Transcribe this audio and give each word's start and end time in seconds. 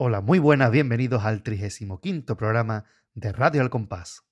Hola, 0.00 0.20
muy 0.20 0.38
buenas, 0.38 0.70
bienvenidos 0.70 1.24
al 1.24 1.42
35 1.42 2.36
programa 2.36 2.84
de 3.14 3.32
Radio 3.32 3.62
Al 3.62 3.68
Compás. 3.68 4.22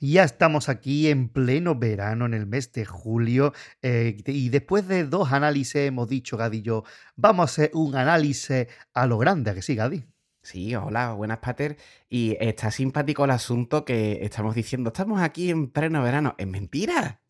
Ya 0.00 0.24
estamos 0.24 0.68
aquí 0.68 1.08
en 1.08 1.28
pleno 1.28 1.76
verano, 1.76 2.26
en 2.26 2.34
el 2.34 2.46
mes 2.46 2.72
de 2.72 2.84
julio, 2.84 3.52
eh, 3.80 4.16
y 4.26 4.48
después 4.48 4.88
de 4.88 5.04
dos 5.04 5.32
análisis 5.32 5.76
hemos 5.76 6.08
dicho, 6.08 6.36
Gadi 6.36 6.58
y 6.58 6.62
yo, 6.62 6.82
vamos 7.14 7.42
a 7.42 7.44
hacer 7.44 7.70
un 7.74 7.94
análisis 7.94 8.66
a 8.92 9.06
lo 9.06 9.18
grande, 9.18 9.52
¿a 9.52 9.54
que 9.54 9.62
sí, 9.62 9.76
Gadi? 9.76 10.04
Sí, 10.42 10.74
hola, 10.74 11.12
buenas 11.12 11.38
Pater. 11.38 11.76
Y 12.10 12.36
está 12.40 12.70
simpático 12.72 13.24
el 13.24 13.30
asunto 13.30 13.84
que 13.84 14.24
estamos 14.24 14.56
diciendo, 14.56 14.88
estamos 14.90 15.20
aquí 15.22 15.50
en 15.50 15.68
pleno 15.68 16.02
verano. 16.02 16.34
Es 16.36 16.48
mentira. 16.48 17.20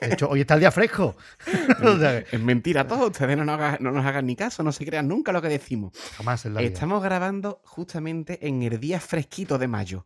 De 0.00 0.12
hecho, 0.12 0.28
hoy 0.28 0.40
está 0.40 0.54
el 0.54 0.60
día 0.60 0.70
fresco. 0.70 1.16
es 2.32 2.40
mentira 2.40 2.86
todo. 2.86 3.08
Ustedes 3.08 3.36
no 3.36 3.44
nos, 3.44 4.06
hagan, 4.06 4.26
ni 4.26 4.36
caso, 4.36 4.62
no 4.62 4.72
se 4.72 4.84
crean 4.84 5.08
nunca 5.08 5.32
lo 5.32 5.42
que 5.42 5.48
decimos. 5.48 5.92
Jamás 6.16 6.44
en 6.46 6.54
la 6.54 6.62
Estamos 6.62 7.02
grabando 7.02 7.60
justamente 7.64 8.46
en 8.46 8.62
el 8.62 8.78
día 8.80 9.00
fresquito 9.00 9.58
de 9.58 9.68
mayo. 9.68 10.04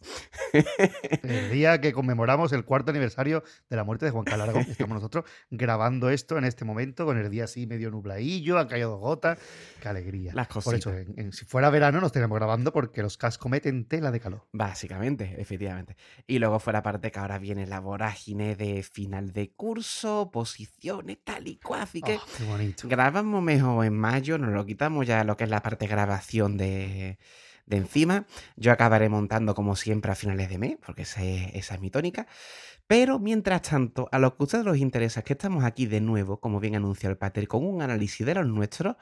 el 1.23 1.51
día 1.51 1.80
que 1.80 1.92
conmemoramos 1.92 2.52
el 2.52 2.65
cuarto 2.65 2.91
aniversario 2.91 3.42
de 3.68 3.77
la 3.77 3.84
muerte 3.84 4.06
de 4.06 4.10
Juan 4.10 4.24
Carlos 4.24 4.48
Aragón. 4.48 4.66
Estamos 4.70 4.95
nosotros 4.95 5.24
grabando 5.51 6.10
esto 6.10 6.38
en 6.38 6.45
este 6.45 6.65
momento, 6.65 7.04
con 7.04 7.18
el 7.18 7.30
día 7.30 7.45
así 7.45 7.66
medio 7.66 7.91
nubladillo, 7.91 8.59
han 8.59 8.68
caído 8.68 8.96
gotas. 8.98 9.38
Qué 9.80 9.88
alegría. 9.88 10.32
Las 10.34 10.48
cosas. 10.48 10.65
Por 10.65 10.74
eso, 10.74 10.93
si 11.32 11.45
fuera 11.45 11.70
verano, 11.70 12.01
nos 12.01 12.09
estaríamos 12.09 12.37
grabando 12.37 12.73
porque 12.73 13.02
los 13.02 13.16
cascos 13.16 13.51
meten 13.51 13.84
tela 13.87 14.10
de 14.10 14.20
calor. 14.20 14.46
Básicamente, 14.52 15.37
efectivamente. 15.38 15.96
Y 16.26 16.38
luego 16.38 16.59
fue 16.59 16.73
la 16.73 16.82
parte 16.82 17.10
que 17.10 17.18
ahora 17.18 17.38
viene 17.38 17.66
la 17.66 17.80
vorágine 17.80 18.57
de 18.57 18.82
final 18.82 19.32
de 19.32 19.52
curso, 19.52 19.63
posiciones, 20.32 21.18
tal 21.24 21.48
y 21.48 21.57
cual. 21.57 21.82
Así 21.82 22.01
que 22.01 22.16
oh, 22.16 22.88
grabamos 22.88 23.43
mejor 23.43 23.84
en 23.84 23.96
mayo, 23.96 24.38
nos 24.38 24.51
lo 24.51 24.65
quitamos 24.66 25.07
ya 25.07 25.24
lo 25.24 25.37
que 25.37 25.45
es 25.45 25.51
la 25.51 25.62
parte 25.62 25.87
de 25.87 25.90
grabación 25.90 26.57
de, 26.57 27.18
encima. 27.68 28.26
Yo 28.57 28.73
acabaré 28.73 29.09
montando 29.09 29.54
como 29.54 29.76
siempre 29.76 30.12
a 30.12 30.15
finales 30.15 30.48
de 30.48 30.59
mes, 30.59 30.76
porque 30.85 31.02
esa 31.02 31.23
es, 31.23 31.80
mi 31.80 31.90
tónica. 31.90 32.26
Pero 32.87 33.18
mientras 33.18 33.62
tanto, 33.62 34.09
a 34.12 34.18
lo 34.18 34.37
que 34.37 34.42
a 34.42 34.45
ustedes 34.45 34.66
les 34.66 34.80
interesa 34.80 35.20
es 35.20 35.24
que 35.24 35.32
estamos 35.32 35.65
aquí 35.65 35.87
de 35.87 36.01
nuevo, 36.01 36.38
como 36.40 36.60
bien 36.60 36.76
anunció 36.76 37.09
el 37.09 37.16
Pater, 37.16 37.48
con 37.48 37.65
un 37.65 37.80
análisis 37.80 38.26
de 38.26 38.35
los 38.35 38.46
nuestros. 38.46 38.96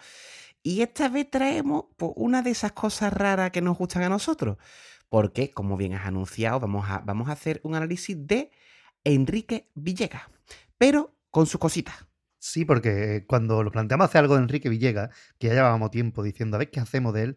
Y 0.62 0.82
esta 0.82 1.08
vez 1.08 1.28
traemos 1.28 1.86
pues, 1.96 2.12
una 2.14 2.42
de 2.42 2.50
esas 2.50 2.72
cosas 2.72 3.12
raras 3.12 3.50
que 3.50 3.60
nos 3.60 3.76
gustan 3.76 4.04
a 4.04 4.08
nosotros. 4.08 4.58
Porque, 5.08 5.50
como 5.50 5.76
bien 5.76 5.94
has 5.94 6.06
anunciado, 6.06 6.60
vamos 6.60 6.88
a, 6.88 7.00
vamos 7.00 7.28
a 7.28 7.32
hacer 7.32 7.60
un 7.64 7.74
análisis 7.74 8.16
de 8.16 8.50
Enrique 9.04 9.68
Villegas 9.74 10.31
pero 10.82 11.14
con 11.30 11.46
sus 11.46 11.60
cositas. 11.60 11.94
Sí, 12.40 12.64
porque 12.64 13.24
cuando 13.28 13.62
lo 13.62 13.70
planteamos 13.70 14.06
hacer 14.06 14.18
algo 14.18 14.34
de 14.34 14.42
Enrique 14.42 14.68
Villegas, 14.68 15.10
que 15.38 15.46
ya 15.46 15.54
llevábamos 15.54 15.92
tiempo 15.92 16.24
diciendo 16.24 16.56
a 16.56 16.58
ver 16.58 16.72
qué 16.72 16.80
hacemos 16.80 17.14
de 17.14 17.22
él, 17.22 17.36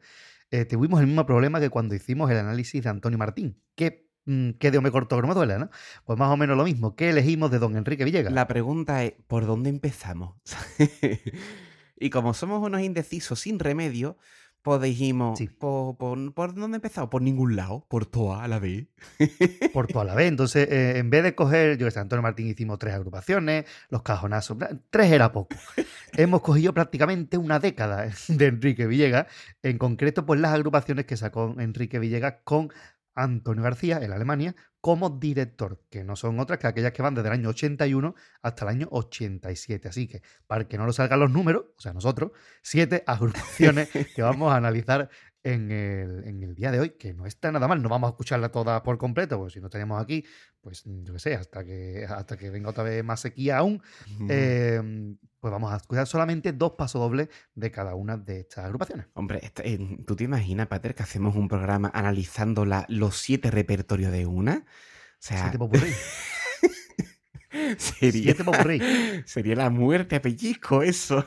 eh, 0.50 0.66
tuvimos 0.66 1.00
el 1.00 1.06
mismo 1.06 1.28
problema 1.28 1.60
que 1.60 1.70
cuando 1.70 1.94
hicimos 1.94 2.32
el 2.32 2.38
análisis 2.38 2.84
de 2.84 2.90
Antonio 2.90 3.20
Martín. 3.20 3.62
¿Qué, 3.76 4.10
mm, 4.26 4.54
qué 4.54 4.72
de 4.72 4.82
me 4.82 4.90
cortó 4.90 5.22
no 5.22 5.28
me 5.28 5.36
duele, 5.36 5.60
¿no? 5.60 5.70
Pues 6.06 6.18
más 6.18 6.32
o 6.32 6.38
menos 6.38 6.58
lo 6.58 6.64
mismo. 6.64 6.96
¿Qué 6.96 7.12
elegimos 7.12 7.52
de 7.52 7.60
don 7.60 7.78
Enrique 7.78 8.04
Villegas? 8.04 8.34
La 8.34 8.48
pregunta 8.48 9.04
es, 9.04 9.14
¿por 9.28 9.46
dónde 9.46 9.70
empezamos? 9.70 10.38
y 12.00 12.10
como 12.10 12.34
somos 12.34 12.66
unos 12.66 12.82
indecisos 12.82 13.40
sin 13.40 13.60
remedio, 13.60 14.18
pues 14.66 14.82
dijimos, 14.82 15.40
¿por, 15.60 15.96
por, 16.34 16.56
dónde 16.56 16.78
empezado? 16.78 17.08
Por 17.08 17.22
ningún 17.22 17.56
lado, 17.56 17.86
por 17.88 18.08
toda 18.08 18.44
a 18.44 18.48
la 18.48 18.58
vez. 18.58 18.88
por 19.74 19.86
toda 19.86 20.06
la 20.06 20.16
vez. 20.16 20.28
Entonces, 20.28 20.68
eh, 20.72 20.98
en 20.98 21.12
vez 21.12 21.22
de 21.22 21.36
coger, 21.36 21.78
yo 21.78 21.86
que 21.86 21.92
sé, 21.92 22.00
Antonio 22.00 22.24
Martín 22.24 22.48
hicimos 22.48 22.80
tres 22.80 22.96
agrupaciones, 22.96 23.66
los 23.90 24.02
cajonazos, 24.02 24.58
tres 24.90 25.12
era 25.12 25.32
poco. 25.32 25.56
Hemos 26.14 26.42
cogido 26.42 26.74
prácticamente 26.74 27.38
una 27.38 27.60
década 27.60 28.10
de 28.28 28.46
Enrique 28.48 28.88
Villegas, 28.88 29.28
en 29.62 29.78
concreto, 29.78 30.26
pues 30.26 30.40
las 30.40 30.52
agrupaciones 30.52 31.06
que 31.06 31.16
sacó 31.16 31.54
Enrique 31.60 32.00
Villegas 32.00 32.38
con 32.44 32.70
Antonio 33.14 33.62
García 33.62 34.00
en 34.02 34.14
Alemania 34.14 34.56
como 34.86 35.10
director, 35.10 35.82
que 35.90 36.04
no 36.04 36.16
son 36.16 36.40
otras 36.40 36.60
que 36.60 36.68
aquellas 36.68 36.92
que 36.92 37.02
van 37.02 37.16
desde 37.16 37.30
el 37.30 37.34
año 37.34 37.50
81 37.50 38.14
hasta 38.44 38.66
el 38.66 38.70
año 38.70 38.88
87. 38.92 39.88
Así 39.88 40.08
que, 40.08 40.22
para 40.46 40.68
que 40.68 40.78
no 40.78 40.86
nos 40.86 40.98
salgan 40.98 41.22
los 41.22 41.32
números, 41.32 41.64
o 41.76 41.82
sea, 41.82 41.92
nosotros, 41.92 42.34
siete 42.62 43.04
agrupaciones 43.08 43.90
que 44.16 44.22
vamos 44.22 44.54
a 44.54 44.58
analizar 44.58 45.10
en 45.46 45.72
el, 45.72 46.56
día 46.56 46.72
de 46.72 46.80
hoy, 46.80 46.90
que 46.92 47.14
no 47.14 47.28
está 47.28 47.52
nada 47.52 47.68
mal, 47.68 47.82
no 47.82 47.88
vamos 47.88 48.08
a 48.08 48.12
escucharla 48.12 48.50
toda 48.50 48.82
por 48.82 48.98
completo, 48.98 49.38
porque 49.38 49.54
si 49.54 49.62
no 49.62 49.70
tenemos 49.70 50.02
aquí, 50.02 50.26
pues 50.60 50.82
yo 50.86 51.14
qué 51.14 51.20
sé, 51.20 51.36
hasta 51.36 51.64
que, 51.64 52.06
hasta 52.10 52.36
que 52.36 52.50
venga 52.50 52.72
otra 52.72 52.84
vez 52.84 53.04
más 53.04 53.20
sequía 53.20 53.60
aún, 53.60 53.82
em, 54.28 55.18
pues 55.40 55.52
vamos 55.52 55.72
a 55.72 55.78
escuchar 55.78 56.08
solamente 56.08 56.52
dos 56.52 56.72
pasos 56.72 57.00
dobles 57.00 57.30
de 57.54 57.70
cada 57.70 57.94
una 57.94 58.18
de 58.18 58.40
estas 58.40 58.66
agrupaciones. 58.66 59.06
Hombre, 59.14 59.40
este, 59.44 59.78
¿tú 60.08 60.16
te 60.16 60.24
imaginas, 60.24 60.66
Pater, 60.66 60.96
que 60.96 61.04
hacemos 61.04 61.36
un 61.36 61.48
programa 61.48 61.92
analizando 61.94 62.66
la, 62.66 62.88
los 62.90 63.18
siete 63.18 63.52
repertorios 63.52 64.12
de 64.12 64.26
una? 64.26 64.66
O 64.66 65.18
sea... 65.20 65.54
sería, 67.78 68.36
sería 69.26 69.56
la 69.56 69.70
muerte 69.70 70.16
a 70.16 70.22
pellizco 70.22 70.82
eso. 70.82 71.24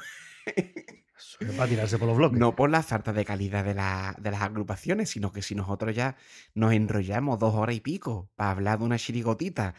Tirarse 1.38 1.99
por 1.99 2.09
los 2.09 2.16
bloques. 2.16 2.38
No 2.38 2.56
por 2.56 2.69
la 2.69 2.82
falta 2.82 3.12
de 3.12 3.25
calidad 3.25 3.65
de, 3.65 3.75
las 3.75 4.43
agrupaciones, 4.43 5.10
sino 5.10 5.31
que 5.31 5.41
si 5.41 5.54
nosotros 5.54 5.94
ya 5.94 6.16
nos 6.54 6.72
enrollamos 6.72 7.38
dos 7.38 7.54
horas 7.54 7.76
y 7.76 7.81
pico 7.81 8.28
para 8.34 8.50
hablar 8.50 8.81
de 8.81 8.84
una 8.84 8.99
chirigotita, 8.99 9.75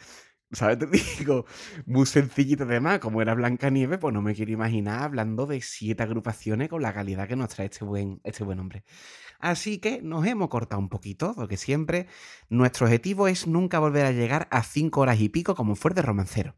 ¿sabes? 0.53 0.79
Te 0.79 0.87
digo, 0.87 1.45
muy 1.85 2.05
sencillito 2.05 2.63
además, 2.63 2.99
como 2.99 3.21
era 3.21 3.33
Blanca 3.33 3.69
Nieve, 3.69 3.97
pues 3.97 4.13
no 4.13 4.21
me 4.21 4.35
quiero 4.35 4.53
imaginar 4.53 5.03
hablando 5.03 5.45
de 5.47 5.59
siete 5.59 6.03
agrupaciones 6.03 6.69
con 6.69 6.81
la 6.81 6.93
calidad 6.93 7.27
que 7.27 7.35
nos 7.35 7.49
trae 7.49 7.67
este 7.67 7.83
buen, 7.83 8.21
este 8.23 8.45
buen 8.45 8.59
hombre. 8.59 8.85
Así 9.39 9.79
que 9.79 10.01
nos 10.01 10.25
hemos 10.25 10.47
cortado 10.47 10.81
un 10.81 10.89
poquito, 10.89 11.33
porque 11.35 11.57
siempre 11.57 12.07
nuestro 12.47 12.85
objetivo 12.85 13.27
es 13.27 13.47
nunca 13.47 13.79
volver 13.79 14.05
a 14.05 14.11
llegar 14.11 14.47
a 14.49 14.63
cinco 14.63 15.01
horas 15.01 15.19
y 15.19 15.27
pico 15.27 15.55
como 15.55 15.75
fuerte 15.75 16.01
romancero. 16.01 16.55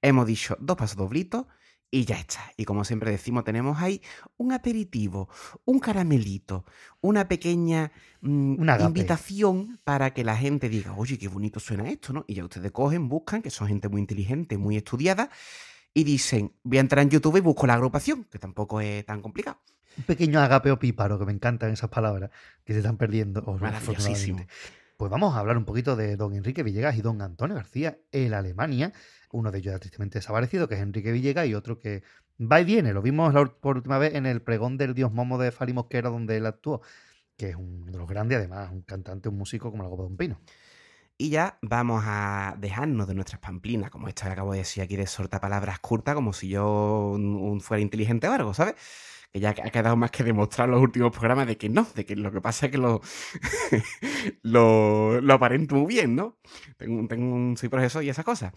Hemos 0.00 0.26
dicho 0.26 0.56
dos 0.58 0.76
pasos 0.76 0.96
doblitos 0.96 1.46
y 1.94 2.06
ya 2.06 2.16
está. 2.16 2.40
Y 2.56 2.64
como 2.64 2.84
siempre 2.84 3.10
decimos, 3.10 3.44
tenemos 3.44 3.80
ahí 3.80 4.00
un 4.38 4.52
aperitivo, 4.52 5.28
un 5.66 5.78
caramelito, 5.78 6.64
una 7.02 7.28
pequeña 7.28 7.92
mm, 8.22 8.66
invitación 8.80 9.78
para 9.84 10.14
que 10.14 10.24
la 10.24 10.34
gente 10.34 10.70
diga, 10.70 10.94
oye, 10.96 11.18
qué 11.18 11.28
bonito 11.28 11.60
suena 11.60 11.88
esto, 11.90 12.14
¿no? 12.14 12.24
Y 12.26 12.34
ya 12.34 12.44
ustedes 12.44 12.72
cogen, 12.72 13.10
buscan, 13.10 13.42
que 13.42 13.50
son 13.50 13.68
gente 13.68 13.90
muy 13.90 14.00
inteligente, 14.00 14.56
muy 14.56 14.78
estudiada, 14.78 15.28
y 15.92 16.04
dicen, 16.04 16.54
voy 16.62 16.78
a 16.78 16.80
entrar 16.80 17.02
en 17.02 17.10
YouTube 17.10 17.36
y 17.36 17.40
busco 17.40 17.66
la 17.66 17.74
agrupación, 17.74 18.24
que 18.24 18.38
tampoco 18.38 18.80
es 18.80 19.04
tan 19.04 19.20
complicado. 19.20 19.58
Un 19.98 20.04
pequeño 20.04 20.40
agapeo 20.40 20.78
píparo, 20.78 21.18
que 21.18 21.26
me 21.26 21.32
encantan 21.32 21.70
esas 21.72 21.90
palabras, 21.90 22.30
que 22.64 22.72
se 22.72 22.78
están 22.78 22.96
perdiendo. 22.96 23.42
Maravillosísimo. 23.42 24.46
Pues 24.96 25.10
vamos 25.10 25.34
a 25.34 25.40
hablar 25.40 25.58
un 25.58 25.66
poquito 25.66 25.94
de 25.94 26.16
don 26.16 26.34
Enrique 26.34 26.62
Villegas 26.62 26.96
y 26.96 27.02
don 27.02 27.20
Antonio 27.20 27.56
García 27.56 27.98
en 28.12 28.32
Alemania 28.32 28.94
uno 29.32 29.50
de 29.50 29.58
ellos 29.58 29.72
ya 29.74 29.78
tristemente 29.78 30.18
desaparecido, 30.18 30.68
que 30.68 30.76
es 30.76 30.80
Enrique 30.80 31.12
Villegas, 31.12 31.46
y 31.46 31.54
otro 31.54 31.78
que 31.78 32.02
va 32.40 32.60
y 32.60 32.64
viene. 32.64 32.92
Lo 32.92 33.02
vimos 33.02 33.34
por 33.60 33.76
última 33.76 33.98
vez 33.98 34.14
en 34.14 34.26
el 34.26 34.42
pregón 34.42 34.76
del 34.76 34.94
Dios 34.94 35.12
Momo 35.12 35.38
de 35.38 35.52
Fali 35.52 35.72
Mosquera, 35.72 36.10
donde 36.10 36.36
él 36.36 36.46
actuó, 36.46 36.82
que 37.36 37.50
es 37.50 37.56
uno 37.56 37.86
de 37.90 37.98
los 37.98 38.08
grandes, 38.08 38.38
además, 38.38 38.70
un 38.72 38.82
cantante, 38.82 39.28
un 39.28 39.38
músico 39.38 39.70
como 39.70 39.82
la 39.82 39.88
Copa 39.88 40.04
de 40.04 40.08
un 40.08 40.16
Pino. 40.16 40.40
Y 41.18 41.30
ya 41.30 41.58
vamos 41.62 42.02
a 42.06 42.56
dejarnos 42.58 43.06
de 43.06 43.14
nuestras 43.14 43.40
pamplinas, 43.40 43.90
como 43.90 44.08
esta 44.08 44.26
que 44.26 44.32
acabo 44.32 44.52
de 44.52 44.58
decir 44.58 44.82
aquí 44.82 44.96
de 44.96 45.06
sorta 45.06 45.40
palabras 45.40 45.78
curtas, 45.78 46.14
como 46.14 46.32
si 46.32 46.48
yo 46.48 47.16
fuera 47.60 47.80
inteligente 47.80 48.28
o 48.28 48.32
algo, 48.32 48.54
¿sabes? 48.54 48.74
que 49.32 49.40
ya 49.40 49.50
ha 49.50 49.70
quedado 49.70 49.96
más 49.96 50.10
que 50.10 50.24
demostrar 50.24 50.68
los 50.68 50.80
últimos 50.80 51.10
programas 51.10 51.46
de 51.46 51.56
que 51.56 51.68
no, 51.70 51.86
de 51.94 52.04
que 52.04 52.16
lo 52.16 52.30
que 52.30 52.42
pasa 52.42 52.66
es 52.66 52.72
que 52.72 52.78
lo, 52.78 53.00
lo, 54.42 55.20
lo 55.20 55.34
aparento 55.34 55.74
muy 55.76 55.86
bien, 55.86 56.14
¿no? 56.14 56.36
Tengo, 56.76 57.08
tengo 57.08 57.34
un, 57.34 57.56
soy 57.56 57.70
profesor 57.70 58.04
y 58.04 58.10
esas 58.10 58.26
cosas. 58.26 58.52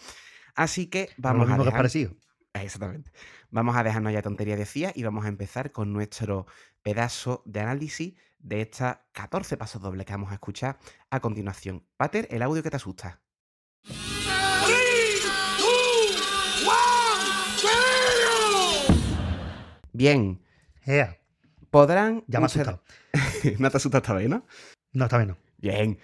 Así 0.56 0.88
que 0.88 1.10
vamos 1.18 1.50
a 1.50 1.58
dejar... 1.58 1.90
Exactamente. 2.54 3.12
Vamos 3.50 3.76
a 3.76 3.84
dejarnos 3.84 4.14
ya 4.14 4.22
tontería 4.22 4.56
decía 4.56 4.92
y 4.96 5.04
vamos 5.04 5.26
a 5.26 5.28
empezar 5.28 5.72
con 5.72 5.92
nuestro 5.92 6.48
pedazo 6.82 7.44
de 7.46 7.60
análisis 7.60 8.14
de 8.40 8.62
estas 8.62 9.00
14 9.12 9.58
pasos 9.58 9.82
dobles 9.82 10.06
que 10.06 10.14
vamos 10.14 10.32
a 10.32 10.36
escuchar 10.36 10.78
a 11.10 11.20
continuación. 11.20 11.86
Pater, 11.98 12.28
el 12.32 12.42
audio 12.42 12.64
que 12.64 12.70
te 12.70 12.78
asusta. 12.78 13.22
Bien. 19.92 20.42
Podrán. 21.72 22.24
Ya 22.28 22.40
me 22.40 22.46
ha 22.46 22.48
asustado. 22.48 22.84
no 23.60 23.70
te 23.70 23.78
asusta 23.78 23.98
esta 23.98 24.14
vez, 24.14 24.30
¿no? 24.30 24.46
No, 24.94 25.06
esta 25.06 25.18
vez 25.18 25.28
no. 25.28 25.38
Bien. 25.58 26.00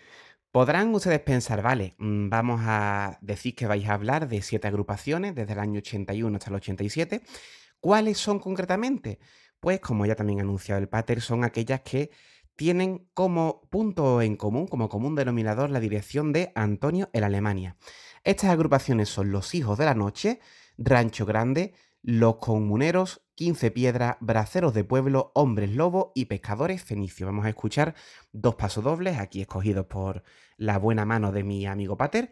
Podrán 0.51 0.93
ustedes 0.93 1.21
pensar, 1.21 1.61
vale, 1.61 1.95
mm, 1.97 2.27
vamos 2.29 2.59
a 2.65 3.17
decir 3.21 3.55
que 3.55 3.67
vais 3.67 3.87
a 3.87 3.93
hablar 3.93 4.27
de 4.27 4.41
siete 4.41 4.67
agrupaciones 4.67 5.33
desde 5.33 5.53
el 5.53 5.59
año 5.59 5.79
81 5.79 6.35
hasta 6.37 6.49
el 6.49 6.57
87. 6.57 7.21
¿Cuáles 7.79 8.17
son 8.17 8.39
concretamente? 8.39 9.19
Pues 9.61 9.79
como 9.79 10.05
ya 10.05 10.15
también 10.15 10.39
ha 10.39 10.43
anunciado 10.43 10.81
el 10.81 10.89
Pater, 10.89 11.21
son 11.21 11.45
aquellas 11.45 11.81
que 11.81 12.11
tienen 12.57 13.07
como 13.13 13.61
punto 13.69 14.21
en 14.21 14.35
común, 14.35 14.67
como 14.67 14.89
común 14.89 15.15
denominador, 15.15 15.69
la 15.69 15.79
dirección 15.79 16.33
de 16.33 16.51
Antonio 16.53 17.09
el 17.13 17.23
Alemania. 17.23 17.77
Estas 18.25 18.49
agrupaciones 18.49 19.07
son 19.07 19.31
Los 19.31 19.55
Hijos 19.55 19.77
de 19.77 19.85
la 19.85 19.95
Noche, 19.95 20.41
Rancho 20.77 21.25
Grande, 21.25 21.73
Los 22.01 22.35
Comuneros, 22.37 23.21
15 23.41 23.71
Piedras, 23.71 24.17
Braceros 24.19 24.71
de 24.75 24.83
Pueblo, 24.83 25.31
Hombres 25.33 25.71
Lobo 25.71 26.11
y 26.13 26.25
Pescadores 26.25 26.83
Fenicios. 26.83 27.25
Vamos 27.25 27.43
a 27.47 27.49
escuchar 27.49 27.95
dos 28.31 28.53
pasodobles 28.53 29.17
aquí 29.17 29.41
escogidos 29.41 29.87
por 29.87 30.21
la 30.57 30.77
buena 30.77 31.05
mano 31.05 31.31
de 31.31 31.43
mi 31.43 31.65
amigo 31.65 31.97
Pater. 31.97 32.29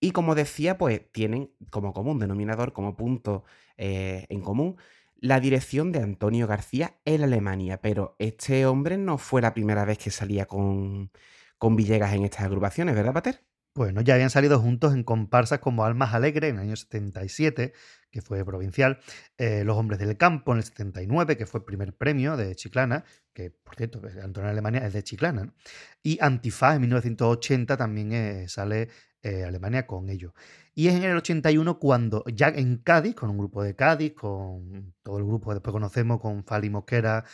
Y 0.00 0.10
como 0.10 0.34
decía, 0.34 0.76
pues 0.76 1.02
tienen 1.12 1.52
como 1.70 1.92
común 1.92 2.18
denominador, 2.18 2.72
como 2.72 2.96
punto 2.96 3.44
eh, 3.76 4.26
en 4.28 4.40
común, 4.40 4.76
la 5.20 5.38
dirección 5.38 5.92
de 5.92 6.02
Antonio 6.02 6.48
García 6.48 6.96
en 7.04 7.22
Alemania. 7.22 7.80
Pero 7.80 8.16
este 8.18 8.66
hombre 8.66 8.98
no 8.98 9.18
fue 9.18 9.42
la 9.42 9.54
primera 9.54 9.84
vez 9.84 9.98
que 9.98 10.10
salía 10.10 10.46
con, 10.46 11.12
con 11.58 11.76
Villegas 11.76 12.12
en 12.12 12.24
estas 12.24 12.46
agrupaciones, 12.46 12.96
¿verdad, 12.96 13.12
Pater? 13.12 13.40
Bueno, 13.74 14.00
ya 14.00 14.14
habían 14.14 14.30
salido 14.30 14.58
juntos 14.58 14.94
en 14.94 15.04
comparsas 15.04 15.60
como 15.60 15.84
Almas 15.84 16.12
Alegre 16.12 16.48
en 16.48 16.56
el 16.56 16.62
año 16.62 16.76
77, 16.76 17.72
que 18.10 18.20
fue 18.20 18.44
provincial, 18.44 18.98
eh, 19.38 19.62
Los 19.64 19.76
Hombres 19.76 20.00
del 20.00 20.16
Campo 20.16 20.50
en 20.50 20.58
el 20.58 20.64
79, 20.64 21.36
que 21.36 21.46
fue 21.46 21.60
el 21.60 21.64
primer 21.64 21.94
premio 21.96 22.36
de 22.36 22.56
Chiclana, 22.56 23.04
que 23.32 23.50
por 23.50 23.76
cierto, 23.76 24.00
pues, 24.00 24.16
Antonio 24.16 24.50
Alemania 24.50 24.84
es 24.84 24.92
de 24.92 25.04
Chiclana, 25.04 25.54
y 26.02 26.18
Antifaz 26.20 26.74
en 26.74 26.80
1980 26.82 27.76
también 27.76 28.12
eh, 28.12 28.48
sale 28.48 28.88
eh, 29.22 29.44
Alemania 29.44 29.86
con 29.86 30.08
ellos. 30.08 30.32
Y 30.74 30.88
es 30.88 30.94
en 30.94 31.04
el 31.04 31.16
81 31.16 31.78
cuando 31.78 32.24
ya 32.26 32.48
en 32.48 32.78
Cádiz, 32.78 33.14
con 33.14 33.30
un 33.30 33.38
grupo 33.38 33.62
de 33.62 33.76
Cádiz, 33.76 34.14
con 34.14 34.94
todo 35.02 35.18
el 35.18 35.24
grupo 35.24 35.50
que 35.50 35.54
después 35.54 35.72
conocemos, 35.72 36.20
con 36.20 36.44
Fali 36.44 36.70
Mosquera, 36.70 37.24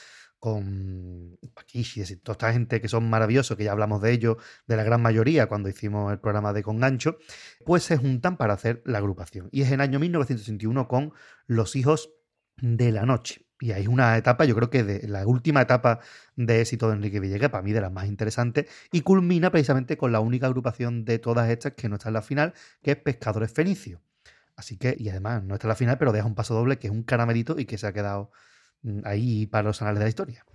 con 0.46 1.40
y 1.72 2.16
toda 2.18 2.34
esta 2.34 2.52
gente 2.52 2.80
que 2.80 2.86
son 2.86 3.10
maravillosos, 3.10 3.56
que 3.56 3.64
ya 3.64 3.72
hablamos 3.72 4.00
de 4.00 4.12
ellos, 4.12 4.36
de 4.68 4.76
la 4.76 4.84
gran 4.84 5.02
mayoría 5.02 5.48
cuando 5.48 5.68
hicimos 5.68 6.12
el 6.12 6.20
programa 6.20 6.52
de 6.52 6.62
Congancho, 6.62 7.18
pues 7.64 7.82
se 7.82 7.96
juntan 7.96 8.36
para 8.36 8.54
hacer 8.54 8.80
la 8.84 8.98
agrupación. 8.98 9.48
Y 9.50 9.62
es 9.62 9.68
en 9.68 9.74
el 9.74 9.80
año 9.80 9.98
1961 9.98 10.86
con 10.86 11.12
Los 11.48 11.74
Hijos 11.74 12.10
de 12.58 12.92
la 12.92 13.06
Noche. 13.06 13.44
Y 13.58 13.72
hay 13.72 13.88
una 13.88 14.16
etapa, 14.16 14.44
yo 14.44 14.54
creo 14.54 14.70
que 14.70 14.84
de 14.84 15.08
la 15.08 15.26
última 15.26 15.62
etapa 15.62 15.98
de 16.36 16.60
éxito 16.60 16.88
de 16.90 16.94
Enrique 16.94 17.18
Villegas, 17.18 17.50
para 17.50 17.64
mí 17.64 17.72
de 17.72 17.80
las 17.80 17.90
más 17.90 18.06
interesantes, 18.06 18.66
y 18.92 19.00
culmina 19.00 19.50
precisamente 19.50 19.96
con 19.96 20.12
la 20.12 20.20
única 20.20 20.46
agrupación 20.46 21.04
de 21.04 21.18
todas 21.18 21.50
estas 21.50 21.72
que 21.72 21.88
no 21.88 21.96
está 21.96 22.10
en 22.10 22.14
la 22.14 22.22
final, 22.22 22.54
que 22.82 22.92
es 22.92 22.96
Pescadores 22.98 23.52
Fenicios. 23.52 24.00
Así 24.54 24.76
que, 24.76 24.94
y 24.96 25.08
además 25.08 25.42
no 25.42 25.54
está 25.54 25.66
en 25.66 25.70
la 25.70 25.74
final, 25.74 25.98
pero 25.98 26.12
deja 26.12 26.26
un 26.26 26.36
paso 26.36 26.54
doble 26.54 26.78
que 26.78 26.86
es 26.86 26.92
un 26.92 27.02
caramelito 27.02 27.58
y 27.58 27.64
que 27.64 27.78
se 27.78 27.88
ha 27.88 27.92
quedado 27.92 28.30
ahí 29.04 29.46
para 29.46 29.64
los 29.64 29.82
anales 29.82 30.00
de 30.00 30.04
la 30.04 30.08
historia. 30.08 30.46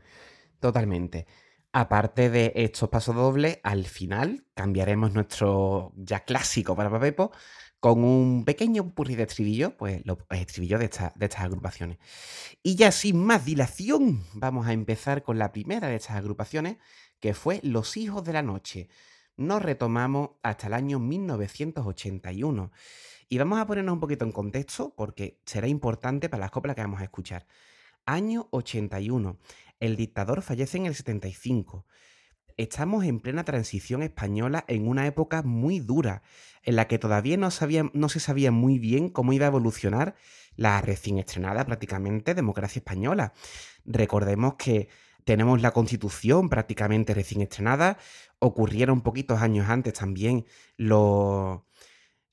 Totalmente. 0.59 1.25
Aparte 1.73 2.29
de 2.29 2.51
estos 2.55 2.89
pasos 2.89 3.15
dobles, 3.15 3.59
al 3.63 3.85
final 3.85 4.45
cambiaremos 4.53 5.13
nuestro 5.13 5.93
ya 5.95 6.21
clásico 6.21 6.75
para 6.75 6.89
Papepo 6.89 7.31
con 7.79 8.03
un 8.03 8.45
pequeño 8.45 8.93
purri 8.93 9.15
de 9.15 9.23
estribillo, 9.23 9.75
pues 9.75 10.05
los 10.05 10.19
estribillos 10.29 10.79
de, 10.79 10.87
de 10.87 11.25
estas 11.25 11.41
agrupaciones. 11.41 11.97
Y 12.61 12.75
ya 12.75 12.91
sin 12.91 13.23
más 13.23 13.43
dilación, 13.45 14.23
vamos 14.33 14.67
a 14.67 14.73
empezar 14.73 15.23
con 15.23 15.39
la 15.39 15.51
primera 15.51 15.87
de 15.87 15.95
estas 15.95 16.17
agrupaciones, 16.17 16.77
que 17.19 17.33
fue 17.33 17.59
Los 17.63 17.97
Hijos 17.97 18.23
de 18.23 18.33
la 18.33 18.43
Noche. 18.43 18.89
Nos 19.35 19.63
retomamos 19.63 20.31
hasta 20.43 20.67
el 20.67 20.73
año 20.73 20.99
1981. 20.99 22.71
Y 23.29 23.37
vamos 23.37 23.59
a 23.59 23.65
ponernos 23.65 23.93
un 23.93 23.99
poquito 23.99 24.25
en 24.25 24.31
contexto 24.31 24.93
porque 24.93 25.39
será 25.45 25.67
importante 25.67 26.29
para 26.29 26.41
las 26.41 26.51
coplas 26.51 26.75
que 26.75 26.81
vamos 26.81 26.99
a 26.99 27.05
escuchar. 27.05 27.47
Año 28.05 28.47
81. 28.51 29.37
El 29.79 29.95
dictador 29.95 30.41
fallece 30.41 30.77
en 30.77 30.85
el 30.85 30.95
75. 30.95 31.85
Estamos 32.57 33.05
en 33.05 33.19
plena 33.19 33.43
transición 33.43 34.03
española 34.03 34.65
en 34.67 34.87
una 34.87 35.07
época 35.07 35.41
muy 35.41 35.79
dura, 35.79 36.21
en 36.63 36.75
la 36.75 36.87
que 36.87 36.99
todavía 36.99 37.37
no, 37.37 37.49
se 37.49 38.19
sabía 38.19 38.51
muy 38.51 38.77
bien 38.77 39.09
cómo 39.09 39.33
iba 39.33 39.45
a 39.45 39.49
evolucionar 39.49 40.15
la 40.55 40.81
recién 40.81 41.17
estrenada 41.17 41.65
prácticamente 41.65 42.35
democracia 42.35 42.79
española. 42.79 43.33
Recordemos 43.85 44.55
que 44.55 44.89
tenemos 45.23 45.61
la 45.61 45.71
constitución 45.71 46.49
prácticamente 46.49 47.13
recién 47.13 47.41
estrenada, 47.41 47.97
ocurrieron 48.39 49.01
poquitos 49.01 49.41
años 49.41 49.69
antes 49.69 49.93
también 49.93 50.45
los 50.77 51.61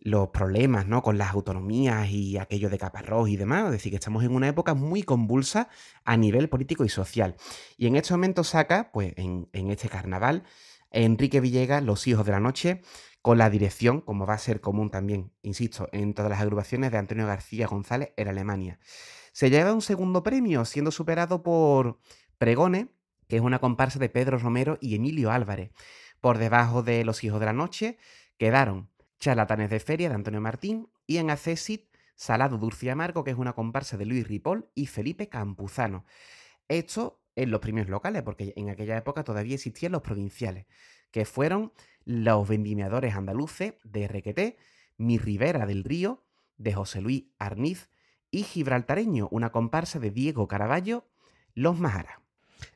los 0.00 0.29
problemas 0.29 0.87
¿no? 0.87 1.03
con 1.03 1.19
las 1.19 1.33
autonomías 1.33 2.09
y 2.11 2.39
aquello 2.39 2.71
de 2.71 2.79
Caparrós 2.79 3.29
y 3.29 3.37
demás. 3.37 3.67
Es 3.67 3.73
decir, 3.73 3.91
que 3.91 3.97
estamos 3.97 4.25
en 4.25 4.35
una 4.35 4.49
época 4.49 4.75
muy 4.75 5.03
convulsa 5.03 5.69
a 6.05 6.17
nivel 6.17 6.49
político 6.49 6.85
y 6.85 6.89
social. 6.89 7.37
Y 7.77 7.87
en 7.87 7.97
este 7.97 8.15
momento 8.15 8.45
saca, 8.45 8.91
pues 8.93 9.12
en, 9.17 9.49
este 9.53 9.89
carnaval, 9.89 10.45
Enrique 10.91 11.41
Villegas, 11.41 11.83
Los 11.83 12.06
Hijos 12.06 12.25
de 12.25 12.33
la 12.33 12.41
Noche, 12.41 12.83
con 13.23 13.39
la 13.39 13.50
dirección, 13.50 14.00
como 14.00 14.27
va 14.27 14.35
a 14.35 14.39
ser 14.39 14.61
común 14.61 14.91
también, 14.91 15.33
insisto, 15.43 15.89
en 15.93 16.15
todas 16.15 16.31
las 16.31 16.41
agrupaciones 16.41 16.93
de 16.93 16.99
Antonio 16.99 17.27
García 17.27 17.67
González 17.67 18.12
en 18.17 18.29
Alemania. 18.29 18.79
Se 19.33 19.51
lleva 19.51 19.73
un 19.73 19.83
segundo 19.83 20.23
premio, 20.23 20.65
siendo 20.65 20.91
superado 20.91 21.43
por 21.43 21.99
Pregone, 22.39 22.89
que 23.29 23.37
es 23.37 23.43
una 23.43 23.59
comparsa 23.59 23.99
de 23.99 24.09
Pedro 24.09 24.39
Romero 24.39 24.79
y 24.81 24.94
Emilio 24.94 25.31
Álvarez. 25.31 25.73
Por 26.21 26.39
debajo 26.39 26.83
de 26.83 27.05
Los 27.05 27.23
Hijos 27.25 27.39
de 27.41 27.47
la 27.47 27.53
Noche 27.53 27.99
quedaron 28.39 28.89
Charlatanes 29.20 29.70
de 29.70 29.81
Feria 29.81 30.09
de 30.09 30.15
Antonio 30.15 30.41
Martín 30.41 30.88
y 31.06 31.19
en 31.19 31.31
Accesit 31.31 31.88
Salado 32.15 32.59
Dulce 32.59 32.91
Amargo, 32.91 33.23
que 33.25 33.31
es 33.31 33.37
una 33.37 33.53
comparsa 33.53 33.97
de 33.97 34.06
Luis 34.06 34.26
Ripoll 34.26 34.69
y 34.75 34.87
Felipe 34.87 35.29
Campuzano. 35.29 36.05
Esto 36.67 37.23
en 37.37 37.50
los 37.50 37.61
premios 37.61 37.88
locales, 37.88 38.23
porque 38.23 38.53
en 38.56 38.69
aquella 38.69 38.97
época 38.97 39.23
todavía 39.23 39.55
existían 39.55 39.93
los 39.93 40.03
provinciales, 40.03 40.67
que 41.12 41.25
fueron 41.25 41.73
los 42.05 42.49
vendimiadores 42.49 43.15
andaluces 43.15 43.75
de 43.85 44.09
Requeté, 44.09 44.56
Mi 44.97 45.19
Rivera 45.19 45.65
del 45.67 45.85
Río, 45.85 46.25
de 46.56 46.75
José 46.75 47.00
Luis 47.00 47.26
Arniz 47.38 47.88
y 48.31 48.43
Gibraltareño, 48.43 49.29
una 49.31 49.53
comparsa 49.53 50.00
de 50.00 50.11
Diego 50.11 50.49
Caraballo, 50.49 51.09
Los 51.55 51.79
Majara. 51.79 52.23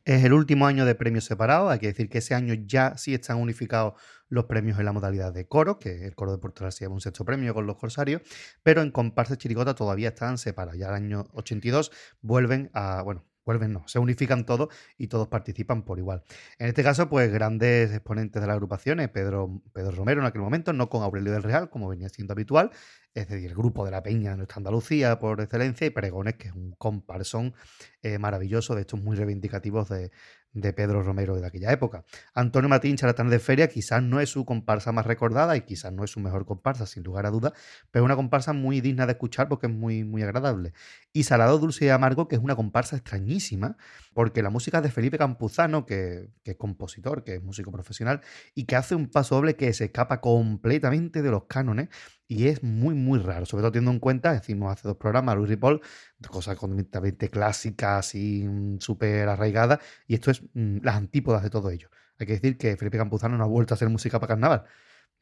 Es 0.04 0.24
el 0.24 0.32
último 0.32 0.66
año 0.66 0.84
de 0.84 0.94
premios 0.94 1.24
separados, 1.24 1.72
hay 1.72 1.80
que 1.80 1.88
decir 1.88 2.08
que 2.08 2.18
ese 2.18 2.34
año 2.34 2.54
ya 2.54 2.96
sí 2.96 3.14
están 3.14 3.38
unificados 3.38 3.94
los 4.32 4.46
premios 4.46 4.78
en 4.78 4.86
la 4.86 4.92
modalidad 4.92 5.30
de 5.30 5.46
coro, 5.46 5.78
que 5.78 6.06
el 6.06 6.14
coro 6.14 6.32
de 6.32 6.38
Portugal 6.38 6.72
se 6.72 6.84
lleva 6.84 6.94
un 6.94 7.02
sexto 7.02 7.22
premio 7.22 7.52
con 7.52 7.66
los 7.66 7.76
corsarios, 7.76 8.22
pero 8.62 8.80
en 8.80 8.90
comparsa 8.90 9.36
chirigota 9.36 9.74
todavía 9.74 10.08
están 10.08 10.38
separados. 10.38 10.78
Ya 10.78 10.88
el 10.88 10.94
año 10.94 11.24
82 11.34 11.92
vuelven 12.22 12.70
a, 12.72 13.02
bueno, 13.02 13.26
vuelven 13.44 13.74
no, 13.74 13.86
se 13.86 13.98
unifican 13.98 14.46
todos 14.46 14.68
y 14.96 15.08
todos 15.08 15.28
participan 15.28 15.82
por 15.82 15.98
igual. 15.98 16.22
En 16.58 16.68
este 16.68 16.82
caso, 16.82 17.10
pues 17.10 17.30
grandes 17.30 17.92
exponentes 17.92 18.40
de 18.40 18.48
las 18.48 18.54
agrupaciones, 18.54 19.10
Pedro, 19.10 19.60
Pedro 19.74 19.90
Romero 19.90 20.22
en 20.22 20.26
aquel 20.26 20.40
momento, 20.40 20.72
no 20.72 20.88
con 20.88 21.02
Aurelio 21.02 21.30
del 21.30 21.42
Real, 21.42 21.68
como 21.68 21.90
venía 21.90 22.08
siendo 22.08 22.32
habitual, 22.32 22.70
es 23.14 23.28
decir, 23.28 23.50
el 23.50 23.54
grupo 23.54 23.84
de 23.84 23.90
la 23.90 24.02
Peña 24.02 24.30
de 24.30 24.38
nuestra 24.38 24.58
Andalucía 24.58 25.18
por 25.18 25.40
excelencia, 25.40 25.86
y 25.86 25.90
Pregones, 25.90 26.34
que 26.34 26.48
es 26.48 26.54
un 26.54 26.72
comparsón 26.72 27.54
eh, 28.02 28.18
maravilloso 28.18 28.74
de 28.74 28.82
estos 28.82 29.00
muy 29.00 29.16
reivindicativos 29.16 29.88
de, 29.88 30.10
de 30.52 30.72
Pedro 30.72 31.02
Romero 31.02 31.36
de 31.36 31.46
aquella 31.46 31.72
época. 31.72 32.04
Antonio 32.34 32.68
Matín, 32.68 32.96
Charatán 32.96 33.30
de 33.30 33.38
Feria, 33.38 33.68
quizás 33.68 34.02
no 34.02 34.20
es 34.20 34.30
su 34.30 34.44
comparsa 34.44 34.92
más 34.92 35.06
recordada 35.06 35.56
y 35.56 35.62
quizás 35.62 35.92
no 35.92 36.04
es 36.04 36.10
su 36.10 36.20
mejor 36.20 36.46
comparsa, 36.46 36.86
sin 36.86 37.02
lugar 37.02 37.26
a 37.26 37.30
dudas, 37.30 37.52
pero 37.90 38.04
es 38.04 38.06
una 38.06 38.16
comparsa 38.16 38.52
muy 38.52 38.80
digna 38.80 39.06
de 39.06 39.12
escuchar 39.12 39.48
porque 39.48 39.66
es 39.66 39.72
muy, 39.72 40.04
muy 40.04 40.22
agradable. 40.22 40.72
Y 41.12 41.24
Salado, 41.24 41.58
Dulce 41.58 41.86
y 41.86 41.88
Amargo, 41.88 42.28
que 42.28 42.36
es 42.36 42.42
una 42.42 42.56
comparsa 42.56 42.96
extrañísima, 42.96 43.76
porque 44.14 44.42
la 44.42 44.50
música 44.50 44.78
es 44.78 44.84
de 44.84 44.90
Felipe 44.90 45.18
Campuzano, 45.18 45.86
que, 45.86 46.30
es 46.44 46.56
compositor, 46.56 47.24
que 47.24 47.36
es 47.36 47.42
músico 47.42 47.70
profesional, 47.72 48.20
y 48.54 48.64
que 48.64 48.76
hace 48.76 48.94
un 48.94 49.08
paso 49.08 49.36
doble 49.36 49.56
que 49.56 49.72
se 49.72 49.86
escapa 49.86 50.20
completamente 50.20 51.22
de 51.22 51.30
los 51.30 51.44
cánones 51.44 51.88
y 52.28 52.46
es 52.48 52.62
muy, 52.62 52.94
muy 52.94 53.18
raro, 53.18 53.46
sobre 53.46 53.62
todo 53.62 53.72
teniendo 53.72 53.92
en 53.92 54.00
cuenta, 54.00 54.32
decimos 54.32 54.72
hace 54.72 54.88
dos 54.88 54.96
programas, 54.96 55.36
Luis 55.36 55.50
Ripoll, 55.50 55.80
cosas 56.28 56.56
completamente 56.56 57.28
clásicas 57.28 58.14
y 58.14 58.44
mm, 58.44 58.80
súper 58.80 59.28
arraigadas, 59.28 59.80
y 60.06 60.14
esto 60.14 60.30
es 60.30 60.42
mm, 60.54 60.78
las 60.82 60.96
antípodas 60.96 61.42
de 61.42 61.50
todo 61.50 61.70
ello. 61.70 61.90
Hay 62.18 62.26
que 62.26 62.34
decir 62.34 62.56
que 62.56 62.76
Felipe 62.76 62.98
Campuzano 62.98 63.36
no 63.36 63.44
ha 63.44 63.48
vuelto 63.48 63.74
a 63.74 63.76
hacer 63.76 63.88
música 63.88 64.20
para 64.20 64.34
carnaval. 64.34 64.64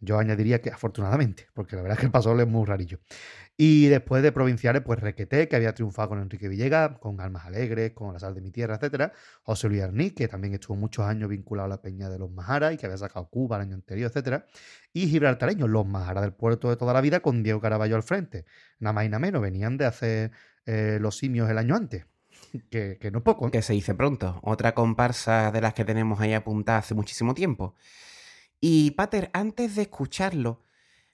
Yo 0.00 0.18
añadiría 0.18 0.60
que 0.60 0.70
afortunadamente, 0.70 1.48
porque 1.54 1.76
la 1.76 1.82
verdad 1.82 1.96
es 1.96 2.00
que 2.00 2.06
el 2.06 2.12
paso 2.12 2.38
es 2.38 2.46
muy 2.46 2.64
rarillo. 2.66 2.98
Y 3.56 3.88
después 3.88 4.22
de 4.22 4.32
provinciales, 4.32 4.80
pues 4.82 4.98
Requeté, 5.00 5.46
que 5.46 5.56
había 5.56 5.74
triunfado 5.74 6.08
con 6.08 6.20
Enrique 6.20 6.48
Villegas, 6.48 6.98
con 6.98 7.20
Almas 7.20 7.44
Alegres, 7.44 7.92
con 7.92 8.14
La 8.14 8.18
Sal 8.18 8.34
de 8.34 8.40
mi 8.40 8.50
Tierra, 8.50 8.76
etcétera. 8.76 9.12
José 9.42 9.68
Luis 9.68 9.82
Arní, 9.82 10.12
que 10.12 10.28
también 10.28 10.54
estuvo 10.54 10.76
muchos 10.78 11.04
años 11.04 11.28
vinculado 11.28 11.66
a 11.66 11.68
la 11.68 11.82
Peña 11.82 12.08
de 12.08 12.18
los 12.18 12.30
Majara 12.30 12.72
y 12.72 12.78
que 12.78 12.86
había 12.86 12.96
sacado 12.96 13.28
Cuba 13.28 13.56
el 13.56 13.62
año 13.62 13.74
anterior, 13.74 14.08
etcétera. 14.08 14.46
Y 14.94 15.08
Gibraltareños, 15.08 15.68
los 15.68 15.86
Majara 15.86 16.22
del 16.22 16.32
puerto 16.32 16.70
de 16.70 16.76
toda 16.76 16.94
la 16.94 17.02
vida, 17.02 17.20
con 17.20 17.42
Diego 17.42 17.60
Caraballo 17.60 17.96
al 17.96 18.02
frente. 18.02 18.46
Nada 18.78 18.94
más 18.94 19.04
y 19.04 19.10
nada 19.10 19.18
menos, 19.18 19.42
venían 19.42 19.76
de 19.76 19.84
hacer 19.84 20.30
eh, 20.64 20.96
los 20.98 21.18
simios 21.18 21.50
el 21.50 21.58
año 21.58 21.76
antes. 21.76 22.06
Que, 22.70 23.10
no 23.12 23.22
poco. 23.22 23.48
¿eh? 23.48 23.50
Que 23.50 23.60
se 23.60 23.74
dice 23.74 23.94
pronto. 23.94 24.40
Otra 24.42 24.74
comparsa 24.74 25.50
de 25.52 25.60
las 25.60 25.74
que 25.74 25.84
tenemos 25.84 26.18
ahí 26.20 26.32
apuntada 26.32 26.78
hace 26.78 26.94
muchísimo 26.94 27.34
tiempo. 27.34 27.74
Y 28.60 28.92
Pater, 28.92 29.30
antes 29.32 29.74
de 29.76 29.82
escucharlo, 29.82 30.62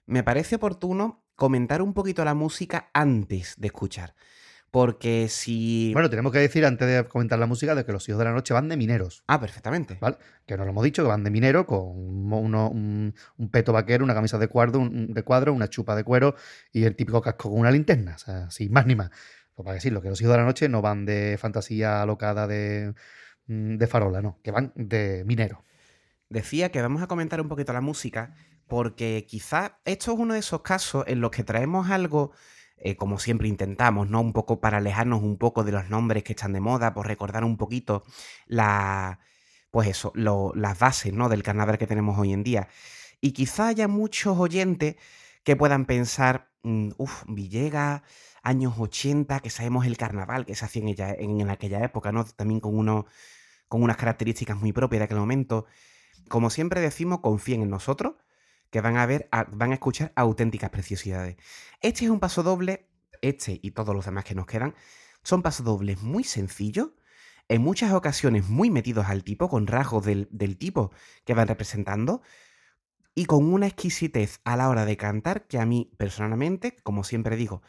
me 0.07 0.23
parece 0.23 0.57
oportuno 0.57 1.25
comentar 1.37 1.83
un 1.83 1.95
poquito 1.95 2.25
la 2.25 2.35
música 2.35 2.91
antes 2.93 3.55
de 3.59 3.67
escuchar. 3.69 4.15
Porque 4.73 5.29
si. 5.29 5.93
Bueno, 5.95 6.11
tenemos 6.11 6.33
que 6.33 6.39
decir 6.41 6.67
antes 6.67 6.87
de 6.89 7.05
comentar 7.09 7.39
la 7.39 7.47
música 7.47 7.75
de 7.75 7.87
que 7.87 7.93
los 7.93 8.07
hijos 8.09 8.19
de 8.19 8.25
la 8.25 8.33
noche 8.33 8.53
van 8.53 8.69
de 8.69 8.77
mineros. 8.77 9.23
Ah, 9.27 9.41
perfectamente. 9.41 9.97
¿Vale? 10.01 10.19
Que 10.45 10.57
nos 10.57 10.67
lo 10.67 10.73
hemos 10.73 10.85
dicho, 10.85 11.03
que 11.03 11.09
van 11.09 11.23
de 11.25 11.31
minero 11.31 11.67
con 11.67 11.81
uno- 12.33 12.69
un, 12.69 13.15
un 13.39 13.51
peto 13.51 13.73
vaquero, 13.73 14.05
una 14.05 14.13
camisa 14.13 14.39
de 14.39 14.49
cuadro, 14.49 14.81
un- 14.81 15.15
de 15.15 15.23
cuadro, 15.23 15.55
una 15.55 15.69
chupa 15.71 15.95
de 15.95 16.05
cuero 16.05 16.35
y 16.73 16.85
el 16.85 16.97
típico 16.97 17.23
casco 17.23 17.49
con 17.51 17.61
una 17.61 17.71
linterna. 17.71 18.17
O 18.17 18.19
sea, 18.19 18.51
sin 18.51 18.73
más 18.73 18.87
ni 18.87 18.97
más. 18.97 19.11
Pues 19.55 19.65
para 19.65 19.75
decirlo, 19.77 20.03
que 20.03 20.11
los 20.11 20.21
hijos 20.21 20.33
de 20.33 20.39
la 20.39 20.45
noche 20.45 20.69
no 20.69 20.83
van 20.83 21.07
de 21.07 21.39
fantasía 21.41 22.03
alocada 22.03 22.47
de, 22.47 22.93
mm, 23.47 23.77
de 23.77 23.87
farola, 23.87 24.21
no, 24.21 24.41
que 24.43 24.51
van 24.51 24.73
de 24.75 25.23
minero. 25.25 25.65
Decía 26.29 26.71
que 26.71 26.83
vamos 26.83 27.03
a 27.03 27.07
comentar 27.07 27.41
un 27.41 27.49
poquito 27.49 27.73
la 27.73 27.81
música, 27.81 28.35
porque 28.67 29.27
quizá 29.29 29.79
esto 29.85 30.13
es 30.13 30.19
uno 30.19 30.35
de 30.35 30.41
esos 30.41 30.63
casos 30.63 31.05
en 31.07 31.21
los 31.21 31.31
que 31.31 31.45
traemos 31.45 31.89
algo, 31.91 32.33
eh, 32.79 32.97
como 32.97 33.19
siempre 33.19 33.49
intentamos, 33.49 34.11
¿no? 34.11 34.21
Un 34.21 34.33
poco 34.33 34.61
para 34.61 34.79
alejarnos 34.79 35.23
un 35.23 35.39
poco 35.39 35.63
de 35.65 35.73
los 35.73 35.89
nombres 35.89 36.25
que 36.25 36.33
están 36.33 36.53
de 36.53 36.61
moda, 36.61 36.95
por 36.95 37.07
recordar 37.07 37.45
un 37.45 37.57
poquito 37.57 38.03
la. 38.47 39.21
Pues 39.71 39.89
eso, 39.89 40.11
lo- 40.15 40.53
las 40.55 40.79
bases, 40.79 41.13
¿no? 41.13 41.29
Del 41.29 41.43
carnaval 41.43 41.79
que 41.79 41.87
tenemos 41.87 42.19
hoy 42.19 42.33
en 42.33 42.43
día. 42.43 42.69
Y 43.21 43.33
quizá 43.33 43.69
haya 43.69 43.89
muchos 43.89 44.39
oyentes 44.39 44.97
que 45.45 45.57
puedan 45.57 45.87
pensar, 45.87 46.51
uff, 46.99 47.25
Villegas, 47.29 48.03
años 48.43 48.75
80, 48.79 49.41
que 49.41 49.51
sabemos 49.51 49.87
el 49.87 49.97
carnaval 49.97 50.45
que 50.47 50.55
se 50.55 50.65
hacía 50.65 50.83
en 51.19 51.51
aquella 51.51 51.85
época, 51.85 52.11
¿no? 52.13 52.25
También 52.25 52.61
con, 52.61 52.77
uno, 52.77 53.07
con 53.69 53.83
unas 53.83 53.97
características 53.97 54.57
muy 54.59 54.73
propias 54.73 55.01
de 55.01 55.05
aquel 55.05 55.19
momento. 55.19 55.67
Como 56.29 56.51
siempre 56.51 56.81
decimos, 56.81 57.21
confíen 57.21 57.63
en 57.63 57.71
nosotros, 57.71 58.15
que 58.71 58.81
van 58.81 58.97
a 58.97 59.07
ver, 59.07 59.29
van 59.53 59.71
a 59.71 59.75
escuchar 59.75 60.13
auténticas 60.17 60.71
preciosidades. 60.71 61.37
Este 61.81 62.05
es 62.05 62.11
un 62.11 62.21
paso 62.21 62.43
doble, 62.43 62.89
este 63.23 63.61
y 63.63 63.71
todos 63.71 63.95
los 63.95 64.05
demás 64.05 64.25
que 64.25 64.35
nos 64.35 64.47
quedan, 64.47 64.75
son 65.23 65.43
pasodobles 65.43 66.03
muy 66.03 66.25
sencillos, 66.25 66.91
en 67.49 67.63
muchas 67.63 67.93
ocasiones 67.93 68.49
muy 68.49 68.71
metidos 68.71 69.07
al 69.07 69.23
tipo, 69.23 69.49
con 69.49 69.67
rasgos 69.67 70.05
del, 70.05 70.29
del 70.31 70.57
tipo 70.57 70.91
que 71.25 71.35
van 71.35 71.49
representando, 71.49 72.23
y 73.15 73.25
con 73.25 73.51
una 73.51 73.67
exquisitez 73.67 74.41
a 74.45 74.57
la 74.57 74.69
hora 74.69 74.85
de 74.85 74.97
cantar 74.97 75.47
que 75.47 75.59
a 75.59 75.65
mí 75.65 75.91
personalmente, 75.97 76.77
como 76.83 77.03
siempre 77.03 77.37
digo, 77.37 77.63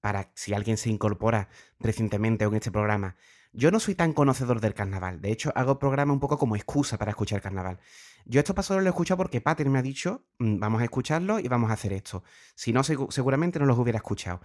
para 0.00 0.30
si 0.34 0.54
alguien 0.54 0.78
se 0.78 0.88
incorpora 0.88 1.48
recientemente 1.80 2.44
en 2.44 2.54
este 2.54 2.70
programa, 2.70 3.16
yo 3.56 3.70
no 3.70 3.80
soy 3.80 3.94
tan 3.94 4.12
conocedor 4.12 4.60
del 4.60 4.74
carnaval. 4.74 5.20
De 5.20 5.32
hecho, 5.32 5.52
hago 5.56 5.78
programa 5.78 6.12
un 6.12 6.20
poco 6.20 6.38
como 6.38 6.56
excusa 6.56 6.98
para 6.98 7.10
escuchar 7.10 7.40
carnaval. 7.40 7.78
Yo 8.26 8.40
estos 8.40 8.54
pasos 8.54 8.76
lo 8.76 8.82
he 8.82 8.88
escuchado 8.88 9.18
porque 9.18 9.40
Pater 9.40 9.68
me 9.70 9.78
ha 9.78 9.82
dicho, 9.82 10.24
"Mm, 10.38 10.58
vamos 10.58 10.80
a 10.82 10.84
escucharlo 10.84 11.38
y 11.40 11.48
vamos 11.48 11.70
a 11.70 11.74
hacer 11.74 11.92
esto. 11.92 12.22
Si 12.54 12.72
no, 12.72 12.80
segu- 12.82 13.10
seguramente 13.10 13.58
no 13.58 13.66
los 13.66 13.78
hubiera 13.78 13.98
escuchado. 13.98 14.40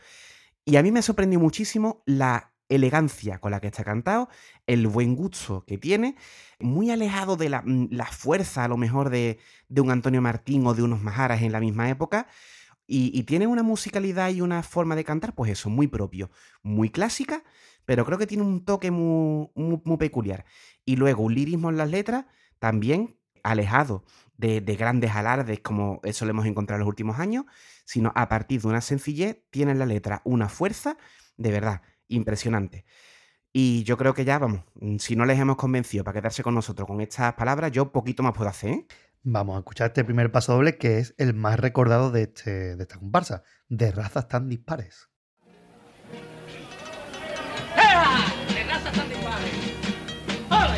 Y 0.65 0.75
a 0.77 0.83
mí 0.83 0.91
me 0.91 1.01
sorprendió 1.01 1.39
muchísimo 1.39 2.03
la 2.05 2.53
elegancia 2.69 3.39
con 3.39 3.51
la 3.51 3.59
que 3.59 3.67
está 3.67 3.83
cantado, 3.83 4.29
el 4.65 4.87
buen 4.87 5.15
gusto 5.15 5.65
que 5.65 5.77
tiene, 5.77 6.15
muy 6.59 6.89
alejado 6.91 7.35
de 7.35 7.49
la, 7.49 7.61
mm, 7.65 7.89
fuerza 8.11 8.63
a 8.63 8.67
lo 8.69 8.77
mejor 8.77 9.09
de, 9.09 9.39
de 9.67 9.81
un 9.81 9.91
Antonio 9.91 10.21
Martín 10.21 10.65
o 10.67 10.73
de 10.73 10.83
unos 10.83 11.01
Majaras 11.01 11.41
en 11.41 11.51
la 11.51 11.59
misma 11.59 11.89
época. 11.89 12.27
Y, 12.87 13.17
y 13.17 13.23
tiene 13.23 13.47
una 13.47 13.63
musicalidad 13.63 14.29
y 14.31 14.41
una 14.41 14.63
forma 14.63 14.95
de 14.95 15.03
cantar, 15.05 15.33
pues 15.33 15.51
eso, 15.51 15.69
muy 15.69 15.87
propio, 15.87 16.29
muy 16.61 16.89
clásica, 16.89 17.43
pero 17.85 18.05
creo 18.05 18.17
que 18.17 18.27
tiene 18.27 18.43
un 18.43 18.65
toque 18.65 18.91
muy, 18.91 19.49
muy, 19.55 19.97
peculiar. 19.97 20.45
Y 20.85 20.95
luego 20.95 21.23
un 21.23 21.35
lirismo 21.35 21.69
en 21.69 21.77
las 21.77 21.89
letras, 21.89 22.25
también 22.59 23.17
alejado 23.43 24.03
de, 24.37 24.61
de 24.61 24.75
grandes 24.75 25.11
alardes 25.11 25.59
como 25.59 25.99
eso 26.03 26.25
lo 26.25 26.31
hemos 26.31 26.45
encontrado 26.45 26.77
en 26.77 26.81
los 26.81 26.89
últimos 26.89 27.19
años, 27.19 27.45
sino 27.85 28.11
a 28.15 28.29
partir 28.29 28.61
de 28.61 28.67
una 28.67 28.81
sencillez, 28.81 29.43
tiene 29.49 29.71
en 29.71 29.79
la 29.79 29.85
letra 29.85 30.21
una 30.25 30.49
fuerza 30.49 30.97
de 31.37 31.51
verdad 31.51 31.81
impresionante. 32.07 32.85
Y 33.53 33.83
yo 33.83 33.97
creo 33.97 34.13
que 34.13 34.23
ya, 34.25 34.39
vamos, 34.39 34.61
mm, 34.75 34.97
si 34.97 35.15
no 35.15 35.25
les 35.25 35.39
hemos 35.39 35.57
convencido 35.57 36.03
para 36.03 36.19
quedarse 36.19 36.43
con 36.43 36.55
nosotros 36.55 36.87
con 36.87 37.01
estas 37.01 37.33
palabras, 37.33 37.71
yo 37.71 37.91
poquito 37.91 38.23
más 38.23 38.33
puedo 38.33 38.49
hacer. 38.49 38.69
¿eh? 38.71 38.85
Vamos 39.23 39.55
a 39.55 39.59
escuchar 39.59 39.87
este 39.87 40.03
primer 40.03 40.31
paso 40.31 40.53
doble 40.53 40.77
que 40.77 40.99
es 40.99 41.13
el 41.17 41.33
más 41.33 41.59
recordado 41.59 42.11
de, 42.11 42.23
este, 42.23 42.75
de 42.75 42.83
esta 42.83 42.97
comparsa, 42.97 43.43
de 43.67 43.91
razas 43.91 44.27
tan 44.27 44.47
dispares. 44.47 45.10
¡De 47.91 48.63
raza 48.63 48.89
tan 48.91 49.09
dispares! 49.09 49.51
¡Hola! 50.49 50.77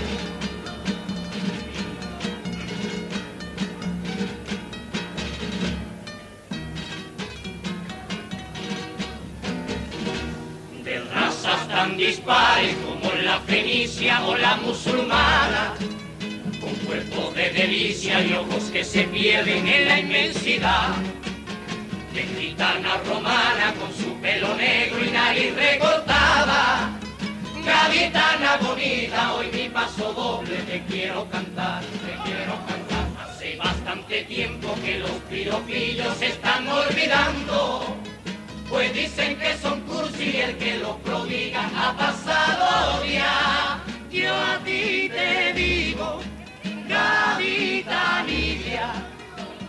De 10.84 11.00
razas 11.14 11.68
tan 11.68 11.98
dispares 11.98 12.76
como 12.78 13.14
la 13.24 13.40
fenicia 13.42 14.26
o 14.26 14.36
la 14.36 14.56
musulmana, 14.58 15.76
con 16.60 16.74
cuerpos 16.88 17.36
de 17.36 17.52
delicia 17.52 18.26
y 18.26 18.34
ojos 18.34 18.72
que 18.74 18.84
se 18.84 19.04
pierden 19.04 19.68
en 19.68 19.88
la 19.88 20.00
inmensidad 20.00 20.96
de 22.12 22.24
gitana 22.24 22.98
romana 23.08 23.76
con 23.80 23.94
su 23.94 24.20
pelo 24.20 24.56
negro 24.56 25.06
y 25.06 25.12
nariz 25.12 25.56
recortada. 25.56 27.03
Gaditana 27.66 28.58
bonita, 28.58 29.36
hoy 29.36 29.50
mi 29.54 29.70
paso 29.70 30.12
doble 30.12 30.58
te 30.64 30.84
quiero 30.84 31.30
cantar, 31.30 31.82
te 31.82 32.14
quiero 32.26 32.58
cantar. 32.68 33.08
Hace 33.24 33.56
bastante 33.56 34.24
tiempo 34.24 34.76
que 34.84 35.00
los 35.00 35.12
piropillos 35.30 36.18
se 36.18 36.28
están 36.28 36.68
olvidando, 36.68 37.96
pues 38.70 38.94
dicen 38.94 39.40
que 39.40 39.58
son 39.58 39.80
cursi 39.82 40.32
y 40.32 40.42
el 40.42 40.58
que 40.58 40.80
los 40.80 40.98
prodiga 40.98 41.70
ha 41.74 41.96
pasado 41.96 43.06
ya. 43.06 43.82
Yo 44.12 44.36
a 44.36 44.58
ti 44.66 45.10
te 45.10 45.54
digo, 45.54 46.20
Gaditanilla, 46.90 48.92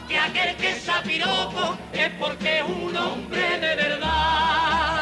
que 0.09 0.19
aquel 0.19 0.57
que 0.57 0.71
es 0.71 0.91
piropo 1.05 1.79
es 1.93 2.11
porque 2.19 2.59
es 2.59 2.65
un 2.65 2.97
hombre 2.97 3.61
de 3.61 3.77
verdad. 3.77 4.94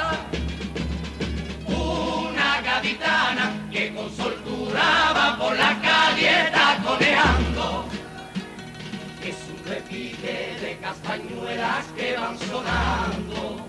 Gaditana 2.83 3.53
que 3.71 3.95
con 3.95 4.11
soltura 4.11 5.13
va 5.15 5.39
por 5.39 5.57
la 5.57 5.81
calle 5.81 6.51
taconeando. 6.51 7.85
Es 9.25 9.37
un 9.55 9.65
repique 9.71 10.57
de 10.61 10.79
castañuelas 10.81 11.87
que 11.97 12.17
van 12.17 12.37
sonando 12.37 13.65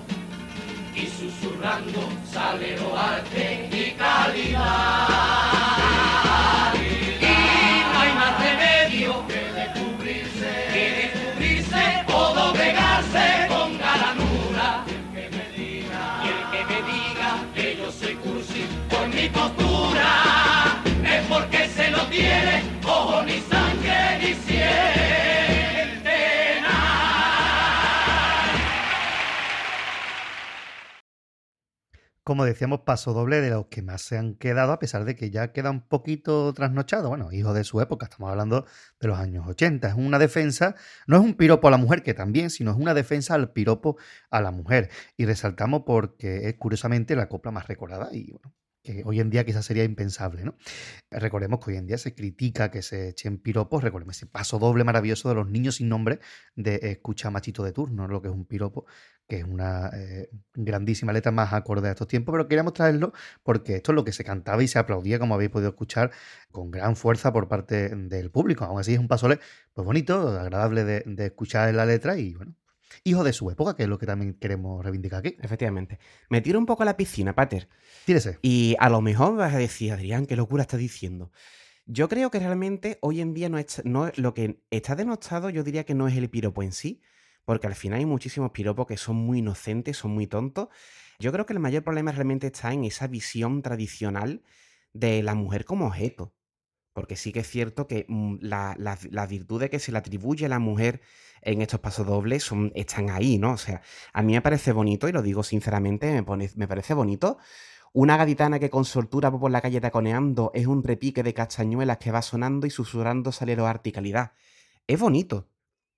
y 0.96 1.06
susurrando 1.06 2.10
salero 2.32 2.98
arte 2.98 3.70
y 3.72 3.92
calidad. 3.92 5.83
Tiene, 22.14 22.80
ojo 22.86 23.24
ni 23.24 23.40
sangre 23.40 24.20
ni 24.20 24.34
siente. 24.36 24.64
Como 32.24 32.46
decíamos, 32.46 32.82
paso 32.82 33.14
doble 33.14 33.42
de 33.42 33.50
los 33.50 33.66
que 33.66 33.82
más 33.82 34.02
se 34.04 34.18
han 34.18 34.36
quedado, 34.36 34.72
a 34.72 34.80
pesar 34.80 35.04
de 35.04 35.16
que 35.16 35.30
ya 35.30 35.52
queda 35.52 35.72
un 35.72 35.82
poquito 35.82 36.54
trasnochado. 36.54 37.10
Bueno, 37.10 37.32
hijo 37.34 37.54
de 37.54 37.66
su 37.66 37.82
época, 37.82 38.06
estamos 38.06 38.30
hablando 38.30 38.66
de 39.00 39.08
los 39.08 39.18
años 39.18 39.46
80. 39.48 39.90
Es 39.90 39.96
una 39.96 40.20
defensa, 40.20 40.76
no 41.08 41.18
es 41.18 41.24
un 41.24 41.34
piropo 41.34 41.68
a 41.68 41.72
la 41.72 41.78
mujer, 41.78 42.02
que 42.04 42.14
también, 42.14 42.50
sino 42.50 42.72
es 42.72 42.78
una 42.78 42.94
defensa 42.94 43.34
al 43.34 43.52
piropo 43.52 43.98
a 44.30 44.40
la 44.40 44.52
mujer. 44.52 44.90
Y 45.18 45.26
resaltamos 45.26 45.82
porque 45.86 46.48
es 46.48 46.56
curiosamente 46.56 47.16
la 47.16 47.28
copla 47.28 47.52
más 47.52 47.68
recordada 47.68 48.10
y 48.14 48.32
bueno, 48.32 48.54
que 48.84 49.02
hoy 49.06 49.20
en 49.20 49.30
día 49.30 49.46
quizás 49.46 49.66
sería 49.66 49.84
impensable, 49.86 50.44
¿no? 50.44 50.56
Recordemos 51.10 51.60
que 51.60 51.72
hoy 51.72 51.78
en 51.78 51.88
día 51.88 51.98
se 51.98 52.14
critica 52.14 52.70
que 52.70 52.82
se 52.82 53.10
echen 53.10 53.38
piropos, 53.38 53.84
recordemos 53.84 54.18
ese 54.18 54.28
paso 54.28 54.60
doble 54.60 54.84
maravilloso 54.84 55.30
de 55.30 55.36
los 55.36 55.50
niños 55.50 55.76
sin 55.76 55.90
nombre 55.90 56.20
de 56.56 56.80
escucha 56.84 57.32
machito 57.32 57.64
de 57.64 57.72
turno, 57.72 58.08
lo 58.08 58.22
que 58.22 58.28
es 58.28 58.34
un 58.34 58.46
piropo, 58.46 58.86
que 59.28 59.38
es 59.38 59.44
una 59.46 59.90
eh, 59.94 60.30
grandísima 60.54 61.14
letra 61.14 61.32
más 61.32 61.54
acorde 61.54 61.88
a 61.88 61.92
estos 61.92 62.08
tiempos, 62.08 62.34
pero 62.34 62.48
queríamos 62.48 62.74
traerlo 62.74 63.14
porque 63.42 63.76
esto 63.78 63.92
es 63.94 63.96
lo 63.96 64.04
que 64.04 64.12
se 64.12 64.24
cantaba 64.24 64.62
y 64.64 64.68
se 64.68 64.80
aplaudía, 64.80 65.18
como 65.20 65.36
habéis 65.36 65.52
podido 65.52 65.70
escuchar, 65.70 66.12
con 66.52 66.70
gran 66.72 66.96
fuerza 66.96 67.32
por 67.32 67.48
parte 67.48 67.90
del 67.96 68.32
público. 68.32 68.66
Aún 68.66 68.80
así 68.80 68.94
es 68.94 69.00
un 69.00 69.08
pasole 69.08 69.40
pues 69.74 69.86
bonito, 69.86 70.28
agradable 70.40 70.84
de, 70.84 71.04
de 71.06 71.26
escuchar 71.28 71.70
en 71.70 71.78
la 71.78 71.86
letra 71.86 72.18
y 72.18 72.34
bueno, 72.36 72.56
hijo 73.04 73.24
de 73.24 73.34
su 73.34 73.50
época, 73.50 73.76
que 73.76 73.84
es 73.84 73.90
lo 73.90 73.98
que 73.98 74.06
también 74.06 74.34
queremos 74.34 74.84
reivindicar 74.84 75.20
aquí. 75.20 75.36
Efectivamente. 75.42 76.00
Me 76.30 76.42
tiro 76.42 76.60
un 76.60 76.66
poco 76.66 76.84
a 76.84 76.86
la 76.86 76.98
piscina, 76.98 77.34
Pater. 77.34 77.68
Tírese. 78.06 78.40
Y 78.42 78.76
a 78.80 78.90
lo 78.90 79.02
mejor 79.02 79.36
vas 79.36 79.54
a 79.54 79.58
decir, 79.58 79.92
Adrián, 79.92 80.26
qué 80.26 80.36
locura 80.36 80.64
estás 80.64 80.80
diciendo. 80.80 81.32
Yo 81.86 82.08
creo 82.08 82.32
que 82.32 82.40
realmente 82.40 82.98
hoy 83.02 83.20
en 83.20 83.34
día 83.34 83.50
no 83.50 83.58
es, 83.58 83.82
no, 83.84 84.10
lo 84.16 84.34
que 84.34 84.62
está 84.72 84.96
denostado, 84.96 85.50
yo 85.50 85.64
diría 85.64 85.84
que 85.84 85.94
no 85.94 86.08
es 86.08 86.16
el 86.16 86.30
piropo 86.30 86.64
en 86.64 86.72
sí, 86.72 87.02
porque 87.44 87.68
al 87.68 87.76
final 87.76 88.00
hay 88.00 88.06
muchísimos 88.06 88.52
piropos 88.52 88.88
que 88.88 88.96
son 88.96 89.18
muy 89.18 89.40
inocentes, 89.40 89.98
son 89.98 90.12
muy 90.12 90.28
tontos. 90.28 90.70
Yo 91.20 91.32
creo 91.32 91.46
que 91.46 91.54
el 91.54 91.60
mayor 91.60 91.84
problema 91.84 92.12
realmente 92.12 92.48
está 92.48 92.72
en 92.72 92.86
esa 92.86 93.08
visión 93.08 93.62
tradicional 93.62 94.44
de 94.94 95.24
la 95.24 95.36
mujer 95.36 95.66
como 95.66 95.88
objeto. 95.88 96.34
Porque 96.94 97.16
sí 97.16 97.32
que 97.34 97.40
es 97.42 97.50
cierto 97.50 97.88
que 97.88 98.06
mm, 98.08 98.38
la- 98.42 98.76
la- 98.78 98.98
las 99.12 99.30
virtudes 99.30 99.70
que 99.70 99.80
se 99.80 99.92
le 99.92 99.98
atribuye 99.98 100.46
a 100.46 100.50
la 100.50 100.60
mujer 100.60 101.02
en 101.42 101.62
estos 101.62 101.80
pasodobles 101.80 102.44
son, 102.44 102.72
están 102.76 103.10
ahí, 103.10 103.38
¿no? 103.38 103.54
O 103.54 103.58
sea, 103.58 103.82
a 104.14 104.22
mí 104.22 104.34
me 104.34 104.42
parece 104.42 104.72
bonito, 104.72 105.08
y 105.10 105.12
lo 105.12 105.22
digo 105.22 105.44
sinceramente, 105.44 106.24
me 106.56 106.68
parece 106.68 106.94
bonito. 106.94 107.38
Una 107.94 108.18
gaditana 108.18 108.60
que 108.60 108.70
con 108.70 108.86
soltura 108.86 109.30
va 109.30 109.40
por 109.40 109.52
la 109.52 109.62
calle 109.62 109.80
taconeando 109.82 110.52
es 110.54 110.66
un 110.68 110.84
repique 110.84 111.22
de 111.24 111.34
castañuelas 111.34 111.98
que 112.00 112.12
va 112.12 112.22
sonando 112.22 112.66
y 112.68 112.72
susurrando 112.72 113.32
salero 113.32 113.68
arte 113.68 113.90
y 113.90 113.92
calidad. 113.92 114.34
Es 114.88 115.00
bonito. 115.00 115.50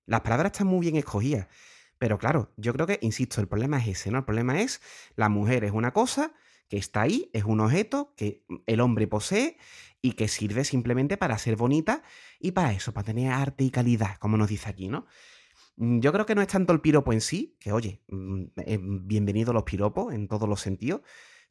Las 0.05 0.21
palabras 0.21 0.51
están 0.53 0.67
muy 0.67 0.81
bien 0.81 0.95
escogidas. 0.97 1.47
Pero 1.97 2.17
claro, 2.17 2.51
yo 2.57 2.73
creo 2.73 2.87
que, 2.87 2.99
insisto, 3.01 3.39
el 3.41 3.47
problema 3.47 3.77
es 3.79 3.87
ese, 3.87 4.11
¿no? 4.11 4.19
El 4.19 4.25
problema 4.25 4.59
es 4.61 4.81
la 5.15 5.29
mujer 5.29 5.63
es 5.63 5.71
una 5.71 5.91
cosa 5.93 6.33
que 6.69 6.77
está 6.77 7.01
ahí, 7.01 7.29
es 7.33 7.43
un 7.43 7.59
objeto 7.59 8.13
que 8.15 8.43
el 8.65 8.79
hombre 8.79 9.07
posee 9.07 9.57
y 10.01 10.13
que 10.13 10.27
sirve 10.27 10.63
simplemente 10.65 11.17
para 11.17 11.37
ser 11.37 11.55
bonita 11.55 12.03
y 12.39 12.51
para 12.51 12.73
eso, 12.73 12.93
para 12.93 13.05
tener 13.05 13.31
arte 13.31 13.63
y 13.63 13.71
calidad, 13.71 14.17
como 14.17 14.37
nos 14.37 14.49
dice 14.49 14.69
aquí, 14.69 14.87
¿no? 14.87 15.05
Mm, 15.77 15.99
Yo 15.99 16.11
creo 16.13 16.25
que 16.25 16.35
no 16.35 16.41
es 16.41 16.47
tanto 16.47 16.73
el 16.73 16.81
piropo 16.81 17.13
en 17.13 17.21
sí, 17.21 17.57
que 17.59 17.71
oye, 17.71 18.01
mm, 18.07 18.43
eh, 18.65 18.79
bienvenido 18.81 19.53
los 19.53 19.63
piropos 19.63 20.13
en 20.13 20.27
todos 20.27 20.47
los 20.47 20.61
sentidos, 20.61 21.01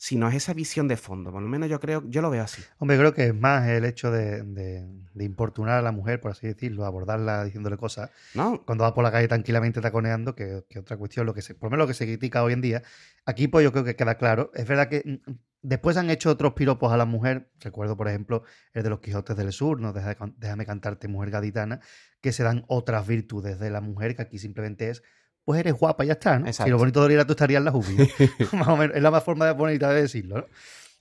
sino 0.06 0.28
es 0.28 0.34
esa 0.34 0.52
visión 0.52 0.86
de 0.86 0.98
fondo. 0.98 1.32
Por 1.32 1.40
lo 1.40 1.48
menos 1.48 1.70
yo 1.70 1.80
creo, 1.80 2.02
yo 2.10 2.20
lo 2.20 2.28
veo 2.28 2.42
así. 2.42 2.62
Hombre, 2.76 2.98
creo 2.98 3.14
que 3.14 3.28
es 3.28 3.34
más 3.34 3.66
el 3.68 3.86
hecho 3.86 4.10
de, 4.10 4.42
de- 4.42 4.86
de 5.14 5.24
importunar 5.24 5.78
a 5.78 5.82
la 5.82 5.92
mujer, 5.92 6.20
por 6.20 6.30
así 6.32 6.46
decirlo, 6.46 6.84
abordarla 6.84 7.42
diciéndole 7.44 7.78
cosas 7.78 8.10
¿No? 8.34 8.62
cuando 8.66 8.84
va 8.84 8.92
por 8.92 9.02
la 9.02 9.10
calle 9.10 9.28
tranquilamente 9.28 9.80
taconeando, 9.80 10.34
que, 10.34 10.64
que 10.68 10.78
otra 10.80 10.98
cuestión, 10.98 11.24
lo 11.24 11.32
que 11.32 11.40
se, 11.40 11.54
por 11.54 11.68
lo 11.68 11.70
menos 11.70 11.84
lo 11.84 11.88
que 11.88 11.94
se 11.94 12.04
critica 12.04 12.42
hoy 12.42 12.52
en 12.52 12.60
día. 12.60 12.82
Aquí, 13.24 13.48
pues 13.48 13.64
yo 13.64 13.72
creo 13.72 13.84
que 13.84 13.96
queda 13.96 14.16
claro. 14.18 14.50
Es 14.54 14.66
verdad 14.68 14.88
que 14.90 15.22
mm, 15.26 15.30
después 15.62 15.96
han 15.96 16.10
hecho 16.10 16.28
otros 16.28 16.52
piropos 16.52 16.92
a 16.92 16.98
la 16.98 17.06
mujer. 17.06 17.48
Recuerdo, 17.60 17.96
por 17.96 18.08
ejemplo, 18.08 18.42
el 18.74 18.82
de 18.82 18.90
los 18.90 19.00
Quijotes 19.00 19.36
del 19.38 19.52
Sur, 19.52 19.80
¿no? 19.80 19.94
Déjame 19.94 20.66
cantarte, 20.66 21.08
mujer 21.08 21.30
gaditana, 21.30 21.80
que 22.20 22.32
se 22.32 22.42
dan 22.42 22.64
otras 22.68 23.06
virtudes 23.06 23.58
de 23.58 23.70
la 23.70 23.80
mujer, 23.80 24.16
que 24.16 24.20
aquí 24.22 24.38
simplemente 24.38 24.90
es. 24.90 25.02
Pues 25.44 25.60
eres 25.60 25.74
guapa, 25.74 26.04
y 26.04 26.08
ya 26.08 26.14
está, 26.14 26.38
¿no? 26.38 26.46
Si 26.46 26.50
Exacto. 26.50 26.70
lo 26.70 26.78
bonito 26.78 27.00
doliera, 27.00 27.26
tú 27.26 27.32
estarías 27.32 27.58
en 27.58 27.64
la 27.66 27.72
UBI. 27.72 27.96
¿no? 27.96 28.06
más 28.58 28.68
o 28.68 28.76
menos. 28.76 28.96
Es 28.96 29.02
la 29.02 29.10
más 29.10 29.24
forma 29.24 29.46
de 29.46 29.52
bonita 29.52 29.90
de 29.90 30.02
decirlo, 30.02 30.38
¿no? 30.38 30.46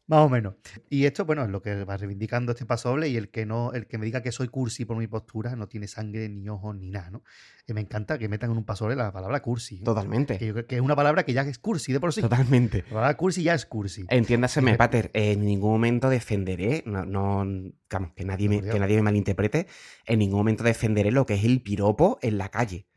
Más 0.05 0.19
o 0.19 0.29
menos. 0.29 0.55
Y 0.89 1.05
esto, 1.05 1.23
bueno, 1.23 1.43
es 1.45 1.49
lo 1.49 1.61
que 1.61 1.85
va 1.85 1.95
reivindicando 1.95 2.51
este 2.51 2.65
pasoble 2.65 3.07
y 3.07 3.15
el 3.15 3.29
que 3.29 3.45
no, 3.45 3.71
el 3.71 3.87
que 3.87 3.97
me 3.97 4.05
diga 4.05 4.21
que 4.21 4.33
soy 4.33 4.49
cursi 4.49 4.83
por 4.83 4.97
mi 4.97 5.07
postura 5.07 5.55
no 5.55 5.67
tiene 5.67 5.87
sangre, 5.87 6.27
ni 6.27 6.49
ojos, 6.49 6.75
ni 6.75 6.89
nada, 6.89 7.09
¿no? 7.09 7.23
Y 7.65 7.73
me 7.73 7.79
encanta 7.79 8.17
que 8.17 8.27
metan 8.27 8.51
en 8.51 8.57
un 8.57 8.65
pasoble 8.65 8.97
la 8.97 9.13
palabra 9.13 9.41
cursi. 9.41 9.79
¿no? 9.79 9.85
Totalmente. 9.85 10.37
Que, 10.37 10.75
es 10.75 10.81
una 10.81 10.97
palabra 10.97 11.23
que 11.23 11.31
ya 11.31 11.43
es 11.43 11.57
cursi 11.57 11.93
de 11.93 12.01
por 12.01 12.11
sí. 12.11 12.19
Totalmente. 12.19 12.79
La 12.79 12.95
palabra 12.95 13.15
cursi 13.15 13.43
ya 13.43 13.53
es 13.53 13.65
cursi. 13.65 14.05
Entiéndaseme. 14.09 14.75
Pater, 14.75 15.09
en 15.13 15.45
ningún 15.45 15.71
momento 15.71 16.09
defenderé, 16.09 16.83
no, 16.85 17.05
no, 17.05 17.71
que 18.13 18.25
nadie, 18.25 18.49
me, 18.49 18.61
que 18.61 18.79
nadie 18.79 18.97
me 18.97 19.03
malinterprete, 19.03 19.67
en 20.05 20.19
ningún 20.19 20.39
momento 20.39 20.65
defenderé 20.65 21.11
lo 21.11 21.25
que 21.25 21.35
es 21.35 21.45
el 21.45 21.61
piropo 21.61 22.19
en 22.21 22.37
la 22.37 22.49
calle. 22.49 22.87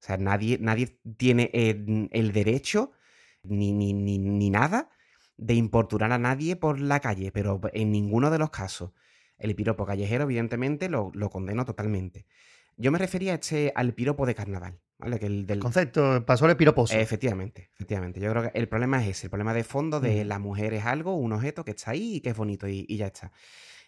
O 0.00 0.02
sea, 0.02 0.16
nadie, 0.16 0.58
nadie 0.60 0.98
tiene 1.18 1.50
eh, 1.52 2.08
el 2.10 2.32
derecho 2.32 2.92
ni, 3.42 3.72
ni, 3.72 3.92
ni, 3.92 4.18
ni 4.18 4.48
nada 4.50 4.88
de 5.36 5.54
importunar 5.54 6.12
a 6.12 6.18
nadie 6.18 6.56
por 6.56 6.80
la 6.80 7.00
calle, 7.00 7.32
pero 7.32 7.60
en 7.72 7.92
ninguno 7.92 8.30
de 8.30 8.38
los 8.38 8.50
casos. 8.50 8.92
El 9.38 9.54
piropo 9.54 9.86
callejero, 9.86 10.24
evidentemente, 10.24 10.88
lo, 10.88 11.10
lo 11.14 11.30
condeno 11.30 11.64
totalmente. 11.64 12.26
Yo 12.76 12.92
me 12.92 12.98
refería 12.98 13.32
a 13.32 13.34
este, 13.36 13.72
al 13.74 13.94
piropo 13.94 14.26
de 14.26 14.34
carnaval, 14.34 14.80
¿vale? 14.98 15.18
Que 15.18 15.26
el 15.26 15.46
del, 15.46 15.58
Concepto, 15.58 16.24
pasoble 16.24 16.56
piroposo. 16.56 16.96
Efectivamente, 16.96 17.70
efectivamente. 17.74 18.20
Yo 18.20 18.30
creo 18.30 18.44
que 18.44 18.58
el 18.58 18.68
problema 18.68 19.02
es 19.02 19.08
ese, 19.10 19.26
el 19.26 19.30
problema 19.30 19.54
de 19.54 19.64
fondo 19.64 20.00
de 20.00 20.20
Ujú. 20.20 20.24
la 20.28 20.38
mujer 20.38 20.74
es 20.74 20.84
algo, 20.84 21.14
un 21.14 21.32
objeto 21.32 21.64
que 21.64 21.72
está 21.72 21.90
ahí 21.92 22.16
y 22.16 22.20
que 22.20 22.30
es 22.30 22.36
bonito 22.36 22.68
y, 22.68 22.86
y 22.88 22.96
ya 22.96 23.06
está. 23.06 23.32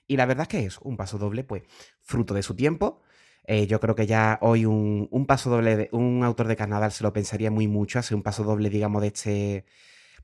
Y 0.06 0.16
la 0.16 0.26
verdad 0.26 0.42
es 0.42 0.48
que 0.48 0.66
es 0.66 0.78
un 0.78 0.96
paso 0.96 1.18
doble, 1.18 1.44
pues, 1.44 1.62
fruto 2.00 2.34
de 2.34 2.42
su 2.42 2.54
tiempo. 2.54 3.02
Eh, 3.44 3.66
yo 3.66 3.80
creo 3.80 3.94
que 3.94 4.06
ya 4.06 4.38
hoy 4.42 4.64
un, 4.66 5.08
un 5.10 5.26
paso 5.26 5.50
doble, 5.50 5.76
de, 5.76 5.88
un 5.92 6.22
autor 6.24 6.46
de 6.48 6.56
carnaval 6.56 6.92
se 6.92 7.02
lo 7.04 7.12
pensaría 7.12 7.50
muy 7.50 7.66
mucho, 7.68 7.98
hacer 7.98 8.14
un 8.16 8.22
paso 8.22 8.44
doble, 8.44 8.70
digamos, 8.70 9.02
de 9.02 9.08
este, 9.08 9.64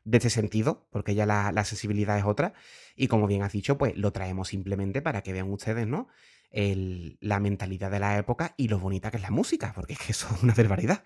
de 0.05 0.19
este 0.19 0.31
sentido, 0.31 0.87
porque 0.91 1.15
ya 1.15 1.27
la, 1.27 1.53
la 1.53 1.65
sensibilidad 1.65 2.19
es 2.19 2.25
otra. 2.25 2.55
Y 2.97 3.09
como 3.09 3.27
bien 3.27 3.43
has 3.43 3.53
dicho, 3.53 3.79
pues 3.79 3.97
lo 3.97 4.13
traemos 4.13 4.49
simplemente 4.49 5.03
para 5.03 5.23
que 5.23 5.33
vean 5.33 5.51
ustedes, 5.53 5.87
¿no? 5.87 6.09
El- 6.51 7.19
la 7.21 7.41
mentalidad 7.41 7.91
de 7.91 8.01
la 8.01 8.19
época 8.19 8.55
y 8.57 8.69
lo 8.69 8.79
bonita 8.79 9.11
que 9.11 9.19
es 9.19 9.23
la 9.23 9.31
música, 9.31 9.73
porque 9.75 9.95
es 9.95 9.99
que 9.99 10.13
eso 10.13 10.29
es 10.35 10.43
una 10.43 10.55
barbaridad. 10.55 11.05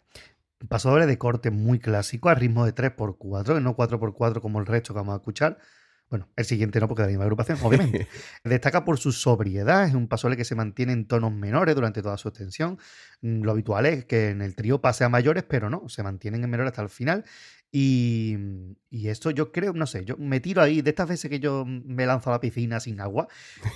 Un 0.60 0.68
pasodoble 0.68 1.06
de 1.06 1.18
corte 1.18 1.50
muy 1.50 1.78
clásico, 1.80 2.28
a 2.28 2.34
ritmo 2.34 2.64
de 2.64 2.72
3x4, 2.72 3.60
no 3.60 3.74
4x4 3.74 4.40
como 4.40 4.60
el 4.60 4.66
resto 4.66 4.94
que 4.94 4.98
vamos 5.00 5.14
a 5.14 5.16
escuchar. 5.18 5.58
Bueno, 6.12 6.28
el 6.36 6.44
siguiente 6.44 6.78
no, 6.78 6.88
porque 6.88 7.00
de 7.00 7.06
la 7.06 7.12
misma 7.12 7.24
agrupación, 7.24 7.56
obviamente. 7.62 8.06
Destaca 8.44 8.84
por 8.84 8.98
su 8.98 9.12
sobriedad, 9.12 9.86
es 9.86 9.94
un 9.94 10.08
pasodoble 10.08 10.36
que 10.36 10.44
se 10.44 10.54
mantiene 10.54 10.92
en 10.92 11.06
tonos 11.06 11.32
menores 11.32 11.74
durante 11.74 12.02
toda 12.02 12.18
su 12.18 12.28
extensión. 12.28 12.78
Mm, 13.22 13.40
Lo 13.44 13.52
habitual 13.52 13.86
es 13.86 14.04
que 14.04 14.28
en 14.28 14.42
el 14.42 14.54
trío 14.54 14.82
pase 14.82 15.04
a 15.04 15.08
mayores, 15.08 15.42
pero 15.44 15.70
no, 15.70 15.88
se 15.88 16.02
mantienen 16.02 16.44
en 16.44 16.50
menores 16.50 16.72
hasta 16.72 16.82
el 16.82 16.90
final. 16.90 17.24
Y, 17.72 18.36
y 18.90 19.08
esto 19.08 19.30
yo 19.30 19.50
creo, 19.50 19.72
no 19.72 19.86
sé, 19.86 20.04
yo 20.04 20.18
me 20.18 20.40
tiro 20.40 20.60
ahí, 20.60 20.82
de 20.82 20.90
estas 20.90 21.08
veces 21.08 21.30
que 21.30 21.40
yo 21.40 21.64
me 21.64 22.04
lanzo 22.04 22.28
a 22.28 22.34
la 22.34 22.40
piscina 22.40 22.78
sin 22.80 23.00
agua, 23.00 23.28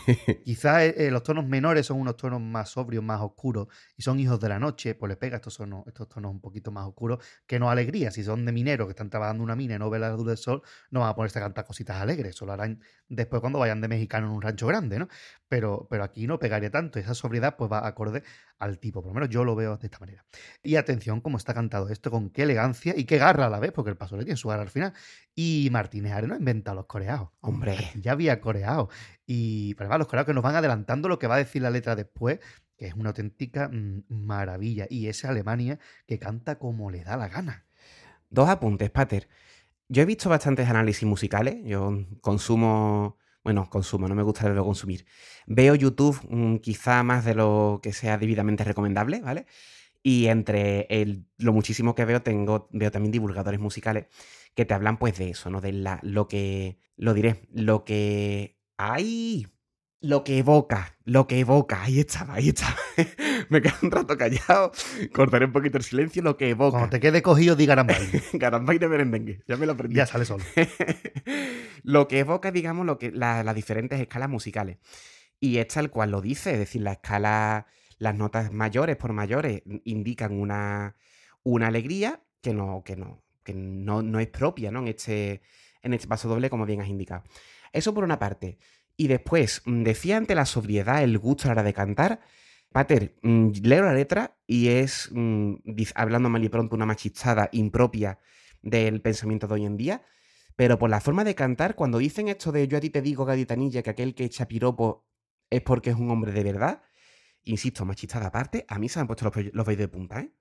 Quizás 0.45 0.83
eh, 0.83 1.11
los 1.11 1.23
tonos 1.23 1.47
menores 1.47 1.87
son 1.87 2.01
unos 2.01 2.17
tonos 2.17 2.41
más 2.41 2.71
sobrios, 2.71 3.03
más 3.03 3.21
oscuros, 3.21 3.69
y 3.97 4.03
son 4.03 4.21
hijos 4.21 4.41
de 4.41 4.49
la 4.49 4.59
noche, 4.59 4.95
pues 4.95 5.09
le 5.09 5.17
pega 5.17 5.37
estos, 5.37 5.55
sonos, 5.55 5.87
estos 5.87 6.09
tonos 6.09 6.31
un 6.31 6.41
poquito 6.41 6.71
más 6.71 6.87
oscuros, 6.87 7.25
que 7.47 7.59
no 7.59 7.71
alegría. 7.71 8.11
Si 8.11 8.23
son 8.23 8.45
de 8.45 8.53
mineros 8.53 8.87
que 8.87 8.91
están 8.93 9.11
trabajando 9.11 9.43
en 9.43 9.45
una 9.45 9.57
mina 9.57 9.77
y 9.77 9.79
no 9.79 9.91
ven 9.91 10.03
la 10.03 10.11
luz 10.13 10.27
del 10.27 10.37
sol, 10.37 10.63
no 10.91 11.01
van 11.01 11.11
a 11.11 11.15
ponerse 11.15 11.39
a 11.39 11.43
cantar 11.43 11.65
cositas 11.65 11.97
alegres, 11.97 12.35
eso 12.35 12.47
lo 12.47 12.53
harán 12.53 12.81
después 13.09 13.41
cuando 13.41 13.59
vayan 13.59 13.81
de 13.81 13.89
mexicano 13.89 14.27
en 14.27 14.33
un 14.33 14.43
rancho 14.43 14.67
grande, 14.67 14.99
¿no? 14.99 15.09
Pero, 15.49 15.87
pero 15.89 16.05
aquí 16.05 16.27
no 16.27 16.39
pegaría 16.39 16.71
tanto, 16.71 16.99
esa 16.99 17.15
sobriedad 17.15 17.57
pues 17.57 17.71
va 17.71 17.87
acorde 17.87 18.23
al 18.59 18.79
tipo, 18.79 19.03
por 19.03 19.11
lo 19.11 19.15
menos 19.15 19.29
yo 19.29 19.45
lo 19.45 19.55
veo 19.55 19.77
de 19.77 19.87
esta 19.87 19.99
manera. 19.99 20.25
Y 20.63 20.77
atención 20.77 21.21
cómo 21.21 21.37
está 21.37 21.55
cantado 21.55 21.89
esto, 21.89 22.11
con 22.11 22.31
qué 22.31 22.43
elegancia 22.43 22.95
y 22.97 23.05
qué 23.05 23.19
garra 23.19 23.47
a 23.47 23.51
la 23.51 23.61
vez, 23.61 23.73
porque 23.73 23.91
el 23.91 23.97
paso 23.97 24.17
le 24.17 24.25
tiene 24.25 24.37
su 24.37 24.49
garra 24.49 24.63
al 24.63 24.71
final. 24.71 24.93
Y 25.35 25.69
Martínez 25.71 26.13
Areno 26.13 26.35
ha 26.35 26.39
inventado 26.39 26.77
los 26.77 26.87
coreados. 26.87 27.31
Hombre. 27.41 27.77
Ya 28.01 28.13
había 28.13 28.41
coreado. 28.41 28.89
Y 29.27 29.75
pero 29.75 29.87
además 29.87 30.01
los 30.01 30.09
coreados 30.09 30.27
que 30.27 30.35
nos 30.35 30.43
van 30.43 30.57
adelantando 30.57 31.09
lo 31.09 31.19
que 31.19 31.27
va 31.27 31.37
a 31.37 31.39
decir 31.39 31.63
la 31.63 31.71
letra 31.71 31.97
después, 31.97 32.41
que 32.77 32.87
es 32.87 32.95
una 32.95 33.11
auténtica 33.11 33.69
mm, 33.69 34.05
maravilla. 34.09 34.87
Y 34.89 35.09
esa 35.09 35.31
Alemania 35.31 35.79
que 36.07 36.19
canta 36.19 36.59
como 36.59 36.91
le 36.91 37.05
da 37.05 37.17
la 37.17 37.29
gana. 37.29 37.67
Dos 38.31 38.49
apuntes, 38.49 38.91
Pater. 38.91 39.29
Yo 39.89 40.03
he 40.03 40.05
visto 40.07 40.29
bastantes 40.29 40.69
análisis 40.69 41.07
musicales. 41.09 41.57
Yo 41.65 41.93
consumo. 42.21 43.19
Bueno, 43.45 43.71
consumo, 43.71 44.09
no 44.09 44.15
me 44.17 44.25
gusta 44.25 44.45
verlo 44.45 44.65
consumir. 44.65 45.07
Veo 45.47 45.77
YouTube 45.77 46.19
mm, 46.29 46.57
quizá 46.57 47.03
más 47.05 47.25
de 47.25 47.35
lo 47.35 47.79
que 47.83 47.93
sea 47.93 48.19
debidamente 48.19 48.65
recomendable, 48.65 49.21
¿vale? 49.21 49.47
Y 50.03 50.27
entre 50.27 50.89
lo 51.39 51.53
muchísimo 51.53 51.95
que 51.95 52.05
veo, 52.05 52.23
tengo, 52.23 52.69
veo 52.73 52.91
también 52.91 53.13
divulgadores 53.13 53.61
musicales 53.61 54.07
que 54.55 54.65
te 54.65 54.75
hablan 54.75 54.99
pues 54.99 55.19
de 55.19 55.31
eso, 55.31 55.51
¿no? 55.51 55.61
De 55.61 55.73
la, 55.73 56.01
lo 56.03 56.29
que. 56.29 56.79
Lo 56.97 57.15
diré. 57.15 57.47
Lo 57.53 57.85
que. 57.85 58.59
¡Ay! 58.79 59.47
Lo 60.01 60.25
que 60.25 60.39
evoca, 60.39 60.95
lo 61.05 61.27
que 61.27 61.41
evoca. 61.41 61.83
Ahí 61.83 62.01
estaba, 62.01 62.35
ahí 62.35 62.49
estaba. 62.51 62.77
me 63.49 63.63
quedo 63.63 63.75
un 63.83 63.91
rato 63.91 64.17
callado. 64.17 64.71
Cortaré 65.13 65.47
un 65.47 65.53
poquito 65.53 65.79
el 65.79 65.85
silencio. 65.85 66.23
Lo 66.23 66.37
que 66.37 66.51
evoca. 66.51 66.73
Cuando 66.79 66.91
te 66.91 67.01
quede 67.01 67.23
cogido, 67.23 67.57
di 67.57 67.67
Garambay. 67.67 68.23
Garambay 68.35 68.79
de 68.79 68.89
merendengue, 68.89 69.43
ya 69.49 69.57
me 69.57 69.67
lo 69.67 69.73
aprendí. 69.73 69.97
ya 69.97 70.07
sale 70.07 70.25
solo. 70.25 70.45
lo 71.83 72.09
que 72.09 72.21
evoca, 72.21 72.51
digamos, 72.51 72.87
lo 72.87 72.99
que, 72.99 73.11
la- 73.11 73.43
las 73.43 73.55
diferentes 73.55 73.99
escalas 74.01 74.29
musicales. 74.29 74.79
Y 75.41 75.59
es 75.59 75.69
tal 75.69 75.91
cual 75.91 76.11
lo 76.11 76.21
dice, 76.21 76.53
es 76.53 76.59
decir, 76.59 76.83
la 76.83 76.93
escala, 76.93 77.67
las 77.99 78.15
notas 78.15 78.53
mayores 78.53 78.97
por 78.97 79.13
mayores 79.13 79.63
indican 79.85 80.39
una, 80.39 80.97
una 81.43 81.69
alegría 81.69 82.23
que 82.43 82.55
no, 82.55 82.83
que 82.85 82.97
no, 82.97 83.23
que 83.43 83.55
no, 83.55 84.03
no 84.03 84.21
es 84.21 84.29
propia, 84.29 84.71
¿no? 84.71 84.81
En 84.81 84.89
este, 84.89 85.43
en 85.83 85.95
este 85.95 86.07
paso 86.07 86.29
doble, 86.29 86.49
como 86.51 86.65
bien 86.67 86.81
has 86.81 86.89
indicado. 86.89 87.23
Eso 87.73 87.93
por 87.93 88.05
una 88.05 88.19
parte. 88.19 88.59
Y 88.97 89.09
después, 89.09 89.63
mm, 89.65 89.83
decía 89.83 90.17
ante 90.17 90.35
la 90.35 90.47
sobriedad, 90.47 91.03
el 91.03 91.19
gusto 91.19 91.45
a 91.45 91.49
la 91.49 91.53
hora 91.53 91.63
de 91.63 91.75
cantar. 91.75 92.21
Pater, 92.73 93.17
mm, 93.23 93.51
leo 93.63 93.83
la 93.85 93.95
letra 93.95 94.39
y 94.47 94.69
es, 94.69 95.11
mm, 95.13 95.55
hablando 95.95 96.29
mal 96.29 96.45
y 96.45 96.49
pronto, 96.49 96.77
una 96.77 96.87
machistada 96.87 97.49
impropia 97.53 98.19
del 98.63 99.01
pensamiento 99.03 99.47
de 99.47 99.55
hoy 99.55 99.67
en 99.67 99.77
día. 99.77 100.03
Pero 100.57 100.79
por 100.79 100.91
la 100.91 101.01
forma 101.01 101.25
de 101.25 101.35
cantar, 101.35 101.75
cuando 101.75 101.99
dicen 101.99 102.29
esto 102.29 102.53
de 102.53 102.67
yo 102.69 102.79
a 102.79 102.81
ti 102.81 102.91
te 102.91 103.03
digo, 103.03 103.25
gaditanilla, 103.25 103.83
que 103.83 103.91
aquel 103.91 104.15
que 104.15 104.25
echa 104.25 104.49
piropo 104.49 105.07
es 105.51 105.63
porque 105.63 105.91
es 105.91 105.97
un 105.97 106.11
hombre 106.11 106.33
de 106.33 106.43
verdad, 106.43 106.83
insisto, 107.45 107.85
machistada 107.85 108.27
aparte, 108.29 108.65
a 108.69 108.79
mí 108.79 108.89
se 108.89 108.99
me 108.99 109.03
han 109.03 109.07
puesto 109.07 109.27
los, 109.27 109.55
los 109.55 109.67
de 109.67 109.89
punta, 109.89 110.21
¿eh? 110.21 110.33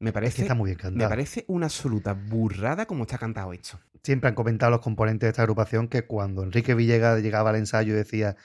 Me 0.00 0.10
Es 0.10 0.14
parece, 0.14 0.36
que 0.36 0.42
está 0.42 0.54
muy 0.54 0.74
bien 0.74 0.94
me 0.94 1.08
parece 1.08 1.44
una 1.48 1.66
absoluta 1.66 2.12
burrada 2.12 2.86
como 2.86 3.02
está 3.02 3.18
cantado 3.18 3.52
esto. 3.52 3.80
Siempre 4.02 4.28
han 4.28 4.34
comentado 4.34 4.70
los 4.70 4.80
componentes 4.80 5.26
de 5.26 5.30
esta 5.30 5.42
agrupación 5.42 5.88
que 5.88 6.06
cuando 6.06 6.44
Enrique 6.44 6.74
Villegas 6.74 7.20
llegaba 7.20 7.50
al 7.50 7.56
ensayo 7.56 7.94
y 7.94 7.96
decía 7.96 8.36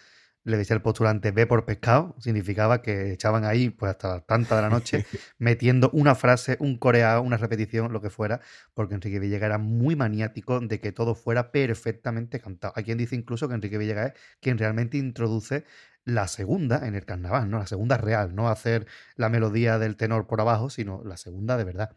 le 0.44 0.58
decía 0.58 0.76
el 0.76 0.82
postulante 0.82 1.32
ve 1.32 1.48
por 1.48 1.66
pescado, 1.66 2.16
significaba 2.20 2.82
que 2.82 3.14
echaban 3.14 3.46
ahí 3.46 3.70
pues 3.70 3.92
hasta 3.92 4.16
las 4.16 4.26
tantas 4.26 4.58
de 4.58 4.62
la 4.62 4.70
noche 4.70 5.06
metiendo 5.38 5.90
una 5.94 6.16
frase, 6.16 6.58
un 6.60 6.78
coreado, 6.78 7.22
una 7.22 7.38
repetición, 7.38 7.94
lo 7.94 8.02
que 8.02 8.10
fuera, 8.10 8.42
porque 8.74 8.96
Enrique 8.96 9.20
Villegas 9.20 9.48
era 9.48 9.58
muy 9.58 9.96
maniático 9.96 10.60
de 10.60 10.80
que 10.80 10.92
todo 10.92 11.16
fuera 11.16 11.52
perfectamente 11.52 12.40
cantado. 12.40 12.74
Hay 12.76 12.84
quien 12.84 12.98
dice 12.98 13.16
incluso 13.16 13.48
que 13.48 13.56
Enrique 13.56 13.78
Villegas 13.78 14.08
es 14.08 14.20
quien 14.42 14.58
realmente 14.58 14.98
introduce 14.98 15.64
la 16.06 16.28
segunda 16.28 16.86
en 16.86 16.96
el 16.96 17.06
carnaval, 17.06 17.50
¿no? 17.50 17.60
La 17.60 17.68
segunda 17.68 17.98
real, 17.98 18.36
no 18.36 18.50
hacer 18.50 18.88
la 19.16 19.30
melodía 19.30 19.80
del 19.80 19.96
tenor 19.96 20.28
por 20.28 20.42
abajo, 20.42 20.70
sino 20.70 21.02
la 21.06 21.16
segunda 21.16 21.56
de 21.56 21.64
verdad. 21.64 21.96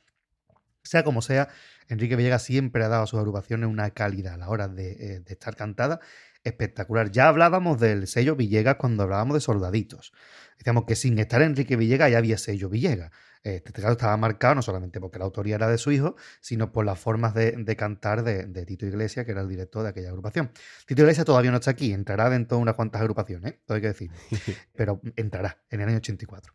Sea 0.85 1.03
como 1.03 1.21
sea, 1.21 1.49
Enrique 1.89 2.15
Villegas 2.15 2.45
siempre 2.45 2.85
ha 2.85 2.89
dado 2.89 3.03
a 3.03 3.07
sus 3.09 3.19
agrupaciones 3.19 3.69
una 3.69 3.91
calidad 3.91 4.35
a 4.35 4.37
la 4.37 4.49
hora 4.49 4.69
de, 4.69 4.93
eh, 4.93 5.21
de 5.21 5.33
estar 5.33 5.57
cantada 5.57 5.99
espectacular. 6.47 7.11
Ya 7.11 7.29
hablábamos 7.29 7.81
del 7.81 8.07
sello 8.07 8.37
Villegas 8.37 8.77
cuando 8.77 9.03
hablábamos 9.03 9.35
de 9.35 9.41
soldaditos. 9.41 10.13
Decíamos 10.59 10.85
que 10.85 10.97
sin 10.97 11.19
estar 11.19 11.43
Enrique 11.43 11.77
Villegas 11.77 12.11
ya 12.11 12.19
había 12.19 12.39
sello 12.39 12.69
Villegas. 12.69 13.11
Este 13.55 13.81
caso 13.81 13.93
estaba 13.93 14.17
marcado 14.17 14.57
no 14.57 14.63
solamente 14.63 14.99
porque 14.99 15.21
la 15.21 15.25
autoría 15.25 15.55
era 15.55 15.69
de 15.69 15.79
su 15.79 15.93
hijo, 15.93 16.17
sino 16.41 16.73
por 16.73 16.85
las 16.85 16.99
formas 16.99 17.33
de, 17.33 17.77
cantar 17.77 18.25
de, 18.25 18.67
Tito 18.67 18.87
Iglesias, 18.87 19.25
que 19.25 19.31
era 19.31 19.41
el 19.41 19.49
director 19.49 19.85
de 19.85 19.91
aquella 19.91 20.09
agrupación. 20.09 20.51
Tito 20.85 21.03
Iglesias 21.03 21.25
todavía 21.25 21.53
no 21.53 21.59
está 21.59 21.71
aquí, 21.71 21.93
entrará 21.93 22.29
dentro 22.29 22.57
de 22.57 22.63
unas 22.63 22.75
cuantas 22.75 23.01
agrupaciones, 23.03 23.53
¿eh? 23.53 23.61
todo 23.65 23.77
hay 23.77 23.83
que 23.83 23.89
decir, 23.89 24.11
pero 24.75 25.01
entrará 25.15 25.63
en 25.71 25.81
el 25.81 25.89
año 25.89 25.99
84. 25.99 26.53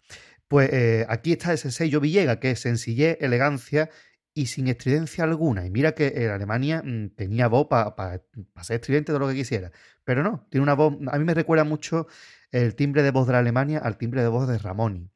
Pues 0.50 0.70
eh, 0.74 1.06
aquí 1.08 1.32
está 1.32 1.54
ese 1.54 1.72
sello 1.72 2.02
Villegas, 2.02 2.40
que 2.40 2.52
es 2.52 2.60
sencillez, 2.60 3.18
elegancia 3.22 3.90
y 4.34 4.48
sin 4.48 4.68
estridencia 4.68 5.24
alguna. 5.24 5.66
Y 5.66 5.72
mira 5.72 5.94
que 5.94 6.08
en 6.16 6.30
Alemania 6.30 6.82
mm, 6.84 7.16
tenía 7.16 7.48
voz 7.48 7.68
para 7.68 8.22
ser 8.62 8.76
estridente 8.76 9.14
de 9.14 9.20
lo 9.20 9.28
que 9.28 9.36
quisiera. 9.36 9.72
Pero 10.04 10.24
no, 10.24 10.48
tiene 10.50 10.64
una 10.64 10.74
voz. 10.74 10.96
A 11.12 11.18
mí 11.18 11.26
me 11.26 11.34
recuerda 11.34 11.64
mucho 11.64 12.08
el 12.52 12.76
timbre 12.76 13.04
de 13.04 13.12
voz 13.12 13.28
de 13.28 13.34
la 13.34 13.40
Alemania 13.40 13.80
al 13.80 13.98
timbre 13.98 14.22
de 14.22 14.28
voz 14.28 14.48
de 14.48 14.58
Ramoni 14.58 15.10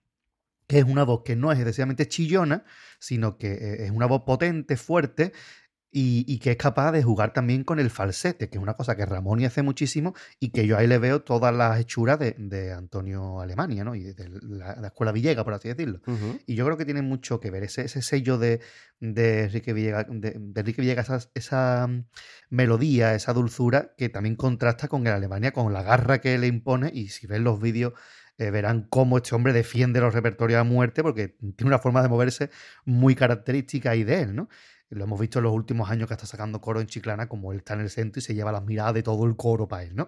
que 0.67 0.79
es 0.79 0.85
una 0.85 1.03
voz 1.03 1.21
que 1.23 1.35
no 1.35 1.51
es 1.51 1.59
excesivamente 1.59 2.07
chillona, 2.07 2.63
sino 2.99 3.37
que 3.37 3.53
eh, 3.53 3.85
es 3.85 3.91
una 3.91 4.07
voz 4.07 4.23
potente, 4.25 4.77
fuerte, 4.77 5.31
y, 5.97 6.39
que 6.39 6.51
es 6.51 6.57
capaz 6.57 6.91
de 6.91 7.01
jugar 7.01 7.31
también 7.31 7.63
con 7.63 7.79
el 7.79 7.89
falsete, 7.89 8.49
que 8.49 8.57
es 8.57 8.61
una 8.61 8.73
cosa 8.73 8.97
que 8.97 9.05
Ramón 9.05 9.41
hace 9.45 9.61
muchísimo 9.61 10.13
y 10.41 10.49
que 10.49 10.67
yo 10.67 10.77
ahí 10.77 10.87
le 10.87 10.97
veo 10.97 11.21
todas 11.21 11.55
las 11.55 11.79
hechuras 11.79 12.19
de, 12.19 12.73
Antonio 12.73 13.39
Alemania, 13.39 13.85
¿no? 13.85 13.95
Y 13.95 14.03
de 14.03 14.29
la, 14.41 14.87
escuela 14.87 15.13
Villega, 15.13 15.45
por 15.45 15.53
así 15.53 15.69
decirlo. 15.69 16.01
Y 16.45 16.55
yo 16.55 16.65
creo 16.65 16.75
que 16.75 16.83
tiene 16.83 17.01
mucho 17.01 17.39
que 17.39 17.49
ver 17.49 17.63
ese, 17.63 17.87
sello 17.87 18.37
de, 18.37 18.59
de 18.99 19.45
Enrique 19.45 19.71
Villegas, 19.71 20.07
de, 20.09 20.33
Enrique 20.33 20.81
Villegas 20.81 21.29
esa, 21.33 21.87
mm, 21.87 22.03
melodía, 22.49 23.15
esa 23.15 23.31
dulzura, 23.31 23.93
que 23.97 24.09
también 24.09 24.35
contrasta 24.35 24.89
con 24.89 25.07
el 25.07 25.13
Alemania, 25.13 25.53
con 25.53 25.71
la 25.71 25.81
garra 25.81 26.19
que 26.19 26.37
le 26.37 26.47
impone. 26.47 26.91
Y 26.93 27.07
si 27.07 27.25
ven 27.25 27.45
los 27.45 27.61
vídeos 27.61 27.93
eh, 28.37 28.51
verán 28.51 28.85
cómo 28.89 29.15
este 29.15 29.33
hombre 29.33 29.53
defiende 29.53 30.01
los 30.01 30.13
repertorios 30.13 30.59
a 30.59 30.65
muerte 30.65 31.01
porque 31.03 31.37
tiene 31.55 31.67
una 31.67 31.79
forma 31.79 32.01
de 32.01 32.09
moverse 32.09 32.49
muy 32.83 33.15
característica 33.15 33.95
y 33.95 34.03
de 34.03 34.23
él, 34.23 34.35
¿no? 34.35 34.49
Lo 34.95 35.03
hemos 35.03 35.19
visto 35.19 35.39
en 35.39 35.43
los 35.43 35.53
últimos 35.53 35.89
años 35.89 36.07
que 36.07 36.13
está 36.13 36.25
sacando 36.25 36.61
coro 36.61 36.79
en 36.79 36.87
Chiclana, 36.87 37.27
como 37.27 37.51
él 37.51 37.59
está 37.59 37.73
en 37.73 37.81
el 37.81 37.89
centro 37.89 38.19
y 38.19 38.21
se 38.21 38.33
lleva 38.33 38.51
las 38.51 38.63
miradas 38.63 38.93
de 38.93 39.03
todo 39.03 39.25
el 39.25 39.35
coro 39.35 39.67
para 39.67 39.83
él, 39.83 39.95
¿no? 39.95 40.07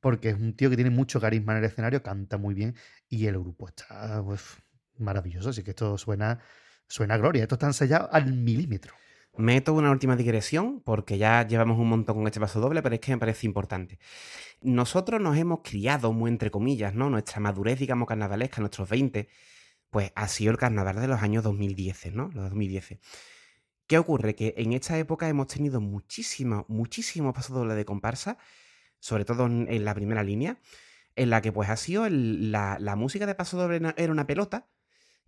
Porque 0.00 0.30
es 0.30 0.36
un 0.36 0.54
tío 0.54 0.70
que 0.70 0.76
tiene 0.76 0.90
mucho 0.90 1.20
carisma 1.20 1.52
en 1.52 1.58
el 1.58 1.64
escenario, 1.64 2.02
canta 2.02 2.38
muy 2.38 2.54
bien 2.54 2.74
y 3.08 3.26
el 3.26 3.38
grupo 3.38 3.68
está 3.68 4.24
maravilloso. 4.96 5.50
Así 5.50 5.62
que 5.62 5.70
esto 5.70 5.98
suena, 5.98 6.40
suena 6.88 7.14
a 7.14 7.18
gloria. 7.18 7.42
Esto 7.42 7.56
está 7.56 7.66
ensayado 7.66 8.08
al 8.10 8.32
milímetro. 8.32 8.94
Meto 9.36 9.74
una 9.74 9.90
última 9.90 10.16
digresión 10.16 10.80
porque 10.80 11.18
ya 11.18 11.46
llevamos 11.46 11.78
un 11.78 11.88
montón 11.88 12.16
con 12.16 12.26
este 12.26 12.40
paso 12.40 12.60
doble, 12.60 12.82
pero 12.82 12.94
es 12.94 13.00
que 13.00 13.12
me 13.12 13.18
parece 13.18 13.46
importante. 13.46 13.98
Nosotros 14.62 15.20
nos 15.20 15.36
hemos 15.36 15.60
criado, 15.62 16.12
muy 16.12 16.30
entre 16.30 16.50
comillas, 16.50 16.94
¿no? 16.94 17.10
Nuestra 17.10 17.40
madurez, 17.40 17.78
digamos, 17.78 18.08
carnavalesca, 18.08 18.60
nuestros 18.60 18.88
20, 18.88 19.28
pues 19.90 20.12
ha 20.14 20.28
sido 20.28 20.52
el 20.52 20.58
carnaval 20.58 20.96
de 20.96 21.06
los 21.06 21.22
años 21.22 21.44
2010, 21.44 22.14
¿no? 22.14 22.30
Los 22.34 22.44
2010. 22.44 22.98
¿Qué 23.92 23.98
ocurre? 23.98 24.34
Que 24.34 24.54
en 24.56 24.72
esta 24.72 24.96
época 24.96 25.28
hemos 25.28 25.48
tenido 25.48 25.78
muchísimos, 25.78 26.64
muchísimos 26.66 27.34
pasos 27.34 27.54
dobles 27.54 27.76
de 27.76 27.84
comparsa, 27.84 28.38
sobre 29.00 29.26
todo 29.26 29.44
en, 29.44 29.84
la 29.84 29.94
primera 29.94 30.22
línea, 30.22 30.56
en 31.14 31.28
la 31.28 31.42
que 31.42 31.52
pues 31.52 31.68
ha 31.68 31.76
sido 31.76 32.06
la, 32.08 32.94
música 32.96 33.26
de 33.26 33.34
paso 33.34 33.58
doble 33.58 33.82
era 33.98 34.10
una 34.10 34.26
pelota 34.26 34.66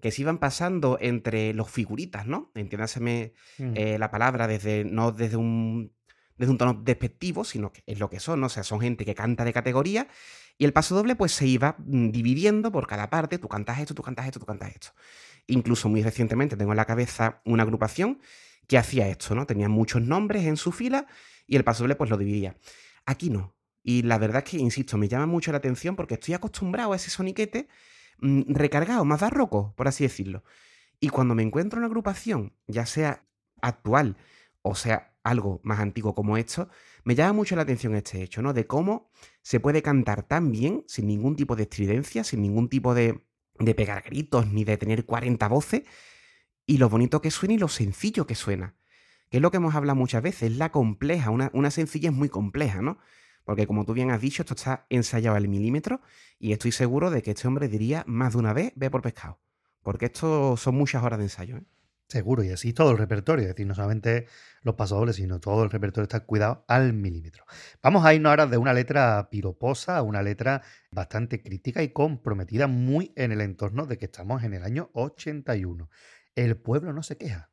que 0.01 0.11
se 0.11 0.23
iban 0.23 0.39
pasando 0.39 0.97
entre 0.99 1.53
los 1.53 1.71
figuritas, 1.71 2.27
¿no? 2.27 2.53
Entiéndaseme 2.55 3.35
mm. 3.59 3.73
eh, 3.75 3.99
la 3.99 4.11
palabra 4.11 4.47
desde, 4.47 4.83
no 4.87 5.13
desde 5.13 5.37
un, 5.37 5.93
desde 6.39 6.51
un 6.51 6.57
tono 6.57 6.73
despectivo, 6.73 7.45
sino 7.45 7.71
que 7.71 7.83
es 7.85 7.99
lo 7.99 8.09
que 8.09 8.19
son, 8.19 8.41
¿no? 8.41 8.47
O 8.47 8.49
sea, 8.49 8.63
son 8.63 8.81
gente 8.81 9.05
que 9.05 9.15
canta 9.15 9.45
de 9.45 9.53
categoría 9.53 10.09
y 10.57 10.65
el 10.65 10.73
paso 10.73 10.95
doble 10.95 11.17
pues 11.17 11.33
se 11.33 11.47
iba 11.47 11.77
mm, 11.81 12.13
dividiendo 12.13 12.73
por 12.73 12.87
cada 12.87 13.11
parte, 13.11 13.37
tú 13.37 13.47
cantas 13.47 13.79
esto, 13.81 13.95
tú 13.95 14.03
cantas 14.03 14.25
esto, 14.25 14.41
tú 14.41 14.47
cantas 14.47 14.71
esto. 14.71 14.89
Incluso 15.49 15.91
muy 15.91 16.03
recientemente 16.03 16.57
tengo 16.57 16.73
en 16.73 16.79
la 16.79 16.87
cabeza 16.87 17.43
una 17.45 17.65
agrupación 17.65 18.21
que 18.67 18.79
hacía 18.79 19.09
esto, 19.09 19.35
¿no? 19.35 19.47
Tenía 19.47 19.69
muchos 19.69 20.03
nombres 20.03 20.45
en 20.45 20.57
su 20.57 20.73
fila 20.73 21.07
y 21.47 21.57
el 21.57 21.65
paso 21.65 21.85
doble 21.85 21.97
pues 21.97 22.11
lo 22.11 22.17
dividía. 22.17 22.57
Aquí 23.07 23.31
no. 23.31 23.55
Y 23.83 24.03
la 24.03 24.19
verdad 24.19 24.43
es 24.45 24.51
que, 24.51 24.57
insisto, 24.59 24.97
me 24.97 25.09
llama 25.09 25.27
mucho 25.27 25.53
la 25.53 25.59
atención 25.59 25.95
porque 25.97 26.15
estoy 26.15 26.35
acostumbrado 26.35 26.93
a 26.93 26.97
ese 26.97 27.11
soniquete 27.11 27.69
mm, 28.19 28.55
recargado, 28.55 29.05
más 29.05 29.21
barroco, 29.21 29.75
por 29.77 29.89
así 29.89 30.05
decirlo. 30.05 30.43
Y 31.01 31.11
cuando 31.11 31.35
me 31.35 31.43
encuentro 31.43 31.79
en 31.79 31.81
una 31.81 31.89
agrupación, 31.89 32.55
ya 32.67 32.87
sea 32.87 33.27
actual 33.61 34.17
o 34.63 34.75
sea 34.75 35.15
algo 35.23 35.61
más 35.63 35.79
antiguo 35.79 36.15
como 36.15 36.37
esto, 36.37 36.69
me 37.05 37.15
llama 37.15 37.35
mucho 37.35 37.55
la 37.57 37.63
atención 37.63 37.95
este 37.95 38.23
hecho, 38.23 38.41
¿no? 38.43 38.53
De 38.55 38.67
cómo 38.67 39.11
se 39.43 39.61
puede 39.61 39.83
cantar 39.83 40.23
tan 40.23 40.51
bien, 40.51 40.85
sin 40.87 41.07
ningún 41.07 41.37
tipo 41.37 41.55
de 41.55 41.65
estridencia, 41.65 42.25
sin 42.25 42.41
ningún 42.41 42.69
tipo 42.69 42.95
de, 42.95 43.23
de 43.59 43.75
pegar 43.75 44.03
gritos, 44.03 44.47
ni 44.49 44.65
de 44.65 44.79
tener 44.79 45.05
40 45.05 45.49
voces, 45.49 45.83
y 46.67 46.79
lo 46.79 46.89
bonito 46.89 47.21
que 47.21 47.31
suena 47.31 47.55
y 47.55 47.59
lo 47.59 47.69
sencillo 47.69 48.27
que 48.27 48.35
suena. 48.35 48.75
Que 49.31 49.39
es 49.39 49.43
lo 49.43 49.51
que 49.51 49.57
hemos 49.57 49.75
hablado 49.75 49.97
muchas 49.97 50.23
veces, 50.23 50.57
la 50.57 50.71
compleja, 50.71 51.31
una, 51.31 51.51
una 51.53 51.71
sencillez 51.71 52.13
muy 52.13 52.29
compleja, 52.29 52.83
¿no? 52.83 52.99
Porque 53.45 53.67
como 53.67 53.85
tú 53.85 53.93
bien 53.93 54.11
has 54.11 54.21
dicho, 54.21 54.43
esto 54.43 54.55
está 54.55 54.87
ensayado 54.89 55.37
al 55.37 55.49
milímetro 55.49 56.01
y 56.39 56.53
estoy 56.53 56.73
seguro 56.73 57.11
de 57.11 57.23
que 57.23 57.33
este 57.33 57.47
hombre 57.47 57.69
diría 57.69 58.05
más 58.07 58.33
de 58.33 58.39
una 58.39 58.53
vez, 58.53 58.73
ve 58.77 58.91
por 58.91 59.03
pescado. 59.03 59.39
Porque 59.83 60.07
esto 60.07 60.57
son 60.57 60.77
muchas 60.77 61.03
horas 61.03 61.19
de 61.19 61.27
ensayo. 61.27 61.59
¿eh? 61.59 61.65
Seguro, 62.09 62.43
y 62.43 62.51
así 62.51 62.73
todo 62.73 62.91
el 62.91 62.99
repertorio, 62.99 63.43
es 63.43 63.49
decir, 63.49 63.67
no 63.67 63.75
solamente 63.75 64.27
los 64.63 64.75
pasodobles, 64.75 65.17
sino 65.17 65.41
todo 65.41 65.65
el 65.65 65.71
repertorio 65.71 66.05
está 66.05 66.21
cuidado 66.21 66.65
al 66.69 66.93
milímetro. 66.93 67.45
Vamos 67.83 68.05
a 68.05 68.15
irnos 68.15 68.31
ahora 68.31 68.47
de 68.47 68.59
una 68.59 68.75
letra 68.75 69.29
piroposa 69.31 69.97
a 69.97 70.03
una 70.03 70.23
letra 70.23 70.63
bastante 70.91 71.43
crítica 71.43 71.83
y 71.83 71.89
comprometida, 71.89 72.67
muy 72.67 73.13
en 73.17 73.33
el 73.33 73.41
entorno 73.41 73.87
de 73.87 73.99
que 73.99 74.05
estamos 74.05 74.43
en 74.45 74.55
el 74.55 74.65
año 74.65 74.91
81. 74.93 75.89
El 76.37 76.57
pueblo 76.57 76.93
no 76.93 77.05
se 77.05 77.17
queja. 77.17 77.49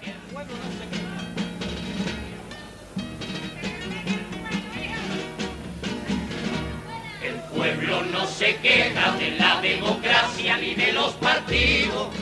El 0.00 0.12
pueblo 0.32 0.54
no 0.54 0.70
se 0.78 0.86
queja. 0.92 1.24
El 7.20 7.34
pueblo 7.52 8.04
no 8.12 8.26
se 8.28 8.56
queja 8.58 9.16
de 9.16 9.30
la 9.32 9.60
democracia 9.60 10.56
ni 10.58 10.76
de 10.76 10.92
los 10.92 11.14
partidos. 11.14 12.14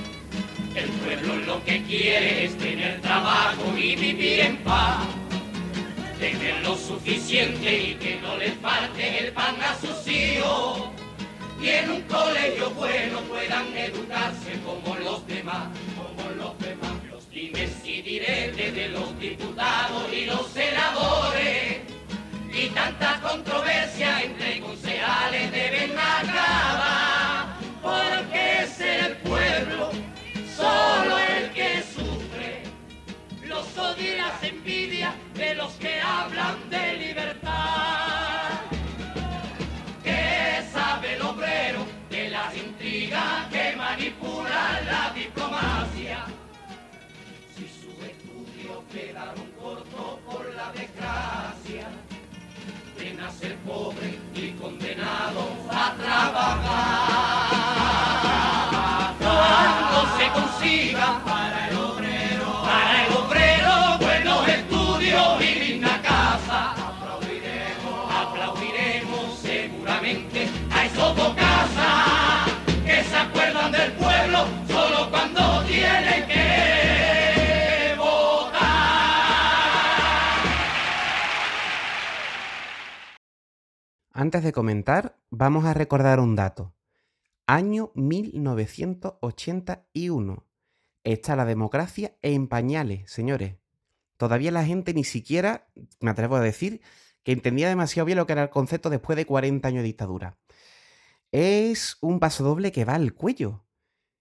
El 0.75 0.89
pueblo 0.89 1.37
lo 1.45 1.63
que 1.65 1.83
quiere 1.83 2.47
es 2.47 2.57
tener 2.57 3.03
trabajo 3.03 3.77
y 3.77 3.95
vivir 3.95 4.41
en 4.41 4.57
paz. 4.65 5.07
Tener 6.19 6.63
lo 6.63 6.79
suficiente 6.79 7.91
y 7.91 7.95
que 7.97 8.19
no 8.23 8.39
le 8.39 8.53
falte 8.53 9.27
el 9.27 9.33
pan 9.35 9.61
a 9.61 9.75
sus 9.75 10.09
hijos 10.09 11.02
y 11.62 11.68
en 11.68 11.90
un 11.90 12.03
colegio 12.03 12.70
bueno 12.70 13.20
puedan 13.20 13.77
educarse 13.77 14.59
como 14.64 14.96
los 14.96 15.25
demás, 15.29 15.68
como 15.96 16.31
los 16.31 16.59
demás. 16.59 16.90
Los 17.09 17.31
dimes 17.31 17.70
y 17.85 18.03
diretes 18.03 18.75
de 18.75 18.88
los 18.88 19.18
diputados 19.20 20.12
y 20.12 20.25
los 20.25 20.48
senadores 20.48 21.83
y 22.53 22.68
tanta 22.70 23.20
controversia 23.20 24.22
entre 24.22 24.61
concejales 24.61 25.53
deben 25.53 25.92
acabar, 25.92 27.57
porque 27.81 28.62
es 28.62 28.81
el 28.81 29.16
pueblo 29.18 29.90
solo 30.57 31.18
el 31.18 31.51
que 31.53 31.83
sufre 31.94 32.62
los 33.46 33.66
las 34.16 34.42
envidias 34.42 35.14
de 35.35 35.55
los 35.55 35.72
que 35.75 36.01
hablan 36.01 36.68
de 36.70 36.92
libertad. 36.94 38.12
Que 43.51 43.77
manipula 43.77 44.81
la 44.87 45.12
diplomacia. 45.14 46.25
Si 47.55 47.68
sus 47.68 47.94
estudios 48.03 48.79
quedaron 48.90 49.46
cortos 49.61 50.18
por 50.25 50.55
la 50.55 50.72
desgracia 50.72 51.88
de 52.96 53.12
nacer 53.14 53.57
pobre 53.66 54.18
y 54.35 54.53
condenado 54.53 55.42
a 55.70 55.94
trabajar. 55.94 57.12
Cuando 59.18 60.18
se 60.18 60.27
consiga 60.31 61.20
para 61.25 61.68
el 61.68 61.77
obrero, 61.77 62.62
para 62.62 63.07
el 63.07 63.12
obrero, 63.12 63.98
buenos 63.98 64.48
estudios 64.48 65.42
y 65.42 65.55
linda 65.64 66.01
casa, 66.01 66.72
aplaudiremos, 66.72 68.11
aplaudiremos 68.11 69.38
antes 84.23 84.43
de 84.45 84.53
comentar, 84.53 85.19
vamos 85.31 85.65
a 85.65 85.75
recordar 85.75 86.21
un 86.21 86.37
dato. 86.37 86.73
Año 87.49 87.91
1981. 87.97 90.47
Está 91.03 91.35
la 91.35 91.45
democracia 91.45 92.15
en 92.23 92.47
pañales, 92.47 93.11
señores. 93.11 93.57
Todavía 94.17 94.53
la 94.53 94.65
gente 94.65 94.95
ni 94.95 95.03
siquiera, 95.03 95.67
me 96.01 96.13
atrevo 96.13 96.37
a 96.37 96.41
decir, 96.41 96.83
que 97.25 97.33
entendía 97.33 97.69
demasiado 97.69 98.07
bien 98.07 98.17
lo 98.17 98.29
que 98.29 98.35
era 98.35 98.45
el 98.45 98.51
concepto 98.51 98.91
después 98.91 99.17
de 99.17 99.27
40 99.27 99.67
años 99.67 99.83
de 99.83 99.89
dictadura. 99.89 100.39
Es 101.33 101.99
un 102.01 102.21
paso 102.21 102.45
doble 102.45 102.71
que 102.71 102.85
va 102.85 102.95
al 102.95 103.15
cuello. 103.15 103.65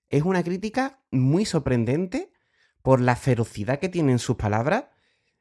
Es 0.09 0.23
una 0.23 0.41
crítica 0.41 1.03
muy 1.11 1.45
sorprendente 1.45 2.33
por 2.81 3.01
la 3.01 3.15
ferocidad 3.15 3.77
que 3.77 3.89
tienen 3.89 4.17
sus 4.17 4.35
palabras 4.35 4.85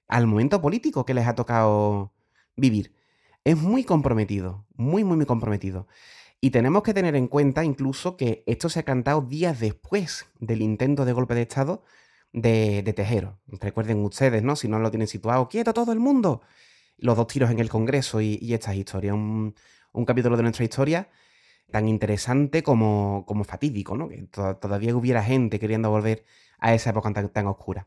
al 0.07 0.27
momento 0.27 0.61
político 0.61 1.07
que 1.07 1.14
les 1.14 1.27
ha 1.27 1.35
tocado 1.35 2.12
vivir. 2.57 2.99
Es 3.44 3.57
muy 3.57 3.85
comprometido, 3.85 4.66
muy, 4.74 5.03
muy, 5.05 5.16
muy 5.16 5.26
comprometido. 5.26 5.87
Y 6.40 6.50
tenemos 6.50 6.83
que 6.83 6.94
tener 6.94 7.16
en 7.16 7.29
cuenta 7.29 7.64
incluso 7.64 8.16
que 8.16 8.42
esto 8.46 8.68
se 8.68 8.81
ha 8.81 8.83
cantado 8.83 9.22
días 9.22 9.61
después 9.61 10.26
del 10.38 10.62
intento 10.62 11.05
de 11.05 11.12
golpe 11.12 11.35
de 11.35 11.42
Estado 11.42 11.83
de, 12.33 12.92
Tejero. 12.94 13.38
Recuerden 13.46 14.03
ustedes, 14.05 14.42
¿no? 14.42 14.57
Si 14.57 14.68
no 14.68 14.79
lo 14.79 14.90
tienen 14.90 15.09
situado, 15.09 15.48
quieto 15.48 15.74
todo 15.74 15.92
el 15.92 16.00
mundo. 16.00 16.42
Los 16.98 17.16
dos 17.16 17.26
tiros 17.26 17.50
en 17.50 17.59
el 17.59 17.68
Congreso 17.68 18.20
y, 18.20 18.53
estas 18.53 18.76
historias. 18.76 19.14
Un, 19.14 19.55
capítulo 20.07 20.37
de 20.37 20.42
nuestra 20.42 20.64
historia 20.64 21.09
tan 21.70 21.88
interesante 21.88 22.62
como, 22.62 23.24
como 23.26 23.44
fatídico, 23.44 23.96
¿no? 23.96 24.09
Que 24.09 24.22
todavía 24.61 24.94
hubiera 24.94 25.22
gente 25.22 25.59
queriendo 25.59 25.90
volver 25.90 26.24
a 26.59 26.74
esa 26.74 26.90
época 26.90 27.12
tan, 27.12 27.29
tan 27.31 27.46
oscura. 27.46 27.87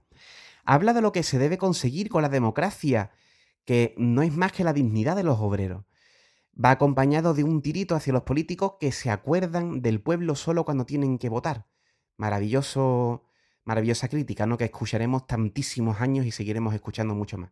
Habla 0.65 0.93
de 0.93 1.01
lo 1.01 1.11
que 1.11 1.23
se 1.23 1.37
debe 1.39 1.57
conseguir 1.57 2.09
con 2.09 2.21
la 2.21 2.29
democracia, 2.29 3.11
que 3.65 3.95
no 3.97 4.21
es 4.21 4.35
más 4.35 4.51
que 4.51 4.63
la 4.63 4.73
dignidad 4.73 5.15
de 5.15 5.23
los 5.23 5.39
obreros. 5.39 5.85
Va 6.53 6.71
acompañado 6.71 7.33
de 7.33 7.43
un 7.43 7.61
tirito 7.61 7.95
hacia 7.95 8.13
los 8.13 8.23
políticos 8.23 8.73
que 8.79 8.91
se 8.91 9.09
acuerdan 9.09 9.81
del 9.81 10.01
pueblo 10.01 10.35
solo 10.35 10.65
cuando 10.65 10.85
tienen 10.85 11.17
que 11.17 11.29
votar. 11.29 11.67
Maravilloso, 12.17 13.23
maravillosa 13.63 14.07
crítica, 14.07 14.45
¿no? 14.45 14.57
Que 14.57 14.65
escucharemos 14.65 15.25
tantísimos 15.25 16.01
años 16.01 16.25
y 16.25 16.31
seguiremos 16.31 16.73
escuchando 16.75 17.15
mucho 17.15 17.37
más. 17.37 17.51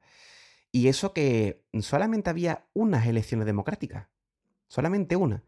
Y 0.71 0.87
eso 0.87 1.13
que 1.13 1.65
solamente 1.81 2.29
había 2.29 2.67
unas 2.73 3.07
elecciones 3.07 3.45
democráticas. 3.45 4.07
Solamente 4.67 5.15
una. 5.15 5.43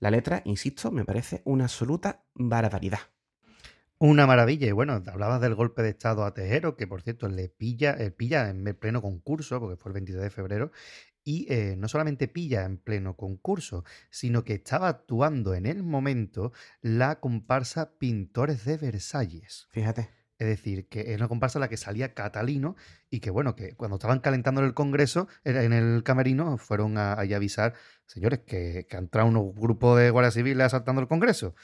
La 0.00 0.10
letra, 0.10 0.42
insisto, 0.44 0.90
me 0.90 1.04
parece 1.04 1.42
una 1.44 1.64
absoluta 1.64 2.24
barbaridad. 2.34 3.00
Una 3.98 4.26
maravilla. 4.26 4.66
Y 4.66 4.72
bueno, 4.72 5.02
hablabas 5.06 5.40
del 5.40 5.54
golpe 5.54 5.82
de 5.82 5.88
Estado 5.88 6.24
a 6.24 6.34
Tejero, 6.34 6.76
que 6.76 6.86
por 6.86 7.00
cierto 7.00 7.28
le 7.28 7.48
pilla, 7.48 7.92
eh, 7.98 8.10
pilla 8.10 8.50
en 8.50 8.62
pleno 8.78 9.00
concurso, 9.00 9.58
porque 9.58 9.76
fue 9.76 9.88
el 9.90 9.94
23 9.94 10.22
de 10.24 10.30
febrero, 10.30 10.70
y 11.24 11.46
eh, 11.50 11.76
no 11.78 11.88
solamente 11.88 12.28
pilla 12.28 12.64
en 12.64 12.76
pleno 12.76 13.16
concurso, 13.16 13.84
sino 14.10 14.44
que 14.44 14.54
estaba 14.54 14.88
actuando 14.88 15.54
en 15.54 15.64
el 15.64 15.82
momento 15.82 16.52
la 16.82 17.20
comparsa 17.20 17.92
Pintores 17.98 18.66
de 18.66 18.76
Versalles. 18.76 19.66
Fíjate. 19.70 20.10
Es 20.38 20.46
decir, 20.46 20.86
que 20.88 21.12
es 21.12 21.16
una 21.16 21.28
comparsa 21.28 21.58
en 21.58 21.62
la 21.62 21.70
que 21.70 21.78
salía 21.78 22.12
Catalino 22.12 22.76
y 23.08 23.20
que, 23.20 23.30
bueno, 23.30 23.56
que 23.56 23.74
cuando 23.74 23.96
estaban 23.96 24.20
calentando 24.20 24.60
en 24.60 24.66
el 24.66 24.74
Congreso, 24.74 25.28
en 25.44 25.72
el 25.72 26.02
camerino, 26.02 26.58
fueron 26.58 26.98
a, 26.98 27.14
avisar, 27.14 27.72
señores, 28.04 28.40
que, 28.40 28.86
que 28.86 28.96
han 28.98 29.04
entrado 29.04 29.28
unos 29.28 29.54
grupos 29.54 29.98
de 29.98 30.10
guardias 30.10 30.34
civiles 30.34 30.66
asaltando 30.66 31.00
el 31.00 31.08
Congreso 31.08 31.54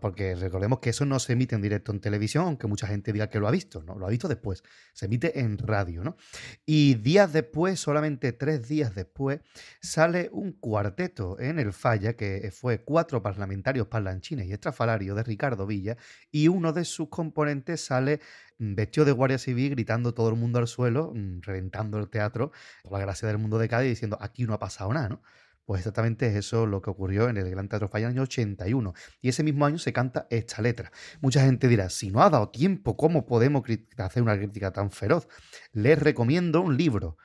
porque 0.00 0.34
recordemos 0.34 0.78
que 0.78 0.90
eso 0.90 1.04
no 1.04 1.18
se 1.18 1.34
emite 1.34 1.54
en 1.54 1.60
directo 1.62 1.92
en 1.92 2.00
televisión, 2.00 2.46
aunque 2.46 2.66
mucha 2.66 2.86
gente 2.86 3.12
diga 3.12 3.28
que 3.28 3.38
lo 3.38 3.46
ha 3.46 3.50
visto, 3.50 3.82
¿no? 3.82 3.98
Lo 3.98 4.06
ha 4.06 4.10
visto 4.10 4.28
después. 4.28 4.62
Se 4.94 5.06
emite 5.06 5.40
en 5.40 5.58
radio, 5.58 6.02
¿no? 6.02 6.16
Y 6.64 6.94
días 6.94 7.32
después, 7.32 7.78
solamente 7.80 8.32
tres 8.32 8.66
días 8.66 8.94
después, 8.94 9.40
sale 9.82 10.30
un 10.32 10.52
cuarteto 10.52 11.38
en 11.38 11.58
el 11.58 11.72
Falla, 11.72 12.14
que 12.14 12.50
fue 12.52 12.82
cuatro 12.82 13.22
parlamentarios 13.22 13.86
parlanchines 13.88 14.46
y 14.46 14.52
estrafalarios 14.52 15.16
de 15.16 15.22
Ricardo 15.22 15.66
Villa, 15.66 15.98
y 16.30 16.48
uno 16.48 16.72
de 16.72 16.84
sus 16.84 17.08
componentes 17.10 17.82
sale 17.82 18.20
vestido 18.58 19.04
de 19.04 19.12
guardia 19.12 19.38
civil, 19.38 19.70
gritando 19.72 20.14
todo 20.14 20.30
el 20.30 20.36
mundo 20.36 20.58
al 20.58 20.68
suelo, 20.68 21.12
mm, 21.14 21.40
reventando 21.42 21.98
el 21.98 22.08
teatro, 22.08 22.52
por 22.82 22.92
la 22.92 23.00
gracia 23.00 23.28
del 23.28 23.38
mundo 23.38 23.58
de 23.58 23.68
Cádiz, 23.68 23.90
diciendo 23.90 24.16
aquí 24.20 24.44
no 24.44 24.54
ha 24.54 24.58
pasado 24.58 24.92
nada, 24.92 25.08
¿no? 25.08 25.22
Pues 25.64 25.80
exactamente 25.80 26.26
es 26.26 26.34
eso 26.34 26.66
lo 26.66 26.82
que 26.82 26.90
ocurrió 26.90 27.28
en 27.28 27.38
el 27.38 27.48
Gran 27.50 27.68
Teatro 27.68 27.88
Falla 27.88 28.06
en 28.06 28.12
el 28.12 28.18
año 28.18 28.22
81. 28.24 28.92
Y 29.22 29.30
ese 29.30 29.42
mismo 29.42 29.64
año 29.64 29.78
se 29.78 29.92
canta 29.92 30.26
esta 30.30 30.60
letra. 30.60 30.92
Mucha 31.20 31.44
gente 31.44 31.68
dirá, 31.68 31.88
si 31.88 32.10
no 32.10 32.22
ha 32.22 32.28
dado 32.28 32.50
tiempo, 32.50 32.96
¿cómo 32.96 33.24
podemos 33.24 33.62
hacer 33.96 34.22
una 34.22 34.36
crítica 34.36 34.72
tan 34.72 34.90
feroz? 34.90 35.26
Les 35.72 35.98
recomiendo 35.98 36.60
un 36.60 36.76
libro. 36.76 37.16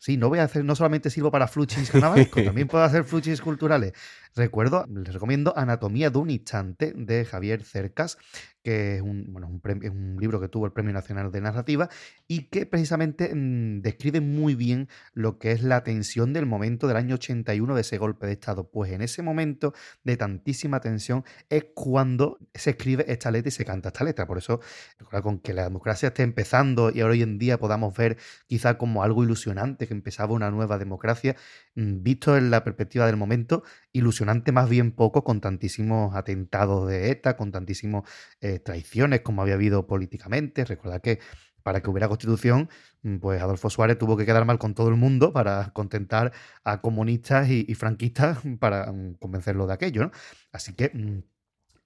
Sí, 0.00 0.16
no 0.16 0.28
voy 0.28 0.38
a 0.38 0.44
hacer, 0.44 0.64
no 0.64 0.76
solamente 0.76 1.10
sirvo 1.10 1.32
para 1.32 1.48
fluchis 1.48 1.90
carnavalescos, 1.90 2.44
también 2.44 2.68
puedo 2.68 2.84
hacer 2.84 3.02
fluchis 3.02 3.40
culturales. 3.40 3.92
Recuerdo, 4.38 4.86
les 4.88 5.12
recomiendo 5.12 5.52
Anatomía 5.56 6.10
de 6.10 6.18
un 6.18 6.30
instante 6.30 6.92
de 6.94 7.24
Javier 7.24 7.64
Cercas, 7.64 8.18
que 8.62 8.96
es 8.96 9.02
un, 9.02 9.32
bueno, 9.32 9.48
un, 9.48 10.16
libro 10.20 10.40
que 10.40 10.48
tuvo 10.48 10.66
el 10.66 10.72
Premio 10.72 10.92
Nacional 10.92 11.32
de 11.32 11.40
Narrativa 11.40 11.88
y 12.26 12.48
que 12.48 12.66
precisamente 12.66 13.34
mm, 13.34 13.80
describe 13.80 14.20
muy 14.20 14.54
bien 14.54 14.88
lo 15.12 15.38
que 15.38 15.52
es 15.52 15.62
la 15.62 15.82
tensión 15.82 16.32
del 16.32 16.46
momento 16.46 16.86
del 16.86 16.98
año 16.98 17.16
81 17.16 17.74
de 17.74 17.80
ese 17.80 17.98
golpe 17.98 18.26
de 18.26 18.32
Estado. 18.34 18.70
Pues 18.70 18.92
en 18.92 19.02
ese 19.02 19.22
momento 19.22 19.74
de 20.04 20.16
tantísima 20.16 20.80
tensión 20.80 21.24
es 21.48 21.66
cuando 21.74 22.38
se 22.54 22.70
escribe 22.70 23.10
esta 23.10 23.32
letra 23.32 23.48
y 23.48 23.52
se 23.52 23.64
canta 23.64 23.88
esta 23.88 24.04
letra. 24.04 24.26
Por 24.26 24.38
eso, 24.38 24.60
con 25.22 25.40
que 25.40 25.52
la 25.52 25.64
democracia 25.64 26.08
esté 26.08 26.22
empezando 26.22 26.90
y 26.90 27.00
ahora 27.00 27.12
hoy 27.12 27.22
en 27.22 27.38
día 27.38 27.58
podamos 27.58 27.96
ver 27.96 28.18
quizá 28.46 28.78
como 28.78 29.02
algo 29.02 29.24
ilusionante 29.24 29.88
que 29.88 29.94
empezaba 29.94 30.34
una 30.34 30.50
nueva 30.50 30.78
democracia, 30.78 31.34
mm, 31.74 32.02
visto 32.02 32.36
en 32.36 32.50
la 32.50 32.62
perspectiva 32.62 33.06
del 33.06 33.16
momento, 33.16 33.64
ilusionante 33.92 34.27
más 34.52 34.68
bien 34.68 34.92
poco 34.92 35.24
con 35.24 35.40
tantísimos 35.40 36.14
atentados 36.14 36.88
de 36.88 37.10
ETA, 37.10 37.36
con 37.36 37.52
tantísimas 37.52 38.04
eh, 38.40 38.58
traiciones 38.58 39.20
como 39.22 39.42
había 39.42 39.54
habido 39.54 39.86
políticamente. 39.86 40.64
Recordad 40.64 41.00
que 41.00 41.18
para 41.62 41.82
que 41.82 41.90
hubiera 41.90 42.08
constitución, 42.08 42.70
mm, 43.02 43.18
pues 43.18 43.42
Adolfo 43.42 43.68
Suárez 43.70 43.98
tuvo 43.98 44.16
que 44.16 44.24
quedar 44.24 44.44
mal 44.44 44.58
con 44.58 44.74
todo 44.74 44.88
el 44.88 44.96
mundo 44.96 45.32
para 45.32 45.70
contentar 45.74 46.32
a 46.64 46.80
comunistas 46.80 47.48
y, 47.50 47.74
franquistas 47.74 48.38
para 48.60 48.90
mm, 48.92 49.14
convencerlo 49.18 49.66
de 49.66 49.74
aquello. 49.74 50.10
Así 50.52 50.74
que 50.74 50.92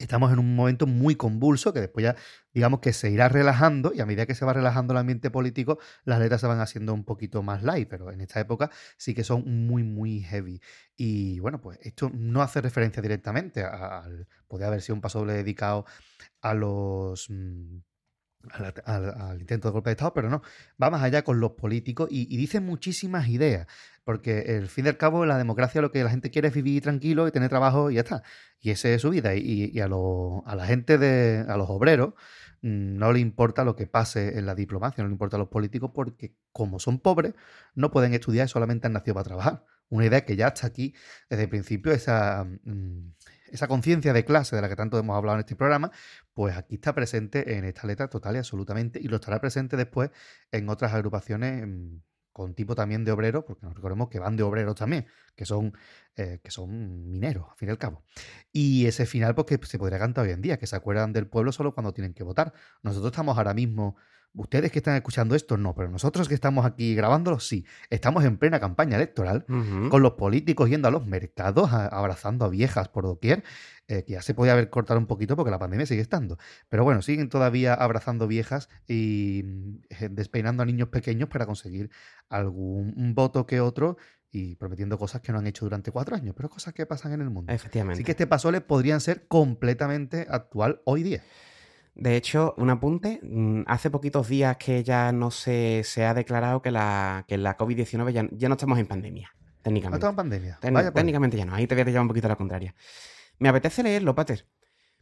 estamos 0.02 0.32
en 0.32 0.38
un 0.38 0.54
momento 0.54 0.86
muy 0.86 1.14
convulso 1.16 1.72
que 1.72 1.80
después 1.80 2.04
ya 2.04 2.16
digamos 2.52 2.80
que 2.80 2.92
se 2.92 3.10
irá 3.10 3.28
relajando 3.28 3.92
y 3.94 4.00
a 4.00 4.06
medida 4.06 4.26
que 4.26 4.34
se 4.34 4.44
va 4.44 4.52
relajando 4.52 4.92
el 4.92 4.98
ambiente 4.98 5.30
político 5.30 5.78
las 6.04 6.18
letras 6.18 6.40
se 6.40 6.46
van 6.46 6.60
haciendo 6.60 6.92
un 6.94 7.04
poquito 7.04 7.42
más 7.42 7.62
light, 7.62 7.88
pero 7.88 8.10
en 8.10 8.20
esta 8.20 8.40
época 8.40 8.70
sí 8.96 9.14
que 9.14 9.24
son 9.24 9.66
muy 9.66 9.82
muy 9.82 10.22
heavy. 10.22 10.60
Y 10.96 11.38
bueno, 11.40 11.60
pues 11.60 11.78
esto 11.82 12.10
no 12.12 12.42
hace 12.42 12.60
referencia 12.60 13.02
directamente 13.02 13.62
al... 13.62 14.28
Podría 14.48 14.68
haber 14.68 14.82
sido 14.82 14.96
un 14.96 15.00
paso 15.00 15.20
doble 15.20 15.34
dedicado 15.34 15.86
a 16.40 16.54
los... 16.54 17.28
Mm, 17.30 17.78
al, 18.52 19.40
intento 19.40 19.68
de 19.68 19.72
golpe 19.72 19.90
de 19.90 19.92
Estado, 19.92 20.14
pero 20.14 20.30
no, 20.30 20.42
va 20.82 20.90
más 20.90 21.02
allá 21.02 21.22
con 21.22 21.40
los 21.40 21.52
políticos 21.52 22.08
y, 22.10 22.32
y 22.32 22.36
dice 22.36 22.60
muchísimas 22.60 23.28
ideas. 23.28 23.66
Porque 24.04 24.56
el 24.56 24.68
fin 24.68 24.86
y 24.86 24.88
al 24.88 24.96
cabo, 24.96 25.24
la 25.26 25.38
democracia 25.38 25.80
lo 25.80 25.92
que 25.92 26.02
la 26.02 26.10
gente 26.10 26.30
quiere 26.30 26.48
es 26.48 26.54
vivir 26.54 26.82
tranquilo 26.82 27.28
y 27.28 27.30
tener 27.30 27.48
trabajo 27.48 27.90
y 27.90 27.94
ya 27.94 28.00
está. 28.00 28.22
Y 28.60 28.70
esa 28.70 28.88
es 28.88 29.02
su 29.02 29.10
vida. 29.10 29.34
Y, 29.34 29.78
a, 29.80 29.84
a, 29.84 30.56
la 30.56 30.66
gente, 30.66 30.98
de, 30.98 31.44
a 31.48 31.56
los 31.56 31.70
obreros, 31.70 32.14
mm, 32.62 32.96
no 32.96 33.12
le 33.12 33.20
importa 33.20 33.64
lo 33.64 33.76
que 33.76 33.86
pase 33.86 34.38
en 34.38 34.46
la 34.46 34.54
diplomacia, 34.54 35.02
no 35.04 35.08
le 35.08 35.14
importa 35.14 35.36
a 35.36 35.38
los 35.38 35.48
políticos, 35.48 35.92
porque 35.94 36.34
como 36.52 36.80
son 36.80 36.98
pobres, 36.98 37.34
no 37.74 37.90
pueden 37.92 38.12
estudiar 38.14 38.46
y 38.46 38.48
solamente 38.48 38.88
han 38.88 38.92
nacido 38.94 39.14
para 39.14 39.24
trabajar. 39.24 39.64
Una 39.88 40.06
idea 40.06 40.24
que 40.24 40.36
ya 40.36 40.48
está 40.48 40.66
aquí 40.66 40.94
desde 41.30 41.44
el 41.44 41.48
principio, 41.50 41.92
esa, 41.92 42.44
mm, 42.64 43.12
esa 43.52 43.68
conciencia 43.68 44.12
de 44.12 44.24
clase 44.24 44.56
de 44.56 44.62
la 44.62 44.68
que 44.68 44.76
tanto 44.76 44.98
hemos 44.98 45.16
hablado 45.16 45.36
en 45.36 45.40
este 45.40 45.56
programa, 45.56 45.90
pues 46.34 46.56
aquí 46.56 46.76
está 46.76 46.94
presente 46.94 47.56
en 47.56 47.64
esta 47.64 47.86
letra 47.86 48.08
total 48.08 48.36
y 48.36 48.38
absolutamente, 48.38 48.98
y 49.00 49.08
lo 49.08 49.16
estará 49.16 49.40
presente 49.40 49.76
después 49.76 50.10
en 50.50 50.68
otras 50.68 50.92
agrupaciones 50.94 51.66
mm, 51.66 51.98
con 52.32 52.54
tipo 52.54 52.74
también 52.74 53.04
de 53.04 53.12
obreros, 53.12 53.44
porque 53.44 53.66
nos 53.66 53.74
recordemos 53.74 54.08
que 54.08 54.18
van 54.18 54.36
de 54.36 54.42
obreros 54.42 54.74
también, 54.74 55.06
que 55.36 55.44
son, 55.44 55.76
eh, 56.16 56.40
que 56.42 56.50
son 56.50 57.10
mineros, 57.10 57.46
al 57.50 57.56
fin 57.56 57.68
y 57.68 57.72
al 57.72 57.78
cabo. 57.78 58.02
Y 58.52 58.86
ese 58.86 59.04
final, 59.06 59.34
pues 59.34 59.46
que 59.46 59.66
se 59.66 59.78
podría 59.78 59.98
cantar 59.98 60.24
hoy 60.24 60.32
en 60.32 60.40
día, 60.40 60.58
que 60.58 60.66
se 60.66 60.74
acuerdan 60.74 61.12
del 61.12 61.26
pueblo 61.26 61.52
solo 61.52 61.74
cuando 61.74 61.92
tienen 61.92 62.14
que 62.14 62.24
votar. 62.24 62.54
Nosotros 62.82 63.12
estamos 63.12 63.36
ahora 63.36 63.52
mismo 63.52 63.96
Ustedes 64.34 64.72
que 64.72 64.78
están 64.78 64.96
escuchando 64.96 65.34
esto, 65.34 65.58
no, 65.58 65.74
pero 65.74 65.90
nosotros 65.90 66.26
que 66.26 66.34
estamos 66.34 66.64
aquí 66.64 66.94
grabándolo, 66.94 67.38
sí. 67.38 67.66
Estamos 67.90 68.24
en 68.24 68.38
plena 68.38 68.60
campaña 68.60 68.96
electoral, 68.96 69.44
con 69.90 70.02
los 70.02 70.12
políticos 70.12 70.70
yendo 70.70 70.88
a 70.88 70.90
los 70.90 71.06
mercados, 71.06 71.70
abrazando 71.72 72.46
a 72.46 72.48
viejas 72.48 72.88
por 72.88 73.04
doquier, 73.04 73.44
eh, 73.88 74.04
que 74.04 74.12
ya 74.12 74.22
se 74.22 74.32
podía 74.32 74.52
haber 74.52 74.70
cortado 74.70 74.98
un 74.98 75.06
poquito 75.06 75.36
porque 75.36 75.50
la 75.50 75.58
pandemia 75.58 75.84
sigue 75.84 76.00
estando. 76.00 76.38
Pero 76.70 76.82
bueno, 76.82 77.02
siguen 77.02 77.28
todavía 77.28 77.74
abrazando 77.74 78.26
viejas 78.26 78.70
y 78.88 79.42
mm, 79.44 79.80
despeinando 80.10 80.62
a 80.62 80.66
niños 80.66 80.88
pequeños 80.88 81.28
para 81.28 81.44
conseguir 81.44 81.90
algún 82.30 83.14
voto 83.14 83.44
que 83.44 83.60
otro 83.60 83.98
y 84.30 84.56
prometiendo 84.56 84.96
cosas 84.96 85.20
que 85.20 85.30
no 85.30 85.38
han 85.38 85.46
hecho 85.46 85.66
durante 85.66 85.90
cuatro 85.90 86.16
años, 86.16 86.34
pero 86.34 86.48
cosas 86.48 86.72
que 86.72 86.86
pasan 86.86 87.12
en 87.12 87.20
el 87.20 87.28
mundo. 87.28 87.52
Efectivamente. 87.52 87.98
Así 87.98 88.04
que 88.04 88.12
este 88.12 88.26
paso 88.26 88.50
le 88.50 88.62
podrían 88.62 89.02
ser 89.02 89.26
completamente 89.28 90.26
actual 90.30 90.80
hoy 90.86 91.02
día. 91.02 91.22
De 91.94 92.16
hecho, 92.16 92.54
un 92.56 92.70
apunte, 92.70 93.20
mm, 93.22 93.64
hace 93.66 93.90
poquitos 93.90 94.28
días 94.28 94.56
que 94.56 94.82
ya 94.82 95.12
no 95.12 95.30
se, 95.30 95.82
se 95.84 96.04
ha 96.04 96.14
declarado 96.14 96.62
que 96.62 96.70
la, 96.70 97.24
que 97.28 97.36
la 97.36 97.56
COVID-19 97.56 98.10
ya, 98.12 98.26
ya, 98.32 98.48
no 98.48 98.54
estamos 98.54 98.78
en 98.78 98.86
pandemia. 98.86 99.30
No 99.34 99.62
técnicamente. 99.62 99.98
estamos 99.98 100.12
en 100.12 100.16
pandemia. 100.16 100.58
Vaya 100.62 100.88
ahí. 100.88 100.94
técnicamente 100.94 101.36
ya 101.36 101.44
no, 101.44 101.54
ahí 101.54 101.66
te 101.66 101.74
voy 101.74 101.82
a 101.82 101.84
llevar 101.84 102.02
un 102.02 102.08
poquito 102.08 102.26
a 102.26 102.30
la 102.30 102.36
contraria. 102.36 102.74
Me 103.38 103.48
apetece 103.48 103.82
leerlo, 103.82 104.14
Pater. 104.14 104.46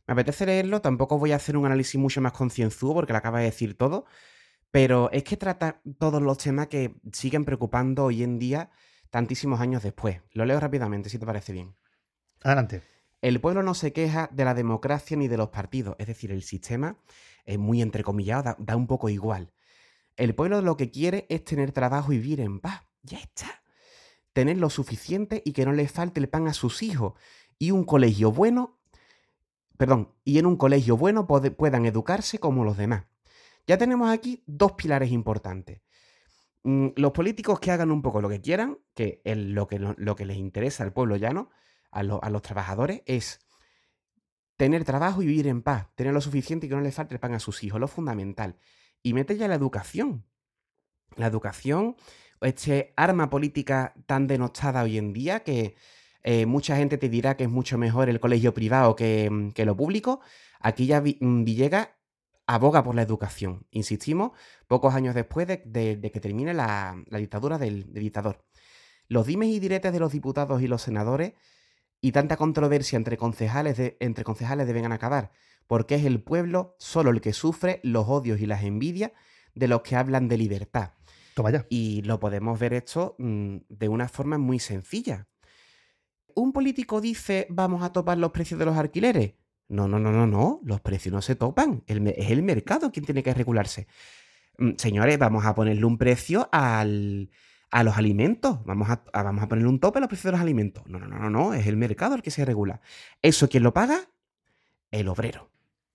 Me 0.06 0.12
apetece 0.12 0.46
leerlo, 0.46 0.80
tampoco 0.80 1.18
voy 1.18 1.32
a 1.32 1.36
hacer 1.36 1.56
un 1.56 1.66
análisis 1.66 2.00
mucho 2.00 2.20
más 2.20 2.32
concienzudo 2.32 2.94
porque 2.94 3.12
lo 3.12 3.18
acaba 3.18 3.38
de 3.38 3.44
decir 3.44 3.76
todo, 3.76 4.06
pero 4.70 5.10
es 5.12 5.22
que 5.22 5.36
trata 5.36 5.80
todos 5.98 6.20
los 6.20 6.38
temas 6.38 6.66
que 6.66 6.96
siguen 7.12 7.44
preocupando 7.44 8.04
hoy 8.06 8.22
en 8.24 8.38
día 8.38 8.70
tantísimos 9.10 9.60
años 9.60 9.82
después. 9.82 10.20
Lo 10.32 10.44
leo 10.44 10.58
rápidamente, 10.58 11.08
si 11.08 11.18
te 11.18 11.26
parece 11.26 11.52
bien. 11.52 11.76
Adelante. 12.42 12.82
El 13.22 13.40
pueblo 13.40 13.62
no 13.62 13.74
se 13.74 13.92
queja 13.92 14.28
de 14.32 14.44
la 14.44 14.54
democracia 14.54 15.16
ni 15.16 15.28
de 15.28 15.36
los 15.36 15.50
partidos, 15.50 15.96
es 15.98 16.06
decir, 16.06 16.32
el 16.32 16.42
sistema 16.42 16.96
es 17.44 17.58
muy 17.58 17.82
entrecomillado, 17.82 18.56
da, 18.58 18.76
un 18.76 18.86
poco 18.86 19.08
igual. 19.08 19.52
El 20.16 20.34
pueblo 20.34 20.60
lo 20.62 20.76
que 20.76 20.90
quiere 20.90 21.26
es 21.28 21.44
tener 21.44 21.72
trabajo 21.72 22.12
y 22.12 22.18
vivir 22.18 22.40
en 22.40 22.60
paz. 22.60 22.82
Ya 23.02 23.18
está. 23.18 23.62
Tener 24.32 24.58
lo 24.58 24.70
suficiente 24.70 25.42
y 25.44 25.52
que 25.52 25.64
no 25.64 25.72
le 25.72 25.88
falte 25.88 26.20
el 26.20 26.28
pan 26.28 26.46
a 26.46 26.52
sus 26.52 26.82
hijos. 26.82 27.14
Y 27.58 27.70
un 27.72 27.84
colegio 27.84 28.30
bueno, 28.30 28.78
perdón, 29.76 30.14
y 30.24 30.38
en 30.38 30.46
un 30.46 30.56
colegio 30.56 30.96
bueno 30.96 31.26
puedan 31.26 31.86
educarse 31.86 32.38
como 32.38 32.64
los 32.64 32.76
demás. 32.76 33.04
Ya 33.66 33.78
tenemos 33.78 34.10
aquí 34.10 34.42
dos 34.46 34.72
pilares 34.72 35.10
importantes. 35.10 35.80
Mm, 36.62 36.88
Los 36.96 37.12
políticos 37.12 37.60
que 37.60 37.70
hagan 37.70 37.90
un 37.90 38.02
poco 38.02 38.20
lo 38.20 38.28
que 38.28 38.40
quieran, 38.40 38.78
que 38.94 39.20
es 39.24 39.36
lo 39.36 39.66
que, 39.66 39.78
lo 39.78 40.16
que 40.16 40.26
les 40.26 40.36
interesa 40.36 40.84
al 40.84 40.92
pueblo 40.92 41.16
llano, 41.16 41.50
a, 41.90 42.02
lo- 42.02 42.22
a 42.22 42.30
los 42.30 42.42
trabajadores, 42.42 43.02
es 43.06 43.40
tener 44.56 44.84
trabajo 44.84 45.22
y 45.22 45.26
vivir 45.26 45.46
en 45.46 45.62
paz, 45.62 45.88
tener 45.94 46.12
lo 46.12 46.20
suficiente 46.20 46.66
y 46.66 46.68
que 46.68 46.74
no 46.74 46.82
le 46.82 46.92
falte 46.92 47.14
el 47.14 47.20
pan 47.20 47.34
a 47.34 47.40
sus 47.40 47.62
hijos, 47.64 47.80
lo 47.80 47.88
fundamental. 47.88 48.56
Y 49.02 49.14
mete 49.14 49.36
ya 49.36 49.48
la 49.48 49.54
educación. 49.54 50.26
La 51.16 51.26
educación, 51.26 51.96
este 52.40 52.92
arma 52.96 53.30
política 53.30 53.94
tan 54.06 54.26
denostada 54.26 54.82
hoy 54.82 54.98
en 54.98 55.12
día 55.12 55.40
que 55.40 55.74
eh, 56.22 56.46
mucha 56.46 56.76
gente 56.76 56.98
te 56.98 57.08
dirá 57.08 57.36
que 57.36 57.44
es 57.44 57.50
mucho 57.50 57.78
mejor 57.78 58.08
el 58.08 58.20
colegio 58.20 58.54
privado 58.54 58.94
que, 58.96 59.28
mm, 59.30 59.50
que 59.52 59.64
lo 59.64 59.76
público. 59.76 60.20
Aquí 60.60 60.86
ya 60.86 61.00
mm, 61.00 61.44
Villegas 61.44 61.88
aboga 62.46 62.82
por 62.84 62.94
la 62.94 63.02
educación. 63.02 63.66
Insistimos, 63.70 64.32
pocos 64.68 64.94
años 64.94 65.14
después 65.14 65.46
de, 65.48 65.62
que 66.12 66.20
termine 66.20 66.52
la, 66.54 67.02
la 67.06 67.18
dictadura 67.18 67.58
del 67.58 67.92
dictador. 67.92 68.44
Los 69.08 69.26
dimes 69.26 69.48
y 69.48 69.58
diretes 69.60 69.92
de 69.92 70.00
los 70.00 70.12
diputados 70.12 70.62
y 70.62 70.68
los 70.68 70.82
senadores 70.82 71.34
y 72.00 72.12
tanta 72.12 72.36
controversia 72.36 72.96
entre 72.96 73.16
concejales, 73.16 73.76
de- 73.76 73.96
entre 74.00 74.24
concejales 74.24 74.66
deben 74.66 74.90
acabar, 74.90 75.30
porque 75.66 75.94
es 75.96 76.04
el 76.04 76.22
pueblo 76.22 76.74
solo 76.78 77.10
el 77.10 77.20
que 77.20 77.32
sufre 77.32 77.80
los 77.82 78.06
odios 78.08 78.40
y 78.40 78.46
las 78.46 78.64
envidias 78.64 79.12
de 79.54 79.68
los 79.68 79.82
que 79.82 79.96
hablan 79.96 80.28
de 80.28 80.38
libertad. 80.38 80.92
Toma 81.34 81.50
ya. 81.50 81.66
Y 81.68 82.02
lo 82.02 82.18
podemos 82.20 82.58
ver 82.58 82.74
esto 82.74 83.14
mm, 83.18 83.56
de 83.68 83.88
una 83.88 84.08
forma 84.08 84.38
muy 84.38 84.58
sencilla. 84.58 85.28
¿Un 86.34 86.52
político 86.52 87.00
dice 87.00 87.46
vamos 87.50 87.82
a 87.82 87.92
topar 87.92 88.18
los 88.18 88.30
precios 88.32 88.58
de 88.58 88.66
los 88.66 88.76
alquileres? 88.76 89.34
No, 89.68 89.86
no, 89.86 89.98
no, 89.98 90.10
no, 90.10 90.26
no. 90.26 90.60
Los 90.64 90.80
precios 90.80 91.12
no 91.12 91.22
se 91.22 91.36
topan. 91.36 91.82
El 91.86 92.06
es 92.08 92.30
el 92.30 92.42
mercado 92.42 92.90
quien 92.90 93.04
tiene 93.04 93.22
que 93.22 93.34
regularse. 93.34 93.86
Mm, 94.58 94.70
Señores, 94.76 95.18
vamos 95.18 95.44
a 95.44 95.54
ponerle 95.54 95.84
un 95.84 95.98
precio 95.98 96.48
al, 96.52 97.30
a 97.70 97.84
los 97.84 97.96
alimentos. 97.96 98.64
Vamos 98.64 98.90
a, 98.90 99.02
a- 99.12 99.22
vamos 99.22 99.42
a 99.44 99.48
ponerle 99.48 99.68
un 99.68 99.80
tope 99.80 99.98
a 99.98 100.00
los 100.00 100.08
precios 100.08 100.24
de 100.26 100.32
los 100.32 100.40
alimentos. 100.40 100.84
No, 100.86 100.98
no, 100.98 101.06
no, 101.06 101.18
no, 101.18 101.30
no. 101.30 101.54
Es 101.54 101.66
el 101.66 101.76
mercado 101.76 102.14
el 102.14 102.22
que 102.22 102.30
se 102.30 102.44
regula. 102.44 102.80
¿Eso 103.22 103.48
quién 103.48 103.62
lo 103.62 103.72
paga? 103.74 104.00
El 104.90 105.08
obrero. 105.08 105.50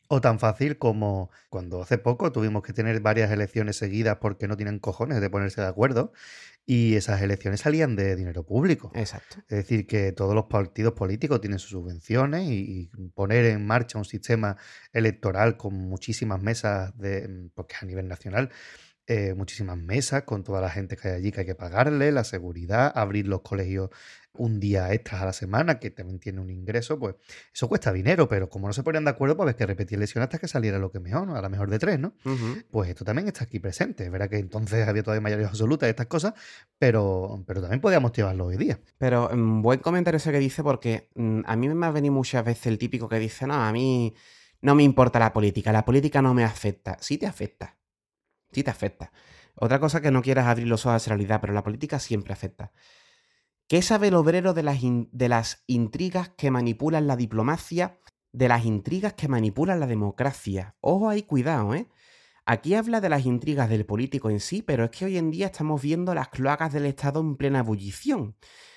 O 0.07 0.21
tan 0.21 0.37
fácil 0.39 0.77
como 0.77 1.31
cuando 1.49 1.81
hace 1.81 1.97
poco 1.97 2.31
tuvimos 2.31 2.61
que 2.61 2.73
tener 2.73 2.99
varias 2.99 3.31
elecciones 3.31 3.75
seguidas 3.77 4.17
porque 4.21 4.47
no 4.47 4.55
tienen 4.55 4.77
cojones 4.77 5.19
de 5.19 5.29
ponerse 5.31 5.61
de 5.61 5.67
acuerdo 5.67 6.13
y 6.63 6.95
esas 6.95 7.23
elecciones 7.23 7.61
salían 7.61 7.95
de 7.95 8.15
dinero 8.15 8.43
público. 8.43 8.91
Exacto. 8.93 9.37
Es 9.49 9.57
decir, 9.57 9.87
que 9.87 10.11
todos 10.11 10.35
los 10.35 10.45
partidos 10.45 10.93
políticos 10.93 11.41
tienen 11.41 11.57
sus 11.57 11.71
subvenciones 11.71 12.47
y, 12.49 12.89
y 12.93 13.07
poner 13.15 13.45
en 13.45 13.65
marcha 13.65 13.97
un 13.97 14.05
sistema 14.05 14.57
electoral 14.93 15.57
con 15.57 15.73
muchísimas 15.73 16.39
mesas, 16.39 16.95
de, 16.99 17.49
porque 17.55 17.73
es 17.75 17.81
a 17.81 17.85
nivel 17.87 18.07
nacional, 18.07 18.51
eh, 19.07 19.33
muchísimas 19.35 19.77
mesas 19.77 20.23
con 20.23 20.43
toda 20.43 20.61
la 20.61 20.69
gente 20.69 20.97
que 20.97 21.09
hay 21.09 21.13
allí 21.15 21.31
que 21.31 21.41
hay 21.41 21.45
que 21.45 21.55
pagarle, 21.55 22.11
la 22.11 22.23
seguridad, 22.23 22.91
abrir 22.95 23.27
los 23.27 23.41
colegios 23.41 23.89
un 24.37 24.59
día 24.59 24.91
extras 24.93 25.21
a 25.21 25.25
la 25.25 25.33
semana, 25.33 25.79
que 25.79 25.91
también 25.91 26.19
tiene 26.19 26.41
un 26.41 26.49
ingreso, 26.49 26.99
pues 26.99 27.15
eso 27.53 27.67
cuesta 27.67 27.91
dinero, 27.91 28.27
pero 28.27 28.49
como 28.49 28.67
no 28.67 28.73
se 28.73 28.83
ponían 28.83 29.05
de 29.05 29.11
acuerdo, 29.11 29.37
pues 29.37 29.47
ves 29.47 29.55
que 29.55 29.65
repetir 29.65 29.97
elección 29.97 30.23
hasta 30.23 30.37
que 30.39 30.47
saliera 30.47 30.79
lo 30.79 30.91
que 30.91 30.99
mejor, 30.99 31.27
¿no? 31.27 31.35
a 31.35 31.41
la 31.41 31.49
mejor 31.49 31.69
de 31.69 31.79
tres, 31.79 31.99
¿no? 31.99 32.13
Pues 32.71 32.89
esto 32.89 33.05
también 33.05 33.27
está 33.27 33.43
aquí 33.43 33.59
presente. 33.59 34.05
Es 34.05 34.11
verdad 34.11 34.29
que 34.29 34.37
entonces 34.37 34.87
había 34.87 35.03
todavía 35.03 35.21
mayoría 35.21 35.47
absoluta 35.47 35.85
de 35.85 35.91
estas 35.91 36.07
cosas, 36.07 36.33
pero, 36.77 37.43
pero 37.47 37.61
también 37.61 37.81
podíamos 37.81 38.11
llevarlo 38.11 38.47
hoy 38.47 38.57
día. 38.57 38.79
Pero 38.97 39.29
mm, 39.31 39.61
buen 39.61 39.79
comentario 39.79 40.17
ese 40.17 40.31
que 40.31 40.39
dice 40.39 40.63
porque 40.63 41.09
mm, 41.15 41.41
a 41.45 41.55
mí 41.55 41.69
me 41.69 41.85
ha 41.85 41.91
venido 41.91 42.13
muchas 42.13 42.43
veces 42.43 42.67
el 42.67 42.77
típico 42.77 43.07
que 43.07 43.19
dice, 43.19 43.47
no, 43.47 43.53
a 43.53 43.71
mí 43.71 44.13
no 44.61 44.75
me 44.75 44.83
importa 44.83 45.19
la 45.19 45.31
política, 45.31 45.71
la 45.71 45.85
política 45.85 46.21
no 46.21 46.33
me 46.33 46.43
afecta. 46.43 46.97
Sí 46.99 47.17
te 47.17 47.27
afecta, 47.27 47.77
te 48.63 48.71
afecta. 48.71 49.11
Otra 49.55 49.79
cosa 49.79 50.01
que 50.01 50.11
no 50.11 50.21
quieras 50.21 50.47
abrir 50.47 50.67
los 50.67 50.85
ojos 50.85 50.93
a 50.93 50.97
esa 50.97 51.09
realidad, 51.09 51.39
pero 51.41 51.53
la 51.53 51.63
política 51.63 51.99
siempre 51.99 52.33
afecta. 52.33 52.71
¿Qué 53.67 53.81
sabe 53.81 54.09
el 54.09 54.15
obrero 54.15 54.53
de 54.53 54.63
las, 54.63 54.79
de 54.81 55.29
las 55.29 55.63
intrigas 55.65 56.29
que 56.29 56.51
manipulan 56.51 57.07
la 57.07 57.15
diplomacia, 57.15 57.99
de 58.31 58.47
las 58.47 58.65
intrigas 58.65 59.13
que 59.13 59.27
manipulan 59.27 59.79
la 59.79 59.87
democracia? 59.87 60.75
Ojo 60.81 61.09
ahí, 61.09 61.23
cuidado, 61.23 61.73
¿eh? 61.73 61.87
Aquí 62.45 62.75
habla 62.75 63.01
de 63.01 63.09
las 63.09 63.25
intrigas 63.25 63.69
del 63.69 63.87
político 63.87 64.29
en 64.29 64.39
sí, 64.39 64.61
pero 64.61 64.83
es 64.83 64.91
que 64.91 65.05
hoy 65.05 65.17
en 65.17 65.31
día 65.31 65.47
estamos 65.47 65.81
viendo 65.81 66.13
las 66.13 66.27
cloacas 66.27 66.71
del 66.73 66.85
Estado 66.85 67.19
en 67.19 67.37
plena 67.37 67.59
ebullición. 67.59 68.35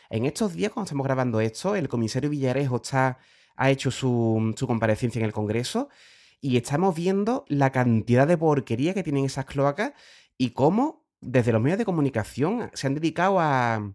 En 0.08 0.24
estos 0.24 0.54
días, 0.54 0.72
cuando 0.72 0.86
estamos 0.86 1.04
grabando 1.04 1.38
esto, 1.40 1.76
el 1.76 1.86
comisario 1.86 2.30
Villarejo 2.30 2.76
está, 2.76 3.18
ha 3.56 3.70
hecho 3.70 3.90
su, 3.90 4.54
su 4.56 4.66
comparecencia 4.66 5.18
en 5.18 5.26
el 5.26 5.34
Congreso 5.34 5.90
y 6.40 6.56
estamos 6.56 6.94
viendo 6.94 7.44
la 7.48 7.70
cantidad 7.72 8.26
de 8.26 8.38
porquería 8.38 8.94
que 8.94 9.02
tienen 9.02 9.24
esas 9.24 9.44
cloacas 9.44 9.92
y 10.36 10.50
cómo 10.50 11.06
desde 11.20 11.52
los 11.52 11.60
medios 11.60 11.78
de 11.78 11.84
comunicación 11.84 12.70
se 12.74 12.86
han 12.86 12.94
dedicado 12.94 13.40
a, 13.40 13.92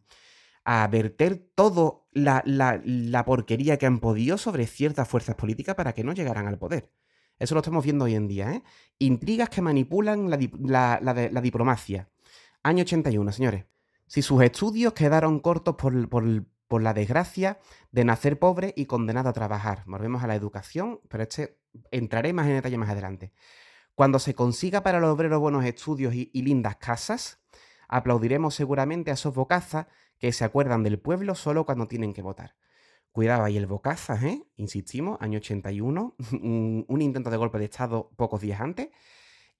a 0.65 0.87
verter 0.87 1.37
toda 1.55 2.01
la, 2.11 2.43
la- 2.45 3.25
porquería 3.25 3.77
que 3.77 3.85
han 3.85 3.99
podido 3.99 4.37
sobre 4.37 4.67
ciertas 4.67 5.07
fuerzas 5.07 5.35
políticas 5.35 5.75
para 5.75 5.93
que 5.93 6.03
no 6.03 6.13
llegaran 6.13 6.47
al 6.47 6.57
poder. 6.57 6.91
Eso 7.39 7.55
lo 7.55 7.61
estamos 7.61 7.83
viendo 7.83 8.05
hoy 8.05 8.15
en 8.15 8.27
día, 8.27 8.51
¿eh? 8.53 8.63
Intrigas 8.99 9.49
que 9.49 9.61
manipulan 9.61 10.29
la, 10.29 10.99
la 11.01 11.41
diplomacia. 11.41 12.09
Año 12.61 12.83
81, 12.83 13.31
señores. 13.31 13.65
Si 14.05 14.21
sus 14.21 14.41
estudios 14.43 14.93
quedaron 14.93 15.39
cortos 15.39 15.75
por, 15.75 16.07
por- 16.09 16.45
por 16.67 16.81
la 16.81 16.93
desgracia 16.93 17.59
de 17.91 18.03
nacer 18.05 18.39
pobre 18.39 18.73
y 18.75 18.85
condenado 18.85 19.29
a 19.29 19.33
trabajar. 19.33 19.83
Volvemos 19.85 20.23
a 20.23 20.27
la 20.27 20.35
educación, 20.35 20.99
pero 21.07 21.23
este 21.23 21.57
entraré 21.91 22.33
más 22.33 22.47
en 22.47 22.53
detalle 22.53 22.77
más 22.77 22.89
adelante. 22.89 23.31
Cuando 23.95 24.19
se 24.19 24.33
consiga 24.33 24.81
para 24.81 24.99
los 24.99 25.11
obreros 25.11 25.39
buenos 25.39 25.65
estudios 25.65 26.13
y, 26.15 26.29
lindas 26.41 26.77
casas, 26.77 27.39
aplaudiremos 27.87 28.55
seguramente 28.55 29.11
a 29.11 29.13
esos 29.13 29.35
bocazas 29.35 29.87
que 30.17 30.31
se 30.31 30.43
acuerdan 30.43 30.83
del 30.83 30.99
pueblo 30.99 31.35
solo 31.35 31.65
cuando 31.65 31.87
tienen 31.87 32.13
que 32.13 32.21
votar. 32.21 32.55
Cuidado 33.11 33.43
ahí 33.43 33.57
el 33.57 33.67
bocazas, 33.67 34.23
¿eh? 34.23 34.43
Insistimos, 34.55 35.21
año 35.21 35.37
81, 35.37 36.15
un, 36.31 36.85
un 36.87 37.01
intento 37.01 37.29
de 37.29 37.37
golpe 37.37 37.59
de 37.59 37.65
Estado 37.65 38.09
pocos 38.15 38.41
días 38.41 38.59
antes. 38.59 38.89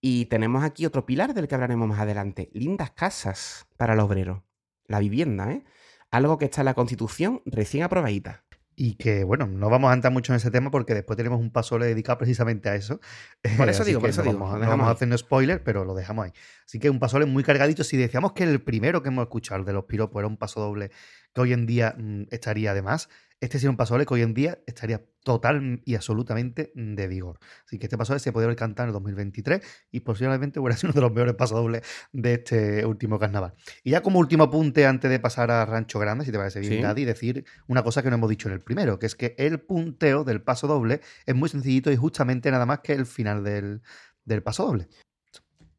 Y 0.01 0.25
tenemos 0.25 0.63
aquí 0.63 0.85
otro 0.85 1.05
pilar 1.05 1.33
del 1.33 1.47
que 1.47 1.55
hablaremos 1.55 1.87
más 1.87 1.99
adelante. 1.99 2.49
Lindas 2.53 2.91
casas 2.91 3.67
para 3.77 3.93
el 3.93 3.99
obrero. 3.99 4.43
La 4.87 4.99
vivienda, 4.99 5.51
¿eh? 5.51 5.63
Algo 6.09 6.37
que 6.37 6.45
está 6.45 6.61
en 6.61 6.65
la 6.65 6.73
Constitución 6.73 7.41
recién 7.45 7.83
aprobadita. 7.83 8.43
Y 8.75 8.95
que, 8.95 9.23
bueno, 9.23 9.47
no 9.47 9.69
vamos 9.69 9.91
a 9.91 9.93
entrar 9.93 10.11
mucho 10.11 10.33
en 10.33 10.37
ese 10.37 10.49
tema 10.49 10.71
porque 10.71 10.93
después 10.93 11.15
tenemos 11.17 11.39
un 11.39 11.51
paso 11.51 11.77
dedicado 11.77 12.17
precisamente 12.17 12.69
a 12.69 12.75
eso. 12.75 12.99
Por 13.57 13.69
eso 13.69 13.83
digo, 13.83 13.99
por 13.99 14.09
eso 14.09 14.23
no 14.23 14.31
digo, 14.31 14.43
Vamos, 14.43 14.59
no 14.59 14.67
vamos 14.67 14.87
a 14.87 14.91
hacer 14.91 15.17
spoiler, 15.17 15.63
pero 15.63 15.85
lo 15.85 15.93
dejamos 15.93 16.25
ahí. 16.25 16.31
Así 16.65 16.79
que 16.79 16.89
un 16.89 16.99
paso 16.99 17.17
doble 17.17 17.31
muy 17.31 17.43
cargadito. 17.43 17.83
Si 17.83 17.97
decíamos 17.97 18.33
que 18.33 18.43
el 18.43 18.61
primero 18.61 19.03
que 19.03 19.09
hemos 19.09 19.23
escuchado, 19.23 19.59
el 19.59 19.65
de 19.65 19.73
los 19.73 19.85
piropos, 19.85 20.19
era 20.19 20.27
un 20.27 20.37
paso 20.37 20.59
doble 20.59 20.91
que 21.33 21.41
hoy 21.41 21.53
en 21.53 21.65
día 21.65 21.95
mm, 21.97 22.23
estaría 22.31 22.71
además, 22.71 23.09
este 23.39 23.59
sería 23.59 23.71
un 23.71 23.77
paso 23.77 23.93
doble 23.93 24.05
que 24.05 24.13
hoy 24.13 24.21
en 24.21 24.33
día 24.33 24.59
estaría 24.65 25.03
total 25.23 25.81
y 25.85 25.95
absolutamente 25.95 26.71
de 26.75 27.07
vigor. 27.07 27.39
Así 27.65 27.79
que 27.79 27.85
este 27.85 27.97
paso 27.97 28.13
doble 28.13 28.19
se 28.19 28.31
podría 28.31 28.47
haber 28.47 28.57
cantado 28.57 28.85
en 28.85 28.89
el 28.89 28.93
2023 28.93 29.61
y 29.91 30.01
posiblemente 30.01 30.59
hubiera 30.59 30.77
sido 30.77 30.91
uno 30.91 30.95
de 30.95 31.01
los 31.01 31.13
mejores 31.13 31.35
pasos 31.35 31.57
dobles 31.57 31.81
de 32.11 32.33
este 32.33 32.85
último 32.85 33.19
carnaval. 33.19 33.53
Y 33.83 33.91
ya 33.91 34.01
como 34.01 34.19
último 34.19 34.45
apunte 34.45 34.85
antes 34.85 35.09
de 35.09 35.19
pasar 35.19 35.51
a 35.51 35.65
Rancho 35.65 35.99
Grande, 35.99 36.25
si 36.25 36.31
te 36.31 36.37
parece 36.37 36.59
bien, 36.59 36.83
Sí. 36.95 37.05
Decir 37.05 37.45
una 37.67 37.83
cosa 37.83 38.01
que 38.01 38.09
no 38.09 38.15
hemos 38.15 38.29
dicho 38.29 38.47
en 38.47 38.53
el 38.53 38.61
primero, 38.61 38.99
que 38.99 39.05
es 39.05 39.15
que 39.15 39.35
el 39.37 39.59
punteo 39.59 40.23
del 40.23 40.41
paso 40.41 40.67
doble 40.67 41.01
es 41.25 41.35
muy 41.35 41.49
sencillito 41.49 41.91
y 41.91 41.95
justamente 41.95 42.51
nada 42.51 42.65
más 42.65 42.79
que 42.79 42.93
el 42.93 43.05
final 43.05 43.43
del, 43.43 43.81
del 44.25 44.43
paso 44.43 44.65
doble. 44.65 44.87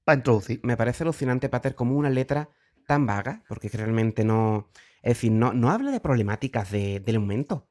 Para 0.05 0.17
introducir. 0.17 0.61
Me 0.63 0.77
parece 0.77 1.03
alucinante, 1.03 1.49
Pater, 1.49 1.75
como 1.75 1.97
una 1.97 2.11
letra 2.11 2.51
tan 2.87 3.07
vaga, 3.07 3.43
porque 3.49 3.69
realmente 3.69 4.25
no. 4.25 4.71
Es 5.05 5.17
decir, 5.19 5.33
no, 5.33 5.53
no 5.53 5.71
habla 5.71 5.91
de 5.91 6.01
problemáticas 6.01 6.71
de- 6.71 6.99
del 7.01 7.21
momento. 7.21 7.69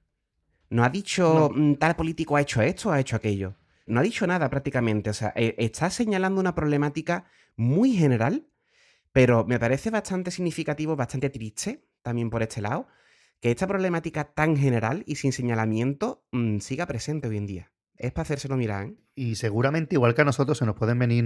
No 0.69 0.83
ha 0.83 0.89
dicho 0.89 1.49
"Mm, 1.53 1.75
tal 1.75 1.95
político 1.95 2.35
ha 2.35 2.41
hecho 2.41 2.61
esto, 2.61 2.91
ha 2.91 2.99
hecho 2.99 3.15
aquello. 3.15 3.55
No 3.87 3.99
ha 3.99 4.03
dicho 4.03 4.25
nada 4.27 4.49
prácticamente. 4.49 5.09
O 5.09 5.13
sea, 5.13 5.33
eh, 5.35 5.55
está 5.57 5.89
señalando 5.89 6.39
una 6.39 6.53
problemática 6.55 7.25
muy 7.55 7.93
general, 7.93 8.47
pero 9.11 9.45
me 9.45 9.59
parece 9.59 9.89
bastante 9.89 10.29
significativo, 10.31 10.95
bastante 10.95 11.29
triste, 11.29 11.83
también 12.03 12.29
por 12.29 12.43
este 12.43 12.61
lado, 12.61 12.87
que 13.41 13.51
esta 13.51 13.67
problemática 13.67 14.25
tan 14.33 14.55
general 14.55 15.03
y 15.07 15.15
sin 15.15 15.33
señalamiento 15.33 16.23
mm, 16.31 16.59
siga 16.59 16.85
presente 16.85 17.27
hoy 17.27 17.37
en 17.37 17.47
día. 17.47 17.71
Es 17.97 18.11
para 18.11 18.23
hacérselo 18.23 18.57
mirar. 18.57 18.87
¿eh? 18.87 18.95
Y 19.15 19.35
seguramente, 19.35 19.95
igual 19.95 20.15
que 20.15 20.21
a 20.21 20.25
nosotros, 20.25 20.57
se 20.57 20.65
nos 20.65 20.75
pueden 20.75 20.99
venir 20.99 21.23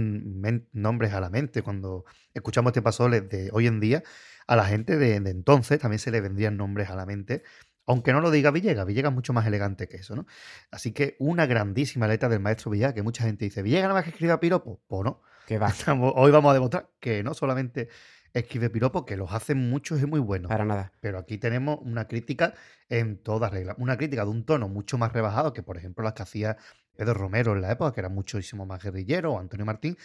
nombres 0.72 1.12
a 1.12 1.20
la 1.20 1.30
mente 1.30 1.62
cuando 1.62 2.04
escuchamos 2.34 2.70
este 2.70 2.82
paso 2.82 3.08
de 3.08 3.50
hoy 3.52 3.66
en 3.66 3.80
día. 3.80 4.02
A 4.46 4.56
la 4.56 4.64
gente 4.64 4.96
de, 4.96 5.20
de 5.20 5.30
entonces 5.30 5.78
también 5.78 5.98
se 5.98 6.10
le 6.10 6.20
vendrían 6.20 6.56
nombres 6.56 6.90
a 6.90 6.96
la 6.96 7.06
mente 7.06 7.42
aunque 7.88 8.12
no 8.12 8.20
lo 8.20 8.30
diga 8.30 8.50
Villegas, 8.50 8.86
Villegas 8.86 9.10
es 9.10 9.14
mucho 9.14 9.32
más 9.32 9.46
elegante 9.46 9.88
que 9.88 9.96
eso, 9.96 10.14
¿no? 10.14 10.26
Así 10.70 10.92
que 10.92 11.16
una 11.18 11.46
grandísima 11.46 12.06
letra 12.06 12.28
del 12.28 12.38
maestro 12.38 12.70
Villegas, 12.70 12.92
que 12.92 13.02
mucha 13.02 13.24
gente 13.24 13.46
dice, 13.46 13.62
¿Villegas 13.62 13.84
nada 13.84 13.94
más 13.94 14.04
que 14.04 14.10
escribe 14.10 14.32
a 14.34 14.40
piropo? 14.40 14.82
Pues 14.86 15.04
no. 15.04 15.22
Que 15.46 15.58
va. 15.58 15.72
Hoy 16.14 16.30
vamos 16.30 16.50
a 16.50 16.54
demostrar 16.54 16.90
que 17.00 17.22
no 17.22 17.32
solamente 17.32 17.88
escribe 18.34 18.70
piropo, 18.70 19.04
que 19.04 19.16
los 19.16 19.32
hace 19.32 19.54
muchos 19.54 20.00
y 20.02 20.06
muy 20.06 20.20
buenos. 20.20 20.48
Para 20.48 20.64
nada. 20.64 20.92
Pero 21.00 21.18
aquí 21.18 21.38
tenemos 21.38 21.78
una 21.82 22.06
crítica 22.06 22.54
en 22.88 23.18
todas 23.22 23.50
reglas. 23.50 23.76
Una 23.78 23.96
crítica 23.96 24.24
de 24.24 24.30
un 24.30 24.44
tono 24.44 24.68
mucho 24.68 24.98
más 24.98 25.12
rebajado 25.12 25.52
que, 25.52 25.62
por 25.62 25.76
ejemplo, 25.76 26.04
las 26.04 26.14
que 26.14 26.22
hacía 26.22 26.56
Pedro 26.96 27.14
Romero 27.14 27.52
en 27.52 27.62
la 27.62 27.72
época, 27.72 27.92
que 27.92 28.00
era 28.00 28.08
muchísimo 28.08 28.66
más 28.66 28.82
guerrillero, 28.82 29.34
o 29.34 29.38
Antonio 29.38 29.64
Martín. 29.64 29.96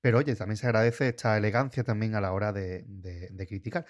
Pero 0.00 0.18
oye, 0.18 0.36
también 0.36 0.56
se 0.56 0.66
agradece 0.66 1.08
esta 1.08 1.36
elegancia 1.36 1.82
también 1.82 2.14
a 2.14 2.20
la 2.20 2.32
hora 2.32 2.52
de 2.52 3.46
criticar 3.48 3.86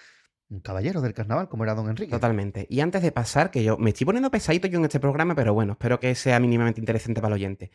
un 0.49 0.61
caballero 0.61 1.01
del 1.01 1.15
carnaval 1.15 1.49
como 1.49 1.65
era 1.65 1.75
don 1.75 1.89
Enrique. 1.89 2.11
Totalmente. 2.11 2.67
Y 2.69 2.81
antes 2.81 3.01
de 3.01 3.11
pasar, 3.11 3.51
que 3.51 3.65
yo 3.65 3.79
me 3.79 3.91
estoy 3.91 4.05
poniendo 4.05 4.31
pesadito 4.31 4.69
yo 4.69 4.79
en 4.79 4.85
este 4.85 5.01
programa, 5.01 5.35
pero 5.35 5.55
bueno, 5.55 5.73
espero 5.73 5.99
que 5.99 6.15
sea 6.15 6.39
mínimamente 6.41 6.79
interesante 6.79 7.23
para 7.23 7.35
el 7.35 7.41
oyente. 7.41 7.71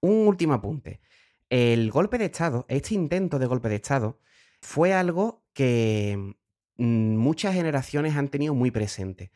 Un 0.00 0.28
último 0.28 0.54
apunte. 0.54 1.00
El 1.48 1.90
golpe 1.90 2.16
de 2.16 2.26
Estado, 2.26 2.66
este 2.68 2.94
intento 2.94 3.40
de 3.40 3.46
golpe 3.46 3.68
de 3.68 3.74
Estado, 3.74 4.20
fue 4.60 4.94
algo 4.94 5.39
que 5.52 6.34
mm, 6.76 7.16
muchas 7.16 7.54
generaciones 7.54 8.16
han 8.16 8.28
tenido 8.28 8.54
muy 8.54 8.70
presente. 8.70 9.30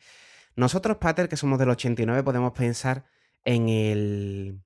Nosotros, 0.55 0.97
Pater, 0.97 1.29
que 1.29 1.37
somos 1.37 1.59
del 1.59 1.69
89, 1.69 2.23
podemos 2.23 2.53
pensar 2.53 3.05
en 3.43 3.69
el. 3.69 4.61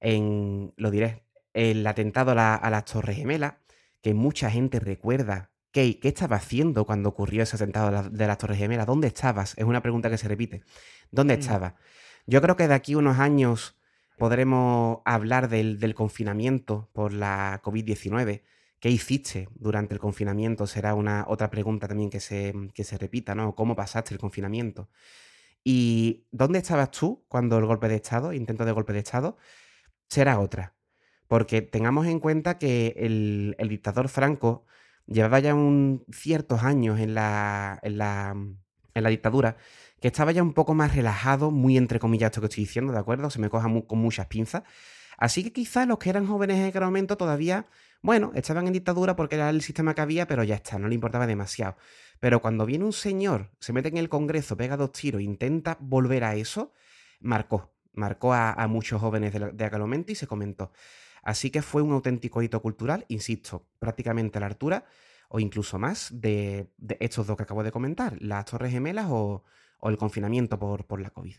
en. 0.00 0.72
lo 0.76 0.90
diré. 0.90 1.24
El 1.52 1.86
atentado 1.86 2.32
a, 2.32 2.54
a 2.54 2.70
las 2.70 2.84
Torres 2.84 3.16
Gemelas, 3.16 3.54
que 4.02 4.14
mucha 4.14 4.50
gente 4.50 4.80
recuerda 4.80 5.50
¿Qué, 5.72 6.00
estaba 6.02 6.36
haciendo 6.36 6.84
cuando 6.84 7.08
ocurrió 7.08 7.44
ese 7.44 7.54
atentado 7.56 8.10
de, 8.10 8.26
las 8.26 8.38
Torres 8.38 8.58
Gemelas? 8.58 8.86
¿Dónde 8.86 9.06
estabas? 9.06 9.54
Es 9.56 9.64
una 9.64 9.82
pregunta 9.82 10.10
que 10.10 10.18
se 10.18 10.26
repite. 10.26 10.64
¿Dónde 11.12 11.36
mm. 11.36 11.40
estabas? 11.40 11.74
Yo 12.26 12.42
creo 12.42 12.56
que 12.56 12.66
de 12.66 12.74
aquí 12.74 12.94
a 12.94 12.98
unos 12.98 13.18
años 13.20 13.76
podremos 14.18 14.98
hablar 15.04 15.48
del, 15.48 15.94
confinamiento 15.94 16.90
por 16.92 17.12
la 17.12 17.60
COVID-19. 17.62 18.42
¿Qué 18.80 18.88
hiciste 18.90 19.48
durante 19.54 19.94
el 19.94 20.00
confinamiento? 20.00 20.66
Será 20.66 20.94
una 20.94 21.26
otra 21.28 21.50
pregunta 21.50 21.86
también 21.86 22.10
que 22.10 22.20
se, 22.20 22.54
que 22.74 22.82
se 22.84 22.98
repita, 22.98 23.34
¿no? 23.34 23.54
¿Cómo 23.54 23.76
pasaste 23.76 24.14
el 24.14 24.20
confinamiento? 24.20 24.88
¿Y 25.62 26.26
dónde 26.32 26.60
estabas 26.60 26.90
tú 26.90 27.24
cuando 27.28 27.58
el 27.58 27.66
golpe 27.66 27.88
de 27.88 27.96
Estado, 27.96 28.32
intento 28.32 28.64
de 28.64 28.72
golpe 28.72 28.94
de 28.94 29.00
Estado? 29.00 29.36
Será 30.08 30.40
otra. 30.40 30.74
Porque 31.28 31.62
tengamos 31.62 32.06
en 32.06 32.20
cuenta 32.20 32.58
que 32.58 32.94
el, 32.96 33.54
el 33.58 33.68
dictador 33.68 34.08
Franco 34.08 34.64
llevaba 35.06 35.40
ya 35.40 35.54
un, 35.54 36.04
ciertos 36.10 36.62
años 36.62 36.98
en 37.00 37.14
la, 37.14 37.78
en 37.82 37.98
la, 37.98 38.30
en 38.32 39.02
la 39.02 39.10
dictadura, 39.10 39.56
que 40.00 40.08
estaba 40.08 40.32
ya 40.32 40.42
un 40.42 40.54
poco 40.54 40.74
más 40.74 40.96
relajado, 40.96 41.50
muy 41.50 41.76
entre 41.76 41.98
comillas 41.98 42.30
esto 42.30 42.40
que 42.40 42.46
estoy 42.46 42.64
diciendo, 42.64 42.92
¿de 42.92 42.98
acuerdo? 42.98 43.28
Se 43.30 43.38
me 43.40 43.50
coja 43.50 43.68
con 43.86 43.98
muchas 43.98 44.26
pinzas. 44.26 44.62
Así 45.18 45.44
que 45.44 45.52
quizás 45.52 45.86
los 45.86 45.98
que 45.98 46.10
eran 46.10 46.26
jóvenes 46.26 46.56
en 46.58 46.66
aquel 46.66 46.82
momento 46.82 47.16
todavía, 47.18 47.66
bueno, 48.02 48.32
estaban 48.34 48.66
en 48.66 48.72
dictadura 48.72 49.16
porque 49.16 49.36
era 49.36 49.50
el 49.50 49.62
sistema 49.62 49.94
que 49.94 50.00
había, 50.00 50.26
pero 50.26 50.42
ya 50.42 50.54
está, 50.54 50.78
no 50.78 50.88
le 50.88 50.94
importaba 50.94 51.26
demasiado. 51.26 51.76
Pero 52.18 52.40
cuando 52.40 52.66
viene 52.66 52.84
un 52.84 52.92
señor, 52.92 53.50
se 53.60 53.72
mete 53.72 53.88
en 53.88 53.96
el 53.96 54.08
Congreso, 54.08 54.56
pega 54.56 54.76
dos 54.76 54.92
tiros, 54.92 55.22
intenta 55.22 55.76
volver 55.80 56.24
a 56.24 56.34
eso, 56.34 56.72
marcó, 57.20 57.72
marcó 57.92 58.34
a, 58.34 58.66
muchos 58.68 59.00
jóvenes 59.00 59.32
de, 59.32 59.52
de 59.52 59.64
aquel 59.64 59.80
momento 59.80 60.12
y 60.12 60.14
se 60.14 60.26
comentó. 60.26 60.72
Así 61.22 61.50
que 61.50 61.62
fue 61.62 61.82
un 61.82 61.92
auténtico 61.92 62.42
hito 62.42 62.60
cultural, 62.62 63.04
insisto, 63.08 63.66
prácticamente 63.78 64.38
a 64.38 64.40
la 64.40 64.46
altura 64.46 64.86
o 65.28 65.38
incluso 65.38 65.78
más 65.78 66.08
de, 66.12 66.70
estos 66.98 67.26
dos 67.26 67.36
que 67.36 67.44
acabo 67.44 67.62
de 67.62 67.72
comentar, 67.72 68.20
las 68.20 68.44
Torres 68.46 68.72
Gemelas 68.72 69.06
o, 69.10 69.44
el 69.82 69.96
confinamiento 69.96 70.58
por 70.58 71.00
la 71.00 71.10
COVID. 71.10 71.36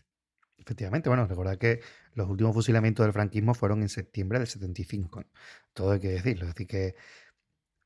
Efectivamente, 0.62 1.08
bueno, 1.08 1.26
recordad 1.26 1.58
que 1.58 1.80
los 2.14 2.28
últimos 2.28 2.54
fusilamientos 2.54 3.04
del 3.04 3.12
franquismo 3.12 3.54
fueron 3.54 3.82
en 3.82 3.88
septiembre 3.88 4.38
del 4.38 4.46
75. 4.46 5.24
Todo 5.72 5.92
hay 5.92 6.00
que 6.00 6.08
decirlo. 6.08 6.46
Es 6.46 6.54
decir, 6.54 6.66
que 6.66 6.94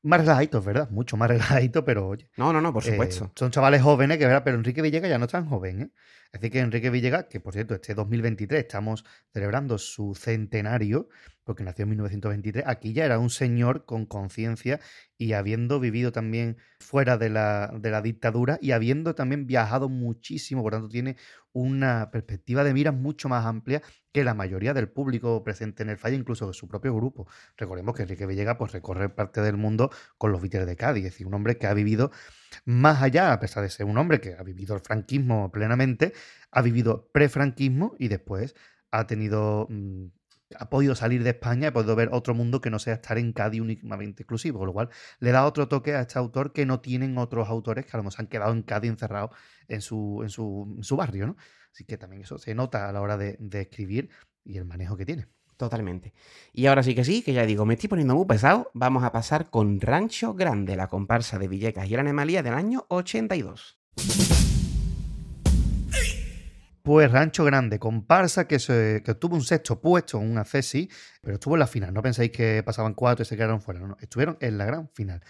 más 0.03 0.21
relajaditos, 0.21 0.63
¿verdad? 0.63 0.89
Mucho 0.89 1.17
más 1.17 1.27
relajaditos, 1.29 1.83
pero 1.83 2.07
oye. 2.07 2.29
No, 2.37 2.53
no, 2.53 2.61
no, 2.61 2.71
por 2.73 2.83
eh, 2.83 2.91
supuesto. 2.91 3.31
son 3.35 3.51
chavales 3.51 3.81
jóvenes 3.81 4.17
que, 4.17 4.25
¿verdad? 4.25 4.43
Pero 4.43 4.57
Enrique 4.57 4.81
Villegas 4.81 5.09
ya 5.09 5.17
no 5.17 5.25
es 5.25 5.31
tan 5.31 5.47
joven, 5.47 5.81
¿eh? 5.81 5.91
Decir, 6.33 6.51
que 6.51 6.59
Enrique 6.59 6.89
Villegas, 6.89 7.25
que 7.25 7.39
por 7.39 7.53
cierto, 7.53 7.75
este 7.75 7.93
2023 7.93 8.59
estamos 8.59 9.05
celebrando 9.33 9.77
su 9.77 10.15
centenario, 10.15 11.09
porque 11.43 11.63
nació 11.63 11.83
en 11.83 11.89
1923, 11.89 12.65
aquí 12.67 12.93
ya 12.93 13.05
era 13.05 13.19
un 13.19 13.29
señor 13.29 13.85
con 13.85 14.05
conciencia 14.05 14.79
y 15.17 15.33
habiendo 15.33 15.79
vivido 15.79 16.11
también 16.11 16.57
fuera 16.79 17.17
de 17.17 17.29
la, 17.29 17.73
de 17.79 17.89
la, 17.89 18.01
dictadura 18.01 18.59
y 18.61 18.71
habiendo 18.71 19.15
también 19.15 19.47
viajado 19.47 19.87
muchísimo, 19.87 20.61
por 20.61 20.73
tanto 20.73 20.89
tiene 20.89 21.15
una 21.53 22.11
perspectiva 22.11 22.63
de 22.63 22.73
miras 22.73 22.93
mucho 22.93 23.29
más 23.29 23.45
amplia 23.45 23.81
que 24.11 24.23
la 24.23 24.33
mayoría 24.33 24.73
del 24.73 24.89
público 24.89 25.43
presente 25.43 25.83
en 25.83 25.89
el 25.89 25.97
Falla, 25.97 26.15
incluso 26.15 26.47
de 26.47 26.53
su 26.53 26.67
propio 26.67 26.93
grupo. 26.93 27.27
Recordemos 27.55 27.95
que 27.95 28.03
Enrique 28.03 28.25
Villegas 28.25 28.57
pues, 28.57 28.73
recorre 28.73 29.09
parte 29.09 29.41
del 29.41 29.57
mundo 29.57 29.89
con 30.17 30.31
los 30.31 30.41
Víters 30.41 30.65
de 30.65 30.75
Cádiz, 30.75 31.05
es 31.05 31.11
decir, 31.13 31.27
un 31.27 31.33
hombre 31.33 31.57
que 31.57 31.67
ha 31.67 31.73
vivido 31.73 32.11
más 32.65 33.01
allá, 33.01 33.33
a 33.33 33.39
pesar 33.39 33.63
de 33.63 33.69
ser 33.69 33.85
un 33.85 33.97
hombre 33.97 34.21
que 34.21 34.35
ha 34.35 34.43
vivido 34.43 34.75
el 34.75 34.81
franquismo 34.81 35.51
plenamente, 35.51 36.13
ha 36.51 36.61
vivido 36.61 37.09
pre-franquismo 37.11 37.95
y 37.99 38.07
después 38.07 38.55
ha 38.91 39.07
tenido 39.07 39.67
mm, 39.69 40.07
ha 40.55 40.69
podido 40.69 40.95
salir 40.95 41.23
de 41.23 41.31
España, 41.31 41.69
ha 41.69 41.73
podido 41.73 41.95
ver 41.95 42.09
otro 42.11 42.33
mundo 42.33 42.61
que 42.61 42.69
no 42.69 42.79
sea 42.79 42.95
estar 42.95 43.17
en 43.17 43.33
Cádiz 43.33 43.61
únicamente 43.61 44.23
exclusivo, 44.23 44.59
con 44.59 44.67
lo 44.67 44.73
cual 44.73 44.89
le 45.19 45.31
da 45.31 45.45
otro 45.45 45.67
toque 45.67 45.93
a 45.95 46.01
este 46.01 46.19
autor 46.19 46.53
que 46.53 46.65
no 46.65 46.79
tienen 46.79 47.17
otros 47.17 47.49
autores 47.49 47.85
que 47.85 47.91
a 47.93 47.97
lo 47.97 48.03
mejor 48.03 48.13
se 48.13 48.21
han 48.21 48.27
quedado 48.27 48.53
en 48.53 48.63
Cádiz 48.63 48.91
encerrados 48.91 49.31
en 49.67 49.81
su, 49.81 50.21
en 50.23 50.29
su, 50.29 50.95
barrio, 50.95 51.27
¿no? 51.27 51.37
Así 51.71 51.83
que 51.83 51.97
también 51.97 52.21
eso 52.21 52.37
se 52.37 52.55
nota 52.55 52.87
a 52.87 52.91
la 52.91 53.01
hora 53.01 53.17
de, 53.17 53.37
escribir 53.53 54.09
y 54.43 54.57
el 54.57 54.65
manejo 54.65 54.95
que 54.97 55.05
tiene. 55.05 55.27
Totalmente. 55.57 56.13
Y 56.53 56.67
ahora 56.67 56.83
sí 56.83 56.93
que 56.93 57.03
sí, 57.03 57.23
que 57.23 57.33
ya 57.33 57.45
digo, 57.45 57.65
me 57.65 57.73
estoy 57.73 57.89
poniendo 57.89 58.15
muy 58.15 58.25
pesado. 58.25 58.69
Vamos 58.75 59.03
a 59.03 59.11
pasar 59.11 59.49
con 59.49 59.81
Rancho 59.81 60.35
Grande, 60.35 60.75
la 60.75 60.87
comparsa 60.87 61.39
de 61.39 61.47
Villecas 61.47 61.89
y 61.89 61.95
la 61.95 62.01
Anemalía 62.01 62.43
del 62.43 62.53
año 62.53 62.85
82. 62.89 63.79
Pues 66.83 67.11
Rancho 67.11 67.43
Grande, 67.43 67.79
comparsa 67.79 68.47
que, 68.47 68.59
se, 68.59 69.01
que 69.03 69.13
tuvo 69.15 69.35
un 69.35 69.43
sexto 69.43 69.81
puesto 69.81 70.21
en 70.21 70.31
una 70.31 70.45
CESI, 70.45 70.89
pero 71.21 71.33
estuvo 71.33 71.55
en 71.55 71.59
la 71.59 71.67
final. 71.67 71.93
No 71.93 72.01
penséis 72.01 72.31
que 72.31 72.63
pasaban 72.63 72.93
cuatro 72.93 73.23
y 73.23 73.25
se 73.25 73.35
quedaron 73.35 73.59
fuera. 73.59 73.81
No, 73.81 73.97
estuvieron 73.99 74.37
en 74.39 74.57
la 74.57 74.65
gran 74.65 74.87
final. 74.93 75.21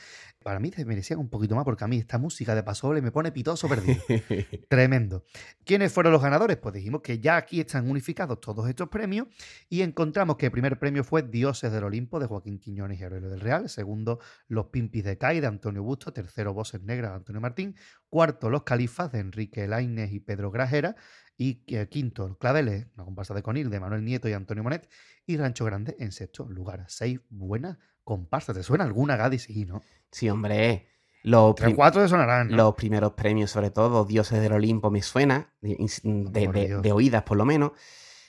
Para 0.48 0.62
mí 0.62 0.72
se 0.72 0.86
merecían 0.86 1.20
un 1.20 1.28
poquito 1.28 1.58
más 1.58 1.66
porque 1.66 1.84
a 1.84 1.90
mí 1.90 1.98
esta 1.98 2.18
música 2.18 2.56
de 2.56 2.64
Pasole 2.64 3.02
me 3.02 3.12
pone 3.12 3.34
pitoso 3.34 3.68
perdido. 3.68 4.02
Tremendo. 4.70 5.26
¿Quiénes 5.66 5.92
fueron 5.92 6.14
los 6.14 6.22
ganadores? 6.22 6.56
Pues 6.56 6.74
dijimos 6.74 7.02
que 7.02 7.20
ya 7.20 7.36
aquí 7.36 7.60
están 7.60 7.90
unificados 7.90 8.40
todos 8.40 8.70
estos 8.70 8.88
premios 8.88 9.28
y 9.68 9.82
encontramos 9.82 10.38
que 10.38 10.46
el 10.46 10.54
primer 10.54 10.80
premio 10.80 11.04
fue 11.04 11.24
Dioses 11.24 11.70
del 11.70 11.84
Olimpo 11.84 12.18
de 12.18 12.28
Joaquín 12.28 12.60
Quiñones 12.60 12.98
y 12.98 13.04
Aurelio 13.04 13.28
del 13.28 13.42
Real. 13.42 13.68
Segundo, 13.68 14.22
Los 14.48 14.68
Pimpis 14.68 15.04
de 15.04 15.18
Cai 15.18 15.42
de 15.42 15.48
Antonio 15.48 15.84
Busto. 15.84 16.14
Tercero, 16.14 16.54
Voces 16.54 16.82
Negras 16.82 17.12
de 17.12 17.18
Antonio 17.18 17.42
Martín. 17.42 17.76
Cuarto, 18.08 18.50
Los 18.50 18.64
Califas 18.64 19.12
de 19.12 19.20
Enrique 19.20 19.68
Lainez 19.68 20.14
y 20.14 20.22
Pedro 20.22 20.50
Grajera. 20.50 20.96
Y 21.36 21.62
eh, 21.68 21.90
quinto, 21.90 22.38
Claveles, 22.38 22.88
una 22.96 23.04
comparsa 23.04 23.34
de 23.34 23.44
Conil 23.44 23.70
de 23.70 23.82
Manuel 23.82 24.06
Nieto 24.06 24.30
y 24.30 24.32
Antonio 24.32 24.64
Monet. 24.64 24.90
Y 25.26 25.36
Rancho 25.36 25.66
Grande 25.66 25.98
en 26.00 26.14
sexto 26.14 26.48
lugar. 26.48 26.86
Seis 26.88 27.20
buenas 27.28 27.78
comparsas. 28.08 28.56
¿Te 28.56 28.64
suena 28.64 28.86
alguna, 28.86 29.18
Gadi? 29.18 29.38
Sí, 29.38 29.66
¿no? 29.66 29.84
Sí, 30.12 30.30
hombre. 30.30 30.88
Los 31.24 31.56
cuatro 31.76 32.02
te 32.02 32.08
sonarán. 32.08 32.56
Los 32.56 32.74
primeros 32.76 33.14
premios, 33.14 33.52
sobre 33.52 33.70
todo, 33.70 34.06
Dioses 34.06 34.42
del 34.42 34.54
Olimpo, 34.54 34.90
me 34.90 35.02
suena. 35.02 35.54
De, 35.62 36.92
oídas, 36.94 37.24
por 37.24 37.38
lo 37.38 37.44
menos. 37.46 37.74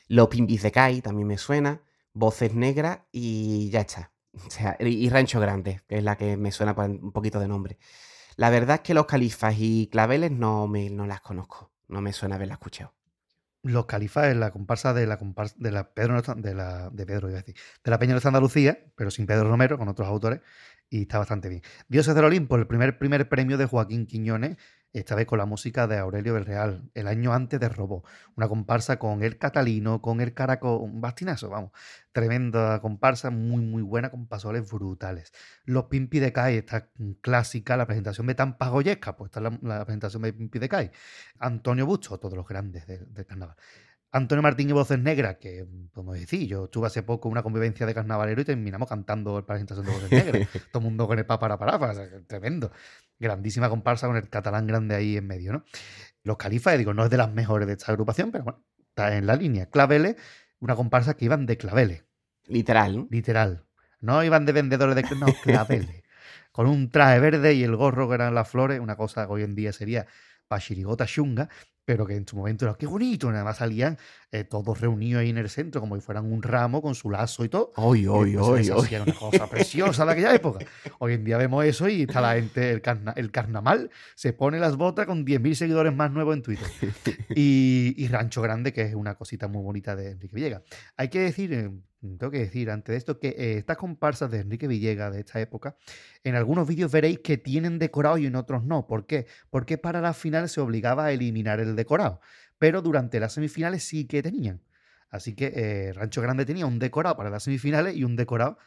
Los 0.08 0.28
Pimpis 0.28 0.62
de 0.62 0.72
Kai 0.72 1.00
también 1.00 1.28
me 1.28 1.38
suena. 1.38 1.80
Voces 2.12 2.54
Negras 2.54 3.00
y 3.12 3.70
ya 3.70 3.80
está. 3.80 4.12
O 4.46 4.50
sea, 4.50 4.76
y 4.78 5.08
Rancho 5.08 5.40
Grande, 5.40 5.80
que 5.88 5.98
es 5.98 6.04
la 6.04 6.16
que 6.16 6.36
me 6.36 6.52
suena 6.52 6.72
un 6.72 7.12
poquito 7.12 7.40
de 7.40 7.48
nombre. 7.48 7.78
La 8.36 8.50
verdad 8.50 8.76
es 8.76 8.82
que 8.82 8.94
los 8.94 9.06
califas 9.06 9.54
y 9.58 9.88
claveles 9.90 10.30
no, 10.30 10.68
me, 10.68 10.90
no 10.90 11.06
las 11.06 11.20
conozco. 11.22 11.72
No 11.88 12.00
me 12.00 12.12
suena 12.12 12.36
haberlas 12.36 12.58
escuchado. 12.58 12.94
Los 13.68 13.84
califas 13.84 14.28
es 14.28 14.36
la 14.36 14.50
comparsa 14.50 14.94
de 14.94 15.06
la 15.06 15.18
comparsa 15.18 15.54
de 15.58 15.70
la 15.70 15.92
Pedro 15.92 16.22
de 16.22 16.54
la 16.54 16.88
de 16.90 17.04
Pedro, 17.04 17.28
de 17.28 17.44
la 17.84 17.98
Peña 17.98 18.18
de 18.18 18.26
Andalucía, 18.26 18.78
pero 18.96 19.10
sin 19.10 19.26
Pedro 19.26 19.50
Romero, 19.50 19.76
con 19.76 19.88
otros 19.88 20.08
autores. 20.08 20.40
y 20.88 21.02
está 21.02 21.18
bastante 21.18 21.50
bien. 21.50 21.62
Dioses 21.88 22.14
del 22.14 22.24
Olimpo, 22.24 22.56
el 22.56 22.66
primer, 22.66 22.98
primer 22.98 23.28
premio 23.28 23.58
de 23.58 23.66
Joaquín 23.66 24.06
Quiñones, 24.06 24.56
esta 24.92 25.14
vez 25.14 25.26
con 25.26 25.38
la 25.38 25.46
música 25.46 25.86
de 25.86 25.98
Aurelio 25.98 26.34
Belreal, 26.34 26.90
el 26.94 27.06
año 27.06 27.32
antes 27.32 27.60
de 27.60 27.68
Robo. 27.68 28.04
Una 28.36 28.48
comparsa 28.48 28.98
con 28.98 29.22
el 29.22 29.38
Catalino, 29.38 30.00
con 30.00 30.20
el 30.20 30.34
Caraco, 30.34 30.78
un 30.78 31.00
bastinazo, 31.00 31.50
vamos. 31.50 31.72
Tremenda 32.12 32.80
comparsa, 32.80 33.30
muy, 33.30 33.62
muy 33.62 33.82
buena, 33.82 34.10
con 34.10 34.26
pasoles 34.26 34.70
brutales. 34.70 35.32
Los 35.64 35.84
Pimpi 35.84 36.18
de 36.20 36.32
Kai, 36.32 36.56
esta 36.56 36.88
clásica, 37.20 37.76
la 37.76 37.86
presentación 37.86 38.26
de 38.26 38.34
Tampa 38.34 38.68
Goyesca, 38.68 39.16
pues 39.16 39.28
esta 39.28 39.40
es 39.40 39.62
la, 39.62 39.84
presentación 39.84 40.22
de 40.22 40.32
Pimpi 40.32 40.58
de 40.58 40.68
Kai. 40.68 40.90
Antonio 41.38 41.86
Busto, 41.86 42.18
todos 42.18 42.34
los 42.34 42.46
grandes 42.46 42.86
del 42.86 43.26
carnaval. 43.26 43.56
Antonio 44.10 44.42
Martín 44.42 44.70
y 44.70 44.72
Voces 44.72 44.98
Negras, 44.98 45.36
que 45.36 45.66
podemos 45.92 46.18
decir, 46.18 46.48
yo 46.48 46.68
tuve 46.68 46.86
hace 46.86 47.02
poco 47.02 47.28
una 47.28 47.42
convivencia 47.42 47.84
de 47.84 47.92
carnavalero 47.92 48.40
y 48.40 48.44
terminamos 48.44 48.88
cantando 48.88 49.38
la 49.38 49.46
presentación 49.46 49.84
de 49.84 49.92
Voces 49.92 50.10
Negras. 50.10 50.48
Todo 50.72 50.80
el 50.80 50.84
mundo 50.84 51.06
con 51.06 51.18
el 51.18 51.26
papá 51.26 51.58
para 51.58 51.78
para, 51.78 52.24
tremendo. 52.26 52.72
Grandísima 53.18 53.68
comparsa 53.68 54.06
con 54.06 54.16
el 54.16 54.28
catalán 54.28 54.66
grande 54.66 54.94
ahí 54.94 55.16
en 55.16 55.26
medio, 55.26 55.52
¿no? 55.52 55.64
Los 56.22 56.36
califas, 56.36 56.78
digo, 56.78 56.94
no 56.94 57.04
es 57.04 57.10
de 57.10 57.16
las 57.16 57.32
mejores 57.32 57.66
de 57.66 57.74
esta 57.74 57.92
agrupación, 57.92 58.30
pero 58.30 58.44
bueno, 58.44 58.64
está 58.78 59.16
en 59.16 59.26
la 59.26 59.36
línea. 59.36 59.66
Claveles, 59.66 60.16
una 60.60 60.76
comparsa 60.76 61.14
que 61.14 61.24
iban 61.24 61.46
de 61.46 61.56
claveles. 61.56 62.04
Literal, 62.46 62.96
¿no? 62.96 63.08
Literal. 63.10 63.64
No 64.00 64.22
iban 64.22 64.46
de 64.46 64.52
vendedores 64.52 64.94
de 64.94 65.02
no, 65.16 65.26
claveles. 65.42 66.02
con 66.52 66.66
un 66.66 66.90
traje 66.90 67.20
verde 67.20 67.54
y 67.54 67.62
el 67.62 67.76
gorro 67.76 68.08
que 68.08 68.14
eran 68.14 68.34
las 68.34 68.48
flores, 68.48 68.80
una 68.80 68.96
cosa 68.96 69.26
que 69.26 69.32
hoy 69.32 69.42
en 69.42 69.54
día 69.54 69.72
sería 69.72 70.06
para 70.46 70.62
chirigota 70.62 71.06
chunga, 71.06 71.48
pero 71.84 72.06
que 72.06 72.16
en 72.16 72.26
su 72.26 72.36
momento 72.36 72.64
era, 72.64 72.74
qué 72.74 72.86
bonito, 72.86 73.30
nada 73.30 73.44
más 73.44 73.58
salían 73.58 73.98
eh, 74.30 74.44
todos 74.44 74.80
reunidos 74.80 75.20
ahí 75.20 75.30
en 75.30 75.38
el 75.38 75.48
centro, 75.48 75.80
como 75.80 75.96
si 75.96 76.02
fueran 76.02 76.30
un 76.30 76.42
ramo 76.42 76.82
con 76.82 76.94
su 76.94 77.10
lazo 77.10 77.44
y 77.44 77.48
todo. 77.48 77.72
Hoy, 77.76 78.06
hoy, 78.06 78.36
hoy. 78.36 78.68
Era 78.90 79.04
una 79.04 79.14
cosa 79.14 79.48
preciosa 79.48 80.04
de 80.04 80.12
aquella 80.12 80.34
época. 80.34 80.66
Hoy 80.98 81.14
en 81.14 81.24
día 81.24 81.38
vemos 81.38 81.64
eso 81.64 81.88
y 81.88 82.02
está 82.02 82.20
la 82.20 82.34
gente, 82.34 82.70
el, 82.70 82.82
el 83.16 83.30
carnaval, 83.30 83.90
se 84.14 84.32
pone 84.32 84.58
las 84.58 84.76
botas 84.76 85.06
con 85.06 85.24
10.000 85.24 85.54
seguidores 85.54 85.94
más 85.94 86.10
nuevos 86.10 86.36
en 86.36 86.42
Twitter. 86.42 86.66
Y, 87.34 88.08
Rancho 88.08 88.42
Grande, 88.42 88.72
que 88.72 88.82
es 88.82 88.94
una 88.94 89.14
cosita 89.14 89.48
muy 89.48 89.62
bonita 89.62 89.94
de 89.94 90.12
Enrique 90.12 90.34
Villegas. 90.34 90.62
Hay 90.96 91.08
que 91.08 91.20
decir, 91.20 91.52
eh, 91.52 91.70
tengo 92.00 92.30
que 92.30 92.38
decir 92.38 92.70
antes 92.70 92.92
de 92.92 92.96
esto 92.96 93.18
que 93.18 93.28
eh, 93.28 93.58
estas 93.58 93.76
comparsas 93.76 94.30
de 94.30 94.40
Enrique 94.40 94.66
Villegas 94.66 95.12
de 95.12 95.20
esta 95.20 95.40
época, 95.40 95.76
en 96.24 96.34
algunos 96.34 96.66
vídeos 96.66 96.90
veréis 96.90 97.20
que 97.20 97.38
tienen 97.38 97.78
decorado 97.78 98.18
y 98.18 98.26
en 98.26 98.36
otros 98.36 98.64
no. 98.64 98.86
¿Por 98.86 99.06
qué? 99.06 99.26
Porque 99.50 99.78
para 99.78 100.00
la 100.00 100.14
final 100.14 100.48
se 100.48 100.60
obligaba 100.60 101.06
a 101.06 101.12
eliminar 101.12 101.60
el 101.60 101.76
decorado, 101.76 102.20
pero 102.58 102.82
durante 102.82 103.20
las 103.20 103.32
semifinales 103.32 103.84
sí 103.84 104.06
que 104.06 104.22
tenían. 104.22 104.62
Así 105.10 105.34
que 105.34 105.52
eh, 105.54 105.92
Rancho 105.92 106.20
Grande 106.20 106.44
tenía 106.44 106.66
un 106.66 106.78
decorado 106.78 107.16
para 107.16 107.30
las 107.30 107.44
semifinales 107.44 107.96
y 107.96 108.04
un 108.04 108.16
decorado 108.16 108.58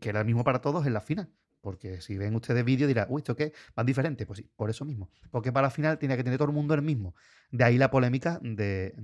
que 0.00 0.08
era 0.08 0.20
el 0.20 0.26
mismo 0.26 0.44
para 0.44 0.60
todos 0.60 0.86
en 0.86 0.94
la 0.94 1.00
final. 1.00 1.28
Porque 1.60 2.00
si 2.00 2.18
ven 2.18 2.34
ustedes 2.34 2.64
vídeos 2.64 2.88
dirán, 2.88 3.06
uy, 3.08 3.20
¿esto 3.20 3.36
qué? 3.36 3.52
¿Van 3.76 3.86
diferentes? 3.86 4.26
Pues 4.26 4.38
sí, 4.38 4.50
por 4.56 4.68
eso 4.68 4.84
mismo. 4.84 5.10
Porque 5.30 5.52
para 5.52 5.68
la 5.68 5.70
final 5.70 5.98
tenía 5.98 6.16
que 6.16 6.24
tener 6.24 6.38
todo 6.38 6.48
el 6.48 6.54
mundo 6.54 6.74
el 6.74 6.82
mismo. 6.82 7.14
De 7.50 7.62
ahí 7.62 7.78
la 7.78 7.90
polémica 7.90 8.40
de, 8.42 8.94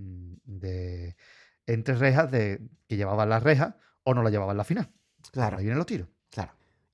de 0.44 1.16
entre 1.66 1.94
rejas 1.94 2.30
de 2.30 2.60
que 2.88 2.96
llevaban 2.96 3.28
la 3.28 3.38
reja 3.38 3.76
o 4.02 4.14
no 4.14 4.22
la 4.22 4.30
llevaban 4.30 4.56
la 4.56 4.64
final. 4.64 4.90
Claro. 5.30 5.58
Ahí 5.58 5.64
vienen 5.64 5.78
los 5.78 5.86
tiros. 5.86 6.08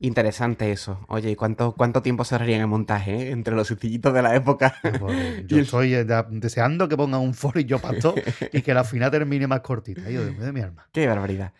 Interesante 0.01 0.73
eso. 0.73 1.05
Oye, 1.09 1.31
¿y 1.31 1.37
cuánto, 1.37 1.73
cuánto 1.73 2.03
tiempo 2.03 2.25
se 2.25 2.35
en 2.37 2.61
el 2.61 2.67
montaje 2.67 3.15
eh? 3.15 3.31
entre 3.31 3.55
los 3.55 3.69
sencillitos 3.69 4.13
de 4.13 4.23
la 4.23 4.35
época? 4.35 4.75
Pues, 5.01 5.47
yo 5.47 5.59
estoy 5.59 5.95
eh, 5.95 6.07
deseando 6.31 6.89
que 6.89 6.97
pongan 6.97 7.21
un 7.21 7.35
foro 7.35 7.61
y 7.61 7.65
yo 7.65 7.79
pasto 7.79 8.15
y 8.53 8.63
que 8.63 8.75
la 8.75 8.85
final 8.85 9.11
termine 9.11 9.47
más 9.47 9.61
cortita. 9.61 10.03
Dios 10.03 10.39
de 10.39 10.53
mi 10.53 10.61
alma. 10.61 10.89
Qué 10.93 11.07
barbaridad. 11.07 11.53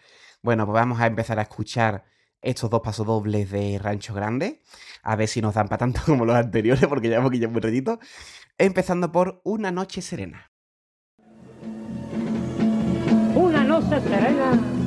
Bueno, 0.43 0.67
pues 0.67 0.75
vamos 0.75 1.01
a 1.01 1.07
empezar 1.07 1.39
a 1.39 1.43
escuchar 1.43 2.05
estos 2.43 2.69
dos 2.71 2.81
pasos 2.83 3.07
dobles 3.07 3.51
de 3.51 3.79
Rancho 3.79 4.15
Grande. 4.15 4.61
A 5.03 5.17
ver 5.17 5.29
si 5.29 5.41
nos 5.41 5.55
dan 5.55 5.69
para 5.69 5.79
tanto 5.79 6.03
como 6.05 6.25
los 6.25 6.37
anteriores, 6.37 6.87
porque 6.87 7.09
ya 7.09 7.17
hemos 7.17 7.33
ya 7.33 7.49
muy 7.49 7.61
ratito. 7.61 7.99
Empezando 8.59 9.11
por 9.11 9.41
Una 9.45 9.71
Noche 9.71 10.03
Serena. 10.03 10.51
Una 13.35 13.65
noche 13.65 14.01
serena 14.01 14.84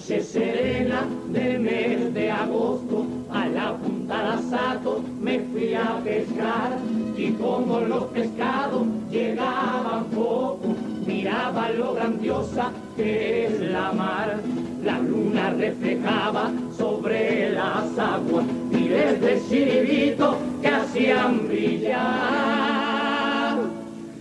noche 0.00 0.22
serena 0.22 1.06
del 1.28 1.60
mes 1.60 2.14
de 2.14 2.30
agosto, 2.30 3.06
a 3.30 3.46
la 3.46 3.76
punta 3.76 4.36
de 4.36 4.42
Sato 4.50 5.04
me 5.20 5.40
fui 5.40 5.74
a 5.74 6.00
pescar 6.02 6.78
y 7.16 7.32
como 7.32 7.80
los 7.80 8.04
pescados 8.04 8.86
llegaban 9.10 10.04
poco, 10.06 10.74
miraba 11.06 11.68
lo 11.70 11.94
grandiosa 11.94 12.72
que 12.96 13.46
es 13.46 13.60
la 13.60 13.92
mar. 13.92 14.40
La 14.82 14.98
luna 14.98 15.50
reflejaba 15.50 16.50
sobre 16.76 17.50
las 17.52 17.98
aguas 17.98 18.46
y 18.70 18.88
desde 18.88 19.42
chiribito 19.48 20.38
que 20.62 20.68
hacían 20.68 21.46
brillar. 21.46 21.98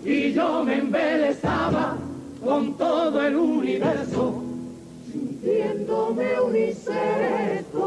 Y 0.03 0.33
yo 0.33 0.63
me 0.65 0.79
embelezaba 0.79 1.95
con 2.43 2.73
todo 2.73 3.21
el 3.21 3.35
universo 3.37 4.38
sintiéndome 5.49 6.39
un 6.41 6.55
insecto 6.55 7.81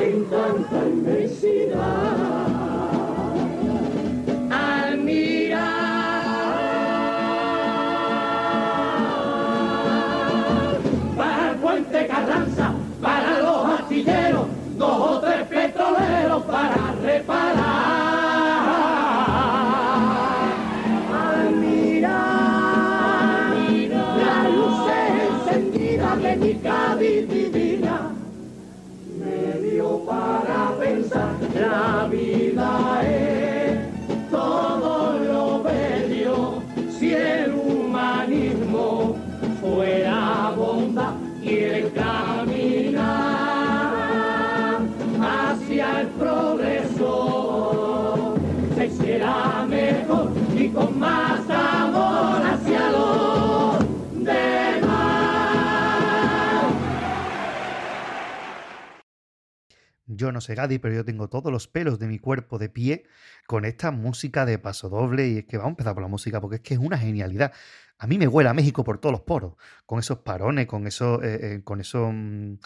en 0.00 0.24
tanta 0.26 0.86
inmensidad. 0.86 2.57
Yo 60.18 60.32
no 60.32 60.40
sé 60.40 60.56
Gadi, 60.56 60.78
pero 60.78 60.94
yo 60.94 61.04
tengo 61.04 61.28
todos 61.28 61.52
los 61.52 61.68
pelos 61.68 61.98
de 62.00 62.08
mi 62.08 62.18
cuerpo 62.18 62.58
de 62.58 62.68
pie 62.68 63.04
con 63.46 63.64
esta 63.64 63.92
música 63.92 64.44
de 64.44 64.58
paso 64.58 64.88
doble. 64.88 65.28
Y 65.28 65.38
es 65.38 65.44
que 65.46 65.56
vamos 65.56 65.70
a 65.70 65.72
empezar 65.74 65.94
por 65.94 66.02
la 66.02 66.08
música 66.08 66.40
porque 66.40 66.56
es 66.56 66.62
que 66.62 66.74
es 66.74 66.80
una 66.80 66.98
genialidad. 66.98 67.52
A 67.98 68.06
mí 68.06 68.18
me 68.18 68.26
huele 68.28 68.50
a 68.50 68.54
México 68.54 68.84
por 68.84 68.98
todos 68.98 69.12
los 69.12 69.22
poros, 69.22 69.54
con 69.86 69.98
esos 69.98 70.18
parones, 70.18 70.66
con 70.66 70.86
eso, 70.86 71.22
eh, 71.22 71.54
eh, 71.54 71.60
con 71.64 71.80
eso 71.80 72.10
mm, 72.12 72.58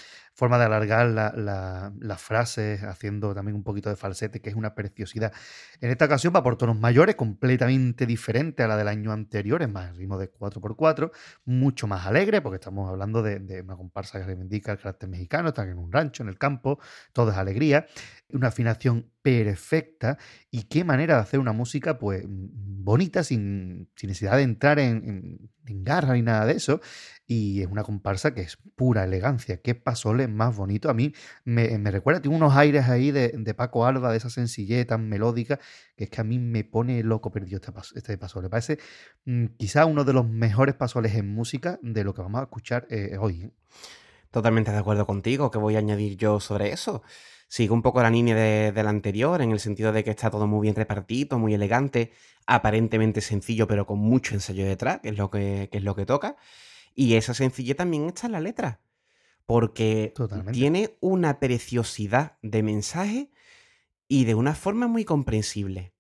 forma 0.43 0.59
de 0.59 0.65
alargar 0.65 1.07
la- 1.07 1.33
la- 1.37 1.93
las 2.01 2.21
frases, 2.21 2.83
haciendo 2.83 3.33
también 3.33 3.55
un 3.55 3.63
poquito 3.63 3.89
de 3.91 3.95
falsete, 3.95 4.41
que 4.41 4.51
es 4.51 4.57
una 4.57 4.75
preciosidad. 4.75 5.33
En 5.81 5.93
esta 5.93 6.07
ocasión 6.07 6.33
va 6.35 6.43
por 6.43 6.57
tonos 6.57 6.77
mayores, 6.77 7.15
completamente 7.15 8.07
diferente 8.07 8.65
a 8.65 8.67
la 8.67 8.77
del 8.77 8.89
año 8.89 9.13
anterior, 9.13 9.63
es 9.63 9.69
más 9.71 9.97
ritmo 9.97 10.19
de 10.19 10.33
4x4, 10.33 11.13
mucho 11.45 11.87
más 11.87 12.07
alegre, 12.09 12.41
porque 12.41 12.57
estamos 12.57 12.91
hablando 12.91 13.23
de, 13.23 13.63
una 13.63 13.77
comparsa 13.77 14.19
que 14.19 14.25
reivindica 14.27 14.73
el 14.73 14.79
carácter 14.79 15.09
mexicano, 15.09 15.51
están 15.51 15.69
en 15.69 15.79
un 15.79 15.93
rancho, 15.93 16.25
en 16.25 16.29
el 16.29 16.39
campo, 16.39 16.81
todo 17.13 17.31
es 17.31 17.37
alegría, 17.37 17.87
una 18.31 18.49
afinación 18.49 19.13
perfecta 19.23 20.19
y 20.51 20.65
qué 20.65 20.83
manera 20.83 21.15
de 21.15 21.21
hacer 21.21 21.39
una 21.39 21.53
música 21.53 21.99
pues 21.99 22.25
mm, 22.27 22.83
bonita 22.85 23.23
sin, 23.23 23.89
necesidad 24.03 24.37
de 24.39 24.43
entrar 24.43 24.81
en, 24.81 24.97
en- 25.09 25.51
en 25.67 25.85
garra 25.85 26.15
ni 26.15 26.23
nada 26.23 26.45
de 26.47 26.55
eso 26.55 26.81
y 27.27 27.63
es 27.63 27.69
una 27.69 27.83
comparsa 27.85 28.35
que 28.35 28.43
es 28.43 28.59
pura 28.75 29.05
elegancia 29.05 29.61
qué 29.63 29.75
pasoles 29.75 30.29
más 30.29 30.57
bonito 30.57 30.91
a 30.91 30.95
mí 30.95 31.15
me, 31.45 31.79
me 31.79 31.91
recuerda 31.91 32.21
tiene 32.21 32.37
unos 32.37 32.55
aires 32.57 32.89
ahí 32.89 33.11
de, 33.11 33.29
de 33.37 33.55
Paco 33.55 33.87
Alba 33.87 34.11
de 34.11 34.19
esa 34.19 34.31
sencillez 34.31 34.87
tan 34.87 35.09
melódica 35.09 35.59
que 35.97 36.05
es 36.05 36.11
que 36.11 36.21
a 36.21 36.25
mí 36.25 36.39
me 36.39 36.65
pone 36.65 37.03
loco 37.03 37.31
perdido 37.31 37.61
este, 37.63 37.73
este 37.95 38.19
pasole 38.19 38.49
parece 38.49 38.79
mm, 39.25 39.47
quizá 39.57 39.87
uno 39.87 40.05
de 40.05 40.13
los 40.13 40.29
mejores 40.29 40.75
pasoles 40.75 41.15
en 41.15 41.33
música 41.33 41.79
de 41.83 42.05
lo 42.05 42.15
que 42.15 42.23
vamos 42.23 42.41
a 42.41 42.45
escuchar 42.45 42.87
eh, 42.91 43.17
hoy 43.19 43.45
¿eh? 43.45 43.51
Totalmente 44.33 44.73
de 44.73 44.79
acuerdo 44.79 45.07
contigo. 45.07 45.51
¿Qué 45.51 45.59
voy 45.59 45.77
a 45.77 45.79
añadir 45.79 46.17
yo 46.17 46.41
sobre 46.41 46.73
eso? 46.73 47.03
Sigue 47.49 47.71
un 47.71 47.83
poco 47.83 48.03
la 48.03 48.09
línea 48.09 48.35
de, 48.35 48.73
de 48.73 48.83
la 48.83 48.89
anterior, 48.89 49.43
en 49.43 49.53
el 49.53 49.61
sentido 49.61 49.93
de 49.93 50.03
que 50.03 50.11
está 50.11 50.31
todo 50.31 50.47
muy 50.47 50.63
bien 50.63 50.75
repartido, 50.75 51.39
muy 51.39 51.53
elegante, 51.53 52.13
aparentemente 52.47 53.21
sencillo, 53.21 53.67
pero 53.67 53.85
con 53.87 53.99
mucho 53.99 54.35
ensayo 54.35 54.65
detrás, 54.65 55.01
que 55.01 55.11
es 55.11 55.19
lo 55.19 55.31
que, 55.31 55.69
que 55.71 55.79
es 55.79 55.85
lo 55.85 55.95
que 55.95 56.07
toca. 56.07 56.37
Y 56.95 57.15
esa 57.15 57.35
sencillez 57.35 57.77
también 57.77 58.07
está 58.07 58.27
en 58.27 58.33
la 58.33 58.41
letra, 58.41 58.81
porque 59.47 60.13
Totalmente. 60.15 60.53
tiene 60.53 60.97
una 61.01 61.41
preciosidad 61.41 62.39
de 62.43 62.63
mensaje 62.63 63.31
y 64.09 64.25
de 64.25 64.35
una 64.35 64.55
forma 64.55 64.89
muy 64.89 65.05
comprensible. 65.05 65.95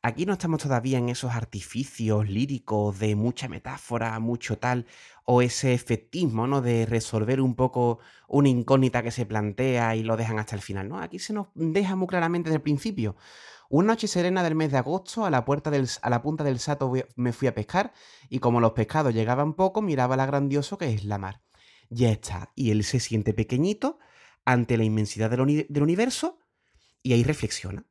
Aquí 0.00 0.26
no 0.26 0.34
estamos 0.34 0.62
todavía 0.62 0.98
en 0.98 1.08
esos 1.08 1.32
artificios 1.32 2.28
líricos 2.28 3.00
de 3.00 3.16
mucha 3.16 3.48
metáfora, 3.48 4.18
mucho 4.20 4.56
tal, 4.56 4.86
o 5.24 5.42
ese 5.42 5.74
efectismo, 5.74 6.46
¿no? 6.46 6.62
De 6.62 6.86
resolver 6.86 7.40
un 7.40 7.56
poco 7.56 7.98
una 8.28 8.48
incógnita 8.48 9.02
que 9.02 9.10
se 9.10 9.26
plantea 9.26 9.96
y 9.96 10.04
lo 10.04 10.16
dejan 10.16 10.38
hasta 10.38 10.54
el 10.54 10.62
final, 10.62 10.88
¿no? 10.88 11.00
Aquí 11.00 11.18
se 11.18 11.32
nos 11.32 11.48
deja 11.54 11.96
muy 11.96 12.06
claramente 12.06 12.48
desde 12.48 12.58
el 12.58 12.62
principio. 12.62 13.16
Una 13.70 13.88
noche 13.88 14.08
serena 14.08 14.42
del 14.42 14.54
mes 14.54 14.72
de 14.72 14.78
agosto, 14.78 15.26
a 15.26 15.30
la, 15.30 15.44
puerta 15.44 15.70
del, 15.70 15.88
a 16.00 16.08
la 16.08 16.22
punta 16.22 16.42
del 16.42 16.58
Sato 16.58 16.90
me 17.16 17.32
fui 17.32 17.48
a 17.48 17.54
pescar 17.54 17.92
y 18.30 18.38
como 18.38 18.60
los 18.60 18.72
pescados 18.72 19.12
llegaban 19.12 19.52
poco, 19.54 19.82
miraba 19.82 20.16
la 20.16 20.24
grandioso 20.24 20.78
que 20.78 20.92
es 20.92 21.04
la 21.04 21.18
mar. 21.18 21.42
Ya 21.90 22.10
está. 22.10 22.50
Y 22.54 22.70
él 22.70 22.82
se 22.84 22.98
siente 22.98 23.34
pequeñito 23.34 23.98
ante 24.46 24.78
la 24.78 24.84
inmensidad 24.84 25.28
del, 25.30 25.40
uni- 25.40 25.66
del 25.68 25.82
universo 25.82 26.38
y 27.02 27.12
ahí 27.12 27.22
reflexiona. 27.24 27.84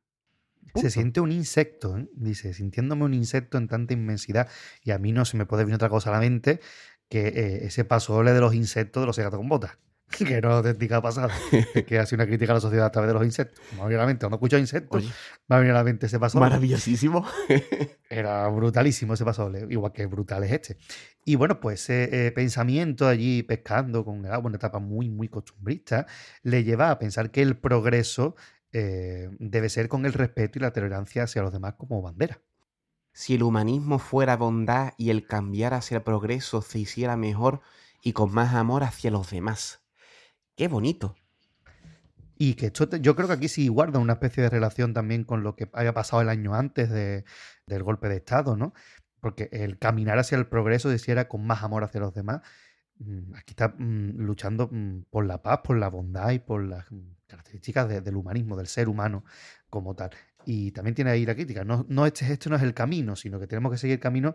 Se 0.74 0.90
siente 0.90 1.20
un 1.20 1.32
insecto, 1.32 1.96
¿eh? 1.96 2.08
dice, 2.12 2.52
sintiéndome 2.54 3.04
un 3.04 3.14
insecto 3.14 3.56
en 3.56 3.68
tanta 3.68 3.94
inmensidad. 3.94 4.48
Y 4.82 4.90
a 4.90 4.98
mí 4.98 5.12
no 5.12 5.24
se 5.24 5.36
me 5.36 5.46
puede 5.46 5.64
venir 5.64 5.76
otra 5.76 5.88
cosa 5.88 6.10
a 6.10 6.12
la 6.12 6.20
mente 6.20 6.60
que 7.08 7.28
eh, 7.28 7.66
ese 7.66 7.84
paso 7.84 8.14
doble 8.14 8.32
de 8.32 8.40
los 8.40 8.54
insectos 8.54 9.00
de 9.02 9.06
los 9.06 9.16
gatos 9.18 9.38
con 9.38 9.48
botas. 9.48 9.78
Que 10.18 10.40
no 10.40 10.52
auténtica 10.52 11.02
pasada. 11.02 11.32
Es 11.74 11.84
que 11.86 11.98
hace 11.98 12.14
una 12.14 12.26
crítica 12.26 12.52
a 12.52 12.54
la 12.56 12.60
sociedad 12.60 12.86
a 12.86 12.90
través 12.90 13.08
de 13.08 13.14
los 13.14 13.24
insectos. 13.24 13.60
Me 13.72 13.78
va 13.78 13.84
a 13.84 13.86
venir 13.86 13.98
a 13.98 14.02
la 14.02 14.06
mente, 14.06 14.20
cuando 14.20 14.36
escucho 14.36 14.58
insectos, 14.58 15.02
Oye, 15.02 15.12
me 15.48 15.54
va 15.54 15.56
a 15.56 15.58
venir 15.60 15.72
a 15.72 15.78
la 15.78 15.84
mente 15.84 16.06
ese 16.06 16.18
paso 16.18 16.40
maravillosísimo. 16.40 17.26
Era 18.10 18.48
brutalísimo 18.48 19.14
ese 19.14 19.24
paso 19.24 19.50
igual 19.68 19.92
que 19.92 20.06
brutal 20.06 20.44
es 20.44 20.52
este. 20.52 20.78
Y 21.24 21.36
bueno, 21.36 21.60
pues 21.60 21.82
ese 21.82 22.26
eh, 22.26 22.32
pensamiento 22.32 23.06
allí 23.06 23.42
pescando 23.42 24.04
con 24.04 24.24
el 24.24 24.32
agua, 24.32 24.48
una 24.48 24.56
etapa 24.56 24.78
muy, 24.78 25.10
muy 25.10 25.28
costumbrista, 25.28 26.06
le 26.42 26.64
lleva 26.64 26.90
a 26.90 26.98
pensar 26.98 27.30
que 27.30 27.42
el 27.42 27.58
progreso 27.58 28.34
eh, 28.72 29.28
debe 29.38 29.68
ser 29.68 29.88
con 29.88 30.06
el 30.06 30.12
respeto 30.12 30.58
y 30.58 30.62
la 30.62 30.72
tolerancia 30.72 31.24
hacia 31.24 31.42
los 31.42 31.52
demás 31.52 31.74
como 31.74 32.02
bandera. 32.02 32.40
Si 33.12 33.34
el 33.34 33.42
humanismo 33.42 33.98
fuera 33.98 34.36
bondad 34.36 34.92
y 34.96 35.10
el 35.10 35.26
cambiar 35.26 35.74
hacia 35.74 35.96
el 35.96 36.02
progreso 36.02 36.62
se 36.62 36.78
hiciera 36.78 37.16
mejor 37.16 37.60
y 38.02 38.12
con 38.12 38.32
más 38.32 38.54
amor 38.54 38.84
hacia 38.84 39.10
los 39.10 39.30
demás. 39.30 39.77
Qué 40.58 40.66
bonito. 40.66 41.14
Y 42.36 42.54
que 42.54 42.66
esto, 42.66 42.96
yo 42.96 43.14
creo 43.14 43.28
que 43.28 43.34
aquí 43.34 43.48
sí 43.48 43.68
guarda 43.68 44.00
una 44.00 44.14
especie 44.14 44.42
de 44.42 44.50
relación 44.50 44.92
también 44.92 45.22
con 45.22 45.44
lo 45.44 45.54
que 45.54 45.70
haya 45.72 45.94
pasado 45.94 46.20
el 46.20 46.28
año 46.28 46.52
antes 46.54 46.90
de- 46.90 47.24
del 47.66 47.84
golpe 47.84 48.08
de 48.08 48.16
Estado, 48.16 48.56
¿no? 48.56 48.74
Porque 49.20 49.48
el 49.52 49.78
caminar 49.78 50.18
hacia 50.18 50.36
el 50.36 50.48
progreso, 50.48 50.96
si 50.98 51.10
era 51.12 51.28
con 51.28 51.46
más 51.46 51.62
amor 51.62 51.84
hacia 51.84 52.00
los 52.00 52.12
demás, 52.12 52.42
mm, 52.98 53.34
aquí 53.36 53.52
está 53.52 53.68
mm, 53.78 54.16
luchando 54.18 54.68
mm, 54.70 55.02
por 55.10 55.26
la 55.26 55.42
paz, 55.42 55.60
por 55.62 55.76
la 55.78 55.88
bondad 55.90 56.30
y 56.32 56.40
por 56.40 56.64
las 56.64 56.86
características 57.28 57.88
de- 57.88 58.00
del 58.00 58.16
humanismo, 58.16 58.56
del 58.56 58.66
ser 58.66 58.88
humano 58.88 59.24
como 59.70 59.94
tal. 59.94 60.10
Y 60.44 60.72
también 60.72 60.94
tiene 60.96 61.12
ahí 61.12 61.24
la 61.24 61.34
crítica. 61.36 61.62
No, 61.64 61.86
no 61.88 62.04
este, 62.06 62.32
este 62.32 62.50
no 62.50 62.56
es 62.56 62.62
el 62.62 62.74
camino, 62.74 63.14
sino 63.14 63.38
que 63.38 63.46
tenemos 63.46 63.70
que 63.70 63.78
seguir 63.78 63.94
el 63.94 64.00
camino 64.00 64.34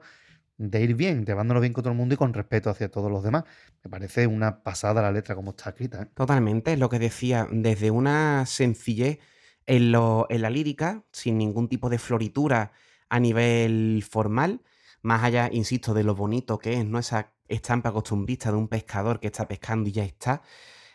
de 0.58 0.82
ir 0.82 0.96
bien, 0.96 1.26
llevándonos 1.26 1.62
bien 1.62 1.74
con 1.74 1.84
todo 1.84 1.92
el 1.92 1.98
mundo 1.98 2.14
y 2.16 2.18
con 2.18 2.34
respeto 2.34 2.70
hacia 2.70 2.90
todos 2.90 3.12
los 3.12 3.24
demás. 3.24 3.44
Me 3.84 3.90
parece 3.90 4.28
una 4.28 4.64
pasada 4.64 5.02
la 5.02 5.12
letra 5.12 5.36
como 5.36 5.52
está 5.52 5.70
escrita. 5.72 6.04
¿eh? 6.04 6.08
Totalmente, 6.16 6.74
es 6.74 6.80
lo 6.80 6.90
que 6.90 7.00
decía, 7.00 7.48
desde 7.52 7.92
una 7.92 8.46
sencillez 8.46 9.20
en, 9.66 9.92
lo- 9.92 10.28
en 10.30 10.42
la 10.42 10.50
lírica, 10.50 11.04
sin 11.12 11.38
ningún 11.38 11.68
tipo 11.70 11.90
de 11.90 11.98
floritura 12.00 12.72
a 13.10 13.20
nivel 13.20 14.04
formal, 14.10 14.62
más 15.02 15.24
allá, 15.24 15.50
insisto, 15.52 15.94
de 15.94 16.04
lo 16.04 16.16
bonito 16.16 16.58
que 16.60 16.74
es, 16.80 16.86
¿no? 16.86 17.00
Esa 17.00 17.34
estampa 17.48 17.92
costumbrista 17.92 18.52
de 18.52 18.58
un 18.58 18.68
pescador 18.70 19.20
que 19.20 19.28
está 19.28 19.48
pescando 19.48 19.90
y 19.90 19.94
ya 19.94 20.04
está, 20.06 20.42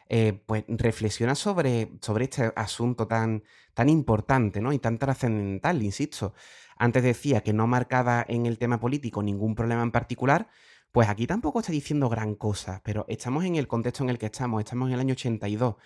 eh, 0.09 0.43
pues 0.47 0.65
reflexiona 0.69 1.35
sobre, 1.35 1.93
sobre 2.01 2.25
este 2.25 2.53
asunto 2.57 3.07
tan, 3.07 3.45
tan 3.75 3.89
importante, 3.89 4.61
¿no? 4.61 4.73
Y 4.73 4.79
tan 4.79 4.99
trascendental, 4.99 5.83
insisto. 5.83 6.35
Antes 6.77 7.03
decía 7.03 7.43
que 7.43 7.53
no 7.53 7.67
marcaba 7.67 8.25
en 8.29 8.47
el 8.47 8.59
tema 8.59 8.81
político 8.81 9.23
ningún 9.23 9.55
problema 9.55 9.83
en 9.83 9.91
particular, 9.91 10.49
pues 10.93 11.09
aquí 11.09 11.27
tampoco 11.27 11.61
está 11.61 11.73
diciendo 11.73 12.09
gran 12.09 12.35
cosa, 12.35 12.81
pero 12.85 13.05
estamos 13.09 13.45
en 13.45 13.57
el 13.57 13.69
contexto 13.69 14.05
en 14.05 14.11
el 14.11 14.19
que 14.19 14.27
estamos, 14.27 14.61
estamos 14.61 14.89
en 14.89 14.95
el 14.95 15.01
año 15.01 15.13
82, 15.13 15.77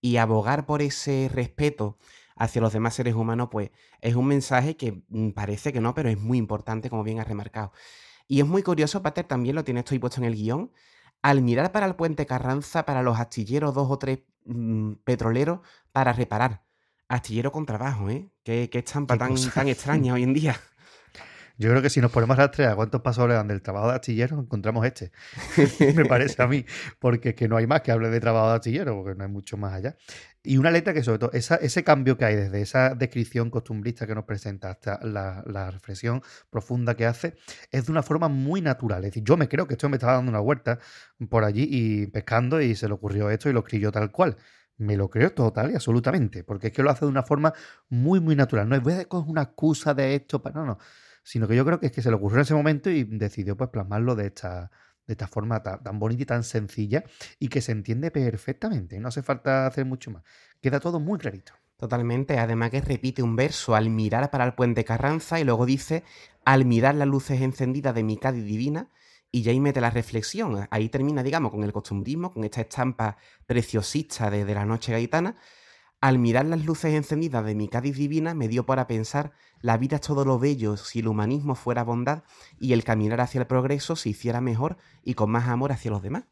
y 0.00 0.16
abogar 0.16 0.66
por 0.66 0.82
ese 0.82 1.30
respeto 1.32 1.98
hacia 2.36 2.62
los 2.62 2.72
demás 2.72 2.94
seres 2.94 3.14
humanos, 3.14 3.48
pues 3.50 3.70
es 4.00 4.14
un 4.14 4.26
mensaje 4.26 4.76
que 4.76 5.02
mm, 5.08 5.30
parece 5.30 5.72
que 5.72 5.80
no, 5.80 5.94
pero 5.94 6.08
es 6.08 6.18
muy 6.18 6.38
importante, 6.38 6.90
como 6.90 7.04
bien 7.04 7.20
has 7.20 7.28
remarcado. 7.28 7.72
Y 8.28 8.40
es 8.40 8.46
muy 8.46 8.62
curioso, 8.62 9.02
Pater, 9.02 9.26
también 9.26 9.54
lo 9.56 9.64
tienes 9.64 9.82
estoy 9.82 9.98
puesto 9.98 10.20
en 10.20 10.26
el 10.26 10.34
guion, 10.34 10.72
al 11.22 11.42
mirar 11.42 11.72
para 11.72 11.86
el 11.86 11.94
puente 11.94 12.26
Carranza, 12.26 12.84
para 12.84 13.02
los 13.02 13.18
astilleros, 13.18 13.74
dos 13.74 13.88
o 13.90 13.98
tres 13.98 14.20
mm, 14.44 14.94
petroleros, 15.04 15.60
para 15.92 16.12
reparar. 16.12 16.64
Astillero 17.08 17.52
con 17.52 17.66
trabajo, 17.66 18.10
¿eh? 18.10 18.30
Qué, 18.42 18.68
qué 18.70 18.78
estampa 18.78 19.14
Qué 19.14 19.18
tan, 19.54 19.68
extraña 19.68 20.14
hoy 20.14 20.24
en 20.24 20.34
día. 20.34 20.56
Yo 21.58 21.70
creo 21.70 21.82
que 21.82 21.90
si 21.90 22.00
nos 22.00 22.10
ponemos 22.10 22.36
a 22.38 22.42
rastrear 22.42 22.74
cuántos 22.74 23.02
pasos 23.02 23.28
dan 23.28 23.46
del 23.46 23.62
trabajo 23.62 23.88
de 23.88 23.94
astillero, 23.94 24.40
encontramos 24.40 24.84
este. 24.84 25.12
Me 25.94 26.04
parece 26.06 26.42
a 26.42 26.46
mí, 26.46 26.64
porque 26.98 27.30
es 27.30 27.34
que 27.34 27.46
no 27.46 27.56
hay 27.56 27.66
más 27.66 27.82
que 27.82 27.92
hable 27.92 28.08
de 28.08 28.18
trabajo 28.18 28.48
de 28.48 28.54
astillero, 28.56 28.96
porque 28.96 29.16
no 29.16 29.24
hay 29.24 29.30
mucho 29.30 29.56
más 29.56 29.74
allá. 29.74 29.96
Y 30.44 30.56
una 30.56 30.70
letra 30.72 30.92
que 30.92 31.04
sobre 31.04 31.18
todo, 31.20 31.32
esa- 31.32 31.56
ese 31.56 31.84
cambio 31.84 32.18
que 32.18 32.24
hay 32.24 32.34
desde 32.34 32.60
esa 32.62 32.94
descripción 32.94 33.50
costumbrista 33.50 34.06
que 34.06 34.14
nos 34.14 34.24
presenta 34.24 34.70
hasta 34.70 34.98
la, 35.04 35.70
reflexión 35.70 36.22
profunda 36.50 36.96
que 36.96 37.06
hace, 37.06 37.34
es 37.70 37.86
de 37.86 37.92
una 37.92 38.02
forma 38.02 38.28
muy 38.28 38.60
natural. 38.60 39.04
Es 39.04 39.10
decir, 39.12 39.24
yo 39.24 39.36
me 39.36 39.48
creo 39.48 39.66
que 39.68 39.74
esto 39.74 39.88
me 39.88 39.96
estaba 39.96 40.14
dando 40.14 40.30
una 40.30 40.40
vuelta 40.40 40.78
por 41.30 41.44
allí 41.44 41.66
y 41.70 42.06
pescando 42.08 42.60
y 42.60 42.74
se 42.74 42.88
le 42.88 42.94
ocurrió 42.94 43.30
esto 43.30 43.48
y 43.48 43.52
lo 43.52 43.60
escribió 43.60 43.92
tal 43.92 44.10
cual. 44.10 44.36
Me 44.78 44.96
lo 44.96 45.08
creo 45.10 45.32
total 45.32 45.70
y 45.70 45.74
absolutamente, 45.74 46.42
porque 46.44 46.68
es 46.68 46.72
que 46.72 46.82
lo 46.82 46.90
hace 46.90 47.04
de 47.04 47.10
una 47.10 47.22
forma 47.22 47.52
muy, 47.88 48.20
muy 48.20 48.34
natural. 48.34 48.68
No 48.68 48.74
es 48.74 48.82
voy 48.82 48.94
a 48.94 49.04
coger 49.04 49.30
una 49.30 49.42
excusa 49.42 49.94
de 49.94 50.14
esto, 50.16 50.42
para... 50.42 50.60
no, 50.60 50.66
no 50.66 50.78
sino 51.24 51.46
que 51.48 51.56
yo 51.56 51.64
creo 51.64 51.78
que 51.78 51.86
es 51.86 51.92
que 51.92 52.02
se 52.02 52.10
le 52.10 52.16
ocurrió 52.16 52.38
en 52.38 52.42
ese 52.42 52.54
momento 52.54 52.90
y 52.90 53.04
decidió 53.04 53.56
pues 53.56 53.70
plasmarlo 53.70 54.16
de 54.16 54.26
esta, 54.26 54.70
de 55.06 55.12
esta 55.14 55.26
forma 55.26 55.62
tan, 55.62 55.98
bonita 55.98 56.22
y 56.22 56.26
tan 56.26 56.44
sencilla 56.44 57.04
y 57.38 57.48
que 57.48 57.60
se 57.60 57.72
entiende 57.72 58.10
perfectamente. 58.10 58.98
No 59.00 59.08
hace 59.08 59.22
falta 59.22 59.66
hacer 59.66 59.84
mucho 59.84 60.10
más. 60.10 60.22
Queda 60.60 60.80
todo 60.80 61.00
muy 61.00 61.18
clarito. 61.18 61.52
Totalmente, 61.76 62.38
además 62.38 62.70
que 62.70 62.80
repite 62.80 63.22
un 63.22 63.34
verso 63.34 63.74
al 63.74 63.90
mirar 63.90 64.30
para 64.30 64.44
el 64.44 64.54
puente 64.54 64.84
Carranza 64.84 65.40
y 65.40 65.44
luego 65.44 65.66
dice 65.66 66.04
al 66.44 66.64
mirar 66.64 66.94
las 66.94 67.08
luces 67.08 67.40
encendidas 67.40 67.94
de 67.94 68.04
mi 68.04 68.16
Cádiz 68.16 68.44
divina 68.44 68.88
y 69.32 69.42
ya 69.42 69.50
ahí 69.50 69.58
mete 69.58 69.80
la 69.80 69.90
reflexión. 69.90 70.68
Ahí 70.70 70.88
termina, 70.88 71.22
digamos, 71.22 71.50
con 71.50 71.64
el 71.64 71.72
costumbrismo, 71.72 72.32
con 72.32 72.44
esta 72.44 72.60
estampa 72.60 73.16
preciosista 73.46 74.30
de, 74.30 74.44
de 74.44 74.54
la 74.54 74.64
noche 74.64 74.92
gaitana. 74.92 75.36
Al 76.00 76.18
mirar 76.18 76.46
las 76.46 76.64
luces 76.64 76.94
encendidas 76.94 77.44
de 77.44 77.54
mi 77.54 77.68
Cádiz 77.68 77.96
divina 77.96 78.34
me 78.34 78.46
dio 78.46 78.66
para 78.66 78.86
pensar 78.86 79.32
la 79.62 79.78
vida 79.78 79.96
es 79.96 80.02
todo 80.02 80.24
lo 80.24 80.38
bello 80.38 80.76
si 80.76 80.98
el 80.98 81.08
humanismo 81.08 81.54
fuera 81.54 81.84
bondad 81.84 82.24
y 82.58 82.72
el 82.72 82.84
caminar 82.84 83.20
hacia 83.20 83.40
el 83.40 83.46
progreso 83.46 83.96
se 83.96 84.10
hiciera 84.10 84.40
mejor 84.40 84.76
y 85.02 85.14
con 85.14 85.30
más 85.30 85.48
amor 85.48 85.72
hacia 85.72 85.90
los 85.90 86.02
demás. 86.02 86.24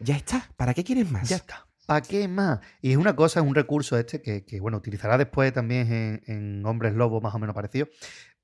Ya 0.00 0.16
está, 0.16 0.50
¿para 0.56 0.74
qué 0.74 0.82
quieres 0.82 1.10
más? 1.10 1.28
Ya 1.28 1.36
está. 1.36 1.68
¿Para 1.86 2.00
qué 2.00 2.26
más? 2.28 2.60
Y 2.80 2.92
es 2.92 2.96
una 2.96 3.14
cosa, 3.14 3.40
es 3.40 3.46
un 3.46 3.54
recurso 3.54 3.98
este 3.98 4.22
que, 4.22 4.44
que, 4.44 4.60
bueno, 4.60 4.78
utilizará 4.78 5.18
después 5.18 5.52
también 5.52 5.92
en, 5.92 6.22
en 6.26 6.66
Hombres 6.66 6.94
Lobo, 6.94 7.20
más 7.20 7.34
o 7.34 7.38
menos 7.38 7.54
parecido, 7.54 7.88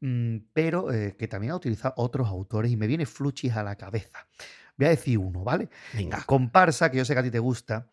mm, 0.00 0.36
pero 0.52 0.92
eh, 0.92 1.16
que 1.16 1.28
también 1.28 1.52
ha 1.52 1.56
utilizado 1.56 1.94
otros 1.96 2.28
autores 2.28 2.70
y 2.70 2.76
me 2.76 2.86
viene 2.86 3.06
fluchis 3.06 3.56
a 3.56 3.62
la 3.62 3.76
cabeza. 3.76 4.26
Voy 4.76 4.86
a 4.86 4.90
decir 4.90 5.18
uno, 5.18 5.42
¿vale? 5.42 5.68
Venga. 5.94 6.22
Comparsa, 6.26 6.90
que 6.90 6.98
yo 6.98 7.04
sé 7.04 7.14
que 7.14 7.20
a 7.20 7.22
ti 7.22 7.30
te 7.30 7.38
gusta 7.38 7.90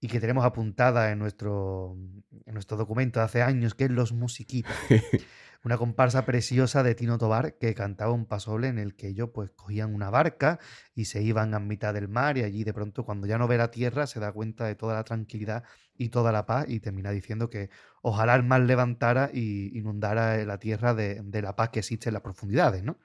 y 0.00 0.08
que 0.08 0.20
tenemos 0.20 0.44
apuntada 0.44 1.12
en 1.12 1.18
nuestro, 1.18 1.96
en 2.44 2.54
nuestro 2.54 2.76
documento 2.76 3.20
de 3.20 3.26
hace 3.26 3.42
años, 3.42 3.74
que 3.74 3.84
es 3.84 3.90
Los 3.90 4.12
Musiquitas. 4.12 4.76
Una 5.64 5.78
comparsa 5.78 6.24
preciosa 6.24 6.82
de 6.82 6.96
Tino 6.96 7.18
Tobar 7.18 7.56
que 7.56 7.72
cantaba 7.74 8.10
un 8.10 8.26
pasoble 8.26 8.66
en 8.66 8.78
el 8.78 8.96
que 8.96 9.06
ellos 9.06 9.30
pues 9.32 9.50
cogían 9.50 9.94
una 9.94 10.10
barca 10.10 10.58
y 10.92 11.04
se 11.04 11.22
iban 11.22 11.54
a 11.54 11.60
mitad 11.60 11.94
del 11.94 12.08
mar 12.08 12.36
y 12.36 12.42
allí 12.42 12.64
de 12.64 12.74
pronto 12.74 13.04
cuando 13.04 13.28
ya 13.28 13.38
no 13.38 13.46
ve 13.46 13.58
la 13.58 13.70
tierra 13.70 14.08
se 14.08 14.18
da 14.18 14.32
cuenta 14.32 14.64
de 14.66 14.74
toda 14.74 14.94
la 14.94 15.04
tranquilidad 15.04 15.62
y 15.96 16.08
toda 16.08 16.32
la 16.32 16.46
paz 16.46 16.66
y 16.68 16.80
termina 16.80 17.12
diciendo 17.12 17.48
que 17.48 17.70
ojalá 18.02 18.34
el 18.34 18.42
mar 18.42 18.62
levantara 18.62 19.30
y 19.32 19.78
inundara 19.78 20.44
la 20.44 20.58
tierra 20.58 20.94
de, 20.94 21.22
la 21.42 21.54
paz 21.54 21.68
que 21.70 21.78
existe 21.78 22.08
en 22.08 22.14
las 22.14 22.22
profundidades, 22.22 22.82
¿no? 22.82 22.98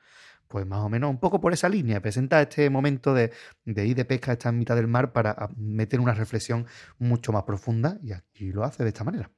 Pues 0.47 0.66
más 0.66 0.80
o 0.80 0.89
menos 0.89 1.12
un 1.12 1.20
poco 1.20 1.39
por 1.41 1.53
esa 1.53 1.70
línea, 1.70 2.01
presenta 2.01 2.41
este 2.41 2.70
momento 2.72 3.14
de, 3.14 3.32
ir 3.66 3.95
de 3.95 4.05
pesca, 4.05 4.32
estar 4.32 4.51
en 4.53 4.60
mitad 4.60 4.76
del 4.76 4.88
mar 4.88 5.12
para 5.14 5.49
meter 5.58 5.99
una 5.99 6.14
reflexión 6.14 6.66
mucho 6.97 7.32
más 7.34 7.43
profunda 7.43 7.99
y 8.01 8.14
aquí 8.14 8.51
lo 8.51 8.64
hace 8.64 8.84
de 8.84 8.89
esta 8.89 9.03
manera. 9.03 9.30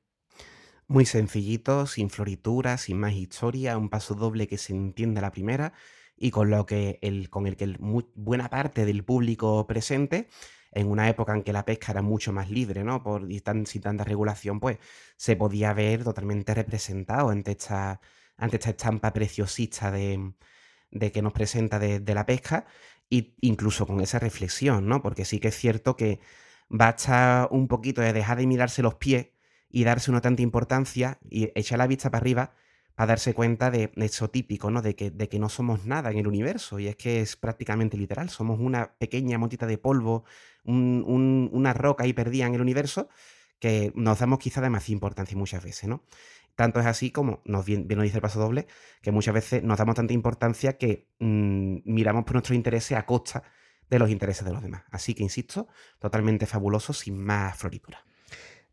Muy 0.89 1.05
sencillito, 1.05 1.85
sin 1.85 2.09
florituras, 2.09 2.81
sin 2.81 2.99
más 2.99 3.13
historia, 3.13 3.77
un 3.77 3.89
paso 3.89 4.15
doble 4.15 4.47
que 4.47 4.57
se 4.57 4.73
entiende 4.73 5.19
a 5.19 5.21
la 5.21 5.31
primera 5.31 5.73
y 6.17 6.31
con 6.31 6.49
lo 6.49 6.65
que 6.65 6.97
el, 7.03 7.29
con 7.29 7.45
el 7.45 7.55
que 7.57 7.77
buena 8.15 8.49
parte 8.49 8.85
del 8.85 9.05
público 9.05 9.67
presente 9.67 10.29
en 10.71 10.87
una 10.89 11.07
época 11.07 11.35
en 11.35 11.43
que 11.43 11.53
la 11.53 11.63
pesca 11.65 11.91
era 11.91 12.01
mucho 12.01 12.33
más 12.33 12.49
libre, 12.49 12.83
¿no? 12.83 13.03
Por, 13.03 13.31
y 13.31 13.39
tan, 13.41 13.67
sin 13.67 13.83
tanta 13.83 14.03
regulación, 14.03 14.59
pues 14.59 14.79
se 15.15 15.35
podía 15.35 15.73
ver 15.73 16.03
totalmente 16.03 16.53
representado 16.55 17.29
ante 17.29 17.51
esta, 17.51 18.01
ante 18.37 18.57
esta 18.57 18.71
estampa 18.71 19.13
preciosista 19.13 19.91
de, 19.91 20.33
de 20.91 21.11
que 21.11 21.21
nos 21.21 21.33
presenta 21.33 21.77
de, 21.79 21.99
de 21.99 22.13
la 22.15 22.25
pesca, 22.25 22.65
e 23.11 23.35
incluso 23.41 23.85
con 23.87 24.01
esa 24.01 24.17
reflexión, 24.19 24.87
¿no? 24.87 25.01
Porque 25.03 25.25
sí 25.25 25.39
que 25.39 25.49
es 25.49 25.55
cierto 25.57 25.95
que 25.95 26.19
basta 26.67 27.47
un 27.51 27.67
poquito 27.67 28.01
de 28.01 28.13
dejar 28.13 28.37
de 28.39 28.47
mirarse 28.47 28.81
los 28.81 28.95
pies 28.95 29.27
y 29.69 29.83
darse 29.83 30.11
una 30.11 30.21
tanta 30.21 30.41
importancia 30.41 31.19
y 31.29 31.51
echar 31.55 31.77
la 31.77 31.87
vista 31.87 32.09
para 32.09 32.21
arriba 32.21 32.53
para 32.95 33.07
darse 33.09 33.33
cuenta 33.33 33.71
de 33.71 33.91
eso 33.95 34.29
típico, 34.29 34.69
¿no? 34.71 34.81
De 34.81 34.93
que, 34.95 35.09
de 35.09 35.29
que 35.29 35.39
no 35.39 35.47
somos 35.47 35.85
nada 35.85 36.11
en 36.11 36.17
el 36.17 36.27
universo. 36.27 36.79
Y 36.79 36.87
es 36.87 36.97
que 36.97 37.21
es 37.21 37.37
prácticamente 37.37 37.95
literal. 37.97 38.29
Somos 38.29 38.59
una 38.59 38.93
pequeña 38.97 39.37
motita 39.37 39.65
de 39.67 39.77
polvo, 39.77 40.25
un- 40.65 41.05
un- 41.07 41.49
una 41.53 41.73
roca 41.73 42.03
ahí 42.03 42.11
perdida 42.13 42.45
en 42.47 42.55
el 42.55 42.61
universo 42.61 43.07
que 43.59 43.91
nos 43.95 44.19
damos 44.19 44.39
quizá 44.39 44.59
demasiada 44.61 44.93
importancia 44.95 45.37
muchas 45.37 45.63
veces, 45.63 45.87
¿no? 45.89 46.03
Tanto 46.55 46.79
es 46.81 46.85
así 46.85 47.11
como 47.11 47.41
nos 47.45 47.65
bien, 47.65 47.87
bien 47.87 48.01
dice 48.01 48.17
el 48.17 48.21
paso 48.21 48.39
doble, 48.39 48.67
que 49.01 49.11
muchas 49.11 49.33
veces 49.33 49.63
nos 49.63 49.77
damos 49.77 49.95
tanta 49.95 50.13
importancia 50.13 50.77
que 50.77 51.07
mm, 51.19 51.77
miramos 51.85 52.25
por 52.25 52.33
nuestros 52.33 52.55
intereses 52.57 52.97
a 52.97 53.05
costa 53.05 53.43
de 53.89 53.99
los 53.99 54.09
intereses 54.09 54.43
de 54.45 54.51
los 54.53 54.61
demás. 54.61 54.83
Así 54.91 55.13
que, 55.15 55.23
insisto, 55.23 55.67
totalmente 55.99 56.45
fabuloso, 56.45 56.91
sin 56.93 57.17
más 57.17 57.57
floritura. 57.57 58.03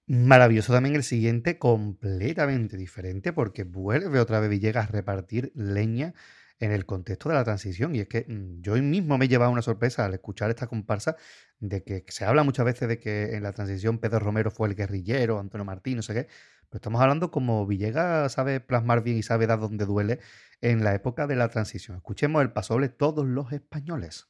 Maravilloso 0.09 0.73
también 0.73 0.95
el 0.95 1.03
siguiente, 1.03 1.59
completamente 1.59 2.77
diferente, 2.77 3.33
porque 3.33 3.65
vuelve 3.65 4.21
otra 4.21 4.39
vez 4.39 4.51
Villegas 4.51 4.89
a 4.89 4.93
repartir 4.93 5.51
leña 5.57 6.15
en 6.61 6.71
el 6.73 6.87
contexto 6.87 7.29
de 7.29 7.35
la 7.35 7.43
transición. 7.45 7.95
Y 7.97 8.01
es 8.01 8.09
que 8.09 8.25
mm, 8.29 8.61
yo 8.63 8.75
mismo 8.77 9.19
me 9.19 9.25
he 9.25 9.29
llevado 9.29 9.51
una 9.51 9.63
sorpresa 9.63 10.05
al 10.05 10.15
escuchar 10.15 10.51
esta 10.51 10.69
comparsa 10.69 11.17
de 11.59 11.83
que 11.83 12.05
se 12.09 12.25
habla 12.25 12.45
muchas 12.45 12.65
veces 12.65 12.89
de 12.89 13.01
que 13.01 13.35
en 13.35 13.43
la 13.43 13.53
transición 13.53 13.99
Pedro 13.99 14.21
Romero 14.21 14.51
fue 14.53 14.69
el 14.69 14.77
guerrillero, 14.77 15.41
Antonio 15.41 15.65
Martín, 15.65 15.97
no 15.97 16.03
sé 16.03 16.15
qué. 16.15 16.29
Pero 16.69 16.79
estamos 16.79 17.01
hablando 17.01 17.31
como 17.33 17.67
Villegas 17.67 18.33
sabe 18.33 18.61
plasmar 18.61 19.03
bien 19.03 19.17
y 19.17 19.23
sabe 19.25 19.47
dar 19.47 19.59
donde 19.59 19.87
duele 19.87 20.21
en 20.61 20.85
la 20.85 20.95
época 20.95 21.27
de 21.27 21.37
la 21.37 21.49
transición. 21.49 21.97
Escuchemos 21.97 22.43
el 22.43 22.53
pasoble 22.53 22.89
Todos 22.89 23.27
los 23.27 23.53
españoles. 23.53 24.29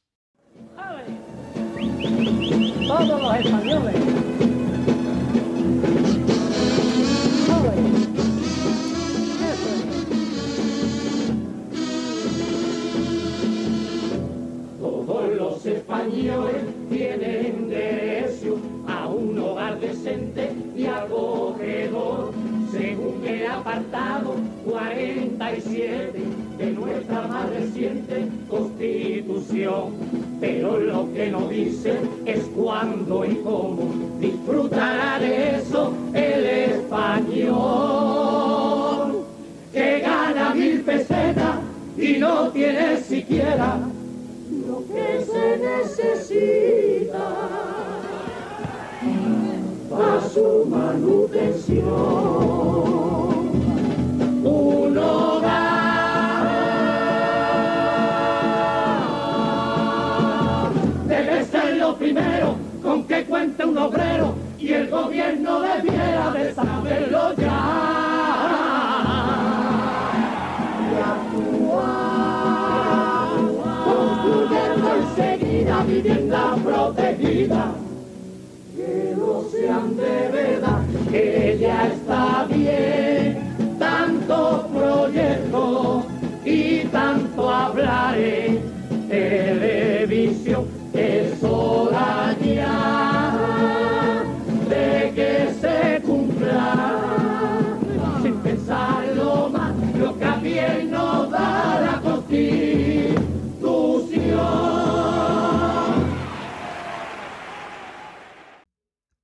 Todos 2.87 3.21
los 3.21 3.35
españoles. 3.35 4.36
Españoles 15.87 16.63
tienen 16.89 17.69
derecho 17.69 18.59
a 18.87 19.07
un 19.07 19.39
hogar 19.39 19.79
decente 19.79 20.51
y 20.75 20.85
acogedor, 20.85 22.33
según 22.71 23.25
el 23.25 23.47
apartado 23.47 24.35
47 24.65 26.11
de 26.57 26.71
nuestra 26.71 27.21
más 27.27 27.49
reciente 27.51 28.27
constitución. 28.49 29.93
Pero 30.41 30.77
lo 30.77 31.13
que 31.13 31.31
no 31.31 31.47
dicen 31.47 32.09
es 32.25 32.43
cuándo 32.53 33.23
y 33.23 33.35
cómo 33.35 33.89
disfrutará 34.19 35.19
de 35.19 35.55
eso 35.55 35.93
el 36.13 36.45
español 36.45 37.47
que 39.71 39.99
gana 40.01 40.53
mil 40.53 40.81
pesetas 40.81 41.59
y 41.97 42.17
no 42.17 42.49
tiene 42.49 42.97
siquiera 42.97 43.79
que 44.85 45.25
se 45.25 45.57
necesita 45.57 47.25
para 49.89 50.21
su 50.29 50.65
manutención. 50.69 51.87
Un 54.43 54.97
hogar 54.97 55.67
debe 61.07 61.45
ser 61.45 61.77
lo 61.77 61.97
primero 61.97 62.55
con 62.83 63.03
que 63.05 63.25
cuenta 63.25 63.65
un 63.65 63.77
obrero 63.77 64.35
y 64.59 64.73
el 64.73 64.89
gobierno 64.89 65.61
debiera 65.61 66.31
de 66.31 66.53
saberlo 66.53 67.33
ya 67.35 68.06
enseguida 74.99 75.83
vivienda 75.83 76.55
protegida, 76.63 77.71
que 78.75 79.15
no 79.17 79.43
sean 79.51 79.97
de 79.97 80.29
verdad, 80.31 80.81
que 81.11 81.57
ya 81.59 81.87
está 81.87 82.47
bien, 82.49 83.77
tanto 83.79 84.67
proyecto 84.73 86.05
y 86.45 86.79
tanto 86.85 87.49
hablar 87.49 88.17
en 88.17 88.61
televisión, 89.09 90.65
es 90.93 91.43
hora 91.43 92.35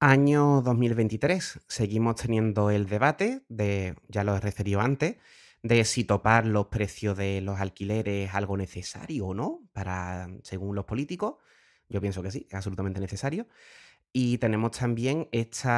Año 0.05 0.61
2023. 0.63 1.61
Seguimos 1.65 2.17
teniendo 2.17 2.69
el 2.71 2.87
debate 2.87 3.43
de, 3.47 3.95
ya 4.09 4.25
lo 4.25 4.35
he 4.35 4.41
referido 4.41 4.81
antes, 4.81 5.15
de 5.61 5.85
si 5.85 6.03
topar 6.03 6.45
los 6.45 6.67
precios 6.67 7.17
de 7.17 7.39
los 7.39 7.61
alquileres 7.61 8.27
es 8.27 8.35
algo 8.35 8.57
necesario 8.57 9.27
o 9.27 9.33
no, 9.33 9.61
para, 9.71 10.27
según 10.43 10.75
los 10.75 10.83
políticos. 10.83 11.35
Yo 11.87 12.01
pienso 12.01 12.21
que 12.21 12.31
sí, 12.31 12.45
es 12.49 12.53
absolutamente 12.53 12.99
necesario. 12.99 13.47
Y 14.11 14.39
tenemos 14.39 14.71
también 14.71 15.29
este 15.31 15.69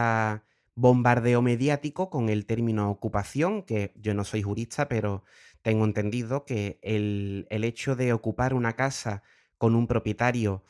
bombardeo 0.74 1.44
mediático 1.44 2.10
con 2.10 2.30
el 2.30 2.48
término 2.48 2.90
ocupación, 2.90 3.62
que 3.62 3.94
yo 3.96 4.16
no 4.16 4.24
soy 4.24 4.42
jurista, 4.42 4.90
pero 4.90 5.24
tengo 5.62 5.86
entendido 5.86 6.46
que 6.46 6.80
el, 6.82 7.46
el 7.52 7.64
hecho 7.64 7.96
de 7.96 8.12
ocupar 8.12 8.56
una 8.56 8.74
casa 8.74 9.22
con 9.60 9.76
un 9.76 9.86
propietario 9.86 10.64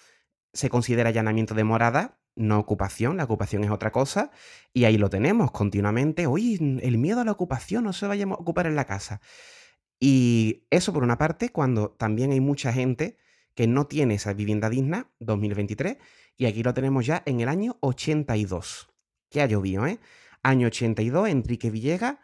se 0.52 0.70
considera 0.70 1.08
allanamiento 1.08 1.54
de 1.54 1.64
morada, 1.64 2.20
no 2.36 2.60
ocupación, 2.60 3.18
la 3.18 3.24
ocupación 3.24 3.64
es 3.64 3.72
otra 3.72 3.92
cosa, 3.92 4.32
y 4.74 4.86
ahí 4.86 4.98
lo 4.98 5.10
tenemos 5.10 5.52
continuamente. 5.52 6.28
Oye, 6.28 6.58
el 6.82 6.98
miedo 6.98 7.22
a 7.22 7.26
la 7.26 7.32
ocupación, 7.32 7.84
no 7.84 7.94
se 7.94 8.08
vaya 8.08 8.26
a 8.26 8.34
ocupar 8.34 8.68
en 8.68 8.76
la 8.76 8.86
casa. 8.86 9.22
Y 10.00 10.66
eso 10.70 10.94
por 10.94 11.04
una 11.04 11.18
parte, 11.18 11.50
cuando 11.50 11.92
también 11.92 12.32
hay 12.32 12.42
mucha 12.42 12.74
gente 12.74 13.18
que 13.54 13.68
no 13.68 13.88
tiene 13.88 14.16
esa 14.16 14.34
vivienda 14.34 14.70
digna, 14.70 15.12
2023, 15.20 15.98
y 16.38 16.46
aquí 16.46 16.64
lo 16.64 16.74
tenemos 16.74 17.06
ya 17.06 17.24
en 17.26 17.40
el 17.40 17.48
año 17.48 17.78
82. 17.80 18.90
Que 19.30 19.42
ha 19.42 19.46
llovido, 19.46 19.88
¿eh? 19.88 20.00
Año 20.44 20.68
82, 20.68 21.30
Enrique 21.30 21.72
Villegas 21.72 22.18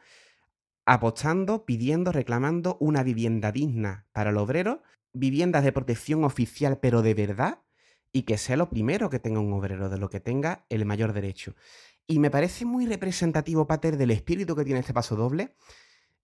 apostando, 0.85 1.65
pidiendo, 1.65 2.11
reclamando 2.11 2.77
una 2.79 3.03
vivienda 3.03 3.51
digna 3.51 4.07
para 4.11 4.31
el 4.31 4.37
obrero, 4.37 4.81
viviendas 5.13 5.63
de 5.63 5.71
protección 5.71 6.23
oficial, 6.23 6.79
pero 6.79 7.01
de 7.01 7.13
verdad, 7.13 7.59
y 8.11 8.23
que 8.23 8.37
sea 8.37 8.57
lo 8.57 8.69
primero 8.69 9.09
que 9.09 9.19
tenga 9.19 9.39
un 9.39 9.53
obrero, 9.53 9.89
de 9.89 9.97
lo 9.97 10.09
que 10.09 10.19
tenga 10.19 10.65
el 10.69 10.85
mayor 10.85 11.13
derecho. 11.13 11.55
Y 12.07 12.19
me 12.19 12.29
parece 12.29 12.65
muy 12.65 12.85
representativo, 12.85 13.67
Pater, 13.67 13.97
del 13.97 14.11
espíritu 14.11 14.55
que 14.55 14.65
tiene 14.65 14.81
este 14.81 14.93
paso 14.93 15.15
doble, 15.15 15.55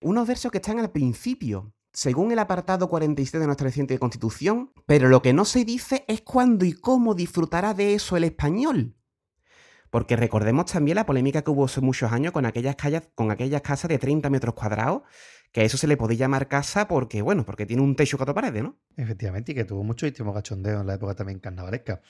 unos 0.01 0.27
versos 0.27 0.51
que 0.51 0.57
están 0.57 0.79
al 0.79 0.91
principio, 0.91 1.73
según 1.93 2.31
el 2.31 2.39
apartado 2.39 2.89
47 2.89 3.39
de 3.39 3.45
nuestra 3.45 3.65
reciente 3.65 3.97
Constitución, 3.97 4.71
pero 4.85 5.07
lo 5.07 5.21
que 5.21 5.33
no 5.33 5.45
se 5.45 5.65
dice 5.65 6.03
es 6.07 6.21
cuándo 6.21 6.65
y 6.65 6.73
cómo 6.73 7.15
disfrutará 7.15 7.73
de 7.73 7.93
eso 7.93 8.17
el 8.17 8.25
español. 8.25 8.96
Porque 9.89 10.15
recordemos 10.15 10.71
también 10.71 10.95
la 10.95 11.05
polémica 11.05 11.41
que 11.41 11.51
hubo 11.51 11.65
hace 11.65 11.81
muchos 11.81 12.11
años 12.11 12.33
con 12.33 12.45
aquellas, 12.45 12.75
calles, 12.75 13.03
con 13.15 13.31
aquellas 13.31 13.61
casas 13.61 13.89
de 13.89 13.97
30 13.97 14.29
metros 14.29 14.55
cuadrados, 14.55 15.03
que 15.51 15.61
a 15.61 15.63
eso 15.63 15.77
se 15.77 15.87
le 15.87 15.97
podía 15.97 16.17
llamar 16.17 16.47
casa 16.47 16.87
porque, 16.87 17.21
bueno, 17.21 17.45
porque 17.45 17.65
tiene 17.65 17.81
un 17.81 17.95
techo 17.95 18.17
cuatro 18.17 18.35
paredes, 18.35 18.63
¿no? 18.63 18.77
Efectivamente, 18.97 19.53
y 19.53 19.55
que 19.55 19.63
tuvo 19.63 19.83
muchísimo 19.83 20.33
cachondeo 20.33 20.81
en 20.81 20.87
la 20.87 20.95
época 20.95 21.15
también 21.15 21.39
carnavalesca. 21.39 22.01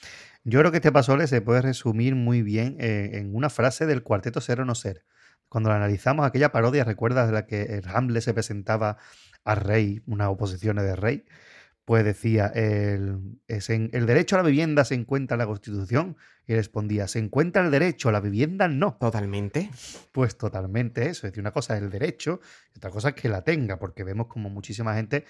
Yo 0.44 0.58
creo 0.60 0.70
que 0.70 0.78
este 0.78 0.92
pasole 0.92 1.26
se 1.26 1.40
puede 1.40 1.62
resumir 1.62 2.14
muy 2.14 2.42
bien 2.42 2.76
eh, 2.80 3.10
en 3.14 3.34
una 3.34 3.48
frase 3.48 3.86
del 3.86 4.02
cuarteto 4.02 4.40
Ser 4.40 4.60
o 4.60 4.64
No 4.64 4.74
Ser. 4.74 5.04
Cuando 5.48 5.70
la 5.70 5.76
analizamos, 5.76 6.26
aquella 6.26 6.52
parodia, 6.52 6.84
¿recuerdas 6.84 7.26
de 7.28 7.32
la 7.32 7.46
que 7.46 7.62
el 7.62 7.88
Hamlet 7.88 8.22
se 8.22 8.34
presentaba 8.34 8.98
a 9.44 9.54
Rey, 9.54 10.02
unas 10.06 10.28
oposiciones 10.28 10.84
de 10.84 10.94
Rey? 10.94 11.24
Pues 11.88 12.04
decía, 12.04 12.48
el, 12.48 13.18
es 13.46 13.70
en- 13.70 13.88
el 13.94 14.04
derecho 14.04 14.36
a 14.36 14.42
la 14.42 14.46
vivienda 14.46 14.84
se 14.84 14.94
encuentra 14.94 15.36
en 15.36 15.38
la 15.38 15.46
Constitución. 15.46 16.18
Y 16.46 16.54
respondía, 16.54 17.08
¿se 17.08 17.18
encuentra 17.18 17.64
el 17.64 17.70
derecho 17.70 18.10
a 18.10 18.12
la 18.12 18.20
vivienda? 18.20 18.68
No. 18.68 18.98
Totalmente. 19.00 19.70
Pues 20.12 20.36
totalmente 20.36 21.08
eso. 21.08 21.26
Es 21.26 21.32
decir, 21.32 21.40
una 21.40 21.52
cosa 21.52 21.78
es 21.78 21.82
el 21.82 21.88
derecho 21.88 22.40
y 22.74 22.78
otra 22.78 22.90
cosa 22.90 23.08
es 23.08 23.14
que 23.14 23.30
la 23.30 23.42
tenga, 23.42 23.78
porque 23.78 24.04
vemos 24.04 24.26
como 24.26 24.50
muchísima 24.50 24.94
gente 24.96 25.24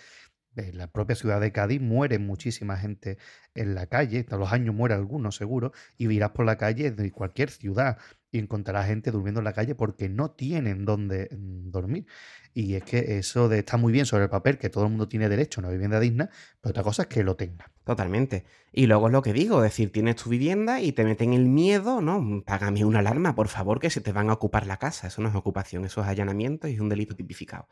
en 0.56 0.76
la 0.78 0.88
propia 0.88 1.14
ciudad 1.14 1.40
de 1.40 1.52
Cádiz 1.52 1.80
muere 1.80 2.18
muchísima 2.18 2.76
gente 2.76 3.18
en 3.54 3.76
la 3.76 3.86
calle, 3.86 4.24
todos 4.24 4.40
los 4.40 4.52
años 4.52 4.74
muere 4.74 4.94
alguno 4.94 5.30
seguro, 5.30 5.72
y 5.96 6.10
irás 6.12 6.30
por 6.30 6.44
la 6.46 6.56
calle 6.56 6.90
de 6.90 7.12
cualquier 7.12 7.50
ciudad 7.50 7.98
y 8.32 8.38
encontrarás 8.40 8.86
gente 8.86 9.10
durmiendo 9.10 9.40
en 9.40 9.44
la 9.44 9.52
calle 9.52 9.74
porque 9.74 10.08
no 10.08 10.32
tienen 10.32 10.84
dónde 10.84 11.28
mm, 11.30 11.70
dormir. 11.70 12.06
Y 12.54 12.74
es 12.74 12.84
que 12.84 13.18
eso 13.18 13.48
de, 13.48 13.60
está 13.60 13.76
muy 13.76 13.92
bien 13.92 14.06
sobre 14.06 14.24
el 14.24 14.30
papel, 14.30 14.58
que 14.58 14.68
todo 14.68 14.84
el 14.84 14.90
mundo 14.90 15.08
tiene 15.08 15.28
derecho 15.28 15.60
a 15.60 15.64
una 15.64 15.70
vivienda 15.70 16.00
digna, 16.00 16.28
pero 16.60 16.70
otra 16.70 16.82
cosa 16.82 17.02
es 17.02 17.08
que 17.08 17.22
lo 17.22 17.36
tenga. 17.36 17.70
Totalmente. 17.84 18.44
Y 18.72 18.86
luego 18.86 19.06
es 19.06 19.12
lo 19.12 19.22
que 19.22 19.32
digo, 19.32 19.58
es 19.64 19.70
decir, 19.70 19.92
tienes 19.92 20.16
tu 20.16 20.28
vivienda 20.28 20.80
y 20.80 20.92
te 20.92 21.04
meten 21.04 21.32
el 21.32 21.46
miedo, 21.46 22.00
¿no? 22.00 22.42
Págame 22.44 22.84
una 22.84 22.98
alarma, 22.98 23.34
por 23.34 23.48
favor, 23.48 23.80
que 23.80 23.90
se 23.90 24.00
te 24.00 24.12
van 24.12 24.30
a 24.30 24.34
ocupar 24.34 24.66
la 24.66 24.76
casa. 24.76 25.06
Eso 25.06 25.22
no 25.22 25.28
es 25.28 25.34
ocupación, 25.34 25.84
eso 25.84 26.02
es 26.02 26.06
allanamiento 26.06 26.68
y 26.68 26.74
es 26.74 26.80
un 26.80 26.88
delito 26.88 27.14
tipificado. 27.14 27.68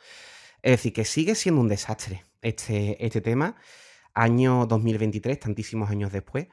Es 0.63 0.73
decir, 0.73 0.93
que 0.93 1.05
sigue 1.05 1.35
siendo 1.35 1.61
un 1.61 1.69
desastre 1.69 2.25
este, 2.43 3.05
este 3.05 3.21
tema. 3.21 3.57
Año 4.15 4.67
2023, 4.67 5.39
tantísimos 5.39 5.91
años 5.91 6.13
después. 6.13 6.49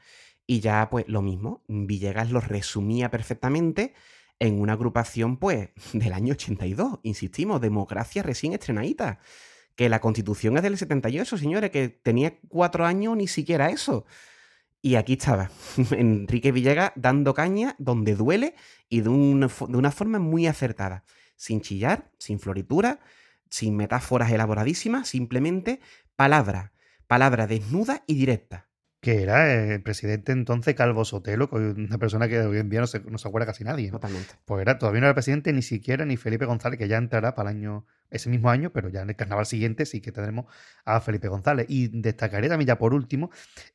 Y 0.46 0.60
ya, 0.60 0.90
pues 0.90 1.08
lo 1.08 1.22
mismo, 1.22 1.64
Villegas 1.68 2.32
lo 2.32 2.42
resumía 2.42 3.10
perfectamente 3.10 3.94
en 4.44 4.60
una 4.60 4.74
agrupación, 4.74 5.38
pues, 5.38 5.70
del 5.94 6.12
año 6.12 6.34
82. 6.34 7.00
Insistimos, 7.04 7.62
democracia 7.62 8.24
recién 8.24 8.52
estrenadita. 8.52 9.20
Que 9.76 9.90
la 9.90 10.02
constitución 10.02 10.58
es 10.58 10.64
del 10.64 10.78
78, 10.78 11.38
señores, 11.38 11.72
que 11.72 11.88
tenía 11.88 12.38
cuatro 12.50 12.86
años 12.86 13.16
ni 13.16 13.28
siquiera 13.28 13.70
eso. 13.70 14.06
Y 14.82 14.96
aquí 14.96 15.14
estaba, 15.14 15.50
Enrique 15.92 16.52
Villegas 16.52 16.92
dando 16.96 17.34
caña 17.34 17.76
donde 17.80 18.16
duele 18.16 18.56
y 18.90 19.00
de 19.00 19.10
una, 19.10 19.48
de 19.48 19.78
una 19.78 19.92
forma 19.92 20.20
muy 20.20 20.46
acertada. 20.46 21.06
Sin 21.38 21.62
chillar, 21.62 22.12
sin 22.20 22.40
floritura, 22.40 23.00
sin 23.50 23.78
metáforas 23.78 24.30
elaboradísimas, 24.30 25.08
simplemente 25.08 25.80
palabra, 26.18 26.74
palabra 27.08 27.48
desnuda 27.48 28.04
y 28.08 28.16
directa. 28.16 28.68
Que 29.04 29.22
era 29.22 29.54
el 29.54 29.84
presidente 29.84 30.32
entonces 30.32 30.76
Calvo 30.76 31.04
Sotelo, 31.04 31.50
una 31.52 31.98
persona 31.98 32.30
que 32.30 32.40
hoy 32.40 32.58
en 32.58 32.70
día 32.70 32.80
no 32.80 32.88
se, 32.88 33.02
no 33.02 33.18
se 33.18 33.28
acuerda 33.28 33.46
casi 33.46 33.66
nadie. 33.66 33.88
¿no? 33.88 34.00
Totalmente. 34.00 34.36
Pues 34.46 34.62
era, 34.62 34.78
todavía 34.78 35.02
no 35.02 35.08
era 35.08 35.14
presidente 35.14 35.52
ni 35.52 35.62
siquiera 35.62 36.06
ni 36.06 36.16
Felipe 36.16 36.46
González, 36.46 36.80
que 36.80 36.88
ya 36.88 36.96
entrará 36.96 37.36
para 37.36 37.52
el 37.52 37.58
año, 37.58 37.86
ese 38.14 38.30
mismo 38.30 38.50
año, 38.50 38.72
pero 38.72 38.90
ya 38.90 39.02
en 39.02 39.10
el 39.10 39.16
carnaval 39.16 39.46
siguiente 39.46 39.86
sí 39.86 40.00
que 40.00 40.12
tendremos 40.12 40.46
a 40.86 41.02
Felipe 41.02 41.28
González. 41.28 41.66
Y 41.70 41.90
destacaré 42.02 42.48
también 42.48 42.68
ya 42.68 42.78
por 42.78 42.94
último, 42.94 43.30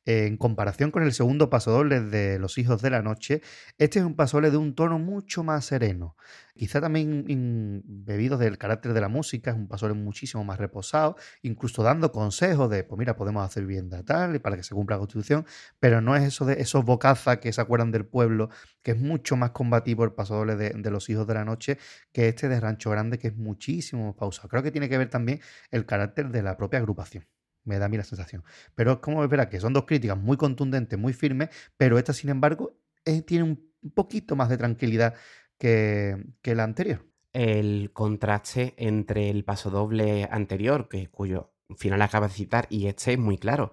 en 0.05 0.37
comparación 0.37 0.91
con 0.91 1.03
el 1.03 1.13
segundo 1.13 1.49
pasodoble 1.49 2.01
de 2.01 2.39
Los 2.39 2.57
Hijos 2.57 2.81
de 2.81 2.89
la 2.89 3.01
Noche, 3.01 3.41
este 3.77 3.99
es 3.99 4.05
un 4.05 4.15
pasodoble 4.15 4.51
de 4.51 4.57
un 4.57 4.73
tono 4.75 4.97
mucho 4.99 5.43
más 5.43 5.65
sereno. 5.65 6.15
Quizá 6.55 6.81
también 6.81 7.23
in- 7.27 7.83
bebido 7.85 8.37
del 8.37 8.57
carácter 8.57 8.93
de 8.93 8.99
la 9.01 9.07
música, 9.07 9.51
es 9.51 9.57
un 9.57 9.67
pasodoble 9.67 10.01
muchísimo 10.01 10.43
más 10.43 10.59
reposado, 10.59 11.15
incluso 11.41 11.83
dando 11.83 12.11
consejos 12.11 12.69
de, 12.69 12.83
pues 12.83 12.99
mira, 12.99 13.15
podemos 13.15 13.45
hacer 13.45 13.65
vivienda 13.65 14.03
tal 14.03 14.35
y 14.35 14.39
para 14.39 14.57
que 14.57 14.63
se 14.63 14.75
cumpla 14.75 14.95
la 14.97 14.99
Constitución, 14.99 15.45
pero 15.79 16.01
no 16.01 16.15
es 16.15 16.23
eso 16.23 16.45
de 16.45 16.59
esos 16.61 16.83
bocazas 16.83 17.37
que 17.37 17.53
se 17.53 17.61
acuerdan 17.61 17.91
del 17.91 18.05
pueblo, 18.05 18.49
que 18.83 18.91
es 18.91 18.97
mucho 18.99 19.37
más 19.37 19.51
combativo 19.51 20.03
el 20.03 20.11
pasodoble 20.11 20.55
de, 20.57 20.71
de 20.71 20.91
Los 20.91 21.09
Hijos 21.09 21.27
de 21.27 21.33
la 21.33 21.45
Noche 21.45 21.77
que 22.11 22.27
este 22.27 22.49
de 22.49 22.59
Rancho 22.59 22.89
Grande, 22.89 23.19
que 23.19 23.29
es 23.29 23.37
muchísimo 23.37 24.05
más 24.05 24.15
Creo 24.31 24.63
que 24.63 24.71
tiene 24.71 24.89
que 24.89 24.97
ver 24.97 25.09
también 25.09 25.41
el 25.71 25.85
carácter 25.85 26.29
de 26.29 26.43
la 26.43 26.57
propia 26.57 26.79
agrupación. 26.79 27.27
Me 27.63 27.77
da 27.79 27.85
a 27.85 27.89
mí 27.89 27.97
la 27.97 28.03
sensación. 28.03 28.43
Pero 28.75 28.93
es 28.93 28.97
como 28.99 29.27
verdad 29.27 29.49
que 29.49 29.59
son 29.59 29.73
dos 29.73 29.85
críticas 29.85 30.17
muy 30.17 30.37
contundentes, 30.37 30.97
muy 30.97 31.13
firmes, 31.13 31.49
pero 31.77 31.97
esta, 31.97 32.13
sin 32.13 32.29
embargo, 32.29 32.79
eh, 33.05 33.21
tiene 33.21 33.43
un 33.43 33.91
poquito 33.93 34.35
más 34.35 34.49
de 34.49 34.57
tranquilidad 34.57 35.15
que, 35.57 36.23
que 36.41 36.55
la 36.55 36.63
anterior. 36.63 37.05
el 37.33 37.91
contraste 37.93 38.73
entre 38.77 39.29
el 39.29 39.43
pasodoble 39.43 40.27
anterior, 40.31 40.89
que, 40.89 41.09
cuyo 41.09 41.53
final 41.77 42.01
acaba 42.01 42.27
de 42.27 42.33
citar, 42.33 42.67
y 42.69 42.87
este 42.87 43.13
es 43.13 43.19
muy 43.19 43.37
claro. 43.37 43.71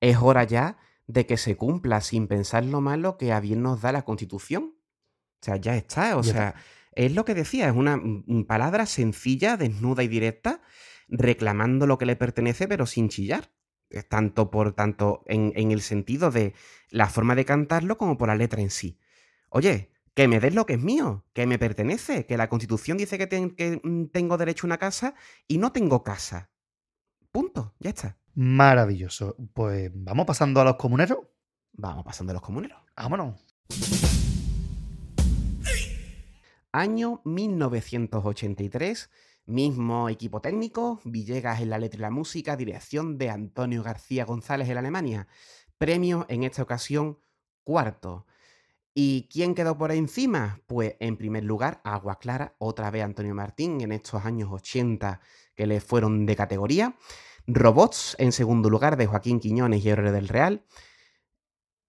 Es 0.00 0.16
hora 0.20 0.44
ya 0.44 0.78
de 1.06 1.26
que 1.26 1.36
se 1.36 1.56
cumpla 1.56 2.00
sin 2.00 2.26
pensar 2.26 2.64
lo 2.64 2.80
malo 2.80 3.16
que 3.16 3.32
a 3.32 3.40
bien 3.40 3.62
nos 3.62 3.80
da 3.80 3.92
la 3.92 4.02
Constitución. 4.02 4.74
O 5.40 5.44
sea, 5.44 5.56
ya 5.56 5.76
está. 5.76 6.16
O 6.16 6.22
sea, 6.22 6.54
es 6.96 7.12
lo 7.14 7.24
que 7.24 7.34
decía, 7.34 7.68
es 7.68 7.74
una 7.76 7.96
mm, 7.96 8.44
palabra 8.46 8.86
sencilla, 8.86 9.56
desnuda 9.56 10.02
y 10.02 10.08
directa, 10.08 10.60
reclamando 11.08 11.86
lo 11.86 11.98
que 11.98 12.06
le 12.06 12.16
pertenece, 12.16 12.66
pero 12.66 12.86
sin 12.86 13.08
chillar. 13.08 13.52
Tanto 14.08 14.50
por 14.50 14.72
tanto 14.72 15.22
en, 15.26 15.52
en 15.54 15.70
el 15.70 15.80
sentido 15.80 16.32
de 16.32 16.54
la 16.90 17.08
forma 17.08 17.36
de 17.36 17.44
cantarlo 17.44 17.96
como 17.96 18.18
por 18.18 18.26
la 18.26 18.34
letra 18.34 18.60
en 18.60 18.70
sí. 18.70 18.98
Oye, 19.48 19.92
que 20.14 20.26
me 20.26 20.40
des 20.40 20.54
lo 20.54 20.66
que 20.66 20.72
es 20.74 20.80
mío, 20.80 21.24
que 21.32 21.46
me 21.46 21.56
pertenece, 21.58 22.26
que 22.26 22.36
la 22.36 22.48
Constitución 22.48 22.98
dice 22.98 23.16
que, 23.16 23.28
ten- 23.28 23.54
que, 23.54 23.80
mm, 23.82 24.06
tengo 24.06 24.36
derecho 24.38 24.66
a 24.66 24.68
una 24.68 24.78
casa 24.78 25.14
y 25.46 25.58
no 25.58 25.70
tengo 25.70 26.02
casa. 26.02 26.50
Punto, 27.30 27.74
ya 27.78 27.90
está. 27.90 28.18
Maravilloso. 28.34 29.36
Pues 29.54 29.90
vamos 29.94 30.26
pasando 30.26 30.60
a 30.60 30.64
los 30.64 30.76
comuneros. 30.76 31.18
Vamos 31.72 32.04
pasando 32.04 32.32
a 32.32 32.34
los 32.34 32.42
comuneros. 32.42 32.78
Vámonos. 32.96 33.40
Año 36.76 37.22
1983, 37.24 39.10
mismo 39.46 40.10
equipo 40.10 40.42
técnico, 40.42 41.00
Villegas 41.04 41.62
en 41.62 41.70
la 41.70 41.78
letra 41.78 41.96
y 41.96 42.02
la 42.02 42.10
música, 42.10 42.54
dirección 42.54 43.16
de 43.16 43.30
Antonio 43.30 43.82
García 43.82 44.26
González 44.26 44.68
en 44.68 44.76
Alemania. 44.76 45.26
Premio 45.78 46.26
en 46.28 46.42
esta 46.42 46.62
ocasión 46.62 47.18
cuarto. 47.64 48.26
¿Y 48.92 49.26
quién 49.32 49.54
quedó 49.54 49.78
por 49.78 49.90
encima? 49.90 50.60
Pues 50.66 50.96
en 51.00 51.16
primer 51.16 51.44
lugar, 51.44 51.80
Agua 51.82 52.18
Clara, 52.18 52.56
otra 52.58 52.90
vez 52.90 53.04
Antonio 53.04 53.34
Martín 53.34 53.80
en 53.80 53.92
estos 53.92 54.26
años 54.26 54.50
80 54.52 55.22
que 55.54 55.66
le 55.66 55.80
fueron 55.80 56.26
de 56.26 56.36
categoría. 56.36 56.98
Robots 57.46 58.16
en 58.18 58.32
segundo 58.32 58.68
lugar 58.68 58.98
de 58.98 59.06
Joaquín 59.06 59.40
Quiñones 59.40 59.82
y 59.82 59.88
Héroe 59.88 60.12
del 60.12 60.28
Real. 60.28 60.62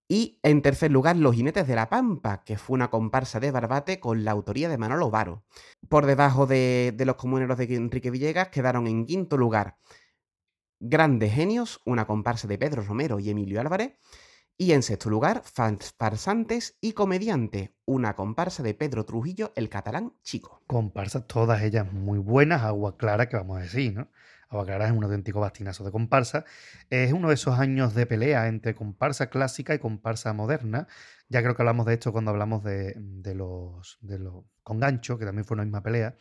Y 0.10 0.39
en 0.41 0.62
tercer 0.62 0.91
lugar, 0.91 1.18
Los 1.18 1.36
Jinetes 1.36 1.68
de 1.68 1.76
la 1.76 1.89
Pampa, 1.89 2.43
que 2.45 2.58
fue 2.58 2.76
una 2.76 2.89
comparsa 2.89 3.41
de 3.41 3.51
Barbate 3.51 3.99
con 3.99 4.24
la 4.24 4.32
autoría 4.32 4.70
de 4.70 4.78
Manolo 4.78 5.12
Varo. 5.12 5.43
Por 5.89 6.05
debajo 6.05 6.47
de, 6.47 6.95
los 7.05 7.16
comuneros 7.18 7.58
de 7.58 7.76
Enrique 7.76 8.10
Villegas 8.10 8.47
quedaron 8.47 8.88
en 8.88 9.05
quinto 9.05 9.38
lugar 9.38 9.78
Grandes 10.80 11.34
Genios, 11.34 11.82
una 11.86 12.08
comparsa 12.08 12.47
de 12.47 12.58
Pedro 12.58 12.84
Romero 12.84 13.20
y 13.20 13.30
Emilio 13.30 13.60
Álvarez. 13.60 13.97
Y 14.60 14.72
en 14.72 14.82
sexto 14.82 15.10
lugar, 15.10 15.43
Farsantes 15.43 16.78
y 16.82 16.93
Comediante, 16.93 17.76
una 17.86 18.16
comparsa 18.16 18.64
de 18.64 18.74
Pedro 18.74 19.05
Trujillo, 19.05 19.51
el 19.55 19.70
catalán 19.70 20.14
chico. 20.24 20.64
Comparsas, 20.68 21.28
todas 21.28 21.62
ellas 21.62 21.91
muy 21.91 22.18
buenas. 22.18 22.64
Agua 22.64 22.97
Clara, 22.97 23.30
que 23.30 23.38
vamos 23.38 23.58
a 23.58 23.62
decir, 23.62 23.93
¿no? 23.93 24.10
Agua 24.50 24.66
Clara 24.66 24.86
es 24.86 24.91
un 24.91 25.04
auténtico 25.04 25.39
bastinazo 25.39 25.84
de 25.84 25.91
comparsa. 25.91 26.45
Es 26.89 27.14
uno 27.14 27.30
de 27.30 27.34
esos 27.34 27.60
años 27.60 27.93
de 27.95 28.06
pelea 28.06 28.48
entre 28.48 28.76
comparsa 28.76 29.30
clásica 29.30 29.74
y 29.74 29.80
comparsa 29.80 30.34
moderna. 30.34 30.88
Ya 31.30 31.41
creo 31.41 31.56
que 31.56 31.62
hablamos 31.62 31.86
de 31.86 31.93
esto 31.93 32.12
cuando 32.12 32.32
hablamos 32.32 32.64
de, 32.64 32.93
de 32.98 33.36
los, 33.36 33.98
de 34.02 34.20
los 34.20 34.45
con 34.64 34.80
gancho, 34.80 35.18
que 35.18 35.26
también 35.26 35.45
fue 35.45 35.56
una 35.56 35.64
misma 35.64 35.84
pelea. 35.84 36.16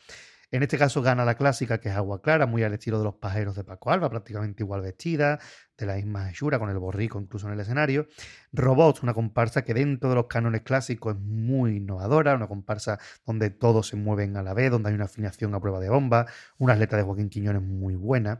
En 0.52 0.62
este 0.62 0.78
caso 0.78 1.02
gana 1.02 1.24
la 1.24 1.34
clásica, 1.34 1.78
que 1.78 1.88
es 1.88 1.96
Agua 1.96 2.22
Clara, 2.22 2.46
muy 2.46 2.62
al 2.62 2.72
estilo 2.72 2.98
de 2.98 3.04
los 3.04 3.14
pajeros 3.16 3.56
de 3.56 3.64
Paco 3.64 3.90
Alba, 3.90 4.08
prácticamente 4.08 4.62
igual 4.62 4.80
vestida, 4.80 5.40
de 5.78 5.86
la 5.86 5.94
misma 5.94 6.30
hechura, 6.30 6.58
con 6.58 6.70
el 6.70 6.78
borrico 6.78 7.20
incluso 7.20 7.46
en 7.46 7.54
el 7.54 7.60
escenario. 7.60 8.06
Robots, 8.52 9.02
una 9.02 9.12
comparsa 9.12 9.62
que 9.62 9.74
dentro 9.74 10.08
de 10.08 10.14
los 10.14 10.26
cánones 10.26 10.62
clásicos 10.62 11.16
es 11.16 11.20
muy 11.20 11.76
innovadora, 11.76 12.34
una 12.34 12.46
comparsa 12.46 12.98
donde 13.26 13.50
todos 13.50 13.88
se 13.88 13.96
mueven 13.96 14.36
a 14.36 14.42
la 14.42 14.54
vez, 14.54 14.70
donde 14.70 14.88
hay 14.88 14.94
una 14.94 15.04
afinación 15.04 15.54
a 15.54 15.60
prueba 15.60 15.80
de 15.80 15.90
bomba, 15.90 16.26
unas 16.58 16.78
letras 16.78 17.00
de 17.00 17.04
Joaquín 17.04 17.28
Quiñones 17.28 17.62
muy 17.62 17.94
buenas. 17.94 18.38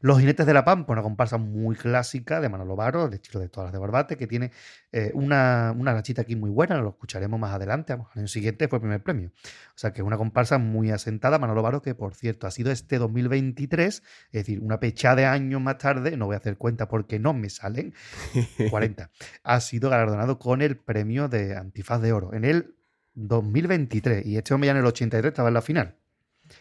Los 0.00 0.20
Jinetes 0.20 0.46
de 0.46 0.52
la 0.52 0.64
Pampa, 0.64 0.92
una 0.92 1.02
comparsa 1.02 1.38
muy 1.38 1.74
clásica 1.74 2.40
de 2.40 2.48
Manolo 2.48 2.76
Varo, 2.76 3.08
de 3.08 3.16
estilo 3.16 3.40
de 3.40 3.48
todas 3.48 3.68
las 3.68 3.72
de 3.72 3.78
Barbate, 3.78 4.16
que 4.16 4.26
tiene 4.26 4.52
eh, 4.92 5.10
una, 5.14 5.74
una 5.76 5.94
rachita 5.94 6.22
aquí 6.22 6.36
muy 6.36 6.50
buena, 6.50 6.76
lo 6.76 6.90
escucharemos 6.90 7.40
más 7.40 7.52
adelante, 7.52 7.94
al 7.94 8.06
año 8.14 8.28
siguiente 8.28 8.68
fue 8.68 8.76
el 8.76 8.82
primer 8.82 9.02
premio. 9.02 9.32
O 9.74 9.78
sea 9.78 9.92
que 9.92 10.02
es 10.02 10.06
una 10.06 10.18
comparsa 10.18 10.58
muy 10.58 10.90
asentada, 10.90 11.38
Manolo 11.38 11.62
Varo, 11.62 11.82
que 11.82 11.94
por 11.94 12.14
cierto 12.14 12.46
ha 12.46 12.50
sido 12.50 12.70
este 12.70 12.98
2023, 12.98 13.96
es 13.96 14.02
decir, 14.32 14.60
una 14.60 14.78
pechada 14.78 15.16
de 15.16 15.24
años 15.24 15.60
más 15.60 15.78
tarde, 15.78 16.16
no 16.16 16.26
voy 16.26 16.34
a 16.34 16.38
hacer 16.38 16.58
cuenta 16.58 16.75
porque 16.84 17.18
no 17.18 17.32
me 17.32 17.48
salen, 17.48 17.94
40, 18.70 19.10
ha 19.42 19.60
sido 19.60 19.88
galardonado 19.88 20.38
con 20.38 20.60
el 20.60 20.76
premio 20.76 21.28
de 21.28 21.56
Antifaz 21.56 22.02
de 22.02 22.12
Oro 22.12 22.34
en 22.34 22.44
el 22.44 22.74
2023 23.14 24.26
y 24.26 24.36
este 24.36 24.52
hombre 24.54 24.66
ya 24.66 24.72
en 24.72 24.78
el 24.78 24.86
83 24.86 25.30
estaba 25.30 25.48
en 25.48 25.54
la 25.54 25.62
final. 25.62 25.96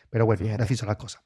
Pero 0.09 0.25
bueno, 0.25 0.43
Fíjate. 0.45 0.63
así 0.63 0.75
son 0.75 0.87
las 0.87 0.97
cosas. 0.97 1.21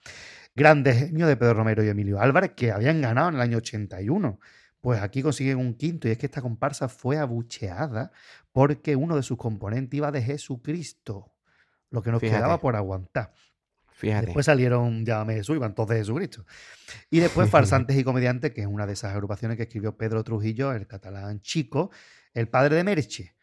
Grandes 0.56 0.98
genios 0.98 1.30
de 1.30 1.38
Pedro 1.38 1.54
Romero 1.54 1.84
y 1.84 1.88
Emilio 1.90 2.20
Álvarez 2.20 2.52
que 2.56 2.72
habían 2.72 3.00
ganado 3.02 3.30
en 3.30 3.36
el 3.36 3.42
año 3.42 3.58
81. 3.58 4.40
Pues 4.82 5.02
aquí 5.02 5.22
consiguen 5.22 5.58
un 5.58 5.76
quinto 5.76 6.08
y 6.08 6.12
es 6.12 6.18
que 6.18 6.26
esta 6.26 6.42
comparsa 6.42 6.90
fue 6.90 7.18
abucheada 7.18 8.12
porque 8.52 8.96
uno 8.96 9.16
de 9.16 9.24
sus 9.24 9.38
componentes 9.38 9.96
iba 9.98 10.12
de 10.12 10.22
Jesucristo, 10.22 11.34
lo 11.92 12.02
que 12.02 12.12
nos 12.12 12.22
Fíjate. 12.22 12.40
quedaba 12.40 12.60
por 12.60 12.76
aguantar. 12.76 13.34
Fíjate. 14.00 14.28
Después 14.28 14.46
salieron 14.46 15.06
Llámame 15.06 15.34
Jesús, 15.34 15.58
iban 15.58 15.76
todos 15.76 15.90
de 15.90 15.98
Jesucristo. 15.98 16.46
Y 17.10 17.20
después 17.20 17.50
Farsantes 17.52 17.98
y 17.98 18.06
Comediantes, 18.06 18.54
que 18.54 18.62
es 18.62 18.68
una 18.68 18.88
de 18.88 18.94
esas 18.94 19.14
agrupaciones 19.14 19.58
que 19.58 19.64
escribió 19.64 19.98
Pedro 19.98 20.24
Trujillo, 20.24 20.72
el 20.72 20.88
catalán 20.88 21.42
chico, 21.42 21.92
el 22.34 22.48
padre 22.48 22.78
de 22.78 22.86
Merche. 22.86 23.36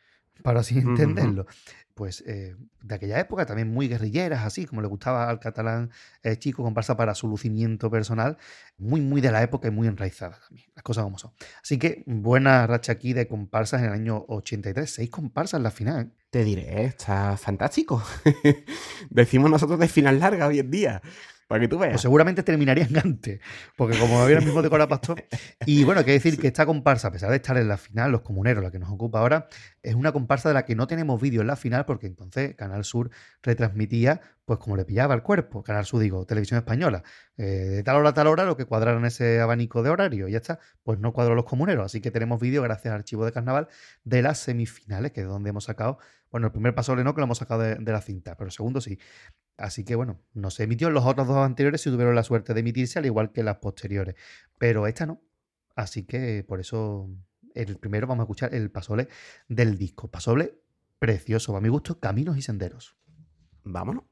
Para 0.42 0.60
así 0.60 0.78
entenderlo. 0.78 1.46
Pues 1.94 2.22
eh, 2.26 2.54
de 2.82 2.94
aquella 2.94 3.18
época, 3.18 3.46
también 3.46 3.72
muy 3.72 3.88
guerrilleras, 3.88 4.44
así 4.44 4.66
como 4.66 4.82
le 4.82 4.86
gustaba 4.86 5.30
al 5.30 5.40
catalán 5.40 5.90
eh, 6.22 6.36
chico, 6.36 6.62
comparsa 6.62 6.94
para 6.94 7.14
su 7.14 7.26
lucimiento 7.26 7.90
personal, 7.90 8.36
muy, 8.76 9.00
muy 9.00 9.22
de 9.22 9.32
la 9.32 9.42
época 9.42 9.68
y 9.68 9.70
muy 9.70 9.88
enraizada 9.88 10.38
también, 10.46 10.68
las 10.74 10.82
cosas 10.82 11.04
como 11.04 11.18
son. 11.18 11.32
Así 11.62 11.78
que 11.78 12.04
buena 12.06 12.66
racha 12.66 12.92
aquí 12.92 13.14
de 13.14 13.26
comparsas 13.26 13.80
en 13.80 13.86
el 13.86 13.92
año 13.94 14.26
83, 14.28 14.90
seis 14.90 15.08
comparsas 15.08 15.58
en 15.58 15.62
la 15.62 15.70
final. 15.70 16.12
Te 16.28 16.44
diré, 16.44 16.84
está 16.84 17.38
fantástico. 17.38 18.02
Decimos 19.10 19.50
nosotros 19.50 19.78
de 19.78 19.88
final 19.88 20.20
larga 20.20 20.48
hoy 20.48 20.58
en 20.58 20.70
día. 20.70 21.02
Para 21.48 21.60
que 21.60 21.68
tú 21.68 21.78
Pues 21.78 21.90
veas. 21.90 22.00
seguramente 22.00 22.42
terminarían 22.42 22.96
antes, 23.04 23.40
porque 23.76 23.96
como 23.98 24.20
había 24.20 24.38
el 24.38 24.44
mismo 24.44 24.62
decorado 24.62 24.88
pastor. 24.88 25.24
Y 25.64 25.84
bueno, 25.84 26.00
hay 26.00 26.04
que 26.04 26.12
decir 26.12 26.38
que 26.40 26.48
esta 26.48 26.66
comparsa, 26.66 27.08
a 27.08 27.12
pesar 27.12 27.30
de 27.30 27.36
estar 27.36 27.56
en 27.56 27.68
la 27.68 27.76
final, 27.76 28.10
los 28.10 28.22
comuneros, 28.22 28.64
la 28.64 28.70
que 28.72 28.80
nos 28.80 28.90
ocupa 28.90 29.20
ahora, 29.20 29.48
es 29.82 29.94
una 29.94 30.10
comparsa 30.12 30.48
de 30.48 30.54
la 30.54 30.64
que 30.64 30.74
no 30.74 30.86
tenemos 30.88 31.20
vídeo 31.20 31.42
en 31.42 31.46
la 31.46 31.54
final, 31.56 31.84
porque 31.84 32.08
entonces 32.08 32.56
Canal 32.56 32.84
Sur 32.84 33.10
retransmitía, 33.42 34.20
pues 34.44 34.58
como 34.58 34.76
le 34.76 34.84
pillaba 34.84 35.14
el 35.14 35.22
cuerpo. 35.22 35.62
Canal 35.62 35.84
Sur, 35.86 36.00
digo, 36.00 36.26
televisión 36.26 36.58
española. 36.58 37.02
eh, 37.36 37.44
de 37.44 37.82
tal 37.84 37.96
hora 37.96 38.08
a 38.10 38.14
tal 38.14 38.26
hora, 38.26 38.44
lo 38.44 38.56
que 38.56 38.64
cuadraron 38.64 39.04
ese 39.04 39.40
abanico 39.40 39.82
de 39.84 39.90
horario, 39.90 40.26
y 40.28 40.32
ya 40.32 40.38
está. 40.38 40.58
Pues 40.82 40.98
no 40.98 41.12
cuadró 41.12 41.34
los 41.36 41.44
comuneros. 41.44 41.84
Así 41.86 42.00
que 42.00 42.10
tenemos 42.10 42.40
vídeo, 42.40 42.62
gracias 42.62 42.92
al 42.92 42.98
archivo 43.00 43.24
de 43.24 43.30
carnaval, 43.32 43.68
de 44.04 44.22
las 44.22 44.38
semifinales, 44.38 45.12
que 45.12 45.20
es 45.20 45.26
donde 45.28 45.50
hemos 45.50 45.64
sacado. 45.64 45.98
Bueno, 46.30 46.48
el 46.48 46.52
primer 46.52 46.74
paso 46.74 46.96
no, 46.96 47.14
que 47.14 47.20
lo 47.20 47.24
hemos 47.24 47.38
sacado 47.38 47.62
de, 47.62 47.76
de 47.76 47.92
la 47.92 48.00
cinta, 48.00 48.36
pero 48.36 48.46
el 48.48 48.52
segundo 48.52 48.80
sí. 48.80 48.98
Así 49.56 49.84
que 49.84 49.94
bueno, 49.94 50.20
no 50.34 50.50
se 50.50 50.64
emitió. 50.64 50.90
Los 50.90 51.04
otros 51.04 51.26
dos 51.26 51.38
anteriores 51.38 51.80
sí 51.80 51.90
tuvieron 51.90 52.14
la 52.14 52.22
suerte 52.22 52.54
de 52.54 52.60
emitirse, 52.60 52.98
al 52.98 53.06
igual 53.06 53.32
que 53.32 53.42
las 53.42 53.56
posteriores. 53.58 54.14
Pero 54.58 54.86
esta 54.86 55.06
no. 55.06 55.22
Así 55.74 56.04
que 56.04 56.44
por 56.46 56.60
eso 56.60 57.10
el 57.54 57.78
primero 57.78 58.06
vamos 58.06 58.22
a 58.22 58.24
escuchar 58.24 58.54
el 58.54 58.70
pasole 58.70 59.08
del 59.48 59.78
disco. 59.78 60.10
Pasole 60.10 60.60
precioso, 60.98 61.56
a 61.56 61.60
mi 61.60 61.68
gusto, 61.68 61.98
Caminos 62.00 62.36
y 62.36 62.42
Senderos. 62.42 62.96
Vámonos. 63.64 64.04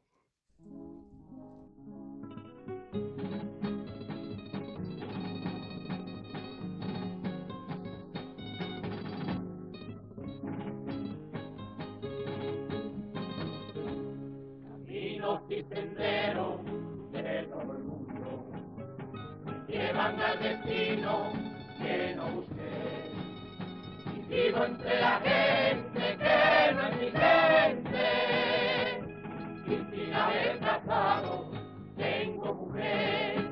Caminos 15.70 15.70
y 15.70 15.74
senderos 15.74 16.60
de 17.12 17.42
todo 17.44 17.72
el 17.72 17.84
mundo 17.84 18.46
me 19.44 19.72
llevan 19.72 20.20
al 20.20 20.38
destino 20.40 21.32
que 21.78 22.14
no 22.16 22.26
busqué. 22.28 23.10
Y 24.14 24.20
vivo 24.28 24.64
entre 24.64 25.00
la 25.00 25.20
gente 25.20 26.16
que 26.18 26.72
no 26.74 26.86
es 26.88 27.00
mi 27.00 27.10
gente. 27.10 28.04
Y 29.66 29.96
sin 29.96 30.14
haber 30.14 30.58
casado 30.58 31.50
tengo 31.96 32.54
mujer. 32.54 33.50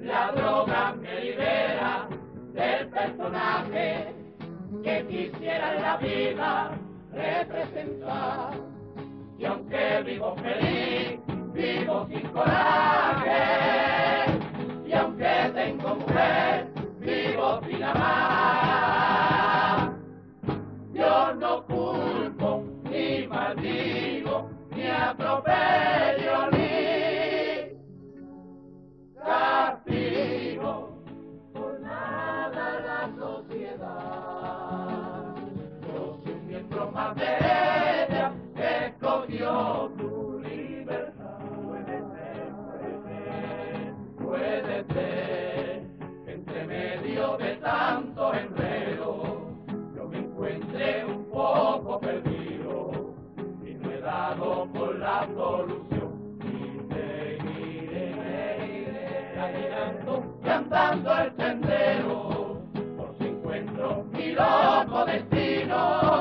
La 0.00 0.32
droga 0.32 0.94
me 0.94 1.20
libera 1.20 2.08
del 2.52 2.88
personaje 2.88 4.14
que 4.82 5.06
quisiera 5.06 5.76
en 5.76 5.82
la 5.82 5.96
vida 5.98 6.78
representar. 7.12 8.77
Y 9.38 9.44
aunque 9.44 10.02
vivo 10.04 10.34
feliz, 10.42 11.20
vivo 11.52 12.08
sin 12.10 12.26
coraje. 12.30 14.24
Y 14.84 14.92
aunque 14.92 15.52
tengo 15.54 15.94
mujer, 15.94 16.66
vivo 16.98 17.60
sin 17.64 17.84
amar. 17.84 19.92
Yo 20.92 21.34
no 21.34 21.64
culpo, 21.66 22.64
ni 22.90 23.28
maldigo, 23.28 24.50
ni 24.74 24.88
atropello, 24.88 26.27
el 60.78 61.36
sendero 61.36 62.62
por 62.96 63.16
si 63.18 63.24
encuentro 63.26 64.04
mi 64.12 64.32
loco 64.32 65.04
destino. 65.06 66.18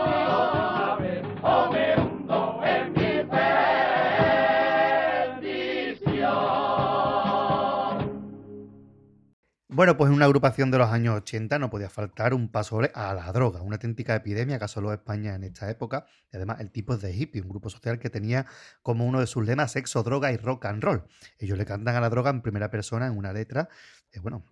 Bueno, 9.77 9.95
pues 9.95 10.09
en 10.09 10.15
una 10.15 10.25
agrupación 10.25 10.71
de 10.71 10.79
los 10.79 10.89
años 10.89 11.17
80 11.17 11.59
no 11.59 11.69
podía 11.69 11.87
faltar 11.87 12.33
un 12.33 12.49
pasole 12.49 12.89
a 12.95 13.13
la 13.13 13.31
droga, 13.31 13.61
una 13.61 13.75
auténtica 13.75 14.15
epidemia 14.15 14.57
que 14.57 14.65
asoló 14.65 14.91
España 14.91 15.35
en 15.35 15.43
esta 15.43 15.69
época. 15.69 16.07
Y 16.33 16.37
además, 16.37 16.61
el 16.61 16.71
tipo 16.71 16.95
es 16.95 17.01
de 17.01 17.13
hippie, 17.15 17.43
un 17.43 17.49
grupo 17.49 17.69
social 17.69 17.99
que 17.99 18.09
tenía 18.09 18.47
como 18.81 19.05
uno 19.05 19.19
de 19.19 19.27
sus 19.27 19.45
lemas 19.45 19.73
sexo, 19.73 20.01
droga 20.01 20.31
y 20.31 20.37
rock 20.37 20.65
and 20.65 20.83
roll. 20.83 21.03
Ellos 21.37 21.59
le 21.59 21.65
cantan 21.67 21.95
a 21.95 22.01
la 22.01 22.09
droga 22.09 22.31
en 22.31 22.41
primera 22.41 22.71
persona 22.71 23.05
en 23.05 23.15
una 23.15 23.31
letra, 23.33 23.69
eh, 24.11 24.19
bueno, 24.19 24.43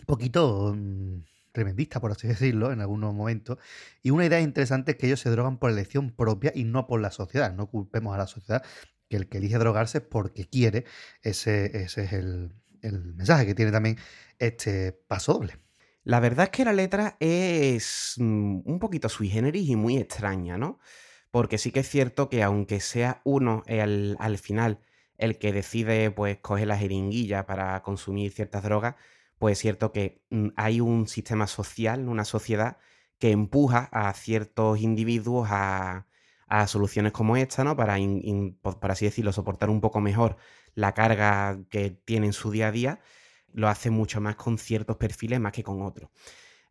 un 0.00 0.06
poquito 0.06 0.74
mm, 0.76 1.22
tremendista, 1.52 2.00
por 2.00 2.12
así 2.12 2.26
decirlo, 2.28 2.72
en 2.72 2.80
algunos 2.80 3.14
momentos. 3.14 3.58
Y 4.02 4.10
una 4.10 4.26
idea 4.26 4.40
interesante 4.40 4.92
es 4.92 4.98
que 4.98 5.06
ellos 5.06 5.20
se 5.20 5.30
drogan 5.30 5.58
por 5.58 5.70
elección 5.70 6.10
propia 6.10 6.52
y 6.54 6.64
no 6.64 6.86
por 6.86 7.00
la 7.00 7.10
sociedad. 7.10 7.54
No 7.54 7.70
culpemos 7.70 8.14
a 8.14 8.18
la 8.18 8.26
sociedad 8.26 8.62
que 9.08 9.16
el 9.16 9.28
que 9.28 9.38
elige 9.38 9.58
drogarse 9.58 9.98
es 9.98 10.04
porque 10.04 10.46
quiere. 10.46 10.84
Ese, 11.22 11.84
es 11.84 11.96
el, 12.12 12.52
mensaje 12.82 13.46
que 13.46 13.54
tiene 13.54 13.72
también 13.72 13.96
este 14.38 14.92
paso 14.92 15.34
doble. 15.34 15.58
La 16.02 16.20
verdad 16.20 16.44
es 16.46 16.50
que 16.50 16.66
la 16.66 16.74
letra 16.74 17.16
es 17.18 18.16
mm, 18.18 18.60
un 18.64 18.78
poquito 18.78 19.08
sui 19.08 19.28
generis 19.30 19.68
y 19.68 19.76
muy 19.76 19.96
extraña, 19.96 20.58
¿no? 20.58 20.78
Porque 21.30 21.58
sí 21.58 21.72
que 21.72 21.80
es 21.80 21.88
cierto 21.88 22.28
que 22.28 22.42
aunque 22.42 22.80
sea 22.80 23.20
uno 23.24 23.62
al 23.66 24.38
final 24.38 24.80
el 25.18 25.38
que 25.38 25.52
decide 25.52 26.10
pues 26.10 26.38
coger 26.38 26.68
la 26.68 26.78
jeringuilla 26.78 27.46
para 27.46 27.82
consumir 27.82 28.32
ciertas 28.32 28.62
drogas, 28.64 28.96
pues 29.38 29.52
es 29.54 29.58
cierto 29.60 29.92
que 29.92 30.22
mm, 30.30 30.48
hay 30.56 30.80
un 30.80 31.06
sistema 31.08 31.46
social, 31.46 32.08
una 32.08 32.24
sociedad 32.24 32.78
que 33.18 33.30
empuja 33.30 33.88
a 33.92 34.12
ciertos 34.14 34.80
individuos 34.80 35.48
a, 35.50 36.06
soluciones 36.66 37.12
como 37.12 37.36
esta, 37.36 37.64
¿no? 37.64 37.76
Para, 37.76 37.98
in- 37.98 38.58
así 38.92 39.04
decirlo, 39.06 39.32
soportar 39.32 39.70
un 39.70 39.80
poco 39.80 40.00
mejor 40.00 40.36
la 40.74 40.92
carga 40.94 41.58
que 41.70 41.90
tiene 41.90 42.26
en 42.26 42.32
su 42.32 42.50
día 42.50 42.68
a 42.68 42.72
día, 42.72 43.00
lo 43.52 43.68
hace 43.68 43.90
mucho 43.90 44.20
más 44.20 44.36
con 44.36 44.58
ciertos 44.58 44.96
perfiles 44.96 45.40
más 45.40 45.52
que 45.52 45.62
con 45.64 45.82
otros. 45.82 46.10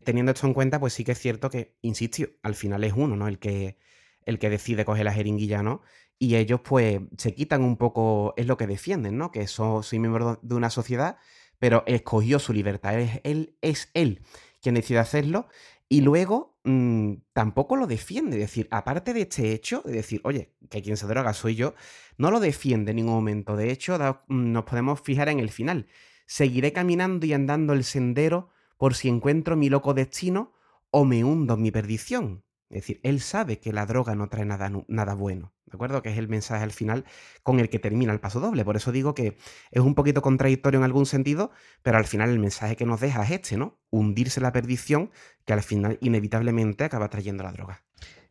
Teniendo 0.04 0.32
esto 0.34 0.48
en 0.48 0.54
cuenta, 0.54 0.80
pues 0.80 0.94
sí 0.94 1.04
que 1.04 1.14
es 1.14 1.20
cierto 1.20 1.50
que, 1.50 1.78
insisto, 1.82 2.24
al 2.44 2.56
final 2.56 2.84
es 2.84 2.94
uno, 2.96 3.16
¿no? 3.16 3.28
El 3.28 3.39
que, 3.39 3.78
el 4.26 4.39
que 4.39 4.50
decide 4.50 4.86
coger 4.86 5.06
la 5.06 5.14
jeringuilla, 5.14 5.64
¿no? 5.64 5.82
Y 6.24 6.36
ellos, 6.38 6.62
pues, 6.62 7.02
se 7.18 7.34
quitan 7.36 7.64
un 7.64 7.76
poco, 7.78 8.34
es 8.38 8.48
lo 8.48 8.56
que 8.58 8.68
defienden, 8.68 9.18
¿no? 9.18 9.32
Que 9.32 9.48
so- 9.48 9.84
soy 9.84 10.00
miembro 10.00 10.40
de 10.42 10.56
una 10.56 10.70
sociedad, 10.70 11.18
pero 11.60 11.84
escogió 11.86 12.40
su 12.40 12.54
libertad. 12.54 12.98
Es 13.00 13.20
él, 13.24 13.58
es 13.62 13.90
él 13.94 14.22
quien 14.62 14.76
decide 14.76 15.00
hacerlo. 15.00 15.48
Y 15.90 16.02
luego 16.02 16.58
mm, 16.64 17.16
tampoco 17.34 17.76
lo 17.76 17.88
defiende. 17.88 18.38
Es 18.38 18.44
decir, 18.44 18.68
aparte 18.72 19.14
de 19.14 19.22
este 19.24 19.52
hecho, 19.52 19.82
de 19.86 19.92
decir, 19.94 20.22
oye, 20.24 20.54
que 20.70 20.82
quien 20.82 20.96
se 20.98 21.08
droga 21.08 21.34
soy 21.34 21.56
yo, 21.56 21.74
no 22.18 22.32
lo 22.32 22.40
defiende 22.40 22.92
en 22.92 22.98
ningún 22.98 23.16
momento. 23.16 23.56
De 23.58 23.72
hecho, 23.72 23.98
mm, 24.28 24.52
nos 24.52 24.64
podemos 24.66 25.02
fijar 25.02 25.28
en 25.30 25.40
el 25.40 25.50
final. 25.50 25.88
Seguiré 26.26 26.72
caminando 26.74 27.26
y 27.26 27.34
andando 27.34 27.74
el 27.74 27.84
sendero 27.84 28.50
por 28.78 28.96
si 28.96 29.10
encuentro 29.10 29.56
mi 29.58 29.70
loco 29.70 29.94
destino 29.94 30.54
o 30.92 31.04
me 31.06 31.24
hundo 31.24 31.56
en 31.56 31.62
mi 31.62 31.72
perdición. 31.72 32.44
Es 32.70 32.82
decir, 32.82 32.99
él 33.03 33.22
sabe 33.22 33.59
que 33.59 33.72
la 33.72 33.86
droga 33.86 34.16
no 34.16 34.30
trae 34.30 34.45
nada, 34.45 34.72
nada 34.88 35.14
bueno. 35.14 35.53
¿De 35.66 35.78
acuerdo? 35.78 36.03
Que 36.03 36.09
es 36.09 36.18
el 36.20 36.28
mensaje 36.28 36.64
al 36.64 36.72
final 36.72 37.03
con 37.41 37.59
el 37.59 37.68
que 37.68 37.80
termina 37.80 38.14
el 38.14 38.20
paso 38.20 38.39
doble. 38.39 38.64
Por 38.64 38.76
eso 38.76 38.91
digo 38.91 39.16
que 39.16 39.38
es 39.72 39.82
un 39.82 39.95
poquito 39.95 40.22
contradictorio 40.22 40.80
en 40.80 40.84
algún 40.84 41.07
sentido, 41.07 41.49
pero 41.82 41.97
al 41.97 42.05
final 42.05 42.30
el 42.30 42.38
mensaje 42.38 42.76
que 42.76 42.86
nos 42.86 42.99
deja 42.99 43.24
es 43.24 43.32
este, 43.32 43.57
¿no? 43.57 43.80
Hundirse 43.89 44.39
la 44.39 44.51
perdición 44.51 45.09
que 45.45 45.53
al 45.53 45.64
final 45.64 45.97
inevitablemente 46.01 46.84
acaba 46.84 47.09
trayendo 47.09 47.43
la 47.43 47.51
droga. 47.51 47.84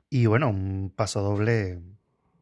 Y 0.08 0.26
bueno, 0.26 0.50
un 0.50 0.92
paso 0.94 1.20
doble, 1.20 1.80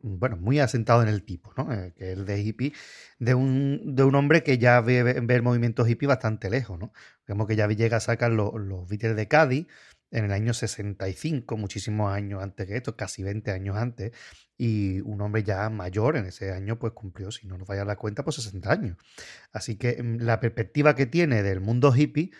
bueno, 0.03 0.37
muy 0.37 0.59
asentado 0.59 1.03
en 1.03 1.09
el 1.09 1.23
tipo, 1.23 1.55
¿no? 1.57 1.73
Eh, 1.73 1.95
que 1.97 2.13
es 2.13 2.19
el 2.19 2.27
de 2.27 2.43
hippie, 2.43 2.75
de 3.19 3.35
un, 3.35 3.95
de 3.95 4.05
un 4.05 4.15
hombre 4.15 4.43
que 4.43 4.59
ya 4.59 4.81
ve, 4.83 5.03
ve 5.03 5.35
el 5.35 5.43
movimiento 5.43 5.87
hippie 5.87 6.09
bastante 6.09 6.51
lejos, 6.51 6.79
¿no? 6.79 6.93
Vemos 7.27 7.47
que 7.47 7.57
ya 7.57 7.67
llega 7.69 7.99
a 7.99 8.01
sacar 8.01 8.33
los, 8.33 8.53
los 8.55 8.89
Beatles 8.89 9.17
de 9.17 9.29
Cádiz, 9.29 9.67
en 10.11 10.25
el 10.25 10.33
año 10.33 10.53
65, 10.53 11.57
muchísimos 11.57 12.13
años 12.13 12.43
antes 12.43 12.67
que 12.67 12.77
esto, 12.77 12.97
casi 12.97 13.23
20 13.23 13.51
años 13.51 13.77
antes, 13.77 14.13
y 14.57 15.01
un 15.01 15.21
hombre 15.23 15.43
ya 15.43 15.71
mayor 15.71 16.17
en 16.17 16.27
ese 16.27 16.53
año 16.53 16.79
pues 16.79 16.93
cumplió, 16.93 17.31
si 17.31 17.47
no 17.47 17.57
nos 17.57 17.67
vaya 17.67 17.83
a 17.83 17.87
la 17.87 17.97
cuenta, 17.97 18.25
pues 18.25 18.37
60 18.37 18.71
años. 18.71 18.97
Así 19.53 19.77
que 19.77 20.03
mm, 20.03 20.19
la 20.21 20.41
perspectiva 20.41 20.95
que 20.95 21.07
tiene 21.07 21.43
del 21.43 21.61
mundo 21.61 21.95
hippie 21.97 22.31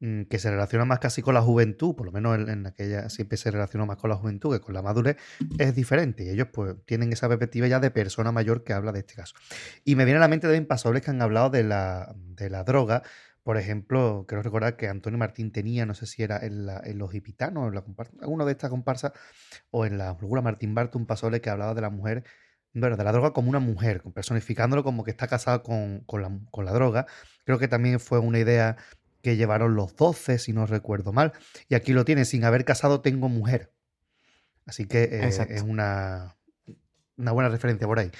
mm, 0.00 0.24
que 0.24 0.38
se 0.38 0.50
relaciona 0.50 0.84
más 0.84 0.98
casi 0.98 1.22
con 1.22 1.34
la 1.34 1.40
juventud, 1.42 1.94
por 1.94 2.06
lo 2.06 2.12
menos 2.12 2.36
en, 2.48 2.66
aquella 2.66 3.08
siempre 3.08 3.38
se 3.38 3.50
relacionó 3.50 3.86
más 3.86 3.96
con 3.96 4.10
la 4.10 4.16
juventud 4.16 4.52
que 4.52 4.60
con 4.60 4.74
la 4.74 4.82
madurez, 4.82 5.16
es 5.58 5.74
diferente. 5.74 6.24
Y 6.24 6.30
ellos 6.30 6.48
pues 6.52 6.74
tienen 6.84 7.12
esa 7.12 7.28
perspectiva 7.28 7.66
ya 7.66 7.80
de 7.80 7.90
persona 7.90 8.32
mayor 8.32 8.64
que 8.64 8.72
habla 8.72 8.92
de 8.92 9.00
este 9.00 9.14
caso. 9.14 9.34
Y 9.84 9.94
me 9.96 10.04
viene 10.04 10.18
a 10.18 10.20
la 10.20 10.28
mente 10.28 10.48
también 10.48 10.66
pasadores 10.66 11.02
que 11.02 11.10
han 11.10 11.22
hablado 11.22 11.48
de 11.48 11.62
la, 11.62 12.14
de 12.16 12.50
la 12.50 12.64
droga. 12.64 13.04
Por 13.50 13.56
ejemplo, 13.58 14.26
quiero 14.28 14.42
recordar 14.42 14.76
que 14.76 14.86
Antonio 14.86 15.18
Martín 15.18 15.50
tenía, 15.50 15.84
no 15.84 15.92
sé 15.94 16.06
si 16.06 16.22
era 16.22 16.38
en, 16.38 16.66
la- 16.66 16.80
en 16.84 16.98
Los 16.98 17.10
Gitanos, 17.10 17.66
en 17.66 17.74
la 17.74 17.82
comparsa, 17.82 18.12
alguna 18.22 18.44
de 18.44 18.52
estas 18.52 18.70
comparsas, 18.70 19.10
o 19.72 19.84
en 19.84 19.98
la 19.98 20.14
figura 20.14 20.40
Martín 20.40 20.72
Barto, 20.72 20.98
un 20.98 21.04
pasole 21.06 21.40
que 21.40 21.50
hablaba 21.50 21.74
de 21.74 21.80
la 21.80 21.90
mujer, 21.90 22.22
bueno, 22.74 22.96
de 22.96 23.02
la 23.02 23.10
droga 23.10 23.32
como 23.32 23.50
una 23.50 23.58
mujer, 23.58 24.04
personificándolo 24.14 24.84
como 24.84 25.02
que 25.02 25.10
está 25.10 25.26
casado 25.26 25.64
con, 25.64 26.04
con 26.06 26.22
la, 26.22 26.30
con 26.52 26.64
la 26.64 26.70
droga. 26.72 27.06
Creo 27.44 27.58
que 27.58 27.66
también 27.66 27.98
fue 27.98 28.20
una 28.20 28.38
idea 28.38 28.76
que 29.20 29.34
llevaron 29.34 29.74
los 29.74 29.96
12, 29.96 30.38
si 30.38 30.52
no 30.52 30.64
recuerdo 30.66 31.12
mal. 31.12 31.32
Y 31.68 31.74
aquí 31.74 31.92
lo 31.92 32.04
tiene, 32.04 32.26
sin 32.26 32.44
haber 32.44 32.64
casado 32.64 33.00
tengo 33.00 33.28
mujer. 33.28 33.72
Así 34.64 34.86
que 34.86 35.08
eh, 35.10 35.26
es 35.56 35.62
una, 35.62 36.36
una 37.16 37.32
buena 37.32 37.48
referencia 37.48 37.88
por 37.88 37.98
ahí. 37.98 38.12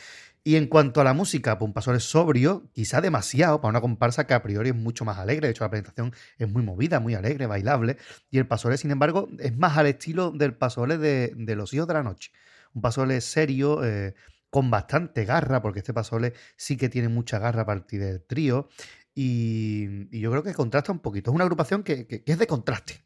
Y 0.42 0.56
en 0.56 0.68
cuanto 0.68 1.02
a 1.02 1.04
la 1.04 1.12
música, 1.12 1.58
pues 1.58 1.66
un 1.66 1.74
paso 1.74 1.92
es 1.94 2.04
sobrio, 2.04 2.70
quizá 2.72 3.02
demasiado 3.02 3.60
para 3.60 3.70
una 3.70 3.80
comparsa 3.82 4.26
que 4.26 4.32
a 4.32 4.42
priori 4.42 4.70
es 4.70 4.74
mucho 4.74 5.04
más 5.04 5.18
alegre. 5.18 5.48
De 5.48 5.52
hecho, 5.52 5.64
la 5.64 5.70
presentación 5.70 6.14
es 6.38 6.48
muy 6.48 6.62
movida, 6.62 6.98
muy 6.98 7.14
alegre, 7.14 7.46
bailable. 7.46 7.98
Y 8.30 8.38
el 8.38 8.46
pasole, 8.46 8.78
sin 8.78 8.90
embargo, 8.90 9.28
es 9.38 9.54
más 9.56 9.76
al 9.76 9.86
estilo 9.86 10.30
del 10.30 10.54
pasole 10.54 10.96
de, 10.96 11.56
Los 11.56 11.74
Hijos 11.74 11.86
de 11.88 11.94
la 11.94 12.02
Noche. 12.02 12.32
Un 12.72 12.80
pasole 12.80 13.20
serio, 13.20 13.84
eh, 13.84 14.14
con 14.48 14.70
bastante 14.70 15.24
garra, 15.26 15.60
porque 15.60 15.80
este 15.80 15.92
pasole 15.92 16.32
sí 16.56 16.76
que 16.76 16.88
tiene 16.88 17.08
mucha 17.08 17.38
garra 17.38 17.62
a 17.62 17.66
partir 17.66 18.00
del 18.00 18.22
trío. 18.24 18.68
Y, 19.14 20.08
yo 20.18 20.30
creo 20.30 20.42
que 20.42 20.54
contrasta 20.54 20.90
un 20.90 21.00
poquito. 21.00 21.30
Es 21.30 21.34
una 21.34 21.44
agrupación 21.44 21.82
que, 21.82 22.22
es 22.24 22.38
de 22.38 22.46
contraste. 22.46 23.02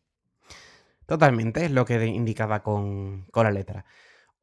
Totalmente, 1.07 1.65
es 1.65 1.73
lo 1.73 1.85
que 1.85 2.07
indicaba 2.07 2.63
con 2.63 3.27
la 3.35 3.51
letra. 3.51 3.85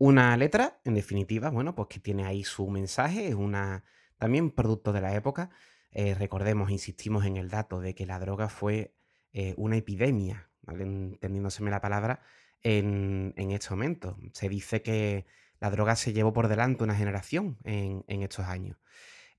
Una 0.03 0.35
letra, 0.35 0.81
en 0.83 0.95
definitiva, 0.95 1.51
bueno, 1.51 1.75
pues 1.75 1.87
que 1.87 1.99
tiene 1.99 2.25
ahí 2.25 2.43
su 2.43 2.67
mensaje, 2.71 3.27
es 3.27 3.35
una 3.35 3.83
también 4.17 4.49
producto 4.49 4.93
de 4.93 4.99
la 4.99 5.13
época. 5.13 5.51
Eh, 5.91 6.15
recordemos, 6.15 6.71
insistimos 6.71 7.23
en 7.23 7.37
el 7.37 7.51
dato 7.51 7.79
de 7.79 7.93
que 7.93 8.07
la 8.07 8.17
droga 8.17 8.49
fue 8.49 8.95
eh, 9.31 9.53
una 9.57 9.77
epidemia, 9.77 10.49
¿vale? 10.63 10.85
entendiéndoseme 10.85 11.69
la 11.69 11.81
palabra, 11.81 12.23
en, 12.63 13.35
en 13.37 13.51
este 13.51 13.69
momento. 13.69 14.17
Se 14.33 14.49
dice 14.49 14.81
que 14.81 15.27
la 15.59 15.69
droga 15.69 15.95
se 15.95 16.13
llevó 16.13 16.33
por 16.33 16.47
delante 16.47 16.83
una 16.83 16.95
generación 16.95 17.59
en, 17.63 18.03
en 18.07 18.23
estos 18.23 18.47
años. 18.47 18.79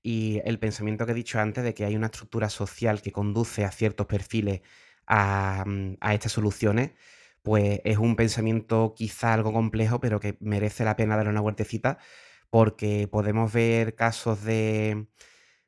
Y 0.01 0.39
el 0.45 0.59
pensamiento 0.59 1.05
que 1.05 1.11
he 1.11 1.15
dicho 1.15 1.41
antes 1.41 1.65
de 1.65 1.73
que 1.73 1.83
hay 1.83 1.97
una 1.97 2.05
estructura 2.07 2.49
social 2.49 3.01
que 3.01 3.11
conduce 3.11 3.65
a 3.65 3.71
ciertos 3.71 4.07
perfiles 4.07 4.61
a, 5.07 5.65
mm, 5.67 5.97
a 5.99 6.13
estas 6.13 6.31
soluciones, 6.31 6.91
pues 7.43 7.81
es 7.85 7.97
un 7.99 8.15
pensamiento 8.17 8.93
quizá 8.95 9.33
algo 9.33 9.53
complejo, 9.53 9.99
pero 10.01 10.19
que 10.19 10.37
merece 10.41 10.85
la 10.85 10.95
pena 10.97 11.17
darle 11.17 11.31
una 11.31 11.41
vueltecita, 11.41 11.99
porque 12.49 13.07
podemos 13.11 13.53
ver 13.53 13.95
casos 13.95 14.43
de, 14.43 15.07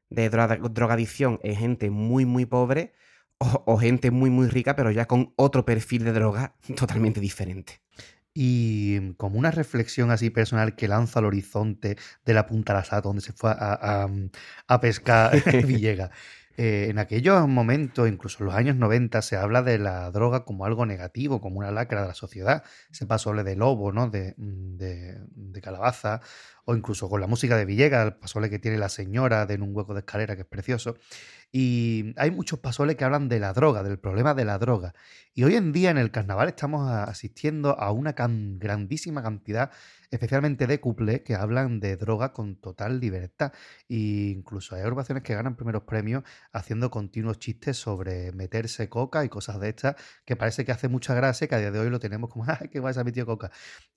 de 0.09 0.29
droga- 0.29 0.57
drogadicción 0.69 1.39
en 1.43 1.55
gente 1.55 1.89
muy, 1.89 2.25
muy 2.25 2.45
pobre 2.45 2.93
o, 3.39 3.63
o 3.65 3.77
gente 3.77 4.11
muy, 4.11 4.29
muy 4.29 4.47
rica, 4.47 4.75
pero 4.75 4.91
ya 4.91 5.05
con 5.07 5.33
otro 5.35 5.65
perfil 5.65 6.03
de 6.03 6.13
droga 6.13 6.55
totalmente 6.77 7.19
diferente. 7.19 7.81
Y 8.33 9.13
como 9.13 9.39
una 9.39 9.51
reflexión 9.51 10.11
así 10.11 10.29
personal 10.29 10.75
que 10.75 10.87
lanza 10.89 11.19
al 11.19 11.25
horizonte 11.25 11.97
de 12.25 12.33
la 12.33 12.45
Punta 12.45 12.73
Lasata, 12.73 13.01
donde 13.01 13.21
se 13.21 13.33
fue 13.33 13.51
a, 13.51 13.55
a- 14.05 14.09
a 14.67 14.81
pescar 14.81 15.31
Villegas. 15.61 16.11
Eh, 16.57 16.87
en 16.89 16.99
aquellos 16.99 17.47
momentos, 17.47 18.07
incluso 18.07 18.37
en 18.39 18.45
los 18.45 18.55
años 18.55 18.75
90, 18.77 19.21
se 19.21 19.35
habla 19.35 19.61
de 19.61 19.77
la 19.77 20.09
droga 20.11 20.45
como 20.45 20.65
algo 20.65 20.85
negativo, 20.85 21.41
como 21.41 21.59
una 21.59 21.71
lacra 21.71 22.01
de 22.01 22.07
la 22.07 22.13
sociedad. 22.13 22.63
Se 22.91 23.05
pasó 23.05 23.33
de 23.33 23.55
lobo, 23.55 23.91
¿no? 23.91 24.09
De, 24.09 24.33
de, 24.37 25.19
de 25.31 25.61
calabaza, 25.61 26.21
o 26.65 26.75
incluso 26.75 27.09
con 27.09 27.21
la 27.21 27.27
música 27.27 27.57
de 27.57 27.65
Villegas, 27.65 28.05
el 28.05 28.15
pasole 28.15 28.49
que 28.49 28.59
tiene 28.59 28.77
la 28.77 28.89
señora 28.89 29.45
de 29.45 29.55
en 29.55 29.61
un 29.61 29.75
hueco 29.75 29.93
de 29.93 30.01
escalera, 30.01 30.35
que 30.35 30.41
es 30.41 30.47
precioso. 30.47 30.95
Y 31.51 32.13
hay 32.17 32.31
muchos 32.31 32.59
pasoles 32.59 32.97
que 32.97 33.05
hablan 33.05 33.29
de 33.29 33.39
la 33.39 33.53
droga, 33.53 33.81
del 33.81 33.97
problema 33.97 34.33
de 34.33 34.43
la 34.43 34.57
droga. 34.57 34.93
Y 35.33 35.43
hoy 35.43 35.55
en 35.55 35.71
día 35.71 35.89
en 35.89 35.97
el 35.97 36.11
carnaval 36.11 36.49
estamos 36.49 36.89
asistiendo 36.91 37.79
a 37.79 37.91
una 37.91 38.13
grandísima 38.13 39.23
cantidad, 39.23 39.71
especialmente 40.11 40.67
de 40.67 40.79
cuplés, 40.81 41.21
que 41.21 41.35
hablan 41.35 41.79
de 41.79 41.95
droga 41.95 42.33
con 42.33 42.57
total 42.57 42.99
libertad. 42.99 43.53
E 43.87 44.33
incluso 44.35 44.75
hay 44.75 44.81
agrupaciones 44.81 45.23
que 45.23 45.33
ganan 45.33 45.55
primeros 45.55 45.83
premios 45.83 46.23
haciendo 46.51 46.89
continuos 46.89 47.39
chistes 47.39 47.77
sobre 47.77 48.31
meterse 48.33 48.89
coca 48.89 49.23
y 49.23 49.29
cosas 49.29 49.59
de 49.61 49.69
estas, 49.69 49.95
que 50.25 50.35
parece 50.35 50.65
que 50.65 50.73
hace 50.73 50.89
mucha 50.89 51.13
gracia, 51.13 51.47
que 51.47 51.55
a 51.55 51.59
día 51.59 51.71
de 51.71 51.79
hoy 51.79 51.89
lo 51.89 51.99
tenemos 51.99 52.29
como, 52.29 52.45
¡ay, 52.47 52.69
qué 52.69 52.79
guay 52.79 52.93
se 52.93 52.99
ha 52.99 53.03
metido 53.03 53.25
coca! 53.25 53.51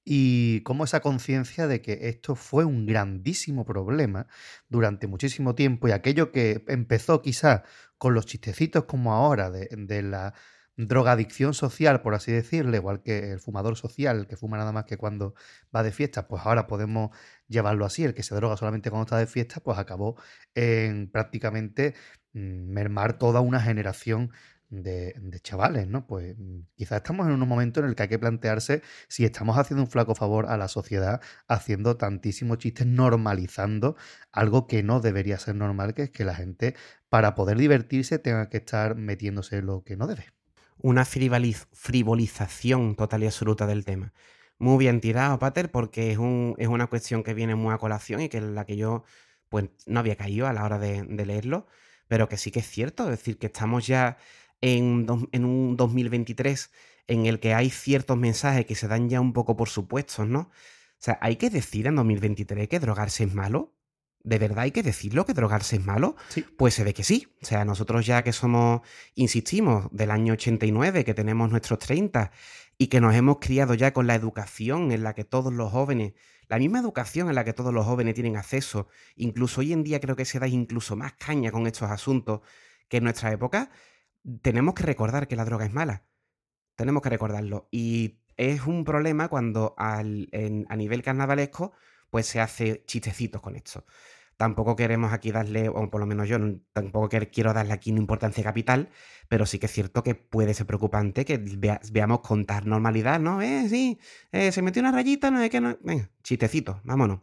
Y 0.04 0.62
como 0.62 0.84
esa 0.84 1.00
conciencia 1.00 1.66
de 1.66 1.82
que 1.82 2.08
esto 2.08 2.34
fue 2.34 2.57
un 2.64 2.86
grandísimo 2.86 3.64
problema 3.64 4.26
durante 4.68 5.06
muchísimo 5.06 5.54
tiempo 5.54 5.88
y 5.88 5.92
aquello 5.92 6.32
que 6.32 6.64
empezó 6.68 7.22
quizá 7.22 7.64
con 7.98 8.14
los 8.14 8.26
chistecitos 8.26 8.84
como 8.84 9.12
ahora 9.12 9.50
de, 9.50 9.68
de 9.70 10.02
la 10.02 10.34
drogadicción 10.78 11.54
social, 11.54 12.02
por 12.02 12.14
así 12.14 12.30
decirle, 12.30 12.76
igual 12.76 13.02
que 13.02 13.32
el 13.32 13.40
fumador 13.40 13.76
social, 13.76 14.20
el 14.20 14.26
que 14.28 14.36
fuma 14.36 14.56
nada 14.58 14.70
más 14.70 14.84
que 14.84 14.96
cuando 14.96 15.34
va 15.74 15.82
de 15.82 15.90
fiesta, 15.90 16.28
pues 16.28 16.46
ahora 16.46 16.68
podemos 16.68 17.10
llevarlo 17.48 17.84
así, 17.84 18.04
el 18.04 18.14
que 18.14 18.22
se 18.22 18.34
droga 18.36 18.56
solamente 18.56 18.88
cuando 18.88 19.04
está 19.04 19.18
de 19.18 19.26
fiesta, 19.26 19.60
pues 19.60 19.76
acabó 19.76 20.16
en 20.54 21.10
prácticamente 21.10 21.94
mm, 22.32 22.70
mermar 22.72 23.18
toda 23.18 23.40
una 23.40 23.60
generación 23.60 24.30
de, 24.70 25.14
chavales, 25.42 25.86
¿no? 25.88 26.06
Pues 26.06 26.36
mm, 26.38 26.60
quizás 26.76 26.98
estamos 26.98 27.26
en 27.26 27.32
un 27.32 27.48
momento 27.48 27.80
en 27.80 27.86
el 27.86 27.94
que 27.94 28.04
hay 28.04 28.08
que 28.08 28.18
plantearse 28.18 28.82
si 29.08 29.24
estamos 29.24 29.56
haciendo 29.56 29.82
un 29.82 29.90
flaco 29.90 30.14
favor 30.14 30.46
a 30.46 30.56
la 30.56 30.68
sociedad 30.68 31.20
haciendo 31.46 31.96
tantísimos 31.96 32.58
chistes 32.58 32.86
normalizando 32.86 33.96
algo 34.32 34.66
que 34.66 34.82
no 34.82 35.00
debería 35.00 35.38
ser 35.38 35.54
normal, 35.54 35.94
que 35.94 36.02
es 36.04 36.10
que 36.10 36.24
la 36.24 36.34
gente 36.34 36.74
para 37.08 37.34
poder 37.34 37.56
divertirse 37.58 38.18
tenga 38.18 38.48
que 38.48 38.58
estar 38.58 38.94
metiéndose 38.94 39.62
lo 39.62 39.82
que 39.84 39.96
no 39.96 40.06
debe. 40.06 40.26
Una 40.78 41.04
frivoliz- 41.04 41.66
frivolización 41.72 42.94
total 42.94 43.22
y 43.22 43.26
absoluta 43.26 43.66
del 43.66 43.84
tema. 43.84 44.12
Muy 44.58 44.78
bien 44.78 45.00
tirado, 45.00 45.38
Pater, 45.38 45.70
porque 45.70 46.12
es, 46.12 46.18
un, 46.18 46.54
es 46.58 46.68
una 46.68 46.88
cuestión 46.88 47.22
que 47.22 47.34
viene 47.34 47.54
muy 47.54 47.72
a 47.72 47.78
colación 47.78 48.20
y 48.20 48.28
que 48.28 48.38
en 48.38 48.54
la 48.54 48.64
que 48.64 48.76
yo 48.76 49.04
pues, 49.48 49.70
no 49.86 50.00
había 50.00 50.16
caído 50.16 50.46
a 50.46 50.52
la 50.52 50.64
hora 50.64 50.78
de, 50.78 51.02
de 51.04 51.26
leerlo, 51.26 51.66
pero 52.08 52.28
que 52.28 52.36
sí 52.36 52.50
que 52.50 52.60
es 52.60 52.68
cierto, 52.68 53.04
es 53.04 53.10
decir, 53.10 53.38
que 53.38 53.46
estamos 53.46 53.86
ya 53.86 54.18
en, 54.60 55.06
dos- 55.06 55.26
en 55.32 55.44
un 55.44 55.76
2023 55.76 56.70
en 57.06 57.26
el 57.26 57.40
que 57.40 57.54
hay 57.54 57.70
ciertos 57.70 58.16
mensajes 58.18 58.66
que 58.66 58.74
se 58.74 58.88
dan 58.88 59.08
ya 59.08 59.20
un 59.20 59.32
poco 59.32 59.56
por 59.56 59.68
supuestos, 59.68 60.26
¿no? 60.28 60.40
O 60.40 61.00
sea, 61.00 61.18
hay 61.22 61.36
que 61.36 61.48
decir 61.50 61.86
en 61.86 61.94
2023 61.96 62.68
que 62.68 62.80
drogarse 62.80 63.24
es 63.24 63.32
malo. 63.34 63.74
¿De 64.24 64.38
verdad 64.38 64.64
hay 64.64 64.72
que 64.72 64.82
decirlo 64.82 65.24
que 65.24 65.32
drogarse 65.32 65.76
es 65.76 65.84
malo? 65.86 66.16
Sí. 66.28 66.44
Pues 66.58 66.74
se 66.74 66.82
ve 66.84 66.92
que 66.92 67.04
sí. 67.04 67.28
O 67.40 67.46
sea, 67.46 67.64
nosotros 67.64 68.04
ya 68.04 68.22
que 68.24 68.32
somos, 68.32 68.80
insistimos, 69.14 69.86
del 69.92 70.10
año 70.10 70.32
89, 70.34 71.04
que 71.04 71.14
tenemos 71.14 71.50
nuestros 71.50 71.78
30 71.78 72.30
y 72.76 72.88
que 72.88 73.00
nos 73.00 73.14
hemos 73.14 73.38
criado 73.38 73.74
ya 73.74 73.92
con 73.92 74.06
la 74.06 74.14
educación 74.16 74.90
en 74.92 75.02
la 75.04 75.14
que 75.14 75.24
todos 75.24 75.52
los 75.52 75.70
jóvenes, 75.70 76.14
la 76.48 76.58
misma 76.58 76.80
educación 76.80 77.28
en 77.28 77.36
la 77.36 77.44
que 77.44 77.52
todos 77.52 77.72
los 77.72 77.86
jóvenes 77.86 78.14
tienen 78.14 78.36
acceso, 78.36 78.88
incluso 79.16 79.60
hoy 79.60 79.72
en 79.72 79.84
día 79.84 80.00
creo 80.00 80.16
que 80.16 80.24
se 80.24 80.38
da 80.40 80.48
incluso 80.48 80.96
más 80.96 81.12
caña 81.14 81.50
con 81.52 81.66
estos 81.66 81.90
asuntos 81.90 82.40
que 82.88 82.98
en 82.98 83.04
nuestra 83.04 83.32
época, 83.32 83.70
tenemos 84.42 84.74
que 84.74 84.82
recordar 84.84 85.28
que 85.28 85.36
la 85.36 85.44
droga 85.44 85.64
es 85.66 85.72
mala. 85.72 86.04
Tenemos 86.76 87.02
que 87.02 87.10
recordarlo. 87.10 87.68
Y 87.70 88.20
es 88.36 88.66
un 88.66 88.84
problema 88.84 89.28
cuando 89.28 89.74
a 89.78 90.02
nivel 90.02 91.02
carnavalesco 91.02 91.72
pues 92.10 92.26
se 92.26 92.40
hace 92.40 92.84
chistecitos 92.86 93.40
con 93.42 93.56
esto. 93.56 93.84
Tampoco 94.36 94.76
queremos 94.76 95.12
aquí 95.12 95.32
darle, 95.32 95.68
o 95.68 95.90
por 95.90 96.00
lo 96.00 96.06
menos 96.06 96.28
yo 96.28 96.38
tampoco 96.72 97.08
quiero 97.32 97.52
darle 97.52 97.72
aquí 97.72 97.90
una 97.90 98.00
importancia 98.00 98.44
capital, 98.44 98.88
pero 99.28 99.46
sí 99.46 99.58
que 99.58 99.66
es 99.66 99.72
cierto 99.72 100.04
que 100.04 100.14
puede 100.14 100.54
ser 100.54 100.66
preocupante 100.66 101.24
que 101.24 101.38
vea- 101.38 101.80
veamos 101.92 102.20
contar 102.20 102.64
normalidad, 102.66 103.18
¿no? 103.20 103.42
Eh, 103.42 103.68
sí, 103.68 103.98
eh, 104.32 104.52
se 104.52 104.62
metió 104.62 104.80
una 104.80 104.92
rayita, 104.92 105.30
no 105.32 105.40
es 105.42 105.50
que 105.50 105.60
no. 105.60 105.76
Venga, 105.82 106.10
chistecitos, 106.22 106.78
vámonos. 106.84 107.20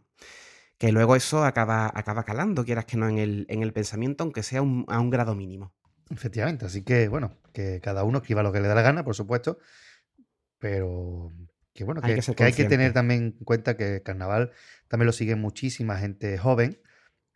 Que 0.78 0.92
luego 0.92 1.16
eso 1.16 1.44
acaba, 1.44 1.90
acaba 1.94 2.24
calando, 2.24 2.64
quieras 2.64 2.84
que 2.86 2.96
no, 2.98 3.08
en 3.08 3.18
el, 3.18 3.46
en 3.48 3.62
el 3.62 3.72
pensamiento, 3.72 4.24
aunque 4.24 4.42
sea 4.42 4.60
a 4.60 4.62
un 5.00 5.10
grado 5.10 5.34
mínimo. 5.34 5.72
Efectivamente, 6.10 6.66
así 6.66 6.82
que 6.82 7.08
bueno, 7.08 7.36
que 7.52 7.80
cada 7.80 8.04
uno 8.04 8.18
escriba 8.18 8.42
lo 8.42 8.52
que 8.52 8.60
le 8.60 8.68
da 8.68 8.74
la 8.74 8.82
gana, 8.82 9.04
por 9.04 9.14
supuesto, 9.14 9.58
pero 10.58 11.32
que 11.72 11.84
bueno, 11.84 12.00
Hay 12.04 12.10
que, 12.10 12.16
que 12.16 12.22
ser 12.22 12.36
que 12.36 12.44
hay 12.44 12.52
que 12.52 12.64
tener 12.64 12.92
también 12.92 13.36
en 13.38 13.44
cuenta 13.44 13.76
que 13.76 13.96
el 13.96 14.02
carnaval 14.02 14.52
también 14.88 15.06
lo 15.06 15.12
sigue 15.12 15.34
muchísima 15.36 15.98
gente 15.98 16.38
joven 16.38 16.80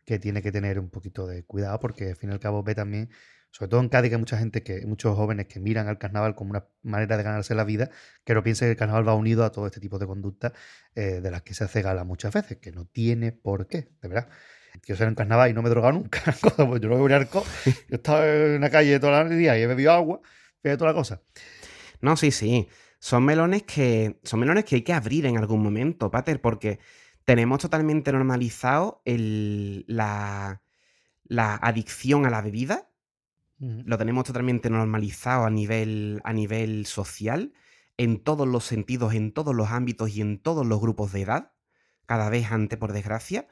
que 0.05 0.19
tiene 0.19 0.41
que 0.41 0.51
tener 0.51 0.79
un 0.79 0.89
poquito 0.89 1.27
de 1.27 1.43
cuidado 1.43 1.79
porque 1.79 2.09
al 2.09 2.15
fin 2.15 2.29
y 2.29 2.33
al 2.33 2.39
cabo 2.39 2.63
ve 2.63 2.73
también 2.73 3.09
sobre 3.51 3.69
todo 3.69 3.81
en 3.81 3.89
Cádiz, 3.89 4.09
que 4.09 4.15
hay 4.15 4.19
mucha 4.19 4.37
gente, 4.37 4.63
que 4.63 4.85
muchos 4.85 5.15
jóvenes 5.15 5.47
que 5.47 5.59
miran 5.59 5.89
al 5.89 5.97
carnaval 5.97 6.35
como 6.35 6.51
una 6.51 6.65
manera 6.83 7.17
de 7.17 7.23
ganarse 7.23 7.53
la 7.53 7.65
vida, 7.65 7.89
que 8.23 8.33
no 8.33 8.43
piensen 8.43 8.67
que 8.67 8.71
el 8.71 8.77
carnaval 8.77 9.07
va 9.07 9.13
unido 9.13 9.43
a 9.43 9.51
todo 9.51 9.67
este 9.67 9.81
tipo 9.81 9.99
de 9.99 10.07
conductas 10.07 10.53
eh, 10.95 11.19
de 11.21 11.31
las 11.31 11.41
que 11.41 11.53
se 11.53 11.65
hace 11.65 11.81
gala 11.81 12.05
muchas 12.05 12.33
veces, 12.33 12.57
que 12.57 12.71
no 12.71 12.85
tiene 12.85 13.33
por 13.33 13.67
qué, 13.67 13.91
de 14.01 14.07
verdad. 14.07 14.29
Yo 14.85 14.95
soy 14.95 15.07
en 15.07 15.15
carnaval 15.15 15.51
y 15.51 15.53
no 15.53 15.61
me 15.61 15.67
he 15.67 15.71
drogado 15.71 15.93
nunca. 15.93 16.21
pues 16.41 16.81
yo 16.81 16.89
no 16.89 16.97
voy 16.97 17.13
a 17.13 17.17
arco. 17.17 17.43
Yo 17.65 17.71
he 17.89 17.95
estado 17.95 18.25
en 18.25 18.61
la 18.61 18.69
calle 18.69 18.99
toda 18.99 19.23
la 19.23 19.29
día 19.29 19.57
y 19.57 19.61
he 19.61 19.67
bebido 19.67 19.91
agua, 19.91 20.21
fíjate 20.61 20.77
toda 20.77 20.91
la 20.91 20.97
cosa. 20.97 21.21
No, 22.01 22.17
sí, 22.17 22.31
sí. 22.31 22.67
Son 22.99 23.23
melones 23.23 23.63
que. 23.63 24.19
Son 24.23 24.39
melones 24.39 24.65
que 24.65 24.75
hay 24.75 24.81
que 24.81 24.93
abrir 24.93 25.25
en 25.25 25.37
algún 25.37 25.63
momento, 25.63 26.11
Pater, 26.11 26.41
porque 26.41 26.79
tenemos 27.25 27.59
totalmente 27.59 28.11
normalizado 28.11 29.01
el, 29.05 29.85
la, 29.87 30.61
la 31.23 31.55
adicción 31.55 32.25
a 32.25 32.29
la 32.29 32.41
bebida. 32.41 32.89
Lo 33.59 33.97
tenemos 33.97 34.23
totalmente 34.23 34.71
normalizado 34.71 35.45
a 35.45 35.51
nivel, 35.51 36.19
a 36.23 36.33
nivel 36.33 36.87
social, 36.87 37.53
en 37.97 38.23
todos 38.23 38.47
los 38.47 38.65
sentidos, 38.65 39.13
en 39.13 39.31
todos 39.31 39.55
los 39.55 39.69
ámbitos 39.69 40.09
y 40.09 40.21
en 40.21 40.39
todos 40.39 40.65
los 40.65 40.81
grupos 40.81 41.11
de 41.11 41.21
edad, 41.21 41.53
cada 42.07 42.29
vez 42.29 42.51
antes, 42.51 42.79
por 42.79 42.91
desgracia. 42.91 43.47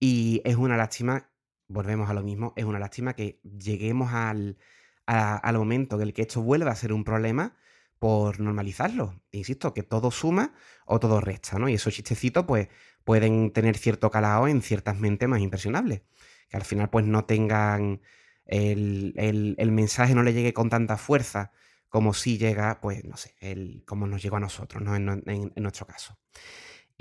Y 0.00 0.40
es 0.44 0.56
una 0.56 0.76
lástima, 0.76 1.30
volvemos 1.68 2.08
a 2.10 2.14
lo 2.14 2.22
mismo, 2.22 2.52
es 2.56 2.64
una 2.64 2.78
lástima 2.78 3.14
que 3.14 3.40
lleguemos 3.42 4.12
al, 4.12 4.58
al 5.06 5.58
momento 5.58 5.96
en 5.96 6.02
el 6.02 6.12
que 6.14 6.22
esto 6.22 6.42
vuelva 6.42 6.70
a 6.72 6.76
ser 6.76 6.92
un 6.92 7.04
problema 7.04 7.56
por 7.98 8.40
normalizarlo. 8.40 9.22
Insisto, 9.32 9.74
que 9.74 9.82
todo 9.82 10.10
suma 10.10 10.54
o 10.86 10.98
todo 11.00 11.20
resta, 11.20 11.58
¿no? 11.58 11.68
Y 11.68 11.74
esos 11.74 11.94
chistecitos, 11.94 12.44
pues, 12.46 12.68
pueden 13.04 13.52
tener 13.52 13.76
cierto 13.76 14.10
calado 14.10 14.48
en 14.48 14.62
ciertas 14.62 14.98
mentes 14.98 15.28
más 15.28 15.40
impresionables. 15.40 16.02
Que 16.48 16.56
al 16.56 16.64
final, 16.64 16.88
pues, 16.90 17.04
no 17.06 17.24
tengan. 17.26 18.00
El, 18.46 19.14
el- 19.16 19.70
mensaje 19.72 20.14
no 20.14 20.22
le 20.24 20.32
llegue 20.32 20.52
con 20.52 20.70
tanta 20.70 20.96
fuerza 20.96 21.52
como 21.88 22.14
si 22.14 22.38
llega, 22.38 22.80
pues, 22.80 23.04
no 23.04 23.16
sé, 23.16 23.36
el, 23.40 23.84
como 23.86 24.06
nos 24.06 24.22
llegó 24.22 24.36
a 24.36 24.40
nosotros, 24.40 24.82
¿no? 24.82 24.96
En 24.96 25.52
nuestro 25.56 25.86
caso. 25.86 26.18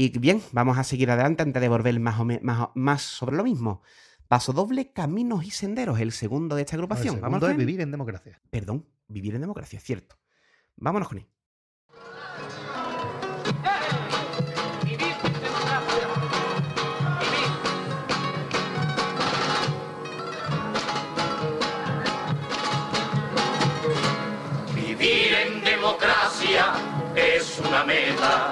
Y 0.01 0.17
bien, 0.17 0.41
vamos 0.53 0.77
a 0.77 0.85
seguir 0.85 1.11
adelante 1.11 1.43
antes 1.43 1.61
de 1.61 1.67
volver 1.67 1.99
más, 1.99 2.21
o 2.21 2.23
me- 2.23 2.39
más, 2.41 2.69
más 2.73 3.01
sobre 3.01 3.35
lo 3.35 3.43
mismo. 3.43 3.81
Paso 4.29 4.53
doble, 4.53 4.93
caminos 4.93 5.43
y 5.43 5.51
senderos, 5.51 5.99
el 5.99 6.13
segundo 6.13 6.55
de 6.55 6.61
esta 6.61 6.75
El 6.77 6.79
agrupación. 6.79 7.15
segundo 7.15 7.37
Vamos 7.39 7.49
él. 7.51 7.57
vivir 7.57 7.81
en 7.81 7.91
democracia. 7.91 8.39
Perdón, 8.49 8.85
vivir 9.09 9.35
en 9.35 9.41
democracia, 9.41 9.77
cierto. 9.81 10.15
Vámonos 10.77 11.09
con 11.09 11.17
él. 11.17 11.27
Vivir 14.85 15.01
en 15.25 15.33
democracia. 15.43 16.07
Vivir. 17.19 17.49
Vivir 24.75 25.33
en 25.33 25.63
democracia 25.63 26.73
es 27.15 27.59
una 27.59 27.83
meta 27.83 28.51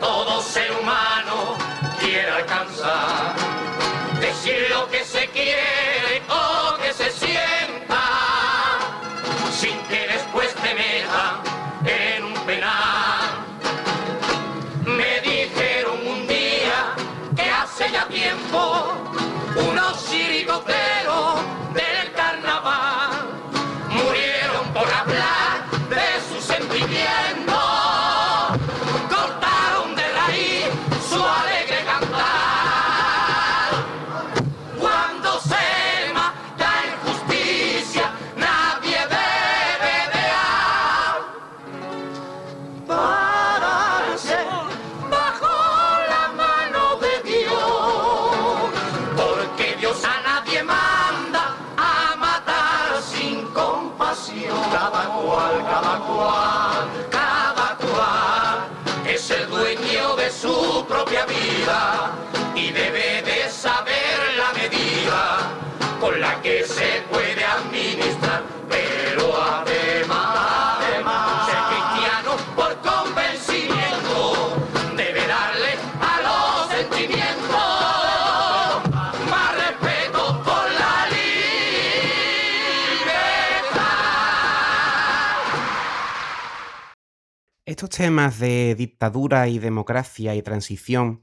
todo 0.00 0.42
ser 0.42 0.70
humano 0.72 1.56
quiere 2.00 2.30
alcanzar. 2.30 3.34
Decir 4.20 4.66
lo 4.70 4.88
que 4.90 5.04
se 5.04 5.28
quiere 5.28 6.22
o 6.28 6.76
que 6.78 6.92
se 6.92 7.10
sienta, 7.10 7.27
y 62.54 62.70
debe 62.70 63.22
de 63.22 63.48
saber 63.50 64.18
la 64.36 64.52
medida 64.52 65.38
con 66.00 66.20
la 66.20 66.40
que 66.42 66.64
se 66.64 67.02
puede 67.10 67.44
administrar, 67.44 68.42
pero 68.68 69.34
además, 69.40 70.78
además, 70.78 71.46
ser 71.46 71.58
cristiano 71.70 72.36
por 72.56 72.76
convencimiento 72.80 74.56
debe 74.96 75.26
darle 75.26 75.76
a 76.00 76.20
los 76.26 76.68
sentimientos 76.70 77.68
más 79.30 79.54
respeto 79.54 80.42
por 80.44 80.64
la 80.72 81.06
libertad. 81.10 81.38
Estos 87.64 87.90
temas 87.90 88.38
de 88.38 88.74
dictadura 88.76 89.48
y 89.48 89.58
democracia 89.58 90.34
y 90.34 90.42
transición 90.42 91.22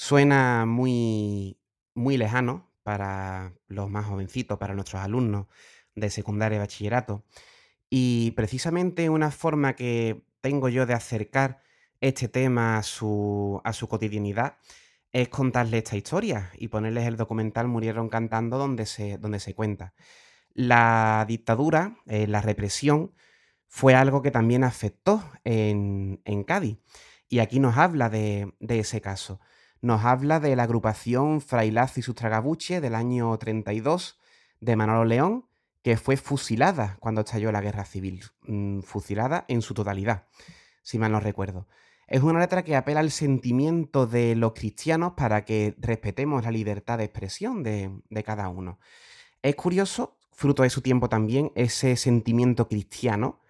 suenan 0.00 0.66
muy, 0.66 1.58
muy 1.94 2.16
lejanos 2.16 2.62
para 2.82 3.52
los 3.68 3.90
más 3.90 4.06
jovencitos, 4.06 4.56
para 4.56 4.72
nuestros 4.72 5.02
alumnos 5.02 5.46
de 5.94 6.08
secundaria 6.08 6.56
y 6.56 6.58
bachillerato. 6.58 7.22
Y 7.90 8.30
precisamente 8.30 9.10
una 9.10 9.30
forma 9.30 9.76
que 9.76 10.24
tengo 10.40 10.70
yo 10.70 10.86
de 10.86 10.94
acercar 10.94 11.60
este 12.00 12.28
tema 12.28 12.78
a 12.78 12.82
su, 12.82 13.60
a 13.62 13.74
su 13.74 13.88
cotidianidad 13.88 14.56
es 15.12 15.28
contarles 15.28 15.84
esta 15.84 15.98
historia 15.98 16.50
y 16.56 16.68
ponerles 16.68 17.06
el 17.06 17.18
documental 17.18 17.68
Murieron 17.68 18.08
cantando 18.08 18.56
donde 18.56 18.86
se, 18.86 19.18
donde 19.18 19.38
se 19.38 19.54
cuenta. 19.54 19.92
La 20.54 21.26
dictadura, 21.28 21.98
eh, 22.06 22.26
la 22.26 22.40
represión, 22.40 23.12
fue 23.66 23.94
algo 23.94 24.22
que 24.22 24.30
también 24.30 24.64
afectó 24.64 25.22
en, 25.44 26.22
en 26.24 26.42
Cádiz. 26.42 26.78
Y 27.28 27.40
aquí 27.40 27.60
nos 27.60 27.76
habla 27.76 28.08
de, 28.08 28.54
de 28.60 28.78
ese 28.78 29.02
caso. 29.02 29.40
Nos 29.82 30.04
habla 30.04 30.40
de 30.40 30.54
la 30.56 30.64
agrupación 30.64 31.40
Frailazo 31.40 32.00
y 32.00 32.02
sus 32.02 32.14
tragabuches 32.14 32.82
del 32.82 32.94
año 32.94 33.36
32 33.38 34.18
de 34.60 34.76
Manolo 34.76 35.06
León, 35.06 35.46
que 35.82 35.96
fue 35.96 36.18
fusilada 36.18 36.98
cuando 37.00 37.22
estalló 37.22 37.50
la 37.50 37.62
guerra 37.62 37.86
civil. 37.86 38.22
Mm, 38.42 38.80
fusilada 38.80 39.46
en 39.48 39.62
su 39.62 39.72
totalidad, 39.72 40.26
si 40.82 40.98
mal 40.98 41.12
no 41.12 41.20
recuerdo. 41.20 41.66
Es 42.08 42.22
una 42.22 42.40
letra 42.40 42.62
que 42.62 42.76
apela 42.76 43.00
al 43.00 43.10
sentimiento 43.10 44.06
de 44.06 44.34
los 44.36 44.52
cristianos 44.52 45.14
para 45.16 45.46
que 45.46 45.74
respetemos 45.78 46.44
la 46.44 46.50
libertad 46.50 46.98
de 46.98 47.04
expresión 47.04 47.62
de, 47.62 48.02
de 48.10 48.22
cada 48.22 48.50
uno. 48.50 48.80
Es 49.40 49.54
curioso, 49.54 50.18
fruto 50.30 50.62
de 50.62 50.70
su 50.70 50.82
tiempo 50.82 51.08
también, 51.08 51.52
ese 51.54 51.96
sentimiento 51.96 52.68
cristiano, 52.68 53.40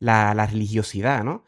la 0.00 0.34
religiosidad, 0.46 1.22
¿no? 1.22 1.44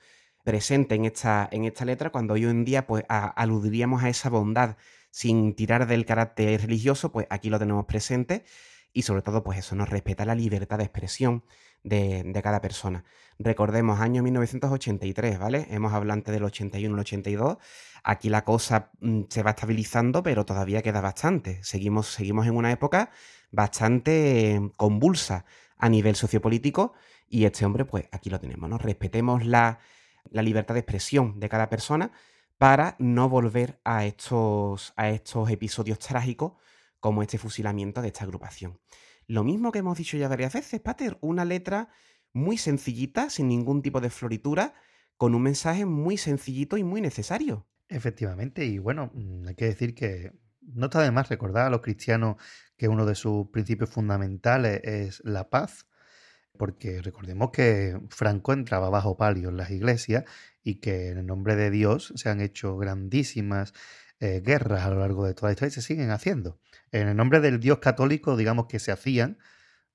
Presente 0.48 0.94
en 0.94 1.04
esta, 1.04 1.46
en 1.52 1.66
esta 1.66 1.84
letra, 1.84 2.08
cuando 2.08 2.32
hoy 2.32 2.46
en 2.46 2.64
día 2.64 2.86
pues, 2.86 3.04
aludiríamos 3.06 4.02
a 4.02 4.08
esa 4.08 4.30
bondad 4.30 4.78
sin 5.10 5.54
tirar 5.54 5.86
del 5.86 6.06
carácter 6.06 6.62
religioso, 6.62 7.12
pues 7.12 7.26
aquí 7.28 7.50
lo 7.50 7.58
tenemos 7.58 7.84
presente 7.84 8.44
y 8.90 9.02
sobre 9.02 9.20
todo, 9.20 9.44
pues 9.44 9.58
eso 9.58 9.76
nos 9.76 9.90
respeta 9.90 10.24
la 10.24 10.34
libertad 10.34 10.78
de 10.78 10.84
expresión 10.84 11.44
de, 11.82 12.22
de 12.24 12.42
cada 12.42 12.62
persona. 12.62 13.04
Recordemos, 13.38 14.00
año 14.00 14.22
1983, 14.22 15.38
¿vale? 15.38 15.66
Hemos 15.68 15.92
hablado 15.92 16.32
del 16.32 16.44
81 16.44 16.94
el 16.94 17.00
82. 17.00 17.58
Aquí 18.02 18.30
la 18.30 18.42
cosa 18.42 18.90
mm, 19.00 19.24
se 19.28 19.42
va 19.42 19.50
estabilizando, 19.50 20.22
pero 20.22 20.46
todavía 20.46 20.80
queda 20.80 21.02
bastante. 21.02 21.62
Seguimos, 21.62 22.06
seguimos 22.06 22.46
en 22.46 22.56
una 22.56 22.72
época 22.72 23.10
bastante 23.50 24.54
eh, 24.54 24.72
convulsa 24.76 25.44
a 25.76 25.90
nivel 25.90 26.16
sociopolítico 26.16 26.94
y 27.28 27.44
este 27.44 27.66
hombre, 27.66 27.84
pues 27.84 28.08
aquí 28.12 28.30
lo 28.30 28.40
tenemos, 28.40 28.70
¿no? 28.70 28.78
Respetemos 28.78 29.44
la, 29.44 29.80
la 30.32 30.42
libertad 30.42 30.74
de 30.74 30.80
expresión 30.80 31.40
de 31.40 31.48
cada 31.48 31.68
persona 31.68 32.12
para 32.58 32.96
no 32.98 33.28
volver 33.28 33.80
a 33.84 34.04
estos, 34.04 34.92
a 34.96 35.08
estos 35.08 35.50
episodios 35.50 35.98
trágicos 35.98 36.52
como 37.00 37.22
este 37.22 37.38
fusilamiento 37.38 38.02
de 38.02 38.08
esta 38.08 38.24
agrupación. 38.24 38.80
Lo 39.26 39.44
mismo 39.44 39.70
que 39.72 39.78
hemos 39.80 39.98
dicho 39.98 40.16
ya 40.16 40.28
varias 40.28 40.54
veces, 40.54 40.80
Pater, 40.80 41.18
una 41.20 41.44
letra 41.44 41.90
muy 42.32 42.58
sencillita, 42.58 43.30
sin 43.30 43.48
ningún 43.48 43.82
tipo 43.82 44.00
de 44.00 44.10
floritura, 44.10 44.74
con 45.16 45.34
un 45.34 45.42
mensaje 45.42 45.84
muy 45.84 46.16
sencillito 46.16 46.76
y 46.76 46.84
muy 46.84 47.00
necesario. 47.00 47.66
Efectivamente, 47.88 48.64
y 48.64 48.78
bueno, 48.78 49.10
mm, 49.14 49.48
hay 49.48 49.54
que 49.54 49.66
decir 49.66 49.94
que 49.94 50.32
no 50.60 50.86
está 50.86 51.02
de 51.02 51.10
más 51.10 51.28
recordar 51.28 51.66
a 51.66 51.70
los 51.70 51.80
cristianos 51.80 52.36
que 52.76 52.88
uno 52.88 53.06
de 53.06 53.14
sus 53.14 53.48
principios 53.48 53.90
fundamentales 53.90 54.80
es 54.84 55.20
la 55.24 55.48
paz, 55.50 55.86
porque 56.58 57.00
recordemos 57.00 57.50
que 57.52 57.98
Franco 58.10 58.52
entraba 58.52 58.90
bajo 58.90 59.16
palio 59.16 59.48
en 59.48 59.56
las 59.56 59.70
iglesias 59.70 60.24
y 60.62 60.80
que 60.80 61.08
en 61.08 61.18
el 61.18 61.26
nombre 61.26 61.56
de 61.56 61.70
Dios 61.70 62.12
se 62.16 62.28
han 62.28 62.40
hecho 62.40 62.76
grandísimas 62.76 63.72
eh, 64.20 64.42
guerras 64.44 64.84
a 64.84 64.90
lo 64.90 64.98
largo 64.98 65.24
de 65.24 65.32
toda 65.32 65.48
la 65.48 65.52
historia 65.52 65.70
y 65.70 65.74
se 65.74 65.82
siguen 65.82 66.10
haciendo. 66.10 66.58
En 66.92 67.08
el 67.08 67.16
nombre 67.16 67.40
del 67.40 67.60
Dios 67.60 67.78
católico, 67.78 68.36
digamos 68.36 68.66
que 68.66 68.80
se 68.80 68.92
hacían, 68.92 69.38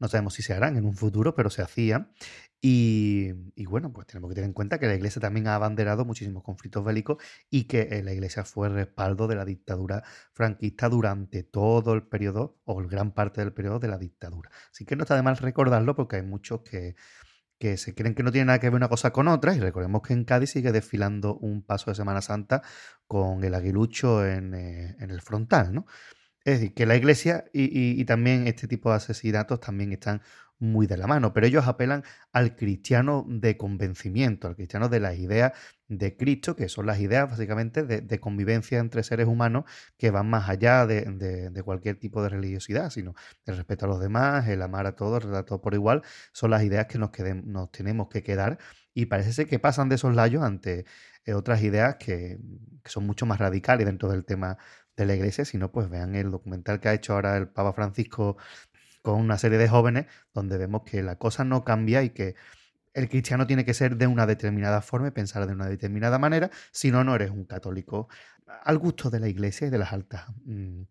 no 0.03 0.09
sabemos 0.09 0.33
si 0.33 0.43
se 0.43 0.53
harán 0.53 0.75
en 0.75 0.85
un 0.85 0.95
futuro, 0.95 1.33
pero 1.33 1.49
se 1.49 1.61
hacían. 1.61 2.11
Y, 2.59 3.31
bueno, 3.65 3.93
pues 3.93 4.05
tenemos 4.05 4.29
que 4.29 4.35
tener 4.35 4.49
en 4.49 4.53
cuenta 4.53 4.77
que 4.77 4.85
la 4.85 4.95
Iglesia 4.95 5.21
también 5.21 5.47
ha 5.47 5.55
abanderado 5.55 6.03
muchísimos 6.03 6.43
conflictos 6.43 6.83
bélicos 6.83 7.23
y 7.49 7.69
que 7.69 7.83
eh, 7.83 8.03
la 8.03 8.11
Iglesia 8.11 8.43
fue 8.43 8.67
respaldo 8.67 9.27
de 9.27 9.35
la 9.35 9.45
dictadura 9.45 10.03
franquista 10.33 10.89
durante 10.89 11.43
todo 11.43 11.93
el 11.93 12.03
periodo 12.03 12.59
o 12.65 12.75
gran 12.85 13.13
parte 13.13 13.39
del 13.39 13.53
periodo 13.53 13.79
de 13.79 13.87
la 13.87 13.97
dictadura. 13.97 14.49
Así 14.71 14.83
que 14.83 14.97
no 14.97 15.03
está 15.03 15.15
de 15.15 15.21
mal 15.21 15.37
recordarlo 15.37 15.95
porque 15.95 16.17
hay 16.17 16.23
muchos 16.23 16.63
que, 16.63 16.95
que 17.57 17.77
se 17.77 17.95
creen 17.95 18.13
que 18.13 18.23
no 18.23 18.31
tiene 18.33 18.47
nada 18.47 18.59
que 18.59 18.67
ver 18.67 18.75
una 18.75 18.89
cosa 18.89 19.13
con 19.13 19.29
otra 19.29 19.55
y 19.55 19.61
recordemos 19.61 20.01
que 20.01 20.11
en 20.11 20.25
Cádiz 20.25 20.49
sigue 20.49 20.73
desfilando 20.73 21.37
un 21.37 21.63
paso 21.63 21.91
de 21.91 21.95
Semana 21.95 22.21
Santa 22.21 22.61
con 23.07 23.41
el 23.45 23.55
aguilucho 23.55 24.25
en, 24.25 24.53
eh, 24.53 24.97
en 24.99 25.11
el 25.11 25.21
frontal, 25.21 25.73
¿no? 25.73 25.85
Es 26.45 26.59
decir, 26.59 26.73
que 26.73 26.85
la 26.85 26.95
iglesia 26.95 27.45
y, 27.53 27.99
y, 27.99 28.05
también 28.05 28.47
este 28.47 28.67
tipo 28.67 28.89
de 28.89 28.97
asesinatos 28.97 29.61
también 29.61 29.93
están 29.93 30.21
muy 30.59 30.87
de 30.87 30.97
la 30.97 31.07
mano, 31.07 31.33
pero 31.33 31.45
ellos 31.47 31.67
apelan 31.67 32.03
al 32.31 32.55
cristiano 32.55 33.25
de 33.27 33.57
convencimiento, 33.57 34.47
al 34.47 34.55
cristiano 34.55 34.89
de 34.89 34.99
las 34.99 35.17
ideas 35.17 35.53
de 35.87 36.15
Cristo, 36.15 36.55
que 36.55 36.69
son 36.69 36.85
las 36.85 36.99
ideas 36.99 37.29
básicamente 37.29 37.83
de, 37.83 38.19
convivencia 38.19 38.79
entre 38.79 39.03
seres 39.03 39.27
humanos 39.27 39.65
que 39.97 40.09
van 40.11 40.29
más 40.29 40.49
allá 40.49 40.85
de, 40.87 41.01
de, 41.51 41.63
cualquier 41.63 41.97
tipo 41.99 42.23
de 42.23 42.29
religiosidad, 42.29 42.89
sino 42.89 43.13
el 43.45 43.57
respeto 43.57 43.85
a 43.85 43.89
los 43.89 43.99
demás, 43.99 44.47
el 44.47 44.61
amar 44.61 44.85
a 44.87 44.95
todos, 44.95 45.25
el 45.25 45.45
todos 45.45 45.61
por 45.61 45.73
igual, 45.73 46.01
son 46.31 46.51
las 46.51 46.63
ideas 46.63 46.87
que 46.87 46.97
nos, 46.97 47.11
queden, 47.11 47.51
nos 47.51 47.71
tenemos 47.71 48.07
que 48.07 48.23
quedar. 48.23 48.57
Y 48.93 49.07
parece 49.07 49.33
ser 49.33 49.47
que 49.47 49.59
pasan 49.59 49.89
de 49.89 49.95
esos 49.95 50.15
layos 50.15 50.43
ante 50.43 50.85
eh, 51.25 51.33
otras 51.33 51.61
ideas 51.63 51.95
que, 51.97 52.39
que 52.83 52.89
son 52.89 53.05
mucho 53.05 53.25
más 53.25 53.39
radicales 53.39 53.85
dentro 53.85 54.09
del 54.09 54.23
tema 54.23 54.57
de 54.95 55.05
la 55.05 55.15
iglesia, 55.15 55.45
si 55.45 55.57
no, 55.57 55.71
pues 55.71 55.89
vean 55.89 56.15
el 56.15 56.31
documental 56.31 56.79
que 56.79 56.89
ha 56.89 56.93
hecho 56.93 57.13
ahora 57.13 57.37
el 57.37 57.47
Papa 57.47 57.73
Francisco 57.73 58.37
con 59.01 59.19
una 59.19 59.37
serie 59.37 59.57
de 59.57 59.67
jóvenes, 59.67 60.05
donde 60.33 60.57
vemos 60.57 60.83
que 60.83 61.03
la 61.03 61.17
cosa 61.17 61.43
no 61.43 61.63
cambia 61.63 62.03
y 62.03 62.11
que 62.11 62.35
el 62.93 63.09
cristiano 63.09 63.47
tiene 63.47 63.65
que 63.65 63.73
ser 63.73 63.97
de 63.97 64.07
una 64.07 64.25
determinada 64.25 64.81
forma 64.81 65.07
y 65.07 65.11
pensar 65.11 65.45
de 65.47 65.53
una 65.53 65.67
determinada 65.67 66.19
manera, 66.19 66.51
si 66.71 66.91
no, 66.91 67.03
no 67.03 67.15
eres 67.15 67.31
un 67.31 67.45
católico 67.45 68.07
al 68.63 68.77
gusto 68.77 69.09
de 69.09 69.19
la 69.19 69.27
iglesia 69.27 69.67
y 69.67 69.69
de 69.69 69.77
las 69.77 69.93
altas. 69.93 70.25
Mmm, 70.45 70.83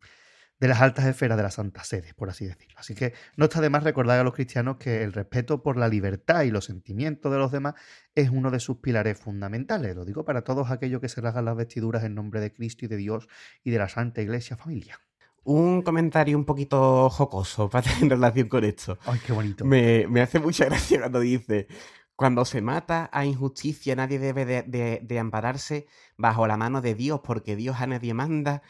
de 0.62 0.68
las 0.68 0.80
altas 0.80 1.06
esferas 1.06 1.36
de 1.36 1.43
la 1.43 1.51
Santa 1.51 1.82
Sede, 1.82 2.14
por 2.14 2.30
así 2.30 2.47
decirlo. 2.47 2.76
Así 2.78 2.94
que 2.94 3.14
no 3.36 3.47
está 3.47 3.60
de 3.60 3.68
más 3.68 3.82
recordar 3.82 4.20
a 4.20 4.22
los 4.22 4.32
cristianos 4.32 4.76
que 4.76 5.02
el 5.02 5.12
respeto 5.12 5.60
por 5.60 5.76
la 5.76 5.89
libertad 5.89 6.43
y 6.43 6.52
los 6.52 6.66
sentimientos 6.66 7.32
de 7.32 7.39
los 7.39 7.51
demás 7.51 7.74
es 8.14 8.30
uno 8.30 8.48
de 8.52 8.60
sus 8.60 8.76
pilares 8.76 9.18
fundamentales. 9.18 9.97
Lo 9.97 10.05
digo 10.05 10.24
para 10.24 10.43
todos 10.43 10.70
aquellos 10.70 11.01
que 11.01 11.09
se 11.09 11.20
rasgan 11.20 11.47
las 11.47 11.56
vestiduras 11.56 12.05
en 12.05 12.14
nombre 12.14 12.39
de 12.39 12.52
Cristo 12.52 12.84
y 12.84 12.89
de 12.89 12.97
Dios 12.97 13.26
y 13.64 13.72
de 13.72 13.78
la 13.78 13.89
Santa 13.89 14.22
Iglesia 14.22 14.56
Familia. 14.56 15.01
Un 15.43 15.82
comentario 15.82 16.39
un 16.39 16.44
poquito 16.44 17.10
jocoso 17.10 17.68
para 17.68 17.90
tener 17.90 18.10
relación 18.10 18.48
con 18.48 18.62
esto. 18.62 18.98
Ay, 19.05 19.18
qué 19.26 19.32
bonito. 19.32 19.64
Me, 19.64 20.06
me 20.06 20.20
hace 20.20 20.39
mucha 20.39 20.66
gracia 20.66 21.01
cuando 21.01 21.18
dice, 21.18 21.66
cuando 22.14 22.44
se 22.44 22.60
mata 22.60 23.10
a 23.12 23.24
injusticia 23.24 23.97
nadie 23.97 24.20
debe 24.20 24.44
de, 24.44 24.62
de, 24.62 25.01
de 25.02 25.18
ampararse 25.18 25.89
bajo 26.16 26.47
la 26.47 26.56
mano 26.56 26.80
de 26.80 26.94
Dios 26.94 27.20
porque 27.24 27.56
Dios 27.56 27.80
a 27.80 27.89
nadie 27.89 28.14
manda 28.14 28.62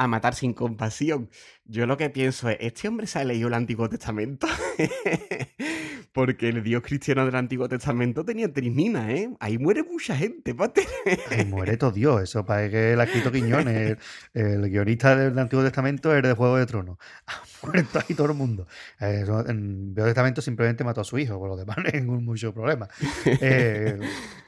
a 0.00 0.06
matar 0.06 0.34
sin 0.34 0.54
compasión. 0.54 1.28
Yo 1.66 1.84
lo 1.86 1.98
que 1.98 2.08
pienso 2.08 2.48
es, 2.48 2.56
¿este 2.60 2.88
hombre 2.88 3.06
se 3.06 3.18
ha 3.18 3.24
leído 3.24 3.48
el 3.48 3.54
Antiguo 3.54 3.86
Testamento? 3.86 4.46
Porque 6.14 6.48
el 6.48 6.62
Dios 6.62 6.82
cristiano 6.82 7.26
del 7.26 7.34
Antiguo 7.34 7.68
Testamento 7.68 8.24
tenía 8.24 8.50
trismina, 8.50 9.12
¿eh? 9.12 9.30
Ahí 9.40 9.58
muere 9.58 9.82
mucha 9.82 10.16
gente, 10.16 10.54
pate. 10.54 10.86
Ahí 11.28 11.44
muere 11.44 11.76
todo 11.76 11.92
Dios, 11.92 12.22
eso 12.22 12.46
para 12.46 12.70
que 12.70 12.94
el 12.94 13.00
escrito 13.00 13.30
Quiñones, 13.30 13.98
el, 14.32 14.70
guionista 14.70 15.14
del 15.14 15.38
Antiguo 15.38 15.62
Testamento 15.62 16.16
es 16.16 16.22
de 16.22 16.32
Juego 16.32 16.56
de 16.56 16.64
Tronos. 16.64 16.96
Ha 17.26 17.42
muerto 17.66 17.98
ahí 17.98 18.14
todo 18.14 18.28
el 18.28 18.34
mundo. 18.34 18.66
En 18.98 19.08
el 19.10 19.30
Antiguo 19.30 20.06
Testamento 20.06 20.40
simplemente 20.40 20.82
mató 20.82 21.02
a 21.02 21.04
su 21.04 21.18
hijo, 21.18 21.38
por 21.38 21.50
lo 21.50 21.56
demás 21.58 21.76
ningún 21.92 22.24
mucho 22.24 22.54
problema. 22.54 22.88
Eh, 23.26 23.98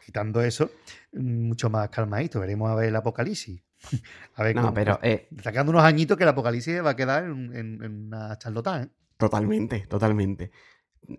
quitando 0.06 0.40
eso, 0.40 0.70
mucho 1.12 1.68
más 1.68 1.90
calmadito, 1.90 2.40
veremos 2.40 2.70
a 2.70 2.74
ver 2.74 2.88
el 2.88 2.96
Apocalipsis. 2.96 3.62
A 4.34 4.42
ver, 4.42 4.56
no, 4.56 4.62
cómo, 4.62 4.74
pero. 4.74 4.98
Eh, 5.02 5.28
sacando 5.42 5.70
unos 5.70 5.84
añitos 5.84 6.16
que 6.16 6.22
el 6.22 6.28
apocalipsis 6.28 6.84
va 6.84 6.90
a 6.90 6.96
quedar 6.96 7.24
en, 7.24 7.54
en, 7.54 7.82
en 7.82 8.06
una 8.06 8.38
charlotán, 8.38 8.84
¿eh? 8.84 8.88
Totalmente, 9.16 9.80
totalmente. 9.86 10.50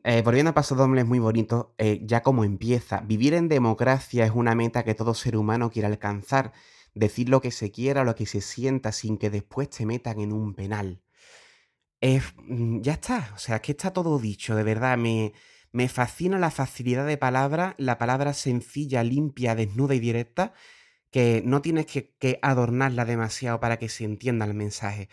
Eh, 0.03 0.21
volviendo 0.23 0.51
a 0.51 0.53
Paso 0.53 0.75
Doble 0.75 1.01
es 1.01 1.07
muy 1.07 1.19
bonito, 1.19 1.73
eh, 1.77 2.01
ya 2.03 2.21
como 2.21 2.43
empieza. 2.43 3.01
Vivir 3.01 3.33
en 3.33 3.47
democracia 3.47 4.25
es 4.25 4.31
una 4.31 4.55
meta 4.55 4.83
que 4.83 4.95
todo 4.95 5.13
ser 5.13 5.37
humano 5.37 5.69
quiere 5.69 5.87
alcanzar. 5.87 6.51
Decir 6.93 7.29
lo 7.29 7.41
que 7.41 7.51
se 7.51 7.71
quiera, 7.71 8.03
lo 8.03 8.15
que 8.15 8.25
se 8.25 8.41
sienta, 8.41 8.91
sin 8.91 9.17
que 9.17 9.29
después 9.29 9.69
te 9.69 9.85
metan 9.85 10.19
en 10.19 10.31
un 10.31 10.53
penal. 10.53 11.01
Mm, 12.01 12.81
ya 12.81 12.93
está, 12.93 13.31
o 13.33 13.37
sea, 13.37 13.55
es 13.55 13.61
que 13.61 13.71
está 13.71 13.91
todo 13.91 14.19
dicho, 14.19 14.55
de 14.55 14.63
verdad. 14.63 14.97
Me, 14.97 15.33
me 15.71 15.87
fascina 15.87 16.37
la 16.37 16.51
facilidad 16.51 17.05
de 17.05 17.17
palabra, 17.17 17.75
la 17.77 17.97
palabra 17.97 18.33
sencilla, 18.33 19.03
limpia, 19.03 19.55
desnuda 19.55 19.95
y 19.95 19.99
directa 19.99 20.53
que 21.13 21.43
no 21.45 21.61
tienes 21.61 21.85
que, 21.85 22.09
que, 22.17 22.39
adornarla 22.41 23.05
demasiado 23.05 23.59
para 23.59 23.77
que 23.77 23.87
se 23.87 24.03
entienda 24.03 24.45
el 24.45 24.55
mensaje. 24.55 25.09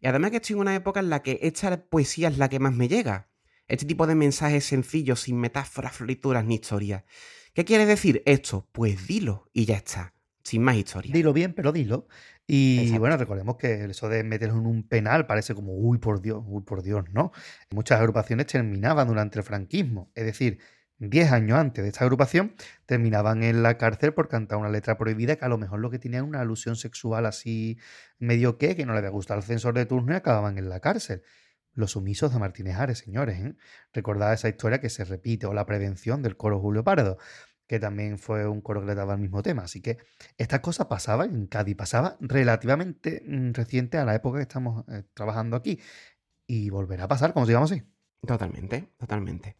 Y 0.00 0.06
además 0.06 0.30
que 0.30 0.38
estoy 0.38 0.54
en 0.54 0.60
una 0.60 0.74
época 0.74 0.98
en 1.00 1.10
la 1.10 1.22
que 1.22 1.38
esta 1.42 1.84
poesía 1.84 2.28
es 2.28 2.38
la 2.38 2.48
que 2.48 2.58
más 2.58 2.72
me 2.72 2.88
llega. 2.88 3.28
Este 3.68 3.84
tipo 3.84 4.06
de 4.06 4.14
mensajes 4.14 4.64
sencillos, 4.64 5.20
sin 5.20 5.38
metáforas, 5.38 5.92
florituras 5.92 6.44
ni 6.44 6.54
historias. 6.54 7.04
¿Qué 7.52 7.66
quiere 7.66 7.84
decir 7.84 8.22
esto? 8.24 8.66
Pues 8.72 9.06
dilo 9.06 9.50
y 9.52 9.66
ya 9.66 9.76
está. 9.76 10.14
Sin 10.42 10.62
más 10.62 10.76
historia. 10.76 11.12
Dilo 11.12 11.34
bien, 11.34 11.52
pero 11.52 11.70
dilo. 11.70 12.08
Y 12.46 12.78
Exacto. 12.78 13.00
bueno, 13.00 13.16
recordemos 13.18 13.56
que 13.56 13.84
eso 13.84 14.08
de 14.08 14.24
meterlo 14.24 14.58
en 14.58 14.66
un 14.66 14.88
penal 14.88 15.26
parece 15.26 15.54
como, 15.54 15.74
uy, 15.74 15.98
por 15.98 16.22
Dios, 16.22 16.42
uy, 16.46 16.62
por 16.62 16.82
Dios, 16.82 17.04
¿no? 17.12 17.30
Muchas 17.70 18.00
agrupaciones 18.00 18.46
terminaban 18.46 19.06
durante 19.06 19.38
el 19.38 19.44
franquismo. 19.44 20.10
Es 20.14 20.24
decir, 20.24 20.58
10 21.10 21.32
años 21.32 21.58
antes 21.58 21.82
de 21.82 21.90
esta 21.90 22.04
agrupación, 22.04 22.54
terminaban 22.86 23.42
en 23.42 23.62
la 23.62 23.76
cárcel 23.76 24.14
por 24.14 24.28
cantar 24.28 24.58
una 24.58 24.68
letra 24.68 24.96
prohibida 24.96 25.36
que 25.36 25.44
a 25.44 25.48
lo 25.48 25.58
mejor 25.58 25.80
lo 25.80 25.90
que 25.90 25.98
tenía 25.98 26.22
una 26.22 26.40
alusión 26.40 26.76
sexual 26.76 27.26
así 27.26 27.78
medio 28.18 28.56
que, 28.56 28.76
que 28.76 28.86
no 28.86 28.92
le 28.92 28.98
había 28.98 29.10
gustado 29.10 29.38
al 29.38 29.44
censor 29.44 29.74
de 29.74 29.86
turno 29.86 30.12
y 30.12 30.16
acababan 30.16 30.58
en 30.58 30.68
la 30.68 30.80
cárcel. 30.80 31.22
Los 31.74 31.92
sumisos 31.92 32.32
de 32.32 32.38
Martínez 32.38 32.76
Ares, 32.76 32.98
señores. 32.98 33.40
¿eh? 33.40 33.56
Recordad 33.92 34.32
esa 34.32 34.48
historia 34.48 34.80
que 34.80 34.90
se 34.90 35.04
repite, 35.04 35.46
o 35.46 35.54
la 35.54 35.66
prevención 35.66 36.22
del 36.22 36.36
coro 36.36 36.60
Julio 36.60 36.84
Pardo, 36.84 37.16
que 37.66 37.80
también 37.80 38.18
fue 38.18 38.46
un 38.46 38.60
coro 38.60 38.84
que 38.84 38.94
daba 38.94 39.14
el 39.14 39.20
mismo 39.20 39.42
tema. 39.42 39.62
Así 39.62 39.80
que 39.80 39.98
estas 40.36 40.60
cosas 40.60 40.86
pasaban 40.86 41.34
en 41.34 41.46
Cádiz, 41.46 41.74
pasaba 41.74 42.18
relativamente 42.20 43.22
mm, 43.26 43.52
reciente 43.54 43.96
a 43.98 44.04
la 44.04 44.14
época 44.14 44.38
que 44.38 44.42
estamos 44.42 44.84
eh, 44.88 45.04
trabajando 45.14 45.56
aquí. 45.56 45.80
Y 46.46 46.70
volverá 46.70 47.04
a 47.04 47.08
pasar, 47.08 47.32
como 47.32 47.46
digamos 47.46 47.72
así. 47.72 47.82
Totalmente, 48.26 48.92
totalmente. 48.98 49.56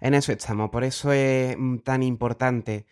En 0.00 0.14
eso 0.14 0.32
estamos. 0.32 0.70
Por 0.70 0.84
eso 0.84 1.12
es 1.12 1.56
tan 1.84 2.02
importante 2.02 2.86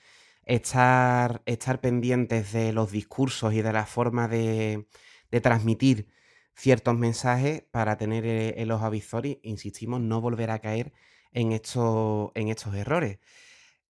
estar, 0.45 1.43
estar 1.47 1.81
pendientes 1.81 2.53
de 2.53 2.73
los 2.73 2.91
discursos 2.93 3.55
y 3.55 3.63
de 3.63 3.73
la 3.73 3.87
forma 3.87 4.29
de, 4.29 4.87
de 5.31 5.41
transmitir 5.41 6.09
ciertos 6.55 6.97
mensajes 6.97 7.63
para 7.71 7.97
tener 7.99 8.25
el 8.27 8.71
ojo 8.73 8.87
avisor 8.87 9.27
y, 9.27 9.41
insistimos, 9.43 10.01
no 10.01 10.21
volver 10.21 10.51
a 10.51 10.61
caer 10.61 10.93
en, 11.33 11.53
esto, 11.53 12.33
en 12.35 12.49
estos 12.49 12.75
errores. 12.75 13.19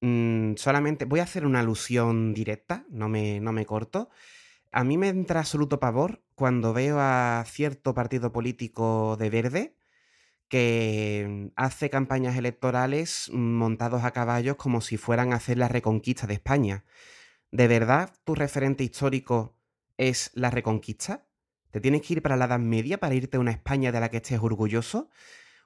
Mm, 0.00 0.54
solamente 0.56 1.04
voy 1.06 1.20
a 1.20 1.24
hacer 1.24 1.46
una 1.46 1.60
alusión 1.60 2.34
directa, 2.34 2.86
no 2.90 3.08
me, 3.08 3.40
no 3.40 3.52
me 3.52 3.66
corto. 3.66 4.10
A 4.72 4.84
mí 4.84 4.98
me 4.98 5.08
entra 5.08 5.40
absoluto 5.40 5.80
pavor 5.80 6.22
cuando 6.34 6.72
veo 6.74 6.98
a 7.00 7.44
cierto 7.46 7.94
partido 7.94 8.32
político 8.32 9.16
de 9.18 9.30
verde 9.30 9.75
que 10.48 11.50
hace 11.56 11.90
campañas 11.90 12.36
electorales 12.36 13.30
montados 13.32 14.04
a 14.04 14.12
caballos 14.12 14.56
como 14.56 14.80
si 14.80 14.96
fueran 14.96 15.32
a 15.32 15.36
hacer 15.36 15.58
la 15.58 15.68
reconquista 15.68 16.26
de 16.26 16.34
España. 16.34 16.84
¿De 17.50 17.68
verdad 17.68 18.12
tu 18.24 18.34
referente 18.34 18.84
histórico 18.84 19.56
es 19.96 20.30
la 20.34 20.50
reconquista? 20.50 21.26
¿Te 21.70 21.80
tienes 21.80 22.02
que 22.02 22.14
ir 22.14 22.22
para 22.22 22.36
la 22.36 22.46
Edad 22.46 22.58
Media 22.58 22.98
para 22.98 23.14
irte 23.14 23.36
a 23.36 23.40
una 23.40 23.50
España 23.50 23.92
de 23.92 24.00
la 24.00 24.10
que 24.10 24.18
estés 24.18 24.40
orgulloso? 24.40 25.10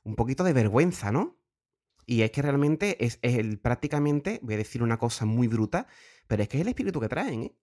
Un 0.02 0.16
poquito 0.16 0.44
de 0.44 0.52
vergüenza, 0.52 1.12
¿no? 1.12 1.39
Y 2.07 2.23
es 2.23 2.31
que 2.31 2.43
realmente 2.43 3.05
es, 3.05 3.19
es 3.23 3.36
el, 3.36 3.59
prácticamente, 3.59 4.40
voy 4.43 4.55
a 4.55 4.59
decir 4.59 4.82
una 4.82 4.98
cosa 4.98 5.27
muy 5.27 5.47
bruta, 5.47 5.86
pero 6.27 6.43
es 6.43 6.48
que 6.48 6.57
es 6.57 6.62
el 6.62 6.69
espíritu 6.69 7.01
que 7.01 7.09
traen, 7.09 7.43
¿eh? 7.43 7.57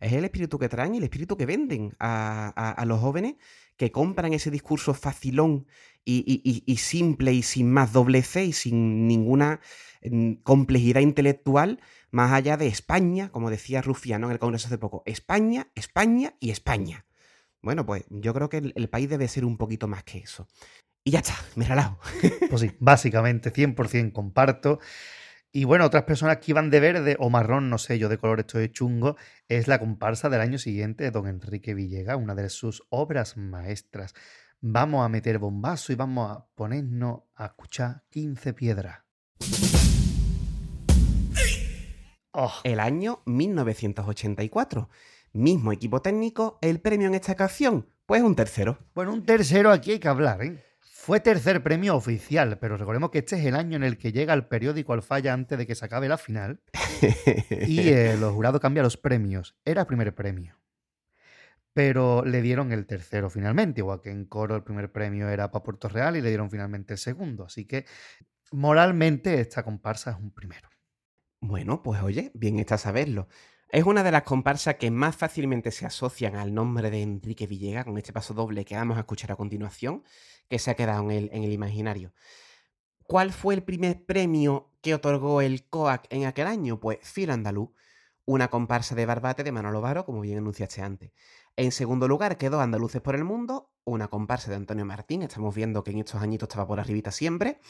Es 0.00 0.12
el 0.12 0.24
espíritu 0.24 0.58
que 0.58 0.68
traen 0.68 0.94
y 0.94 0.98
el 0.98 1.04
espíritu 1.04 1.36
que 1.36 1.46
venden 1.46 1.94
a, 1.98 2.84
los 2.86 3.00
jóvenes 3.00 3.36
que 3.76 3.90
compran 3.90 4.32
ese 4.32 4.50
discurso 4.50 4.94
facilón 4.94 5.66
y, 6.04 6.76
simple 6.78 7.32
y 7.32 7.42
sin 7.42 7.72
más 7.72 7.92
doblece 7.92 8.44
y 8.44 8.52
sin 8.52 9.06
ninguna 9.06 9.60
mm, 10.02 10.34
complejidad 10.42 11.00
intelectual 11.00 11.80
más 12.10 12.32
allá 12.32 12.56
de 12.56 12.66
España, 12.66 13.30
como 13.30 13.50
decía 13.50 13.82
Rufiano 13.82 14.26
en 14.26 14.32
el 14.32 14.38
Congreso 14.38 14.68
hace 14.68 14.78
poco. 14.78 15.02
España, 15.06 15.68
España 15.74 16.34
y 16.40 16.50
España. 16.50 17.06
Bueno, 17.62 17.86
pues 17.86 18.04
yo 18.10 18.34
creo 18.34 18.48
que 18.48 18.58
el, 18.58 18.72
el 18.76 18.90
país 18.90 19.08
debe 19.08 19.26
ser 19.26 19.44
un 19.44 19.56
poquito 19.56 19.88
más 19.88 20.04
que 20.04 20.18
eso. 20.18 20.46
Y 21.04 21.10
ya 21.10 21.18
está, 21.18 21.34
me 21.54 21.66
relajo. 21.66 21.98
Pues 22.48 22.62
sí, 22.62 22.70
básicamente 22.78 23.52
100% 23.52 24.12
comparto. 24.12 24.80
Y 25.56 25.62
bueno, 25.62 25.84
otras 25.84 26.02
personas 26.02 26.38
que 26.38 26.50
iban 26.50 26.68
de 26.68 26.80
verde 26.80 27.16
o 27.20 27.30
marrón, 27.30 27.70
no 27.70 27.78
sé, 27.78 27.96
yo 27.96 28.08
de 28.08 28.18
color 28.18 28.40
estoy 28.40 28.70
chungo, 28.70 29.16
es 29.46 29.68
la 29.68 29.78
comparsa 29.78 30.28
del 30.28 30.40
año 30.40 30.58
siguiente 30.58 31.04
de 31.04 31.12
don 31.12 31.28
Enrique 31.28 31.74
Villega, 31.74 32.16
una 32.16 32.34
de 32.34 32.48
sus 32.48 32.82
obras 32.88 33.36
maestras. 33.36 34.14
Vamos 34.60 35.06
a 35.06 35.08
meter 35.08 35.38
bombazo 35.38 35.92
y 35.92 35.94
vamos 35.94 36.28
a 36.28 36.44
ponernos 36.56 37.20
a 37.36 37.46
escuchar 37.46 38.02
15 38.10 38.52
piedras. 38.52 39.04
Oh, 42.32 42.52
El 42.64 42.80
año 42.80 43.22
1984. 43.24 44.88
Mismo 45.34 45.70
equipo 45.70 46.02
técnico, 46.02 46.58
el 46.62 46.80
premio 46.80 47.06
en 47.06 47.14
esta 47.14 47.36
canción, 47.36 47.86
pues 48.06 48.22
un 48.22 48.34
tercero. 48.34 48.78
Bueno, 48.92 49.12
un 49.12 49.24
tercero 49.24 49.70
aquí 49.70 49.92
hay 49.92 49.98
que 50.00 50.08
hablar, 50.08 50.42
¿eh? 50.42 50.64
Fue 51.04 51.20
tercer 51.20 51.62
premio 51.62 51.96
oficial, 51.96 52.58
pero 52.58 52.78
recordemos 52.78 53.10
que 53.10 53.18
este 53.18 53.36
es 53.36 53.44
el 53.44 53.56
año 53.56 53.76
en 53.76 53.82
el 53.82 53.98
que 53.98 54.10
llega 54.10 54.32
el 54.32 54.46
periódico 54.46 54.94
al 54.94 55.02
falla 55.02 55.34
antes 55.34 55.58
de 55.58 55.66
que 55.66 55.74
se 55.74 55.84
acabe 55.84 56.08
la 56.08 56.16
final 56.16 56.62
y 57.50 57.90
eh, 57.90 58.16
los 58.18 58.32
jurados 58.32 58.58
cambian 58.58 58.84
los 58.84 58.96
premios. 58.96 59.54
Era 59.66 59.86
primer 59.86 60.14
premio. 60.14 60.56
Pero 61.74 62.24
le 62.24 62.40
dieron 62.40 62.72
el 62.72 62.86
tercero 62.86 63.28
finalmente, 63.28 63.82
igual 63.82 64.00
que 64.00 64.10
en 64.10 64.24
coro 64.24 64.56
el 64.56 64.62
primer 64.62 64.92
premio 64.92 65.28
era 65.28 65.50
para 65.50 65.62
Puerto 65.62 65.90
Real 65.90 66.16
y 66.16 66.22
le 66.22 66.30
dieron 66.30 66.50
finalmente 66.50 66.94
el 66.94 66.98
segundo. 66.98 67.44
Así 67.44 67.66
que 67.66 67.84
moralmente 68.50 69.42
esta 69.42 69.62
comparsa 69.62 70.12
es 70.12 70.16
un 70.16 70.30
primero. 70.30 70.70
Bueno, 71.38 71.82
pues 71.82 72.02
oye, 72.02 72.30
bien 72.32 72.58
está 72.58 72.78
saberlo. 72.78 73.28
Es 73.68 73.84
una 73.84 74.04
de 74.04 74.12
las 74.12 74.22
comparsas 74.22 74.76
que 74.76 74.90
más 74.90 75.16
fácilmente 75.16 75.70
se 75.70 75.84
asocian 75.84 76.36
al 76.36 76.54
nombre 76.54 76.90
de 76.90 77.02
Enrique 77.02 77.46
Villega, 77.46 77.84
con 77.84 77.98
este 77.98 78.12
paso 78.12 78.32
doble 78.32 78.64
que 78.64 78.76
vamos 78.76 78.96
a 78.96 79.00
escuchar 79.00 79.32
a 79.32 79.36
continuación, 79.36 80.04
que 80.48 80.58
se 80.58 80.70
ha 80.70 80.74
quedado 80.74 81.02
en 81.04 81.10
el, 81.10 81.30
en 81.32 81.44
el 81.44 81.52
imaginario. 81.52 82.12
¿Cuál 83.06 83.32
fue 83.32 83.54
el 83.54 83.62
primer 83.62 84.04
premio 84.04 84.70
que 84.80 84.94
otorgó 84.94 85.40
el 85.40 85.68
COAC 85.68 86.06
en 86.10 86.26
aquel 86.26 86.46
año? 86.46 86.80
Pues 86.80 86.98
Filo 87.02 87.32
Andaluz, 87.32 87.70
una 88.24 88.48
comparsa 88.48 88.94
de 88.94 89.06
Barbate 89.06 89.44
de 89.44 89.52
Manolo 89.52 89.80
Varo, 89.80 90.04
como 90.04 90.20
bien 90.20 90.38
anunciaste 90.38 90.80
antes. 90.82 91.12
En 91.56 91.70
segundo 91.70 92.08
lugar 92.08 92.38
quedó 92.38 92.60
Andaluces 92.60 93.00
por 93.00 93.14
el 93.14 93.24
Mundo, 93.24 93.70
una 93.84 94.08
comparsa 94.08 94.50
de 94.50 94.56
Antonio 94.56 94.84
Martín, 94.84 95.22
estamos 95.22 95.54
viendo 95.54 95.84
que 95.84 95.90
en 95.90 95.98
estos 95.98 96.22
añitos 96.22 96.48
estaba 96.48 96.66
por 96.66 96.80
arribita 96.80 97.12
siempre. 97.12 97.60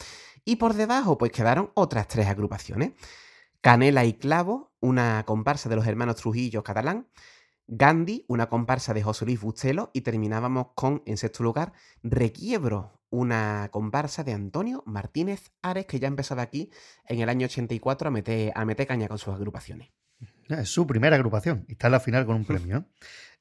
Y 0.45 0.57
por 0.57 0.75
debajo 0.75 1.19
pues 1.19 1.33
quedaron 1.33 1.71
otras 1.75 2.09
tres 2.09 2.29
agrupaciones. 2.29 2.93
Canela 3.61 4.05
y 4.05 4.15
Clavo, 4.15 4.73
una 4.81 5.25
comparsa 5.27 5.69
de 5.69 5.77
los 5.77 5.87
hermanos 5.87 6.17
Trujillo 6.17 6.63
catalán. 6.63 7.09
Gandhi, 7.67 8.25
una 8.29 8.49
comparsa 8.49 8.95
de 8.95 9.03
José 9.03 9.25
Luis 9.25 9.41
Bustelo. 9.41 9.91
Y 9.93 10.03
terminábamos 10.03 10.69
con, 10.75 11.03
en 11.07 11.17
sexto 11.17 11.43
lugar, 11.43 11.73
Requiebro, 12.03 13.01
una 13.11 13.69
comparsa 13.71 14.25
de 14.25 14.33
Antonio 14.33 14.83
Martínez 14.87 15.53
Ares, 15.63 15.87
que 15.87 16.01
ya 16.01 16.09
empezaba 16.09 16.43
aquí 16.43 16.71
en 17.07 17.21
el 17.21 17.29
año 17.29 17.47
84 17.47 18.09
a 18.09 18.11
meter, 18.11 18.53
a 18.55 18.65
meter 18.65 18.87
caña 18.87 19.09
con 19.09 19.19
sus 19.19 19.35
agrupaciones. 19.35 19.91
Es 20.49 20.69
su 20.69 20.87
primera 20.87 21.17
agrupación 21.17 21.65
y 21.69 21.73
está 21.73 21.89
en 21.89 21.93
la 21.93 22.01
final 22.01 22.27
con 22.27 22.37
un 22.37 22.45
premio. 22.45 22.87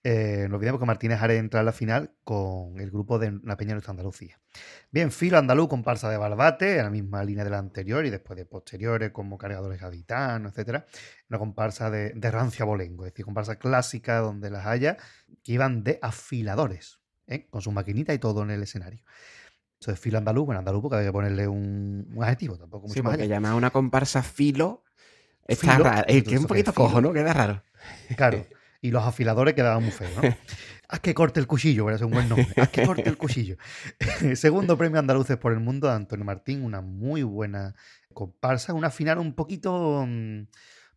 Eh, 0.06 0.48
no 0.50 0.56
olvidemos 0.58 0.82
que 0.82 0.86
Martínez 0.86 1.22
Ares 1.22 1.40
entra 1.40 1.62
en 1.62 1.66
la 1.66 1.72
final 1.72 2.12
con 2.26 2.78
el 2.80 2.92
grupo 2.92 3.20
de 3.20 3.40
La 3.44 3.56
Peña 3.56 3.72
Nuestra 3.72 3.92
Andalucía. 3.92 4.38
Bien, 4.92 5.12
Filo 5.12 5.38
Andaluz, 5.38 5.70
comparsa 5.70 6.10
de 6.10 6.18
Barbate, 6.18 6.78
en 6.78 6.84
la 6.84 6.90
misma 6.90 7.24
línea 7.24 7.46
de 7.46 7.50
la 7.50 7.60
anterior 7.60 8.06
y 8.06 8.10
después 8.10 8.36
de 8.38 8.46
posteriores 8.46 9.12
como 9.12 9.38
Cargadores 9.38 9.80
Gaditanos, 9.80 10.52
etcétera. 10.52 10.86
Una 11.30 11.40
comparsa 11.40 11.90
de, 11.90 12.10
de 12.12 12.32
rancia 12.32 12.66
bolengo, 12.66 13.06
es 13.06 13.14
decir, 13.14 13.24
comparsa 13.24 13.56
clásica 13.58 14.18
donde 14.20 14.50
las 14.50 14.66
haya, 14.66 14.98
que 15.42 15.54
iban 15.54 15.84
de 15.86 16.00
afiladores, 16.02 17.00
¿eh? 17.28 17.48
con 17.50 17.62
su 17.62 17.72
maquinita 17.72 18.14
y 18.14 18.20
todo 18.20 18.44
en 18.44 18.52
el 18.52 18.62
escenario. 18.62 19.04
Eso 19.80 19.92
es 19.92 20.00
Filo 20.00 20.18
Andaluz, 20.18 20.46
bueno, 20.46 20.60
Andaluz 20.60 20.82
porque 20.82 20.98
hay 20.98 21.06
que 21.06 21.12
ponerle 21.14 21.48
un, 21.48 22.10
un 22.14 22.24
adjetivo, 22.24 22.58
tampoco 22.58 22.88
mucho 22.88 22.94
Sí, 22.94 23.02
más 23.02 23.14
allá. 23.14 23.26
llamar 23.26 23.54
a 23.54 23.56
una 23.56 23.70
comparsa 23.72 24.22
filo 24.22 24.84
está 25.48 25.74
Filo, 25.74 25.84
raro. 25.86 26.06
Es 26.08 26.24
que 26.24 26.36
es 26.36 26.42
un 26.42 26.48
poquito 26.48 26.74
cojo, 26.74 27.00
¿no? 27.02 27.14
Queda 27.14 27.34
raro. 27.34 27.64
Claro. 28.18 28.46
Y 28.84 28.92
los 28.92 29.06
afiladores 29.06 29.54
quedaban 29.54 29.82
muy 29.82 29.94
feos, 29.94 30.12
¿no? 30.22 30.22
Haz 30.90 31.00
que 31.00 31.14
corte 31.14 31.40
el 31.40 31.48
cuchillo, 31.48 31.90
es 31.90 32.02
un 32.02 32.12
buen 32.12 32.28
nombre. 32.28 32.54
Haz 32.58 32.68
que 32.68 32.86
corte 32.86 33.08
el 33.08 33.18
cuchillo. 33.18 33.56
Segundo 34.36 34.78
premio 34.78 35.00
Andaluces 35.00 35.38
por 35.38 35.54
el 35.54 35.62
Mundo 35.62 35.88
de 35.88 35.94
Antonio 35.94 36.26
Martín, 36.26 36.66
una 36.66 36.82
muy 36.82 37.24
buena 37.24 37.76
comparsa. 38.14 38.74
Una 38.74 38.90
final 38.90 39.20
un 39.20 39.36
poquito 39.36 40.04
mm, 40.06 40.48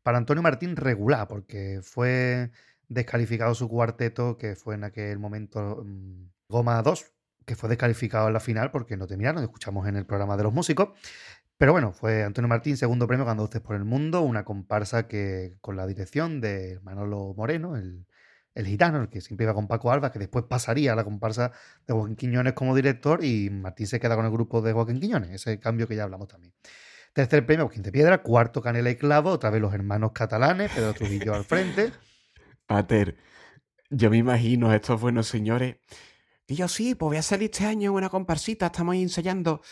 para 0.03 0.19
Antonio 0.19 0.43
Martín 0.43 0.75
regular, 0.75 1.29
porque 1.29 1.79
fue 1.81 2.51
descalificado 2.89 3.55
su 3.55 3.69
cuarteto, 3.69 4.37
que 4.37 4.57
fue 4.57 4.75
en 4.75 4.83
aquel 4.83 5.21
momento 5.21 5.85
mm, 5.87 6.25
Goma 6.49 6.83
2, 6.83 7.13
que 7.45 7.55
fue 7.55 7.69
descalificado 7.69 8.27
en 8.27 8.33
la 8.33 8.41
final 8.41 8.73
porque 8.73 8.97
no 8.97 9.07
terminaron. 9.07 9.45
Escuchamos 9.45 9.87
en 9.87 9.95
el 9.95 10.07
programa 10.07 10.37
de 10.37 10.43
los 10.43 10.53
músicos. 10.53 10.89
Pero 11.59 11.73
bueno, 11.73 11.93
fue 11.93 12.23
Antonio 12.23 12.49
Martín, 12.49 12.77
segundo 12.77 13.07
premio 13.07 13.29
Andaluces 13.29 13.63
por 13.63 13.77
el 13.77 13.85
Mundo, 13.85 14.21
una 14.21 14.45
comparsa 14.45 15.09
que 15.09 15.57
con 15.61 15.77
la 15.77 15.87
dirección 15.87 16.41
de 16.41 16.79
Manolo 16.83 17.33
Moreno, 17.35 17.77
el, 17.77 18.07
el 18.55 18.67
gitano, 18.67 19.01
el 19.01 19.09
que 19.09 19.21
siempre 19.21 19.45
iba 19.45 19.55
con 19.55 19.67
Paco 19.67 19.91
Alba, 19.91 20.13
que 20.13 20.19
después 20.19 20.45
pasaría 20.49 20.93
a 20.93 20.97
la 20.97 21.05
comparsa 21.05 21.53
de 21.87 21.95
Joaquín 21.95 22.17
Quiñones 22.17 22.55
como 22.55 22.75
director 22.75 23.25
y 23.25 23.49
Martín 23.51 23.87
se 23.87 24.01
queda 24.01 24.17
con 24.17 24.25
el 24.25 24.33
grupo 24.33 24.61
de 24.61 24.73
Joaquín 24.73 25.01
Quiñones, 25.01 25.31
ese 25.31 25.59
cambio 25.59 25.87
que 25.89 25.97
ya 25.97 26.05
hablamos 26.05 26.29
también. 26.29 26.53
Tercer 27.13 27.47
premio, 27.47 27.71
Quinte 27.71 27.91
Piedra, 27.91 28.23
cuarto 28.23 28.61
Canela 28.61 28.91
y 28.91 28.97
Clavo, 28.97 29.31
otra 29.31 29.49
vez 29.49 29.63
los 29.63 29.73
hermanos 29.73 30.13
catalanes, 30.13 30.71
Pedro 30.73 30.93
Trujillo 30.93 31.35
al 31.35 31.45
frente. 31.45 31.93
Pater, 32.67 33.17
yo 33.89 34.11
me 34.11 34.19
imagino 34.19 34.75
estos 34.75 35.01
buenos 35.01 35.27
señores. 35.27 35.77
Y 36.47 36.55
yo 36.57 36.69
sí, 36.69 36.95
pues 36.95 37.09
voy 37.09 37.17
a 37.17 37.23
salir 37.23 37.51
este 37.51 37.65
año 37.65 37.93
una 37.93 38.11
comparsita, 38.11 38.67
estamos 38.67 38.93
ahí 38.93 39.03
ensayando. 39.03 39.63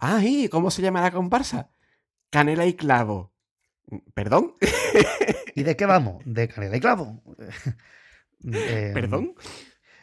Ah, 0.00 0.22
¿y 0.24 0.48
cómo 0.48 0.70
se 0.70 0.82
llama 0.82 1.02
la 1.02 1.10
comparsa? 1.10 1.70
Canela 2.30 2.66
y 2.66 2.74
clavo. 2.74 3.32
¿Perdón? 4.14 4.54
¿Y 5.54 5.62
de 5.62 5.76
qué 5.76 5.86
vamos? 5.86 6.22
De 6.24 6.48
Canela 6.48 6.76
y 6.76 6.80
Clavo. 6.80 7.22
Eh, 8.52 8.92
¿Perdón? 8.94 9.34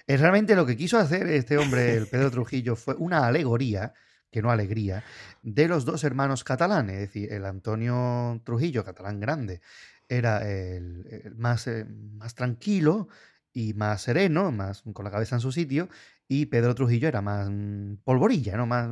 Eh, 0.07 0.17
Realmente 0.17 0.57
lo 0.57 0.65
que 0.65 0.75
quiso 0.75 0.97
hacer 0.97 1.25
este 1.27 1.57
hombre, 1.57 1.95
el 1.95 2.07
Pedro 2.07 2.29
Trujillo, 2.31 2.75
fue 2.75 2.93
una 2.95 3.25
alegoría, 3.25 3.93
que 4.29 4.41
no 4.41 4.51
alegría, 4.51 5.05
de 5.41 5.69
los 5.69 5.85
dos 5.85 6.03
hermanos 6.03 6.43
catalanes. 6.43 6.95
Es 6.95 7.01
decir, 7.01 7.31
el 7.31 7.45
Antonio 7.45 8.41
Trujillo, 8.43 8.83
catalán 8.83 9.21
grande, 9.21 9.61
era 10.09 10.39
el, 10.45 11.07
el 11.23 11.35
más, 11.35 11.67
eh, 11.67 11.85
más 11.85 12.35
tranquilo 12.35 13.07
y 13.53 13.73
más 13.73 14.01
sereno, 14.01 14.51
más 14.51 14.83
con 14.93 15.05
la 15.05 15.11
cabeza 15.11 15.37
en 15.37 15.41
su 15.41 15.53
sitio, 15.53 15.87
y 16.27 16.47
Pedro 16.47 16.75
Trujillo 16.75 17.07
era 17.07 17.21
más 17.21 17.47
mm, 17.49 17.99
polvorilla, 18.03 18.57
¿no? 18.57 18.65
Más, 18.65 18.89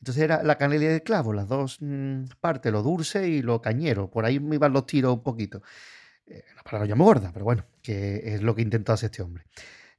entonces 0.00 0.22
era 0.22 0.42
la 0.42 0.56
canela 0.56 0.84
y 0.84 0.88
el 0.88 1.02
clavo, 1.02 1.32
las 1.32 1.48
dos 1.48 1.78
mm, 1.80 2.24
partes, 2.40 2.72
lo 2.72 2.82
dulce 2.82 3.28
y 3.28 3.42
lo 3.42 3.60
cañero. 3.60 4.10
Por 4.10 4.24
ahí 4.24 4.38
me 4.38 4.56
iban 4.56 4.72
los 4.72 4.86
tiros 4.86 5.14
un 5.14 5.22
poquito. 5.22 5.62
Eh, 6.26 6.44
la 6.54 6.62
palabra 6.62 6.88
ya 6.88 6.94
muy 6.94 7.06
gorda, 7.06 7.30
pero 7.32 7.44
bueno, 7.44 7.64
que 7.82 8.34
es 8.34 8.42
lo 8.42 8.54
que 8.54 8.62
intentó 8.62 8.92
hacer 8.92 9.10
este 9.10 9.22
hombre. 9.22 9.44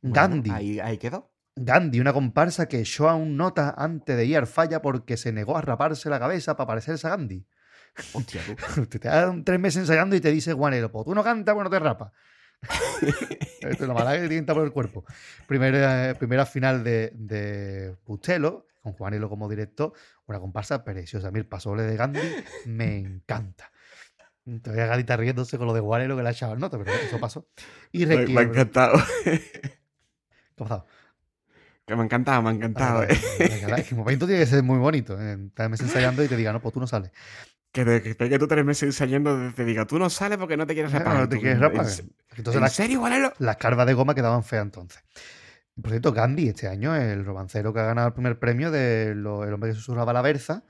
Bueno, 0.02 0.16
Gandhi. 0.16 0.52
ahí, 0.52 0.80
ahí 0.80 0.98
quedó. 0.98 1.32
Gandhi, 1.56 2.00
una 2.00 2.14
comparsa 2.14 2.68
que 2.68 2.80
echó 2.80 3.10
a 3.10 3.16
un 3.16 3.36
nota 3.36 3.76
antes 3.78 4.16
de 4.16 4.26
ir 4.26 4.38
al 4.38 4.48
falla 4.48 4.82
porque 4.82 5.18
se 5.18 5.34
negó 5.34 5.58
a 5.58 5.62
raparse 5.62 6.10
la 6.10 6.20
cabeza 6.20 6.56
para 6.56 6.68
parecerse 6.68 7.08
a 7.08 7.10
Gandhi. 7.10 7.46
Hostia, 8.14 8.42
tú. 8.46 8.86
Te, 8.88 9.00
dan 9.00 9.44
tres 9.44 9.60
meses 9.60 9.82
ensayando 9.82 10.16
y 10.16 10.22
te 10.22 10.32
dice 10.32 10.54
Guanelo, 10.54 10.90
pues 10.92 11.06
tú 11.06 11.14
no 11.14 11.24
cantas, 11.24 11.54
pues 11.54 11.64
no 11.66 11.70
te 11.70 11.80
rapas. 11.80 12.14
Esto 13.02 13.84
es 13.84 13.88
lo 13.88 13.94
mala 13.94 14.18
que 14.18 14.30
tienta 14.30 14.54
por 14.54 14.64
el 14.64 14.72
cuerpo. 14.72 15.04
Primera, 15.48 16.14
primera 16.18 16.46
final 16.46 16.84
de, 16.84 17.12
de 17.16 17.96
Bustelo, 18.06 18.69
con 18.82 18.94
Juanelo 18.94 19.30
como 19.30 19.50
director, 19.50 19.94
una 20.26 20.40
comparsa 20.40 20.84
preciosa. 20.84 21.28
A 21.30 21.32
mí 21.32 21.40
el 21.40 21.48
pasoble 21.48 21.84
de 21.84 21.96
Gandhi 21.96 22.20
me 22.66 22.98
encanta. 22.98 23.72
Todavía 24.64 24.88
Gadita 24.88 25.16
riéndose 25.18 25.58
con 25.58 25.68
lo 25.68 25.74
de 25.74 25.80
Juanelo 25.82 26.16
que 26.18 26.24
le 26.24 26.30
ha 26.30 26.32
echado 26.32 26.54
el 26.54 26.60
nota, 26.60 26.78
pero 26.78 26.92
eso 26.92 27.20
pasó. 27.20 27.48
Y 27.92 28.06
Me, 28.06 28.26
me 28.28 28.42
ha 28.42 28.44
Requiebro. 28.46 28.52
¿Qué 28.52 28.62
encantado. 28.62 28.98
ha 28.98 30.56
pasado? 30.56 30.86
Que 31.86 31.96
me 31.96 32.02
ha 32.02 32.06
encantado, 32.06 32.42
me 32.42 32.50
ha 32.50 32.54
encantado. 32.54 33.02
Ah, 33.02 33.06
eh. 33.10 33.86
El 33.90 33.98
momento 33.98 34.26
tiene 34.28 34.42
que 34.42 34.48
ser 34.48 34.64
muy 34.64 34.78
bonito. 34.78 35.20
¿eh? 35.20 35.38
Estar 35.48 35.70
meses 35.70 35.88
ensayando 35.88 36.24
y 36.24 36.28
te 36.28 36.36
diga, 36.38 36.54
no, 36.54 36.62
pues 36.62 36.74
tú 36.74 36.80
no 36.80 36.88
sales. 36.88 37.12
Que 37.72 37.86
de 37.86 38.02
que 38.02 38.40
tú 38.40 38.48
tres 38.48 38.66
meses 38.66 38.84
ensayando 38.84 39.54
te 39.54 39.64
diga, 39.66 39.86
tú 39.86 40.00
no 40.00 40.10
sales 40.10 40.38
porque 40.38 40.58
no 40.58 40.66
te 40.66 40.74
quieres 40.74 40.92
rapar. 40.92 41.18
No 41.18 41.30
te 41.30 41.36
Tú, 41.36 41.42
quieres 41.42 41.60
rapar. 41.60 41.86
¿En, 41.86 42.16
Entonces 42.38 42.56
¿en 42.56 42.62
las, 42.62 42.74
serio, 42.74 43.00
Guanelo? 43.00 43.34
las 43.40 43.58
carvas 43.58 43.86
de 43.88 43.94
goma 43.94 44.16
quedaban 44.16 44.44
feas 44.44 44.64
entonces. 44.64 45.04
Por 45.82 45.92
cierto, 45.92 46.12
Gandhi 46.14 46.50
este 46.50 46.68
año, 46.68 46.96
el 46.96 47.24
romancero 47.26 47.74
que 47.74 47.80
ha 47.80 47.84
ganado 47.86 48.08
el 48.08 48.14
primer 48.14 48.40
premio 48.40 48.72
de 48.72 49.14
lo- 49.16 49.44
El 49.44 49.54
hombre 49.54 49.70
que 49.72 49.76
susurraba 49.76 50.14
la 50.14 50.22
versa, 50.22 50.64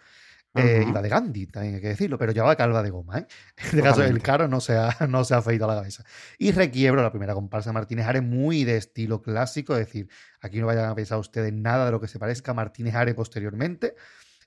eh, 0.55 0.85
iba 0.89 1.01
de 1.01 1.09
Gandhi, 1.09 1.47
también 1.47 1.75
hay 1.75 1.81
que 1.81 1.89
decirlo, 1.89 2.17
pero 2.17 2.31
llevaba 2.31 2.55
calva 2.55 2.81
de 2.83 2.89
goma. 2.89 3.19
¿eh? 3.19 3.27
En 3.57 3.65
este 3.65 3.81
caso, 3.83 4.03
el 4.03 4.21
caro 4.23 4.47
no 4.47 4.59
se, 4.61 4.77
ha, 4.77 4.89
no 5.09 5.23
se 5.23 5.33
ha 5.35 5.37
afeitado 5.37 5.71
la 5.71 5.77
cabeza. 5.79 6.03
Y 6.39 6.51
Requiebro, 6.51 7.01
la 7.03 7.11
primera 7.11 7.33
comparsa 7.35 7.69
de 7.69 7.75
Martínez 7.75 8.07
Ares, 8.07 8.23
muy 8.23 8.63
de 8.65 8.77
estilo 8.77 9.21
clásico, 9.21 9.73
es 9.75 9.85
decir, 9.85 10.09
aquí 10.41 10.59
no 10.59 10.67
vayan 10.67 10.89
a 10.89 10.95
pensar 10.95 11.19
ustedes 11.19 11.53
nada 11.53 11.85
de 11.85 11.91
lo 11.91 12.01
que 12.01 12.07
se 12.07 12.19
parezca 12.19 12.51
a 12.51 12.55
Martínez 12.55 12.95
Ares 12.95 13.15
posteriormente. 13.15 13.95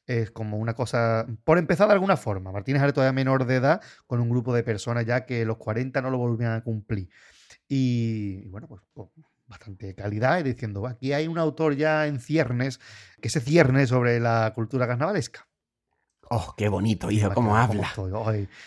Es 0.06 0.32
como 0.32 0.58
una 0.58 0.74
cosa, 0.74 1.26
por 1.44 1.58
empezar 1.58 1.86
de 1.88 1.94
alguna 1.94 2.16
forma, 2.16 2.50
Martínez 2.52 2.82
Ares 2.82 2.94
todavía 2.94 3.12
menor 3.12 3.46
de 3.46 3.56
edad, 3.56 3.80
con 4.08 4.20
un 4.20 4.28
grupo 4.30 4.52
de 4.54 4.64
personas 4.64 5.06
ya 5.06 5.24
que 5.26 5.44
los 5.44 5.58
40 5.58 6.02
no 6.02 6.10
lo 6.10 6.18
volvían 6.18 6.52
a 6.52 6.62
cumplir. 6.62 7.08
Y, 7.68 8.42
y 8.44 8.48
bueno, 8.48 8.66
pues, 8.68 8.82
pues, 8.92 9.08
bastante 9.52 9.94
calidad 9.94 10.40
y 10.40 10.42
diciendo, 10.42 10.86
aquí 10.86 11.12
hay 11.12 11.28
un 11.28 11.38
autor 11.38 11.76
ya 11.76 12.06
en 12.06 12.18
ciernes, 12.20 12.80
que 13.20 13.28
se 13.28 13.40
cierne 13.40 13.86
sobre 13.86 14.18
la 14.18 14.52
cultura 14.54 14.86
carnavalesca. 14.86 15.46
Oh, 16.34 16.54
qué 16.56 16.68
bonito, 16.70 17.10
hijo, 17.10 17.28
cómo 17.34 17.50
¿Cómo 17.50 17.56
habla. 17.58 17.92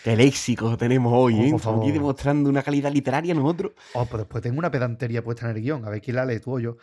Qué 0.04 0.14
léxico 0.16 0.76
tenemos 0.76 1.12
hoy, 1.14 1.34
Oh, 1.34 1.42
¿eh? 1.42 1.50
por 1.50 1.56
Estamos 1.58 1.82
aquí 1.82 1.90
demostrando 1.92 2.48
una 2.48 2.62
calidad 2.62 2.92
literaria 2.92 3.34
nosotros. 3.34 3.72
oh, 3.94 4.06
pues 4.06 4.20
después 4.20 4.40
tengo 4.42 4.58
una 4.60 4.70
pedantería 4.70 5.24
puesta 5.24 5.50
en 5.50 5.56
el 5.56 5.62
guion, 5.62 5.84
a 5.84 5.90
ver 5.90 6.00
quién 6.00 6.14
la 6.16 6.24
lee, 6.24 6.38
tú 6.38 6.54
o 6.56 6.58
yo. 6.60 6.76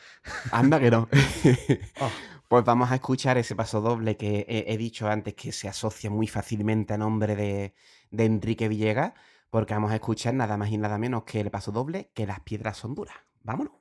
Anda 0.51 0.79
que 0.79 0.91
no. 0.91 1.07
Oh. 2.01 2.09
Pues 2.49 2.65
vamos 2.65 2.91
a 2.91 2.95
escuchar 2.95 3.37
ese 3.37 3.55
paso 3.55 3.81
doble 3.81 4.15
que 4.17 4.45
he, 4.47 4.73
he 4.73 4.77
dicho 4.77 5.07
antes 5.07 5.33
que 5.33 5.51
se 5.51 5.67
asocia 5.69 6.09
muy 6.11 6.27
fácilmente 6.27 6.93
a 6.93 6.97
nombre 6.97 7.35
de, 7.35 7.73
de 8.11 8.25
Enrique 8.25 8.67
Villegas, 8.67 9.13
porque 9.49 9.73
vamos 9.73 9.91
a 9.91 9.95
escuchar 9.95 10.33
nada 10.33 10.57
más 10.57 10.69
y 10.69 10.77
nada 10.77 10.97
menos 10.97 11.23
que 11.23 11.39
el 11.39 11.49
paso 11.49 11.71
doble 11.71 12.11
que 12.13 12.27
las 12.27 12.41
piedras 12.41 12.77
son 12.77 12.93
duras. 12.93 13.15
Vámonos. 13.41 13.73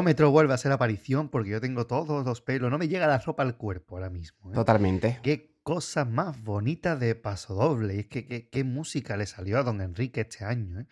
El 0.00 0.04
vellómetro 0.04 0.30
vuelve 0.30 0.52
a 0.52 0.54
hacer 0.54 0.72
aparición 0.72 1.28
porque 1.28 1.50
yo 1.50 1.60
tengo 1.60 1.86
todos 1.86 2.24
los 2.24 2.40
pelos, 2.40 2.70
no 2.70 2.78
me 2.78 2.88
llega 2.88 3.06
la 3.06 3.18
ropa 3.18 3.42
al 3.42 3.56
cuerpo 3.58 3.96
ahora 3.96 4.08
mismo. 4.08 4.50
¿eh? 4.50 4.54
Totalmente. 4.54 5.20
Qué 5.22 5.58
cosa 5.62 6.06
más 6.06 6.42
bonita 6.42 6.96
de 6.96 7.14
Paso 7.14 7.54
Doble. 7.54 7.96
Y 7.96 7.98
es 8.00 8.06
que 8.06 8.26
qué, 8.26 8.48
qué 8.48 8.64
música 8.64 9.18
le 9.18 9.26
salió 9.26 9.58
a 9.58 9.62
don 9.62 9.82
Enrique 9.82 10.22
este 10.22 10.46
año. 10.46 10.80
¿eh? 10.80 10.86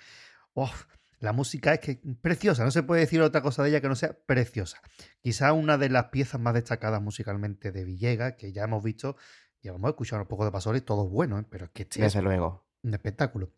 Uf, 0.52 0.84
la 1.20 1.32
música 1.32 1.72
es 1.72 1.80
que 1.80 2.00
preciosa, 2.20 2.64
no 2.64 2.70
se 2.70 2.82
puede 2.82 3.00
decir 3.00 3.22
otra 3.22 3.40
cosa 3.40 3.62
de 3.62 3.70
ella 3.70 3.80
que 3.80 3.88
no 3.88 3.96
sea 3.96 4.12
preciosa. 4.12 4.82
Quizá 5.22 5.54
una 5.54 5.78
de 5.78 5.88
las 5.88 6.06
piezas 6.06 6.38
más 6.38 6.52
destacadas 6.52 7.00
musicalmente 7.00 7.72
de 7.72 7.84
Villegas, 7.84 8.34
que 8.34 8.52
ya 8.52 8.64
hemos 8.64 8.84
visto, 8.84 9.16
ya 9.62 9.72
hemos 9.72 9.88
escuchado 9.88 10.20
un 10.20 10.28
poco 10.28 10.44
de 10.44 10.52
Paso 10.52 10.68
Doble, 10.68 10.80
y 10.80 10.82
todo 10.82 11.06
es 11.06 11.10
bueno, 11.10 11.38
¿eh? 11.38 11.46
pero 11.48 11.64
es 11.64 11.70
que 11.70 11.84
este 11.84 12.04
es 12.04 12.14
luego. 12.16 12.66
un 12.82 12.92
espectáculo. 12.92 13.52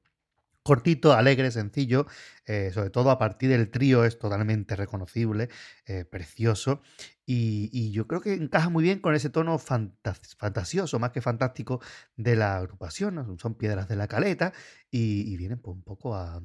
Cortito, 0.70 1.12
alegre, 1.14 1.50
sencillo, 1.50 2.06
eh, 2.46 2.70
sobre 2.72 2.90
todo 2.90 3.10
a 3.10 3.18
partir 3.18 3.50
del 3.50 3.72
trío 3.72 4.04
es 4.04 4.20
totalmente 4.20 4.76
reconocible, 4.76 5.48
eh, 5.84 6.04
precioso 6.04 6.80
y, 7.26 7.68
y 7.72 7.90
yo 7.90 8.06
creo 8.06 8.20
que 8.20 8.34
encaja 8.34 8.68
muy 8.68 8.84
bien 8.84 9.00
con 9.00 9.16
ese 9.16 9.30
tono 9.30 9.58
fantas- 9.58 10.36
fantasioso, 10.38 11.00
más 11.00 11.10
que 11.10 11.20
fantástico, 11.20 11.80
de 12.16 12.36
la 12.36 12.58
agrupación. 12.58 13.16
¿no? 13.16 13.36
Son 13.40 13.56
piedras 13.56 13.88
de 13.88 13.96
la 13.96 14.06
caleta 14.06 14.52
y, 14.92 15.32
y 15.32 15.36
vienen 15.36 15.58
pues, 15.58 15.74
un 15.74 15.82
poco 15.82 16.14
a, 16.14 16.40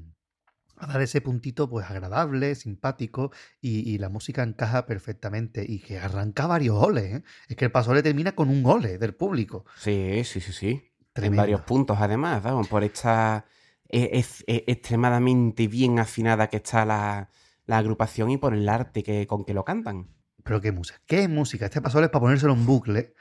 a 0.77 0.87
dar 0.87 1.01
ese 1.03 1.21
puntito 1.21 1.69
pues 1.69 1.85
agradable, 1.87 2.55
simpático 2.55 3.31
y, 3.61 3.87
y 3.87 3.99
la 3.99 4.09
música 4.09 4.41
encaja 4.41 4.87
perfectamente 4.87 5.63
y 5.67 5.77
que 5.81 5.99
arranca 5.99 6.47
varios 6.47 6.77
oles. 6.83 7.17
¿eh? 7.17 7.23
Es 7.47 7.55
que 7.57 7.65
el 7.65 7.71
paso 7.71 7.93
le 7.93 8.01
termina 8.01 8.33
con 8.33 8.49
un 8.49 8.65
ole 8.65 8.97
del 8.97 9.13
público. 9.13 9.65
Sí, 9.77 10.23
sí, 10.23 10.41
sí, 10.41 10.51
sí. 10.51 10.91
En 11.13 11.35
varios 11.35 11.61
puntos, 11.61 11.97
además, 11.99 12.41
por 12.67 12.83
esta 12.83 13.45
es- 14.13 14.43
extremadamente 14.47 15.67
bien 15.67 15.99
afinada 15.99 16.47
que 16.47 16.57
está 16.57 16.85
la, 16.85 17.29
la 17.65 17.77
agrupación 17.77 18.29
y 18.31 18.37
por 18.37 18.53
el 18.53 18.67
arte 18.69 19.03
que, 19.03 19.27
con 19.27 19.45
que 19.45 19.53
lo 19.53 19.63
cantan. 19.65 20.09
Pero 20.43 20.61
qué 20.61 20.71
música, 20.71 21.01
qué 21.05 21.27
música. 21.27 21.65
Este 21.65 21.81
paso 21.81 21.99
es 22.01 22.09
para 22.09 22.21
ponérselo 22.21 22.53
en 22.53 22.65
bucle 22.65 23.13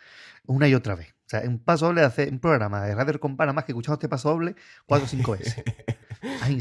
una 0.46 0.68
y 0.68 0.74
otra 0.74 0.94
vez. 0.94 1.10
O 1.26 1.28
sea, 1.30 1.40
un 1.48 1.58
paso 1.58 1.86
doble 1.86 2.02
hace 2.02 2.28
un 2.28 2.38
programa 2.38 2.82
de 2.82 2.94
Radio 2.94 3.18
Compara 3.18 3.54
más 3.54 3.64
que 3.64 3.72
escuchamos 3.72 3.96
este 3.96 4.10
paso 4.10 4.28
doble 4.30 4.54
cuatro 4.86 5.06
o 5.06 5.08
cinco 5.08 5.32
veces. 5.32 5.56
Ahí. 6.42 6.60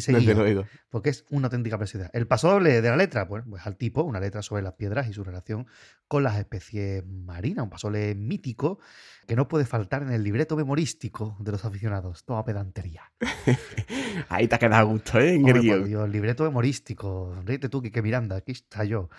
Porque 0.89 1.09
es 1.09 1.25
una 1.29 1.47
auténtica 1.47 1.77
preciosidad. 1.77 2.09
El 2.13 2.27
paso 2.27 2.49
doble 2.49 2.81
de 2.81 2.89
la 2.89 2.95
letra, 2.97 3.27
pues, 3.27 3.43
pues 3.49 3.65
al 3.65 3.75
tipo, 3.77 4.03
una 4.03 4.19
letra 4.21 4.41
sobre 4.41 4.61
las 4.61 4.73
piedras 4.73 5.07
y 5.09 5.13
su 5.13 5.23
relación 5.23 5.67
con 6.07 6.23
las 6.23 6.37
especies 6.37 7.05
marinas. 7.05 7.63
Un 7.63 7.69
paso 7.69 7.87
doble 7.87 8.15
mítico 8.15 8.79
que 9.25 9.35
no 9.35 9.47
puede 9.47 9.65
faltar 9.65 10.03
en 10.03 10.11
el 10.11 10.23
libreto 10.23 10.55
memorístico 10.55 11.35
de 11.39 11.51
los 11.51 11.65
aficionados. 11.65 12.25
Toda 12.25 12.43
pedantería. 12.43 13.11
Ahí 14.29 14.47
te 14.47 14.55
ha 14.55 14.59
quedado 14.59 14.81
a 14.81 14.83
gusto, 14.83 15.19
¿eh? 15.19 15.35
En 15.35 15.45
Hombre, 15.45 15.61
por. 15.61 15.83
Dios, 15.85 16.09
libreto 16.09 16.43
memorístico. 16.43 17.35
Ríete 17.45 17.69
tú, 17.69 17.81
que 17.81 18.01
Miranda. 18.01 18.37
Aquí 18.37 18.51
está 18.51 18.83
yo. 18.83 19.09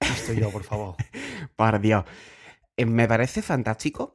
Aquí 0.00 0.12
estoy 0.12 0.36
yo, 0.40 0.50
por 0.50 0.64
favor. 0.64 0.96
Por 1.56 1.80
Dios. 1.80 2.04
Eh, 2.76 2.86
Me 2.86 3.06
parece 3.08 3.42
fantástico. 3.42 4.14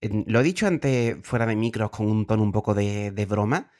Eh, 0.00 0.24
Lo 0.26 0.40
he 0.40 0.42
dicho 0.42 0.66
antes 0.66 1.16
fuera 1.22 1.46
de 1.46 1.56
micros 1.56 1.90
con 1.90 2.06
un 2.06 2.26
tono 2.26 2.42
un 2.42 2.52
poco 2.52 2.74
de, 2.74 3.10
de 3.10 3.26
broma, 3.26 3.70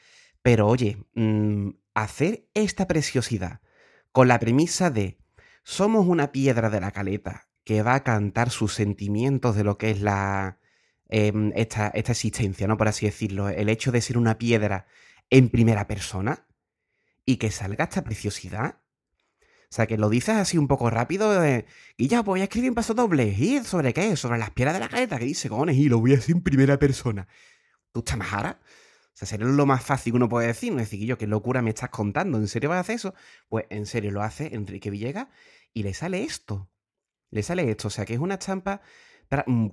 pero 0.41 0.67
oye, 0.67 0.97
mm, 1.15 1.69
hacer 1.93 2.47
esta 2.53 2.87
preciosidad 2.87 3.61
con 4.11 4.27
la 4.27 4.39
premisa 4.39 4.89
de 4.89 5.19
somos 5.63 6.07
una 6.07 6.31
piedra 6.31 6.69
de 6.69 6.79
la 6.81 6.91
caleta 6.91 7.49
que 7.63 7.83
va 7.83 7.95
a 7.95 8.03
cantar 8.03 8.49
sus 8.49 8.73
sentimientos 8.73 9.55
de 9.55 9.63
lo 9.63 9.77
que 9.77 9.91
es 9.91 10.01
la 10.01 10.57
em, 11.09 11.51
esta, 11.55 11.87
esta 11.89 12.11
existencia, 12.11 12.67
¿no? 12.67 12.77
Por 12.77 12.87
así 12.87 13.05
decirlo. 13.05 13.49
El 13.49 13.69
hecho 13.69 13.91
de 13.91 14.01
ser 14.01 14.17
una 14.17 14.37
piedra 14.37 14.87
en 15.29 15.49
primera 15.49 15.87
persona 15.87 16.47
y 17.25 17.37
que 17.37 17.51
salga 17.51 17.85
esta 17.85 18.03
preciosidad. 18.03 18.81
O 19.69 19.75
sea, 19.75 19.85
que 19.85 19.97
lo 19.97 20.09
dices 20.09 20.35
así 20.35 20.57
un 20.57 20.67
poco 20.67 20.89
rápido. 20.89 21.43
eh, 21.43 21.65
y 21.97 22.07
ya, 22.07 22.23
pues 22.23 22.33
voy 22.33 22.41
a 22.41 22.45
escribir 22.45 22.69
un 22.71 22.75
paso 22.75 22.93
doble. 22.93 23.35
¿Y 23.37 23.63
sobre 23.63 23.93
qué? 23.93 24.15
Sobre 24.15 24.39
las 24.39 24.51
piedras 24.51 24.73
de 24.75 24.79
la 24.79 24.89
caleta. 24.89 25.19
que 25.19 25.25
dice, 25.25 25.49
cojones? 25.49 25.75
Y 25.75 25.89
lo 25.89 25.99
voy 25.99 26.13
a 26.13 26.17
hacer 26.17 26.35
en 26.35 26.41
primera 26.41 26.79
persona. 26.79 27.27
¿Tú 27.91 27.99
estás 27.99 28.17
majara? 28.17 28.59
O 28.61 29.19
sea, 29.19 29.27
sería 29.27 29.47
lo 29.47 29.65
más 29.65 29.83
fácil 29.83 30.13
que 30.13 30.17
uno 30.17 30.29
puede 30.29 30.47
decir. 30.47 30.71
No 30.71 30.79
decir, 30.79 31.05
yo, 31.05 31.17
qué 31.17 31.27
locura 31.27 31.61
me 31.61 31.71
estás 31.71 31.89
contando. 31.89 32.37
¿En 32.37 32.47
serio 32.47 32.69
vas 32.69 32.77
a 32.77 32.81
hacer 32.81 32.95
eso? 32.95 33.13
Pues 33.49 33.65
en 33.69 33.85
serio 33.85 34.11
lo 34.11 34.23
hace 34.23 34.55
Enrique 34.55 34.89
Villegas 34.89 35.27
y 35.73 35.83
le 35.83 35.93
sale 35.93 36.23
esto. 36.23 36.69
Le 37.29 37.43
sale 37.43 37.69
esto. 37.69 37.89
O 37.89 37.91
sea, 37.91 38.05
que 38.05 38.13
es 38.13 38.19
una 38.19 38.35
estampa 38.35 38.81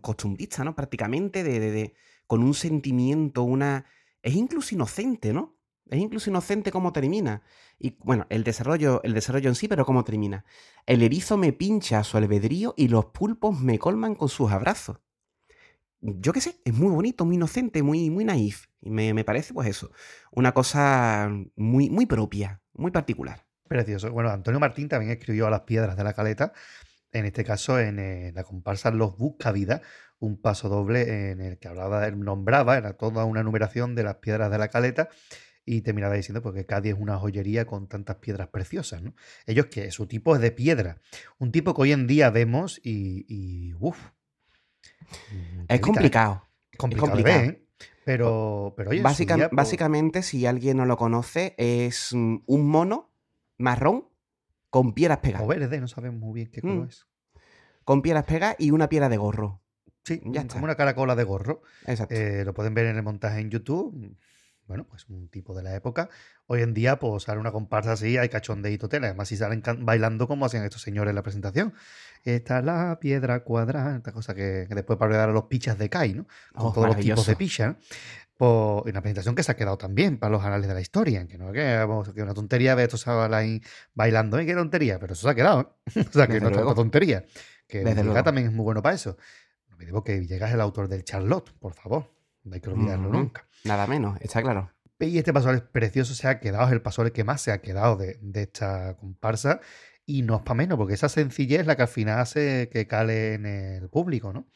costumbrista, 0.01 0.65
¿no? 0.65 0.75
Prácticamente 0.75 1.43
de, 1.45 1.61
de- 1.61 1.71
de- 1.71 1.95
con 2.27 2.43
un 2.43 2.55
sentimiento, 2.55 3.43
una... 3.43 3.85
Es 4.23 4.35
incluso 4.35 4.75
inocente, 4.75 5.33
¿no? 5.33 5.57
Es 5.91 5.99
incluso 5.99 6.31
inocente 6.31 6.73
cómo 6.73 6.93
termina. 6.93 7.43
Y 7.79 7.97
bueno, 7.99 8.27
el 8.31 8.43
desarrollo, 8.43 9.03
el 9.03 9.13
desarrollo 9.13 9.51
en 9.51 9.55
sí, 9.55 9.69
pero 9.69 9.85
cómo 9.85 10.03
termina. 10.05 10.45
El 10.87 11.03
erizo 11.03 11.37
me 11.37 11.53
pincha 11.53 11.99
a 11.99 12.05
su 12.05 12.17
albedrío 12.17 12.75
y 12.77 12.89
los 12.89 13.07
pulpos 13.07 13.61
me 13.61 13.79
colman 13.79 14.15
con 14.15 14.29
sus 14.31 14.51
abrazos. 14.51 14.99
Yo 16.01 16.33
qué 16.33 16.41
sé, 16.41 16.61
es 16.65 16.75
muy 16.75 16.91
bonito, 16.91 17.25
muy 17.25 17.37
inocente, 17.37 17.83
muy, 17.83 18.11
muy 18.11 18.25
naif. 18.25 18.67
Y 18.81 18.91
me, 18.91 19.15
me 19.15 19.25
parece, 19.25 19.55
pues 19.55 19.69
eso, 19.69 19.91
una 20.33 20.53
cosa 20.53 21.31
muy, 21.57 21.89
muy 21.89 22.05
propia, 22.07 22.63
muy 22.75 22.91
particular. 22.91 23.47
Precioso. 23.67 24.11
Bueno, 24.13 24.29
Antonio 24.31 24.61
Martín 24.61 24.89
también 24.89 25.13
escribió 25.13 25.47
a 25.47 25.51
las 25.51 25.63
piedras 25.63 25.97
de 25.97 26.05
la 26.05 26.13
caleta, 26.13 26.53
en 27.15 27.25
este 27.25 27.45
caso 27.45 27.79
en 27.81 27.99
eh, 27.99 28.33
la 28.35 28.45
comparsa 28.45 28.91
Los 28.91 29.17
Buscavidas, 29.17 29.81
un 30.19 30.41
paso 30.41 30.69
doble 30.69 31.31
en 31.31 31.41
el 31.41 31.59
que 31.59 31.69
hablaba, 31.69 32.11
nombraba, 32.11 32.77
era 32.77 32.95
toda 32.95 33.25
una 33.25 33.43
numeración 33.43 33.95
de 33.95 34.03
las 34.03 34.17
piedras 34.17 34.51
de 34.51 34.59
la 34.59 34.69
caleta 34.69 35.09
y 35.65 35.81
terminaba 35.81 36.15
diciendo 36.15 36.43
porque 36.43 36.61
que 36.61 36.67
Cádiz 36.67 36.95
es 36.95 37.01
una 37.01 37.17
joyería 37.17 37.65
con 37.67 37.89
tantas 37.89 38.17
piedras 38.17 38.49
preciosas, 38.49 39.03
¿no? 39.03 39.15
Ellos 39.47 39.67
que 39.67 39.91
su 39.91 40.07
tipo 40.07 40.35
es 40.35 40.43
de 40.43 40.51
piedra, 40.51 41.01
un 41.39 41.53
tipo 41.53 41.75
que 41.75 41.83
hoy 41.83 41.93
en 41.93 42.07
día 42.07 42.29
vemos 42.31 42.81
y, 42.85 43.25
y 43.29 43.73
uff. 43.79 43.99
Es 45.69 45.81
complicado. 45.81 46.45
Es 46.71 46.79
complicado, 46.79 47.19
¿eh? 47.19 47.61
Pero, 48.05 48.75
pero 48.77 48.91
oye, 48.91 49.01
Básica- 49.03 49.37
día, 49.37 49.49
pues, 49.49 49.57
Básicamente, 49.57 50.23
si 50.23 50.45
alguien 50.45 50.77
no 50.77 50.85
lo 50.85 50.97
conoce, 50.97 51.55
es 51.57 52.11
mm, 52.13 52.37
un 52.47 52.69
mono 52.69 53.11
marrón 53.57 54.09
con 54.75 54.93
piedras 54.93 55.19
o 55.19 55.23
pegadas. 55.23 55.47
verde, 55.47 55.81
no 55.81 55.87
sabemos 55.87 56.19
muy 56.21 56.35
bien 56.35 56.51
qué 56.51 56.61
color 56.61 56.87
Mm. 56.87 56.89
es. 56.89 57.07
Con 57.85 58.03
piedras 58.03 58.25
pegadas 58.25 58.57
y 58.59 58.73
una 58.73 58.89
piedra 58.89 59.09
de 59.09 59.17
gorro. 59.17 59.61
Sí, 60.03 60.17
Ya 60.25 60.41
como 60.41 60.41
está. 60.41 60.59
una 60.63 60.75
caracola 60.75 61.15
de 61.15 61.23
gorro. 61.23 61.63
Exacto. 61.87 62.13
Eh, 62.15 62.45
lo 62.45 62.55
pueden 62.55 62.75
ver 62.75 62.87
en 62.87 62.97
el 62.97 63.03
montaje 63.05 63.39
en 63.41 63.51
YouTube. 63.51 64.17
Bueno, 64.67 64.87
pues 64.89 65.07
un 65.11 65.29
tipo 65.29 65.55
de 65.55 65.63
la 65.63 65.75
época. 65.75 66.09
Hoy 66.47 66.63
en 66.63 66.73
día, 66.73 66.99
pues 66.99 67.25
sale 67.25 67.39
una 67.39 67.53
comparsa 67.53 67.93
así, 67.93 68.17
hay 68.17 68.29
cachondeíto 68.31 68.89
tela. 68.89 69.09
Además, 69.09 69.29
si 69.29 69.37
salen 69.37 69.63
bailando 69.81 70.27
como 70.27 70.47
hacían 70.47 70.65
estos 70.65 70.81
señores 70.83 71.11
en 71.11 71.17
la 71.17 71.23
presentación. 71.23 71.75
Esta 72.23 72.61
es 72.61 72.65
la 72.65 72.99
piedra 73.01 73.41
cuadrada, 73.45 73.97
esta 73.97 74.13
cosa 74.13 74.35
que, 74.35 74.65
que 74.67 74.75
después 74.75 74.99
para 74.99 75.17
dar 75.17 75.29
a 75.29 75.33
los 75.33 75.45
pichas 75.45 75.77
de 75.79 75.91
Kai, 75.91 76.15
¿no? 76.15 76.27
Con 76.55 76.67
Oh, 76.69 76.73
todos 76.73 76.87
los 76.89 76.97
tipos 76.97 77.27
de 77.27 77.37
picha. 77.37 77.67
¿no? 77.69 77.77
Pues, 78.37 78.87
y 78.87 78.91
una 78.91 79.01
presentación 79.03 79.35
que 79.35 79.43
se 79.43 79.53
ha 79.53 79.57
quedado 79.57 79.77
también 79.79 80.19
para 80.19 80.33
los 80.33 80.43
anales 80.43 80.67
de 80.67 80.75
la 80.75 80.81
historia. 80.81 81.27
Que 81.29 81.37
no 81.37 81.53
que, 81.53 81.87
que 82.15 82.23
una 82.23 82.33
tontería 82.35 82.75
ver 82.75 82.85
estos 82.87 83.07
ahí 83.07 83.61
bailando, 83.95 84.39
¿eh? 84.39 84.47
Qué 84.47 84.55
tontería, 84.55 84.99
pero 84.99 85.13
eso 85.13 85.23
se 85.23 85.31
ha 85.31 85.35
quedado. 85.35 85.77
¿eh? 85.95 86.01
o 86.09 86.13
sea, 86.13 86.27
que 86.27 86.35
Desde 86.35 86.41
no 86.41 86.49
es 86.49 86.57
luego. 86.57 86.75
tontería. 86.75 87.25
Que 87.69 87.79
Desde 87.79 87.91
Villegas 87.91 88.05
luego. 88.07 88.23
también 88.25 88.47
es 88.49 88.53
muy 88.55 88.65
bueno 88.65 88.81
para 88.83 88.95
eso. 88.95 89.19
No 89.69 89.77
me 89.77 89.85
digo 89.85 90.03
que 90.03 90.19
Villegas 90.19 90.49
es 90.49 90.55
el 90.55 90.61
autor 90.63 90.89
del 90.89 91.05
Charlotte, 91.05 91.53
por 91.61 91.75
favor. 91.75 92.14
No 92.45 92.55
hay 92.55 92.61
que 92.61 92.71
olvidarlo 92.71 93.09
nunca. 93.09 93.47
Nada 93.65 93.87
menos, 93.87 94.21
está 94.21 94.43
claro. 94.43 94.71
Y 95.01 95.19
este 95.19 95.33
pasole 95.33 95.59
es 95.59 95.63
precioso, 95.65 96.15
se 96.15 96.29
ha 96.29 96.41
quedado, 96.41 96.67
es 96.67 96.73
el 96.73 96.83
pasole 96.83 97.13
que 97.13 97.25
más 97.25 97.41
se 97.41 97.53
ha 97.53 97.61
quedado 97.61 97.97
de, 97.97 98.19
de 98.21 98.43
esta 98.43 98.97
comparsa. 98.97 99.61
Y 100.07 100.23
no 100.23 100.37
es 100.37 100.43
para 100.43 100.55
menos, 100.55 100.77
porque 100.77 100.95
esa 100.95 101.09
sencillez 101.09 101.61
es 101.61 101.67
la 101.67 101.77
que 101.77 101.83
al 101.83 101.89
final 101.89 102.21
hace 102.21 102.69
que 102.71 102.87
cale 102.87 103.35
en 103.35 103.47
el 103.47 103.89
público, 103.89 104.35
¿no? 104.35 104.47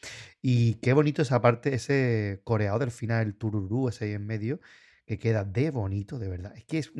Y 0.41 0.75
qué 0.75 0.93
bonito 0.93 1.23
esa 1.23 1.41
parte, 1.41 1.73
ese 1.73 2.41
coreado 2.43 2.77
del 2.77 2.91
final, 2.91 3.25
el 3.25 3.35
tururú 3.35 3.89
ese 3.89 4.05
ahí 4.05 4.13
en 4.13 4.27
medio, 4.27 4.59
que 5.07 5.17
queda 5.17 5.43
de 5.43 5.71
bonito, 5.71 6.19
de 6.19 6.29
verdad. 6.29 6.53
Es 6.55 6.65
que 6.65 6.77
es, 6.77 6.91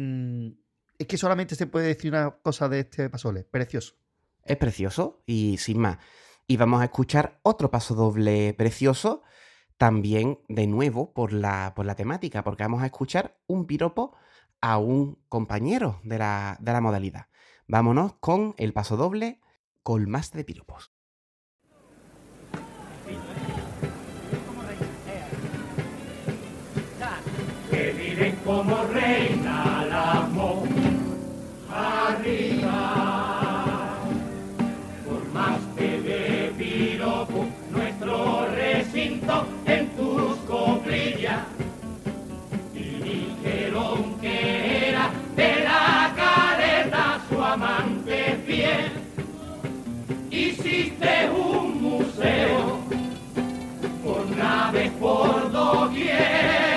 es 0.98 1.07
que 1.07 1.18
solamente 1.18 1.53
se 1.53 1.68
puede 1.68 1.88
decir 1.88 2.11
una 2.11 2.32
cosa 2.41 2.68
de 2.68 2.80
este 2.80 3.07
pasole, 3.10 3.44
precioso. 3.44 3.95
Es 4.44 4.57
precioso 4.57 5.22
y 5.28 5.57
sin 5.57 5.80
más. 5.80 5.99
Y 6.48 6.57
vamos 6.57 6.82
a 6.82 6.86
escuchar 6.86 7.40
otro 7.44 7.70
paso 7.70 7.94
doble 7.94 8.56
precioso, 8.57 9.22
también 9.80 10.40
de 10.50 10.68
nuevo 10.68 11.14
por 11.14 11.32
la, 11.32 11.72
por 11.74 11.86
la 11.86 11.96
temática, 11.96 12.44
porque 12.44 12.64
vamos 12.64 12.84
a 12.84 12.88
escuchar 12.88 13.38
un 13.48 13.66
piropo 13.66 14.14
a 14.60 14.78
un 14.78 15.24
compañero 15.30 16.02
de 16.04 16.18
la, 16.18 16.58
de 16.60 16.74
la 16.74 16.82
modalidad. 16.82 17.28
Vámonos 17.66 18.16
con 18.20 18.56
el 18.58 18.74
paso 18.74 18.98
doble 18.98 19.40
colmaste 19.82 20.40
de 20.40 20.44
piropos. 20.44 20.92
Hiciste 51.00 51.30
un 51.32 51.82
museo 51.82 52.80
por 54.04 54.30
naves 54.36 54.92
por 55.00 55.50
doquier 55.52 56.69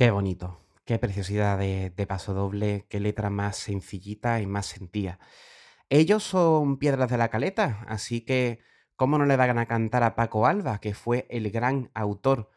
Qué 0.00 0.10
bonito, 0.10 0.58
qué 0.86 0.98
preciosidad 0.98 1.58
de, 1.58 1.90
de 1.94 2.06
paso 2.06 2.32
doble, 2.32 2.86
qué 2.88 3.00
letra 3.00 3.28
más 3.28 3.58
sencillita 3.58 4.40
y 4.40 4.46
más 4.46 4.64
sentida. 4.64 5.18
Ellos 5.90 6.22
son 6.22 6.78
piedras 6.78 7.10
de 7.10 7.18
la 7.18 7.28
caleta, 7.28 7.84
así 7.86 8.22
que 8.22 8.60
¿cómo 8.96 9.18
no 9.18 9.26
le 9.26 9.36
van 9.36 9.58
a 9.58 9.66
cantar 9.66 10.02
a 10.02 10.14
Paco 10.14 10.46
Alba, 10.46 10.80
que 10.80 10.94
fue 10.94 11.26
el 11.28 11.50
gran 11.50 11.90
autor 11.92 12.50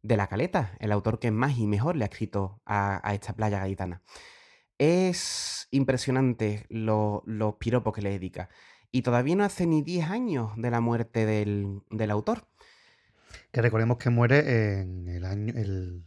de 0.00 0.16
la 0.16 0.26
caleta, 0.28 0.74
el 0.80 0.90
autor 0.90 1.18
que 1.18 1.30
más 1.30 1.58
y 1.58 1.66
mejor 1.66 1.96
le 1.96 2.04
ha 2.04 2.08
escrito 2.08 2.62
a, 2.64 3.02
esta 3.12 3.34
playa 3.34 3.58
gaditana? 3.58 4.00
Es 4.78 5.68
impresionante 5.72 6.64
lo- 6.70 7.22
los 7.26 7.56
piropos 7.56 7.92
que 7.92 8.00
le 8.00 8.08
dedica. 8.08 8.48
Y 8.90 9.02
todavía 9.02 9.36
no 9.36 9.44
hace 9.44 9.66
ni 9.66 9.82
10 9.82 10.08
años 10.08 10.52
de 10.56 10.70
la 10.70 10.80
muerte 10.80 11.26
del, 11.26 11.82
del 11.90 12.10
autor. 12.10 12.48
Que 13.52 13.60
recordemos 13.60 13.98
que 13.98 14.08
muere 14.08 14.80
en 14.80 15.08
el 15.08 15.26
año. 15.26 15.52
el- 15.54 16.05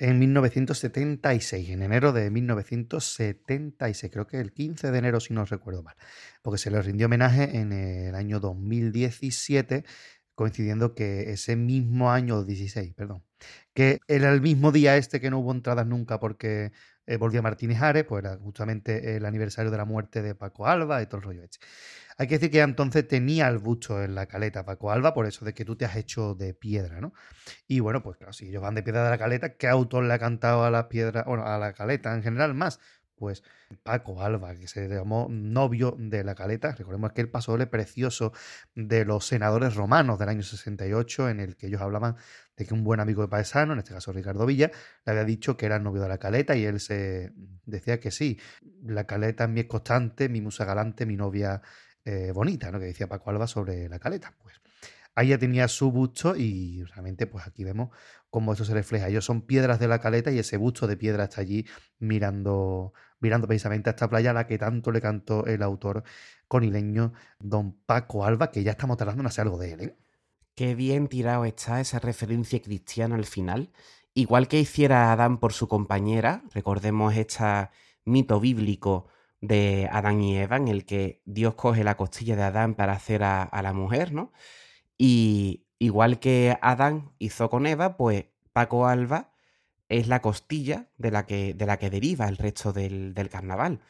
en 0.00 0.18
1976, 0.18 1.68
en 1.68 1.82
enero 1.82 2.12
de 2.12 2.30
1976, 2.30 4.10
creo 4.10 4.26
que 4.26 4.40
el 4.40 4.52
15 4.52 4.90
de 4.90 4.98
enero, 4.98 5.20
si 5.20 5.34
no 5.34 5.44
recuerdo 5.44 5.82
mal, 5.82 5.94
porque 6.40 6.56
se 6.56 6.70
le 6.70 6.80
rindió 6.80 7.04
homenaje 7.04 7.58
en 7.58 7.72
el 7.72 8.14
año 8.14 8.40
2017, 8.40 9.84
coincidiendo 10.40 10.94
que 10.94 11.32
ese 11.32 11.54
mismo 11.54 12.10
año, 12.10 12.44
16, 12.44 12.94
perdón, 12.94 13.22
que 13.74 13.98
era 14.08 14.32
el 14.32 14.40
mismo 14.40 14.72
día 14.72 14.96
este 14.96 15.20
que 15.20 15.28
no 15.28 15.40
hubo 15.40 15.52
entradas 15.52 15.86
nunca 15.86 16.18
porque 16.18 16.72
eh, 17.04 17.18
volvía 17.18 17.42
Martínez 17.42 17.82
Ares, 17.82 18.04
pues 18.04 18.24
era 18.24 18.38
justamente 18.38 19.16
el 19.16 19.26
aniversario 19.26 19.70
de 19.70 19.76
la 19.76 19.84
muerte 19.84 20.22
de 20.22 20.34
Paco 20.34 20.66
Alba 20.66 21.02
y 21.02 21.06
todo 21.06 21.18
el 21.18 21.24
rollo 21.24 21.42
este. 21.44 21.58
Hay 22.16 22.26
que 22.26 22.36
decir 22.36 22.50
que 22.50 22.60
entonces 22.60 23.06
tenía 23.06 23.48
el 23.48 23.58
busto 23.58 24.02
en 24.02 24.14
la 24.14 24.24
caleta 24.24 24.64
Paco 24.64 24.90
Alba, 24.90 25.12
por 25.12 25.26
eso 25.26 25.44
de 25.44 25.52
que 25.52 25.66
tú 25.66 25.76
te 25.76 25.84
has 25.84 25.96
hecho 25.96 26.34
de 26.34 26.54
piedra, 26.54 27.02
¿no? 27.02 27.12
Y 27.68 27.80
bueno, 27.80 28.02
pues 28.02 28.16
claro, 28.16 28.32
si 28.32 28.48
ellos 28.48 28.62
van 28.62 28.74
de 28.74 28.82
piedra 28.82 29.04
de 29.04 29.10
la 29.10 29.18
caleta, 29.18 29.56
¿qué 29.58 29.68
autor 29.68 30.04
le 30.04 30.14
ha 30.14 30.18
cantado 30.18 30.64
a 30.64 30.70
la 30.70 30.88
piedra, 30.88 31.24
bueno, 31.26 31.44
a 31.44 31.58
la 31.58 31.74
caleta 31.74 32.14
en 32.14 32.22
general 32.22 32.54
más? 32.54 32.80
Pues 33.20 33.44
Paco 33.82 34.22
Alba, 34.22 34.54
que 34.54 34.66
se 34.66 34.88
llamó 34.88 35.28
novio 35.30 35.94
de 35.98 36.24
la 36.24 36.34
caleta. 36.34 36.72
Recordemos 36.72 37.10
aquel 37.10 37.28
pasodoble 37.28 37.66
precioso 37.66 38.32
de 38.74 39.04
los 39.04 39.26
senadores 39.26 39.74
romanos 39.74 40.18
del 40.18 40.30
año 40.30 40.42
68, 40.42 41.28
en 41.28 41.38
el 41.40 41.56
que 41.56 41.66
ellos 41.66 41.82
hablaban 41.82 42.16
de 42.56 42.64
que 42.64 42.72
un 42.72 42.82
buen 42.82 42.98
amigo 42.98 43.20
de 43.20 43.28
Paesano, 43.28 43.74
en 43.74 43.80
este 43.80 43.92
caso 43.92 44.10
Ricardo 44.10 44.46
Villa, 44.46 44.70
le 45.04 45.12
había 45.12 45.24
dicho 45.24 45.58
que 45.58 45.66
era 45.66 45.78
novio 45.78 46.00
de 46.00 46.08
la 46.08 46.16
caleta 46.16 46.56
y 46.56 46.64
él 46.64 46.80
se 46.80 47.32
decía 47.66 48.00
que 48.00 48.10
sí, 48.10 48.40
la 48.82 49.04
caleta 49.04 49.44
es 49.44 49.50
mi 49.50 49.64
constante, 49.64 50.30
mi 50.30 50.40
musa 50.40 50.64
galante, 50.64 51.04
mi 51.04 51.16
novia 51.16 51.60
eh, 52.06 52.32
bonita, 52.34 52.70
¿no? 52.72 52.80
Que 52.80 52.86
decía 52.86 53.06
Paco 53.06 53.28
Alba 53.28 53.46
sobre 53.46 53.86
la 53.90 53.98
caleta. 53.98 54.34
Pues 54.42 54.60
ahí 55.14 55.28
ya 55.28 55.38
tenía 55.38 55.68
su 55.68 55.92
busto 55.92 56.36
y 56.36 56.82
realmente 56.84 57.26
pues 57.26 57.46
aquí 57.46 57.64
vemos 57.64 57.90
cómo 58.30 58.52
eso 58.52 58.64
se 58.64 58.74
refleja. 58.74 59.08
Ellos 59.08 59.24
son 59.24 59.42
piedras 59.42 59.78
de 59.78 59.88
la 59.88 60.00
caleta 60.00 60.30
y 60.30 60.38
ese 60.38 60.56
busto 60.56 60.86
de 60.86 60.96
piedra 60.96 61.24
está 61.24 61.40
allí 61.40 61.66
mirando, 61.98 62.94
mirando 63.20 63.46
precisamente 63.46 63.90
a 63.90 63.92
esta 63.92 64.08
playa 64.08 64.30
a 64.30 64.34
la 64.34 64.46
que 64.46 64.58
tanto 64.58 64.90
le 64.90 65.00
cantó 65.00 65.46
el 65.46 65.62
autor 65.62 66.04
conileño 66.48 67.12
don 67.38 67.72
Paco 67.86 68.24
Alba, 68.24 68.50
que 68.50 68.62
ya 68.62 68.72
estamos 68.72 68.96
tardando 68.96 69.22
en 69.22 69.26
hacer 69.26 69.42
algo 69.42 69.58
de 69.58 69.72
él. 69.72 69.80
¿eh? 69.80 69.96
Qué 70.54 70.74
bien 70.74 71.08
tirado 71.08 71.44
está 71.44 71.80
esa 71.80 71.98
referencia 71.98 72.60
cristiana 72.60 73.14
al 73.14 73.24
final. 73.24 73.70
Igual 74.14 74.48
que 74.48 74.58
hiciera 74.58 75.12
Adán 75.12 75.38
por 75.38 75.52
su 75.52 75.68
compañera, 75.68 76.42
recordemos 76.52 77.14
este 77.14 77.70
mito 78.04 78.40
bíblico 78.40 79.06
de 79.40 79.88
Adán 79.92 80.20
y 80.20 80.36
Eva, 80.36 80.56
en 80.56 80.68
el 80.68 80.84
que 80.84 81.22
Dios 81.24 81.54
coge 81.54 81.84
la 81.84 81.96
costilla 81.96 82.36
de 82.36 82.42
Adán 82.42 82.74
para 82.74 82.92
hacer 82.92 83.22
a 83.22 83.62
la 83.62 83.72
mujer, 83.72 84.12
¿no? 84.12 84.32
Y 84.98 85.66
igual 85.78 86.20
que 86.20 86.58
Adán 86.60 87.12
hizo 87.18 87.48
con 87.48 87.66
Eva, 87.66 87.96
pues 87.96 88.26
Paco 88.52 88.86
Alba 88.86 89.32
es 89.90 90.08
la 90.08 90.22
costilla 90.22 90.88
de 90.96 91.10
la 91.10 91.26
que, 91.26 91.52
de 91.52 91.66
la 91.66 91.78
que 91.78 91.90
deriva 91.90 92.28
el 92.28 92.38
resto 92.38 92.72
del, 92.72 93.12
del 93.12 93.28
carnaval. 93.28 93.80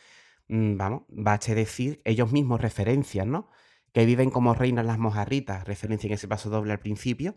Mm, 0.48 0.76
Vamos, 0.76 1.02
baste 1.08 1.54
decir, 1.54 2.00
ellos 2.04 2.32
mismos 2.32 2.60
referencian, 2.60 3.30
¿no? 3.30 3.50
Que 3.92 4.06
viven 4.06 4.30
como 4.30 4.54
reinas 4.54 4.86
las 4.86 4.98
mojarritas, 4.98 5.64
referencia 5.66 6.08
en 6.08 6.14
ese 6.14 6.28
paso 6.28 6.50
doble 6.50 6.72
al 6.72 6.80
principio. 6.80 7.36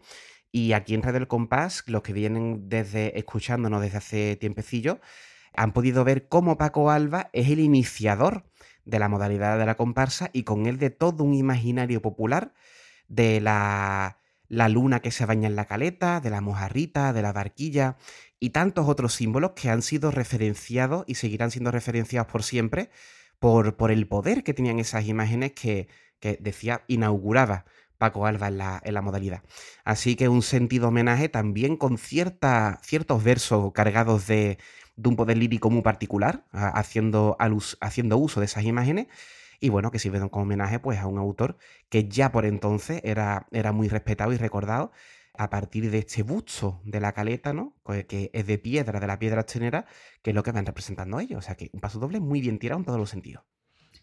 Y 0.52 0.73
aquí 0.73 0.95
en 0.95 1.03
Red 1.03 1.14
del 1.14 1.27
Compás, 1.27 1.84
los 1.88 2.03
que 2.03 2.14
vienen 2.14 2.69
desde 2.69 3.18
escuchándonos 3.19 3.81
desde 3.81 3.98
hace 3.98 4.35
tiempecillo, 4.38 4.99
han 5.56 5.73
podido 5.73 6.03
ver 6.03 6.27
cómo 6.27 6.57
Paco 6.57 6.90
Alba 6.90 7.30
es 7.34 7.49
el 7.49 7.60
iniciador 7.60 8.45
de 8.85 8.99
la 8.99 9.10
modalidad 9.10 9.57
de 9.60 9.65
la 9.65 9.76
comparsa 9.76 10.30
y 10.34 10.44
con 10.44 10.68
él 10.68 10.77
de 10.77 10.90
todo 10.90 11.23
un 11.23 11.34
imaginario 11.34 12.02
popular 12.02 12.53
de 13.07 13.41
la, 13.41 14.19
la 14.54 14.70
luna 14.70 15.00
que 15.00 15.12
se 15.12 15.26
baña 15.26 15.48
en 15.48 15.56
la 15.56 15.66
caleta, 15.66 16.20
de 16.20 16.30
la 16.30 16.42
mojarrita, 16.42 17.12
de 17.14 17.22
la 17.22 17.34
barquilla 17.34 17.98
y 18.40 18.52
tantos 18.52 18.88
otros 18.88 19.14
símbolos 19.14 19.52
que 19.56 19.70
han 19.70 19.82
sido 19.82 20.12
referenciados 20.12 21.06
y 21.08 21.16
seguirán 21.16 21.52
siendo 21.52 21.72
referenciados 21.72 22.32
por 22.32 22.44
siempre 22.44 22.90
por, 23.40 23.76
por 23.76 23.92
el 23.92 24.08
poder 24.08 24.44
que 24.44 24.54
tenían 24.54 24.80
esas 24.80 25.06
imágenes 25.06 25.54
que, 25.54 25.88
que 26.20 26.38
decía, 26.40 26.84
inauguraba 26.88 27.66
Paco 27.98 28.26
Alba 28.26 28.48
en 28.48 28.58
la, 28.58 28.82
en 28.84 28.94
la 28.94 29.02
modalidad. 29.02 29.44
Así 29.84 30.16
que 30.16 30.30
un 30.30 30.42
sentido 30.42 30.90
homenaje 30.90 31.30
también 31.30 31.76
con 31.76 31.98
cierta, 31.98 32.80
ciertos 32.84 33.24
versos 33.24 33.72
cargados 33.74 34.28
de, 34.28 34.60
de 34.96 35.10
un 35.10 35.16
poder 35.16 35.38
lírico 35.38 35.70
muy 35.70 35.82
particular, 35.82 36.46
haciendo, 36.52 37.38
haciendo 37.82 38.18
uso 38.18 38.40
de 38.40 38.46
esas 38.46 38.66
imágenes. 38.66 39.08
Y 39.64 39.69
bueno, 39.69 39.91
que 39.91 39.99
sirven 39.99 40.27
como 40.30 40.44
homenaje 40.44 40.80
pues, 40.80 40.99
a 40.99 41.07
un 41.07 41.18
autor 41.18 41.57
que 41.90 42.10
ya 42.10 42.31
por 42.34 42.45
entonces 42.45 42.99
era, 43.06 43.48
era 43.52 43.72
muy 43.72 43.88
respetado 43.88 44.34
y 44.34 44.38
recordado 44.38 44.91
a 45.35 45.49
partir 45.49 45.90
de 45.90 45.99
este 45.99 46.22
busto 46.23 46.81
de 46.85 46.99
la 46.99 47.14
caleta, 47.14 47.53
¿no? 47.53 47.73
Que- 47.85 48.06
Que 48.06 48.30
es 48.34 48.45
de 48.45 48.57
piedra, 48.57 48.99
de 48.99 49.07
la 49.07 49.19
piedra 49.19 49.41
escenera, 49.41 49.85
que 50.22 50.31
es 50.31 50.35
lo 50.35 50.44
que 50.44 50.52
van 50.52 50.65
representando 50.65 51.19
ellos. 51.19 51.40
O 51.40 51.41
sea 51.41 51.56
que 51.56 51.69
un 51.73 51.80
paso 51.80 51.98
doble 51.99 52.19
muy 52.19 52.41
bien 52.41 52.60
tirado 52.60 52.80
en 52.80 52.85
todos 52.85 52.99
los 52.99 53.10
sentidos. 53.10 53.44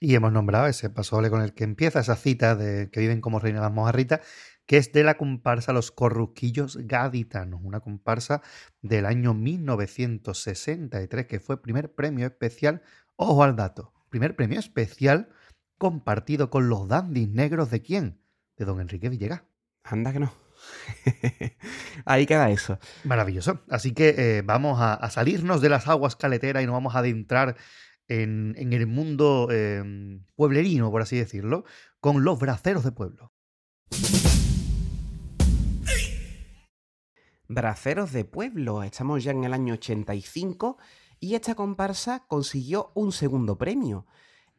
Y 0.01 0.15
hemos 0.15 0.33
nombrado 0.33 0.67
ese 0.67 0.89
pasodoble 0.91 1.31
con 1.31 1.43
el 1.43 1.53
que 1.55 1.65
empieza 1.65 2.01
esa 2.01 2.17
cita 2.17 2.57
de 2.57 2.91
que 2.91 3.01
viven 3.01 3.21
como 3.21 3.39
reinas 3.39 3.63
las 3.63 3.73
mojarritas, 3.73 4.21
que 4.67 4.79
es 4.79 4.93
de 4.93 5.05
la 5.05 5.19
comparsa 5.19 5.73
Los 5.75 5.91
Corruquillos 5.93 6.79
Gaditanos, 6.87 7.61
una 7.63 7.81
comparsa 7.81 8.41
del 8.83 9.05
año 9.07 9.35
1963, 9.35 11.27
que 11.27 11.41
fue 11.41 11.61
primer 11.63 11.93
premio 11.95 12.27
especial, 12.27 12.83
ojo 13.17 13.43
al 13.45 13.57
dato, 13.57 13.93
primer 14.09 14.37
premio 14.37 14.59
especial 14.59 15.29
compartido 15.81 16.51
con 16.51 16.69
los 16.69 16.87
dandis 16.87 17.31
negros 17.31 17.71
de 17.71 17.81
quién? 17.81 18.21
De 18.59 18.67
don 18.67 18.83
Enrique 18.83 19.09
Villegas. 19.09 19.43
Anda 19.83 20.13
que 20.13 20.21
no. 20.21 20.33
Ahí 22.05 22.27
queda 22.27 22.51
eso. 22.51 22.79
Maravilloso. 23.05 23.63
Así 23.71 23.93
que 23.93 24.15
eh, 24.19 24.43
vamos 24.43 24.79
a, 24.79 24.93
a 24.93 25.11
salirnos 25.11 25.63
de 25.63 25.71
las 25.71 25.89
aguas 25.89 26.17
caleteras 26.17 26.63
y 26.63 26.67
nos 26.67 26.75
vamos 26.75 26.95
a 26.95 26.99
adentrar 26.99 27.57
en, 28.09 28.55
en 28.59 28.75
el 28.75 28.87
mundo 28.87 29.49
eh, 29.51 29.83
pueblerino, 30.37 30.91
por 30.91 31.01
así 31.01 31.17
decirlo, 31.17 31.65
con 31.99 32.25
los 32.25 32.39
braceros 32.39 32.85
de 32.85 32.93
pueblo. 32.93 33.33
Braceros 37.49 38.13
de 38.13 38.27
Pueblo. 38.27 38.83
Estamos 38.83 39.25
ya 39.25 39.33
en 39.33 39.45
el 39.45 39.55
año 39.55 39.75
85 39.75 40.77
y 41.19 41.35
esta 41.35 41.55
comparsa 41.55 42.27
consiguió 42.29 42.93
un 42.95 43.13
segundo 43.13 43.57
premio. 43.57 44.07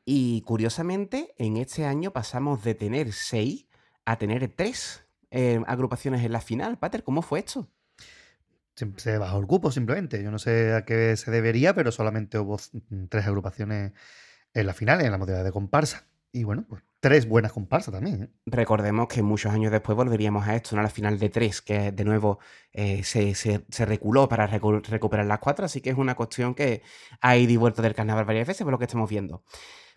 Y 0.05 0.41
curiosamente, 0.41 1.33
en 1.37 1.57
este 1.57 1.85
año 1.85 2.11
pasamos 2.11 2.63
de 2.63 2.75
tener 2.75 3.13
seis 3.13 3.67
a 4.05 4.17
tener 4.17 4.47
tres 4.55 5.05
eh, 5.29 5.61
agrupaciones 5.67 6.23
en 6.25 6.31
la 6.31 6.41
final. 6.41 6.77
Pater, 6.79 7.03
¿cómo 7.03 7.21
fue 7.21 7.39
esto? 7.39 7.69
Se, 8.75 8.91
se 8.97 9.17
bajó 9.17 9.37
el 9.39 9.47
cupo 9.47 9.71
simplemente. 9.71 10.23
Yo 10.23 10.31
no 10.31 10.39
sé 10.39 10.73
a 10.73 10.85
qué 10.85 11.15
se 11.17 11.29
debería, 11.31 11.73
pero 11.75 11.91
solamente 11.91 12.39
hubo 12.39 12.57
mm, 12.89 13.05
tres 13.09 13.27
agrupaciones 13.27 13.91
en 14.53 14.65
la 14.67 14.73
final, 14.73 15.01
en 15.01 15.11
la 15.11 15.17
modalidad 15.17 15.43
de 15.43 15.51
comparsa. 15.51 16.07
Y 16.33 16.45
bueno, 16.45 16.65
pues 16.67 16.81
tres 17.01 17.27
buenas 17.27 17.51
comparsas 17.51 17.93
también. 17.93 18.23
¿eh? 18.23 18.29
Recordemos 18.45 19.07
que 19.07 19.21
muchos 19.21 19.51
años 19.51 19.71
después 19.71 19.95
volveríamos 19.97 20.47
a 20.47 20.55
esto, 20.55 20.75
¿no? 20.75 20.79
a 20.79 20.83
la 20.83 20.89
final 20.89 21.19
de 21.19 21.29
tres, 21.29 21.61
que 21.61 21.91
de 21.91 22.05
nuevo 22.05 22.39
eh, 22.71 23.03
se, 23.03 23.35
se- 23.35 23.65
se 23.69 23.85
reculó 23.85 24.29
para 24.29 24.49
recu- 24.49 24.81
recuperar 24.87 25.25
las 25.25 25.39
cuatro, 25.39 25.65
así 25.65 25.81
que 25.81 25.89
es 25.89 25.97
una 25.97 26.15
cuestión 26.15 26.55
que 26.55 26.81
ha 27.19 27.35
ido 27.35 27.51
y 27.51 27.57
vuelto 27.57 27.81
del 27.81 27.93
carnaval 27.93 28.23
varias 28.25 28.47
veces, 28.47 28.63
por 28.63 28.71
lo 28.71 28.79
que 28.79 28.85
estamos 28.85 29.09
viendo. 29.09 29.43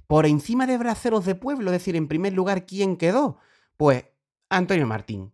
Por 0.07 0.27
encima 0.27 0.67
de 0.67 0.79
Braceros 0.79 1.25
de 1.25 1.35
Pueblo, 1.35 1.71
es 1.71 1.79
decir, 1.79 1.97
en 1.97 2.09
primer 2.09 2.33
lugar, 2.33 2.67
¿quién 2.67 2.97
quedó? 2.97 3.39
Pues 3.77 4.05
Antonio 4.49 4.87
Martín. 4.87 5.33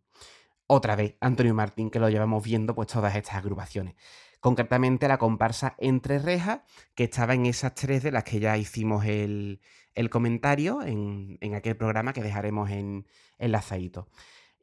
Otra 0.66 0.94
vez, 0.94 1.16
Antonio 1.20 1.54
Martín, 1.54 1.90
que 1.90 1.98
lo 1.98 2.08
llevamos 2.08 2.44
viendo 2.44 2.74
pues 2.74 2.88
todas 2.88 3.16
estas 3.16 3.34
agrupaciones. 3.34 3.96
Concretamente 4.38 5.08
la 5.08 5.18
comparsa 5.18 5.74
Entre 5.78 6.18
Rejas, 6.18 6.60
que 6.94 7.04
estaba 7.04 7.34
en 7.34 7.46
esas 7.46 7.74
tres 7.74 8.02
de 8.02 8.12
las 8.12 8.24
que 8.24 8.38
ya 8.38 8.56
hicimos 8.56 9.04
el, 9.04 9.60
el 9.94 10.08
comentario 10.10 10.82
en, 10.82 11.36
en 11.40 11.54
aquel 11.54 11.76
programa 11.76 12.12
que 12.12 12.22
dejaremos 12.22 12.70
en 12.70 13.06
enlazadito. 13.38 14.08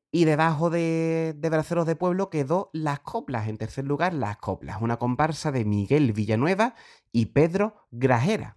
Y 0.09 0.23
debajo 0.23 0.69
de, 0.69 1.35
de 1.37 1.49
Braceros 1.49 1.85
de 1.85 1.97
Pueblo 1.97 2.29
quedó 2.29 2.69
Las 2.71 3.01
Coplas. 3.01 3.49
En 3.49 3.57
tercer 3.57 3.83
lugar, 3.83 4.13
Las 4.13 4.37
Coplas, 4.37 4.81
una 4.81 4.97
comparsa 4.97 5.51
de 5.51 5.65
Miguel 5.65 6.13
Villanueva 6.13 6.73
y 7.11 7.27
Pedro 7.27 7.75
Grajera. 7.91 8.55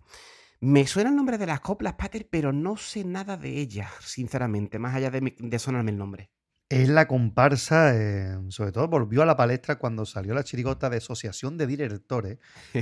Me 0.63 0.87
suena 0.87 1.11
el 1.11 1.17
nombre 1.17 1.37
de 1.37 1.45
Las 1.47 1.61
Coplas, 1.61 1.95
Pater, 1.97 2.27
pero 2.31 2.51
no 2.51 2.79
sé 2.79 3.05
nada 3.05 3.37
de 3.37 3.59
ellas, 3.61 3.91
sinceramente, 4.01 4.79
más 4.79 4.95
allá 4.95 5.11
de, 5.11 5.21
mi- 5.21 5.35
de 5.39 5.59
sonarme 5.59 5.91
el 5.91 5.99
nombre. 5.99 6.31
Es 6.69 6.89
la 6.89 7.07
comparsa, 7.09 7.97
eh, 7.97 8.39
sobre 8.51 8.71
todo 8.73 8.87
volvió 8.89 9.23
a 9.23 9.27
la 9.27 9.37
palestra 9.37 9.77
cuando 9.79 10.07
salió 10.07 10.35
la 10.35 10.45
chirigota 10.45 10.89
de 10.89 10.99
Asociación 10.99 11.57
de 11.59 11.67
Directores, 11.67 12.39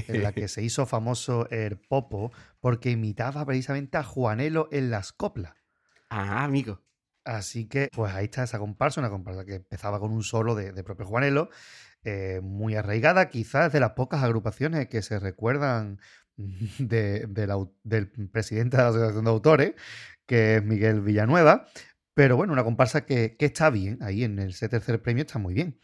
en 0.07 0.23
la 0.23 0.35
que 0.35 0.49
se 0.49 0.63
hizo 0.63 0.85
famoso 0.87 1.49
el 1.51 1.79
Popo, 1.81 2.31
porque 2.61 2.91
imitaba 2.91 3.45
precisamente 3.47 3.97
a 3.97 4.05
Juanelo 4.05 4.69
en 4.73 4.91
las 4.91 5.13
coplas. 5.13 5.55
ah, 6.11 6.45
amigo. 6.45 6.83
Así 7.25 7.69
que, 7.69 7.89
pues 7.93 8.15
ahí 8.15 8.25
está 8.27 8.45
esa 8.45 8.59
comparsa, 8.59 9.01
una 9.01 9.11
comparsa 9.11 9.45
que 9.45 9.57
empezaba 9.57 10.01
con 10.01 10.13
un 10.13 10.23
solo 10.23 10.55
de, 10.55 10.73
de 10.73 10.83
propio 10.85 11.05
Juanelo, 11.07 11.51
eh, 12.05 12.41
muy 12.43 12.75
arraigada, 12.77 13.29
quizás 13.29 13.73
de 13.73 13.81
las 13.81 13.93
pocas 13.93 14.23
agrupaciones 14.23 14.89
que 14.89 15.03
se 15.03 15.19
recuerdan 15.19 16.01
de- 16.79 17.29
del 17.85 18.09
presidente 18.31 18.77
de 18.77 18.83
la 18.83 18.89
Asociación 18.91 19.25
de 19.25 19.31
Autores, 19.31 19.75
que 20.27 20.57
es 20.57 20.65
Miguel 20.65 21.01
Villanueva. 21.03 21.67
Pero 22.15 22.37
bueno, 22.37 22.53
una 22.53 22.65
comparsa 22.65 23.07
que, 23.07 23.37
está 23.39 23.71
bien, 23.71 23.99
ahí 24.03 24.25
en 24.25 24.39
ese 24.41 24.69
tercer 24.69 25.03
premio 25.03 25.23
está 25.23 25.39
muy 25.39 25.55
bien. 25.55 25.79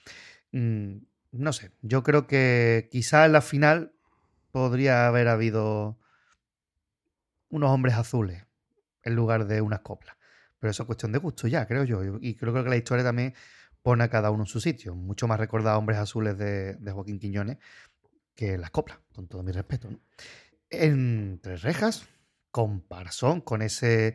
Mm, 0.52 0.98
no 1.32 1.52
sé, 1.52 1.72
yo 1.82 2.02
creo 2.02 2.26
que 2.26 2.88
quizás 2.92 3.26
en 3.26 3.32
la 3.32 3.42
final 3.42 3.94
podría 4.52 5.06
haber 5.08 5.28
habido 5.28 5.98
unos 7.48 7.70
hombres 7.70 7.94
azules 7.94 8.44
en 9.02 9.14
lugar 9.16 9.46
de 9.46 9.60
unas 9.60 9.80
coplas. 9.80 10.16
Pero 10.58 10.70
eso 10.70 10.82
es 10.84 10.86
cuestión 10.86 11.12
de 11.12 11.18
gusto 11.18 11.48
ya, 11.48 11.66
creo 11.66 11.84
yo. 11.84 12.02
Y 12.20 12.34
creo 12.36 12.52
que 12.54 12.62
la 12.70 12.76
historia 12.76 13.04
también 13.04 13.34
pone 13.82 14.04
a 14.04 14.08
cada 14.08 14.30
uno 14.30 14.44
en 14.44 14.48
su 14.48 14.60
sitio. 14.60 14.94
Mucho 14.94 15.28
más 15.28 15.38
recordado 15.38 15.78
Hombres 15.78 15.98
Azules 15.98 16.38
de, 16.38 16.74
de 16.76 16.92
Joaquín 16.92 17.18
Quiñones 17.18 17.58
que 18.34 18.58
las 18.58 18.70
coplas, 18.70 18.98
con 19.14 19.28
todo 19.28 19.42
mi 19.42 19.52
respeto. 19.52 19.90
¿no? 19.90 20.00
En 20.80 21.38
Tres 21.42 21.62
Rejas, 21.62 22.08
comparsón 22.50 23.40
con 23.40 23.62
ese 23.62 24.14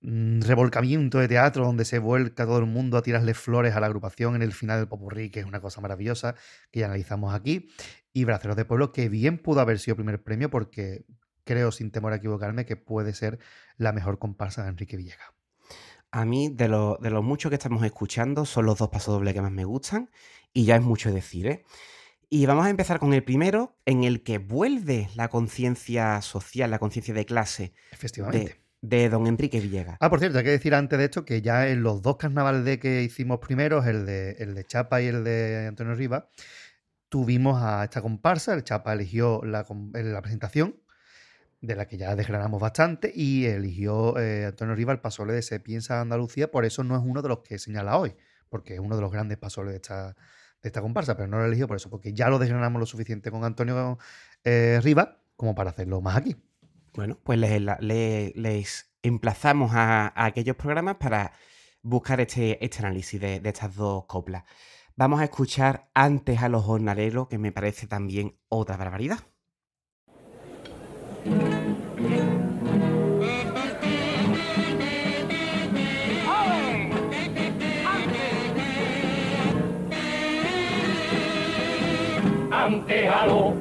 mm, 0.00 0.40
revolcamiento 0.42 1.18
de 1.18 1.28
teatro 1.28 1.64
donde 1.64 1.84
se 1.84 1.98
vuelca 1.98 2.44
todo 2.44 2.58
el 2.58 2.66
mundo 2.66 2.96
a 2.96 3.02
tirarle 3.02 3.34
flores 3.34 3.76
a 3.76 3.80
la 3.80 3.86
agrupación 3.86 4.34
en 4.34 4.42
el 4.42 4.52
final 4.52 4.78
del 4.78 4.88
Popurrí, 4.88 5.30
que 5.30 5.40
es 5.40 5.46
una 5.46 5.60
cosa 5.60 5.80
maravillosa 5.80 6.34
que 6.70 6.80
ya 6.80 6.86
analizamos 6.86 7.34
aquí. 7.34 7.70
Y 8.12 8.24
Braceros 8.24 8.56
de 8.56 8.64
Pueblo, 8.64 8.92
que 8.92 9.08
bien 9.08 9.38
pudo 9.38 9.60
haber 9.60 9.78
sido 9.78 9.96
primer 9.96 10.22
premio 10.22 10.50
porque 10.50 11.04
creo, 11.44 11.72
sin 11.72 11.90
temor 11.90 12.12
a 12.12 12.16
equivocarme, 12.16 12.66
que 12.66 12.76
puede 12.76 13.14
ser 13.14 13.38
la 13.76 13.92
mejor 13.92 14.18
comparsa 14.18 14.62
de 14.62 14.70
Enrique 14.70 14.96
Villegas. 14.96 15.32
A 16.10 16.24
mí, 16.24 16.48
de 16.48 16.68
los 16.68 17.24
muchos 17.24 17.50
que 17.50 17.54
estamos 17.54 17.84
escuchando, 17.84 18.44
son 18.44 18.66
los 18.66 18.78
dos 18.78 18.88
pasodobles 18.88 19.32
que 19.34 19.42
más 19.42 19.52
me 19.52 19.64
gustan 19.64 20.10
y 20.52 20.64
ya 20.64 20.74
es 20.74 20.82
mucho 20.82 21.12
decir, 21.12 21.46
¿eh? 21.46 21.64
Y 22.32 22.46
vamos 22.46 22.64
a 22.64 22.70
empezar 22.70 23.00
con 23.00 23.12
el 23.12 23.24
primero, 23.24 23.76
en 23.86 24.04
el 24.04 24.22
que 24.22 24.38
vuelve 24.38 25.08
la 25.16 25.26
conciencia 25.26 26.22
social, 26.22 26.70
la 26.70 26.78
conciencia 26.78 27.12
de 27.12 27.26
clase 27.26 27.74
Efectivamente. 27.90 28.62
de, 28.82 28.98
de 28.98 29.08
don 29.08 29.26
Enrique 29.26 29.58
Villegas. 29.58 29.96
Ah, 29.98 30.08
por 30.08 30.20
cierto, 30.20 30.38
hay 30.38 30.44
que 30.44 30.50
decir 30.50 30.76
antes 30.76 30.96
de 30.96 31.06
esto 31.06 31.24
que 31.24 31.42
ya 31.42 31.66
en 31.66 31.82
los 31.82 32.02
dos 32.02 32.18
carnavales 32.18 32.64
de 32.64 32.78
que 32.78 33.02
hicimos 33.02 33.40
primeros, 33.40 33.84
el 33.88 34.06
de, 34.06 34.36
el 34.38 34.54
de 34.54 34.64
Chapa 34.64 35.02
y 35.02 35.06
el 35.08 35.24
de 35.24 35.66
Antonio 35.66 35.96
Rivas, 35.96 36.22
tuvimos 37.08 37.60
a 37.60 37.82
esta 37.82 38.00
comparsa. 38.00 38.54
El 38.54 38.62
Chapa 38.62 38.92
eligió 38.92 39.42
la, 39.44 39.66
en 39.94 40.12
la 40.12 40.22
presentación, 40.22 40.76
de 41.60 41.74
la 41.74 41.88
que 41.88 41.96
ya 41.98 42.14
desgranamos 42.14 42.60
bastante, 42.60 43.10
y 43.12 43.46
eligió 43.46 44.16
eh, 44.20 44.46
Antonio 44.46 44.76
Rivas 44.76 44.94
el 44.94 45.00
pasole 45.00 45.32
de 45.32 45.42
Se 45.42 45.58
piensa 45.58 46.00
Andalucía, 46.00 46.48
por 46.48 46.64
eso 46.64 46.84
no 46.84 46.94
es 46.94 47.02
uno 47.04 47.22
de 47.22 47.28
los 47.28 47.40
que 47.40 47.58
señala 47.58 47.98
hoy, 47.98 48.14
porque 48.48 48.74
es 48.74 48.80
uno 48.80 48.94
de 48.94 49.02
los 49.02 49.10
grandes 49.10 49.36
pasoles 49.36 49.72
de 49.72 49.76
esta, 49.78 50.16
de 50.62 50.68
esta 50.68 50.80
comparsa, 50.80 51.16
pero 51.16 51.28
no 51.28 51.38
lo 51.38 51.46
eligió 51.46 51.66
por 51.66 51.76
eso, 51.76 51.90
porque 51.90 52.12
ya 52.12 52.28
lo 52.28 52.38
desgranamos 52.38 52.80
lo 52.80 52.86
suficiente 52.86 53.30
con 53.30 53.44
Antonio 53.44 53.98
eh, 54.44 54.80
Rivas 54.82 55.08
como 55.36 55.54
para 55.54 55.70
hacerlo 55.70 56.00
más 56.00 56.16
aquí. 56.16 56.36
Bueno, 56.94 57.18
pues 57.22 57.38
les, 57.38 57.62
les 58.34 58.92
emplazamos 59.02 59.72
a, 59.74 60.08
a 60.08 60.26
aquellos 60.26 60.56
programas 60.56 60.96
para 60.96 61.32
buscar 61.82 62.20
este, 62.20 62.62
este 62.64 62.78
análisis 62.80 63.20
de, 63.20 63.40
de 63.40 63.48
estas 63.48 63.74
dos 63.74 64.04
coplas. 64.06 64.44
Vamos 64.96 65.20
a 65.20 65.24
escuchar 65.24 65.88
antes 65.94 66.42
a 66.42 66.48
los 66.48 66.64
jornaleros, 66.64 67.28
que 67.28 67.38
me 67.38 67.52
parece 67.52 67.86
también 67.86 68.36
otra 68.48 68.76
barbaridad. 68.76 69.20
Ante 82.64 83.08
a 83.08 83.26
los 83.26 83.54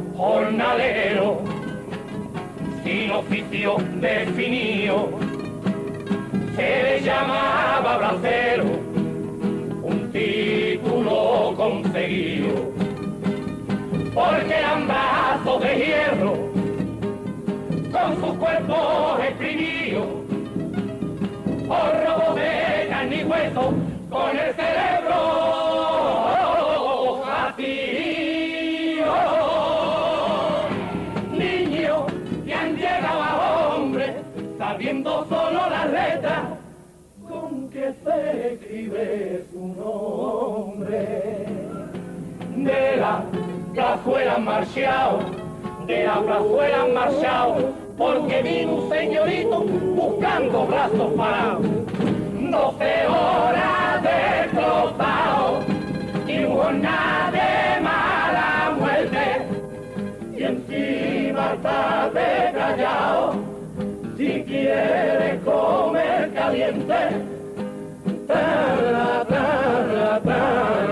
sin 2.84 3.11
oficio 3.11 3.77
definido 4.01 5.09
se 6.55 6.84
le 6.84 7.01
llamaba 7.01 7.97
bracero. 7.97 8.65
Un 9.84 10.11
título 10.11 11.53
conseguido 11.55 12.71
porque 14.13 14.53
eran 14.53 14.88
brazos 14.88 15.61
de 15.63 15.76
hierro. 15.77 16.34
Con 17.91 18.15
sus 18.21 18.38
cuerpos 18.38 19.19
exprimidos 19.23 20.07
por 21.67 22.05
robo 22.05 22.35
de 22.35 22.88
carne 22.89 23.15
y 23.21 23.23
hueso 23.23 23.73
con 24.09 24.38
el 24.38 24.53
cerebro 24.55 25.59
escribe 38.99 39.43
su 39.51 39.67
nombre. 39.67 41.45
De 42.55 42.97
la 42.97 43.23
plazuela 43.73 44.35
han 44.35 44.45
marchado, 44.45 45.19
de 45.88 46.03
la 46.03 46.21
plazuela 46.21 46.81
han 46.81 46.93
marchado, 46.93 47.73
porque 47.97 48.41
vino 48.41 48.76
un 48.76 48.89
señorito 48.89 49.61
buscando 49.61 50.65
brazos 50.65 51.13
parados. 51.13 51.65
Doce 52.51 53.07
horas 53.07 54.03
destrozado 54.03 55.59
y 56.27 56.43
una 56.43 57.31
de 57.31 57.81
mala 57.81 58.76
muerte 58.77 59.45
y 60.35 60.43
encima 60.43 61.53
está 61.53 62.09
de 62.09 62.51
callado 62.57 63.34
si 64.17 64.43
quieres 64.43 65.43
comer 65.43 66.34
caliente 66.34 67.39
Shabbat. 70.19 70.89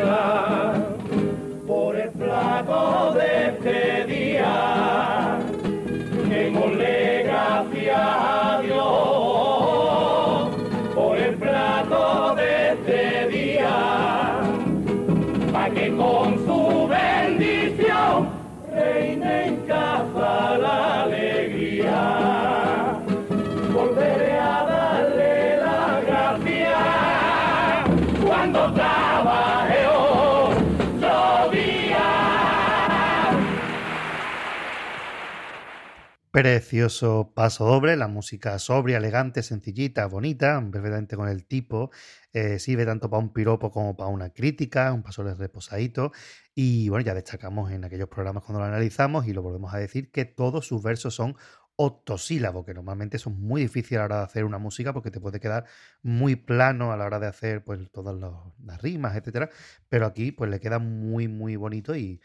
Precioso 36.38 37.32
paso 37.34 37.66
doble, 37.66 37.96
la 37.98 38.08
música 38.08 38.60
sobria, 38.60 38.98
elegante, 38.98 39.42
sencillita, 39.42 40.06
bonita, 40.06 40.62
perfectamente 40.72 41.16
con 41.16 41.28
el 41.30 41.48
tipo. 41.48 41.90
eh, 42.32 42.60
sirve 42.60 42.86
tanto 42.86 43.10
para 43.10 43.24
un 43.24 43.34
piropo 43.34 43.72
como 43.72 43.98
para 43.98 44.12
una 44.12 44.30
crítica, 44.30 44.94
un 44.94 45.02
paso 45.02 45.24
reposadito. 45.24 46.12
Y 46.54 46.90
bueno, 46.90 47.04
ya 47.04 47.16
destacamos 47.16 47.72
en 47.72 47.86
aquellos 47.86 48.08
programas 48.10 48.44
cuando 48.44 48.60
lo 48.60 48.66
analizamos 48.68 49.26
y 49.26 49.34
lo 49.34 49.42
volvemos 49.42 49.74
a 49.74 49.80
decir 49.80 50.12
que 50.12 50.26
todos 50.26 50.68
sus 50.68 50.84
versos 50.84 51.16
son 51.16 51.36
octosílabos, 51.76 52.66
que 52.66 52.74
normalmente 52.76 53.18
son 53.20 53.40
muy 53.42 53.62
difíciles 53.62 53.98
a 53.98 54.02
la 54.02 54.06
hora 54.06 54.18
de 54.20 54.24
hacer 54.26 54.46
una 54.46 54.58
música 54.60 54.94
porque 54.94 55.10
te 55.12 55.20
puede 55.20 55.40
quedar 55.40 55.66
muy 56.04 56.36
plano 56.36 56.92
a 56.92 56.98
la 56.98 57.06
hora 57.06 57.20
de 57.20 57.28
hacer 57.28 57.64
pues 57.64 57.80
todas 57.92 58.16
los- 58.16 58.54
las 58.64 58.80
rimas, 58.82 59.16
etcétera. 59.16 59.50
Pero 59.90 60.06
aquí 60.06 60.32
pues 60.32 60.50
le 60.52 60.60
queda 60.60 60.80
muy, 60.80 61.28
muy 61.28 61.56
bonito 61.56 61.96
y 61.96 62.20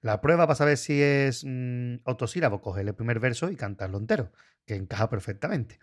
la 0.00 0.20
prueba 0.20 0.46
para 0.46 0.56
saber 0.56 0.76
si 0.76 1.00
es 1.00 1.44
mm, 1.44 1.96
octosílabo, 2.04 2.60
coger 2.60 2.86
el 2.86 2.94
primer 2.94 3.20
verso 3.20 3.50
y 3.50 3.56
cantarlo 3.56 3.98
entero, 3.98 4.32
que 4.66 4.74
encaja 4.76 5.08
perfectamente. 5.08 5.78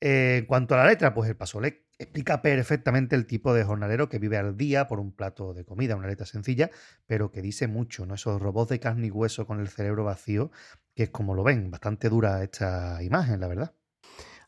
Eh, 0.00 0.38
en 0.38 0.46
cuanto 0.46 0.74
a 0.74 0.78
la 0.78 0.86
letra, 0.86 1.12
pues 1.12 1.28
el 1.28 1.36
pasole 1.36 1.86
explica 1.98 2.40
perfectamente 2.40 3.14
el 3.14 3.26
tipo 3.26 3.52
de 3.52 3.62
jornalero 3.62 4.08
que 4.08 4.18
vive 4.18 4.38
al 4.38 4.56
día 4.56 4.86
por 4.88 5.00
un 5.00 5.12
plato 5.12 5.52
de 5.52 5.66
comida, 5.66 5.96
una 5.96 6.08
letra 6.08 6.24
sencilla, 6.24 6.70
pero 7.06 7.30
que 7.30 7.42
dice 7.42 7.68
mucho, 7.68 8.06
¿no? 8.06 8.14
Esos 8.14 8.40
robots 8.40 8.70
de 8.70 8.80
carne 8.80 9.08
y 9.08 9.10
hueso 9.10 9.46
con 9.46 9.60
el 9.60 9.68
cerebro 9.68 10.04
vacío, 10.04 10.50
que 10.94 11.04
es 11.04 11.10
como 11.10 11.34
lo 11.34 11.44
ven, 11.44 11.70
bastante 11.70 12.08
dura 12.08 12.42
esta 12.42 13.02
imagen, 13.02 13.40
la 13.40 13.48
verdad. 13.48 13.74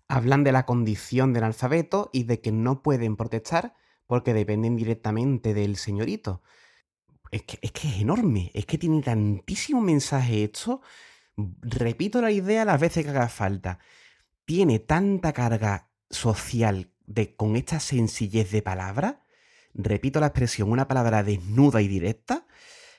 Hablan 0.08 0.44
de 0.44 0.52
la 0.52 0.64
condición 0.64 1.34
del 1.34 1.44
alfabeto 1.44 2.08
y 2.12 2.24
de 2.24 2.40
que 2.40 2.52
no 2.52 2.82
pueden 2.82 3.16
protestar 3.16 3.74
porque 4.06 4.32
dependen 4.32 4.76
directamente 4.76 5.52
del 5.52 5.76
señorito. 5.76 6.42
Es 7.32 7.44
que, 7.44 7.58
es 7.62 8.00
enorme, 8.00 8.50
es 8.52 8.66
que 8.66 8.76
tiene 8.76 9.00
tantísimo 9.00 9.80
mensaje 9.80 10.44
esto. 10.44 10.82
Repito 11.36 12.20
la 12.20 12.30
idea 12.30 12.66
las 12.66 12.78
veces 12.78 13.04
que 13.04 13.10
haga 13.10 13.28
falta. 13.30 13.78
Tiene 14.44 14.78
tanta 14.78 15.32
carga 15.32 15.88
social 16.10 16.92
de, 17.06 17.34
con 17.34 17.56
esta 17.56 17.80
sencillez 17.80 18.50
de 18.50 18.60
palabra. 18.60 19.24
Repito 19.72 20.20
la 20.20 20.26
expresión, 20.26 20.70
una 20.70 20.86
palabra 20.86 21.22
desnuda 21.22 21.80
y 21.80 21.88
directa, 21.88 22.46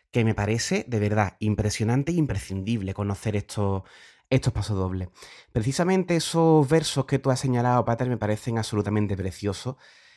que 0.10 0.26
me 0.26 0.34
parece 0.34 0.84
de 0.88 1.00
verdad 1.00 1.38
impresionante 1.38 2.12
e 2.12 2.16
imprescindible 2.16 2.96
conocer 2.96 3.36
estos, 3.36 3.84
estos 4.32 4.52
pasodobles. 4.52 5.10
Precisamente 5.52 6.16
esos 6.16 6.68
versos 6.68 7.06
que 7.06 7.20
tú 7.20 7.30
has 7.30 7.40
señalado, 7.40 7.86
Pater, 7.86 8.10
me 8.10 8.18
parecen 8.18 8.58
absolutamente 8.58 9.16
preciosos. 9.16 9.76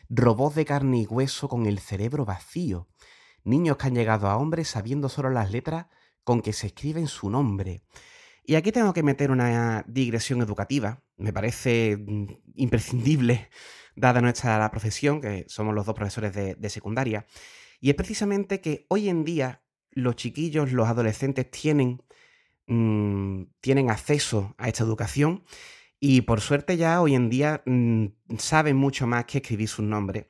Robots 0.08 0.56
de 0.56 0.64
carne 0.64 1.00
y 1.00 1.06
hueso 1.06 1.50
con 1.50 1.66
el 1.66 1.80
cerebro 1.80 2.24
vacío. 2.24 2.88
Niños 3.46 3.76
que 3.76 3.86
han 3.86 3.94
llegado 3.94 4.26
a 4.28 4.36
hombres 4.36 4.68
sabiendo 4.68 5.08
solo 5.08 5.30
las 5.30 5.52
letras 5.52 5.86
con 6.24 6.42
que 6.42 6.52
se 6.52 6.66
escriben 6.66 7.06
su 7.06 7.30
nombre. 7.30 7.82
Y 8.44 8.56
aquí 8.56 8.72
tengo 8.72 8.92
que 8.92 9.04
meter 9.04 9.30
una 9.30 9.84
digresión 9.86 10.42
educativa. 10.42 11.02
Me 11.16 11.32
parece 11.32 11.96
mm, 11.96 12.26
imprescindible, 12.56 13.48
dada 13.94 14.20
nuestra 14.20 14.58
la 14.58 14.70
profesión, 14.72 15.20
que 15.20 15.44
somos 15.48 15.74
los 15.74 15.86
dos 15.86 15.94
profesores 15.94 16.34
de, 16.34 16.70
secundaria. 16.70 17.26
Y 17.80 17.90
es 17.90 17.94
precisamente 17.94 18.60
que 18.60 18.84
hoy 18.88 19.08
en 19.08 19.24
día 19.24 19.62
los 19.92 20.16
chiquillos, 20.16 20.72
los 20.72 20.88
adolescentes 20.88 21.48
tienen, 21.48 22.02
mm, 22.66 23.44
tienen 23.60 23.90
acceso 23.90 24.54
a 24.58 24.68
esta 24.68 24.82
educación 24.84 25.44
Y 26.00 26.22
por 26.22 26.40
suerte 26.40 26.76
ya 26.76 27.00
hoy 27.00 27.14
en 27.14 27.30
día 27.30 27.62
mm, 27.66 28.06
saben 28.38 28.76
mucho 28.76 29.06
más 29.06 29.26
que 29.26 29.38
escribir 29.38 29.68
sus 29.68 29.84
nombres. 29.84 30.26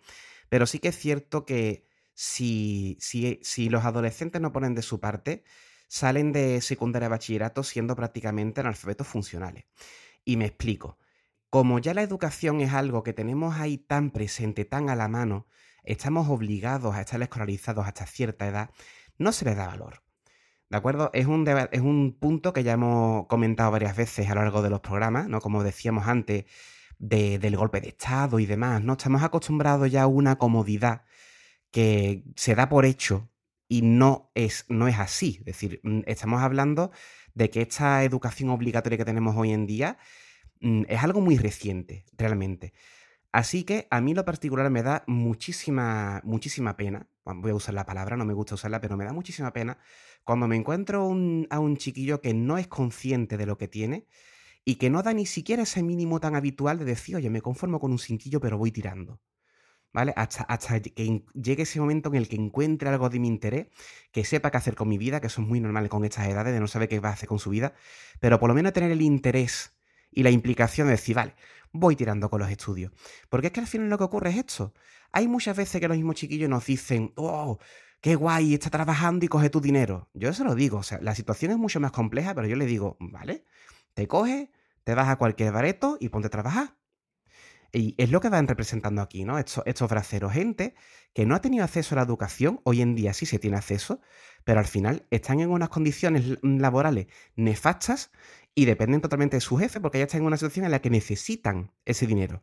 Pero 0.51 0.67
sí 0.67 0.79
que 0.79 0.89
es 0.89 0.99
cierto 0.99 1.47
que 1.47 1.86
si, 2.17 2.97
si, 2.99 3.39
si 3.43 3.69
los 3.69 3.85
adolescentes 3.85 4.41
no 4.41 4.51
ponen 4.51 4.75
de 4.75 4.81
su 4.81 5.01
parte, 5.01 5.45
salen 5.87 6.33
de 6.33 6.63
secundaria 6.63 7.11
bachillerato 7.11 7.63
siendo 7.63 7.95
prácticamente 7.95 8.63
analfabetos 8.63 9.07
funcionales. 9.07 9.67
Y 10.25 10.39
me 10.39 10.47
explico. 10.47 10.99
Como 11.51 11.79
ya 11.79 11.95
la 11.95 12.03
educación 12.03 12.63
es 12.63 12.73
algo 12.73 13.03
que 13.03 13.13
tenemos 13.13 13.57
ahí 13.57 13.77
tan 13.77 14.11
presente, 14.11 14.65
tan 14.65 14.89
a 14.89 14.97
la 14.97 15.09
mano, 15.09 15.47
estamos 15.85 16.29
obligados 16.29 16.95
a 16.95 17.03
estar 17.03 17.23
escolarizados 17.23 17.87
hasta 17.87 18.07
cierta 18.07 18.49
edad, 18.49 18.71
no 19.19 19.31
se 19.31 19.45
les 19.45 19.57
da 19.57 19.67
valor. 19.67 20.03
¿De 20.71 20.77
acuerdo? 20.79 21.11
Es 21.13 21.27
un, 21.27 21.47
es 21.47 21.81
un 21.81 22.17
punto 22.19 22.53
que 22.53 22.65
ya 22.65 22.73
hemos 22.73 23.27
comentado 23.27 23.71
varias 23.71 23.95
veces 23.95 24.29
a 24.29 24.35
lo 24.35 24.41
largo 24.41 24.63
de 24.63 24.71
los 24.71 24.81
programas, 24.81 25.29
¿no? 25.29 25.41
Como 25.41 25.63
decíamos 25.63 26.09
antes, 26.09 26.47
del 26.99 27.57
golpe 27.57 27.81
de 27.83 27.89
Estado 27.89 28.41
y 28.41 28.47
demás, 28.47 28.83
¿no? 28.83 28.95
Estamos 28.95 29.23
acostumbrados 29.23 29.91
ya 29.91 30.03
a 30.03 30.07
una 30.07 30.37
comodidad 30.37 31.05
que 31.77 32.25
se 32.37 32.55
da 32.55 32.71
por 32.71 32.87
hecho 32.87 33.29
y 33.69 33.83
no 33.83 34.31
es, 34.35 34.65
no 34.71 34.89
es 34.89 34.99
así. 34.99 35.37
Es 35.41 35.45
decir, 35.45 35.81
mm, 35.83 36.05
estamos 36.07 36.41
hablando 36.41 36.91
de 37.35 37.51
que 37.51 37.61
esta 37.61 38.03
educación 38.03 38.49
obligatoria 38.49 38.97
que 38.97 39.05
tenemos 39.05 39.37
hoy 39.37 39.53
en 39.53 39.67
día 39.67 39.99
mm, 40.63 40.85
es 40.89 41.05
algo 41.05 41.21
muy 41.21 41.37
reciente, 41.37 42.07
realmente. 42.17 42.73
Así 43.31 43.65
que 43.65 43.89
a 43.91 44.01
mí 44.01 44.15
lo 44.15 44.25
particular 44.25 44.71
me 44.71 44.83
da 44.83 45.05
muchísima, 45.07 46.23
muchísima 46.25 46.79
pena. 46.79 47.11
Voy 47.27 47.51
a 47.51 47.55
usar 47.55 47.75
la 47.75 47.85
palabra, 47.85 48.17
no 48.17 48.25
me 48.25 48.33
gusta 48.33 48.55
usarla, 48.55 48.81
pero 48.81 48.97
me 48.97 49.05
da 49.05 49.13
muchísima 49.13 49.53
pena 49.53 49.77
cuando 50.25 50.49
me 50.49 50.57
encuentro 50.57 51.03
a 51.51 51.59
un 51.61 51.77
chiquillo 51.77 52.23
que 52.23 52.33
no 52.33 52.57
es 52.57 52.69
consciente 52.69 53.37
de 53.37 53.45
lo 53.45 53.59
que 53.59 53.69
tiene 53.69 54.07
y 54.65 54.77
que 54.77 54.89
no 54.89 55.03
da 55.03 55.13
ni 55.13 55.27
siquiera 55.27 55.65
ese 55.65 55.83
mínimo 55.83 56.21
tan 56.21 56.37
habitual 56.37 56.79
de 56.79 56.87
decir, 56.87 57.17
oye, 57.17 57.29
me 57.29 57.43
conformo 57.43 57.81
con 57.81 57.93
un 57.93 57.99
cinquillo, 57.99 58.41
pero 58.41 58.57
voy 58.57 58.73
tirando. 58.73 59.21
¿Vale? 59.97 60.13
Hasta, 60.15 60.81
que 60.81 61.25
llegue 61.33 61.63
ese 61.63 61.81
momento 61.81 62.11
en 62.11 62.17
el 62.17 62.29
que 62.29 62.37
encuentre 62.37 62.91
algo 62.91 63.09
de 63.09 63.19
mi 63.19 63.29
interés, 63.29 63.69
que 64.13 64.27
sepa 64.27 64.51
qué 64.51 64.59
hacer 64.59 64.75
con 64.75 64.89
mi 64.89 64.99
vida, 64.99 65.23
que 65.23 65.29
eso 65.29 65.41
es 65.41 65.49
muy 65.49 65.59
normal 65.59 65.89
con 65.89 66.05
estas 66.05 66.29
edades, 66.29 66.53
de 66.53 66.61
no 66.61 66.67
saber 66.67 66.87
qué 66.91 67.01
va 67.01 67.09
a 67.09 67.13
hacer 67.13 67.27
con 67.27 67.39
su 67.39 67.49
vida, 67.49 67.73
pero 68.21 68.39
por 68.39 68.49
lo 68.49 68.55
menos 68.55 68.75
tener 68.75 68.91
el 68.91 69.01
interés 69.01 69.73
y 70.11 70.23
la 70.23 70.31
implicación 70.31 70.89
de 70.89 70.93
decir, 70.93 71.17
vale, 71.17 71.35
voy 71.73 71.97
tirando 71.97 72.29
con 72.29 72.41
los 72.41 72.51
estudios. 72.51 72.93
Porque 73.31 73.47
es 73.47 73.55
que 73.55 73.61
al 73.61 73.67
final 73.67 73.89
lo 73.89 73.97
que 73.97 74.05
ocurre 74.05 74.29
es 74.29 74.37
esto. 74.37 74.75
Hay 75.13 75.29
muchas 75.29 75.57
veces 75.57 75.81
que 75.81 75.89
los 75.89 75.97
mismos 75.97 76.17
chiquillos 76.17 76.51
nos 76.51 76.67
dicen, 76.67 77.15
oh, 77.17 77.59
qué 78.03 78.17
guay, 78.17 78.53
está 78.53 78.69
trabajando 78.69 79.25
y 79.25 79.29
coge 79.29 79.49
tu 79.49 79.63
dinero. 79.63 80.11
Yo 80.13 80.31
se 80.35 80.45
lo 80.45 80.55
digo, 80.55 80.77
o 80.77 80.83
sea, 80.83 80.99
la 81.01 81.15
situación 81.15 81.53
es 81.53 81.57
mucho 81.57 81.81
más 81.81 81.93
compleja, 81.93 82.35
pero 82.35 82.47
yo 82.47 82.57
le 82.57 82.67
digo, 82.67 82.99
vale, 83.01 83.45
te 83.95 84.07
coges, 84.07 84.51
te 84.85 84.95
vas 84.95 85.09
a 85.09 85.17
cualquier 85.17 85.53
bareto 85.53 85.97
y 85.99 86.11
ponte 86.11 86.27
a 86.27 86.31
trabajar. 86.31 86.77
Y 87.73 87.95
es 87.99 88.11
lo 88.11 88.21
que 88.21 88.29
van 88.29 88.49
representando 88.49 89.03
aquí, 89.03 89.25
¿no? 89.25 89.39
Estos, 89.39 89.63
estos 89.67 89.89
braceros, 89.91 90.33
gente 90.33 90.75
que 91.13 91.27
no 91.27 91.35
ha 91.35 91.41
tenido 91.41 91.65
acceso 91.65 91.95
a 91.95 91.97
la 91.97 92.03
educación, 92.03 92.61
hoy 92.65 92.83
en 92.83 92.95
día 92.95 93.13
sí 93.13 93.27
se 93.27 93.39
tiene 93.39 93.57
acceso, 93.57 94.01
pero 94.45 94.61
al 94.61 94.67
final 94.67 95.07
están 95.11 95.41
en 95.41 95.51
unas 95.51 95.69
condiciones 95.69 96.39
laborales 96.43 97.07
nefastas 97.37 98.11
y 98.55 98.65
dependen 98.65 99.01
totalmente 99.01 99.37
de 99.37 99.41
su 99.41 99.57
jefe 99.57 99.81
porque 99.81 99.99
ya 99.99 100.05
están 100.05 100.21
en 100.21 100.27
una 100.27 100.37
situación 100.37 100.65
en 100.65 100.71
la 100.71 100.81
que 100.81 100.91
necesitan 100.91 101.73
ese 101.85 102.07
dinero. 102.07 102.43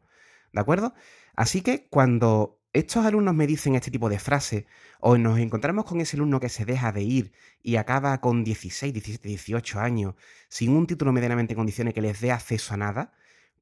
¿De 0.51 0.61
acuerdo? 0.61 0.93
Así 1.35 1.61
que 1.61 1.87
cuando 1.89 2.61
estos 2.73 3.05
alumnos 3.05 3.35
me 3.35 3.47
dicen 3.47 3.75
este 3.75 3.91
tipo 3.91 4.09
de 4.09 4.19
frases 4.19 4.65
o 4.99 5.17
nos 5.17 5.37
encontramos 5.39 5.85
con 5.85 6.01
ese 6.01 6.17
alumno 6.17 6.39
que 6.39 6.49
se 6.49 6.65
deja 6.65 6.91
de 6.91 7.03
ir 7.03 7.31
y 7.61 7.75
acaba 7.75 8.19
con 8.21 8.43
16, 8.43 8.93
17, 8.93 9.29
18 9.29 9.79
años 9.79 10.15
sin 10.49 10.71
un 10.71 10.87
título 10.87 11.11
medianamente 11.11 11.53
en 11.53 11.57
condiciones 11.57 11.93
que 11.93 12.01
les 12.01 12.19
dé 12.19 12.31
acceso 12.31 12.73
a 12.73 12.77
nada, 12.77 13.13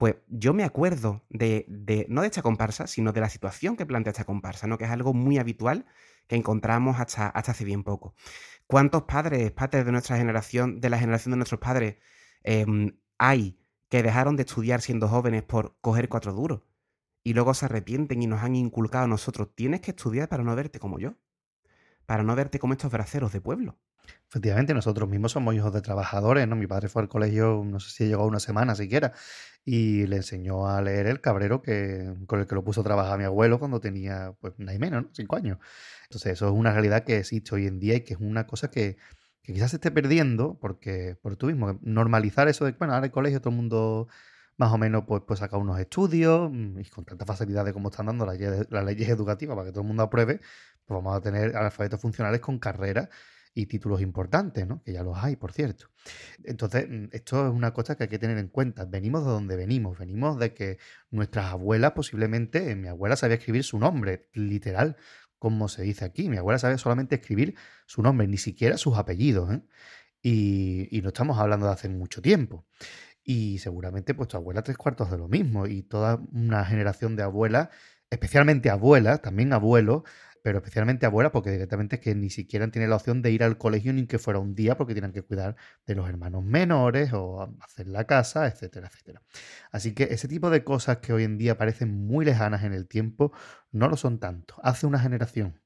pues 0.01 0.15
yo 0.29 0.55
me 0.55 0.63
acuerdo 0.63 1.21
de, 1.29 2.07
no 2.09 2.21
de 2.21 2.27
esta 2.27 2.41
comparsa, 2.41 2.87
sino 2.87 3.11
de 3.13 3.21
la 3.21 3.29
situación 3.29 3.77
que 3.77 3.85
plantea 3.85 4.09
esta 4.09 4.23
comparsa, 4.23 4.65
¿no? 4.65 4.79
que 4.79 4.85
es 4.85 4.89
algo 4.89 5.13
muy 5.13 5.37
habitual 5.37 5.85
que 6.25 6.35
encontramos 6.35 6.99
hasta, 6.99 7.27
hace 7.27 7.63
bien 7.63 7.83
poco. 7.83 8.15
¿Cuántos 8.65 9.03
padres, 9.03 9.51
padres 9.51 9.85
de 9.85 9.91
nuestra 9.91 10.17
generación, 10.17 10.81
de 10.81 10.89
la 10.89 10.97
generación 10.97 11.33
de 11.33 11.37
nuestros 11.37 11.61
padres, 11.61 11.97
em, 12.41 12.97
hay 13.19 13.59
que 13.89 14.01
dejaron 14.01 14.35
de 14.37 14.41
estudiar 14.41 14.81
siendo 14.81 15.07
jóvenes 15.07 15.43
por 15.43 15.77
coger 15.81 16.09
cuatro 16.09 16.33
duros? 16.33 16.61
Y 17.23 17.35
luego 17.35 17.53
se 17.53 17.65
arrepienten 17.65 18.23
y 18.23 18.25
nos 18.25 18.41
han 18.41 18.55
inculcado 18.55 19.05
a 19.05 19.07
nosotros, 19.07 19.49
tienes 19.53 19.81
que 19.81 19.91
estudiar 19.91 20.29
para 20.29 20.41
no 20.41 20.55
verte 20.55 20.79
como 20.79 20.97
yo, 20.97 21.13
para 22.11 22.23
no 22.23 22.35
verte 22.35 22.59
como 22.59 22.73
estos 22.73 22.91
braceros 22.91 23.31
de 23.31 23.39
pueblo. 23.39 23.79
Efectivamente, 24.27 24.73
nosotros 24.73 25.07
mismos 25.07 25.31
somos 25.31 25.55
hijos 25.55 25.71
de 25.73 25.81
trabajadores, 25.81 26.45
¿no? 26.45 26.57
Mi 26.57 26.67
padre 26.67 26.89
fue 26.89 27.01
al 27.01 27.07
colegio, 27.07 27.63
no 27.65 27.79
sé 27.79 27.89
si 27.89 28.05
llegó 28.05 28.25
una 28.25 28.41
semana 28.41 28.75
siquiera, 28.75 29.13
y 29.63 30.05
le 30.07 30.17
enseñó 30.17 30.67
a 30.67 30.81
leer 30.81 31.07
el 31.07 31.21
cabrero 31.21 31.61
que, 31.61 32.13
con 32.27 32.41
el 32.41 32.47
que 32.47 32.55
lo 32.55 32.65
puso 32.65 32.81
a 32.81 32.83
trabajar 32.83 33.17
mi 33.17 33.23
abuelo 33.23 33.59
cuando 33.59 33.79
tenía, 33.79 34.33
pues, 34.41 34.53
nada 34.57 34.73
y 34.73 34.79
menos, 34.79 35.03
¿no? 35.03 35.09
Cinco 35.13 35.37
años. 35.37 35.57
Entonces, 36.03 36.33
eso 36.33 36.47
es 36.47 36.51
una 36.51 36.73
realidad 36.73 37.05
que 37.05 37.19
existe 37.19 37.55
hoy 37.55 37.65
en 37.65 37.79
día 37.79 37.95
y 37.95 38.01
que 38.01 38.15
es 38.15 38.19
una 38.19 38.45
cosa 38.45 38.69
que, 38.69 38.97
quizás 39.41 39.69
se 39.69 39.77
esté 39.77 39.89
perdiendo, 39.89 40.59
porque, 40.59 41.15
por 41.21 41.37
tú 41.37 41.45
mismo, 41.45 41.79
normalizar 41.81 42.49
eso 42.49 42.65
de, 42.65 42.73
bueno, 42.73 42.93
ahora 42.93 43.05
el 43.05 43.13
colegio 43.13 43.39
todo 43.39 43.51
el 43.51 43.55
mundo 43.55 44.09
más 44.57 44.71
o 44.71 44.77
menos 44.77 45.05
pues, 45.07 45.23
pues 45.25 45.39
saca 45.39 45.57
unos 45.57 45.79
estudios 45.79 46.51
mm, 46.51 46.79
y 46.79 46.85
con 46.85 47.03
tanta 47.03 47.25
facilidad 47.25 47.65
de 47.65 47.73
cómo 47.73 47.89
están 47.89 48.05
dando 48.05 48.25
las 48.27 48.85
leyes 48.85 49.09
educativas 49.09 49.55
para 49.55 49.65
que 49.65 49.71
todo 49.71 49.81
el 49.81 49.87
mundo 49.87 50.03
apruebe, 50.03 50.39
pues 50.91 51.03
vamos 51.03 51.17
a 51.17 51.21
tener 51.21 51.55
alfabetos 51.55 52.01
funcionales 52.01 52.41
con 52.41 52.59
carreras 52.59 53.07
y 53.53 53.65
títulos 53.65 54.01
importantes, 54.01 54.67
¿no? 54.67 54.81
Que 54.83 54.93
ya 54.93 55.03
los 55.03 55.17
hay, 55.17 55.35
por 55.37 55.53
cierto. 55.53 55.87
Entonces, 56.43 56.87
mm, 56.89 57.05
esto 57.11 57.47
es 57.47 57.53
una 57.53 57.73
cosa 57.73 57.95
que 57.95 58.03
hay 58.03 58.09
que 58.09 58.19
tener 58.19 58.37
en 58.37 58.47
cuenta. 58.49 58.85
Venimos 58.85 59.25
de 59.25 59.31
donde 59.31 59.55
venimos. 59.55 59.97
Venimos 59.97 60.37
de 60.39 60.53
que 60.53 60.79
nuestras 61.11 61.45
abuelas, 61.51 61.91
posiblemente, 61.93 62.71
eh, 62.71 62.75
mi 62.75 62.87
abuela 62.89 63.15
sabía 63.15 63.37
escribir 63.37 63.63
su 63.63 63.79
nombre, 63.79 64.29
literal, 64.33 64.97
como 65.39 65.69
se 65.69 65.83
dice 65.83 66.05
aquí. 66.05 66.29
Mi 66.29 66.37
abuela 66.37 66.59
sabía 66.59 66.77
solamente 66.77 67.15
escribir 67.15 67.55
su 67.85 68.01
nombre, 68.01 68.27
ni 68.27 68.37
siquiera 68.37 68.77
sus 68.77 68.97
apellidos, 68.97 69.53
¿eh? 69.53 69.61
Y, 70.21 70.87
y 70.97 71.01
no 71.01 71.09
estamos 71.09 71.39
hablando 71.39 71.67
de 71.67 71.73
hace 71.73 71.89
mucho 71.89 72.21
tiempo. 72.21 72.65
Y 73.23 73.59
seguramente, 73.59 74.13
pues 74.13 74.29
tu 74.29 74.37
abuela 74.37 74.61
tres 74.63 74.77
cuartos 74.77 75.11
de 75.11 75.17
lo 75.17 75.27
mismo. 75.27 75.67
Y 75.67 75.83
toda 75.83 76.21
una 76.33 76.65
generación 76.65 77.15
de 77.15 77.23
abuelas, 77.23 77.69
especialmente 78.09 78.69
abuelas, 78.69 79.21
también 79.21 79.53
abuelos, 79.53 80.03
pero 80.41 80.59
especialmente 80.59 81.05
abuelas, 81.05 81.31
porque 81.31 81.51
directamente 81.51 81.97
es 81.97 82.01
que 82.01 82.15
ni 82.15 82.29
siquiera 82.29 82.69
tienen 82.69 82.89
la 82.89 82.95
opción 82.95 83.21
de 83.21 83.31
ir 83.31 83.43
al 83.43 83.57
colegio 83.57 83.93
ni 83.93 84.05
que 84.07 84.19
fuera 84.19 84.39
un 84.39 84.55
día, 84.55 84.77
porque 84.77 84.93
tienen 84.93 85.11
que 85.11 85.21
cuidar 85.21 85.55
de 85.85 85.95
los 85.95 86.07
hermanos 86.09 86.43
menores 86.43 87.11
o 87.13 87.55
hacer 87.61 87.87
la 87.87 88.05
casa, 88.05 88.47
etcétera, 88.47 88.87
etcétera. 88.87 89.21
Así 89.71 89.93
que 89.93 90.03
ese 90.11 90.27
tipo 90.27 90.49
de 90.49 90.63
cosas 90.63 90.97
que 90.97 91.13
hoy 91.13 91.23
en 91.23 91.37
día 91.37 91.57
parecen 91.57 92.05
muy 92.05 92.25
lejanas 92.25 92.63
en 92.63 92.73
el 92.73 92.87
tiempo, 92.87 93.31
no 93.71 93.87
lo 93.87 93.97
son 93.97 94.19
tanto. 94.19 94.55
Hace 94.63 94.87
una 94.87 94.99
generación. 94.99 95.59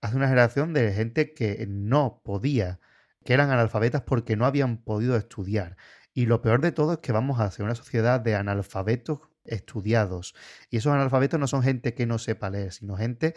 Hace 0.00 0.16
una 0.16 0.28
generación 0.28 0.74
de 0.74 0.92
gente 0.92 1.32
que 1.32 1.66
no 1.68 2.20
podía, 2.24 2.80
que 3.24 3.32
eran 3.32 3.50
analfabetas 3.50 4.02
porque 4.02 4.36
no 4.36 4.44
habían 4.44 4.78
podido 4.78 5.16
estudiar. 5.16 5.76
Y 6.12 6.26
lo 6.26 6.42
peor 6.42 6.60
de 6.60 6.72
todo 6.72 6.92
es 6.94 6.98
que 6.98 7.12
vamos 7.12 7.40
hacia 7.40 7.64
una 7.64 7.74
sociedad 7.74 8.20
de 8.20 8.36
analfabetos 8.36 9.20
estudiados. 9.44 10.34
Y 10.70 10.78
esos 10.78 10.92
analfabetos 10.92 11.40
no 11.40 11.46
son 11.46 11.62
gente 11.62 11.94
que 11.94 12.06
no 12.06 12.18
sepa 12.18 12.50
leer, 12.50 12.72
sino 12.72 12.96
gente 12.96 13.34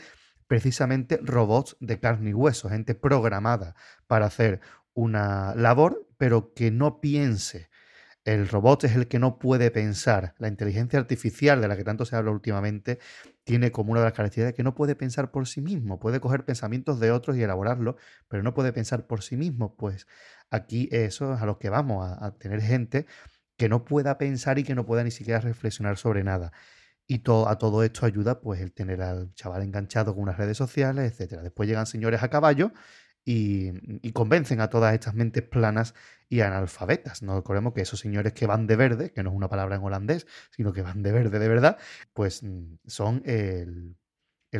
precisamente 0.48 1.20
robots 1.22 1.78
de 1.80 2.00
carne 2.00 2.32
y 2.32 2.34
hueso, 2.34 2.70
gente 2.70 2.96
programada 2.96 3.76
para 4.08 4.26
hacer 4.26 4.62
una 4.94 5.54
labor, 5.56 6.08
pero 6.18 6.54
que 6.54 6.72
no 6.72 7.00
piense. 7.00 7.70
El 8.26 8.50
robot 8.50 8.84
es 8.84 8.96
el 8.96 9.08
que 9.08 9.20
no 9.20 9.40
puede 9.40 9.72
pensar. 9.72 10.36
La 10.38 10.50
inteligencia 10.50 11.00
artificial, 11.00 11.62
de 11.62 11.68
la 11.70 11.78
que 11.78 11.86
tanto 11.86 12.04
se 12.04 12.16
habla 12.16 12.32
últimamente, 12.32 13.00
tiene 13.46 13.72
como 13.72 13.92
una 13.92 14.02
de 14.02 14.08
las 14.08 14.14
características 14.14 14.56
que 14.56 14.64
no 14.64 14.76
puede 14.76 14.96
pensar 14.96 15.32
por 15.32 15.48
sí 15.48 15.62
mismo. 15.62 16.00
Puede 16.00 16.20
coger 16.20 16.44
pensamientos 16.44 17.00
de 17.00 17.12
otros 17.12 17.38
y 17.38 17.44
elaborarlos, 17.44 17.96
pero 18.28 18.44
no 18.44 18.54
puede 18.54 18.74
pensar 18.74 19.08
por 19.08 19.22
sí 19.22 19.38
mismo. 19.38 19.78
Pues 19.78 20.08
aquí 20.50 20.90
eso 20.92 21.36
es 21.36 21.42
a 21.42 21.46
lo 21.46 21.58
que 21.58 21.70
vamos, 21.70 22.06
a, 22.06 22.26
a 22.26 22.32
tener 22.38 22.62
gente 22.62 23.06
que 23.56 23.70
no 23.70 23.86
pueda 23.86 24.18
pensar 24.18 24.60
y 24.60 24.64
que 24.64 24.76
no 24.76 24.86
pueda 24.86 25.04
ni 25.04 25.12
siquiera 25.12 25.40
reflexionar 25.40 25.98
sobre 25.98 26.24
nada. 26.24 26.52
Y 27.08 27.22
a 27.26 27.56
todo 27.58 27.84
esto 27.84 28.06
ayuda 28.06 28.42
pues 28.42 28.60
el 28.60 28.74
tener 28.74 29.02
al 29.02 29.34
chaval 29.34 29.64
enganchado 29.64 30.14
con 30.14 30.24
unas 30.24 30.38
redes 30.38 30.58
sociales, 30.58 31.12
etcétera. 31.12 31.42
Después 31.42 31.70
llegan 31.70 31.86
señores 31.86 32.22
a 32.22 32.30
caballo 32.30 32.74
y, 33.28 34.12
convencen 34.14 34.62
a 34.62 34.70
todas 34.70 34.94
estas 34.94 35.14
mentes 35.14 35.44
planas 35.44 35.94
y 36.30 36.42
analfabetas. 36.42 37.22
No 37.24 37.36
recordemos 37.36 37.74
que 37.74 37.82
esos 37.82 38.00
señores 38.00 38.34
que 38.34 38.46
van 38.46 38.68
de 38.68 38.76
verde, 38.78 39.12
que 39.12 39.22
no 39.24 39.30
es 39.32 39.36
una 39.36 39.50
palabra 39.50 39.76
en 39.76 39.84
holandés, 39.84 40.28
sino 40.52 40.72
que 40.74 40.82
van 40.82 41.04
de 41.04 41.12
verde 41.12 41.40
de 41.40 41.48
verdad, 41.48 41.78
pues 42.14 42.44
mm, 42.44 42.76
son 42.88 43.22
el, 43.26 43.98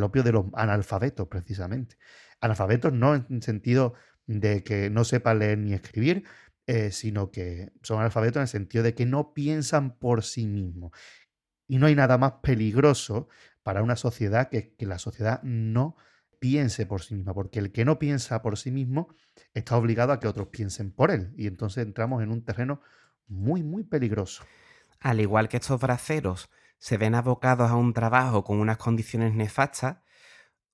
opio 0.02 0.24
de 0.24 0.32
los 0.34 0.46
analfabetos, 0.54 1.28
precisamente. 1.28 1.98
Analfabetos 2.42 2.94
no 2.94 3.16
en 3.16 3.42
sentido 3.42 3.94
de 4.26 4.64
que 4.64 4.90
no 4.90 5.06
sepan 5.06 5.40
leer 5.40 5.58
ni 5.58 5.74
escribir, 5.74 6.26
eh, 6.68 6.92
sino 6.92 7.32
que 7.32 7.72
son 7.82 8.00
analfabetos 8.00 8.38
en 8.38 8.42
el 8.44 8.48
sentido 8.50 8.84
de 8.84 8.94
que 8.94 9.06
no 9.06 9.34
piensan 9.34 9.98
por 9.98 10.24
sí 10.24 10.46
mismos, 10.46 10.92
y 11.68 11.78
no 11.78 11.88
hay 11.88 11.96
nada 11.96 12.18
más 12.18 12.34
peligroso 12.42 13.28
para 13.64 13.84
una 13.84 13.96
sociedad 13.96 14.50
que 14.50 14.76
que 14.76 14.86
la 14.86 15.00
sociedad 15.00 15.42
no 15.44 15.96
piense 16.40 16.86
por 16.86 17.02
sí 17.02 17.16
misma, 17.16 17.34
porque 17.34 17.60
el 17.60 17.72
que 17.72 17.86
no 17.86 18.00
piensa 18.00 18.42
por 18.42 18.58
sí 18.58 18.72
mismo 18.72 19.10
está 19.54 19.78
obligado 19.78 20.14
a 20.14 20.20
que 20.20 20.28
otros 20.28 20.48
piensen 20.48 20.92
por 20.92 21.12
él. 21.12 21.34
Y 21.38 21.48
entonces 21.48 21.86
entramos 21.86 22.24
en 22.24 22.32
un 22.32 22.44
terreno 22.44 22.82
muy, 23.28 23.64
muy 23.64 23.84
peligroso. 23.84 24.44
al 25.00 25.22
igual 25.22 25.48
que 25.48 25.58
estos 25.58 25.80
braceros 25.80 26.50
se 26.80 26.98
ven 26.98 27.16
abocados 27.16 27.70
a 27.70 27.76
un 27.76 27.94
trabajo 27.94 28.44
con 28.44 28.60
unas 28.60 28.78
condiciones 28.78 29.34
nefastas, 29.34 29.98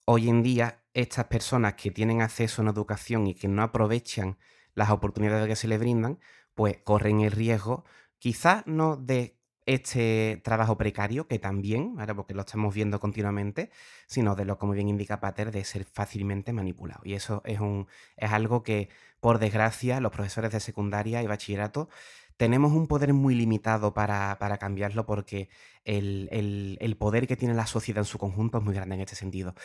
hoy 0.05 0.29
en 0.29 0.43
día 0.43 0.83
estas 0.93 1.25
personas 1.25 1.73
que 1.75 1.91
tienen 1.91 2.21
acceso 2.21 2.61
a 2.61 2.63
una 2.63 2.71
educación 2.71 3.27
y 3.27 3.35
que 3.35 3.47
no 3.47 3.63
aprovechan 3.63 4.37
las 4.75 4.91
oportunidades 4.91 5.47
que 5.47 5.55
se 5.55 5.67
les 5.67 5.79
brindan, 5.79 6.19
pues 6.53 6.77
corren 6.83 7.21
el 7.21 7.31
riesgo, 7.31 7.85
quizás 8.17 8.65
no 8.65 8.95
de 8.95 9.39
este 9.65 10.41
trabajo 10.43 10.77
precario, 10.77 11.27
que 11.27 11.39
también, 11.39 11.95
porque 12.15 12.33
lo 12.33 12.41
estamos 12.41 12.73
viendo 12.73 12.99
continuamente, 12.99 13.69
sino 14.07 14.35
de 14.35 14.45
lo, 14.45 14.57
como 14.57 14.73
bien 14.73 14.89
indica 14.89 15.19
Pater, 15.19 15.51
de 15.51 15.63
ser 15.63 15.85
fácilmente 15.85 16.53
manipulado. 16.53 17.01
Y 17.03 17.13
eso 17.13 17.41
es, 17.45 17.59
un, 17.59 17.87
es 18.17 18.31
algo 18.31 18.63
que, 18.63 18.89
por 19.19 19.39
desgracia, 19.39 19.99
los 19.99 20.11
profesores 20.11 20.51
de 20.51 20.59
secundaria 20.59 21.23
y 21.23 21.27
bachillerato 21.27 21.89
tenemos 22.37 22.73
un 22.73 22.87
poder 22.87 23.13
muy 23.13 23.35
limitado 23.35 23.93
para, 23.93 24.37
cambiarlo 24.59 25.05
porque 25.05 25.49
el, 25.85 26.95
poder 26.99 27.27
que 27.27 27.37
tiene 27.37 27.53
la 27.53 27.67
sociedad 27.67 27.99
en 27.99 28.05
su 28.05 28.17
conjunto 28.17 28.57
es 28.57 28.63
muy 28.63 28.73
grande 28.73 28.95
en 28.95 29.01
este 29.01 29.15
sentido. 29.15 29.55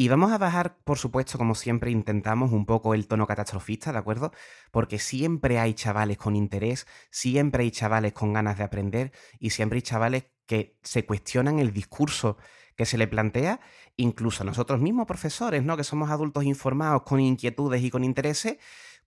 Y 0.00 0.06
vamos 0.06 0.30
a 0.30 0.38
bajar, 0.38 0.76
por 0.84 0.96
supuesto, 0.96 1.38
como 1.38 1.56
siempre 1.56 1.90
intentamos, 1.90 2.52
un 2.52 2.66
poco 2.66 2.94
el 2.94 3.08
tono 3.08 3.26
catastrofista, 3.26 3.90
¿de 3.90 3.98
acuerdo? 3.98 4.30
Porque 4.70 5.00
siempre 5.00 5.58
hay 5.58 5.74
chavales 5.74 6.18
con 6.18 6.36
interés, 6.36 6.86
siempre 7.10 7.64
hay 7.64 7.72
chavales 7.72 8.12
con 8.12 8.32
ganas 8.32 8.58
de 8.58 8.62
aprender 8.62 9.10
y 9.40 9.50
siempre 9.50 9.78
hay 9.78 9.82
chavales 9.82 10.26
que 10.46 10.78
se 10.84 11.04
cuestionan 11.04 11.58
el 11.58 11.72
discurso 11.72 12.36
que 12.76 12.86
se 12.86 12.96
le 12.96 13.08
plantea, 13.08 13.58
incluso 13.96 14.44
nosotros 14.44 14.80
mismos 14.80 15.04
profesores, 15.06 15.64
¿no? 15.64 15.76
Que 15.76 15.82
somos 15.82 16.10
adultos 16.10 16.44
informados 16.44 17.02
con 17.02 17.18
inquietudes 17.18 17.82
y 17.82 17.90
con 17.90 18.04
intereses, 18.04 18.58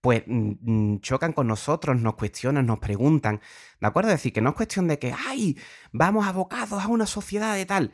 pues 0.01 0.23
mm, 0.27 0.51
mm, 0.59 0.99
chocan 0.99 1.31
con 1.31 1.47
nosotros, 1.47 2.01
nos 2.01 2.15
cuestionan, 2.15 2.65
nos 2.65 2.79
preguntan. 2.79 3.39
¿De 3.79 3.87
acuerdo? 3.87 4.09
Es 4.09 4.15
decir, 4.15 4.33
que 4.33 4.41
no 4.41 4.49
es 4.49 4.55
cuestión 4.57 4.89
de 4.89 4.99
que, 4.99 5.15
¡ay! 5.25 5.57
Vamos 5.93 6.27
abocados 6.27 6.83
a 6.83 6.87
una 6.89 7.05
sociedad 7.05 7.55
de 7.55 7.65
tal. 7.65 7.93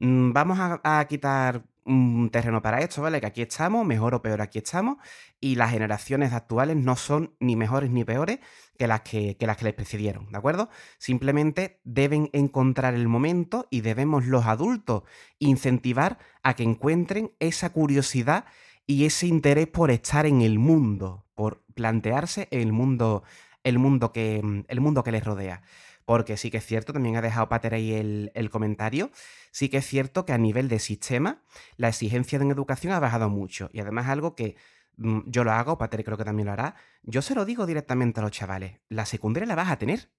Mm, 0.00 0.32
vamos 0.32 0.58
a, 0.60 1.06
quitar 1.08 1.64
un 1.90 2.30
terreno 2.30 2.62
para 2.62 2.80
esto, 2.80 3.02
¿vale? 3.02 3.20
Que 3.20 3.26
aquí 3.26 3.42
estamos, 3.42 3.84
mejor 3.84 4.14
o 4.14 4.22
peor 4.22 4.40
aquí 4.40 4.58
estamos, 4.58 4.96
y 5.40 5.56
las 5.56 5.70
generaciones 5.70 6.32
actuales 6.32 6.76
no 6.76 6.96
son 6.96 7.34
ni 7.40 7.56
mejores 7.56 7.90
ni 7.90 8.04
peores 8.04 8.38
que 8.78 8.86
las 8.86 9.02
que, 9.02 9.36
las 9.40 9.56
que 9.56 9.64
les 9.64 9.74
precedieron, 9.74 10.30
¿de 10.30 10.38
acuerdo? 10.38 10.70
Simplemente 10.98 11.80
deben 11.84 12.30
encontrar 12.32 12.94
el 12.94 13.08
momento 13.08 13.66
y 13.70 13.82
debemos 13.82 14.26
los 14.26 14.46
adultos 14.46 15.02
incentivar 15.38 16.18
a 16.42 16.54
que 16.54 16.62
encuentren 16.62 17.32
esa 17.40 17.70
curiosidad 17.70 18.44
y 18.86 19.04
ese 19.04 19.26
interés 19.26 19.66
por 19.66 19.90
estar 19.90 20.26
en 20.26 20.40
el 20.40 20.58
mundo, 20.58 21.26
por 21.34 21.62
plantearse 21.74 22.48
el 22.50 22.72
mundo, 22.72 23.22
el 23.64 23.78
mundo 23.78 24.12
que, 24.12 24.64
el 24.66 24.80
mundo 24.80 25.04
que 25.04 25.12
les 25.12 25.24
rodea. 25.24 25.62
Porque 26.04 26.36
sí 26.36 26.50
que 26.50 26.58
es 26.58 26.66
cierto, 26.66 26.92
también 26.92 27.16
ha 27.16 27.22
dejado 27.22 27.48
Pater 27.48 27.74
ahí 27.74 27.92
el, 27.92 28.32
el, 28.34 28.50
comentario, 28.50 29.10
sí 29.52 29.68
que 29.68 29.78
es 29.78 29.86
cierto 29.86 30.24
que 30.26 30.32
a 30.32 30.38
nivel 30.38 30.68
de 30.68 30.78
sistema 30.78 31.42
la 31.76 31.88
exigencia 31.88 32.38
de 32.38 32.48
educación 32.48 32.92
ha 32.92 33.00
bajado 33.00 33.28
mucho. 33.28 33.70
Y 33.72 33.80
además 33.80 34.08
algo 34.08 34.34
que 34.34 34.56
mm, 34.96 35.20
yo 35.26 35.44
lo 35.44 35.52
hago, 35.52 35.78
Pater 35.78 36.04
creo 36.04 36.16
que 36.16 36.24
también 36.24 36.46
lo 36.46 36.52
hará, 36.52 36.74
yo 37.02 37.22
se 37.22 37.34
lo 37.34 37.44
digo 37.44 37.66
directamente 37.66 38.20
a 38.20 38.22
los 38.22 38.32
chavales, 38.32 38.80
la 38.88 39.06
secundaria 39.06 39.46
la 39.46 39.54
vas 39.54 39.70
a 39.70 39.78
tener. 39.78 40.10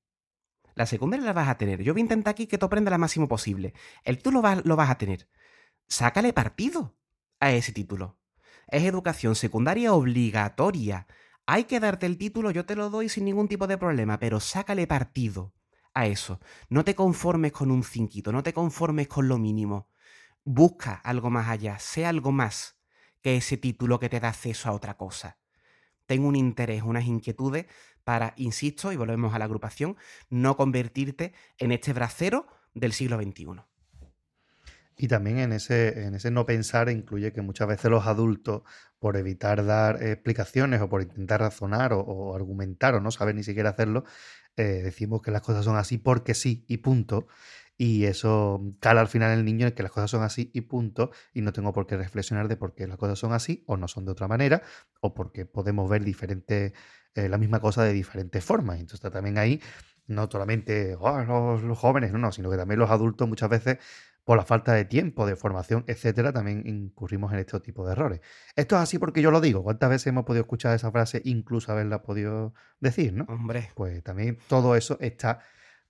La 0.74 0.86
secundaria 0.86 1.26
la 1.26 1.34
vas 1.34 1.50
a 1.50 1.58
tener. 1.58 1.84
Yo 1.84 1.94
voy 1.94 2.00
a 2.00 2.04
intentar 2.04 2.32
aquí 2.32 2.48
que 2.48 2.58
tú 2.58 2.66
aprendas 2.66 2.94
lo 2.94 2.98
máximo 2.98 3.28
posible. 3.28 3.74
El 4.06 4.20
tú 4.20 4.32
lo, 4.32 4.42
lo 4.64 4.76
vas 4.78 4.90
a 4.90 4.98
tener. 4.98 5.28
Sácale 5.88 6.32
partido 6.32 6.96
a 7.42 7.52
ese 7.52 7.74
título 7.74 8.22
es 8.72 8.84
educación 8.84 9.36
secundaria 9.36 9.94
obligatoria. 9.94 11.06
Hay 11.46 11.66
que 11.66 11.80
darte 11.80 12.06
el 12.06 12.18
título, 12.18 12.52
yo 12.52 12.66
te 12.66 12.76
lo 12.76 12.90
doy 12.90 13.10
sin 13.10 13.26
ningún 13.26 13.48
tipo 13.48 13.68
de 13.68 13.78
problema, 13.78 14.18
pero 14.18 14.40
sácale 14.40 14.88
partido 14.88 15.54
a 15.94 16.08
eso. 16.08 16.40
No 16.70 16.84
te 16.84 16.96
conformes 16.96 17.52
con 17.52 17.72
un 17.72 17.84
cinquito, 17.84 18.32
no 18.32 18.44
te 18.44 18.54
conformes 18.54 19.08
con 19.08 19.28
lo 19.28 19.38
mínimo. 19.38 19.90
Busca 20.44 20.94
algo 20.94 21.30
más 21.30 21.48
allá, 21.48 21.80
sé 21.80 22.06
algo 22.06 22.32
más 22.32 22.78
que 23.22 23.38
ese 23.38 23.58
título 23.58 24.00
que 24.00 24.10
te 24.10 24.20
da 24.20 24.30
acceso 24.30 24.70
a 24.70 24.74
otra 24.74 24.98
cosa. 24.98 25.38
Ten 26.06 26.26
un 26.26 26.36
interés, 26.36 26.84
unas 26.84 27.06
inquietudes 27.06 27.68
para, 28.04 28.34
insisto, 28.38 28.92
y 28.92 28.96
volvemos 28.96 29.34
a 29.34 29.40
la 29.40 29.46
agrupación, 29.46 29.98
no 30.30 30.58
convertirte 30.58 31.34
en 31.58 31.72
este 31.72 31.94
bracero 31.94 32.48
del 32.74 32.94
siglo 32.94 33.22
XXI. 33.22 33.64
Y 34.98 35.08
también 35.08 35.40
en 35.40 35.54
ese, 35.54 36.06
en 36.06 36.16
ese 36.16 36.32
no 36.32 36.46
pensar 36.46 36.90
incluye 36.90 37.32
que 37.32 37.42
muchas 37.42 37.68
veces 37.68 37.90
los 37.90 38.06
adultos, 38.08 38.64
por 39.02 39.18
evitar 39.18 39.66
dar 39.66 40.04
explicaciones 40.04 40.80
o 40.80 40.88
por 40.88 41.02
intentar 41.02 41.40
razonar 41.42 41.92
o, 41.92 42.36
argumentar 42.36 42.94
o 42.94 43.02
no 43.02 43.10
saber 43.10 43.34
ni 43.34 43.42
siquiera 43.44 43.72
hacerlo, 43.72 44.06
eh, 44.58 44.82
decimos 44.84 45.24
que 45.24 45.32
las 45.32 45.42
cosas 45.42 45.66
son 45.66 45.76
así 45.76 45.98
porque 45.98 46.36
sí 46.36 46.66
y 46.68 46.78
punto. 46.78 47.26
Y 47.78 48.06
eso 48.06 48.62
cala 48.80 49.02
al 49.02 49.08
final 49.08 49.36
el 49.36 49.44
niño 49.44 49.66
en 49.66 49.74
que 49.74 49.82
las 49.82 49.92
cosas 49.92 50.12
son 50.12 50.22
así 50.22 50.52
y 50.54 50.62
punto. 50.62 51.10
Y 51.34 51.42
no 51.42 51.52
tengo 51.52 51.74
por 51.74 51.88
qué 51.88 51.98
reflexionar 51.98 52.48
de 52.48 52.58
por 52.58 52.76
qué 52.76 52.86
las 52.86 52.98
cosas 52.98 53.18
son 53.18 53.34
así 53.34 53.64
o 53.66 53.76
no 53.76 53.88
son 53.88 54.06
de 54.06 54.12
otra 54.12 54.28
manera 54.28 54.62
o 55.00 55.16
porque 55.16 55.48
podemos 55.48 55.90
ver 55.90 56.04
diferente, 56.04 56.74
eh, 57.16 57.28
la 57.28 57.40
misma 57.40 57.60
cosa 57.60 57.84
de 57.84 57.94
diferentes 57.94 58.46
formas. 58.46 58.80
Entonces 58.80 59.12
también 59.12 59.40
ahí 59.40 59.60
no 60.06 60.30
solamente 60.32 60.96
oh, 61.00 61.22
los, 61.24 61.64
los, 61.64 61.78
jóvenes, 61.80 62.12
no, 62.12 62.20
no, 62.20 62.32
sino 62.32 62.52
que 62.52 62.58
también 62.58 62.80
los 62.80 62.92
adultos 62.92 63.28
muchas 63.28 63.50
veces 63.50 63.80
por 64.32 64.38
la 64.38 64.46
falta 64.46 64.72
de 64.72 64.86
tiempo, 64.86 65.26
de 65.26 65.36
formación, 65.36 65.84
etcétera, 65.88 66.32
también 66.32 66.66
incurrimos 66.66 67.34
en 67.34 67.40
este 67.40 67.60
tipo 67.60 67.86
de 67.86 67.92
errores. 67.92 68.22
Esto 68.56 68.78
es 68.78 68.82
así 68.82 68.98
porque 68.98 69.22
yo 69.22 69.30
lo 69.30 69.42
digo. 69.42 69.62
¿Cuántas 69.62 69.90
veces 69.90 70.08
hemos 70.08 70.24
podido 70.24 70.44
escuchar 70.44 70.74
esa 70.74 70.90
frase, 70.90 71.22
incluso 71.26 71.70
haberla 71.70 72.02
podido 72.02 72.54
decir, 72.80 73.12
no? 73.12 73.26
Hombre. 73.26 73.72
Pues 73.76 74.02
también 74.04 74.38
todo 74.48 74.78
eso 74.78 74.98
está 75.02 75.42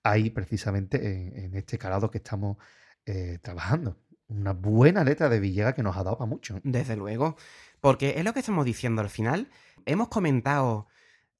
ahí 0.01 0.31
precisamente 0.31 1.45
en, 1.45 1.55
este 1.55 1.77
calado 1.77 2.09
que 2.09 2.17
estamos 2.17 2.57
eh, 3.05 3.37
trabajando. 3.43 3.99
Una 4.27 4.53
buena 4.53 5.03
letra 5.03 5.29
de 5.29 5.39
Villegas 5.39 5.75
que 5.75 5.83
nos 5.83 5.95
ha 5.95 6.03
dado 6.03 6.17
para 6.17 6.27
mucho. 6.27 6.59
Desde 6.63 6.95
luego. 6.95 7.37
Porque 7.79 8.15
es 8.17 8.25
lo 8.25 8.33
que 8.33 8.39
estamos 8.39 8.65
diciendo 8.65 9.03
al 9.03 9.11
final. 9.11 9.51
Hemos 9.85 10.07
comentado, 10.07 10.87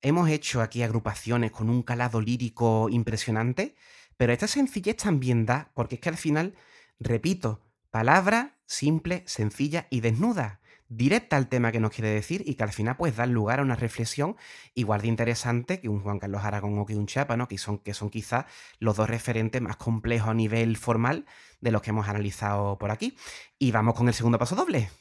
hemos 0.03 0.29
hecho 0.29 0.61
aquí 0.61 0.83
agrupaciones 0.83 1.49
con 1.49 1.67
un 1.71 1.81
calado 1.81 2.21
lírico 2.21 2.89
impresionante, 2.89 3.73
pero 4.17 4.33
esta 4.33 4.45
sencillez 4.45 4.97
también 4.97 5.47
da, 5.47 5.71
porque 5.73 5.95
es 5.95 6.01
que 6.01 6.09
al 6.09 6.17
final 6.17 6.53
Repito, 7.01 7.61
palabra 7.89 8.59
simple, 8.67 9.23
sencilla 9.25 9.87
y 9.89 10.01
desnuda, 10.01 10.61
directa 10.87 11.35
al 11.35 11.47
tema 11.47 11.71
que 11.71 11.79
nos 11.79 11.91
quiere 11.91 12.09
decir 12.09 12.43
y 12.45 12.53
que 12.53 12.63
al 12.63 12.71
final 12.71 12.95
pues 12.95 13.15
da 13.15 13.25
lugar 13.25 13.59
a 13.59 13.63
una 13.63 13.75
reflexión 13.75 14.35
igual 14.75 15.01
de 15.01 15.07
interesante 15.07 15.79
que 15.79 15.89
un 15.89 16.01
Juan 16.01 16.19
Carlos 16.19 16.43
Aragón 16.43 16.77
o 16.77 16.85
que 16.85 16.95
un 16.95 17.07
Chapa, 17.07 17.35
¿no? 17.37 17.47
que, 17.47 17.57
son, 17.57 17.79
que 17.79 17.95
son 17.95 18.11
quizás 18.11 18.45
los 18.77 18.97
dos 18.97 19.09
referentes 19.09 19.61
más 19.63 19.77
complejos 19.77 20.29
a 20.29 20.33
nivel 20.35 20.77
formal 20.77 21.25
de 21.59 21.71
los 21.71 21.81
que 21.81 21.89
hemos 21.89 22.07
analizado 22.07 22.77
por 22.77 22.91
aquí. 22.91 23.17
Y 23.57 23.71
vamos 23.71 23.95
con 23.95 24.07
el 24.07 24.13
segundo 24.13 24.37
paso 24.37 24.55
doble. 24.55 24.91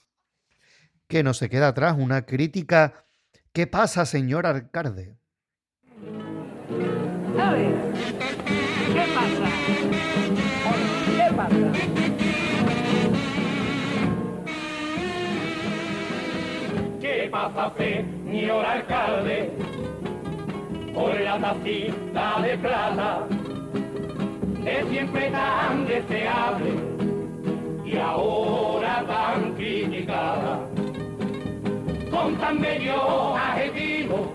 Que 1.07 1.23
no 1.23 1.35
se 1.35 1.51
queda 1.51 1.69
atrás 1.69 1.97
una 1.99 2.25
crítica. 2.25 3.05
¿Qué 3.53 3.67
pasa, 3.67 4.07
señor 4.07 4.47
alcalde? 4.47 5.19
¿Qué 8.93 9.05
pasa? 9.15 9.51
¿Qué 11.07 11.35
pasa? 11.37 11.90
Pasa 17.31 17.73
señor 17.79 18.65
alcalde, 18.65 19.53
por 20.93 21.19
la 21.21 21.39
tacita 21.39 22.41
de 22.43 22.59
plata, 22.59 23.27
es 24.67 24.89
siempre 24.89 25.31
tan 25.31 25.87
deseable 25.87 26.73
y 27.85 27.97
ahora 27.97 29.05
tan 29.07 29.55
criticada, 29.55 30.59
con 32.11 32.37
tan 32.37 32.61
bello 32.61 33.37
adjetivo 33.37 34.33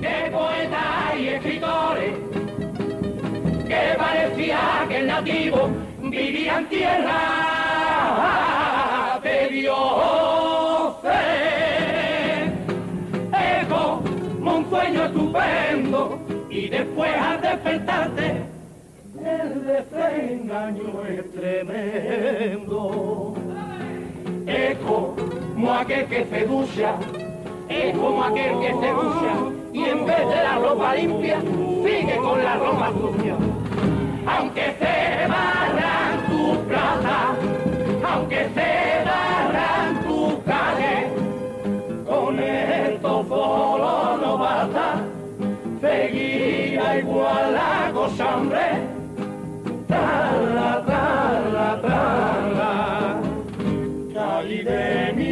de 0.00 0.30
poetas 0.30 1.18
y 1.18 1.28
escritores, 1.28 2.14
que 3.66 3.94
parecía 3.98 4.86
que 4.88 4.98
el 4.98 5.06
nativo 5.08 5.68
vivía 6.00 6.58
en 6.58 6.68
tierra 6.68 7.20
de 9.22 9.48
Dios. 9.48 10.19
Y 16.50 16.68
después 16.68 17.16
al 17.16 17.40
despertarte 17.40 18.42
el 19.24 19.66
desengaño 19.66 21.02
es 21.08 21.32
tremendo. 21.32 23.34
Es 24.46 24.76
como 24.78 25.72
aquel 25.72 26.06
que 26.06 26.24
se 26.24 26.46
es 27.68 27.96
como 27.96 28.24
aquel 28.24 28.58
que 28.60 28.68
se 28.68 28.90
ducha 28.90 29.34
y 29.72 29.84
en 29.84 30.04
vez 30.06 30.18
de 30.18 30.36
la 30.36 30.58
ropa 30.58 30.94
limpia 30.94 31.40
sigue 31.40 32.16
con 32.16 32.42
la 32.42 32.56
ropa 32.56 32.92
sucia. 32.92 33.36
Aunque 34.26 34.74
se 34.78 35.28
barran 35.28 36.26
tu 36.28 36.56
plata, 36.66 37.36
aunque 38.04 38.48
se 38.54 38.69
esto 47.00 47.12
solo 47.12 47.16
no 47.16 47.20
basta, 47.20 47.50
seguía 47.50 47.50
igual 47.50 47.52
la 47.54 47.90
cosa, 47.92 48.36
hombre. 48.36 48.60
Trala, 49.88 50.82
trala, 50.86 51.80
trala. 51.80 53.20
Cali 54.14 54.62
de 54.62 55.12
mi 55.16 55.29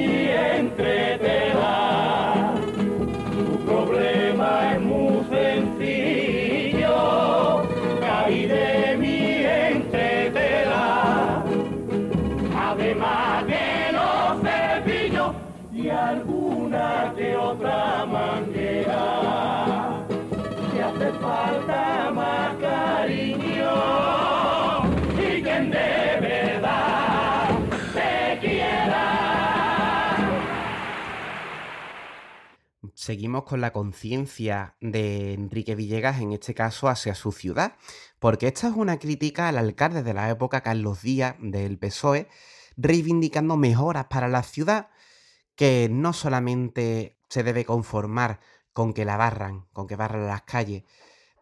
falta 21.29 22.11
más 22.11 22.57
cariño 22.57 23.75
y 25.21 25.43
quien 25.43 25.71
de 25.71 26.21
verdad. 26.21 26.89
Seguimos 32.95 33.45
con 33.45 33.61
la 33.61 33.73
conciencia 33.73 34.77
de 34.81 35.33
Enrique 35.33 35.75
Villegas, 35.75 36.21
en 36.21 36.33
este 36.33 36.53
caso 36.53 36.89
hacia 36.89 37.15
su 37.15 37.33
ciudad, 37.33 37.77
porque 38.19 38.49
esta 38.49 38.69
es 38.69 38.75
una 38.75 38.99
crítica 38.99 39.49
al 39.49 39.57
alcalde 39.57 40.03
de 40.03 40.15
la 40.15 40.29
época, 40.29 40.63
Carlos 40.63 41.03
Díaz, 41.03 41.37
del 41.41 41.79
PSOE, 41.79 42.29
reivindicando 42.77 43.57
mejoras 43.57 44.07
para 44.07 44.29
la 44.29 44.43
ciudad 44.43 44.91
que 45.55 45.89
no 45.91 46.13
solamente 46.13 47.19
se 47.29 47.43
debe 47.43 47.65
conformar 47.65 48.41
con 48.73 48.93
que 48.93 49.05
la 49.05 49.17
barran, 49.17 49.67
con 49.73 49.87
que 49.87 49.97
barran 49.97 50.27
las 50.27 50.43
calles 50.43 50.85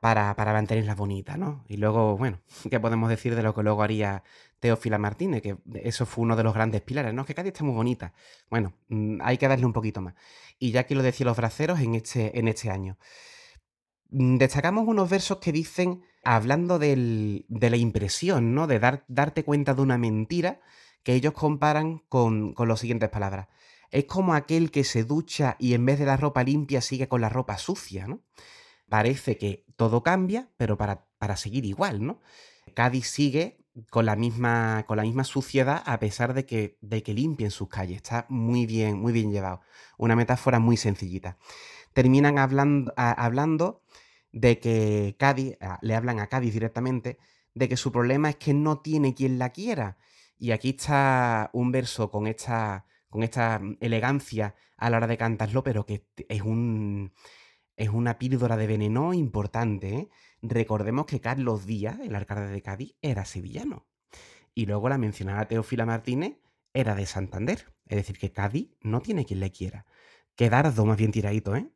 para, 0.01 0.35
para 0.37 0.53
mantenerlas 0.53 0.97
bonitas, 0.97 1.39
¿no? 1.39 1.65
Y 1.69 1.77
luego, 1.77 2.17
bueno, 2.17 2.41
¿qué 2.71 2.81
podemos 2.81 3.09
decir 3.09 3.35
de 3.35 3.43
lo 3.43 3.55
que 3.55 3.63
luego 3.63 3.83
haría 3.83 4.23
Teófila 4.61 4.99
Martínez? 4.99 5.43
Que 5.43 5.57
eso 5.83 6.07
fue 6.07 6.23
uno 6.23 6.37
de 6.37 6.45
los 6.45 6.55
grandes 6.55 6.83
pilares, 6.83 7.15
¿no? 7.15 7.25
Que 7.25 7.35
Cádiz 7.35 7.53
está 7.53 7.65
muy 7.65 7.75
bonita. 7.75 8.13
Bueno, 8.51 8.73
mm, 8.89 9.19
hay 9.23 9.39
que 9.39 9.49
darle 9.49 9.67
un 9.67 9.73
poquito 9.73 10.01
más. 10.01 10.15
Y 10.59 10.71
ya 10.71 10.85
que 10.85 10.95
lo 10.95 11.03
decía 11.03 11.27
los 11.27 11.37
braceros 11.37 11.81
en 11.81 11.95
este, 11.95 12.39
en 12.39 12.49
este 12.49 12.71
año. 12.71 12.99
Mm, 14.11 14.37
Destacamos 14.37 14.87
unos 14.87 15.11
versos 15.11 15.39
que 15.39 15.53
dicen, 15.53 16.03
hablando 16.25 16.79
de 16.79 17.45
la 17.49 17.77
impresión, 17.77 18.55
¿no? 18.55 18.67
De 18.67 18.79
dar, 18.79 19.05
darte 19.09 19.45
cuenta 19.45 19.75
de 19.75 19.83
una 19.83 19.99
mentira, 19.99 20.61
que 21.03 21.15
ellos 21.15 21.35
comparan 21.35 22.03
con, 22.09 22.53
con 22.53 22.69
las 22.69 22.81
siguientes 22.81 23.09
palabras. 23.11 23.49
Es 23.91 24.07
como 24.07 24.35
aquel 24.35 24.71
que 24.71 24.85
se 24.85 25.05
ducha 25.05 25.57
y 25.61 25.75
en 25.75 25.87
vez 25.87 25.99
de 25.99 26.07
la 26.07 26.17
ropa 26.17 26.43
limpia 26.43 26.81
sigue 26.81 27.09
con 27.09 27.21
la 27.21 27.29
ropa 27.29 27.59
sucia, 27.59 28.07
¿no? 28.09 28.21
Parece 28.89 29.37
que 29.37 29.65
todo 29.77 30.03
cambia, 30.03 30.49
pero 30.57 30.77
para, 30.77 31.07
para 31.19 31.37
seguir 31.37 31.65
igual, 31.65 32.05
¿no? 32.05 32.21
Cádiz 32.75 33.09
sigue 33.09 33.59
con 33.91 34.07
la 34.07 34.17
misma, 34.17 34.85
con 34.87 34.97
la 34.97 35.03
misma 35.03 35.25
suciedad 35.25 35.83
a 35.85 35.99
pesar 35.99 36.35
de 36.35 36.47
que, 36.47 36.79
de 36.81 37.03
que 37.03 37.15
limpien 37.15 37.51
sus 37.51 37.69
calles. 37.69 37.97
Está 37.97 38.27
muy 38.29 38.67
bien, 38.67 38.99
muy 38.99 39.13
bien 39.13 39.31
llevado. 39.31 39.61
Una 39.99 40.17
metáfora 40.17 40.59
muy 40.59 40.77
sencillita. 40.77 41.37
Terminan 41.93 42.39
hablando, 42.39 42.93
hablando 42.97 43.83
de 44.33 44.59
que 44.59 45.17
Cádiz, 45.19 45.57
le 45.83 45.95
hablan 45.95 46.21
a 46.21 46.29
Cádiz 46.29 46.53
directamente, 46.53 47.19
de 47.55 47.69
que 47.69 47.77
su 47.77 47.91
problema 47.93 48.31
es 48.31 48.37
que 48.37 48.55
no 48.55 48.81
tiene 48.81 49.15
quien 49.15 49.39
la 49.39 49.51
quiera. 49.51 49.97
Y 50.39 50.51
aquí 50.51 50.71
está 50.71 51.51
un 51.55 51.73
verso 51.73 52.11
con 52.11 52.27
esta, 52.27 52.85
con 53.09 53.23
esta 53.23 53.59
mm, 53.59 53.79
elegancia 53.81 54.55
a 54.77 54.91
la 54.91 54.99
hora 54.99 55.07
de 55.07 55.17
cantarlo, 55.17 55.63
pero 55.65 55.87
que 55.87 56.07
es 56.29 56.43
un, 56.43 57.13
es 57.77 57.91
una 57.91 58.19
píldora 58.19 58.57
de 58.57 58.67
veneno 58.67 59.15
importante. 59.15 59.95
¿eh? 59.95 60.09
Recordemos 60.43 61.07
que 61.07 61.21
Carlos 61.21 61.67
Díaz, 61.67 61.99
el 62.01 62.15
alcalde 62.15 62.49
de 62.49 62.63
Cádiz, 62.63 62.97
era 63.03 63.25
sevillano. 63.25 63.87
Y 64.55 64.67
luego 64.67 64.89
la 64.89 64.99
mencionada 64.99 65.47
Teófila 65.47 65.87
Martínez 65.87 66.39
era 66.73 66.95
de 66.95 67.07
Santander. 67.07 67.73
Es 67.87 67.97
decir, 67.99 68.19
que 68.19 68.33
Cádiz 68.33 68.71
no 68.81 69.01
tiene 69.01 69.27
quien 69.27 69.41
le 69.41 69.53
quiera. 69.53 69.87
Que 70.35 70.51
dardo 70.51 70.87
más 70.87 70.97
bien 70.97 71.13
tiradito, 71.13 71.55
¿eh? 71.55 71.71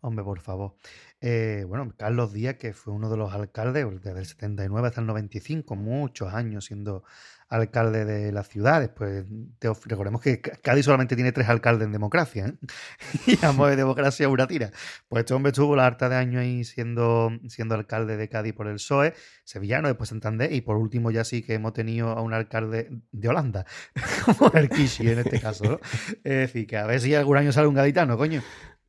Hombre, 0.00 0.24
por 0.24 0.40
favor. 0.40 0.76
Eh, 1.20 1.64
bueno, 1.66 1.92
Carlos 1.96 2.32
Díaz, 2.32 2.56
que 2.56 2.72
fue 2.72 2.92
uno 2.92 3.10
de 3.10 3.16
los 3.16 3.32
alcaldes 3.32 3.84
desde 4.02 4.20
el 4.20 4.26
79 4.26 4.88
hasta 4.88 5.00
el 5.00 5.06
95, 5.08 5.74
muchos 5.74 6.32
años 6.32 6.66
siendo 6.66 7.02
alcalde 7.48 8.04
de 8.04 8.32
la 8.32 8.42
ciudad. 8.42 8.80
Después, 8.80 9.24
Teof- 9.60 9.84
recordemos 9.86 10.20
que 10.20 10.40
Cádiz 10.40 10.84
solamente 10.84 11.14
tiene 11.16 11.32
tres 11.32 11.48
alcaldes 11.48 11.86
en 11.86 11.92
democracia, 11.92 12.46
¿eh? 12.46 12.54
y 13.26 13.36
Llamo 13.36 13.66
de 13.66 13.76
democracia 13.76 14.28
una 14.28 14.46
tira. 14.46 14.70
Pues 15.08 15.20
este 15.22 15.34
hombre 15.34 15.50
estuvo 15.50 15.74
la 15.76 15.86
harta 15.86 16.08
de 16.08 16.16
años 16.16 16.42
ahí 16.42 16.64
siendo, 16.64 17.30
siendo 17.48 17.74
alcalde 17.74 18.16
de 18.16 18.28
Cádiz 18.28 18.52
por 18.54 18.66
el 18.66 18.74
PSOE, 18.74 19.14
sevillano, 19.44 19.88
después 19.88 20.10
Santander, 20.10 20.52
y 20.52 20.60
por 20.60 20.76
último 20.76 21.10
ya 21.10 21.24
sí 21.24 21.42
que 21.42 21.54
hemos 21.54 21.72
tenido 21.72 22.10
a 22.10 22.20
un 22.22 22.34
alcalde 22.34 22.90
de 23.12 23.28
Holanda, 23.28 23.64
como 24.38 24.50
el 24.54 24.68
Kishi 24.68 25.08
en 25.10 25.20
este 25.20 25.40
caso, 25.40 25.64
¿no? 25.64 25.80
Es 26.24 26.36
decir, 26.52 26.66
que 26.66 26.76
a 26.76 26.86
ver 26.86 27.00
si 27.00 27.14
algún 27.14 27.36
año 27.36 27.52
sale 27.52 27.66
un 27.68 27.74
gaditano, 27.74 28.16
coño. 28.16 28.42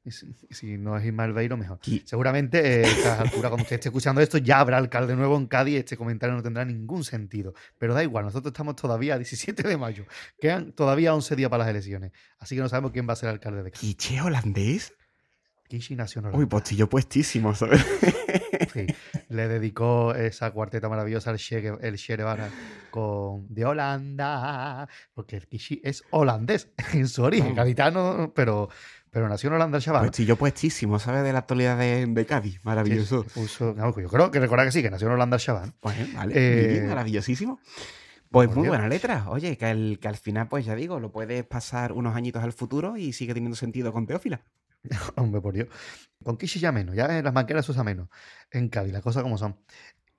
Y 0.09 0.11
si, 0.11 0.27
si 0.49 0.77
no 0.77 0.97
es 0.97 1.05
Ismael 1.05 1.33
Beiro, 1.33 1.55
mejor. 1.55 1.79
Seguramente 2.03 2.81
eh, 2.81 2.85
a 2.85 2.87
estas 2.87 3.19
alturas, 3.19 3.49
cuando 3.51 3.61
usted 3.61 3.75
esté 3.75 3.89
escuchando 3.89 4.21
esto, 4.21 4.39
ya 4.39 4.59
habrá 4.59 4.77
alcalde 4.77 5.15
nuevo 5.15 5.37
en 5.37 5.45
Cádiz. 5.45 5.77
Este 5.77 5.95
comentario 5.95 6.35
no 6.35 6.41
tendrá 6.41 6.65
ningún 6.65 7.03
sentido. 7.03 7.53
Pero 7.77 7.93
da 7.93 8.01
igual, 8.01 8.25
nosotros 8.25 8.51
estamos 8.51 8.75
todavía 8.75 9.13
a 9.13 9.17
17 9.17 9.61
de 9.61 9.77
mayo. 9.77 10.05
Quedan 10.41 10.71
todavía 10.71 11.13
11 11.13 11.35
días 11.35 11.49
para 11.51 11.63
las 11.63 11.69
elecciones. 11.69 12.11
Así 12.39 12.55
que 12.55 12.61
no 12.61 12.69
sabemos 12.69 12.91
quién 12.91 13.07
va 13.07 13.13
a 13.13 13.17
ser 13.17 13.29
alcalde 13.29 13.61
de 13.61 13.69
Cádiz. 13.71 13.81
¿Quiche 13.81 14.19
holandés? 14.19 14.93
Kishi 15.69 15.95
nació 15.95 16.21
en 16.27 16.35
Uy, 16.35 16.45
postillo 16.47 16.89
puestísimo, 16.89 17.55
¿sabes? 17.55 17.85
Sí, 18.73 18.85
le 19.29 19.47
dedicó 19.47 20.13
esa 20.13 20.51
cuarteta 20.51 20.89
maravillosa 20.89 21.29
al 21.31 21.37
Che, 21.37 21.57
el 21.81 21.97
con 22.91 23.47
de 23.53 23.65
Holanda, 23.65 24.87
porque 25.13 25.37
el 25.37 25.47
Kishi 25.47 25.81
es 25.83 26.03
holandés 26.11 26.69
en 26.93 27.07
su 27.07 27.23
origen, 27.23 27.55
gaditano, 27.55 28.31
pero, 28.35 28.69
pero 29.09 29.27
nació 29.29 29.47
en 29.49 29.55
Holanda 29.55 29.77
el 29.77 29.83
chaval. 29.83 30.05
Postillo 30.07 30.35
puestísimo, 30.35 30.99
¿sabes? 30.99 31.23
De 31.23 31.31
la 31.33 31.39
actualidad 31.39 31.77
de, 31.79 32.05
de 32.05 32.25
Cádiz. 32.25 32.59
Maravilloso. 32.63 33.23
sí, 33.27 33.39
puso- 33.39 33.73
no, 33.75 33.95
yo 33.99 34.09
creo 34.09 34.29
que 34.29 34.39
recordar 34.39 34.65
que 34.67 34.71
sí, 34.71 34.81
que 34.81 34.91
nació 34.91 35.07
en 35.07 35.13
Holanda 35.13 35.37
el 35.37 35.41
chaval. 35.41 35.73
Pues, 35.79 36.13
vale, 36.13 36.33
Eh, 36.35 36.85
maravillosísimo. 36.87 37.59
Pues 38.29 38.49
muy 38.49 38.63
Dios. 38.63 38.67
buena 38.67 38.87
letra. 38.87 39.25
Oye, 39.29 39.57
que 39.57 39.65
al, 39.65 39.97
que 39.99 40.07
al 40.07 40.17
final, 40.17 40.47
pues 40.47 40.65
ya 40.65 40.75
digo, 40.75 40.99
lo 40.99 41.11
puedes 41.11 41.43
pasar 41.45 41.91
unos 41.93 42.15
añitos 42.15 42.43
al 42.43 42.53
futuro 42.53 42.97
y 42.97 43.13
sigue 43.13 43.33
teniendo 43.33 43.55
sentido 43.55 43.91
con 43.93 44.05
Teófila. 44.05 44.41
Hombre, 45.15 45.41
por 45.41 45.53
Dios. 45.53 45.67
Con 46.23 46.37
Kishi 46.37 46.59
ya 46.59 46.71
menos, 46.71 46.95
ya 46.95 47.17
en 47.17 47.23
las 47.23 47.33
mangueras 47.33 47.65
se 47.65 47.71
usa 47.71 47.83
menos. 47.83 48.09
En 48.51 48.69
Cádiz, 48.69 48.93
las 48.93 49.01
cosas 49.03 49.23
como 49.23 49.37
son. 49.37 49.59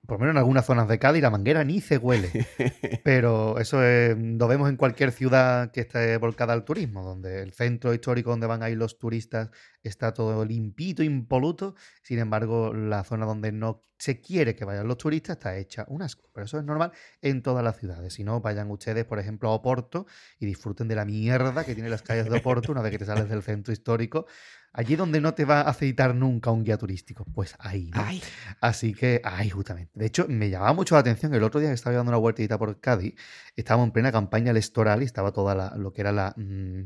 Por 0.07 0.17
lo 0.17 0.19
menos 0.21 0.33
en 0.33 0.37
algunas 0.39 0.65
zonas 0.65 0.87
de 0.87 0.99
Cádiz 0.99 1.21
la 1.21 1.29
manguera 1.29 1.63
ni 1.63 1.79
se 1.79 1.97
huele. 1.97 2.29
Pero 3.03 3.59
eso 3.59 3.83
es- 3.83 4.17
lo 4.17 4.47
vemos 4.47 4.69
en 4.69 4.75
cualquier 4.75 5.11
ciudad 5.11 5.71
que 5.71 5.81
esté 5.81 6.17
volcada 6.17 6.53
al 6.53 6.65
turismo, 6.65 7.03
donde 7.03 7.41
el 7.41 7.53
centro 7.53 7.93
histórico 7.93 8.31
donde 8.31 8.47
van 8.47 8.63
a 8.63 8.69
ir 8.69 8.77
los 8.77 8.97
turistas 8.97 9.49
está 9.83 10.13
todo 10.13 10.43
limpito, 10.43 11.03
impoluto. 11.03 11.75
Sin 12.03 12.19
embargo, 12.19 12.73
la 12.73 13.03
zona 13.03 13.25
donde 13.25 13.51
no 13.51 13.85
se 13.99 14.19
quiere 14.19 14.55
que 14.55 14.65
vayan 14.65 14.87
los 14.87 14.97
turistas 14.97 15.37
está 15.37 15.55
hecha 15.57 15.85
un 15.87 16.01
asco. 16.01 16.27
Pero 16.33 16.45
eso 16.45 16.57
es 16.57 16.65
normal 16.65 16.91
en 17.21 17.43
todas 17.43 17.63
las 17.63 17.77
ciudades. 17.77 18.13
Si 18.15 18.23
no, 18.23 18.41
vayan 18.41 18.71
ustedes, 18.71 19.05
por 19.05 19.19
ejemplo, 19.19 19.49
a 19.49 19.53
Oporto 19.53 20.07
y 20.39 20.47
disfruten 20.47 20.87
de 20.87 20.95
la 20.95 21.05
mierda 21.05 21.63
que 21.63 21.75
tiene 21.75 21.89
las 21.89 22.01
calles 22.01 22.27
de 22.27 22.39
Oporto 22.39 22.71
una 22.71 22.81
vez 22.81 22.91
que 22.91 22.97
te 22.97 23.05
sales 23.05 23.29
del 23.29 23.43
centro 23.43 23.71
histórico. 23.71 24.25
Allí 24.73 24.95
donde 24.95 25.19
no 25.19 25.33
te 25.33 25.43
va 25.43 25.61
a 25.61 25.69
aceitar 25.69 26.15
nunca 26.15 26.49
un 26.51 26.63
guía 26.63 26.77
turístico. 26.77 27.25
Pues 27.33 27.55
ahí, 27.59 27.91
¿no? 27.93 28.01
Ay, 28.01 28.21
Así 28.61 28.93
que, 28.93 29.21
ahí 29.23 29.49
justamente. 29.49 29.91
De 29.95 30.05
hecho, 30.05 30.25
me 30.29 30.49
llamaba 30.49 30.71
mucho 30.73 30.95
la 30.95 31.01
atención 31.01 31.33
el 31.33 31.43
otro 31.43 31.59
día 31.59 31.69
que 31.69 31.75
estaba 31.75 31.95
dando 31.95 32.11
una 32.11 32.17
vueltita 32.17 32.57
por 32.57 32.79
Cádiz, 32.79 33.15
estábamos 33.57 33.87
en 33.87 33.91
plena 33.91 34.11
campaña 34.11 34.51
electoral 34.51 35.01
y 35.01 35.05
estaba 35.05 35.31
toda 35.33 35.55
la- 35.55 35.75
lo 35.75 35.91
que 35.91 36.01
era 36.01 36.11
la, 36.13 36.33
mm, 36.37 36.83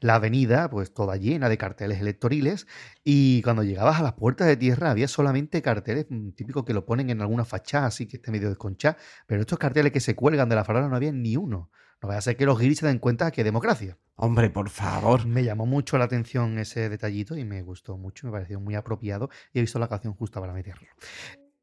la 0.00 0.14
avenida, 0.16 0.70
pues 0.70 0.94
toda 0.94 1.16
llena 1.16 1.48
de 1.48 1.58
carteles 1.58 2.00
electoriles. 2.00 2.66
Y 3.02 3.42
cuando 3.42 3.62
llegabas 3.64 3.98
a 3.98 4.02
las 4.02 4.12
puertas 4.12 4.46
de 4.46 4.56
tierra 4.56 4.90
había 4.90 5.08
solamente 5.08 5.60
carteles 5.62 6.06
mm, 6.08 6.30
típicos 6.30 6.64
que 6.64 6.72
lo 6.74 6.84
ponen 6.86 7.10
en 7.10 7.20
alguna 7.20 7.44
fachada, 7.44 7.86
así 7.86 8.06
que 8.06 8.16
esté 8.18 8.30
medio 8.30 8.48
desconchada. 8.48 8.96
Pero 9.26 9.40
estos 9.40 9.58
carteles 9.58 9.92
que 9.92 10.00
se 10.00 10.14
cuelgan 10.14 10.48
de 10.48 10.54
la 10.56 10.64
farola 10.64 10.88
no 10.88 10.96
había 10.96 11.12
ni 11.12 11.36
uno. 11.36 11.70
No 12.04 12.08
vaya 12.08 12.18
a 12.18 12.20
ser 12.20 12.36
que 12.36 12.44
los 12.44 12.58
guiris 12.58 12.80
se 12.80 12.86
den 12.86 12.98
cuenta 12.98 13.30
que 13.30 13.42
democracia. 13.42 13.96
hombre, 14.16 14.50
por 14.50 14.68
favor. 14.68 15.24
Me 15.24 15.42
llamó 15.42 15.64
mucho 15.64 15.96
la 15.96 16.04
atención 16.04 16.58
ese 16.58 16.90
detallito 16.90 17.34
y 17.34 17.46
me 17.46 17.62
gustó 17.62 17.96
mucho, 17.96 18.26
me 18.26 18.32
pareció 18.34 18.60
muy 18.60 18.74
apropiado 18.74 19.30
y 19.54 19.58
he 19.58 19.62
visto 19.62 19.78
la 19.78 19.88
canción 19.88 20.12
justa 20.12 20.38
para 20.38 20.52
meterlo. 20.52 20.86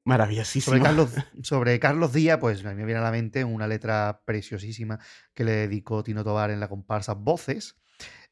Maravillosísimo. 0.04 0.78
Sobre 0.78 0.82
Carlos, 0.84 1.12
sobre 1.44 1.80
Carlos 1.80 2.12
Díaz, 2.12 2.40
pues 2.40 2.66
a 2.66 2.70
mí 2.70 2.76
me 2.76 2.86
viene 2.86 3.02
a 3.02 3.04
la 3.04 3.12
mente 3.12 3.44
una 3.44 3.68
letra 3.68 4.24
preciosísima 4.26 4.98
que 5.36 5.44
le 5.44 5.52
dedicó 5.52 6.02
Tino 6.04 6.24
Tobar 6.24 6.50
en 6.50 6.60
la 6.60 6.70
comparsa 6.70 7.14
Voces, 7.14 7.76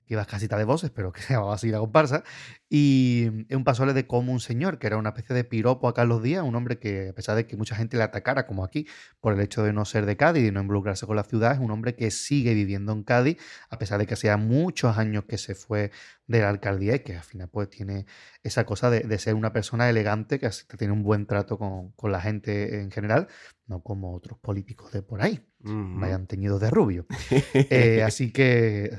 que 0.09 0.15
iba 0.15 0.25
casita 0.25 0.57
de 0.57 0.63
voces, 0.63 0.89
pero 0.89 1.11
que 1.11 1.21
se 1.21 1.35
llamaba 1.35 1.53
así 1.53 1.69
la 1.69 1.77
comparsa. 1.77 2.23
Y 2.67 3.45
es 3.47 3.55
un 3.55 3.63
pasoble 3.63 3.93
de 3.93 4.07
como 4.07 4.33
un 4.33 4.39
señor, 4.39 4.79
que 4.79 4.87
era 4.87 4.97
una 4.97 5.09
especie 5.09 5.35
de 5.35 5.43
piropo 5.43 5.87
a 5.87 5.93
Carlos 5.93 6.23
Díaz, 6.23 6.43
un 6.43 6.55
hombre 6.55 6.79
que, 6.79 7.09
a 7.09 7.13
pesar 7.13 7.35
de 7.35 7.45
que 7.45 7.55
mucha 7.55 7.75
gente 7.75 7.95
le 7.95 8.01
atacara, 8.01 8.47
como 8.47 8.63
aquí, 8.63 8.87
por 9.19 9.33
el 9.33 9.39
hecho 9.39 9.63
de 9.63 9.71
no 9.71 9.85
ser 9.85 10.07
de 10.07 10.17
Cádiz 10.17 10.47
y 10.47 10.51
no 10.51 10.61
involucrarse 10.61 11.05
con 11.05 11.15
la 11.15 11.23
ciudad, 11.23 11.53
es 11.53 11.59
un 11.59 11.69
hombre 11.69 11.95
que 11.95 12.09
sigue 12.09 12.55
viviendo 12.55 12.91
en 12.91 13.03
Cádiz, 13.03 13.37
a 13.69 13.77
pesar 13.77 13.99
de 13.99 14.07
que 14.07 14.15
hacía 14.15 14.35
muchos 14.37 14.97
años 14.97 15.25
que 15.25 15.37
se 15.37 15.53
fue 15.53 15.91
de 16.25 16.41
la 16.41 16.49
alcaldía 16.49 16.95
y 16.95 16.99
que 16.99 17.15
al 17.15 17.23
final 17.23 17.49
pues 17.49 17.69
tiene 17.69 18.07
esa 18.41 18.65
cosa 18.65 18.89
de, 18.89 19.01
de 19.01 19.19
ser 19.19 19.35
una 19.35 19.53
persona 19.53 19.89
elegante, 19.91 20.39
que 20.39 20.49
tiene 20.77 20.93
un 20.93 21.03
buen 21.03 21.27
trato 21.27 21.59
con, 21.59 21.91
con 21.91 22.11
la 22.11 22.19
gente 22.19 22.81
en 22.81 22.89
general, 22.89 23.27
no 23.67 23.81
como 23.83 24.15
otros 24.15 24.39
políticos 24.39 24.91
de 24.91 25.03
por 25.03 25.21
ahí, 25.21 25.45
vayan 25.59 26.25
teñidos 26.25 26.59
de 26.59 26.69
rubio. 26.71 27.05
Eh, 27.71 28.03
así 28.03 28.31
que, 28.31 28.91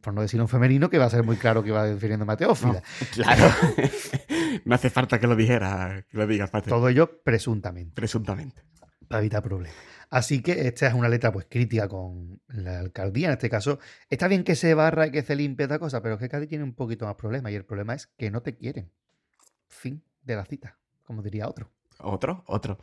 por 0.00 0.14
no 0.14 0.22
decir 0.22 0.40
un 0.40 0.48
femenino, 0.48 0.90
que 0.90 0.98
va 0.98 1.06
a 1.06 1.10
ser 1.10 1.24
muy 1.24 1.36
claro 1.36 1.62
que 1.62 1.70
va 1.70 1.84
definiendo 1.84 2.30
a 2.30 2.36
Teófila. 2.36 2.82
Claro. 3.12 3.50
no 4.64 4.74
hace 4.74 4.90
falta 4.90 5.18
que 5.18 5.26
lo 5.26 5.36
dijera, 5.36 6.04
que 6.08 6.16
lo 6.16 6.26
digas. 6.26 6.50
Todo 6.66 6.88
ello 6.88 7.22
presuntamente, 7.22 7.94
Presuntamente. 7.94 8.62
para 9.08 9.20
evitar 9.20 9.42
problemas. 9.42 9.76
Así 10.10 10.42
que 10.42 10.66
esta 10.66 10.88
es 10.88 10.94
una 10.94 11.08
letra 11.08 11.30
pues 11.30 11.46
crítica 11.48 11.88
con 11.88 12.40
la 12.48 12.80
alcaldía 12.80 13.28
en 13.28 13.34
este 13.34 13.48
caso. 13.48 13.78
Está 14.08 14.26
bien 14.26 14.42
que 14.42 14.56
se 14.56 14.74
barra 14.74 15.06
y 15.06 15.12
que 15.12 15.22
se 15.22 15.36
limpie 15.36 15.64
esta 15.64 15.78
cosa, 15.78 16.02
pero 16.02 16.16
es 16.16 16.20
que 16.20 16.28
Cádiz 16.28 16.48
tiene 16.48 16.64
un 16.64 16.74
poquito 16.74 17.06
más 17.06 17.14
problema 17.14 17.50
y 17.50 17.54
el 17.54 17.64
problema 17.64 17.94
es 17.94 18.08
que 18.18 18.30
no 18.30 18.42
te 18.42 18.56
quieren. 18.56 18.90
Fin 19.68 20.02
de 20.22 20.34
la 20.34 20.44
cita, 20.44 20.78
como 21.04 21.22
diría 21.22 21.48
otro. 21.48 21.70
Otro, 22.00 22.42
otro. 22.46 22.78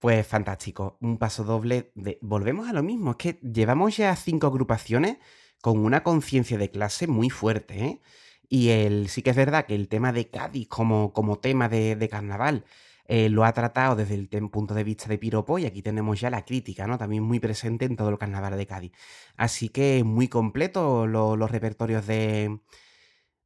Pues 0.00 0.26
fantástico. 0.26 0.98
Un 1.00 1.16
paso 1.16 1.44
doble 1.44 1.92
de. 1.94 2.18
Volvemos 2.20 2.68
a 2.68 2.72
lo 2.72 2.82
mismo. 2.82 3.12
Es 3.12 3.16
que 3.16 3.38
llevamos 3.40 3.96
ya 3.96 4.14
cinco 4.16 4.48
agrupaciones 4.48 5.18
con 5.64 5.76
una 5.88 6.02
conciencia 6.02 6.58
de 6.58 6.70
clase 6.76 7.06
muy 7.06 7.30
fuerte, 7.30 7.74
¿eh? 7.86 8.00
Y 8.48 8.68
el, 8.70 9.08
sí 9.08 9.22
que 9.22 9.30
es 9.30 9.36
verdad 9.36 9.66
que 9.66 9.74
el 9.74 9.88
tema 9.88 10.12
de 10.12 10.28
Cádiz 10.30 10.68
como, 10.68 11.12
como 11.12 11.38
tema 11.46 11.68
de, 11.68 11.96
de 11.96 12.08
carnaval 12.08 12.64
eh, 13.06 13.28
lo 13.30 13.44
ha 13.44 13.52
tratado 13.52 13.96
desde 13.96 14.14
el 14.16 14.28
punto 14.50 14.74
de 14.74 14.84
vista 14.84 15.06
de 15.08 15.18
Piropo 15.18 15.58
y 15.58 15.64
aquí 15.66 15.82
tenemos 15.82 16.20
ya 16.20 16.30
la 16.30 16.44
crítica, 16.44 16.86
¿no? 16.86 16.98
También 16.98 17.22
muy 17.22 17.40
presente 17.40 17.84
en 17.86 17.96
todo 17.96 18.10
el 18.10 18.18
carnaval 18.18 18.56
de 18.58 18.66
Cádiz. 18.66 18.92
Así 19.36 19.68
que 19.70 20.04
muy 20.04 20.28
completo 20.28 21.06
lo- 21.06 21.36
los 21.36 21.50
repertorios 21.50 22.06
de, 22.06 22.60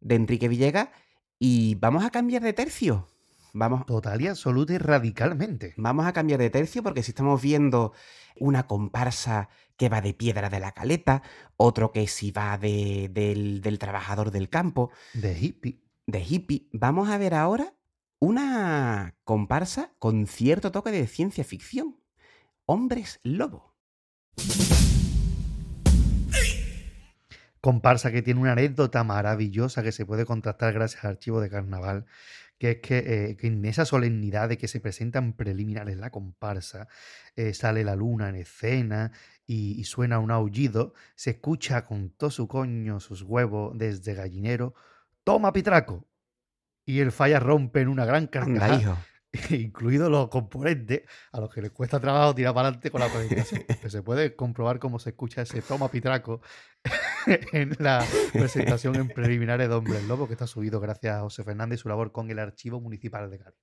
de 0.00 0.14
Enrique 0.16 0.48
Villegas 0.48 0.88
y 1.38 1.76
vamos 1.76 2.04
a 2.04 2.10
cambiar 2.10 2.42
de 2.42 2.52
tercio. 2.52 3.06
Vamos, 3.52 3.86
Total 3.86 4.20
y 4.20 4.26
absoluta 4.28 4.72
y 4.74 4.78
radicalmente. 4.78 5.74
Vamos 5.76 6.06
a 6.06 6.12
cambiar 6.12 6.38
de 6.40 6.50
tercio 6.50 6.82
porque 6.82 7.02
si 7.02 7.10
estamos 7.12 7.40
viendo 7.40 7.92
una 8.38 8.66
comparsa 8.66 9.48
que 9.76 9.88
va 9.88 10.00
de 10.00 10.14
piedra 10.14 10.48
de 10.50 10.60
la 10.60 10.72
caleta, 10.72 11.22
otro 11.56 11.92
que 11.92 12.06
si 12.06 12.30
va 12.30 12.58
de- 12.58 13.08
del, 13.12 13.60
del 13.60 13.78
trabajador 13.78 14.30
del 14.30 14.48
campo, 14.48 14.90
De 15.14 15.36
hippie. 15.38 15.82
de 16.06 16.20
hippie, 16.22 16.68
vamos 16.72 17.08
a 17.08 17.18
ver 17.18 17.34
ahora 17.34 17.74
una 18.20 19.16
comparsa 19.24 19.92
con 19.98 20.26
cierto 20.26 20.70
toque 20.72 20.90
de 20.90 21.06
ciencia 21.06 21.44
ficción. 21.44 21.96
Hombres 22.66 23.20
lobo. 23.22 23.76
comparsa 27.60 28.12
que 28.12 28.22
tiene 28.22 28.40
una 28.40 28.52
anécdota 28.52 29.02
maravillosa 29.04 29.82
que 29.82 29.92
se 29.92 30.06
puede 30.06 30.24
contrastar 30.24 30.72
gracias 30.72 31.04
al 31.04 31.10
archivo 31.12 31.40
de 31.40 31.50
carnaval, 31.50 32.06
que 32.58 32.72
es 32.72 32.76
que, 32.78 32.98
eh, 32.98 33.36
que 33.36 33.46
en 33.46 33.64
esa 33.64 33.84
solemnidad 33.84 34.48
de 34.48 34.58
que 34.58 34.68
se 34.68 34.80
presentan 34.80 35.32
preliminares 35.32 35.96
la 35.96 36.10
comparsa, 36.10 36.88
eh, 37.36 37.54
sale 37.54 37.84
la 37.84 37.94
luna 37.94 38.28
en 38.28 38.36
escena 38.36 39.12
y, 39.46 39.80
y 39.80 39.84
suena 39.84 40.18
un 40.18 40.30
aullido, 40.30 40.92
se 41.14 41.30
escucha 41.30 41.84
con 41.84 42.10
todo 42.10 42.30
su 42.30 42.48
coño, 42.48 43.00
sus 43.00 43.22
huevos 43.22 43.78
desde 43.78 44.14
gallinero, 44.14 44.74
toma 45.24 45.52
pitraco. 45.52 46.06
Y 46.84 47.00
el 47.00 47.12
falla 47.12 47.38
rompe 47.38 47.82
en 47.82 47.88
una 47.88 48.06
gran 48.06 48.26
carcajada, 48.28 49.04
incluidos 49.50 50.10
los 50.10 50.28
componentes 50.28 51.02
a 51.32 51.40
los 51.40 51.52
que 51.52 51.60
les 51.60 51.70
cuesta 51.70 52.00
trabajo 52.00 52.34
tirar 52.34 52.54
para 52.54 52.68
adelante 52.68 52.90
con 52.90 53.02
la 53.02 53.08
presentación. 53.08 53.62
Que 53.80 53.90
se 53.90 54.02
puede 54.02 54.34
comprobar 54.34 54.78
cómo 54.78 54.98
se 54.98 55.10
escucha 55.10 55.42
ese 55.42 55.60
toma 55.60 55.90
pitraco 55.90 56.40
en 57.52 57.76
la 57.78 58.04
presentación 58.32 58.96
en 58.96 59.08
preliminares 59.08 59.68
de 59.68 59.74
Hombres 59.74 60.04
Lobo, 60.04 60.26
que 60.26 60.34
está 60.34 60.46
subido 60.46 60.80
gracias 60.80 61.16
a 61.16 61.20
José 61.20 61.44
Fernández 61.44 61.80
y 61.80 61.82
su 61.82 61.88
labor 61.88 62.12
con 62.12 62.30
el 62.30 62.38
Archivo 62.38 62.80
Municipal 62.80 63.30
de 63.30 63.38
Cádiz. 63.38 63.58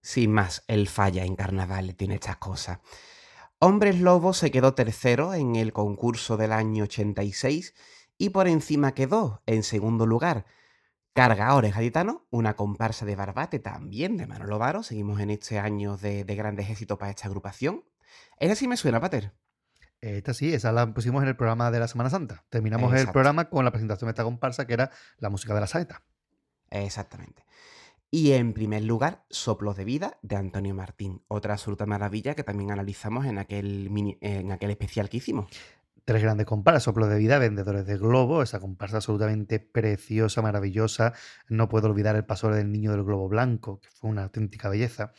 Sin 0.00 0.32
más, 0.32 0.64
el 0.68 0.88
falla 0.88 1.24
en 1.24 1.36
carnaval 1.36 1.94
tiene 1.96 2.14
estas 2.14 2.36
cosas. 2.36 2.78
Hombres 3.58 4.00
Lobo 4.00 4.32
se 4.32 4.50
quedó 4.50 4.74
tercero 4.74 5.34
en 5.34 5.56
el 5.56 5.72
concurso 5.72 6.36
del 6.36 6.52
año 6.52 6.84
86 6.84 7.74
y 8.18 8.30
por 8.30 8.48
encima 8.48 8.92
quedó 8.92 9.42
en 9.46 9.62
segundo 9.62 10.06
lugar 10.06 10.46
Cargadores 11.14 11.74
Gaditanos, 11.74 12.22
una 12.30 12.56
comparsa 12.56 13.06
de 13.06 13.14
Barbate 13.16 13.60
también 13.60 14.16
de 14.16 14.26
Manolo 14.26 14.58
Varo. 14.58 14.82
Seguimos 14.82 15.20
en 15.20 15.30
este 15.30 15.58
año 15.60 15.96
de, 15.96 16.24
de 16.24 16.34
grandes 16.34 16.68
éxitos 16.68 16.98
para 16.98 17.10
esta 17.10 17.28
agrupación. 17.28 17.84
Esa 18.38 18.56
sí 18.56 18.66
me 18.66 18.76
suena, 18.76 19.00
Pater. 19.00 19.32
Esta 20.06 20.34
sí, 20.34 20.52
esa 20.52 20.70
la 20.70 20.92
pusimos 20.92 21.22
en 21.22 21.28
el 21.30 21.36
programa 21.36 21.70
de 21.70 21.80
la 21.80 21.88
Semana 21.88 22.10
Santa. 22.10 22.44
Terminamos 22.50 22.92
el 22.92 23.10
programa 23.12 23.48
con 23.48 23.64
la 23.64 23.70
presentación 23.70 24.08
de 24.08 24.10
esta 24.10 24.22
comparsa, 24.24 24.66
que 24.66 24.74
era 24.74 24.90
la 25.18 25.30
música 25.30 25.54
de 25.54 25.60
la 25.60 25.66
saeta. 25.66 26.02
Exactamente. 26.70 27.44
Y 28.10 28.32
en 28.32 28.52
primer 28.52 28.84
lugar, 28.84 29.24
Soplos 29.30 29.76
de 29.76 29.84
Vida 29.84 30.18
de 30.22 30.36
Antonio 30.36 30.74
Martín. 30.74 31.22
Otra 31.26 31.54
absoluta 31.54 31.86
maravilla 31.86 32.34
que 32.34 32.44
también 32.44 32.70
analizamos 32.70 33.24
en 33.26 33.38
aquel, 33.38 33.88
mini- 33.90 34.18
en 34.20 34.52
aquel 34.52 34.70
especial 34.70 35.08
que 35.08 35.16
hicimos. 35.16 35.46
Tres 36.06 36.22
grandes 36.22 36.44
comparsas, 36.44 36.82
Soplos 36.82 37.08
de 37.08 37.16
Vida, 37.16 37.38
Vendedores 37.38 37.86
de 37.86 37.96
Globo, 37.96 38.42
esa 38.42 38.60
comparsa 38.60 38.96
absolutamente 38.96 39.58
preciosa, 39.58 40.42
maravillosa. 40.42 41.14
No 41.48 41.70
puedo 41.70 41.88
olvidar 41.88 42.14
el 42.14 42.26
paso 42.26 42.50
del 42.50 42.70
Niño 42.70 42.92
del 42.92 43.04
Globo 43.04 43.26
Blanco, 43.26 43.80
que 43.80 43.88
fue 43.90 44.10
una 44.10 44.24
auténtica 44.24 44.68
belleza. 44.68 45.12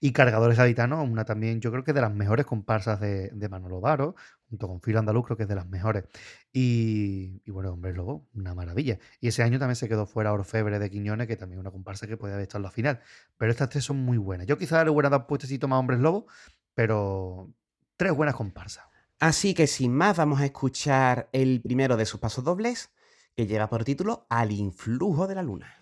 Y 0.00 0.10
Cargadores 0.12 0.58
Gaditanos, 0.58 1.08
una 1.08 1.24
también, 1.24 1.60
yo 1.60 1.70
creo 1.70 1.84
que 1.84 1.92
de 1.92 2.00
las 2.00 2.12
mejores 2.12 2.44
comparsas 2.44 2.98
de, 2.98 3.30
de 3.30 3.48
Manolo 3.48 3.80
Varo, 3.80 4.16
junto 4.50 4.66
con 4.66 4.80
Filo 4.80 4.98
Andaluz, 4.98 5.26
creo 5.26 5.36
que 5.36 5.44
es 5.44 5.48
de 5.48 5.54
las 5.54 5.68
mejores. 5.68 6.06
Y, 6.52 7.40
y 7.44 7.50
bueno, 7.52 7.72
Hombre 7.72 7.92
Lobo, 7.92 8.26
una 8.34 8.52
maravilla. 8.52 8.98
Y 9.20 9.28
ese 9.28 9.44
año 9.44 9.60
también 9.60 9.76
se 9.76 9.88
quedó 9.88 10.06
fuera 10.06 10.32
Orfebre 10.32 10.80
de 10.80 10.90
Quiñones, 10.90 11.28
que 11.28 11.36
también 11.36 11.60
una 11.60 11.70
comparsa 11.70 12.08
que 12.08 12.16
podía 12.16 12.34
haber 12.34 12.42
estado 12.42 12.58
en 12.58 12.64
la 12.64 12.70
final. 12.72 13.00
Pero 13.38 13.52
estas 13.52 13.68
tres 13.68 13.84
son 13.84 13.98
muy 13.98 14.18
buenas. 14.18 14.48
Yo 14.48 14.58
quizás 14.58 14.84
le 14.84 14.90
hubiera 14.90 15.08
dado 15.08 15.28
puestecito 15.28 15.68
más 15.68 15.78
Hombres 15.78 16.00
Lobo, 16.00 16.26
pero 16.74 17.48
tres 17.96 18.12
buenas 18.12 18.34
comparsas. 18.34 18.91
Así 19.22 19.54
que 19.54 19.68
sin 19.68 19.94
más, 19.94 20.16
vamos 20.16 20.40
a 20.40 20.46
escuchar 20.46 21.28
el 21.30 21.62
primero 21.62 21.96
de 21.96 22.06
sus 22.06 22.18
pasos 22.18 22.42
dobles, 22.42 22.90
que 23.36 23.46
lleva 23.46 23.70
por 23.70 23.84
título 23.84 24.26
Al 24.28 24.50
influjo 24.50 25.28
de 25.28 25.36
la 25.36 25.44
luna. 25.44 25.80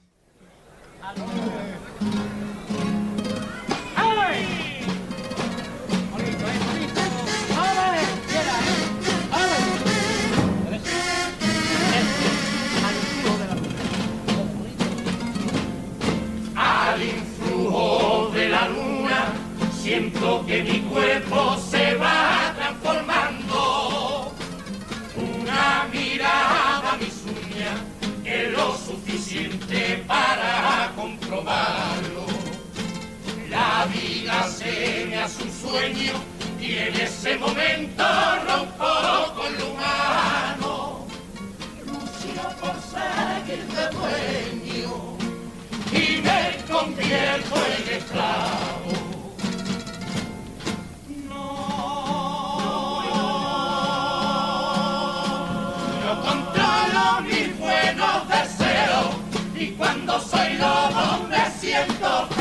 Comprobarlo. 31.30 32.26
La 33.48 33.86
vida 33.86 34.48
se 34.48 35.06
me 35.08 35.18
hace 35.18 35.42
un 35.44 35.52
sueño 35.52 36.12
y 36.60 36.76
en 36.76 36.94
ese 36.94 37.36
momento 37.38 38.04
rompo 38.46 39.34
con 39.34 39.58
lo 39.58 39.70
humano. 39.70 41.06
Lucio 41.86 42.42
por 42.60 42.74
seguir 42.80 43.64
de 43.66 43.88
dueño 43.96 44.92
y 45.92 46.20
me 46.22 46.42
convierto 46.70 47.56
en 47.56 47.94
esclavo. 47.96 48.92
No, 51.28 51.42
yo 56.02 56.12
controlo 56.22 57.04
mis 57.22 57.58
buenos 57.58 58.19
y 59.60 59.72
cuando 59.72 60.18
soy 60.18 60.54
lobo 60.54 61.28
me 61.28 61.50
siento 61.60 62.39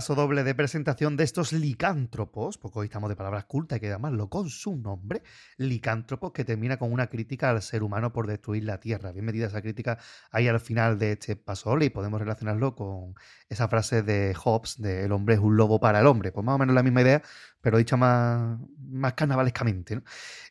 Paso 0.00 0.14
doble 0.14 0.44
de 0.44 0.54
presentación 0.54 1.18
de 1.18 1.24
estos 1.24 1.52
licántropos, 1.52 2.56
porque 2.56 2.78
hoy 2.78 2.86
estamos 2.86 3.10
de 3.10 3.16
palabras 3.16 3.44
cultas, 3.44 3.76
hay 3.76 3.80
que 3.80 3.88
llamarlo 3.90 4.30
con 4.30 4.48
su 4.48 4.74
nombre, 4.74 5.22
licántropos, 5.58 6.32
que 6.32 6.42
termina 6.42 6.78
con 6.78 6.90
una 6.90 7.08
crítica 7.08 7.50
al 7.50 7.60
ser 7.60 7.82
humano 7.82 8.10
por 8.10 8.26
destruir 8.26 8.64
la 8.64 8.80
Tierra. 8.80 9.12
Bien 9.12 9.26
medida 9.26 9.48
esa 9.48 9.60
crítica 9.60 9.98
ahí 10.30 10.48
al 10.48 10.58
final 10.58 10.98
de 10.98 11.12
este 11.12 11.36
paso 11.36 11.68
doble 11.68 11.84
y 11.84 11.90
podemos 11.90 12.18
relacionarlo 12.18 12.74
con 12.74 13.14
esa 13.50 13.68
frase 13.68 14.02
de 14.02 14.34
Hobbes 14.42 14.80
de 14.80 15.04
el 15.04 15.12
hombre 15.12 15.34
es 15.34 15.40
un 15.42 15.58
lobo 15.58 15.78
para 15.78 16.00
el 16.00 16.06
hombre. 16.06 16.32
Pues 16.32 16.46
más 16.46 16.54
o 16.54 16.58
menos 16.58 16.74
la 16.74 16.82
misma 16.82 17.02
idea, 17.02 17.20
pero 17.60 17.76
dicha 17.76 17.98
más, 17.98 18.58
más 18.78 19.12
carnavalescamente. 19.12 19.96
¿no? 19.96 20.02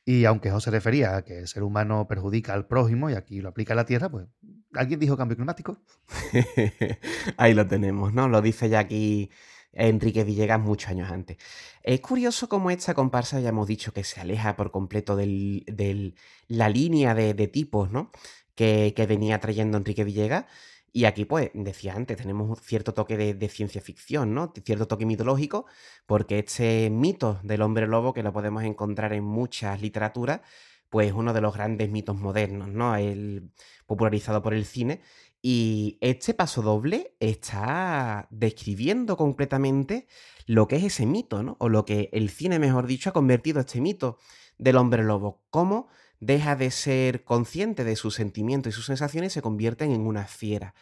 Y 0.05 0.25
aunque 0.25 0.51
José 0.51 0.69
refería 0.69 1.15
a 1.15 1.21
que 1.23 1.39
el 1.39 1.47
ser 1.47 1.63
humano 1.63 2.07
perjudica 2.07 2.53
al 2.53 2.67
prójimo 2.67 3.09
y 3.09 3.15
aquí 3.15 3.41
lo 3.41 3.49
aplica 3.49 3.73
a 3.73 3.77
la 3.77 3.87
Tierra, 3.87 4.09
pues 4.09 4.27
¿alguien 4.73 4.99
dijo 4.99 5.17
cambio 5.17 5.37
climático? 5.37 5.77
Ahí 7.37 7.53
lo 7.53 7.67
tenemos, 7.67 8.13
¿no? 8.13 8.27
Lo 8.27 8.41
dice 8.41 8.69
ya 8.69 8.79
aquí 8.79 9.29
Enrique 9.73 10.23
Villegas 10.23 10.59
muchos 10.59 10.89
años 10.89 11.11
antes. 11.11 11.37
Es 11.83 12.01
curioso 12.01 12.49
cómo 12.49 12.71
esta 12.71 12.93
comparsa, 12.93 13.39
ya 13.39 13.49
hemos 13.49 13.67
dicho, 13.67 13.93
que 13.93 14.03
se 14.03 14.19
aleja 14.19 14.55
por 14.55 14.71
completo 14.71 15.15
de 15.15 16.13
la 16.47 16.69
línea 16.69 17.13
de, 17.13 17.33
de 17.33 17.47
tipos, 17.47 17.91
¿no? 17.91 18.11
Que, 18.55 18.93
que, 18.95 19.05
venía 19.05 19.39
trayendo 19.39 19.77
Enrique 19.77 20.03
Villegas. 20.03 20.45
Y 20.91 21.05
aquí, 21.05 21.25
pues, 21.25 21.51
decía 21.53 21.93
antes, 21.95 22.17
tenemos 22.17 22.49
un 22.49 22.55
cierto 22.57 22.93
toque 22.93 23.15
de, 23.15 23.33
de, 23.35 23.49
ciencia 23.49 23.81
ficción, 23.81 24.33
¿no? 24.33 24.51
Cierto 24.65 24.87
toque 24.87 25.05
mitológico, 25.05 25.65
porque 26.07 26.39
este 26.39 26.89
mito 26.89 27.39
del 27.43 27.61
hombre 27.61 27.87
lobo, 27.87 28.13
que 28.13 28.23
lo 28.23 28.33
podemos 28.33 28.63
encontrar 28.63 29.13
en 29.13 29.23
muchas 29.23 29.81
literaturas, 29.81 30.41
pues 30.89 31.13
uno 31.13 31.33
de 31.33 31.41
los 31.41 31.53
grandes 31.53 31.89
mitos 31.89 32.15
modernos, 32.15 32.69
¿no? 32.69 32.95
El, 32.95 33.51
popularizado 33.85 34.41
por 34.41 34.53
el 34.53 34.65
cine. 34.65 35.01
Y 35.41 35.97
este 36.01 36.33
paso 36.33 36.61
doble 36.61 37.15
está 37.19 38.27
describiendo 38.29 39.15
completamente 39.15 40.07
lo 40.45 40.67
que 40.67 40.77
es 40.77 40.83
ese 40.83 41.05
mito, 41.05 41.43
¿no? 41.43 41.55
O 41.59 41.69
lo 41.69 41.85
que 41.85 42.09
el 42.11 42.29
cine, 42.29 42.59
mejor 42.59 42.87
dicho, 42.87 43.09
ha 43.09 43.13
convertido 43.13 43.61
este 43.61 43.81
mito 43.81 44.17
del 44.57 44.75
hombre 44.77 45.03
lobo. 45.03 45.41
Cómo 45.49 45.87
deja 46.19 46.55
de 46.55 46.71
ser 46.71 47.23
consciente 47.23 47.83
de 47.83 47.95
sus 47.95 48.15
sentimientos 48.15 48.73
y 48.73 48.75
sus 48.75 48.85
sensaciones 48.85 49.31
y 49.31 49.35
se 49.35 49.41
convierten 49.41 49.91
en 49.91 50.01
una 50.01 50.25
fiera. 50.25 50.75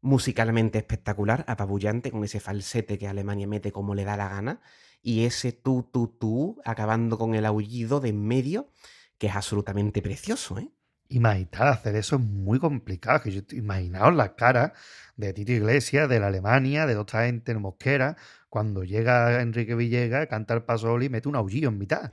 Musicalmente 0.00 0.78
espectacular, 0.78 1.44
apabullante, 1.48 2.10
con 2.10 2.24
ese 2.24 2.40
falsete 2.40 2.98
que 2.98 3.08
Alemania 3.08 3.46
mete 3.46 3.72
como 3.72 3.94
le 3.94 4.04
da 4.04 4.16
la 4.16 4.28
gana. 4.28 4.60
Y 5.02 5.24
ese 5.24 5.52
tú, 5.52 5.88
tú, 5.92 6.06
tú, 6.06 6.60
acabando 6.64 7.18
con 7.18 7.34
el 7.34 7.44
aullido 7.46 7.98
de 7.98 8.10
en 8.10 8.24
medio, 8.24 8.68
que 9.22 9.28
es 9.28 9.36
absolutamente 9.36 10.02
precioso, 10.02 10.58
¿eh? 10.58 10.68
Imaginar 11.06 11.68
hacer 11.68 11.94
eso 11.94 12.16
es 12.16 12.22
muy 12.22 12.58
complicado. 12.58 13.22
Imaginaos 13.52 14.16
la 14.16 14.34
cara 14.34 14.72
de 15.14 15.32
Tito 15.32 15.52
Iglesias, 15.52 16.08
de 16.08 16.18
la 16.18 16.26
Alemania, 16.26 16.86
de 16.86 16.96
otra 16.96 17.26
gente 17.26 17.52
en 17.52 17.60
Mosquera, 17.60 18.16
cuando 18.48 18.82
llega 18.82 19.40
Enrique 19.40 19.76
Villegas, 19.76 20.26
canta 20.26 20.54
el 20.54 20.64
paso 20.64 21.00
y 21.00 21.08
mete 21.08 21.28
un 21.28 21.36
aullido 21.36 21.70
en 21.70 21.78
mitad. 21.78 22.10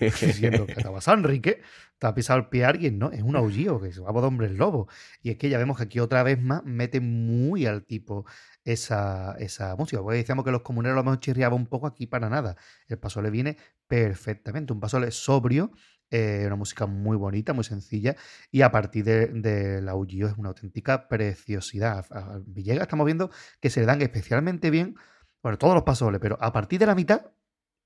Diciendo 0.00 0.66
que 0.66 0.74
te 0.74 0.84
ha 0.86 1.12
Enrique, 1.14 1.62
te 1.98 2.06
ha 2.06 2.14
pisado 2.14 2.38
el 2.38 2.46
pie 2.46 2.64
a 2.64 2.68
alguien, 2.68 2.96
¿no? 2.96 3.10
Es 3.10 3.22
un 3.22 3.34
aullido, 3.34 3.80
que 3.80 3.90
se 3.90 4.00
va 4.00 4.12
por 4.12 4.22
hombre 4.22 4.46
el 4.46 4.56
lobo. 4.56 4.86
Y 5.20 5.30
es 5.30 5.38
que 5.38 5.48
ya 5.48 5.58
vemos 5.58 5.76
que 5.76 5.82
aquí 5.82 5.98
otra 5.98 6.22
vez 6.22 6.40
más 6.40 6.62
mete 6.64 7.00
muy 7.00 7.66
al 7.66 7.84
tipo 7.84 8.24
esa, 8.62 9.34
esa 9.40 9.74
música. 9.74 10.00
Porque 10.00 10.18
decíamos 10.18 10.44
que 10.44 10.52
los 10.52 10.62
comuneros 10.62 10.94
lo 10.94 11.02
mejor 11.02 11.18
chirriaba 11.18 11.56
un 11.56 11.66
poco 11.66 11.88
aquí 11.88 12.06
para 12.06 12.28
nada. 12.28 12.56
El 12.86 13.00
paso 13.00 13.20
le 13.20 13.30
viene 13.30 13.56
perfectamente. 13.88 14.72
Un 14.72 14.78
paso 14.78 15.10
sobrio, 15.10 15.72
eh, 16.12 16.44
una 16.46 16.56
música 16.56 16.84
muy 16.86 17.16
bonita, 17.16 17.54
muy 17.54 17.64
sencilla, 17.64 18.16
y 18.50 18.60
a 18.60 18.70
partir 18.70 19.04
de, 19.04 19.82
aullido 19.88 20.28
es 20.28 20.36
una 20.36 20.50
auténtica 20.50 21.08
preciosidad. 21.08 22.04
A 22.10 22.38
Villegas 22.46 22.82
estamos 22.82 23.06
viendo 23.06 23.30
que 23.60 23.70
se 23.70 23.80
le 23.80 23.86
dan 23.86 24.02
especialmente 24.02 24.70
bien, 24.70 24.94
bueno, 25.42 25.56
todos 25.56 25.74
los 25.74 25.84
pasos, 25.84 26.12
pero 26.20 26.36
a 26.40 26.52
partir 26.52 26.78
de 26.80 26.86
la 26.86 26.94
mitad 26.94 27.32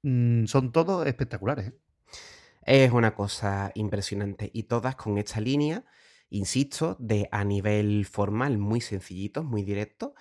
mmm, 0.02 0.44
son 0.46 0.72
todos 0.72 1.06
espectaculares. 1.06 1.68
¿eh? 1.68 1.78
Es 2.62 2.92
una 2.92 3.14
cosa 3.14 3.70
impresionante, 3.74 4.50
y 4.52 4.64
todas 4.64 4.96
con 4.96 5.18
esta 5.18 5.40
línea, 5.40 5.84
insisto, 6.28 6.96
de 6.98 7.28
a 7.30 7.44
nivel 7.44 8.06
formal 8.06 8.58
muy 8.58 8.80
sencillitos, 8.80 9.44
muy 9.44 9.62
directos, 9.62 10.14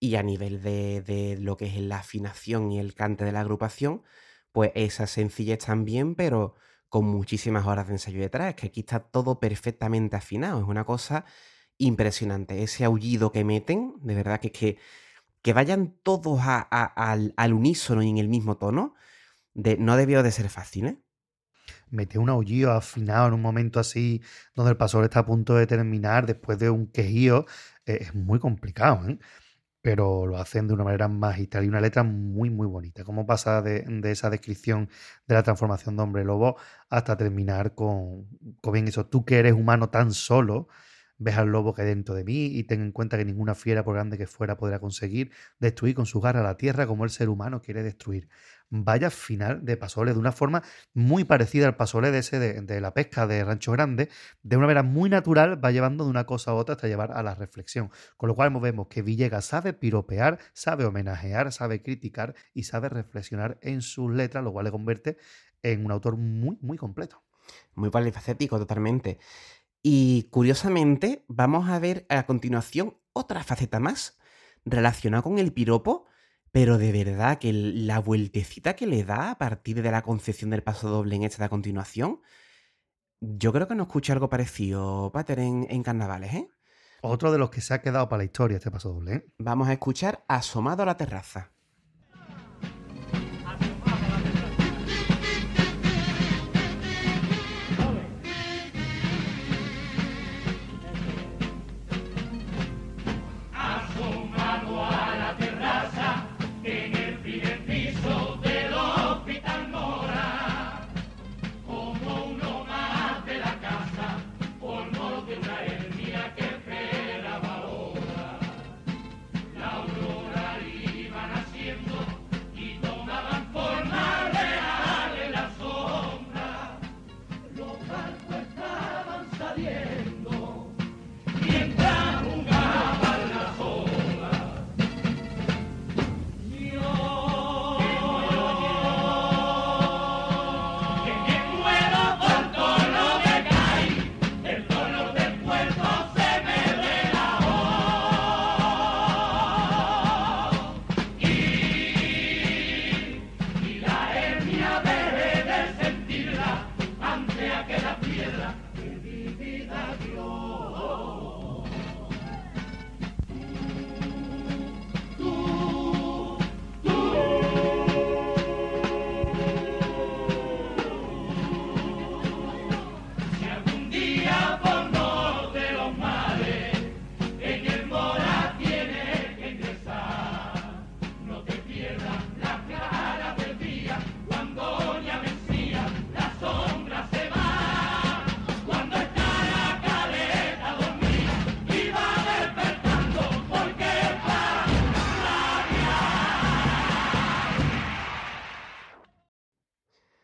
y 0.00 0.16
a 0.16 0.24
nivel 0.24 0.62
de, 0.62 1.00
de 1.02 1.36
lo 1.38 1.56
que 1.56 1.66
es 1.66 1.76
la 1.80 1.98
afinación 1.98 2.72
y 2.72 2.80
el 2.80 2.94
cante 2.94 3.24
de 3.24 3.30
la 3.30 3.40
agrupación, 3.42 4.02
pues 4.50 4.72
esa 4.74 5.06
sencillez 5.06 5.58
también, 5.64 6.16
pero 6.16 6.56
con 6.92 7.06
muchísimas 7.06 7.66
horas 7.66 7.86
de 7.86 7.94
ensayo 7.94 8.20
detrás. 8.20 8.54
Que 8.54 8.66
aquí 8.66 8.80
está 8.80 9.00
todo 9.00 9.40
perfectamente 9.40 10.14
afinado. 10.14 10.60
Es 10.60 10.68
una 10.68 10.84
cosa 10.84 11.24
impresionante. 11.78 12.62
Ese 12.62 12.84
aullido 12.84 13.32
que 13.32 13.44
meten, 13.44 13.94
de 14.02 14.14
verdad 14.14 14.40
que 14.40 14.48
es 14.48 14.52
que, 14.52 14.78
que 15.40 15.54
vayan 15.54 15.96
todos 16.02 16.40
a, 16.42 16.60
al, 16.60 17.32
al, 17.38 17.52
unísono 17.54 18.02
y 18.02 18.10
en 18.10 18.18
el 18.18 18.28
mismo 18.28 18.58
tono, 18.58 18.94
de, 19.54 19.78
no 19.78 19.96
debió 19.96 20.22
de 20.22 20.32
ser 20.32 20.50
fácil, 20.50 20.86
¿eh? 20.86 20.98
Mete 21.88 22.18
un 22.18 22.28
aullido 22.28 22.72
afinado 22.72 23.28
en 23.28 23.34
un 23.34 23.40
momento 23.40 23.80
así, 23.80 24.20
donde 24.54 24.72
el 24.72 24.76
pasador 24.76 25.04
está 25.04 25.20
a 25.20 25.26
punto 25.26 25.54
de 25.54 25.66
terminar, 25.66 26.26
después 26.26 26.58
de 26.58 26.68
un 26.68 26.88
quejío, 26.88 27.46
eh, 27.86 27.98
es 28.02 28.14
muy 28.14 28.38
complicado, 28.38 29.08
¿eh? 29.08 29.18
Pero 29.82 30.26
lo 30.26 30.38
hacen 30.38 30.68
de 30.68 30.74
una 30.74 30.84
manera 30.84 31.08
magistral 31.08 31.64
y 31.64 31.68
una 31.68 31.80
letra 31.80 32.04
muy, 32.04 32.50
muy 32.50 32.66
bonita. 32.66 33.04
Cómo 33.04 33.26
pasa 33.26 33.62
de, 33.62 33.80
de, 33.82 34.10
esa 34.12 34.30
descripción 34.30 34.88
de 35.26 35.34
la 35.34 35.42
transformación 35.42 35.96
de 35.96 36.02
hombre 36.04 36.24
lobo 36.24 36.56
hasta 36.88 37.16
terminar 37.16 37.74
con, 37.74 38.28
con 38.60 38.72
bien 38.72 38.88
eso, 38.88 39.06
tú 39.06 39.24
que 39.24 39.38
eres 39.38 39.54
humano 39.54 39.90
tan 39.90 40.12
solo, 40.12 40.68
ves 41.18 41.36
al 41.36 41.48
lobo 41.48 41.74
que 41.74 41.82
hay 41.82 41.88
dentro 41.88 42.14
de 42.14 42.24
mí 42.24 42.46
y 42.46 42.64
ten 42.64 42.80
en 42.82 42.92
cuenta 42.92 43.16
que 43.18 43.24
ninguna 43.24 43.54
fiera, 43.54 43.84
por 43.84 43.94
grande 43.94 44.18
que 44.18 44.26
fuera, 44.26 44.56
podrá 44.56 44.80
conseguir 44.80 45.32
destruir 45.58 45.94
con 45.94 46.06
su 46.06 46.20
garra 46.20 46.42
la 46.42 46.56
tierra 46.56 46.86
como 46.86 47.04
el 47.04 47.10
ser 47.10 47.28
humano 47.28 47.60
quiere 47.62 47.82
destruir. 47.82 48.28
Vaya 48.74 49.10
final 49.10 49.66
de 49.66 49.76
Pasole, 49.76 50.14
de 50.14 50.18
una 50.18 50.32
forma 50.32 50.62
muy 50.94 51.24
parecida 51.24 51.66
al 51.66 51.76
Pasole 51.76 52.10
de 52.10 52.20
ese 52.20 52.38
de, 52.38 52.80
la 52.80 52.94
pesca 52.94 53.26
de 53.26 53.44
Rancho 53.44 53.70
Grande, 53.72 54.08
de 54.42 54.56
una 54.56 54.64
manera 54.64 54.82
muy 54.82 55.10
natural, 55.10 55.62
va 55.62 55.70
llevando 55.70 56.04
de 56.04 56.10
una 56.10 56.24
cosa 56.24 56.52
a 56.52 56.54
otra 56.54 56.76
hasta 56.76 56.88
llevar 56.88 57.12
a 57.12 57.22
la 57.22 57.34
reflexión. 57.34 57.90
Con 58.16 58.28
lo 58.28 58.34
cual 58.34 58.50
vemos 58.62 58.86
que 58.86 59.02
Villegas 59.02 59.44
sabe 59.44 59.74
piropear, 59.74 60.38
sabe 60.54 60.86
homenajear, 60.86 61.52
sabe 61.52 61.82
criticar 61.82 62.34
y 62.54 62.62
sabe 62.62 62.88
reflexionar 62.88 63.58
en 63.60 63.82
sus 63.82 64.10
letras, 64.10 64.42
lo 64.42 64.52
cual 64.52 64.64
le 64.64 64.70
convierte 64.70 65.18
en 65.62 65.84
un 65.84 65.92
autor 65.92 66.16
muy, 66.16 66.56
muy 66.62 66.78
completo. 66.78 67.22
Muy 67.74 67.90
polifacético, 67.90 68.58
totalmente. 68.58 69.18
Y 69.82 70.28
curiosamente, 70.30 71.26
vamos 71.28 71.68
a 71.68 71.78
ver 71.78 72.06
a 72.08 72.24
continuación 72.24 72.96
otra 73.12 73.44
faceta 73.44 73.80
más 73.80 74.18
relacionada 74.64 75.22
con 75.22 75.38
el 75.38 75.52
piropo, 75.52 76.06
pero 76.52 76.78
de 76.78 76.92
verdad 76.92 77.38
que 77.38 77.52
la 77.52 77.98
vueltecita 77.98 78.76
que 78.76 78.86
le 78.86 79.04
da 79.04 79.30
a 79.30 79.38
partir 79.38 79.82
de 79.82 79.90
la 79.90 80.02
concepción 80.02 80.50
del 80.50 80.62
paso 80.62 80.88
doble 80.88 81.16
en 81.16 81.24
esta 81.24 81.38
de 81.38 81.44
a 81.46 81.48
continuación, 81.48 82.20
yo 83.20 83.52
creo 83.52 83.66
que 83.66 83.74
no 83.74 83.84
escuché 83.84 84.12
algo 84.12 84.28
parecido, 84.28 85.10
Pater, 85.12 85.38
en, 85.38 85.66
en 85.70 85.82
carnavales, 85.82 86.34
¿eh? 86.34 86.48
Otro 87.00 87.32
de 87.32 87.38
los 87.38 87.50
que 87.50 87.60
se 87.60 87.74
ha 87.74 87.82
quedado 87.82 88.08
para 88.08 88.18
la 88.18 88.24
historia 88.24 88.58
este 88.58 88.70
paso 88.70 88.92
doble, 88.92 89.14
¿eh? 89.14 89.26
Vamos 89.38 89.68
a 89.68 89.72
escuchar 89.72 90.24
Asomado 90.28 90.82
a 90.82 90.86
la 90.86 90.96
terraza. 90.96 91.52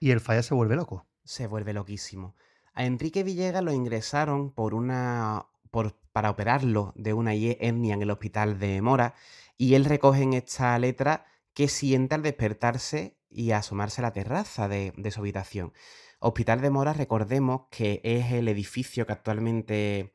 Y 0.08 0.10
el 0.10 0.20
falla 0.20 0.42
se 0.42 0.54
vuelve 0.54 0.74
loco. 0.74 1.06
Se 1.22 1.46
vuelve 1.46 1.74
loquísimo. 1.74 2.34
A 2.72 2.86
Enrique 2.86 3.22
Villegas 3.24 3.62
lo 3.62 3.74
ingresaron 3.74 4.50
por 4.50 4.72
una. 4.72 5.48
Por, 5.70 5.98
para 6.12 6.30
operarlo 6.30 6.94
de 6.96 7.12
una 7.12 7.34
hernia 7.34 7.92
en 7.92 8.00
el 8.00 8.10
hospital 8.10 8.58
de 8.58 8.80
Mora. 8.80 9.12
Y 9.58 9.74
él 9.74 9.84
recoge 9.84 10.22
en 10.22 10.32
esta 10.32 10.78
letra 10.78 11.26
que 11.52 11.68
siente 11.68 12.14
al 12.14 12.22
despertarse 12.22 13.18
y 13.28 13.50
asomarse 13.50 14.00
a 14.00 14.04
la 14.04 14.14
terraza 14.14 14.66
de, 14.66 14.94
su 15.10 15.20
habitación. 15.20 15.74
Hospital 16.20 16.62
de 16.62 16.70
Mora, 16.70 16.94
recordemos 16.94 17.66
que 17.70 18.00
es 18.02 18.32
el 18.32 18.48
edificio 18.48 19.04
que 19.04 19.12
actualmente 19.12 20.14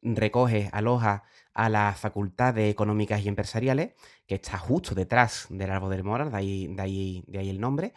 recoge, 0.00 0.70
aloja 0.72 1.24
a 1.54 1.68
la 1.68 1.92
Facultad 1.94 2.54
de 2.54 2.70
Económicas 2.70 3.20
y 3.24 3.26
Empresariales, 3.26 3.94
que 4.28 4.36
está 4.36 4.58
justo 4.58 4.94
detrás 4.94 5.46
del 5.50 5.72
árbol 5.72 5.90
del 5.90 6.04
Mora, 6.04 6.26
de 6.26 6.68
de 6.68 6.80
ahí 6.80 7.50
el 7.50 7.60
nombre 7.60 7.94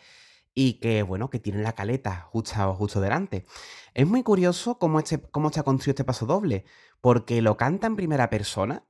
y 0.60 0.80
que, 0.80 1.04
bueno, 1.04 1.30
que 1.30 1.38
tienen 1.40 1.62
la 1.62 1.74
caleta 1.74 2.22
justo, 2.32 2.74
justo 2.74 3.00
delante. 3.00 3.46
Es 3.94 4.08
muy 4.08 4.24
curioso 4.24 4.80
cómo, 4.80 4.98
este, 4.98 5.22
cómo 5.22 5.50
está 5.50 5.62
construido 5.62 5.92
este 5.92 6.04
paso 6.04 6.26
doble, 6.26 6.66
porque 7.00 7.44
lo 7.44 7.58
canta 7.58 7.86
en 7.86 7.96
primera 7.96 8.32
persona, 8.32 8.84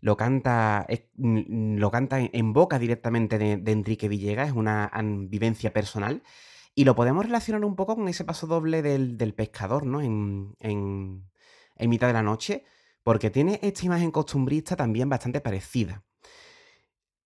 lo 0.00 0.16
canta, 0.16 0.86
mm, 1.16 1.78
lo 1.78 1.90
canta 1.90 2.20
en, 2.20 2.52
boca 2.52 2.78
directamente 2.78 3.36
de, 3.36 3.72
Enrique 3.72 4.06
Villegas, 4.08 4.50
es 4.50 4.54
una 4.54 4.92
vivencia 5.28 5.72
personal, 5.72 6.22
y 6.76 6.84
lo 6.84 6.94
podemos 6.94 7.26
relacionar 7.26 7.64
un 7.64 7.74
poco 7.74 7.96
con 7.96 8.06
ese 8.06 8.24
paso 8.24 8.46
doble 8.46 8.80
del, 8.82 9.18
del 9.18 9.34
pescador, 9.34 9.86
¿no? 9.86 10.00
En, 10.00 10.54
en, 10.60 11.28
en 11.74 11.90
mitad 11.90 12.06
de 12.06 12.12
la 12.12 12.22
noche, 12.22 12.62
porque 13.02 13.30
tiene 13.30 13.58
esta 13.62 13.84
imagen 13.86 14.12
costumbrista 14.12 14.76
también 14.76 15.08
bastante 15.08 15.40
parecida. 15.40 16.04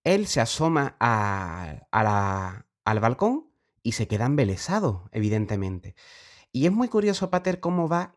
Él 0.03 0.27
se 0.27 0.41
asoma 0.41 0.97
a- 0.99 1.87
a 1.91 2.03
la- 2.03 2.67
al 2.85 3.01
balcón 3.01 3.52
y 3.83 3.93
se 3.93 4.09
queda 4.09 4.27
embelesado, 4.27 5.09
evidentemente. 5.13 5.95
Y 6.53 6.67
es 6.67 6.73
muy 6.73 6.89
curioso, 6.89 7.31
Pater, 7.31 7.61
cómo 7.61 7.89
va, 7.89 8.17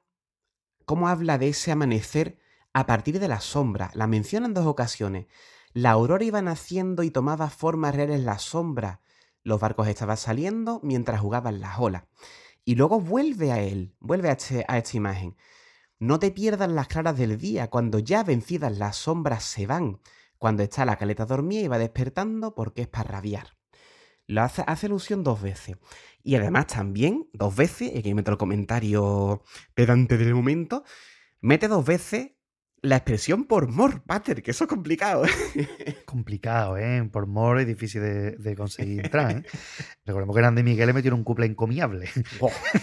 cómo 0.85 1.07
habla 1.07 1.37
de 1.37 1.49
ese 1.49 1.71
amanecer 1.71 2.37
a 2.73 2.85
partir 2.85 3.19
de 3.19 3.27
la 3.27 3.39
sombra. 3.39 3.91
La 3.93 4.07
menciona 4.07 4.45
en 4.47 4.53
dos 4.53 4.65
ocasiones. 4.65 5.27
La 5.73 5.91
aurora 5.91 6.23
iba 6.23 6.41
naciendo 6.41 7.03
y 7.03 7.11
tomaba 7.11 7.49
formas 7.49 7.95
reales 7.95 8.21
la 8.21 8.39
sombra. 8.39 9.01
Los 9.43 9.59
barcos 9.59 9.87
estaban 9.87 10.17
saliendo 10.17 10.79
mientras 10.83 11.21
jugaban 11.21 11.59
las 11.59 11.79
olas. 11.79 12.03
Y 12.63 12.75
luego 12.75 12.99
vuelve 12.99 13.51
a 13.51 13.59
él, 13.61 13.95
vuelve 13.99 14.29
a, 14.29 14.33
este- 14.33 14.65
a 14.67 14.77
esta 14.77 14.97
imagen. 14.97 15.37
No 15.99 16.19
te 16.19 16.31
pierdas 16.31 16.69
las 16.69 16.87
claras 16.87 17.17
del 17.17 17.37
día, 17.37 17.69
cuando 17.69 17.99
ya 17.99 18.23
vencidas 18.23 18.77
las 18.77 18.97
sombras 18.97 19.43
se 19.43 19.67
van, 19.67 20.01
cuando 20.37 20.63
está 20.63 20.85
la 20.85 20.97
caleta 20.97 21.25
dormida 21.25 21.61
y 21.61 21.67
va 21.67 21.77
despertando 21.77 22.55
porque 22.55 22.83
es 22.83 22.87
para 22.87 23.11
rabiar. 23.11 23.54
Lo 24.27 24.41
hace, 24.41 24.63
hace 24.65 24.87
alusión 24.87 25.23
dos 25.23 25.41
veces. 25.41 25.77
Y 26.23 26.35
además 26.35 26.67
también, 26.67 27.29
dos 27.33 27.55
veces, 27.55 27.91
y 27.93 27.99
aquí 27.99 28.13
meto 28.13 28.31
el 28.31 28.37
comentario 28.37 29.43
pedante 29.75 30.17
del 30.17 30.33
momento, 30.33 30.83
mete 31.41 31.67
dos 31.67 31.85
veces 31.85 32.31
la 32.81 32.97
expresión 32.97 33.45
por 33.45 33.67
mor, 33.71 34.03
Pater, 34.03 34.43
que 34.43 34.51
eso 34.51 34.65
es 34.65 34.69
complicado. 34.69 35.23
Complicado, 36.05 36.77
¿eh? 36.77 37.07
Por 37.11 37.25
mor 37.25 37.59
es 37.59 37.65
difícil 37.65 38.01
de, 38.01 38.31
de 38.37 38.55
conseguir 38.55 39.03
entrar, 39.05 39.31
¿eh? 39.31 39.43
Recordemos 40.05 40.35
que 40.35 40.41
Grande 40.41 40.61
Miguel 40.63 40.87
le 40.87 40.93
metió 40.93 41.15
un 41.15 41.23
couple 41.23 41.47
encomiable. 41.47 42.09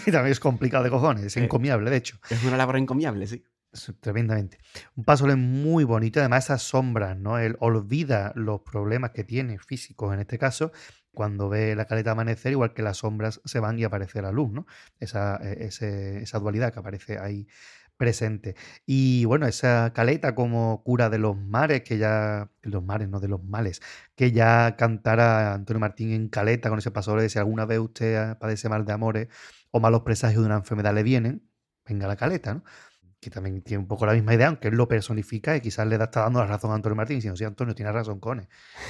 Y 0.05 0.11
también 0.11 0.31
es 0.31 0.39
complicado 0.41 0.83
de 0.83 0.89
cojones, 0.89 1.23
es 1.23 1.37
Eh. 1.37 1.43
encomiable, 1.43 1.89
de 1.89 1.97
hecho. 1.97 2.19
es 2.29 2.43
una 2.43 2.57
labor 2.57 2.77
encomiable, 2.77 3.27
sí. 3.27 3.43
Es 3.71 3.91
Tremendamente. 4.01 4.57
Un 4.95 5.03
paso 5.05 5.25
muy 5.37 5.83
bonito, 5.83 6.19
además 6.19 6.45
esas 6.45 6.63
sombras, 6.63 7.17
¿no? 7.17 7.39
Él 7.39 7.55
olvida 7.59 8.33
los 8.35 8.61
problemas 8.61 9.11
que 9.11 9.23
tiene 9.23 9.57
físicos 9.57 10.13
en 10.13 10.19
este 10.19 10.37
caso 10.37 10.71
cuando 11.13 11.49
ve 11.49 11.75
la 11.75 11.85
caleta 11.85 12.11
amanecer, 12.11 12.51
igual 12.53 12.73
que 12.73 12.81
las 12.83 12.97
sombras 12.97 13.41
se 13.45 13.59
van 13.59 13.79
y 13.79 13.83
aparece 13.83 14.21
la 14.21 14.31
luz, 14.31 14.51
¿no? 14.51 14.65
Esa, 14.99 15.37
eh, 15.43 15.57
ese- 15.67 16.21
esa 16.23 16.39
dualidad 16.39 16.73
que 16.73 16.79
aparece 16.79 17.19
ahí 17.19 17.47
presente. 17.97 18.55
Y 18.85 19.25
bueno, 19.25 19.45
esa 19.47 19.91
caleta 19.93 20.35
como 20.35 20.83
cura 20.83 21.09
de 21.09 21.19
los 21.19 21.37
mares, 21.37 21.83
que 21.83 21.97
ya, 21.97 22.49
los 22.61 22.83
mares, 22.83 23.07
no 23.09 23.19
de 23.19 23.27
los 23.27 23.43
males, 23.43 23.81
que 24.15 24.31
ya 24.31 24.75
cantara 24.77 25.53
Antonio 25.53 25.79
Martín 25.79 26.11
en 26.11 26.27
caleta 26.29 26.69
con 26.69 26.79
ese 26.79 26.91
paso 26.91 27.15
de 27.15 27.29
si 27.29 27.39
alguna 27.39 27.65
vez 27.65 27.79
usted 27.79 28.37
padece 28.39 28.69
mal 28.69 28.85
de 28.85 28.93
amores 28.93 29.27
o 29.71 29.79
malos 29.79 30.01
presagios 30.01 30.41
de 30.41 30.47
una 30.47 30.57
enfermedad 30.57 30.93
le 30.93 31.03
vienen, 31.03 31.49
venga 31.85 32.07
la 32.07 32.15
caleta, 32.15 32.55
¿no? 32.55 32.63
Que 33.23 33.29
también 33.29 33.61
tiene 33.61 33.81
un 33.81 33.87
poco 33.87 34.05
la 34.05 34.13
misma 34.13 34.33
idea, 34.33 34.47
aunque 34.47 34.67
él 34.67 34.75
lo 34.75 34.87
personifica 34.87 35.55
y 35.55 35.61
quizás 35.61 35.87
le 35.87 35.97
da, 35.97 36.05
está 36.05 36.21
dando 36.21 36.39
la 36.39 36.47
razón 36.47 36.71
a 36.71 36.75
Antonio 36.75 36.95
Martín, 36.95 37.17
diciendo, 37.17 37.37
sí, 37.37 37.43
Antonio, 37.43 37.73
tiene 37.73 37.91
razón, 37.91 38.19
cone. 38.19 38.47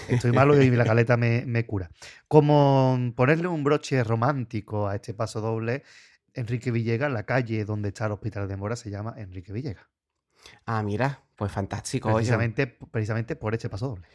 Estoy 0.08 0.32
malo 0.32 0.62
y 0.62 0.70
la 0.70 0.86
caleta 0.86 1.18
me, 1.18 1.46
me 1.46 1.66
cura. 1.66 1.90
Como 2.28 3.14
ponerle 3.16 3.48
un 3.48 3.64
broche 3.64 4.04
romántico 4.04 4.88
a 4.88 4.96
este 4.96 5.14
paso 5.14 5.42
doble, 5.42 5.84
Enrique 6.34 6.72
Villegas, 6.72 7.12
la 7.12 7.26
calle 7.26 7.64
donde 7.66 7.90
está 7.90 8.08
el 8.08 8.14
Hospital 8.14 8.48
de 8.48 8.58
Mora 8.58 8.76
se 8.76 8.90
llama 8.90 9.14
Enrique 9.18 9.54
Villegas. 9.54 9.86
Ah, 10.66 10.84
mira, 10.84 11.24
pues 11.36 11.52
fantástico. 11.52 12.10
oye. 12.10 12.18
Precisamente, 12.18 12.68
precisamente 12.68 13.36
por 13.36 13.54
este 13.54 13.70
paso 13.70 13.90
doble. 13.90 14.08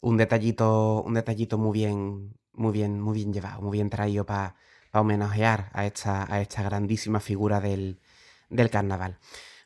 un 0.00 0.16
detallito, 0.16 1.02
un 1.02 1.14
detallito 1.14 1.58
muy 1.58 1.72
bien, 1.72 2.34
muy 2.52 2.72
bien, 2.72 3.00
muy 3.00 3.14
bien 3.14 3.32
llevado, 3.32 3.60
muy 3.62 3.78
bien 3.78 3.90
traído 3.90 4.24
para 4.24 4.54
homenajear 4.92 5.70
a 5.72 5.86
esta, 5.86 6.32
a 6.32 6.40
esta 6.40 6.62
grandísima 6.62 7.20
figura 7.20 7.60
del, 7.60 8.00
del 8.48 8.70
carnaval. 8.70 9.18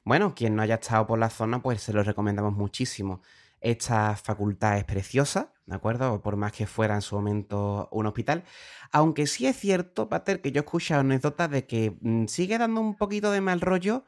Bueno, 0.05 0.35
quien 0.35 0.57
no 0.57 0.62
haya 0.62 0.77
estado 0.77 1.07
por 1.07 1.19
la 1.19 1.31
zona, 1.31 1.62
pues 1.62 1.83
se 1.83 1.93
lo 1.93 2.03
recomendamos 2.03 2.53
muchísimo. 2.55 3.23
Esta 3.61 4.16
facultad 4.16 4.77
es 4.79 4.85
preciosa, 4.85 5.53
¿de 5.66 5.77
acuerdo? 5.77 6.20
Por 6.20 6.37
más 6.37 6.51
que 6.53 6.66
fuera 6.66 6.97
en 6.97 7.03
su 7.03 7.15
momento 7.15 7.89
un 7.93 8.07
hospital. 8.07 8.43
Aunque 8.91 9.29
sí 9.29 9.47
es 9.47 9.57
cierto, 9.57 10.09
Pater, 10.09 10.41
que 10.41 10.51
yo 10.51 10.61
he 10.61 10.65
escuchado 10.65 11.03
anécdotas 11.03 11.49
de 11.51 11.66
que 11.66 11.97
mm, 12.01 12.27
sigue 12.27 12.59
dando 12.59 12.81
un 12.81 12.97
poquito 12.97 13.31
de 13.31 13.41
mal 13.41 13.61
rollo 13.61 14.05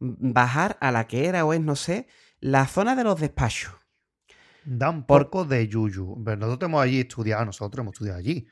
mm, 0.00 0.32
bajar 0.32 0.76
a 0.80 0.90
la 0.90 1.06
que 1.06 1.26
era 1.26 1.44
o 1.44 1.52
es, 1.52 1.60
no 1.60 1.76
sé, 1.76 2.08
la 2.40 2.66
zona 2.66 2.96
de 2.96 3.04
los 3.04 3.20
despachos. 3.20 3.72
Da 4.64 4.90
un 4.90 5.04
Por- 5.04 5.46
de 5.46 5.68
yuyu. 5.68 6.20
Pero 6.24 6.36
nosotros 6.38 6.68
hemos 6.68 6.82
allí 6.82 7.00
estudiado, 7.00 7.44
nosotros 7.44 7.84
hemos 7.84 7.92
estudiado 7.92 8.18
allí. 8.18 8.48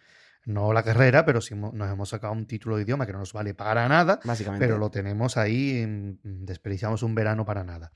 No 0.46 0.72
la 0.72 0.82
carrera, 0.82 1.24
pero 1.24 1.40
sí 1.40 1.54
nos 1.54 1.90
hemos 1.90 2.08
sacado 2.10 2.32
un 2.32 2.46
título 2.46 2.76
de 2.76 2.82
idioma 2.82 3.06
que 3.06 3.12
no 3.12 3.18
nos 3.18 3.32
vale 3.32 3.54
para 3.54 3.88
nada. 3.88 4.20
Básicamente. 4.24 4.66
pero 4.66 4.78
lo 4.78 4.90
tenemos 4.90 5.36
ahí, 5.36 5.86
mm, 5.86 6.44
desperdiciamos 6.44 7.02
un 7.02 7.14
verano 7.14 7.44
para 7.44 7.64
nada. 7.64 7.92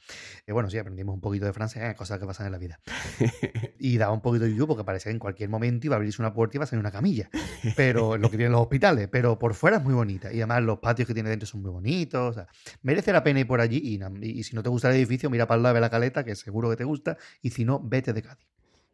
Y 0.47 0.53
bueno, 0.53 0.71
sí, 0.71 0.79
aprendimos 0.79 1.15
un 1.15 1.21
poquito 1.21 1.45
de 1.47 1.53
francés, 1.53 1.83
eh, 1.83 1.95
cosas 1.95 2.19
que 2.19 2.27
pasan 2.27 2.47
en 2.47 2.53
la 2.53 2.59
vida. 2.59 2.81
Y 3.81 3.97
daba 3.97 4.13
un 4.13 4.21
poquito 4.21 4.45
de 4.45 4.51
yuyu 4.51 4.67
porque 4.67 4.83
parecía 4.85 5.11
que 5.11 5.15
en 5.15 5.19
cualquier 5.21 5.49
momento 5.51 5.87
iba 5.87 5.95
a 5.95 5.99
abrirse 5.99 6.21
una 6.21 6.33
puerta 6.33 6.57
y 6.57 6.59
iba 6.59 6.65
a 6.65 6.67
salir 6.67 6.81
una 6.81 6.91
camilla. 6.91 7.31
Pero 7.77 8.17
lo 8.17 8.29
que 8.31 8.37
tienen 8.37 8.53
los 8.53 8.63
hospitales, 8.63 9.09
pero 9.11 9.39
por 9.39 9.55
fuera 9.55 9.77
es 9.77 9.83
muy 9.85 9.95
bonita. 9.95 10.33
Y 10.33 10.39
además 10.39 10.63
los 10.63 10.79
patios 10.81 11.07
que 11.07 11.15
tiene 11.15 11.31
dentro 11.31 11.47
son 11.47 11.63
muy 11.63 11.71
bonitos. 11.71 12.31
o 12.31 12.33
sea, 12.33 12.47
merece 12.83 13.13
la 13.13 13.23
pena 13.23 13.41
ir 13.41 13.47
por 13.47 13.61
allí 13.61 13.79
y- 13.85 14.27
y 14.27 14.43
si 14.43 14.57
no 14.57 14.63
te 14.63 14.69
gusta 14.69 14.91
el 14.91 14.97
edificio, 14.97 15.31
mira 15.31 15.47
para 15.47 15.57
el 15.59 15.63
lado 15.63 15.75
de 15.77 15.81
la 15.81 15.91
caleta, 15.91 16.25
que 16.25 16.35
seguro 16.35 16.71
que 16.71 16.77
te 16.77 16.85
gusta, 16.85 17.17
y 17.41 17.51
si 17.51 17.65
no, 17.65 17.81
vete 17.81 18.13
de 18.13 18.23
Cádiz. 18.23 18.47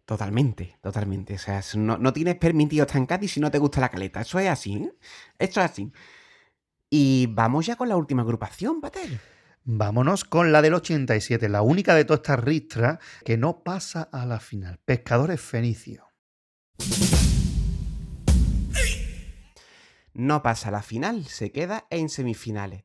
Totalmente, 0.04 0.78
totalmente. 0.82 1.34
O 1.34 1.38
sea, 1.38 1.62
no, 1.76 1.96
no 1.96 2.12
tienes 2.12 2.36
permitido 2.36 2.84
estar 2.84 2.98
en 2.98 3.06
Cádiz 3.06 3.32
si 3.32 3.40
no 3.40 3.50
te 3.50 3.58
gusta 3.58 3.80
la 3.80 3.88
caleta. 3.88 4.20
Eso 4.20 4.38
es 4.38 4.48
así, 4.48 4.74
¿eh? 4.74 4.92
Esto 5.38 5.60
es 5.60 5.70
así. 5.70 5.92
Y 6.90 7.26
vamos 7.30 7.66
ya 7.66 7.76
con 7.76 7.88
la 7.88 7.96
última 7.96 8.22
agrupación, 8.22 8.80
Patel. 8.80 9.18
Vámonos 9.64 10.24
con 10.24 10.52
la 10.52 10.60
del 10.60 10.74
87, 10.74 11.48
la 11.48 11.62
única 11.62 11.94
de 11.94 12.04
todas 12.04 12.18
estas 12.18 12.44
ristras 12.44 12.98
que 13.24 13.38
no 13.38 13.64
pasa 13.64 14.02
a 14.12 14.26
la 14.26 14.38
final. 14.38 14.78
Pescadores 14.84 15.40
Fenicios. 15.40 16.04
No 20.12 20.42
pasa 20.42 20.68
a 20.68 20.72
la 20.72 20.82
final, 20.82 21.24
se 21.24 21.50
queda 21.50 21.86
en 21.88 22.10
semifinales. 22.10 22.84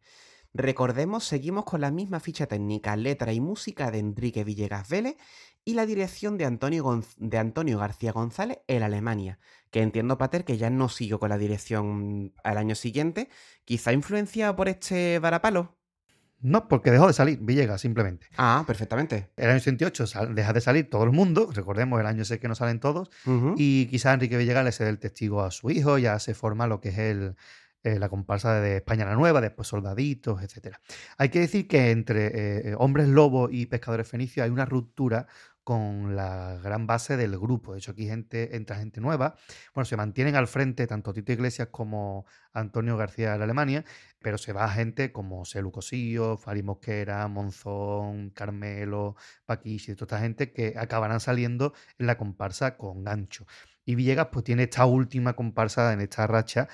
Recordemos, 0.54 1.26
seguimos 1.26 1.66
con 1.66 1.82
la 1.82 1.92
misma 1.92 2.20
ficha 2.20 2.48
técnica, 2.48 2.96
letra 2.96 3.34
y 3.34 3.40
música 3.40 3.92
de 3.92 4.00
Enrique 4.00 4.44
Villegas 4.44 4.90
Vélez 4.90 5.16
y 5.66 5.74
la 5.74 5.86
dirección 5.86 6.38
de 6.38 6.46
Antonio, 6.46 6.84
Gonz- 6.84 7.16
de 7.18 7.38
Antonio 7.38 7.78
García 7.80 8.12
González 8.12 8.60
en 8.68 8.84
Alemania, 8.84 9.40
que 9.72 9.82
entiendo, 9.82 10.18
Pater, 10.18 10.46
que 10.46 10.58
ya 10.58 10.70
no 10.70 10.90
siguió 10.90 11.20
con 11.20 11.30
la 11.30 11.38
dirección 11.38 12.34
al 12.44 12.58
año 12.58 12.76
siguiente, 12.76 13.30
quizá 13.66 13.94
influenciado 13.94 14.56
por 14.56 14.68
este 14.70 15.20
varapalo. 15.20 15.76
No, 16.42 16.70
porque 16.70 16.90
dejó 16.90 17.06
de 17.08 17.14
salir 17.14 17.38
Villegas, 17.42 17.82
simplemente. 17.82 18.28
Ah, 18.38 18.64
perfectamente. 18.66 19.30
El 19.36 19.50
año 19.50 19.58
88 19.58 20.08
sal- 20.08 20.34
deja 20.34 20.54
de 20.54 20.62
salir 20.62 20.90
todo 20.90 21.04
el 21.04 21.12
mundo, 21.12 21.50
recordemos 21.54 22.00
el 22.00 22.06
año 22.06 22.22
ese 22.22 22.40
que 22.40 22.48
no 22.48 22.56
salen 22.56 22.80
todos, 22.80 23.10
y 23.58 23.88
quizás 23.88 24.14
Enrique 24.14 24.38
Villegas 24.38 24.64
le 24.64 24.72
cede 24.72 24.88
el 24.90 25.00
testigo 25.00 25.42
a 25.44 25.52
su 25.52 25.70
hijo, 25.70 25.98
ya 25.98 26.18
se 26.20 26.34
forma 26.34 26.66
lo 26.66 26.80
que 26.80 26.90
es 26.90 26.98
el, 26.98 27.36
eh, 27.84 27.98
la 27.98 28.10
comparsa 28.10 28.60
de 28.60 28.78
España 28.78 29.06
la 29.06 29.16
Nueva, 29.16 29.42
después 29.42 29.68
Soldaditos, 29.68 30.42
etcétera. 30.44 30.82
Hay 31.18 31.30
que 31.30 31.40
decir 31.40 31.68
que 31.68 31.92
entre 31.92 32.72
eh, 32.72 32.76
Hombres 32.78 33.08
Lobo 33.08 33.50
y 33.50 33.68
Pescadores 33.68 34.08
Fenicios 34.08 34.44
hay 34.44 34.50
una 34.50 34.66
ruptura 34.66 35.28
con 35.70 36.16
la 36.16 36.58
gran 36.64 36.88
base 36.88 37.16
del 37.16 37.38
grupo. 37.38 37.74
De 37.74 37.78
hecho, 37.78 37.92
aquí 37.92 38.08
gente, 38.08 38.56
entra 38.56 38.78
gente 38.78 39.00
nueva. 39.02 39.36
Bueno, 39.76 39.86
se 39.86 39.96
mantienen 39.96 40.36
al 40.36 40.48
frente 40.48 40.88
tanto 40.88 41.14
Tito 41.14 41.32
Iglesias 41.32 41.68
como 41.70 42.26
Antonio 42.54 42.98
García 42.98 43.34
de 43.34 43.38
la 43.38 43.44
Alemania, 43.44 43.86
pero 44.20 44.40
se 44.40 44.52
va 44.52 44.68
gente 44.70 45.12
como 45.12 45.46
Celu 45.46 45.72
Cosillo, 45.72 46.38
Fari 46.38 46.64
Mosquera, 46.64 47.28
Monzón, 47.28 48.32
Carmelo, 48.32 49.16
Paquis 49.46 49.90
y 49.90 49.96
toda 49.96 50.18
esta 50.18 50.20
gente 50.20 50.52
que 50.52 50.74
acabarán 50.76 51.20
saliendo 51.20 51.74
en 52.00 52.08
la 52.08 52.18
comparsa 52.18 52.76
con 52.76 53.04
gancho. 53.04 53.46
Y 53.86 53.94
Villegas 53.94 54.30
pues 54.32 54.46
tiene 54.46 54.64
esta 54.64 54.86
última 54.86 55.34
comparsa 55.34 55.94
en 55.94 56.02
esta 56.02 56.26
racha 56.26 56.68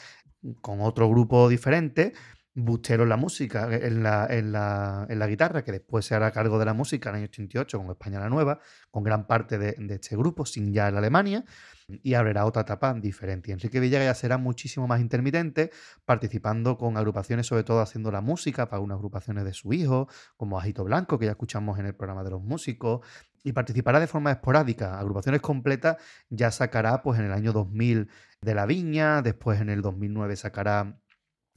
con 0.62 0.82
otro 0.82 1.10
grupo 1.10 1.50
diferente, 1.50 2.14
Bustelo 2.58 3.04
en 3.04 3.10
la 3.10 3.18
música, 3.18 3.68
en 3.70 4.02
la, 4.02 4.28
en, 4.30 4.54
la, 4.54 5.06
en 5.10 5.20
la 5.20 5.28
guitarra, 5.28 5.66
que 5.66 5.74
después 5.74 6.06
se 6.06 6.16
hará 6.16 6.32
cargo 6.32 6.58
de 6.58 6.64
la 6.64 6.74
música 6.74 7.10
en 7.10 7.16
el 7.16 7.22
año 7.24 7.30
88 7.30 7.78
con 7.78 7.90
España 7.90 8.18
la 8.18 8.30
Nueva, 8.30 8.62
con 8.92 9.04
gran 9.04 9.28
parte 9.28 9.58
de, 9.58 9.74
de 9.74 9.96
este 9.96 10.16
grupo, 10.16 10.46
sin 10.46 10.72
ya 10.72 10.88
en 10.88 10.96
Alemania, 10.96 11.44
y 11.88 12.14
abrirá 12.14 12.46
otra 12.46 12.62
etapa 12.62 12.94
diferente. 12.94 13.52
Y 13.52 13.54
Enrique 13.54 13.82
Villegas 13.82 14.06
ya 14.06 14.14
será 14.14 14.38
muchísimo 14.38 14.88
más 14.88 15.02
intermitente, 15.02 15.70
participando 16.06 16.78
con 16.78 16.96
agrupaciones, 16.96 17.46
sobre 17.46 17.66
todo 17.66 17.82
haciendo 17.82 18.10
la 18.10 18.22
música 18.22 18.70
para 18.70 18.82
unas 18.82 18.96
agrupaciones 18.96 19.44
de 19.44 19.52
su 19.52 19.74
hijo, 19.74 20.08
como 20.38 20.58
Ajito 20.58 20.86
Blanco, 20.86 21.20
que 21.20 21.26
ya 21.26 21.32
escuchamos 21.32 21.78
en 21.78 21.88
el 21.88 21.94
programa 21.94 22.24
de 22.24 22.30
los 22.30 22.42
músicos, 22.42 23.06
y 23.44 23.52
participará 23.52 24.00
de 24.00 24.08
forma 24.08 24.32
esporádica. 24.32 24.98
Agrupaciones 24.98 25.42
completas 25.42 25.98
ya 26.30 26.52
sacará 26.52 27.04
pues 27.04 27.20
en 27.20 27.26
el 27.26 27.34
año 27.34 27.52
2000 27.54 28.10
de 28.46 28.56
La 28.56 28.66
Viña, 28.66 29.22
después 29.22 29.60
en 29.60 29.70
el 29.70 29.82
2009 29.82 30.36
sacará 30.36 31.00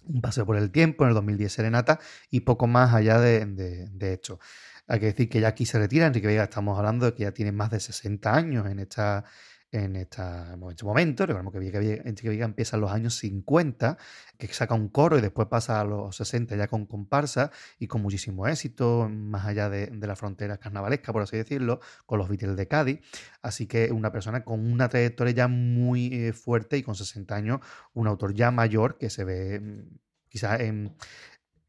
un 0.03 0.21
paseo 0.21 0.47
por 0.47 0.57
el 0.57 0.71
tiempo, 0.71 1.05
en 1.05 1.11
el 1.11 1.15
2010 1.15 1.53
Serenata 1.53 2.01
y 2.31 2.41
poco 2.41 2.67
más 2.67 2.95
allá 2.95 3.21
de, 3.21 3.47
de, 3.47 4.13
esto. 4.13 4.41
Hay 4.87 5.01
que 5.01 5.07
decir 5.07 5.29
que 5.29 5.41
ya 5.41 5.49
aquí 5.49 5.67
se 5.67 5.79
retira, 5.79 6.07
Enrique 6.07 6.27
Vega 6.27 6.45
estamos 6.45 6.79
hablando 6.79 7.07
de 7.07 7.15
que 7.15 7.25
ya 7.25 7.33
tiene 7.33 7.53
más 7.53 7.71
de 7.71 7.81
60 7.81 8.35
años 8.35 8.67
en 8.67 8.79
esta 8.79 9.25
en, 9.73 9.97
esta, 9.97 10.55
en 10.55 10.63
este 10.71 10.85
momento. 10.85 11.27
Recordemos 11.27 11.53
que 11.53 11.59
Villa- 11.59 12.03
Enrique 12.05 12.29
Vega 12.29 12.45
empieza 12.45 12.77
en 12.77 12.81
los 12.83 12.91
años 12.91 13.15
50, 13.17 13.97
que 14.39 14.47
saca 14.49 14.75
un 14.75 14.89
coro 14.89 15.19
y 15.19 15.21
después 15.21 15.49
pasa 15.49 15.81
a 15.81 15.85
los 15.85 16.17
60 16.17 16.57
ya 16.57 16.69
con 16.69 16.87
comparsa 16.87 17.51
y 17.79 17.87
con 17.87 18.03
muchísimo 18.03 18.47
éxito, 18.47 19.09
más 19.11 19.47
allá 19.47 19.69
de, 19.69 19.87
de 19.89 20.07
la 20.07 20.17
frontera 20.17 20.59
carnavalesca, 20.59 21.13
por 21.13 21.23
así 21.23 21.37
decirlo, 21.37 21.81
con 22.07 22.19
los 22.19 22.29
Beatles 22.29 22.57
de 22.57 22.69
Cádiz. 22.69 23.01
Así 23.43 23.67
que 23.67 23.91
una 23.93 24.13
persona 24.13 24.45
con 24.45 24.61
una 24.71 24.89
trayectoria 24.89 25.35
ya 25.35 25.49
muy 25.49 26.07
eh, 26.13 26.33
fuerte 26.33 26.77
y 26.79 26.83
con 26.83 26.95
60 26.95 27.35
años, 27.35 27.61
un 27.95 28.07
autor 28.07 28.35
ya 28.35 28.51
mayor 28.51 28.99
que 28.99 29.11
se 29.11 29.25
ve 29.25 29.61
mm, 29.61 29.99
quizás 30.29 30.61
en, 30.61 30.95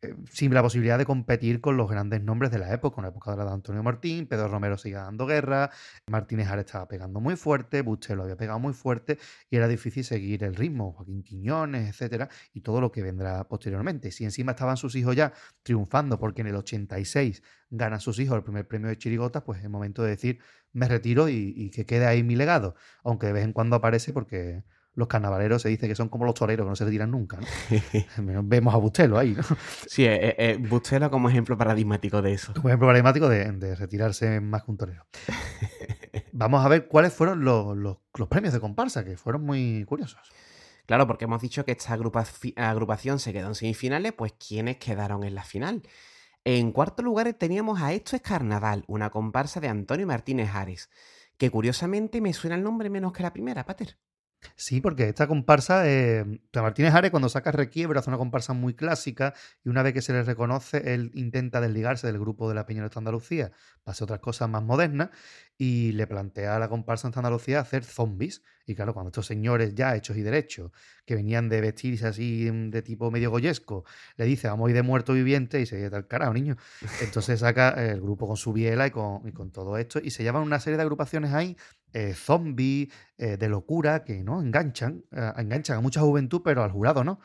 eh, 0.02 0.16
sin 0.32 0.54
la 0.54 0.62
posibilidad 0.62 0.98
de 0.98 1.06
competir 1.06 1.60
con 1.60 1.76
los 1.76 1.90
grandes 1.90 2.24
nombres 2.24 2.52
de 2.52 2.60
la 2.60 2.74
época, 2.74 3.00
una 3.00 3.10
época 3.10 3.32
de 3.32 3.38
la 3.38 3.46
de 3.46 3.52
Antonio 3.52 3.84
Martín, 3.84 4.28
Pedro 4.28 4.48
Romero 4.48 4.78
sigue 4.78 4.96
dando 4.96 5.26
guerra, 5.26 5.72
Martínez 6.08 6.48
Jara 6.48 6.62
estaba 6.62 6.88
pegando 6.88 7.20
muy 7.20 7.36
fuerte, 7.36 7.82
Bustelo 7.82 8.24
había 8.24 8.38
pegado 8.38 8.60
muy 8.60 8.74
fuerte 8.74 9.18
y 9.50 9.58
era 9.58 9.68
difícil 9.68 10.06
seguir 10.06 10.46
el 10.46 10.56
ritmo, 10.56 10.94
Joaquín 10.94 11.22
Quiñones, 11.22 11.90
etcétera, 11.90 12.30
y 12.54 12.62
todo 12.62 12.80
lo 12.80 12.94
que 12.94 13.02
vendrá 13.04 13.46
posteriormente. 13.50 14.12
Si 14.12 14.24
encima 14.24 14.54
estaban 14.54 14.78
sus 14.78 14.96
hijos 14.96 15.18
ya 15.18 15.34
triunfando, 15.64 16.18
porque 16.18 16.42
en 16.42 16.48
el 16.48 16.56
86 16.56 17.44
ganan 17.70 18.00
sus 18.00 18.20
hijos 18.20 18.38
el 18.38 18.44
primer 18.44 18.68
premio 18.70 18.88
de 18.88 18.98
Chirigotas, 18.98 19.44
pues 19.44 19.60
es 19.60 19.66
el 19.66 19.70
momento 19.70 20.02
de 20.04 20.12
decir, 20.12 20.40
me 20.72 20.88
retiro 20.88 21.28
y, 21.28 21.54
y 21.58 21.72
que 21.72 21.86
quede 21.86 22.06
ahí 22.06 22.24
mi 22.24 22.38
legado, 22.38 22.76
aunque 23.04 23.28
de 23.28 23.34
vez 23.34 23.44
en 23.44 23.52
cuando 23.52 23.76
aparece 23.76 24.14
porque 24.14 24.64
los 24.94 25.08
carnavaleros 25.08 25.62
se 25.62 25.70
dice 25.70 25.88
que 25.88 25.96
son 25.96 26.10
como 26.10 26.26
los 26.26 26.34
toreros, 26.34 26.66
que 26.66 26.70
no 26.70 26.76
se 26.76 26.86
retiran 26.86 27.12
nunca, 27.12 27.38
¿no? 27.40 27.48
Vemos 28.44 28.74
a 28.74 28.78
Bustelo 28.78 29.18
ahí, 29.18 29.34
¿no? 29.34 29.44
Sí, 29.88 30.06
eh, 30.06 30.36
eh, 30.38 30.58
Bustelo 30.60 31.10
como 31.10 31.30
ejemplo 31.30 31.58
paradigmático 31.58 32.22
de 32.22 32.34
eso. 32.34 32.54
Como 32.54 32.70
ejemplo 32.70 32.88
paradigmático 32.88 33.30
de, 33.30 33.52
de 33.54 33.76
retirarse 33.76 34.42
más 34.42 34.64
que 34.64 34.72
un 34.72 34.78
torero. 34.78 35.06
Vamos 36.32 36.66
a 36.66 36.70
ver 36.70 36.88
cuáles 36.88 37.14
fueron 37.14 37.44
los, 37.44 37.76
los- 37.78 37.98
los 38.16 38.28
premios 38.28 38.54
de 38.54 38.60
comparsa, 38.60 39.04
que 39.06 39.16
fueron 39.18 39.44
muy 39.46 39.86
curiosos. 39.86 40.20
Claro, 40.86 41.06
porque 41.08 41.26
hemos 41.26 41.42
dicho 41.42 41.64
que 41.66 41.72
esta 41.74 41.94
agrupación 41.94 43.20
se 43.20 43.32
quedó 43.32 43.48
en 43.48 43.56
semifinales, 43.56 44.14
pues 44.14 44.34
¿quiénes 44.34 44.78
quedaron 44.78 45.24
en 45.24 45.36
la 45.36 45.44
final? 45.44 45.84
En 46.44 46.72
cuarto 46.72 47.04
lugar 47.04 47.32
teníamos 47.34 47.82
a 47.82 47.94
Esto 47.94 48.16
es 48.16 48.22
Carnaval, 48.24 48.86
una 48.88 49.10
comparsa 49.12 49.60
de 49.60 49.68
Antonio 49.68 50.08
Martínez 50.08 50.50
Ares, 50.54 50.90
que 51.38 51.52
curiosamente 51.52 52.22
me 52.22 52.34
suena 52.34 52.56
el 52.56 52.64
nombre 52.64 52.90
menos 52.90 53.14
que 53.14 53.22
la 53.24 53.32
primera, 53.34 53.66
Pater. 53.66 53.98
Sí, 54.56 54.80
porque 54.82 55.10
esta 55.10 55.28
comparsa, 55.28 55.90
eh, 55.90 56.26
Martínez 56.54 56.94
Ares, 56.94 57.12
cuando 57.12 57.28
saca 57.30 57.52
Requiebra, 57.52 58.00
hace 58.00 58.10
una 58.10 58.18
comparsa 58.18 58.54
muy 58.54 58.74
clásica 58.74 59.34
y 59.64 59.70
una 59.70 59.84
vez 59.84 59.94
que 59.94 60.02
se 60.02 60.14
le 60.14 60.24
reconoce, 60.24 60.94
él 60.94 61.12
intenta 61.14 61.60
desligarse 61.60 62.08
del 62.08 62.20
grupo 62.20 62.48
de 62.48 62.56
la 62.56 62.66
Peña 62.66 62.84
de 62.84 62.90
Andalucía 62.96 63.52
para 63.84 63.92
hacer 63.94 64.06
otras 64.06 64.20
cosas 64.20 64.50
más 64.50 64.64
modernas 64.64 65.10
y 65.58 65.92
le 65.92 66.08
plantea 66.08 66.56
a 66.56 66.60
la 66.60 66.70
comparsa 66.70 67.10
en 67.10 67.14
Andalucía 67.18 67.60
hacer 67.60 67.84
zombies. 67.84 68.42
Y 68.66 68.76
claro, 68.76 68.94
cuando 68.94 69.10
estos 69.10 69.26
señores 69.26 69.76
ya 69.76 69.96
hechos 69.96 70.16
y 70.16 70.22
derechos, 70.22 70.72
que 71.06 71.16
venían 71.16 71.50
de 71.50 71.60
vestirse 71.60 72.08
así 72.08 72.50
mm, 72.52 72.70
de 72.70 72.82
tipo 72.82 73.12
medio 73.12 73.32
goyesco, 73.32 73.84
le 74.16 74.26
dice 74.26 74.48
vamos 74.48 74.68
a 74.68 74.70
ir 74.70 74.76
de 74.76 74.84
muerto 74.84 75.14
viviente 75.14 75.60
y 75.60 75.66
se 75.66 75.76
dice 75.76 75.90
tal 75.90 76.08
carajo, 76.08 76.34
niño. 76.34 76.56
Entonces 77.02 77.40
saca 77.42 77.72
el 77.72 78.00
grupo 78.00 78.28
con 78.28 78.38
su 78.38 78.54
biela 78.54 78.88
y 78.88 78.92
con, 78.92 79.28
y 79.28 79.32
con 79.32 79.52
todo 79.52 79.78
esto 79.78 80.00
y 80.02 80.12
se 80.12 80.24
llaman 80.24 80.44
una 80.44 80.60
serie 80.60 80.78
de 80.78 80.84
agrupaciones 80.84 81.34
ahí, 81.34 81.58
eh, 81.94 82.14
zombies, 82.14 82.90
eh, 83.18 83.38
de 83.38 83.50
locura, 83.50 84.04
que 84.04 84.24
no 84.24 84.42
enganchan, 84.42 85.04
eh, 85.12 85.32
enganchan 85.38 85.78
a 85.78 85.82
mucha 85.82 86.02
juventud, 86.02 86.42
pero 86.44 86.64
al 86.64 86.72
jurado 86.72 87.04
no. 87.04 87.20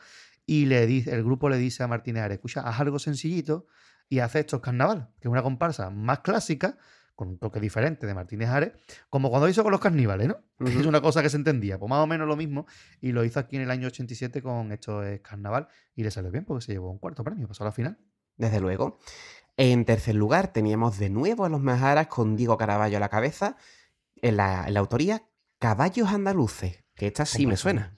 Y 0.45 0.65
le 0.65 0.85
dice, 0.85 1.13
el 1.13 1.23
grupo 1.23 1.49
le 1.49 1.57
dice 1.57 1.83
a 1.83 1.87
Martínez 1.87 2.23
Ares, 2.23 2.35
escucha, 2.35 2.61
haz 2.61 2.79
algo 2.79 2.99
sencillito 2.99 3.67
y 4.09 4.19
hace 4.19 4.39
estos 4.39 4.61
carnaval, 4.61 5.09
que 5.19 5.27
es 5.27 5.31
una 5.31 5.41
comparsa 5.41 5.89
más 5.89 6.19
clásica, 6.19 6.77
con 7.15 7.29
un 7.29 7.37
toque 7.39 7.59
diferente 7.59 8.05
de 8.05 8.13
Martínez 8.13 8.49
Ares, 8.49 8.73
como 9.09 9.29
cuando 9.29 9.47
hizo 9.47 9.63
con 9.63 9.71
los 9.71 9.79
carnívales, 9.79 10.27
¿no? 10.27 10.37
Es 10.65 10.85
una 10.85 11.01
cosa 11.01 11.21
que 11.21 11.29
se 11.29 11.37
entendía, 11.37 11.79
pues 11.79 11.89
más 11.89 11.99
o 11.99 12.07
menos 12.07 12.27
lo 12.27 12.35
mismo, 12.35 12.67
y 13.01 13.11
lo 13.11 13.23
hizo 13.23 13.39
aquí 13.39 13.55
en 13.55 13.63
el 13.63 13.71
año 13.71 13.87
87 13.87 14.41
con 14.41 14.71
esto 14.71 15.03
es 15.03 15.21
carnaval, 15.21 15.67
y 15.95 16.03
le 16.03 16.11
salió 16.11 16.29
bien 16.29 16.45
porque 16.45 16.65
se 16.65 16.73
llevó 16.73 16.91
un 16.91 16.99
cuarto 16.99 17.23
premio, 17.23 17.47
pasó 17.47 17.63
a 17.63 17.67
la 17.67 17.71
final. 17.71 17.97
Desde 18.37 18.59
luego. 18.59 18.99
En 19.57 19.85
tercer 19.85 20.15
lugar 20.15 20.51
teníamos 20.51 20.99
de 20.99 21.09
nuevo 21.09 21.45
a 21.45 21.49
los 21.49 21.61
Majaras 21.61 22.07
con 22.07 22.35
Diego 22.35 22.57
Caraballo 22.57 22.97
a 22.97 22.99
la 22.99 23.07
cabeza, 23.07 23.55
en 24.21 24.37
la, 24.37 24.65
en 24.67 24.73
la 24.73 24.79
autoría 24.79 25.23
Caballos 25.59 26.09
Andaluces, 26.09 26.83
que 26.95 27.07
esta 27.07 27.25
sí 27.25 27.47
me 27.47 27.57
suena. 27.57 27.97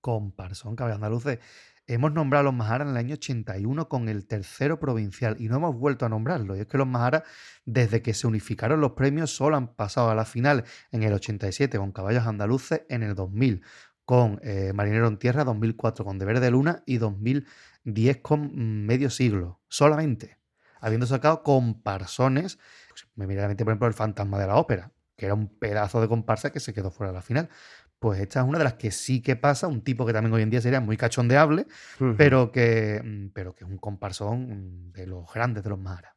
Comparsón, 0.00 0.76
caballos 0.76 0.96
andaluces. 0.96 1.38
Hemos 1.86 2.12
nombrado 2.12 2.42
a 2.42 2.44
los 2.44 2.54
Maharas 2.54 2.86
en 2.86 2.92
el 2.92 2.96
año 2.98 3.14
81 3.14 3.88
con 3.88 4.10
el 4.10 4.26
tercero 4.26 4.78
provincial 4.78 5.36
y 5.40 5.48
no 5.48 5.56
hemos 5.56 5.74
vuelto 5.74 6.04
a 6.04 6.10
nombrarlo. 6.10 6.54
Y 6.54 6.60
es 6.60 6.66
que 6.66 6.76
los 6.76 6.86
Maharas, 6.86 7.22
desde 7.64 8.02
que 8.02 8.12
se 8.12 8.26
unificaron 8.26 8.80
los 8.80 8.92
premios, 8.92 9.34
solo 9.34 9.56
han 9.56 9.74
pasado 9.74 10.10
a 10.10 10.14
la 10.14 10.26
final 10.26 10.64
en 10.92 11.02
el 11.02 11.14
87 11.14 11.78
con 11.78 11.92
Caballos 11.92 12.26
Andaluces, 12.26 12.82
en 12.90 13.02
el 13.02 13.14
2000 13.14 13.62
con 14.04 14.38
eh, 14.42 14.72
Marinero 14.74 15.08
en 15.08 15.18
Tierra, 15.18 15.44
2004 15.44 16.04
con 16.04 16.18
Deber 16.18 16.40
de 16.40 16.50
Luna 16.50 16.82
y 16.86 16.98
2010 16.98 18.18
con 18.18 18.42
mm, 18.42 18.86
Medio 18.86 19.10
Siglo. 19.10 19.60
Solamente. 19.68 20.38
Habiendo 20.80 21.06
sacado 21.06 21.42
comparsones, 21.42 22.58
pues, 22.88 23.08
me 23.16 23.26
viene 23.26 23.40
a 23.40 23.44
la 23.44 23.48
mente, 23.48 23.64
por 23.64 23.72
ejemplo, 23.72 23.88
el 23.88 23.94
Fantasma 23.94 24.38
de 24.38 24.46
la 24.46 24.56
Ópera, 24.56 24.92
que 25.18 25.26
era 25.26 25.34
un 25.34 25.48
pedazo 25.48 26.00
de 26.00 26.08
comparsa 26.08 26.50
que 26.52 26.60
se 26.60 26.72
quedó 26.72 26.90
fuera 26.90 27.12
de 27.12 27.16
la 27.18 27.22
final. 27.22 27.50
Pues 27.98 28.20
esta 28.20 28.40
es 28.40 28.46
una 28.46 28.58
de 28.58 28.64
las 28.64 28.74
que 28.74 28.92
sí 28.92 29.20
que 29.20 29.34
pasa, 29.36 29.66
un 29.66 29.82
tipo 29.82 30.06
que 30.06 30.12
también 30.12 30.32
hoy 30.32 30.42
en 30.42 30.50
día 30.50 30.60
sería 30.62 30.80
muy 30.80 30.96
cachondeable, 30.96 31.66
Ujú. 32.00 32.14
pero 32.16 32.52
que, 32.52 33.02
mm, 33.04 33.30
pero 33.34 33.54
que 33.54 33.64
es 33.64 33.70
un 33.70 33.78
comparsón 33.78 34.88
mm, 34.88 34.92
de 34.92 35.06
los 35.08 35.30
grandes 35.34 35.64
de 35.64 35.70
los. 35.70 36.14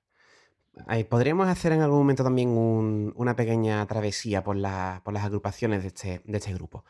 Ahí 0.87 1.03
podríamos 1.03 1.47
hacer 1.47 1.73
en 1.73 1.81
algún 1.81 1.97
momento 1.97 2.23
también 2.23 2.49
un- 2.49 3.11
una 3.17 3.35
pequeña 3.35 3.85
travesía 3.87 4.43
por, 4.43 4.55
la- 4.55 5.01
por 5.03 5.13
las 5.13 5.25
agrupaciones 5.25 5.81
de 5.81 5.87
este, 5.87 6.21
de 6.23 6.37
este 6.37 6.53
grupo. 6.53 6.85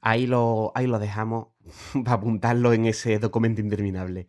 Ahí 0.00 0.26
lo, 0.26 0.72
ahí 0.74 0.86
lo 0.86 0.98
dejamos 0.98 1.48
para 2.04 2.14
apuntarlo 2.14 2.72
en 2.72 2.86
ese 2.86 3.18
documento 3.18 3.60
interminable. 3.60 4.28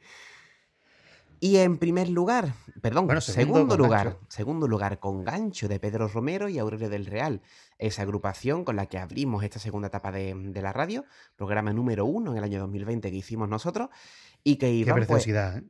Y 1.43 1.57
en 1.57 1.79
primer 1.79 2.07
lugar, 2.07 2.53
perdón, 2.83 3.07
Bueno, 3.07 3.19
segundo 3.19 3.75
lugar, 3.75 4.05
gancho. 4.09 4.25
segundo 4.29 4.67
lugar 4.67 4.99
con 4.99 5.23
gancho 5.23 5.67
de 5.67 5.79
Pedro 5.79 6.07
Romero 6.07 6.47
y 6.49 6.59
Aurelio 6.59 6.87
del 6.87 7.07
Real, 7.07 7.41
esa 7.79 8.03
agrupación 8.03 8.63
con 8.63 8.75
la 8.75 8.85
que 8.85 8.99
abrimos 8.99 9.43
esta 9.43 9.57
segunda 9.57 9.87
etapa 9.87 10.11
de, 10.11 10.35
de 10.35 10.61
la 10.61 10.71
radio, 10.71 11.03
programa 11.35 11.73
número 11.73 12.05
uno 12.05 12.31
en 12.31 12.37
el 12.37 12.43
año 12.43 12.59
2020 12.59 13.09
que 13.09 13.17
hicimos 13.17 13.49
nosotros, 13.49 13.89
y 14.43 14.57
que 14.57 14.67
Qué 14.67 14.73
iban 14.73 14.95
pues, 14.97 15.07
preciosidad, 15.07 15.57
¿eh? 15.57 15.63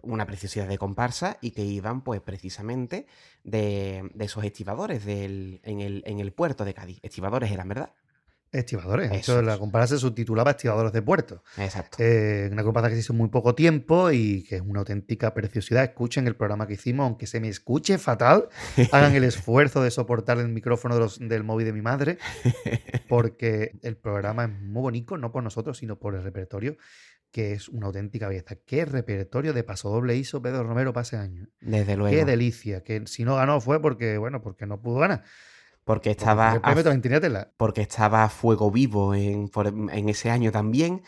una 0.00 0.26
preciosidad 0.26 0.66
de 0.66 0.78
comparsa 0.78 1.38
y 1.40 1.52
que 1.52 1.64
iban 1.64 2.02
pues 2.02 2.20
precisamente 2.20 3.06
de, 3.44 4.10
de 4.14 4.24
esos 4.24 4.42
estibadores 4.42 5.04
del, 5.04 5.60
en, 5.62 5.80
el, 5.80 6.02
en 6.04 6.18
el 6.18 6.32
puerto 6.32 6.64
de 6.64 6.74
Cádiz. 6.74 6.98
Estibadores 7.02 7.52
eran, 7.52 7.68
¿verdad? 7.68 7.92
Estibadores. 8.52 9.10
Eso 9.12 9.40
la 9.42 9.56
comparsa 9.58 9.94
se 9.96 10.00
subtitulaba 10.00 10.50
Estibadores 10.52 10.92
de 10.92 11.00
Puerto. 11.02 11.42
Exacto. 11.56 11.96
Eh, 12.00 12.48
una 12.52 12.60
agrupación 12.60 12.90
que 12.90 12.96
se 12.96 13.00
hizo 13.00 13.14
muy 13.14 13.28
poco 13.28 13.54
tiempo 13.54 14.10
y 14.12 14.44
que 14.44 14.56
es 14.56 14.62
una 14.62 14.80
auténtica 14.80 15.32
preciosidad. 15.32 15.82
Escuchen 15.84 16.26
el 16.26 16.36
programa 16.36 16.66
que 16.66 16.74
hicimos, 16.74 17.04
aunque 17.04 17.26
se 17.26 17.40
me 17.40 17.48
escuche 17.48 17.96
fatal, 17.98 18.48
hagan 18.92 19.14
el 19.14 19.24
esfuerzo 19.24 19.82
de 19.82 19.90
soportar 19.90 20.38
el 20.38 20.48
micrófono 20.48 20.94
de 20.96 21.00
los- 21.00 21.18
del 21.18 21.44
móvil 21.44 21.66
de 21.66 21.72
mi 21.72 21.82
madre, 21.82 22.18
porque 23.08 23.78
el 23.82 23.96
programa 23.96 24.44
es 24.44 24.50
muy 24.50 24.82
bonito, 24.82 25.16
no 25.16 25.32
por 25.32 25.42
nosotros, 25.42 25.78
sino 25.78 25.98
por 25.98 26.14
el 26.14 26.22
repertorio, 26.22 26.76
que 27.30 27.52
es 27.52 27.68
una 27.68 27.86
auténtica 27.86 28.28
belleza. 28.28 28.56
¿Qué 28.66 28.84
repertorio 28.84 29.52
de 29.54 29.64
paso 29.64 29.88
doble 29.90 30.16
hizo 30.16 30.42
Pedro 30.42 30.64
Romero 30.64 30.92
para 30.92 31.02
ese 31.02 31.16
año? 31.16 31.48
Desde 31.60 31.96
luego. 31.96 32.14
Qué 32.14 32.24
delicia. 32.24 32.82
Que 32.82 33.06
si 33.06 33.24
no 33.24 33.36
ganó 33.36 33.60
fue 33.60 33.80
porque, 33.80 34.18
bueno, 34.18 34.42
porque 34.42 34.66
no 34.66 34.80
pudo 34.82 34.98
ganar. 34.98 35.24
Porque 35.84 36.10
Porque 36.10 36.10
estaba 36.10 36.52
el 36.52 36.58
a 36.58 36.62
premio 36.62 36.84
también 36.84 37.02
tenía 37.02 37.20
tela. 37.20 37.52
porque 37.56 37.80
estaba 37.82 38.28
Fuego 38.28 38.70
Vivo 38.70 39.14
en, 39.14 39.48
por- 39.48 39.66
en 39.68 40.08
ese 40.08 40.30
año 40.30 40.52
también. 40.52 41.02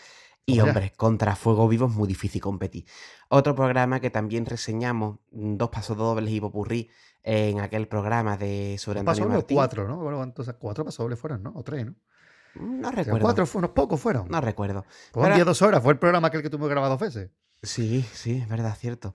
Y 0.46 0.56
ya. 0.56 0.64
hombre, 0.64 0.92
contra 0.96 1.36
Fuego 1.36 1.66
Vivo 1.68 1.86
es 1.86 1.92
muy 1.92 2.06
difícil 2.08 2.40
competir. 2.42 2.84
Otro 3.28 3.54
programa 3.54 4.00
que 4.00 4.10
también 4.10 4.44
reseñamos, 4.44 5.20
mm, 5.32 5.56
dos 5.56 5.70
pasos 5.70 5.96
dobles 5.96 6.30
y 6.30 6.40
popurrí, 6.40 6.90
en 7.22 7.60
aquel 7.60 7.88
programa 7.88 8.36
de 8.36 8.76
sobre 8.78 9.00
¿Un 9.00 9.06
paso 9.06 9.22
Antonio 9.22 9.38
Martín. 9.38 9.56
cuatro, 9.56 9.88
¿no? 9.88 10.34
Cuatro 10.58 10.84
pasos 10.84 10.98
dobles 10.98 11.18
fueron, 11.18 11.42
¿no? 11.42 11.52
O 11.56 11.62
tres, 11.62 11.86
¿no? 11.86 11.94
Mm, 12.56 12.80
No 12.80 12.90
recuerdo. 12.90 13.20
Cuatro, 13.20 13.46
unos 13.54 13.70
pocos 13.70 13.98
fueron. 13.98 14.28
No 14.28 14.40
recuerdo. 14.42 14.82
Pues 14.82 15.14
un 15.16 15.22
Pero- 15.22 15.34
día, 15.36 15.44
dos 15.46 15.62
horas. 15.62 15.82
Fue 15.82 15.92
el 15.94 15.98
programa 15.98 16.28
aquel 16.28 16.42
que 16.42 16.50
tuvimos 16.50 16.68
grabado 16.68 16.92
dos 16.92 17.00
veces. 17.00 17.30
Sí, 17.62 18.04
sí, 18.12 18.36
es 18.42 18.48
verdad, 18.48 18.76
cierto. 18.78 19.14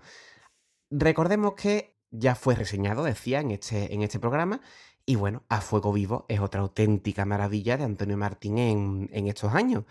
Recordemos 0.90 1.54
que 1.54 1.96
ya 2.12 2.34
fue 2.34 2.56
reseñado, 2.56 3.04
decía, 3.04 3.40
en 3.42 3.52
este, 3.52 3.94
en 3.94 4.02
este 4.02 4.20
programa. 4.20 4.62
Y 5.10 5.16
bueno, 5.16 5.44
A 5.50 5.60
Fuego 5.62 5.92
Vivo 5.92 6.26
es 6.30 6.40
otra 6.40 6.62
auténtica 6.62 7.26
maravilla 7.26 7.78
de 7.78 7.84
Antonio 7.84 8.16
Martín 8.16 8.60
en, 8.60 9.10
en 9.12 9.28
estos 9.28 9.56
años. 9.56 9.86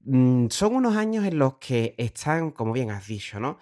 Mm, 0.00 0.48
Son 0.48 0.74
unos 0.74 0.96
años 0.96 1.26
en 1.26 1.38
los 1.38 1.56
que 1.58 1.94
están, 1.98 2.52
como 2.52 2.72
bien 2.72 2.90
has 2.90 3.06
dicho, 3.06 3.38
¿no? 3.38 3.58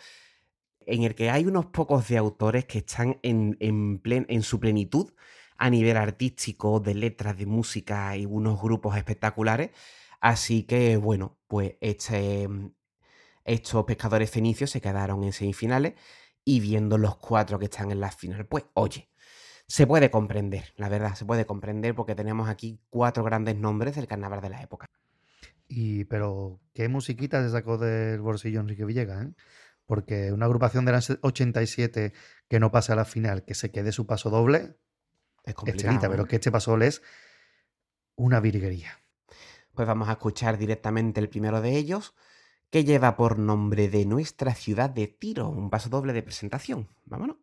En 0.87 1.03
el 1.05 1.15
que 1.17 1.31
hay 1.31 1.47
unos 1.47 1.67
pocos 1.67 2.09
de 2.09 2.19
autores 2.19 2.67
que 2.67 2.79
están 2.79 3.19
en, 3.23 3.57
en, 3.61 4.03
plen- 4.03 4.27
en 4.29 4.43
su 4.43 4.61
plenitud 4.61 5.13
a 5.59 5.71
nivel 5.71 5.97
artístico, 5.97 6.81
de 6.81 6.95
letras, 6.95 7.37
de 7.39 7.47
música 7.47 8.17
y 8.17 8.27
unos 8.27 8.63
grupos 8.63 8.97
espectaculares. 8.97 9.71
Así 10.21 10.65
que, 10.65 10.97
bueno, 10.97 11.39
pues 11.49 11.75
este, 11.81 12.49
estos 13.45 13.85
pescadores 13.85 14.31
fenicios 14.31 14.71
se 14.71 14.81
quedaron 14.81 15.25
en 15.25 15.33
semifinales 15.33 15.95
y 16.45 16.61
viendo 16.61 16.99
los 16.99 17.17
cuatro 17.17 17.59
que 17.59 17.67
están 17.67 17.91
en 17.91 18.01
la 18.01 18.11
final, 18.11 18.47
pues 18.47 18.65
oye, 18.75 19.09
se 19.67 19.87
puede 19.87 20.11
comprender, 20.11 20.73
la 20.77 20.89
verdad, 20.89 21.15
se 21.15 21.25
puede 21.25 21.47
comprender 21.47 21.95
porque 21.95 22.15
tenemos 22.15 22.49
aquí 22.49 22.79
cuatro 22.91 23.25
grandes 23.25 23.57
nombres 23.57 23.97
del 23.97 24.07
carnaval 24.07 24.41
de 24.41 24.51
la 24.51 24.63
época. 24.63 24.91
Y, 25.69 26.05
pero, 26.05 26.61
¿qué 26.75 26.89
musiquita 26.89 27.43
se 27.43 27.51
sacó 27.51 27.79
del 27.79 28.21
bolsillo 28.21 28.61
Enrique 28.61 28.85
Villegas? 28.85 29.27
eh? 29.27 29.33
Porque 29.87 30.33
una 30.33 30.47
agrupación 30.47 30.85
del 30.85 30.95
año 30.97 31.19
87 31.23 32.13
que 32.49 32.61
no 32.61 32.71
pasa 32.71 32.93
a 32.93 32.97
la 32.97 33.05
final, 33.05 33.45
que 33.45 33.55
se 33.55 33.71
quede 33.71 33.93
su 33.93 34.07
paso 34.07 34.31
doble, 34.31 34.77
Es 35.45 35.49
es 35.49 35.55
complicado. 35.55 36.11
pero 36.11 36.27
que 36.27 36.37
este 36.37 36.51
paso 36.53 36.73
doble 36.73 36.87
es 36.89 37.03
una 38.17 38.41
virguería. 38.41 38.99
Pues 39.75 39.89
vamos 39.89 40.09
a 40.09 40.13
escuchar 40.13 40.57
directamente 40.59 41.21
el 41.21 41.29
primero 41.29 41.61
de 41.61 41.77
ellos, 41.77 42.15
que 42.71 42.85
lleva 42.85 43.17
por 43.17 43.39
nombre 43.39 43.89
de 43.89 44.05
nuestra 44.07 44.55
ciudad 44.55 44.91
de 44.91 45.07
Tiro, 45.09 45.49
un 45.49 45.71
paso 45.71 45.89
doble 45.89 46.13
de 46.13 46.23
presentación. 46.23 46.89
Vámonos. 47.05 47.37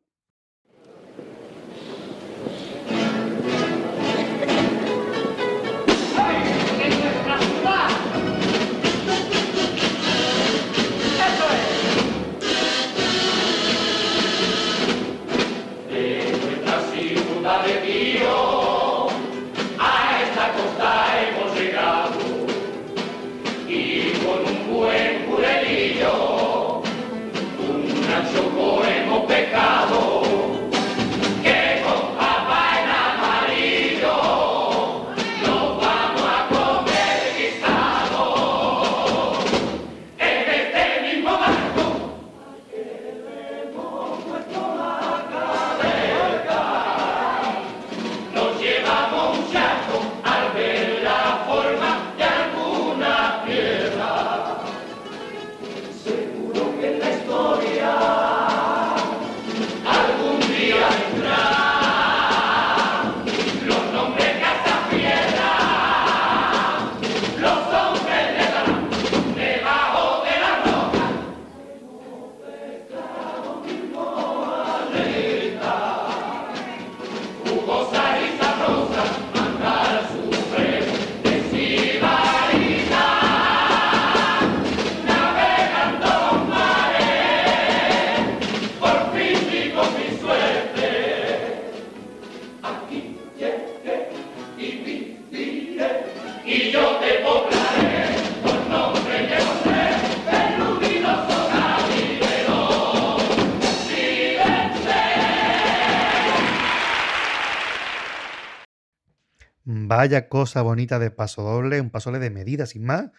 Vaya 110.02 110.30
cosa 110.30 110.64
bonita 110.64 110.98
de 110.98 111.12
paso 111.12 111.44
doble, 111.44 111.80
un 111.80 111.92
paso 111.92 112.10
doble 112.10 112.24
de 112.24 112.32
medida, 112.32 112.66
sin 112.66 112.84
más. 112.84 113.12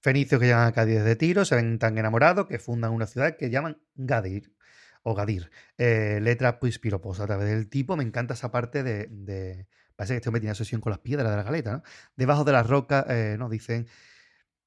Fenicios 0.00 0.40
que 0.40 0.46
llegan 0.46 0.66
a 0.66 0.72
Cádiz 0.72 1.04
de 1.04 1.14
tiro, 1.14 1.44
se 1.44 1.56
ven 1.56 1.78
tan 1.78 1.98
enamorados 1.98 2.46
que 2.46 2.58
fundan 2.58 2.92
una 2.92 3.06
ciudad 3.06 3.36
que 3.36 3.50
llaman 3.50 3.82
Gadir 3.96 4.50
o 5.02 5.14
Gadir. 5.14 5.50
Eh, 5.76 6.20
letra 6.22 6.58
pues 6.58 6.78
piroposa 6.78 7.24
a 7.24 7.26
través 7.26 7.50
del 7.50 7.68
tipo. 7.68 7.98
Me 7.98 8.02
encanta 8.02 8.32
esa 8.32 8.50
parte 8.50 8.82
de. 8.82 9.66
parece 9.94 10.14
que 10.14 10.16
este 10.16 10.30
hombre 10.30 10.40
tiene 10.40 10.52
asociación 10.52 10.80
con 10.80 10.88
las 10.88 11.00
piedras 11.00 11.30
de 11.30 11.36
la 11.36 11.42
galeta, 11.42 11.72
¿no? 11.72 11.82
Debajo 12.16 12.44
de 12.44 12.52
las 12.52 12.66
rocas, 12.66 13.04
eh, 13.10 13.36
nos 13.38 13.50
dicen. 13.50 13.86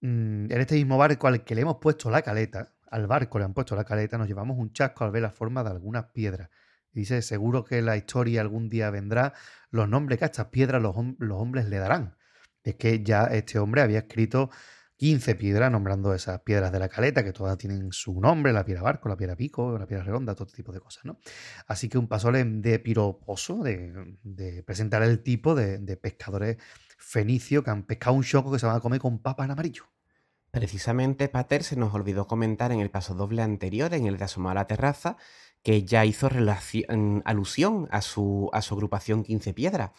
mm, 0.01 0.51
en 0.51 0.61
este 0.61 0.75
mismo 0.75 0.99
barco 0.99 1.27
al 1.27 1.43
que 1.43 1.55
le 1.55 1.61
hemos 1.61 1.77
puesto 1.77 2.11
la 2.11 2.21
caleta, 2.21 2.75
al 2.91 3.07
barco 3.07 3.39
le 3.39 3.45
han 3.45 3.55
puesto 3.55 3.75
la 3.75 3.85
caleta, 3.85 4.19
nos 4.19 4.27
llevamos 4.27 4.57
un 4.59 4.71
chasco 4.71 5.03
al 5.03 5.11
ver 5.11 5.23
la 5.23 5.31
forma 5.31 5.63
de 5.63 5.71
algunas 5.71 6.05
piedras. 6.11 6.49
Dice, 6.95 7.21
seguro 7.21 7.65
que 7.65 7.81
la 7.81 7.97
historia 7.97 8.39
algún 8.39 8.69
día 8.69 8.89
vendrá, 8.89 9.33
los 9.69 9.89
nombres 9.89 10.17
que 10.17 10.25
a 10.25 10.27
estas 10.27 10.47
piedras 10.47 10.81
los, 10.81 10.95
los 11.19 11.39
hombres 11.39 11.67
le 11.67 11.77
darán. 11.77 12.15
Es 12.63 12.75
que 12.75 13.03
ya 13.03 13.25
este 13.25 13.59
hombre 13.59 13.81
había 13.81 13.99
escrito 13.99 14.49
15 14.95 15.35
piedras 15.35 15.69
nombrando 15.69 16.13
esas 16.13 16.39
piedras 16.41 16.71
de 16.71 16.79
la 16.79 16.87
caleta, 16.87 17.23
que 17.23 17.33
todas 17.33 17.57
tienen 17.57 17.91
su 17.91 18.19
nombre, 18.21 18.53
la 18.53 18.63
piedra 18.63 18.81
barco, 18.81 19.09
la 19.09 19.17
piedra 19.17 19.35
pico, 19.35 19.77
la 19.77 19.85
piedra 19.85 20.05
redonda, 20.05 20.35
todo 20.35 20.47
tipo 20.47 20.71
de 20.71 20.79
cosas, 20.79 21.03
¿no? 21.03 21.19
Así 21.67 21.89
que 21.89 21.97
un 21.97 22.07
pasole 22.07 22.43
de 22.43 22.79
piroposo, 22.79 23.61
de, 23.61 24.17
de 24.23 24.63
presentar 24.63 25.03
el 25.03 25.21
tipo 25.21 25.53
de, 25.53 25.79
de 25.79 25.97
pescadores 25.97 26.57
fenicios 26.97 27.63
que 27.63 27.71
han 27.71 27.83
pescado 27.83 28.15
un 28.15 28.23
choco 28.23 28.53
que 28.53 28.59
se 28.59 28.65
van 28.65 28.77
a 28.77 28.79
comer 28.79 29.01
con 29.01 29.19
papas 29.19 29.45
en 29.45 29.51
amarillo. 29.51 29.83
Precisamente, 30.55 31.27
Pater 31.27 31.63
se 31.63 31.75
nos 31.75 31.93
olvidó 31.93 32.27
comentar 32.27 32.71
en 32.71 32.79
el 32.79 32.89
paso 32.89 33.13
doble 33.13 33.41
anterior, 33.41 33.93
en 33.93 34.05
el 34.05 34.17
de 34.17 34.23
asomar 34.23 34.51
a 34.51 34.61
la 34.61 34.67
terraza, 34.67 35.17
que 35.65 35.83
ya 35.83 36.05
hizo 36.05 36.29
relaci- 36.29 36.85
alusión 37.25 37.89
a 37.91 38.01
su, 38.01 38.49
a 38.53 38.61
su 38.61 38.75
agrupación 38.75 39.23
15 39.23 39.53
piedras. 39.53 39.91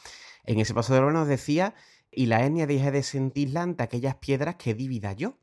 En 0.45 0.61
ese 0.61 0.75
paso 0.75 0.95
doble 0.95 1.13
nos 1.13 1.29
decía, 1.29 1.75
y 2.11 2.27
la 2.27 2.45
etnia 2.47 2.67
deja 2.67 2.91
de 2.93 3.03
sentirla 3.03 3.63
ante 3.63 3.83
aquellas 3.83 4.17
piedras 4.17 4.57
que 4.57 4.75
divida 4.75 5.13
yo. 5.13 5.39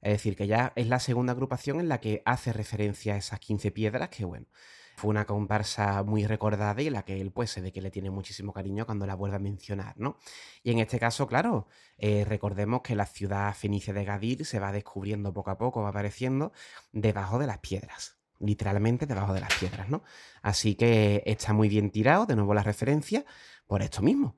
Es 0.00 0.12
decir, 0.12 0.36
que 0.36 0.46
ya 0.46 0.72
es 0.76 0.86
la 0.88 1.00
segunda 1.00 1.32
agrupación 1.32 1.80
en 1.80 1.88
la 1.88 2.00
que 2.00 2.22
hace 2.24 2.52
referencia 2.52 3.14
a 3.14 3.18
esas 3.18 3.40
15 3.40 3.70
piedras, 3.72 4.08
que 4.10 4.24
bueno, 4.24 4.46
Fue 4.96 5.10
una 5.10 5.26
comparsa 5.26 6.02
muy 6.02 6.26
recordada 6.26 6.82
y 6.82 6.90
la 6.90 7.04
que 7.04 7.20
él 7.20 7.30
pues 7.32 7.50
se 7.52 7.60
ve 7.60 7.72
que 7.72 7.80
le 7.82 7.90
tiene 7.90 8.10
muchísimo 8.10 8.52
cariño 8.52 8.84
cuando 8.86 9.06
la 9.06 9.14
vuelve 9.14 9.36
a 9.36 9.38
mencionar, 9.38 9.94
¿no? 9.98 10.18
Y 10.64 10.72
en 10.72 10.80
este 10.80 10.98
caso, 10.98 11.26
claro, 11.28 11.68
eh, 11.98 12.24
recordemos 12.26 12.80
que 12.82 12.96
la 12.96 13.06
ciudad 13.06 13.54
fenicia 13.54 13.92
de 13.94 14.04
Gadir 14.04 14.44
se 14.44 14.58
va 14.58 14.72
descubriendo 14.72 15.32
poco 15.32 15.50
a 15.52 15.58
poco, 15.58 15.82
va 15.82 15.90
apareciendo 15.90 16.52
debajo 16.92 17.38
de 17.38 17.46
las 17.46 17.58
piedras 17.58 18.17
literalmente 18.40 19.06
debajo 19.06 19.34
de 19.34 19.40
las 19.40 19.54
piedras, 19.54 19.88
¿no? 19.88 20.02
Así 20.42 20.74
que 20.74 21.22
está 21.26 21.52
muy 21.52 21.68
bien 21.68 21.90
tirado, 21.90 22.26
de 22.26 22.36
nuevo 22.36 22.54
la 22.54 22.62
referencia, 22.62 23.24
por 23.66 23.82
esto 23.82 24.02
mismo. 24.02 24.36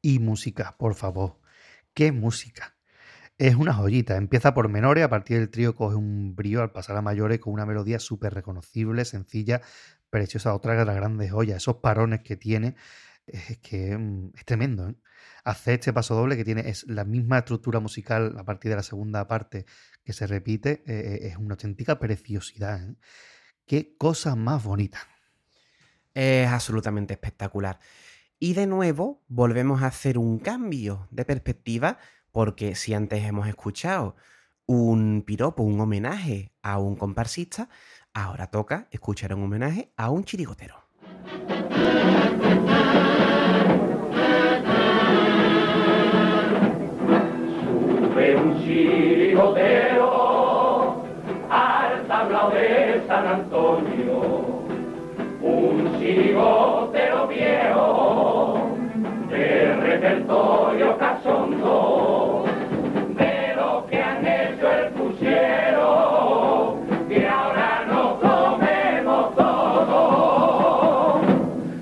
Y 0.00 0.18
música, 0.18 0.76
por 0.78 0.94
favor. 0.94 1.38
¿Qué 1.94 2.12
música? 2.12 2.76
Es 3.38 3.56
una 3.56 3.72
joyita. 3.74 4.16
Empieza 4.16 4.54
por 4.54 4.68
menores, 4.68 5.04
a 5.04 5.08
partir 5.08 5.38
del 5.38 5.50
trío 5.50 5.74
coge 5.74 5.96
un 5.96 6.36
brío 6.36 6.62
al 6.62 6.72
pasar 6.72 6.96
a 6.96 7.02
mayores 7.02 7.40
con 7.40 7.52
una 7.52 7.66
melodía 7.66 7.98
súper 7.98 8.32
reconocible, 8.34 9.04
sencilla, 9.04 9.60
preciosa, 10.10 10.54
otra 10.54 10.74
de 10.76 10.84
las 10.84 10.96
grandes 10.96 11.32
joyas. 11.32 11.56
Esos 11.56 11.76
parones 11.76 12.20
que 12.22 12.36
tiene 12.36 12.76
es 13.26 13.58
que 13.58 13.96
mm, 13.96 14.32
es 14.36 14.44
tremendo. 14.44 14.88
¿eh? 14.88 14.94
Hacer 15.44 15.74
este 15.74 15.92
paso 15.92 16.14
doble 16.14 16.36
que 16.36 16.44
tiene 16.44 16.68
es 16.68 16.84
la 16.86 17.04
misma 17.04 17.38
estructura 17.38 17.80
musical 17.80 18.36
a 18.38 18.44
partir 18.44 18.70
de 18.70 18.76
la 18.76 18.82
segunda 18.82 19.26
parte 19.26 19.66
que 20.04 20.12
se 20.12 20.26
repite, 20.26 20.82
eh, 20.86 21.28
es 21.28 21.36
una 21.36 21.54
auténtica 21.54 21.98
preciosidad. 21.98 22.88
¿eh? 22.88 22.94
Qué 23.66 23.96
cosa 23.96 24.36
más 24.36 24.62
bonita. 24.62 24.98
Es 26.12 26.48
absolutamente 26.48 27.14
espectacular. 27.14 27.80
Y 28.38 28.52
de 28.52 28.66
nuevo 28.66 29.22
volvemos 29.28 29.82
a 29.82 29.86
hacer 29.86 30.18
un 30.18 30.38
cambio 30.38 31.08
de 31.10 31.24
perspectiva 31.24 31.98
porque 32.30 32.74
si 32.74 32.92
antes 32.92 33.24
hemos 33.24 33.48
escuchado 33.48 34.16
un 34.66 35.22
piropo, 35.26 35.62
un 35.62 35.80
homenaje 35.80 36.52
a 36.62 36.78
un 36.78 36.96
comparsista, 36.96 37.70
ahora 38.12 38.48
toca 38.48 38.88
escuchar 38.90 39.34
un 39.34 39.44
homenaje 39.44 39.92
a 39.96 40.10
un 40.10 40.24
chirigotero. 40.24 40.76
Sube 47.62 48.36
un 48.36 48.62
chirigotero 48.62 49.13
un 56.04 56.10
chirigotero 56.10 57.26
viejo 57.28 58.60
de 59.30 59.74
repertorio 59.76 60.98
cachondo, 60.98 62.44
de 63.16 63.54
lo 63.56 63.86
que 63.86 64.02
han 64.02 64.26
hecho 64.26 64.70
el 64.70 64.90
puchero, 64.92 66.76
que 67.08 67.26
ahora 67.26 67.84
nos 67.88 68.18
comemos 68.20 69.34
todo. 69.34 71.20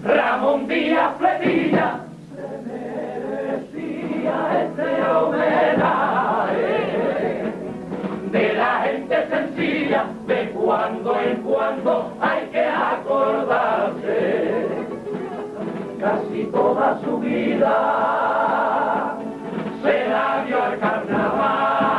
Ramón 0.04 0.68
Díaz 0.68 1.16
Fletilla 1.18 2.00
se 2.36 2.46
merecía 2.70 4.34
este 4.62 4.88
homenaje 5.10 6.72
de 8.30 8.52
la 8.54 8.72
gente 8.84 9.16
sencilla, 9.28 10.06
de 10.26 10.50
cuando 10.50 11.20
en 11.20 11.42
cuando 11.42 12.16
hay 12.20 12.51
casi 16.02 16.44
toda 16.50 17.00
su 17.04 17.18
vida 17.18 19.16
se 19.82 20.08
la 20.08 20.44
dio 20.44 20.62
al 20.62 20.78
carnaval. 20.80 21.92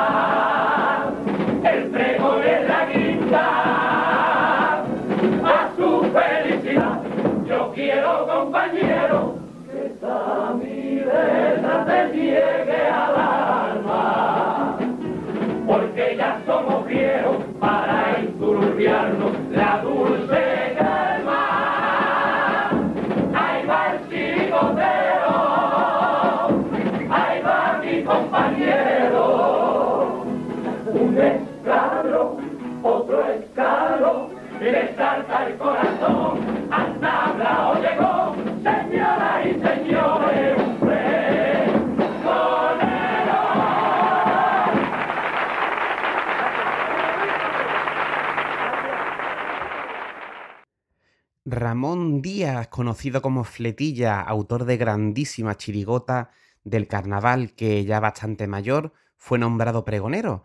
El 1.64 1.84
pregón 1.90 2.44
es 2.44 2.68
la 2.68 2.86
guinda 2.88 3.48
a 5.44 5.70
su 5.78 6.04
felicidad. 6.12 7.00
Yo 7.48 7.72
quiero, 7.74 8.28
compañero, 8.28 9.36
que 9.72 9.86
esta 9.86 10.54
mi 10.60 10.96
letra 10.96 11.86
te 11.86 12.14
llegue 12.14 12.88
al 12.88 13.16
alma, 13.16 14.78
porque 15.66 16.16
ya 16.18 16.42
somos 16.46 16.86
viejos 16.86 17.38
para 17.60 18.18
enturbiarnos 18.20 19.32
la 19.52 19.80
dulce 19.82 20.64
salta 34.96 35.48
el 35.48 35.58
corazón, 35.58 36.70
al 36.72 37.00
tablao 37.00 37.82
llegó, 37.82 38.36
señoras 38.64 39.46
y 39.46 39.54
señores. 39.60 40.64
Ramón 51.46 52.22
Díaz, 52.22 52.68
conocido 52.70 53.22
como 53.22 53.44
Fletilla, 53.44 54.22
autor 54.22 54.66
de 54.66 54.78
grandísima 54.78 55.56
chirigota 55.56 56.32
del 56.64 56.88
carnaval 56.88 57.54
que 57.54 57.86
ya 57.86 58.00
bastante 58.00 58.48
mayor, 58.48 58.94
fue 59.18 59.38
nombrado 59.38 59.86
pregonero. 59.86 60.44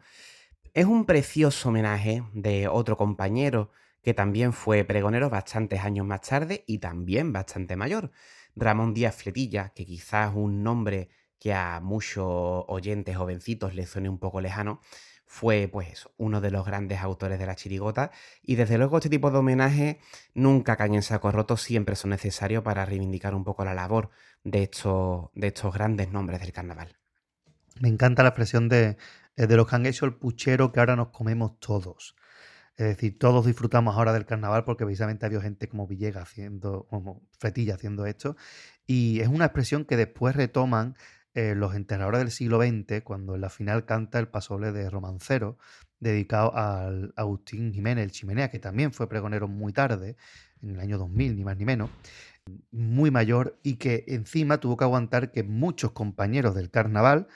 Es 0.75 0.85
un 0.85 1.07
precioso 1.07 1.71
homenaje 1.71 2.25
de 2.35 2.69
otro 2.69 2.97
compañero 2.97 3.71
que 4.03 4.15
también 4.15 4.53
fue 4.53 4.85
pregonero 4.85 5.31
bastantes 5.31 5.81
años 5.81 6.07
más 6.07 6.23
tarde 6.23 6.65
y 6.67 6.79
también 6.79 7.33
bastante 7.33 7.77
mayor. 7.77 8.11
Ramón 8.57 8.95
Díaz 8.95 9.17
Fletilla, 9.17 9.71
que 9.75 9.87
quizás 9.87 10.35
un 10.35 10.63
nombre 10.63 11.09
que 11.39 11.55
a 11.55 11.81
muchos 11.81 12.65
oyentes 12.69 13.17
jovencitos 13.17 13.75
les 13.75 13.89
suene 13.89 14.09
un 14.09 14.19
poco 14.19 14.41
lejano, 14.41 14.81
fue 15.29 15.69
pues 15.71 16.09
uno 16.17 16.41
de 16.41 16.51
los 16.51 16.65
grandes 16.65 17.01
autores 17.01 17.39
de 17.39 17.47
la 17.47 17.55
chirigota 17.55 18.11
y 18.43 18.57
desde 18.57 18.79
luego 18.79 18.97
este 18.97 19.11
tipo 19.11 19.31
de 19.31 19.39
homenajes 19.39 19.97
nunca 20.35 20.77
caen 20.77 20.95
en 20.95 21.03
saco 21.03 21.31
roto, 21.31 21.57
siempre 21.57 21.97
son 21.97 22.11
necesarios 22.11 22.65
para 22.65 22.87
reivindicar 22.87 23.35
un 23.35 23.45
poco 23.45 23.65
la 23.65 23.75
labor 23.75 24.11
de 24.43 24.65
estos, 24.65 25.29
de 25.35 25.49
estos 25.49 25.75
grandes 25.75 26.11
nombres 26.11 26.41
del 26.41 26.53
carnaval. 26.53 26.97
Me 27.79 27.89
encanta 27.89 28.23
la 28.23 28.31
expresión 28.31 28.69
de, 28.69 28.97
eh, 29.37 29.47
de 29.47 29.57
los 29.57 29.69
que 29.69 29.77
han 29.77 29.87
hecho 29.87 30.07
el 30.07 30.15
puchero 30.15 30.73
que 30.73 30.81
ahora 30.81 30.97
nos 30.97 31.09
comemos 31.09 31.61
todos. 31.61 32.17
Es 32.79 32.87
decir, 32.87 33.19
todos 33.19 33.45
disfrutamos 33.45 33.97
ahora 33.97 34.13
del 34.13 34.25
carnaval 34.25 34.63
porque 34.65 34.85
precisamente 34.85 35.27
había 35.27 35.41
gente 35.41 35.69
como 35.69 35.89
Villegas 35.89 36.23
haciendo, 36.23 36.87
como 36.89 37.23
Fretilla 37.37 37.75
haciendo 37.75 38.07
esto. 38.07 38.37
Y 38.87 39.19
es 39.19 39.27
una 39.27 39.47
expresión 39.47 39.85
que 39.85 39.97
después 39.97 40.37
retoman 40.37 40.95
eh, 41.35 41.57
los 41.57 41.75
enterradores 41.75 42.21
del 42.21 42.31
siglo 42.31 42.61
XX, 42.63 43.03
cuando 43.03 43.35
en 43.35 43.41
la 43.41 43.51
final 43.51 43.85
canta 43.85 44.21
el 44.21 44.29
pasoble 44.29 44.71
de 44.71 44.89
Romancero, 44.91 45.59
dedicado 45.99 46.57
al 46.57 47.13
Agustín 47.17 47.75
Jiménez, 47.75 48.05
el 48.05 48.13
Chimenea, 48.13 48.49
que 48.49 48.61
también 48.61 48.93
fue 48.93 49.09
pregonero 49.09 49.49
muy 49.49 49.73
tarde, 49.73 50.17
en 50.63 50.71
el 50.71 50.81
año 50.81 50.99
2000, 50.99 51.37
ni 51.37 51.45
más 51.45 51.57
ni 51.57 51.65
menos, 51.65 51.91
muy 52.71 53.11
mayor, 53.11 53.59
y 53.65 53.75
que 53.75 54.05
encima 54.07 54.59
tuvo 54.59 54.77
que 54.77 54.85
aguantar 54.85 55.33
que 55.33 55.43
muchos 55.43 55.91
compañeros 55.91 56.55
del 56.55 56.71
carnaval 56.71 57.27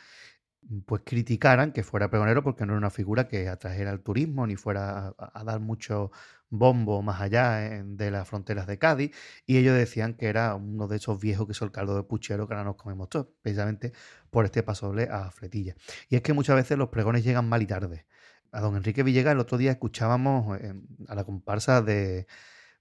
pues 0.87 1.03
criticaran 1.05 1.73
que 1.73 1.83
fuera 1.83 2.09
pregonero 2.09 2.43
porque 2.43 2.65
no 2.65 2.73
era 2.73 2.79
una 2.79 2.91
figura 2.91 3.29
que 3.29 3.49
atrajera 3.49 3.91
al 3.91 4.01
turismo 4.01 4.47
ni 4.47 4.57
fuera 4.57 5.15
a, 5.19 5.45
dar 5.45 5.61
mucho 5.61 6.13
bombo 6.51 7.03
más 7.03 7.21
allá 7.21 7.83
de 7.85 8.11
las 8.11 8.29
fronteras 8.29 8.67
de 8.67 8.79
Cádiz 8.79 9.11
y 9.47 9.57
ellos 9.59 9.77
decían 9.77 10.15
que 10.15 10.27
era 10.27 10.55
uno 10.55 10.87
de 10.89 10.97
esos 10.97 11.21
viejos 11.21 11.47
que 11.47 11.55
son 11.55 11.67
el 11.69 11.73
caldo 11.73 11.97
de 11.97 12.05
puchero 12.05 12.47
que 12.47 12.55
ahora 12.55 12.65
nos 12.65 12.77
comemos 12.77 13.09
todos, 13.09 13.29
precisamente 13.43 13.93
por 14.31 14.45
este 14.45 14.63
pasoble 14.63 15.09
a 15.11 15.31
fletilla. 15.31 15.75
Y 16.09 16.17
es 16.17 16.23
que 16.23 16.33
muchas 16.33 16.57
veces 16.57 16.79
los 16.79 16.89
pregones 16.91 17.25
llegan 17.25 17.49
mal 17.49 17.63
y 17.63 17.67
tarde. 17.67 18.07
A 18.53 18.61
don 18.61 18.77
Enrique 18.77 19.03
Villegas 19.03 19.33
el 19.33 19.41
otro 19.41 19.57
día 19.59 19.73
escuchábamos 19.73 20.61
eh, 20.61 20.75
a 21.09 21.15
la 21.15 21.25
comparsa 21.25 21.81
de 21.83 22.27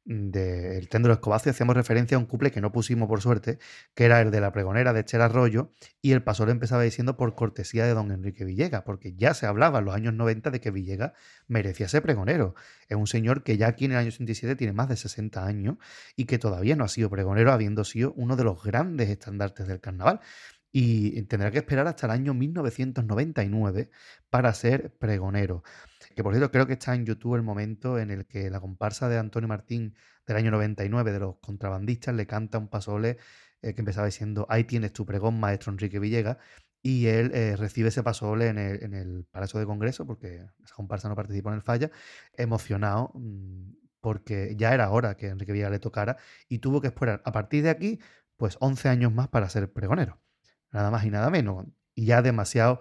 de 0.06 0.78
El 0.78 0.90
Tendro 0.90 1.14
Escobazo 1.14 1.50
y 1.50 1.52
hacíamos 1.52 1.76
referencia 1.76 2.18
a 2.18 2.20
un 2.20 2.26
couple 2.26 2.52
que 2.52 2.62
no 2.62 2.72
pusimos 2.72 3.08
por 3.08 3.22
suerte, 3.22 3.60
que 3.94 4.06
era 4.06 4.20
el 4.22 4.32
de 4.32 4.42
la 4.42 4.52
pregonera 4.52 4.94
de 4.94 5.02
Esther 5.02 5.22
Arroyo, 5.22 5.72
y 6.02 6.12
el 6.12 6.24
paso 6.24 6.46
le 6.46 6.52
empezaba 6.52 6.82
diciendo 6.82 7.18
por 7.18 7.36
cortesía 7.36 7.86
de 7.86 7.94
don 7.94 8.12
Enrique 8.12 8.44
Villegas, 8.44 8.84
porque 8.84 9.14
ya 9.14 9.34
se 9.34 9.46
hablaba 9.46 9.80
en 9.80 9.86
los 9.86 9.96
años 9.96 10.14
90 10.14 10.50
de 10.52 10.60
que 10.60 10.72
Villegas 10.72 11.14
merecía 11.48 11.88
ser 11.88 12.02
pregonero. 12.02 12.56
Es 12.90 12.98
un 12.98 13.08
señor 13.08 13.44
que 13.44 13.58
ya 13.58 13.68
aquí 13.68 13.86
en 13.86 13.92
el 13.92 13.98
año 13.98 14.12
67 14.12 14.56
tiene 14.56 14.74
más 14.74 14.90
de 14.90 14.98
60 14.98 15.46
años 15.46 15.78
y 16.16 16.26
que 16.26 16.40
todavía 16.40 16.76
no 16.76 16.84
ha 16.84 16.90
sido 16.90 17.10
pregonero, 17.10 17.52
habiendo 17.52 17.84
sido 17.84 18.14
uno 18.16 18.36
de 18.36 18.44
los 18.44 18.64
grandes 18.64 19.10
estandartes 19.10 19.68
del 19.68 19.80
carnaval. 19.80 20.20
Y 20.74 21.22
tendrá 21.24 21.52
que 21.52 21.58
esperar 21.58 21.86
hasta 21.88 22.08
el 22.08 22.12
año 22.12 22.34
1999 22.34 23.90
para 24.30 24.54
ser 24.54 24.94
pregonero. 24.94 25.64
Que 26.16 26.24
por 26.24 26.34
cierto, 26.34 26.52
creo 26.52 26.68
que 26.68 26.74
está 26.74 26.96
en 26.96 27.06
YouTube 27.06 27.36
el 27.36 27.44
momento 27.44 28.00
en 28.00 28.12
el 28.12 28.26
que 28.26 28.50
la 28.50 28.60
comparsa 28.60 29.10
de 29.10 29.18
Antonio 29.18 29.48
Martín 29.48 29.96
del 30.26 30.38
año 30.38 30.52
99 30.52 31.12
de 31.12 31.20
los 31.20 31.38
contrabandistas 31.38 32.16
le 32.16 32.28
canta 32.28 32.58
un 32.58 32.68
pasole 32.68 33.18
eh, 33.62 33.74
que 33.74 33.82
empezaba 33.82 34.08
diciendo 34.08 34.48
ahí 34.50 34.64
tienes 34.64 34.94
tu 34.94 35.06
pregón, 35.06 35.40
maestro 35.40 35.72
Enrique 35.72 36.00
Villegas, 36.00 36.38
y 36.82 37.08
él 37.08 37.32
eh, 37.34 37.56
recibe 37.56 37.90
ese 37.90 38.02
pasole 38.04 38.48
en 38.48 38.58
el, 38.58 39.26
Palacio 39.32 39.60
de 39.60 39.66
Congreso, 39.68 40.06
porque 40.08 40.48
esa 40.64 40.76
comparsa 40.76 41.10
no 41.10 41.16
participó 41.16 41.50
en 41.50 41.56
el 41.56 41.62
falla, 41.62 41.92
emocionado, 42.34 43.12
mm, 43.14 43.74
porque 44.02 44.56
ya 44.58 44.74
era 44.74 44.90
hora 44.90 45.16
que 45.16 45.28
Enrique 45.28 45.52
Villegas 45.52 45.72
le 45.72 45.80
tocara 45.80 46.18
y 46.50 46.60
tuvo 46.60 46.82
que 46.82 46.88
esperar 46.88 47.22
a 47.26 47.32
partir 47.32 47.64
de 47.64 47.70
aquí, 47.70 48.00
pues 48.36 48.58
11 48.60 48.90
años 48.90 49.14
más 49.14 49.28
para 49.28 49.48
ser 49.50 49.72
pregonero. 49.72 50.20
Nada 50.72 50.90
más 50.92 51.06
y 51.06 51.12
nada 51.12 51.30
menos. 51.30 51.66
Y 51.96 52.06
ya 52.06 52.22
demasiado 52.22 52.80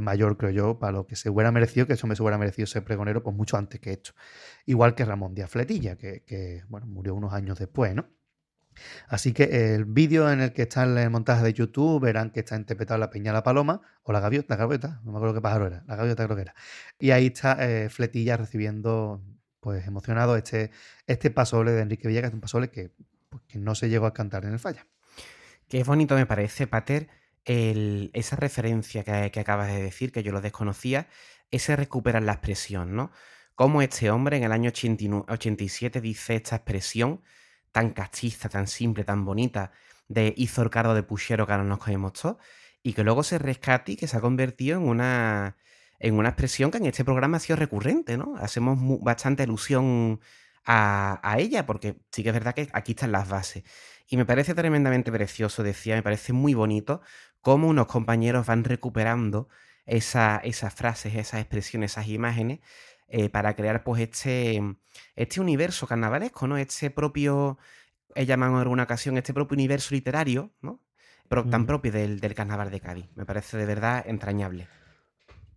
mayor, 0.00 0.36
creo 0.36 0.50
yo, 0.50 0.78
para 0.78 0.92
lo 0.92 1.06
que 1.06 1.16
se 1.16 1.30
hubiera 1.30 1.50
merecido, 1.52 1.86
que 1.86 1.94
eso 1.94 2.06
me 2.06 2.14
hubiera 2.18 2.38
merecido 2.38 2.66
ser 2.66 2.84
pregonero, 2.84 3.22
pues 3.22 3.34
mucho 3.34 3.56
antes 3.56 3.80
que 3.80 3.92
esto. 3.92 4.12
Igual 4.66 4.94
que 4.94 5.04
Ramón 5.04 5.34
Díaz 5.34 5.50
Fletilla, 5.50 5.96
que, 5.96 6.62
bueno, 6.68 6.86
murió 6.86 7.14
unos 7.14 7.32
años 7.32 7.58
después, 7.58 7.94
¿no? 7.94 8.08
Así 9.08 9.32
que 9.32 9.74
el 9.74 9.84
vídeo 9.84 10.30
en 10.30 10.40
el 10.40 10.52
que 10.52 10.62
está 10.62 10.84
el 10.84 11.10
montaje 11.10 11.42
de 11.42 11.52
YouTube 11.52 12.00
verán 12.00 12.30
que 12.30 12.40
está 12.40 12.56
interpretado 12.56 12.98
la 12.98 13.10
peña 13.10 13.32
la 13.32 13.42
paloma 13.42 13.82
o 14.02 14.12
la 14.12 14.20
gaviota, 14.20 14.54
la 14.54 14.56
gaviota, 14.56 15.00
no 15.04 15.12
me 15.12 15.18
acuerdo 15.18 15.34
qué 15.34 15.40
pájaro 15.40 15.66
era, 15.66 15.84
la 15.86 15.96
gaviota 15.96 16.24
creo 16.24 16.36
que 16.36 16.42
era. 16.42 16.54
Y 16.98 17.10
ahí 17.10 17.26
está 17.26 17.56
eh, 17.60 17.88
Fletilla 17.90 18.36
recibiendo, 18.36 19.22
pues 19.60 19.86
emocionado, 19.86 20.36
este, 20.36 20.70
este 21.06 21.30
de 21.30 21.80
Enrique 21.80 22.08
Villegas, 22.08 22.32
un 22.32 22.40
pasoble 22.40 22.70
que, 22.70 22.92
pues, 23.28 23.42
que 23.48 23.58
no 23.58 23.74
se 23.74 23.88
llegó 23.88 24.06
a 24.06 24.14
cantar 24.14 24.44
en 24.44 24.52
el 24.52 24.58
falla. 24.58 24.86
Qué 25.68 25.82
bonito 25.84 26.14
me 26.14 26.26
parece, 26.26 26.66
Pater, 26.66 27.08
esa 27.44 28.36
referencia 28.36 29.04
que, 29.04 29.40
acabas 29.40 29.68
de 29.68 29.82
decir, 29.82 30.12
que 30.12 30.22
yo 30.22 30.32
lo 30.32 30.40
desconocía, 30.40 31.08
ese 31.50 31.76
recuperar 31.76 32.22
la 32.22 32.32
expresión, 32.32 32.94
¿no? 32.94 33.10
Cómo 33.54 33.82
este 33.82 34.10
hombre 34.10 34.36
en 34.36 34.44
el 34.44 34.52
año 34.52 34.68
89 34.68 35.26
87 35.28 36.00
dice 36.00 36.36
esta 36.36 36.56
expresión 36.56 37.22
tan 37.72 37.90
castiza, 37.90 38.48
tan 38.48 38.66
simple, 38.66 39.04
tan 39.04 39.24
bonita, 39.24 39.72
de 40.08 40.34
hizo 40.36 40.62
el 40.62 40.70
cardo 40.70 40.94
de 40.94 41.02
puchero 41.02 41.46
que 41.46 41.52
ahora 41.52 41.64
nos 41.64 41.78
cogemos 41.78 42.12
todos, 42.14 42.36
y 42.82 42.94
que 42.94 43.04
luego 43.04 43.22
se 43.22 43.38
rescate 43.38 43.92
y 43.92 43.96
que 43.96 44.06
se 44.06 44.16
ha 44.16 44.20
convertido 44.20 44.78
en 44.78 44.88
una, 44.88 45.56
en 45.98 46.14
una 46.14 46.30
expresión 46.30 46.70
que 46.70 46.78
en 46.78 46.86
este 46.86 47.04
programa 47.04 47.36
ha 47.38 47.40
sido 47.40 47.56
recurrente, 47.56 48.16
¿no? 48.16 48.36
Hacemos 48.38 48.78
bastante 49.02 49.42
alusión 49.42 50.20
a 50.64 51.36
ella, 51.38 51.66
porque 51.66 51.96
sí 52.12 52.22
que 52.22 52.28
es 52.28 52.34
verdad 52.34 52.54
que 52.54 52.68
aquí 52.72 52.92
están 52.92 53.12
las 53.12 53.28
bases. 53.28 53.64
Y 54.10 54.16
me 54.16 54.26
parece 54.26 54.54
tremendamente 54.54 55.12
precioso, 55.12 55.62
decía, 55.62 55.94
me 55.94 56.02
parece 56.02 56.32
muy 56.32 56.52
bonito 56.54 57.00
cómo 57.40 57.68
unos 57.68 57.86
compañeros 57.86 58.46
van 58.46 58.64
recuperando 58.64 59.48
esa- 59.86 60.38
esas 60.44 60.74
frases, 60.74 61.14
esas 61.14 61.40
expresiones, 61.40 61.92
esas 61.92 62.08
imágenes, 62.08 62.58
eh, 63.08 63.28
para 63.30 63.54
crear 63.54 63.84
pues 63.84 64.02
este, 64.02 64.60
este 65.16 65.40
universo 65.40 65.86
carnavalesco, 65.86 66.48
¿no? 66.48 66.56
Este 66.58 66.90
propio, 66.90 67.58
he 68.16 68.26
llamado 68.26 68.54
en 68.54 68.60
alguna 68.62 68.84
ocasión, 68.84 69.16
este 69.18 69.34
propio 69.34 69.54
universo 69.56 69.94
literario, 69.94 70.52
¿no? 70.62 70.82
Pro- 71.28 71.48
tan 71.48 71.66
propio 71.66 71.92
del, 71.92 72.20
del 72.20 72.34
carnaval 72.34 72.70
de 72.72 72.80
Cádiz. 72.80 73.06
Me 73.16 73.26
parece 73.26 73.56
de 73.58 73.66
verdad 73.66 74.04
entrañable. 74.06 74.68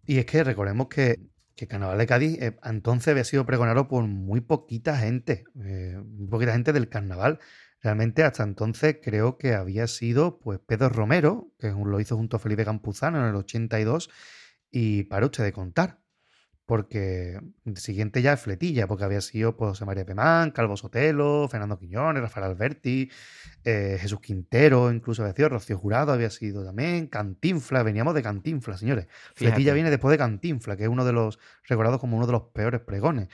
Y 0.05 0.17
es 0.19 0.25
que 0.25 0.43
recordemos 0.43 0.87
que, 0.89 1.15
que 1.55 1.67
Carnaval 1.67 1.97
de 1.97 2.07
Cádiz 2.07 2.41
eh, 2.41 2.57
entonces 2.63 3.07
había 3.09 3.23
sido 3.23 3.45
pregonado 3.45 3.87
por 3.87 4.03
muy 4.05 4.41
poquita 4.41 4.97
gente, 4.97 5.45
eh, 5.63 5.97
muy 6.05 6.27
poquita 6.27 6.53
gente 6.53 6.73
del 6.73 6.89
carnaval. 6.89 7.39
Realmente 7.83 8.23
hasta 8.23 8.43
entonces 8.43 8.99
creo 9.03 9.37
que 9.37 9.53
había 9.53 9.87
sido 9.87 10.39
pues 10.39 10.57
Pedro 10.65 10.87
Romero, 10.87 11.51
que 11.59 11.67
lo 11.69 11.99
hizo 11.99 12.15
junto 12.15 12.37
a 12.37 12.39
Felipe 12.39 12.63
Campuzano 12.63 13.19
en 13.19 13.25
el 13.25 13.35
82, 13.35 14.09
y 14.71 15.03
para 15.03 15.25
usted 15.25 15.43
de 15.43 15.51
contar, 15.51 15.99
porque 16.65 17.41
el 17.65 17.75
siguiente 17.75 18.21
ya 18.21 18.33
es 18.33 18.39
Fletilla, 18.39 18.87
porque 18.87 19.03
había 19.03 19.19
sido 19.19 19.57
pues, 19.57 19.71
José 19.71 19.83
María 19.83 20.05
Pemán, 20.05 20.51
Calvo 20.51 20.77
Sotelo, 20.77 21.49
Fernando 21.49 21.77
Quiñones, 21.77 22.21
Rafael 22.23 22.45
Alberti, 22.45 23.11
eh, 23.65 23.97
Jesús 23.99 24.21
Quintero, 24.21 24.89
incluso 24.89 25.21
había 25.21 25.35
sido 25.35 25.49
Rocío 25.49 25.77
Jurado, 25.77 26.13
había 26.13 26.29
sido 26.29 26.63
también 26.63 27.07
Cantinfla, 27.07 27.83
veníamos 27.83 28.15
de 28.15 28.23
Cantinfla, 28.23 28.77
señores. 28.77 29.07
Fletilla 29.35 29.73
viene 29.73 29.89
después 29.89 30.09
de 30.09 30.17
Cantinfla, 30.17 30.77
que 30.77 30.83
es 30.83 30.89
uno 30.89 31.03
de 31.03 31.11
los 31.11 31.37
recordados 31.67 31.99
como 31.99 32.15
uno 32.15 32.27
de 32.27 32.31
los 32.31 32.43
peores 32.53 32.79
pregones. 32.79 33.27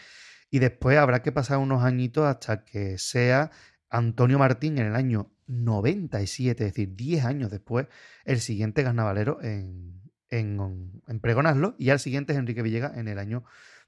Y 0.49 0.57
después 0.57 0.97
habrá 0.97 1.21
que 1.21 1.31
pasar 1.31 1.59
unos 1.59 1.83
añitos 1.83 2.25
hasta 2.25 2.65
que 2.65 2.97
sea 2.97 3.51
Antonio 3.89 4.39
Martín 4.39 4.77
en 4.77 4.87
el 4.87 4.95
año 4.95 5.31
97, 5.47 6.63
es 6.63 6.73
decir, 6.73 6.95
10 6.95 7.25
años 7.25 7.51
después, 7.51 7.87
el 8.23 8.39
siguiente 8.39 8.83
carnavalero 8.83 9.41
en, 9.41 10.01
en. 10.29 11.01
Y 11.77 11.89
al 11.89 11.99
siguiente 11.99 12.33
es 12.33 12.39
Enrique 12.39 12.61
Villegas 12.61 12.97
en 12.97 13.07
el 13.07 13.19
año 13.19 13.43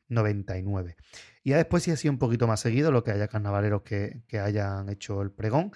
99. 0.09 0.95
Y 1.43 1.51
ya 1.51 1.57
después 1.57 1.83
sí 1.83 1.91
ha 1.91 1.97
sido 1.97 2.13
un 2.13 2.19
poquito 2.19 2.47
más 2.47 2.59
seguido 2.59 2.91
lo 2.91 3.03
que 3.03 3.11
haya 3.11 3.27
carnavaleros 3.27 3.83
que, 3.83 4.23
que 4.27 4.39
hayan 4.39 4.89
hecho 4.89 5.21
el 5.21 5.31
pregón. 5.31 5.71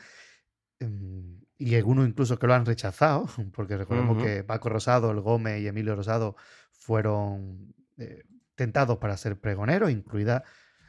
Em, 0.80 1.42
Y 1.58 1.76
algunos 1.76 2.08
incluso 2.08 2.38
que 2.38 2.48
lo 2.48 2.54
han 2.54 2.66
rechazado, 2.66 3.28
porque 3.54 3.78
recordemos 3.78 4.22
que 4.22 4.44
Paco 4.44 4.70
Rosado, 4.70 5.12
el 5.12 5.22
Gómez 5.22 5.62
y 5.62 5.68
Emilio 5.68 5.96
Rosado 5.96 6.36
fueron 6.72 7.74
eh, 7.98 8.24
tentados 8.56 8.98
para 8.98 9.18
ser 9.18 9.40
pregoneros, 9.40 9.92
incluida 9.92 10.44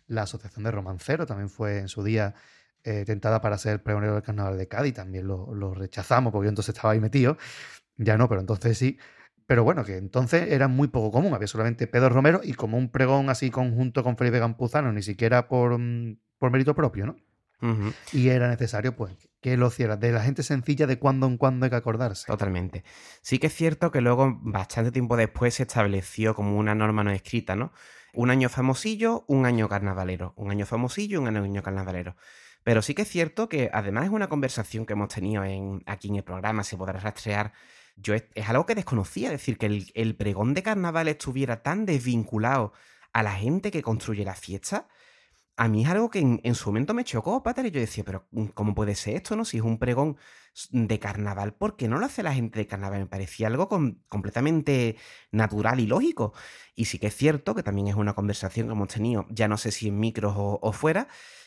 la 0.07 0.23
Asociación 0.23 0.65
de 0.65 0.71
Romanceros, 0.71 1.27
también 1.27 1.49
fue 1.49 1.79
en 1.79 1.89
su 1.89 2.03
día 2.03 2.35
eh, 2.87 3.05
tentada 3.05 3.41
para 3.41 3.59
ser 3.59 3.83
pregonero 3.83 4.15
del 4.15 4.23
Carnaval 4.23 4.57
de 4.57 4.69
Cádiz, 4.69 4.95
también 4.95 5.27
lo, 5.27 5.55
lo 5.55 5.75
rechazamos 5.75 6.33
porque 6.33 6.47
yo 6.47 6.51
entonces 6.51 6.75
estaba 6.75 6.93
ahí 6.93 7.01
metido, 7.01 7.37
ya 7.97 8.17
no, 8.17 8.29
pero 8.29 8.41
entonces 8.41 8.79
sí. 8.79 8.99
Pero 9.47 9.63
bueno, 9.63 9.85
que 9.85 9.97
entonces 9.97 10.51
era 10.51 10.69
muy 10.69 10.89
poco 10.89 11.13
común, 11.13 11.35
había 11.35 11.47
solamente 11.47 11.87
Pedro 11.87 12.09
Romero 12.09 12.41
y 12.43 12.55
como 12.55 12.79
un 12.79 12.91
pregón 12.91 13.31
así 13.31 13.51
conjunto 13.51 14.03
con 14.03 14.17
Felipe 14.17 14.41
Campuzano, 14.41 14.93
ni 14.93 15.03
siquiera 15.03 15.49
por, 15.49 15.79
mm, 15.79 16.19
por 16.39 16.51
mérito 16.51 16.75
propio, 16.75 17.07
¿no? 17.07 17.17
Y 18.13 18.29
era 18.29 18.49
necesario, 18.49 18.95
pues, 18.97 19.17
que 19.41 19.57
lo 19.57 19.69
hiciera. 19.69 19.97
De 19.97 20.13
la 20.13 20.23
gente 20.23 20.43
sencilla, 20.43 20.87
de 20.87 20.99
cuando 20.99 21.27
en 21.27 21.39
cuando 21.39 21.65
hay 21.65 21.71
que 21.71 21.77
acordarse. 21.77 22.27
Totalmente. 22.27 22.85
Sí 23.23 23.39
que 23.39 23.47
es 23.47 23.55
cierto 23.55 23.91
que 23.91 24.01
luego, 24.01 24.39
bastante 24.43 24.93
tiempo 24.93 25.17
después, 25.17 25.55
se 25.55 25.63
estableció 25.63 26.35
como 26.35 26.59
una 26.59 26.75
norma 26.75 27.03
no 27.03 27.11
escrita, 27.11 27.57
¿no? 27.57 27.73
Un 28.13 28.31
año 28.31 28.49
famosillo, 28.49 29.25
un 29.27 29.47
año 29.47 29.69
carnavalero. 29.69 30.35
Un 30.37 30.51
año 30.51 30.67
famosillo, 30.67 31.21
un 31.21 31.35
año 31.35 31.63
carnavalero. 31.63 32.17
Pero 32.67 32.83
sí 32.83 32.95
que 32.95 33.03
es 33.03 33.09
cierto 33.09 33.49
que, 33.49 33.71
además, 33.73 34.07
es 34.07 34.11
una 34.11 34.29
conversación 34.29 34.87
que 34.87 34.95
hemos 34.95 35.15
tenido 35.15 35.45
en, 35.45 35.85
aquí 35.87 36.09
en 36.09 36.17
el 36.17 36.25
programa, 36.25 36.65
se 36.65 36.77
podrá 36.77 36.99
rastrear. 36.99 37.53
Yo 37.95 38.13
es, 38.13 38.25
algo 38.49 38.67
que 38.67 38.75
desconocía, 38.75 39.29
es 39.29 39.35
decir, 39.35 39.57
que 39.57 39.67
el, 39.95 40.17
pregón 40.17 40.53
de 40.53 40.65
carnaval 40.65 41.07
estuviera 41.07 41.63
tan 41.63 41.87
desvinculado 41.87 42.73
a 43.13 43.23
la 43.23 43.35
gente 43.35 43.71
que 43.71 43.83
construye 43.83 44.25
la 44.25 44.35
fiesta. 44.35 44.89
A 45.57 45.69
mí 45.69 45.85
es 45.85 45.91
algo 45.91 46.11
que 46.11 46.19
en, 46.19 46.55
su 46.57 46.71
momento 46.71 46.93
me 46.93 47.05
chocó, 47.05 47.41
Pater, 47.45 47.67
y 47.67 47.71
yo 47.71 47.79
decía, 47.79 48.03
pero 48.05 48.27
mm, 48.33 48.47
¿cómo 48.47 48.75
puede 48.75 48.97
ser 48.97 49.15
esto, 49.15 49.37
no? 49.37 49.45
Si 49.45 49.59
es 49.59 49.63
un 49.63 49.79
pregón 49.79 50.17
de 50.73 50.99
carnaval, 50.99 51.55
¿por 51.55 51.77
qué 51.77 51.87
no 51.87 51.99
lo 51.99 52.07
hace 52.07 52.25
la 52.25 52.35
gente 52.35 52.59
de 52.59 52.67
carnaval? 52.67 52.99
Me 52.99 53.07
parecía 53.07 53.47
algo 53.47 53.69
com- 53.69 54.01
completamente 54.09 54.97
natural 55.31 55.79
y 55.79 55.87
lógico. 55.87 56.33
Y 56.75 56.87
sí 56.87 56.99
que 56.99 57.07
es 57.07 57.17
cierto 57.17 57.55
que 57.55 57.63
también 57.63 57.87
es 57.87 57.95
una 57.95 58.15
conversación 58.15 58.67
que 58.67 58.73
hemos 58.73 58.89
tenido, 58.89 59.25
ya 59.31 59.47
no 59.47 59.57
sé 59.57 59.71
si 59.71 59.87
en 59.87 60.01
micros 60.01 60.35
o 60.37 60.73
fuera, 60.73 61.07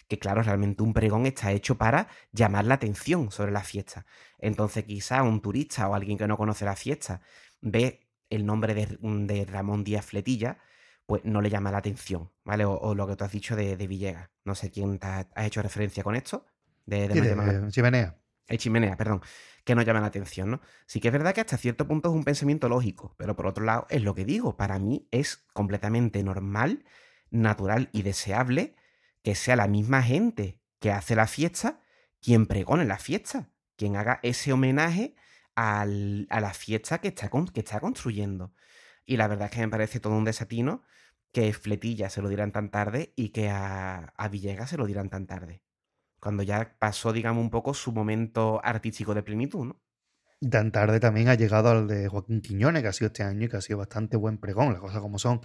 que 0.10 0.20
claro, 0.20 0.44
realmente 0.44 0.84
un 0.84 0.94
pregón 0.94 1.26
está 1.28 1.52
hecho 1.54 1.78
para 1.78 2.08
llamar 2.34 2.66
la 2.66 2.76
atención 2.76 3.32
sobre 3.32 3.52
la 3.54 3.64
fiesta. 3.64 4.06
Entonces 4.40 4.84
quizá 4.86 5.24
un 5.24 5.42
turista 5.42 5.88
o 5.88 5.96
alguien 5.96 6.18
que 6.18 6.28
no 6.28 6.38
conoce 6.38 6.66
la 6.66 6.76
fiesta 6.76 7.22
ve 7.62 8.10
el 8.30 8.46
nombre 8.46 8.74
de, 8.74 8.98
de 9.02 9.46
Ramón 9.46 9.84
Díaz 9.86 10.06
Fletilla, 10.06 10.60
pues 11.06 11.24
no 11.26 11.42
le 11.42 11.50
llama 11.50 11.72
la 11.72 11.80
atención, 11.80 12.32
¿vale? 12.44 12.66
O, 12.66 12.74
o 12.74 12.96
lo 12.96 13.08
que 13.08 13.16
tú 13.16 13.24
has 13.24 13.32
dicho 13.32 13.56
de, 13.56 13.78
de 13.78 13.88
Villegas. 13.88 14.30
No 14.46 14.56
sé 14.56 14.72
quién 14.72 15.00
te 15.00 15.08
ha, 15.08 15.28
has 15.36 15.46
hecho 15.48 15.62
referencia 15.62 16.04
con 16.04 16.16
esto. 16.16 16.46
De, 16.86 17.08
de 17.08 17.16
Sí, 17.16 17.22
de, 17.22 17.70
chimenea. 17.72 18.20
eh, 18.48 18.58
chimenea, 18.58 18.98
perdón, 18.98 19.22
que 19.64 19.76
no 19.76 19.82
llama 19.82 20.02
la 20.02 20.08
atención, 20.08 20.52
¿no? 20.52 20.62
Sí 20.88 21.00
que 21.00 21.10
es 21.10 21.12
verdad 21.12 21.34
que 21.34 21.42
hasta 21.42 21.58
cierto 21.58 21.88
punto 21.88 22.10
es 22.10 22.16
un 22.16 22.24
pensamiento 22.24 22.70
lógico, 22.70 23.16
pero 23.18 23.36
por 23.36 23.48
otro 23.48 23.64
lado, 23.64 23.86
es 23.90 24.02
lo 24.04 24.16
que 24.16 24.26
digo, 24.26 24.58
para 24.58 24.80
mí 24.80 25.08
es 25.12 25.38
completamente 25.54 26.24
normal, 26.24 26.86
natural 27.32 27.90
y 27.92 28.02
deseable 28.04 28.76
que 29.24 29.36
sea 29.36 29.56
la 29.56 29.68
misma 29.68 30.04
gente 30.04 30.60
que 30.80 30.92
hace 30.92 31.16
la 31.16 31.28
fiesta 31.28 31.82
quien 32.22 32.46
pregone 32.48 32.86
la 32.86 32.98
fiesta, 32.98 33.50
quien 33.76 33.96
haga 33.96 34.20
ese 34.24 34.52
homenaje 34.52 35.16
a 35.56 35.86
la 35.86 36.54
fiesta 36.54 37.00
que 37.00 37.10
está, 37.10 37.30
construyendo. 37.80 38.54
Y 39.06 39.18
la 39.18 39.28
verdad 39.28 39.46
es 39.46 39.52
que 39.52 39.62
me 39.62 39.70
parece 39.70 40.00
todo 40.00 40.16
un 40.16 40.26
desatino 40.26 40.84
que 41.32 41.54
Fletilla 41.54 42.10
se 42.10 42.22
lo 42.22 42.30
dirán 42.30 42.52
tan 42.52 42.72
tarde 42.72 43.14
y 43.16 43.30
que 43.30 43.50
a, 43.50 44.14
a 44.18 44.28
Villegas 44.30 44.70
se 44.70 44.78
lo 44.78 44.86
dirán 44.86 45.10
tan 45.10 45.28
tarde 45.28 45.62
cuando 46.20 46.44
ya 46.44 46.76
pasó, 46.80 47.14
digamos, 47.14 47.42
un 47.42 47.50
poco 47.50 47.74
su 47.74 47.92
momento 47.92 48.62
artístico 48.64 49.14
de 49.14 49.24
plenitud, 49.24 49.66
¿no? 49.66 49.82
Tan 50.50 50.72
tarde 50.72 51.02
también 51.02 51.28
ha 51.28 51.36
llegado 51.36 51.70
al 51.70 51.88
de 51.88 52.08
Joaquín 52.08 52.42
Quiñones, 52.42 52.82
que 52.82 52.88
ha 52.88 52.94
sido 52.94 53.08
este 53.08 53.24
año 53.24 53.46
y 53.46 53.50
que 53.50 53.58
ha 53.58 53.62
sido 53.62 53.80
bastante 53.80 54.16
buen 54.16 54.38
pregón, 54.38 54.72
las 54.72 54.82
cosas 54.82 55.02
como 55.02 55.20
son. 55.20 55.42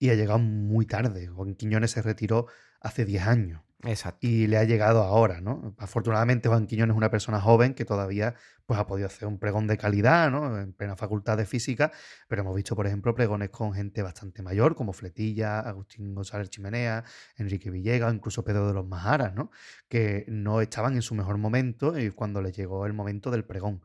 Y 0.00 0.10
ha 0.10 0.14
llegado 0.14 0.40
muy 0.40 0.84
tarde. 0.84 1.28
Joaquín 1.28 1.54
Quiñones 1.54 1.92
se 1.92 2.02
retiró 2.02 2.46
hace 2.82 3.04
10 3.04 3.26
años. 3.26 3.62
Exacto. 3.84 4.24
y 4.24 4.46
le 4.46 4.58
ha 4.58 4.64
llegado 4.64 5.02
ahora, 5.02 5.40
¿no? 5.40 5.74
Afortunadamente 5.76 6.48
Juan 6.48 6.68
Quiñones 6.68 6.94
es 6.94 6.96
una 6.96 7.10
persona 7.10 7.40
joven 7.40 7.74
que 7.74 7.84
todavía 7.84 8.36
pues, 8.64 8.78
ha 8.78 8.86
podido 8.86 9.08
hacer 9.08 9.26
un 9.26 9.38
pregón 9.40 9.66
de 9.66 9.76
calidad, 9.76 10.30
¿no? 10.30 10.60
En 10.60 10.72
plena 10.72 10.94
facultad 10.94 11.36
de 11.36 11.46
física, 11.46 11.90
pero 12.28 12.42
hemos 12.42 12.54
visto, 12.54 12.76
por 12.76 12.86
ejemplo, 12.86 13.12
pregones 13.14 13.50
con 13.50 13.72
gente 13.74 14.02
bastante 14.02 14.40
mayor, 14.42 14.76
como 14.76 14.92
Fletilla, 14.92 15.58
Agustín 15.60 16.14
González 16.14 16.48
Chimenea, 16.48 17.04
Enrique 17.36 17.70
Villegas, 17.70 18.14
incluso 18.14 18.44
Pedro 18.44 18.68
de 18.68 18.74
los 18.74 18.86
Majaras, 18.86 19.34
¿no? 19.34 19.50
Que 19.88 20.26
no 20.28 20.60
estaban 20.60 20.94
en 20.94 21.02
su 21.02 21.16
mejor 21.16 21.38
momento 21.38 21.98
y 21.98 22.10
cuando 22.10 22.40
les 22.40 22.56
llegó 22.56 22.86
el 22.86 22.92
momento 22.92 23.32
del 23.32 23.44
pregón. 23.44 23.82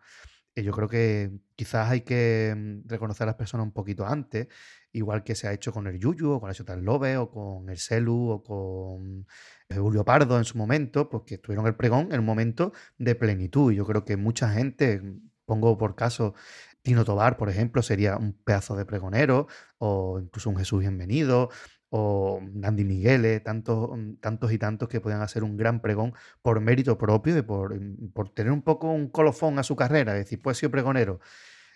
Y 0.57 0.63
yo 0.63 0.71
creo 0.71 0.87
que 0.87 1.31
quizás 1.55 1.89
hay 1.89 2.01
que 2.01 2.53
mm, 2.55 2.87
reconocer 2.87 3.23
a 3.23 3.27
las 3.27 3.35
personas 3.35 3.65
un 3.65 3.73
poquito 3.73 4.07
antes, 4.07 4.47
igual 4.93 5.23
que 5.23 5.35
se 5.35 5.47
ha 5.47 5.53
hecho 5.53 5.71
con 5.71 5.87
el 5.87 5.99
Yuyu, 5.99 6.31
o 6.31 6.39
con 6.39 6.49
la 6.49 6.53
Chotal 6.53 6.83
Lobe, 6.83 7.17
o 7.17 7.29
con 7.29 7.69
el 7.69 7.77
Celu, 7.77 8.29
o 8.29 8.43
con 8.43 9.27
eh, 9.69 9.77
Julio 9.77 10.05
Pardo 10.05 10.37
en 10.37 10.45
su 10.45 10.57
momento, 10.57 11.09
pues 11.09 11.23
que 11.25 11.35
el 11.35 11.75
pregón 11.75 12.11
en 12.11 12.19
un 12.19 12.25
momento 12.25 12.73
de 12.97 13.15
plenitud. 13.15 13.71
Y 13.71 13.75
yo 13.75 13.85
creo 13.85 14.05
que 14.05 14.17
mucha 14.17 14.49
gente, 14.51 15.01
pongo 15.45 15.77
por 15.77 15.95
caso 15.95 16.33
Tino 16.81 17.03
Tobar, 17.03 17.37
por 17.37 17.49
ejemplo, 17.49 17.81
sería 17.81 18.17
un 18.17 18.33
pedazo 18.33 18.75
de 18.75 18.85
pregonero, 18.85 19.47
o 19.77 20.19
incluso 20.21 20.49
un 20.49 20.57
Jesús 20.57 20.79
Bienvenido, 20.79 21.49
o 21.89 22.41
Andy 22.63 22.83
Miguele, 22.83 23.39
tantos, 23.39 23.89
tantos 24.21 24.51
y 24.51 24.57
tantos 24.57 24.89
que 24.89 25.01
puedan 25.01 25.21
hacer 25.21 25.43
un 25.43 25.57
gran 25.57 25.81
pregón 25.81 26.13
por 26.41 26.59
mérito 26.61 26.97
propio 26.97 27.37
y 27.37 27.41
por, 27.41 27.77
por 28.13 28.29
tener 28.29 28.51
un 28.51 28.61
poco 28.61 28.91
un 28.91 29.09
colofón 29.09 29.59
a 29.59 29.63
su 29.63 29.75
carrera, 29.75 30.13
es 30.13 30.25
decir, 30.25 30.41
pues 30.41 30.57
sido 30.57 30.71
pregonero. 30.71 31.19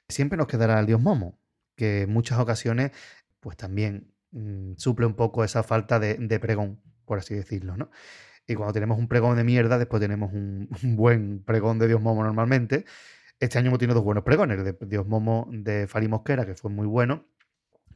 Siempre 0.08 0.38
nos 0.38 0.48
quedará 0.48 0.80
el 0.80 0.86
Dios 0.86 1.02
Momo, 1.02 1.40
que 1.82 2.04
en 2.04 2.14
muchas 2.14 2.38
ocasiones, 2.38 2.92
pues 3.40 3.58
también 3.58 4.14
mm, 4.30 4.74
suple 4.78 5.08
un 5.08 5.16
poco 5.16 5.44
esa 5.44 5.64
falta 5.64 6.00
de, 6.00 6.14
de 6.14 6.40
pregón, 6.40 6.80
por 7.06 7.18
así 7.18 7.34
decirlo, 7.34 7.76
¿no? 7.76 7.90
Y 8.46 8.54
cuando 8.54 8.72
tenemos 8.72 9.00
un 9.00 9.08
pregón 9.08 9.36
de 9.36 9.44
mierda, 9.44 9.80
después 9.80 10.00
tenemos 10.00 10.32
un, 10.32 10.70
buen 10.96 11.44
pregón 11.44 11.80
de 11.80 11.88
Dios 11.88 12.00
Momo 12.00 12.24
normalmente. 12.24 12.86
Este 13.40 13.58
año 13.58 13.70
hemos 13.70 13.80
tenido 13.80 13.96
dos 13.96 14.04
buenos 14.04 14.24
pregones, 14.24 14.60
el 14.60 14.64
de 14.64 14.78
Dios 14.82 15.08
Momo 15.08 15.48
de 15.52 15.88
Fali 15.88 16.08
Mosquera, 16.08 16.46
que 16.46 16.54
fue 16.54 16.70
muy 16.70 16.86
bueno, 16.86 17.26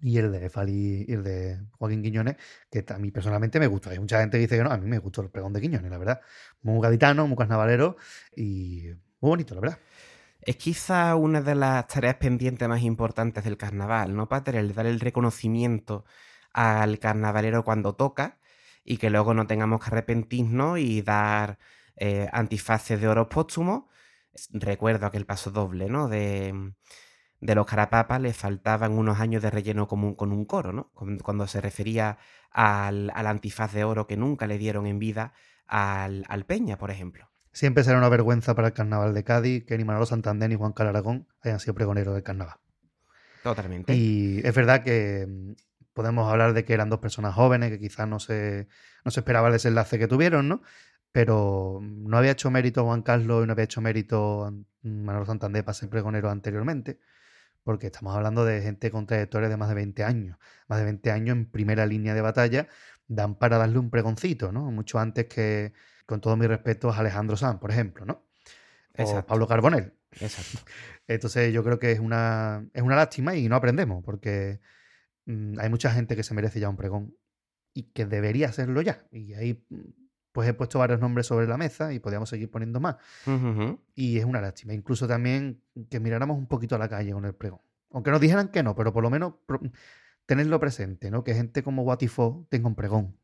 y 0.02 0.18
el 0.18 0.32
de 0.32 0.50
Fali 0.50 1.06
el 1.08 1.24
de 1.24 1.60
Joaquín 1.78 2.02
Quiñones, 2.02 2.38
que 2.72 2.84
a 2.88 2.98
mí 2.98 3.12
personalmente 3.12 3.60
me 3.60 3.68
gusta. 3.68 3.92
Hay 3.92 4.00
mucha 4.00 4.20
gente 4.20 4.38
que 4.38 4.42
dice 4.42 4.58
que 4.58 4.64
no, 4.64 4.72
a 4.72 4.78
mí 4.80 4.90
me 4.90 4.98
gustó 4.98 5.22
el 5.22 5.30
pregón 5.30 5.54
de 5.54 5.62
Quiñones, 5.62 5.92
la 5.92 6.00
verdad. 6.00 6.22
Muy 6.64 6.82
gaditano, 6.82 7.28
muy 7.28 7.38
carnavalero 7.38 7.98
y 8.36 8.86
muy 9.22 9.30
bonito, 9.30 9.54
la 9.54 9.62
verdad. 9.62 9.80
Es 10.46 10.58
quizá 10.58 11.16
una 11.16 11.42
de 11.42 11.56
las 11.56 11.88
tareas 11.88 12.16
pendientes 12.18 12.68
más 12.70 12.84
importantes 12.84 13.44
del 13.44 13.58
carnaval, 13.58 14.16
¿no, 14.16 14.30
Pater? 14.30 14.56
El 14.56 14.76
dar 14.76 14.86
el 14.86 15.00
reconocimiento 15.00 16.06
al 16.54 17.00
carnavalero 17.00 17.64
cuando 17.64 17.96
toca 17.96 18.38
y 18.84 18.98
que 18.98 19.10
luego 19.10 19.34
no 19.34 19.48
tengamos 19.48 19.82
que 19.82 19.88
arrepentirnos 19.88 20.78
y 20.80 21.02
dar 21.02 21.58
eh, 21.96 22.30
antifaces 22.32 23.02
de 23.02 23.08
oro 23.08 23.28
póstumo. 23.28 23.90
Recuerdo 24.52 25.08
aquel 25.08 25.26
paso 25.26 25.50
doble, 25.52 25.90
¿no? 25.90 26.08
De, 26.10 26.74
los 27.42 27.66
carapapas 27.66 28.22
le 28.22 28.34
faltaban 28.34 28.94
unos 28.94 29.20
años 29.20 29.42
de 29.42 29.50
relleno 29.52 29.88
común 29.88 30.16
con 30.16 30.32
un 30.32 30.46
coro, 30.46 30.72
¿no? 30.74 30.92
Cuando 31.24 31.48
se 31.48 31.62
refería 31.62 32.20
al, 32.52 33.12
al, 33.16 33.28
antifaz 33.28 33.74
de 33.74 33.84
oro 33.84 34.08
que 34.08 34.18
nunca 34.18 34.48
le 34.48 34.60
dieron 34.60 34.86
en 34.88 35.00
vida 35.00 35.34
al 35.68 36.46
Peña, 36.46 36.78
por 36.78 36.92
ejemplo. 36.92 37.35
Siempre 37.56 37.86
será 37.86 37.98
una 37.98 38.10
vergüenza 38.10 38.54
para 38.54 38.68
el 38.68 38.74
carnaval 38.74 39.14
de 39.14 39.24
Cádiz 39.24 39.64
que 39.64 39.78
ni 39.78 39.86
Manolo 39.86 40.06
Santander 40.06 40.50
ni 40.50 40.58
Juan 40.58 40.74
Calaragón 40.74 41.26
hayan 41.42 41.62
sido 41.62 41.74
pregoneros 41.74 42.14
del 42.14 42.22
carnaval. 42.22 42.58
Totalmente. 43.44 43.96
Y 43.96 44.42
es 44.44 44.54
verdad 44.54 44.84
que 44.84 45.26
mm, 45.26 45.54
podemos 45.94 46.30
hablar 46.30 46.52
de 46.52 46.66
que 46.66 46.74
eran 46.74 46.90
dos 46.90 47.00
personas 47.00 47.34
jóvenes, 47.34 47.72
que 47.72 47.80
quizás 47.80 48.10
no 48.10 48.20
se, 48.20 48.68
no 49.06 49.12
se 49.12 49.22
esperaba 49.22 49.48
el 49.48 49.54
desenlace 49.54 49.98
que 49.98 50.10
tuvieron, 50.10 50.50
¿no? 50.50 50.64
Pero 51.14 51.80
no 51.82 52.18
había 52.18 52.32
hecho 52.32 52.52
mérito 52.52 52.84
Juan 52.84 53.04
Carlos 53.04 53.46
y 53.46 53.48
no 53.48 53.54
había 53.54 53.64
hecho 53.64 53.80
mérito 53.80 54.54
Manolo 54.82 55.26
Santander 55.26 55.64
para 55.64 55.76
ser 55.76 55.88
pregonero 55.88 56.30
anteriormente 56.30 57.00
porque 57.64 57.88
estamos 57.88 58.14
hablando 58.14 58.44
de 58.44 58.62
gente 58.62 58.92
con 58.92 59.08
trayectorias 59.08 59.50
de 59.50 59.58
más 59.58 59.70
de 59.70 59.76
20 59.76 60.04
años. 60.04 60.38
Más 60.68 60.78
de 60.78 60.86
20 60.86 61.10
años 61.10 61.38
en 61.38 61.46
primera 61.46 61.86
línea 61.86 62.14
de 62.14 62.22
batalla 62.22 62.68
dan 63.08 63.36
para 63.36 63.58
darle 63.58 63.80
un 63.80 63.90
pregoncito, 63.90 64.52
¿no? 64.52 64.70
Mucho 64.72 65.00
antes 65.00 65.26
que, 65.28 65.74
con 66.06 66.22
todo 66.22 66.36
mi 66.38 66.48
respeto, 66.48 66.92
a 66.92 66.98
Alejandro 66.98 67.38
Sanz, 67.38 67.60
por 67.60 67.72
ejemplo, 67.72 68.06
¿no? 68.06 68.14
O 68.98 69.02
Exacto. 69.02 69.28
Pablo 69.28 69.48
Carbonell. 69.48 69.94
Exacto. 70.12 70.60
Entonces 71.08 71.54
yo 71.54 71.64
creo 71.64 71.80
que 71.80 71.92
es 71.92 72.00
una, 72.00 72.66
es 72.74 72.82
una 72.82 72.96
lástima 72.96 73.36
y 73.36 73.48
no 73.50 73.56
aprendemos, 73.56 74.04
porque 74.04 74.60
mmm, 75.26 75.60
hay 75.60 75.70
mucha 75.70 75.92
gente 75.92 76.16
que 76.16 76.24
se 76.24 76.34
merece 76.34 76.60
ya 76.60 76.70
un 76.70 76.78
pregón 76.78 77.16
y 77.74 77.84
que 77.92 78.06
debería 78.06 78.48
hacerlo 78.50 78.82
ya. 78.82 79.06
Y 79.12 79.34
ahí 79.34 79.66
pues 80.32 80.50
he 80.50 80.54
puesto 80.54 80.80
varios 80.80 81.00
nombres 81.00 81.28
sobre 81.28 81.48
la 81.48 81.58
mesa 81.58 81.94
y 81.94 82.00
podríamos 82.00 82.30
seguir 82.30 82.52
poniendo 82.52 82.80
más. 82.80 82.96
Uh 83.26 83.32
-huh. 83.32 83.80
Y 83.96 84.18
es 84.18 84.26
una 84.26 84.42
lástima. 84.42 84.74
Incluso 84.74 85.08
también 85.08 85.62
que 85.90 86.00
miráramos 86.00 86.38
un 86.38 86.48
poquito 86.48 86.76
a 86.76 86.78
la 86.78 86.90
calle 86.90 87.14
con 87.14 87.24
el 87.26 87.34
pregón. 87.34 87.62
Aunque 87.92 88.12
nos 88.12 88.20
dijeran 88.20 88.50
que 88.50 88.62
no, 88.62 88.76
pero 88.76 88.92
por 88.92 89.02
lo 89.04 89.10
menos 89.10 89.36
tenerlo 90.26 90.60
presente, 90.60 91.10
¿no? 91.10 91.24
Que 91.24 91.34
gente 91.36 91.64
como 91.64 91.84
Watifo 91.84 92.46
tenga 92.50 92.68
un 92.68 92.76
pregón. 92.76 93.18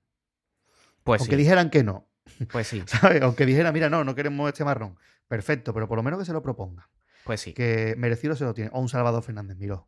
Pues 1.03 1.21
Aunque 1.21 1.35
sí. 1.35 1.41
dijeran 1.41 1.69
que 1.69 1.83
no. 1.83 2.07
Pues 2.51 2.67
sí. 2.67 2.83
¿sabes? 2.85 3.21
Aunque 3.21 3.45
dijera, 3.45 3.71
mira, 3.71 3.89
no, 3.89 4.03
no 4.03 4.15
queremos 4.15 4.47
este 4.47 4.63
marrón. 4.63 4.97
Perfecto, 5.27 5.73
pero 5.73 5.87
por 5.87 5.97
lo 5.97 6.03
menos 6.03 6.19
que 6.19 6.25
se 6.25 6.33
lo 6.33 6.41
proponga. 6.41 6.89
Pues 7.23 7.41
sí. 7.41 7.53
Que 7.53 7.95
merecido 7.97 8.35
se 8.35 8.43
lo 8.43 8.53
tiene. 8.53 8.71
O 8.73 8.79
un 8.79 8.89
Salvador 8.89 9.23
Fernández 9.23 9.57
Miró. 9.57 9.87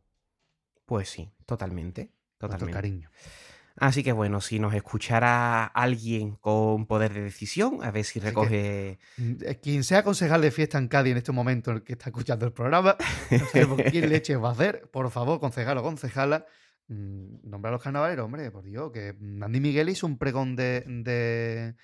Pues 0.86 1.08
sí, 1.08 1.32
totalmente. 1.46 2.12
Totalmente. 2.38 2.72
cariño. 2.74 3.10
Así 3.76 4.04
que 4.04 4.12
bueno, 4.12 4.40
si 4.40 4.60
nos 4.60 4.72
escuchara 4.74 5.64
alguien 5.64 6.36
con 6.36 6.86
poder 6.86 7.12
de 7.12 7.22
decisión, 7.22 7.80
a 7.82 7.90
ver 7.90 8.04
si 8.04 8.20
Así 8.20 8.28
recoge. 8.28 8.98
Mm, 9.16 9.32
eh, 9.42 9.58
Quien 9.60 9.82
sea 9.82 10.04
concejal 10.04 10.42
de 10.42 10.52
fiesta 10.52 10.78
en 10.78 10.86
Cádiz 10.86 11.12
en 11.12 11.18
este 11.18 11.32
momento 11.32 11.70
en 11.70 11.78
el 11.78 11.82
que 11.82 11.94
está 11.94 12.10
escuchando 12.10 12.46
el 12.46 12.52
programa, 12.52 12.96
no 13.30 13.46
sabemos 13.46 13.80
quién 13.90 14.08
leche 14.08 14.36
va 14.36 14.50
a 14.50 14.52
hacer. 14.52 14.88
Por 14.92 15.10
favor, 15.10 15.40
concejal 15.40 15.78
o 15.78 15.82
concejala, 15.82 16.46
mm, 16.86 17.50
nombra 17.50 17.70
a 17.70 17.72
los 17.72 17.82
carnavaleros, 17.82 18.24
hombre, 18.26 18.50
por 18.52 18.62
Dios, 18.62 18.92
que 18.92 19.16
Andy 19.40 19.60
Miguel 19.60 19.88
hizo 19.88 20.06
un 20.06 20.18
pregón 20.18 20.54
de. 20.54 20.84
de 20.86 21.74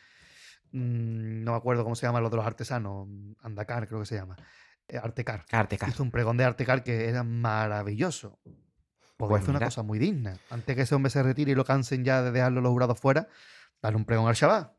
mm, 0.73 1.44
no 1.44 1.52
me 1.52 1.57
acuerdo 1.57 1.84
cómo 1.84 1.94
se 1.97 2.07
llama 2.07 2.20
lo 2.20 2.31
de 2.31 2.36
los 2.36 2.47
artesanos, 2.47 3.08
Andacar 3.42 3.86
creo 3.89 4.00
que 4.00 4.07
se 4.07 4.16
llama. 4.16 4.36
eh, 4.89 4.99
Artecar. 4.99 5.44
Artecar. 5.52 5.89
Hizo 5.89 6.02
un 6.02 6.10
pregón 6.10 6.36
de 6.36 6.44
Artecar 6.44 6.82
que 6.82 7.08
era 7.08 7.23
maravilloso. 7.23 8.39
Podría 9.16 9.34
Pues 9.36 9.42
hacer 9.42 9.50
una 9.57 9.65
cosa 9.66 9.82
muy 9.82 9.99
digna. 9.99 10.39
Antes 10.50 10.74
que 10.76 10.82
ese 10.82 10.94
hombre 10.94 11.10
se 11.10 11.23
retire 11.23 11.52
y 11.52 11.55
lo 11.55 11.65
cansen 11.65 12.05
ya 12.05 12.23
de 12.23 12.31
dejarlo 12.32 12.60
los 12.60 12.73
jurados 12.73 12.99
fuera, 12.99 13.28
darle 13.82 13.99
un 13.99 14.05
pregón 14.05 14.26
al 14.28 14.34
Shabbat. 14.34 14.73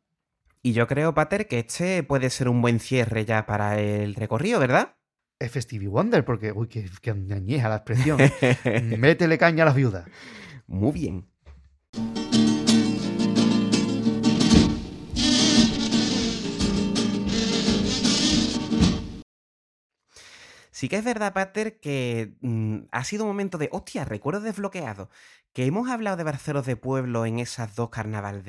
Y 0.63 0.73
yo 0.73 0.87
creo, 0.87 1.13
Pater, 1.13 1.47
que 1.47 1.59
este 1.59 2.03
puede 2.03 2.29
ser 2.29 2.47
un 2.49 2.61
buen 2.61 2.79
cierre 2.79 3.25
ya 3.25 3.45
para 3.45 3.79
el 3.79 4.15
recorrido, 4.15 4.59
¿verdad? 4.59 4.95
Es 5.39 5.53
Stevie 5.53 5.87
Wonder, 5.87 6.23
porque, 6.23 6.51
uy, 6.51 6.67
que, 6.67 6.87
que 7.01 7.09
añeja 7.11 7.67
la 7.69 7.77
expresión. 7.77 8.19
¿eh? 8.19 8.95
Métele 8.99 9.37
caña 9.39 9.63
a 9.63 9.65
las 9.67 9.75
viudas. 9.75 10.05
Muy 10.67 10.91
bien. 10.91 11.30
Sí 20.81 20.89
que 20.89 20.95
es 20.95 21.03
verdad, 21.03 21.31
Pater, 21.31 21.79
que 21.79 22.33
mm, 22.41 22.85
ha 22.91 23.03
sido 23.03 23.25
un 23.25 23.29
momento 23.29 23.59
de, 23.59 23.69
hostia, 23.71 24.03
recuerdo 24.03 24.41
desbloqueado, 24.41 25.11
que 25.53 25.67
hemos 25.67 25.87
hablado 25.91 26.17
de 26.17 26.23
barceros 26.23 26.65
de 26.65 26.75
pueblo 26.75 27.27
en 27.27 27.37
esas 27.37 27.75
dos 27.75 27.91
carnaval 27.91 28.43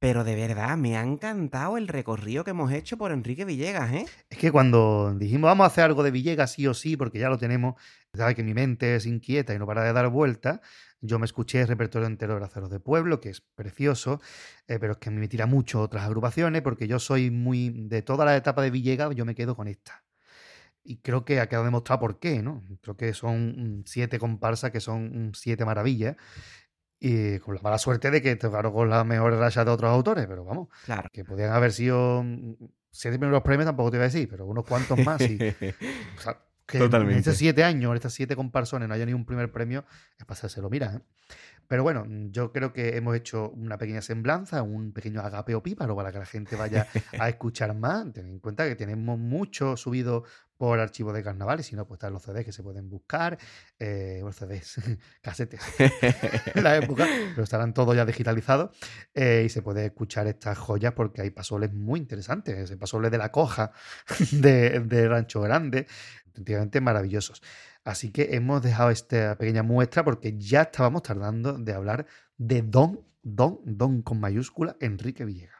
pero 0.00 0.24
de 0.24 0.34
verdad 0.34 0.76
me 0.76 0.96
ha 0.96 1.04
encantado 1.04 1.76
el 1.76 1.86
recorrido 1.86 2.42
que 2.42 2.50
hemos 2.50 2.72
hecho 2.72 2.98
por 2.98 3.12
Enrique 3.12 3.44
Villegas, 3.44 3.92
¿eh? 3.92 4.06
Es 4.28 4.38
que 4.38 4.50
cuando 4.50 5.14
dijimos 5.16 5.46
vamos 5.46 5.62
a 5.62 5.66
hacer 5.68 5.84
algo 5.84 6.02
de 6.02 6.10
Villegas 6.10 6.50
sí 6.50 6.66
o 6.66 6.74
sí, 6.74 6.96
porque 6.96 7.20
ya 7.20 7.28
lo 7.28 7.38
tenemos, 7.38 7.80
sabe 8.12 8.34
que 8.34 8.42
mi 8.42 8.54
mente 8.54 8.96
es 8.96 9.06
inquieta 9.06 9.54
y 9.54 9.60
no 9.60 9.64
para 9.64 9.84
de 9.84 9.92
dar 9.92 10.08
vueltas, 10.08 10.58
yo 11.00 11.20
me 11.20 11.26
escuché 11.26 11.60
el 11.60 11.68
repertorio 11.68 12.08
entero 12.08 12.32
de 12.32 12.40
Braceros 12.40 12.70
de 12.70 12.80
Pueblo, 12.80 13.20
que 13.20 13.28
es 13.28 13.40
precioso, 13.40 14.20
eh, 14.66 14.80
pero 14.80 14.94
es 14.94 14.98
que 14.98 15.10
a 15.10 15.12
mí 15.12 15.20
me 15.20 15.28
tira 15.28 15.46
mucho 15.46 15.80
otras 15.80 16.02
agrupaciones, 16.02 16.60
porque 16.62 16.88
yo 16.88 16.98
soy 16.98 17.30
muy, 17.30 17.68
de 17.68 18.02
toda 18.02 18.24
la 18.24 18.36
etapa 18.36 18.62
de 18.62 18.70
Villegas, 18.70 19.14
yo 19.14 19.24
me 19.24 19.36
quedo 19.36 19.54
con 19.54 19.68
esta. 19.68 20.02
Y 20.84 20.96
creo 20.98 21.24
que 21.24 21.38
ha 21.40 21.48
quedado 21.48 21.64
demostrado 21.64 22.00
por 22.00 22.18
qué, 22.18 22.42
¿no? 22.42 22.62
Creo 22.80 22.96
que 22.96 23.12
son 23.14 23.82
siete 23.86 24.18
comparsas, 24.18 24.70
que 24.72 24.80
son 24.80 25.32
siete 25.34 25.64
maravillas, 25.64 26.16
y 26.98 27.38
con 27.40 27.54
la 27.54 27.60
mala 27.62 27.78
suerte 27.78 28.10
de 28.10 28.20
que 28.22 28.34
tocaron 28.36 28.72
con 28.72 28.88
las 28.90 29.04
mejores 29.06 29.38
rachas 29.38 29.64
de 29.64 29.70
otros 29.72 29.90
autores, 29.90 30.26
pero 30.26 30.44
vamos, 30.44 30.68
Claro. 30.84 31.08
que 31.12 31.24
podían 31.24 31.52
haber 31.52 31.72
sido 31.72 32.22
mm, 32.24 32.54
siete 32.90 33.18
primeros 33.18 33.42
premios, 33.42 33.66
tampoco 33.66 33.90
te 33.90 33.96
iba 33.96 34.04
a 34.04 34.08
decir, 34.08 34.28
pero 34.28 34.46
unos 34.46 34.64
cuantos 34.64 34.98
más. 35.04 35.20
Y, 35.20 35.36
o 35.36 36.20
sea, 36.20 36.38
que 36.66 36.78
en 36.78 36.84
Totalmente. 36.84 37.18
estos 37.20 37.36
siete 37.36 37.64
años, 37.64 37.90
en 37.90 37.96
estas 37.96 38.14
siete 38.14 38.36
comparsones, 38.36 38.88
no 38.88 38.94
haya 38.94 39.04
ni 39.06 39.12
un 39.14 39.24
primer 39.24 39.50
premio, 39.52 39.84
es 40.18 40.24
pasárselo, 40.24 40.70
mira. 40.70 40.94
¿eh? 40.96 41.00
Pero 41.68 41.82
bueno, 41.84 42.04
yo 42.30 42.52
creo 42.52 42.72
que 42.72 42.96
hemos 42.96 43.16
hecho 43.16 43.50
una 43.50 43.78
pequeña 43.78 44.02
semblanza, 44.02 44.62
un 44.62 44.92
pequeño 44.92 45.20
agapeo 45.22 45.62
píparo 45.62 45.96
para 45.96 46.12
que 46.12 46.18
la 46.18 46.26
gente 46.26 46.54
vaya 46.54 46.86
a 47.18 47.28
escuchar 47.28 47.74
más. 47.74 48.12
Ten 48.12 48.26
en 48.28 48.38
cuenta 48.40 48.68
que 48.68 48.76
tenemos 48.76 49.18
mucho 49.18 49.76
subido 49.76 50.24
por 50.62 50.78
archivos 50.78 51.12
de 51.12 51.24
carnaval 51.24 51.58
y 51.58 51.64
si 51.64 51.74
no, 51.74 51.88
pues 51.88 51.98
están 51.98 52.12
los 52.12 52.22
CDs 52.22 52.44
que 52.44 52.52
se 52.52 52.62
pueden 52.62 52.88
buscar, 52.88 53.36
eh, 53.80 54.20
los 54.22 54.36
CDs, 54.36 54.76
casetes, 55.20 55.60
la 56.54 56.76
época, 56.76 57.04
pero 57.30 57.42
estarán 57.42 57.74
todos 57.74 57.96
ya 57.96 58.04
digitalizados 58.06 58.70
eh, 59.12 59.42
y 59.44 59.48
se 59.48 59.60
puede 59.60 59.86
escuchar 59.86 60.28
estas 60.28 60.56
joyas 60.56 60.92
porque 60.92 61.20
hay 61.20 61.30
pasoles 61.30 61.72
muy 61.72 61.98
interesantes, 61.98 62.56
ese 62.56 62.76
pasole 62.76 63.10
de 63.10 63.18
la 63.18 63.32
coja 63.32 63.72
de, 64.30 65.08
Rancho 65.08 65.40
Grande, 65.40 65.88
efectivamente 66.28 66.80
maravillosos. 66.80 67.42
Así 67.82 68.12
que 68.12 68.36
hemos 68.36 68.62
dejado 68.62 68.90
esta 68.90 69.36
pequeña 69.36 69.64
muestra 69.64 70.04
porque 70.04 70.38
ya 70.38 70.62
estábamos 70.62 71.02
tardando 71.02 71.58
de 71.58 71.72
hablar 71.72 72.06
de 72.36 72.62
Don, 72.62 73.04
Don, 73.20 73.58
Don 73.64 74.02
con 74.02 74.20
mayúscula, 74.20 74.76
Enrique 74.78 75.24
Villegas. 75.24 75.56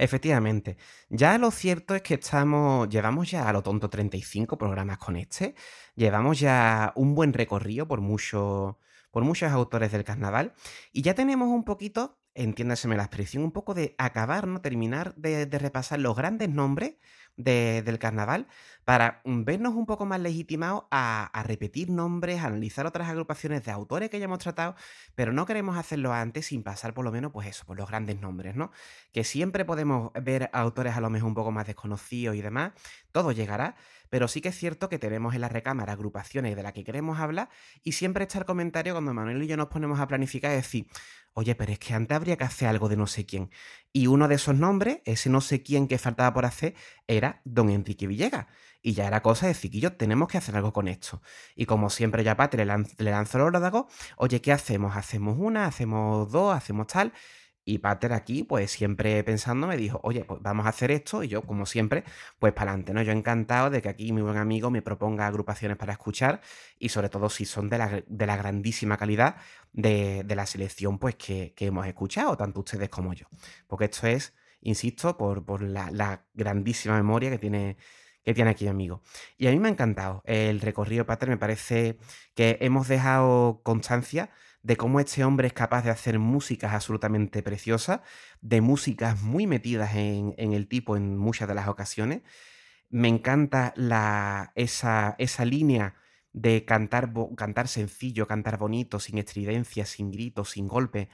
Efectivamente. 0.00 0.78
Ya 1.10 1.36
lo 1.36 1.50
cierto 1.50 1.94
es 1.94 2.00
que 2.00 2.14
estamos, 2.14 2.88
llevamos 2.88 3.30
ya 3.30 3.46
a 3.46 3.52
lo 3.52 3.62
tonto 3.62 3.90
35 3.90 4.56
programas 4.56 4.96
con 4.96 5.14
este. 5.16 5.54
Llevamos 5.94 6.40
ya 6.40 6.94
un 6.96 7.14
buen 7.14 7.34
recorrido 7.34 7.86
por, 7.86 8.00
mucho, 8.00 8.78
por 9.10 9.24
muchos 9.24 9.52
autores 9.52 9.92
del 9.92 10.04
carnaval. 10.04 10.54
Y 10.90 11.02
ya 11.02 11.12
tenemos 11.14 11.48
un 11.48 11.64
poquito, 11.64 12.18
entiéndaseme 12.32 12.96
la 12.96 13.02
expresión, 13.02 13.44
un 13.44 13.52
poco 13.52 13.74
de 13.74 13.94
acabar, 13.98 14.46
¿no? 14.46 14.62
Terminar 14.62 15.14
de, 15.16 15.44
de 15.44 15.58
repasar 15.58 16.00
los 16.00 16.16
grandes 16.16 16.48
nombres 16.48 16.94
de- 17.36 17.82
del 17.82 17.98
carnaval 17.98 18.46
para 18.84 19.20
vernos 19.24 19.74
un 19.74 19.86
poco 19.86 20.04
más 20.06 20.20
legitimados 20.20 20.84
a, 20.90 21.30
repetir 21.46 21.90
nombres, 21.90 22.40
a 22.42 22.46
analizar 22.46 22.86
otras 22.86 23.08
agrupaciones 23.08 23.64
de 23.64 23.70
autores 23.70 24.10
que 24.10 24.18
ya 24.18 24.24
hemos 24.24 24.38
tratado, 24.40 24.74
pero 25.14 25.32
no 25.32 25.46
queremos 25.46 25.76
hacerlo 25.76 26.12
antes 26.12 26.46
sin 26.46 26.62
pasar 26.62 26.92
por 26.94 27.04
lo 27.04 27.12
menos, 27.12 27.32
pues 27.32 27.46
eso, 27.48 27.64
por 27.66 27.76
los 27.78 27.88
grandes 27.88 28.20
nombres, 28.20 28.56
¿no? 28.56 28.72
Que 29.12 29.24
siempre 29.24 29.64
podemos 29.64 30.10
ver 30.20 30.50
autores 30.52 30.96
a 30.96 31.00
lo 31.00 31.10
mejor 31.10 31.28
un 31.28 31.34
poco 31.34 31.52
más 31.52 31.66
desconocidos 31.66 32.36
y 32.36 32.42
demás, 32.42 32.72
todo 33.12 33.32
llegará, 33.32 33.76
pero 34.08 34.26
sí 34.28 34.40
que 34.40 34.48
es 34.48 34.56
cierto 34.58 34.88
que 34.88 34.98
tenemos 34.98 35.34
en 35.34 35.40
la 35.42 35.48
recámara 35.48 35.92
agrupaciones 35.92 36.56
de 36.56 36.62
las 36.62 36.72
que 36.72 36.82
queremos 36.84 37.18
hablar 37.20 37.48
y 37.84 37.92
siempre 37.92 38.24
está 38.24 38.38
el 38.38 38.44
comentario 38.44 38.92
cuando 38.94 39.14
Manuel 39.14 39.42
y 39.42 39.46
yo 39.46 39.56
nos 39.56 39.68
ponemos 39.68 40.00
a 40.00 40.08
planificar 40.08 40.50
y 40.52 40.56
decir, 40.56 40.86
oye, 41.34 41.54
pero 41.54 41.72
es 41.72 41.78
que 41.78 41.94
antes 41.94 42.14
habría 42.16 42.36
que 42.36 42.44
hacer 42.44 42.68
algo 42.68 42.88
de 42.88 42.96
no 42.96 43.06
sé 43.06 43.26
quién. 43.26 43.50
Y 43.92 44.06
uno 44.06 44.28
de 44.28 44.36
esos 44.36 44.54
nombres, 44.54 45.00
ese 45.04 45.30
no 45.30 45.40
sé 45.40 45.62
quién 45.62 45.88
que 45.88 45.98
faltaba 45.98 46.32
por 46.32 46.44
hacer, 46.46 46.74
era 47.06 47.40
don 47.44 47.70
Enrique 47.70 48.06
Villegas. 48.06 48.46
Y 48.82 48.94
ya 48.94 49.06
era 49.06 49.22
cosa 49.22 49.46
de 49.46 49.54
yo 49.54 49.92
tenemos 49.92 50.28
que 50.28 50.38
hacer 50.38 50.56
algo 50.56 50.72
con 50.72 50.88
esto. 50.88 51.20
Y 51.54 51.66
como 51.66 51.90
siempre 51.90 52.24
ya 52.24 52.36
Pate 52.36 52.56
le, 52.56 52.64
lan- 52.66 52.88
le 52.98 53.10
lanzó 53.10 53.38
el 53.38 53.44
órdago, 53.44 53.88
oye, 54.16 54.40
¿qué 54.40 54.52
hacemos? 54.52 54.96
¿Hacemos 54.96 55.36
una? 55.38 55.66
¿Hacemos 55.66 56.30
dos? 56.32 56.54
¿Hacemos 56.56 56.86
tal? 56.86 57.12
Y 57.70 57.78
Pater 57.78 58.12
aquí, 58.12 58.42
pues 58.42 58.72
siempre 58.72 59.22
pensando, 59.22 59.68
me 59.68 59.76
dijo, 59.76 60.00
oye, 60.02 60.24
pues 60.24 60.42
vamos 60.42 60.66
a 60.66 60.70
hacer 60.70 60.90
esto. 60.90 61.22
Y 61.22 61.28
yo, 61.28 61.42
como 61.42 61.66
siempre, 61.66 62.02
pues 62.40 62.52
para 62.52 62.72
adelante, 62.72 62.92
¿no? 62.92 63.00
Yo 63.02 63.12
encantado 63.12 63.70
de 63.70 63.80
que 63.80 63.88
aquí 63.88 64.12
mi 64.12 64.22
buen 64.22 64.38
amigo 64.38 64.72
me 64.72 64.82
proponga 64.82 65.28
agrupaciones 65.28 65.76
para 65.76 65.92
escuchar 65.92 66.40
y 66.80 66.88
sobre 66.88 67.08
todo 67.10 67.30
si 67.30 67.44
son 67.44 67.68
de 67.68 67.78
la, 67.78 68.02
de 68.04 68.26
la 68.26 68.36
grandísima 68.36 68.96
calidad 68.96 69.36
de, 69.72 70.24
de 70.24 70.34
la 70.34 70.46
selección 70.46 70.98
pues 70.98 71.14
que, 71.14 71.54
que 71.54 71.66
hemos 71.66 71.86
escuchado, 71.86 72.36
tanto 72.36 72.58
ustedes 72.58 72.88
como 72.88 73.12
yo. 73.14 73.26
Porque 73.68 73.84
esto 73.84 74.08
es, 74.08 74.34
insisto, 74.62 75.16
por, 75.16 75.44
por 75.44 75.62
la, 75.62 75.92
la 75.92 76.24
grandísima 76.34 76.96
memoria 76.96 77.30
que 77.30 77.38
tiene, 77.38 77.76
que 78.24 78.34
tiene 78.34 78.50
aquí 78.50 78.64
mi 78.64 78.70
amigo. 78.70 79.00
Y 79.38 79.46
a 79.46 79.52
mí 79.52 79.60
me 79.60 79.68
ha 79.68 79.70
encantado 79.70 80.22
el 80.26 80.60
recorrido, 80.60 81.06
Pater. 81.06 81.28
Me 81.28 81.36
parece 81.36 81.98
que 82.34 82.58
hemos 82.60 82.88
dejado 82.88 83.60
constancia 83.62 84.30
de 84.62 84.76
cómo 84.76 85.00
este 85.00 85.24
hombre 85.24 85.46
es 85.48 85.52
capaz 85.52 85.82
de 85.82 85.90
hacer 85.90 86.18
músicas 86.18 86.74
absolutamente 86.74 87.42
preciosas, 87.42 88.00
de 88.40 88.60
músicas 88.60 89.22
muy 89.22 89.46
metidas 89.46 89.94
en, 89.94 90.34
en 90.36 90.52
el 90.52 90.68
tipo 90.68 90.96
en 90.96 91.16
muchas 91.16 91.48
de 91.48 91.54
las 91.54 91.68
ocasiones. 91.68 92.22
Me 92.90 93.08
encanta 93.08 93.72
la, 93.76 94.52
esa, 94.56 95.14
esa 95.18 95.44
línea 95.44 95.94
de 96.32 96.64
cantar, 96.64 97.12
cantar 97.36 97.68
sencillo, 97.68 98.26
cantar 98.26 98.58
bonito, 98.58 99.00
sin 99.00 99.18
estridencia, 99.18 99.86
sin 99.86 100.10
gritos, 100.10 100.50
sin 100.50 100.68
golpe. 100.68 101.08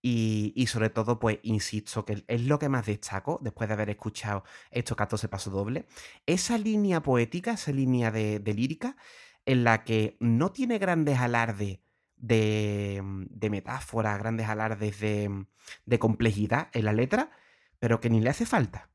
Y, 0.00 0.52
y 0.56 0.68
sobre 0.68 0.90
todo, 0.90 1.18
pues, 1.18 1.38
insisto, 1.42 2.04
que 2.04 2.24
es 2.28 2.42
lo 2.42 2.58
que 2.58 2.68
más 2.68 2.86
destaco 2.86 3.40
después 3.42 3.68
de 3.68 3.74
haber 3.74 3.90
escuchado 3.90 4.44
estos 4.70 4.96
14 4.96 5.28
pasos 5.28 5.52
dobles. 5.52 5.84
Esa 6.26 6.56
línea 6.58 7.02
poética, 7.02 7.52
esa 7.52 7.72
línea 7.72 8.10
de, 8.10 8.38
de 8.38 8.54
lírica, 8.54 8.96
en 9.44 9.64
la 9.64 9.84
que 9.84 10.16
no 10.20 10.52
tiene 10.52 10.78
grandes 10.78 11.18
alardes 11.18 11.80
de, 12.18 13.00
mm, 13.02 13.26
de 13.30 13.50
metáfora, 13.50 14.16
grandes 14.18 14.48
alardes 14.48 15.00
de, 15.00 15.28
mm, 15.28 15.46
de 15.86 15.98
complejidad 15.98 16.68
en 16.72 16.84
la 16.84 16.92
letra, 16.92 17.30
pero 17.78 18.00
que 18.00 18.10
ni 18.10 18.20
le 18.20 18.30
hace 18.30 18.46
falta. 18.46 18.90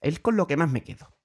Es 0.00 0.20
con 0.20 0.36
lo 0.36 0.46
que 0.46 0.56
más 0.56 0.70
me 0.70 0.84
quedo. 0.84 1.16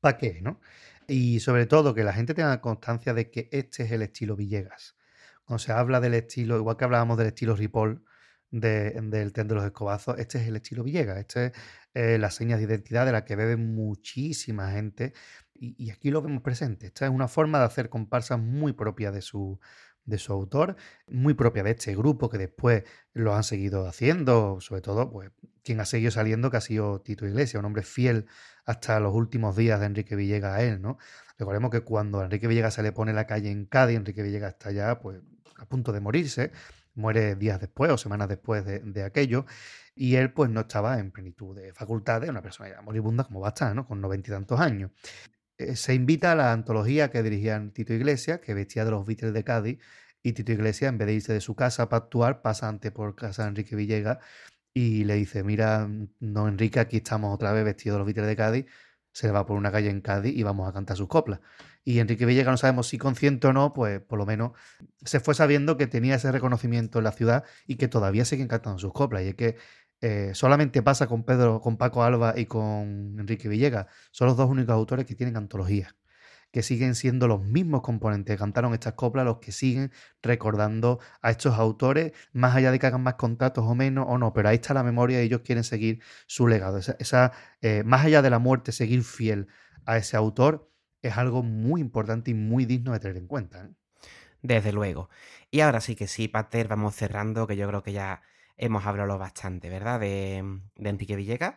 ¿Para 0.00 0.18
qué, 0.18 0.40
no? 0.42 0.60
Y 1.06 1.40
sobre 1.40 1.66
todo 1.66 1.94
que 1.94 2.04
la 2.04 2.12
gente 2.12 2.34
tenga 2.34 2.60
constancia 2.60 3.14
de 3.14 3.30
que 3.30 3.48
este 3.52 3.82
es 3.84 3.92
el 3.92 4.02
estilo 4.02 4.36
Villegas. 4.36 4.96
Cuando 5.44 5.58
se 5.58 5.72
habla 5.72 6.00
del 6.00 6.14
estilo, 6.14 6.56
igual 6.56 6.76
que 6.76 6.84
hablábamos 6.84 7.18
del 7.18 7.28
estilo 7.28 7.56
Ripoll 7.56 8.04
de- 8.50 8.92
del 9.02 9.32
tren 9.32 9.48
de 9.48 9.54
los 9.54 9.64
escobazos, 9.64 10.18
este 10.18 10.38
es 10.38 10.48
el 10.48 10.56
estilo 10.56 10.82
Villegas. 10.84 11.18
Este 11.18 11.46
es 11.46 11.52
eh, 11.94 12.18
la 12.18 12.30
seña 12.30 12.56
de 12.56 12.64
identidad 12.64 13.04
de 13.06 13.12
la 13.12 13.24
que 13.24 13.36
bebe 13.36 13.56
muchísima 13.56 14.70
gente. 14.72 15.12
Y, 15.54 15.74
y 15.84 15.90
aquí 15.90 16.10
lo 16.10 16.22
vemos 16.22 16.42
presente. 16.42 16.86
Esta 16.86 17.04
es 17.06 17.10
una 17.12 17.28
forma 17.28 17.58
de 17.58 17.64
hacer 17.66 17.90
comparsas 17.90 18.38
muy 18.40 18.72
propia 18.72 19.10
de 19.12 19.20
su, 19.22 19.60
de 20.04 20.18
su 20.18 20.32
autor, 20.32 20.76
muy 21.06 21.34
propia 21.34 21.62
de 21.62 21.70
este 21.72 21.94
grupo 21.94 22.28
que 22.28 22.38
después 22.38 22.84
lo 23.12 23.34
han 23.34 23.44
seguido 23.44 23.86
haciendo, 23.86 24.60
sobre 24.60 24.80
todo, 24.80 25.10
pues 25.10 25.30
quien 25.62 25.80
ha 25.80 25.84
seguido 25.84 26.10
saliendo 26.10 26.50
que 26.50 26.56
ha 26.56 26.60
sido 26.60 27.00
Tito 27.00 27.26
Iglesias, 27.26 27.60
un 27.60 27.66
hombre 27.66 27.82
fiel 27.82 28.26
hasta 28.64 28.98
los 29.00 29.14
últimos 29.14 29.56
días 29.56 29.80
de 29.80 29.86
Enrique 29.86 30.16
Villegas 30.16 30.56
a 30.56 30.62
él, 30.62 30.80
¿no? 30.80 30.98
Recordemos 31.38 31.70
que 31.70 31.80
cuando 31.80 32.20
a 32.20 32.24
Enrique 32.24 32.46
Villegas 32.48 32.74
se 32.74 32.82
le 32.82 32.92
pone 32.92 33.12
la 33.12 33.26
calle 33.26 33.50
en 33.50 33.66
Cádiz, 33.66 33.96
Enrique 33.96 34.22
Villegas 34.22 34.52
está 34.52 34.72
ya 34.72 34.98
pues, 35.00 35.20
a 35.56 35.66
punto 35.66 35.92
de 35.92 36.00
morirse, 36.00 36.52
muere 36.94 37.36
días 37.36 37.60
después 37.60 37.90
o 37.90 37.98
semanas 37.98 38.28
después 38.28 38.64
de, 38.64 39.04
aquello, 39.04 39.46
y 39.94 40.16
él 40.16 40.32
pues 40.32 40.50
no 40.50 40.60
estaba 40.60 40.98
en 40.98 41.10
plenitud 41.10 41.56
de 41.56 41.72
facultades, 41.72 42.28
una 42.28 42.42
persona 42.42 42.70
ya 42.70 42.82
moribunda 42.82 43.24
como 43.24 43.40
va 43.40 43.54
¿no? 43.74 43.86
Con 43.86 44.00
noventa 44.00 44.30
y 44.30 44.32
tantos 44.32 44.60
años. 44.60 44.90
Eh, 45.60 45.76
se 45.76 45.94
invita 45.94 46.32
a 46.32 46.34
la 46.34 46.52
antología 46.52 47.10
que 47.10 47.22
dirigían 47.22 47.72
Tito 47.72 47.92
Iglesias, 47.92 48.40
que 48.40 48.54
vestía 48.54 48.84
de 48.84 48.92
los 48.92 49.04
Beatles 49.06 49.34
de 49.34 49.44
Cádiz, 49.44 49.78
y 50.22 50.32
Tito 50.32 50.52
Iglesias, 50.52 50.90
en 50.90 50.98
vez 50.98 51.06
de 51.06 51.14
irse 51.14 51.32
de 51.34 51.40
su 51.40 51.54
casa 51.54 51.88
para 51.88 52.04
actuar, 52.04 52.42
pasa 52.42 52.68
ante 52.68 52.90
por 52.90 53.14
casa 53.14 53.42
de 53.44 53.50
Enrique 53.50 53.76
Villegas 53.76 54.18
y 54.72 55.04
le 55.04 55.14
dice, 55.14 55.42
mira, 55.42 55.88
no 56.20 56.48
Enrique, 56.48 56.80
aquí 56.80 56.98
estamos 56.98 57.34
otra 57.34 57.52
vez 57.52 57.64
vestidos 57.64 57.96
de 57.96 57.98
los 58.00 58.06
Beatles 58.06 58.26
de 58.28 58.36
Cádiz, 58.36 58.66
se 59.12 59.30
va 59.30 59.46
por 59.46 59.56
una 59.56 59.72
calle 59.72 59.90
en 59.90 60.00
Cádiz 60.00 60.36
y 60.36 60.42
vamos 60.42 60.68
a 60.68 60.72
cantar 60.72 60.96
sus 60.96 61.08
coplas. 61.08 61.40
Y 61.84 61.98
Enrique 61.98 62.26
Villegas 62.26 62.52
no 62.52 62.56
sabemos 62.56 62.88
si 62.88 62.98
consciente 62.98 63.48
o 63.48 63.52
no, 63.52 63.72
pues 63.72 64.00
por 64.00 64.18
lo 64.18 64.26
menos 64.26 64.52
se 65.04 65.20
fue 65.20 65.34
sabiendo 65.34 65.76
que 65.76 65.86
tenía 65.86 66.14
ese 66.16 66.30
reconocimiento 66.32 66.98
en 66.98 67.04
la 67.04 67.12
ciudad 67.12 67.44
y 67.66 67.76
que 67.76 67.88
todavía 67.88 68.24
siguen 68.24 68.48
cantando 68.48 68.78
sus 68.78 68.92
coplas. 68.92 69.22
Y 69.24 69.28
es 69.28 69.34
que 69.34 69.56
eh, 70.00 70.30
solamente 70.34 70.82
pasa 70.82 71.06
con 71.06 71.24
Pedro, 71.24 71.60
con 71.60 71.76
Paco 71.76 72.02
Alba 72.02 72.34
y 72.36 72.46
con 72.46 73.16
Enrique 73.18 73.48
Villegas. 73.48 73.86
Son 74.10 74.28
los 74.28 74.36
dos 74.36 74.48
únicos 74.48 74.72
autores 74.72 75.06
que 75.06 75.14
tienen 75.14 75.36
antologías, 75.36 75.94
que 76.50 76.62
siguen 76.62 76.94
siendo 76.94 77.28
los 77.28 77.42
mismos 77.42 77.82
componentes 77.82 78.34
que 78.34 78.38
cantaron 78.38 78.72
estas 78.74 78.94
coplas 78.94 79.24
los 79.24 79.38
que 79.38 79.52
siguen 79.52 79.92
recordando 80.22 81.00
a 81.22 81.30
estos 81.30 81.54
autores, 81.58 82.12
más 82.32 82.56
allá 82.56 82.72
de 82.72 82.78
que 82.78 82.86
hagan 82.86 83.02
más 83.02 83.14
contratos 83.14 83.64
o 83.66 83.74
menos 83.74 84.06
o 84.08 84.18
no, 84.18 84.32
pero 84.32 84.48
ahí 84.48 84.56
está 84.56 84.74
la 84.74 84.82
memoria 84.82 85.22
y 85.22 85.26
ellos 85.26 85.42
quieren 85.44 85.64
seguir 85.64 86.02
su 86.26 86.48
legado. 86.48 86.78
Esa, 86.78 87.32
eh, 87.60 87.82
más 87.84 88.04
allá 88.04 88.22
de 88.22 88.30
la 88.30 88.38
muerte, 88.38 88.72
seguir 88.72 89.04
fiel 89.04 89.48
a 89.86 89.96
ese 89.98 90.16
autor 90.16 90.70
es 91.02 91.16
algo 91.16 91.42
muy 91.42 91.80
importante 91.80 92.30
y 92.30 92.34
muy 92.34 92.64
digno 92.64 92.92
de 92.92 93.00
tener 93.00 93.16
en 93.16 93.26
cuenta. 93.26 93.64
¿eh? 93.64 93.70
Desde 94.42 94.72
luego. 94.72 95.10
Y 95.50 95.60
ahora 95.60 95.80
sí 95.80 95.96
que 95.96 96.06
sí, 96.06 96.28
Pater, 96.28 96.68
vamos 96.68 96.94
cerrando, 96.94 97.46
que 97.46 97.56
yo 97.56 97.66
creo 97.68 97.82
que 97.82 97.92
ya 97.92 98.22
hemos 98.60 98.86
hablado 98.86 99.18
bastante, 99.18 99.68
¿verdad? 99.70 100.00
De, 100.00 100.42
de 100.76 100.90
Enrique 100.90 101.16
Villegas. 101.16 101.56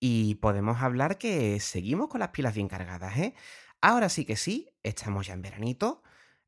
Y 0.00 0.36
podemos 0.36 0.82
hablar 0.82 1.18
que 1.18 1.60
seguimos 1.60 2.08
con 2.08 2.20
las 2.20 2.30
pilas 2.30 2.54
bien 2.54 2.68
cargadas, 2.68 3.16
¿eh? 3.18 3.34
Ahora 3.80 4.08
sí 4.08 4.24
que 4.24 4.36
sí, 4.36 4.70
estamos 4.82 5.26
ya 5.26 5.34
en 5.34 5.42
veranito. 5.42 6.02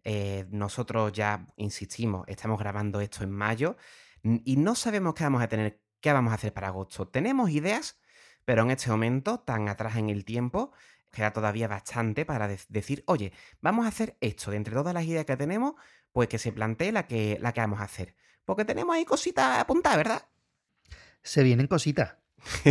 eh, 0.04 0.46
nosotros 0.50 1.12
ya, 1.12 1.46
insistimos, 1.56 2.26
estamos 2.28 2.58
grabando 2.58 3.00
esto 3.00 3.22
en 3.24 3.30
mayo 3.30 3.76
y 4.22 4.56
no 4.56 4.74
sabemos 4.74 5.14
qué 5.14 5.24
vamos 5.24 5.42
a 5.42 5.48
tener, 5.48 5.82
qué 6.00 6.12
vamos 6.12 6.32
a 6.32 6.36
hacer 6.36 6.52
para 6.54 6.68
agosto. 6.68 7.08
Tenemos 7.08 7.50
ideas, 7.50 8.00
pero 8.44 8.62
en 8.62 8.70
este 8.70 8.90
momento, 8.90 9.40
tan 9.40 9.68
atrás 9.68 9.96
en 9.96 10.10
el 10.10 10.24
tiempo, 10.24 10.72
queda 11.10 11.32
todavía 11.32 11.68
bastante 11.68 12.24
para 12.24 12.48
de- 12.48 12.60
decir, 12.68 13.02
oye, 13.06 13.32
vamos 13.60 13.84
a 13.86 13.88
hacer 13.88 14.16
esto. 14.20 14.50
De 14.50 14.56
entre 14.56 14.74
todas 14.74 14.94
las 14.94 15.04
ideas 15.04 15.24
que 15.26 15.36
tenemos, 15.36 15.74
pues 16.12 16.28
que 16.28 16.38
se 16.38 16.52
plantee 16.52 16.92
la 16.92 17.06
que, 17.06 17.38
la 17.40 17.52
que 17.52 17.60
vamos 17.60 17.80
a 17.80 17.84
hacer. 17.84 18.14
Porque 18.44 18.64
tenemos 18.64 18.94
ahí 18.94 19.04
cositas 19.04 19.58
apuntadas, 19.58 19.98
¿verdad? 19.98 20.22
Se 21.22 21.42
vienen 21.42 21.66
cositas. 21.66 22.16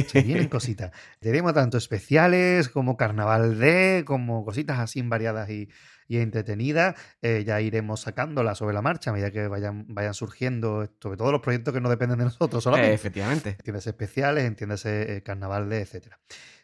Se 0.07 0.21
vienen 0.23 0.47
cositas. 0.49 0.91
Tenemos 1.19 1.53
tanto 1.53 1.77
especiales 1.77 2.69
como 2.69 2.97
carnaval 2.97 3.59
de, 3.59 4.03
como 4.05 4.43
cositas 4.43 4.79
así 4.79 5.01
variadas 5.03 5.49
y, 5.49 5.69
y 6.07 6.17
entretenidas. 6.17 6.95
Eh, 7.21 7.43
ya 7.45 7.61
iremos 7.61 8.01
sacándolas 8.01 8.57
sobre 8.57 8.73
la 8.73 8.81
marcha 8.81 9.11
a 9.11 9.13
medida 9.13 9.29
que 9.31 9.47
vayan, 9.47 9.85
vayan 9.87 10.15
surgiendo, 10.15 10.91
sobre 10.99 11.17
todo 11.17 11.31
los 11.31 11.41
proyectos 11.41 11.73
que 11.73 11.81
no 11.81 11.89
dependen 11.89 12.17
de 12.17 12.25
nosotros 12.25 12.63
solamente. 12.63 12.91
Eh, 12.91 12.95
efectivamente. 12.95 13.49
Entiéndase 13.51 13.91
especiales, 13.91 14.45
entiéndase 14.45 15.17
eh, 15.17 15.23
carnaval 15.23 15.69
de, 15.69 15.81
etcétera. 15.81 16.19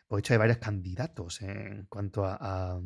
Pues 0.07 0.17
de 0.17 0.19
hecho 0.21 0.33
hay 0.33 0.37
varios 0.39 0.57
candidatos 0.57 1.41
en 1.41 1.85
cuanto 1.87 2.25
a, 2.25 2.37
a- 2.39 2.79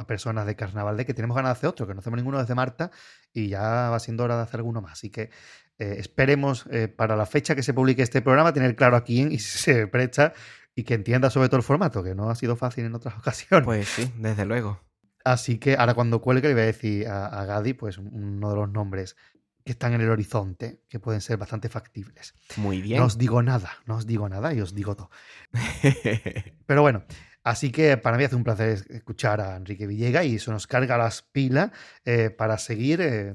a 0.00 0.06
personas 0.06 0.46
de 0.46 0.56
carnaval 0.56 0.96
de 0.96 1.04
que 1.04 1.14
tenemos 1.14 1.36
ganas 1.36 1.50
de 1.50 1.58
hacer 1.58 1.68
otro, 1.68 1.86
que 1.86 1.94
no 1.94 2.00
hacemos 2.00 2.16
ninguno 2.16 2.38
desde 2.38 2.54
Marta 2.54 2.90
y 3.32 3.48
ya 3.48 3.90
va 3.90 3.98
siendo 4.00 4.24
hora 4.24 4.36
de 4.36 4.42
hacer 4.42 4.60
alguno 4.60 4.80
más. 4.80 4.92
Así 4.92 5.10
que 5.10 5.30
eh, 5.78 5.96
esperemos 5.98 6.66
eh, 6.70 6.88
para 6.88 7.16
la 7.16 7.26
fecha 7.26 7.54
que 7.54 7.62
se 7.62 7.74
publique 7.74 8.02
este 8.02 8.22
programa 8.22 8.52
tener 8.52 8.74
claro 8.76 8.96
a 8.96 9.04
quién 9.04 9.30
y 9.32 9.38
si 9.38 9.58
se 9.58 9.86
presta 9.86 10.32
y 10.74 10.84
que 10.84 10.94
entienda 10.94 11.30
sobre 11.30 11.48
todo 11.48 11.58
el 11.58 11.62
formato, 11.62 12.02
que 12.02 12.14
no 12.14 12.30
ha 12.30 12.34
sido 12.34 12.56
fácil 12.56 12.86
en 12.86 12.94
otras 12.94 13.14
ocasiones. 13.18 13.64
Pues 13.64 13.88
sí, 13.88 14.10
desde 14.16 14.46
luego. 14.46 14.80
Así 15.22 15.58
que 15.58 15.76
ahora 15.76 15.92
cuando 15.92 16.22
cuelgue 16.22 16.48
le 16.48 16.54
voy 16.54 16.62
a 16.62 16.66
decir 16.66 17.06
a, 17.06 17.26
a 17.26 17.44
Gadi, 17.44 17.74
pues 17.74 17.98
uno 17.98 18.48
de 18.48 18.56
los 18.56 18.70
nombres 18.70 19.16
que 19.64 19.72
están 19.72 19.92
en 19.92 20.00
el 20.00 20.08
horizonte, 20.08 20.80
que 20.88 20.98
pueden 20.98 21.20
ser 21.20 21.36
bastante 21.36 21.68
factibles. 21.68 22.34
Muy 22.56 22.80
bien. 22.80 22.98
No 22.98 23.04
os 23.04 23.18
digo 23.18 23.42
nada, 23.42 23.70
no 23.84 23.96
os 23.96 24.06
digo 24.06 24.26
nada 24.30 24.54
y 24.54 24.60
os 24.62 24.74
digo 24.74 24.96
todo. 24.96 25.10
Pero 26.66 26.80
bueno, 26.80 27.04
así 27.44 27.70
que 27.72 27.96
para 27.96 28.16
mí 28.16 28.24
hace 28.24 28.36
un 28.36 28.44
placer 28.44 28.68
es- 28.70 28.86
escuchar 28.90 29.40
a 29.40 29.56
Enrique 29.56 29.86
Villega 29.86 30.24
y 30.24 30.36
eso 30.36 30.52
nos 30.52 30.66
carga 30.66 30.96
las 30.98 31.22
pilas 31.22 31.70
eh, 32.04 32.30
para 32.30 32.58
seguir. 32.58 33.00
eh, 33.00 33.34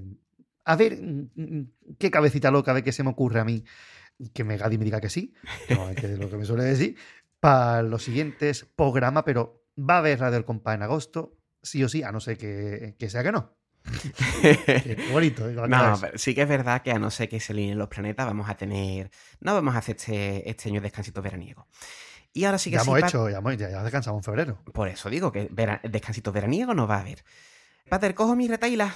a 0.67 0.75
ver 0.75 0.97
mm, 1.01 1.29
mm, 1.35 1.71
qué 1.99 2.09
cabecita 2.09 2.49
loca 2.51 2.73
de 2.73 2.83
que 2.83 2.91
se 2.91 3.03
me 3.03 3.09
ocurre 3.11 3.39
a 3.39 3.45
mí 3.45 3.63
que 4.33 4.43
me 4.43 4.57
Gadi 4.57 4.77
me 4.77 4.85
diga 4.85 5.01
que 5.01 5.09
sí, 5.09 5.33
no, 5.69 5.93
que 5.93 6.05
es 6.13 6.17
lo 6.17 6.29
que 6.29 6.37
me 6.37 6.45
suele 6.45 6.63
decir, 6.63 6.95
para 7.39 7.83
los 7.83 8.01
siguientes 8.03 8.65
programas, 8.75 9.23
pero 9.25 9.65
va 9.77 9.95
a 9.95 9.97
haber 9.97 10.19
Radio 10.21 10.37
El 10.37 10.45
Compa 10.45 10.73
en 10.73 10.83
agosto, 10.83 11.37
sí 11.61 11.83
o 11.83 11.89
sí, 11.89 12.01
a 12.01 12.11
no 12.13 12.19
ser 12.21 12.37
que, 12.37 12.95
que 12.97 13.09
sea 13.09 13.23
que 13.23 13.31
no. 13.33 13.57
Qué 14.41 14.97
bonito. 15.11 15.45
No, 15.67 15.97
pero 16.01 16.17
sí 16.17 16.33
que 16.33 16.41
es 16.43 16.47
verdad 16.49 16.81
que 16.81 16.91
a 16.91 16.97
no 16.97 17.11
ser 17.11 17.29
que 17.29 17.39
se 17.39 17.53
alineen 17.53 17.77
los 17.77 17.87
planetas, 17.89 18.25
vamos 18.25 18.49
a 18.49 18.55
tener. 18.55 19.11
No 19.41 19.53
vamos 19.53 19.75
a 19.75 19.79
hacer 19.79 19.95
este, 19.97 20.49
este 20.49 20.69
año 20.69 20.81
descansito 20.81 21.21
veraniego. 21.21 21.67
Y 22.35 22.43
ahora 22.45 22.57
sí 22.59 22.69
que 22.69 22.75
ya 22.75 22.81
sí, 22.83 22.89
hemos 22.89 22.99
Pat- 23.01 23.09
hecho, 23.09 23.29
ya, 23.29 23.37
hemos, 23.37 23.57
ya, 23.57 23.69
ya 23.71 23.81
descansamos 23.81 24.19
en 24.19 24.23
febrero. 24.23 24.61
Por 24.73 24.87
eso 24.89 25.09
digo 25.09 25.31
que 25.31 25.47
vera- 25.51 25.79
descansito 25.83 26.31
veraniego 26.31 26.73
no 26.75 26.85
va 26.85 26.97
a 26.97 26.99
haber. 26.99 27.23
Pater, 27.89 28.13
cojo 28.13 28.35
mi 28.35 28.47
retaila 28.47 28.93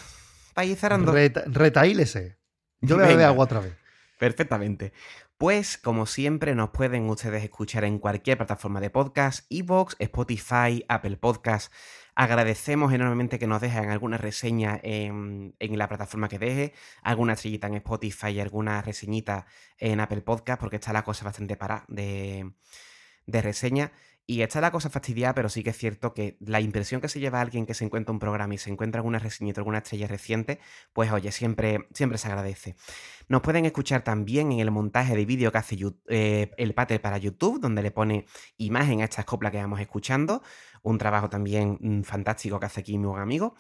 para 0.54 0.66
ir 0.66 0.76
cerrando. 0.78 1.12
Reta- 1.14 1.44
retaílese. 1.48 2.38
Yo 2.82 2.96
voy 2.98 3.06
a 3.06 3.08
beber 3.08 3.26
agua 3.26 3.46
otra 3.46 3.62
vez. 3.62 3.74
Perfectamente. 4.20 4.92
Pues, 5.38 5.78
como 5.78 6.06
siempre, 6.06 6.54
nos 6.54 6.72
pueden 6.72 7.10
ustedes 7.10 7.42
escuchar 7.44 7.86
en 7.86 7.98
cualquier 8.00 8.38
plataforma 8.38 8.82
de 8.82 8.90
podcast, 8.90 9.46
Evox, 9.50 9.96
Spotify, 10.00 10.84
Apple 10.90 11.16
Podcast. 11.16 11.72
Agradecemos 12.16 12.92
enormemente 12.92 13.40
que 13.40 13.48
nos 13.48 13.62
dejen 13.62 13.90
alguna 13.90 14.18
reseña 14.18 14.78
en, 14.84 15.56
en 15.60 15.78
la 15.78 15.88
plataforma 15.88 16.28
que 16.28 16.38
deje, 16.40 16.74
alguna 17.02 17.34
estrellita 17.34 17.68
en 17.68 17.76
Spotify 17.76 18.32
y 18.32 18.40
alguna 18.42 18.82
reseñita 18.82 19.46
en 19.78 20.02
Apple 20.02 20.22
Podcast, 20.24 20.60
porque 20.60 20.76
está 20.76 20.92
la 20.92 21.04
cosa 21.06 21.24
bastante 21.24 21.56
para 21.56 21.86
de, 21.88 22.52
de 23.30 23.42
reseña. 23.42 23.92
Y 24.26 24.44
está 24.44 24.62
la 24.62 24.70
cosa 24.70 24.92
fastidiada, 24.92 25.34
pero 25.34 25.50
sí 25.50 25.64
que 25.64 25.72
es 25.72 25.78
cierto 25.78 26.14
que 26.14 26.38
la 26.40 26.62
impresión 26.62 27.02
que 27.02 27.08
se 27.08 27.20
lleva 27.20 27.42
alguien 27.42 27.66
que 27.66 27.74
se 27.74 27.84
encuentra 27.84 28.12
un 28.12 28.20
programa 28.20 28.54
y 28.54 28.60
se 28.60 28.70
encuentra 28.70 29.00
alguna 29.00 29.18
reseñita, 29.18 29.60
alguna 29.60 29.80
estrella 29.80 30.06
reciente, 30.06 30.60
pues 30.94 31.12
oye, 31.12 31.32
siempre, 31.32 31.88
siempre 31.96 32.20
se 32.20 32.28
agradece. 32.28 32.76
Nos 33.28 33.42
pueden 33.42 33.66
escuchar 33.66 34.04
también 34.04 34.52
en 34.52 34.60
el 34.60 34.70
montaje 34.70 35.16
de 35.16 35.26
vídeo 35.26 35.52
que 35.52 35.58
hace 35.58 35.78
eh, 36.10 36.52
el 36.58 36.76
Pater 36.76 37.02
para 37.02 37.18
YouTube, 37.18 37.60
donde 37.60 37.82
le 37.82 37.90
pone 37.90 38.28
imagen 38.58 39.02
a 39.02 39.06
estas 39.06 39.26
coplas 39.26 39.52
que 39.52 39.58
vamos 39.58 39.80
escuchando. 39.80 40.44
Un 40.84 41.00
trabajo 41.00 41.28
también 41.28 41.80
mm, 41.82 42.04
fantástico 42.04 42.60
que 42.60 42.68
hace 42.68 42.82
aquí 42.82 43.00
mi 43.00 43.08
buen 43.08 43.24
amigo. 43.24 43.56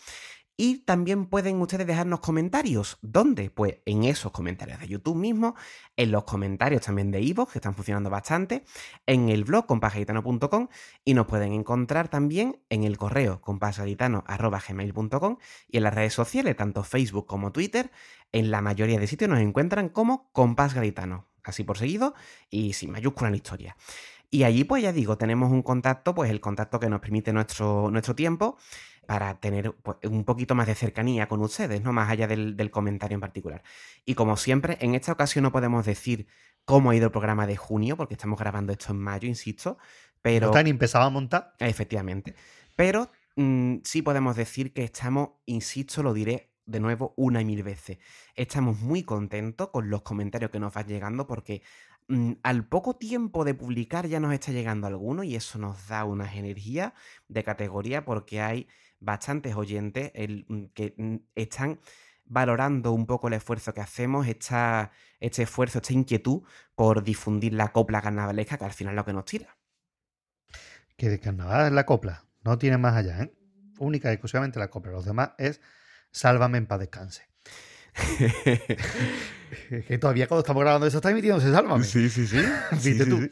Y 0.61 0.79
también 0.79 1.27
pueden 1.27 1.61
ustedes 1.61 1.87
dejarnos 1.87 2.19
comentarios. 2.19 2.97
¿Dónde? 3.01 3.49
Pues 3.49 3.77
en 3.85 4.03
esos 4.03 4.33
comentarios 4.33 4.77
de 4.81 4.89
YouTube 4.89 5.15
mismo, 5.15 5.55
en 5.95 6.11
los 6.11 6.25
comentarios 6.25 6.81
también 6.81 7.11
de 7.11 7.21
Ivo, 7.21 7.45
que 7.47 7.59
están 7.59 7.75
funcionando 7.75 8.09
bastante, 8.09 8.65
en 9.05 9.29
el 9.29 9.45
blog 9.45 9.67
compasgaditano.com 9.67 10.67
y 11.05 11.13
nos 11.13 11.27
pueden 11.27 11.53
encontrar 11.53 12.09
también 12.09 12.61
en 12.67 12.83
el 12.83 12.97
correo 12.97 13.39
compasgaditano.gmail.com 13.39 15.37
y 15.69 15.77
en 15.77 15.83
las 15.83 15.93
redes 15.93 16.11
sociales, 16.11 16.57
tanto 16.57 16.83
Facebook 16.83 17.25
como 17.25 17.53
Twitter, 17.53 17.89
en 18.33 18.51
la 18.51 18.59
mayoría 18.61 18.99
de 18.99 19.07
sitios 19.07 19.29
nos 19.29 19.39
encuentran 19.39 19.87
como 19.87 20.29
Compás 20.33 20.73
Gaditano, 20.73 21.29
así 21.41 21.63
por 21.63 21.77
seguido 21.77 22.15
y 22.49 22.73
sin 22.73 22.91
mayúscula 22.91 23.29
en 23.29 23.35
historia. 23.35 23.77
Y 24.29 24.43
allí, 24.43 24.63
pues 24.63 24.83
ya 24.83 24.91
digo, 24.91 25.17
tenemos 25.17 25.51
un 25.51 25.63
contacto, 25.63 26.13
pues 26.13 26.29
el 26.29 26.41
contacto 26.41 26.79
que 26.79 26.89
nos 26.89 26.99
permite 26.99 27.33
nuestro, 27.33 27.89
nuestro 27.89 28.13
tiempo 28.13 28.57
para 29.09 29.39
tener 29.39 29.73
pues, 29.81 29.97
un 30.03 30.23
poquito 30.23 30.53
más 30.53 30.67
de 30.67 30.75
cercanía 30.75 31.27
con 31.27 31.41
ustedes, 31.41 31.81
¿no? 31.81 31.91
Más 31.91 32.11
allá 32.11 32.27
del, 32.27 32.55
del 32.55 32.69
comentario 32.69 33.15
en 33.15 33.21
particular. 33.21 33.63
Y 34.05 34.13
como 34.13 34.37
siempre, 34.37 34.77
en 34.81 34.93
esta 34.93 35.11
ocasión 35.11 35.41
no 35.41 35.51
podemos 35.51 35.83
decir 35.83 36.27
cómo 36.63 36.91
ha 36.91 36.95
ido 36.95 37.05
el 37.07 37.11
programa 37.11 37.47
de 37.47 37.57
junio, 37.57 37.97
porque 37.97 38.13
estamos 38.13 38.37
grabando 38.37 38.71
esto 38.71 38.91
en 38.91 38.99
mayo, 38.99 39.27
insisto, 39.27 39.79
pero... 40.21 40.53
No 40.53 40.61
ni 40.61 40.69
empezaba 40.69 41.05
a 41.05 41.09
montar. 41.09 41.55
Efectivamente. 41.57 42.35
Pero 42.75 43.09
mm, 43.35 43.77
sí 43.83 44.03
podemos 44.03 44.35
decir 44.35 44.73
que 44.73 44.83
estamos, 44.83 45.29
insisto, 45.47 46.03
lo 46.03 46.13
diré 46.13 46.51
de 46.67 46.79
nuevo 46.79 47.15
una 47.17 47.41
y 47.41 47.45
mil 47.45 47.63
veces. 47.63 47.97
Estamos 48.35 48.79
muy 48.79 49.01
contentos 49.01 49.69
con 49.69 49.89
los 49.89 50.03
comentarios 50.03 50.51
que 50.51 50.59
nos 50.59 50.71
van 50.71 50.85
llegando 50.85 51.25
porque 51.25 51.63
mm, 52.09 52.33
al 52.43 52.63
poco 52.67 52.95
tiempo 52.95 53.43
de 53.43 53.55
publicar 53.55 54.05
ya 54.05 54.19
nos 54.19 54.33
está 54.33 54.51
llegando 54.51 54.85
alguno 54.85 55.23
y 55.23 55.35
eso 55.35 55.57
nos 55.57 55.87
da 55.87 56.05
unas 56.05 56.35
energías 56.35 56.93
de 57.27 57.43
categoría 57.43 58.05
porque 58.05 58.39
hay 58.39 58.67
bastantes 58.99 59.55
oyentes 59.55 60.11
el- 60.15 60.45
mm, 60.47 60.65
que 60.73 60.93
mm, 60.97 61.15
están 61.35 61.79
valorando 62.25 62.91
un 62.91 63.05
poco 63.07 63.27
el 63.27 63.33
esfuerzo 63.33 63.73
que 63.73 63.81
hacemos, 63.81 64.27
esta, 64.27 64.91
este 65.19 65.43
esfuerzo, 65.43 65.79
esta 65.79 65.93
inquietud 65.93 66.43
por 66.75 67.03
difundir 67.03 67.53
la 67.53 67.71
copla 67.71 68.01
carnavalesca, 68.01 68.57
que 68.57 68.65
al 68.65 68.73
final 68.73 68.93
es 68.93 68.97
lo 68.97 69.05
que 69.05 69.13
nos 69.13 69.25
tira. 69.25 69.57
Que 70.97 71.09
de 71.09 71.19
carnaval 71.19 71.67
es 71.67 71.71
la 71.71 71.85
copla. 71.85 72.25
No 72.43 72.57
tiene 72.57 72.77
más 72.77 72.95
allá, 72.95 73.21
¿eh? 73.21 73.33
Única 73.79 74.09
y 74.09 74.13
exclusivamente 74.13 74.59
la 74.59 74.69
copla. 74.69 74.91
Los 74.91 75.05
demás 75.05 75.31
es 75.37 75.61
sálvame 76.11 76.57
en 76.57 76.67
paz 76.67 76.79
descanse. 76.79 77.28
que 79.87 79.97
todavía 79.97 80.27
cuando 80.27 80.41
estamos 80.41 80.61
grabando 80.61 80.87
eso 80.87 80.97
está 80.97 81.11
emitiéndose 81.11 81.51
sálvame. 81.51 81.83
sí, 81.83 82.09
sí. 82.09 82.25
Viste 82.83 83.05
tú. 83.05 83.27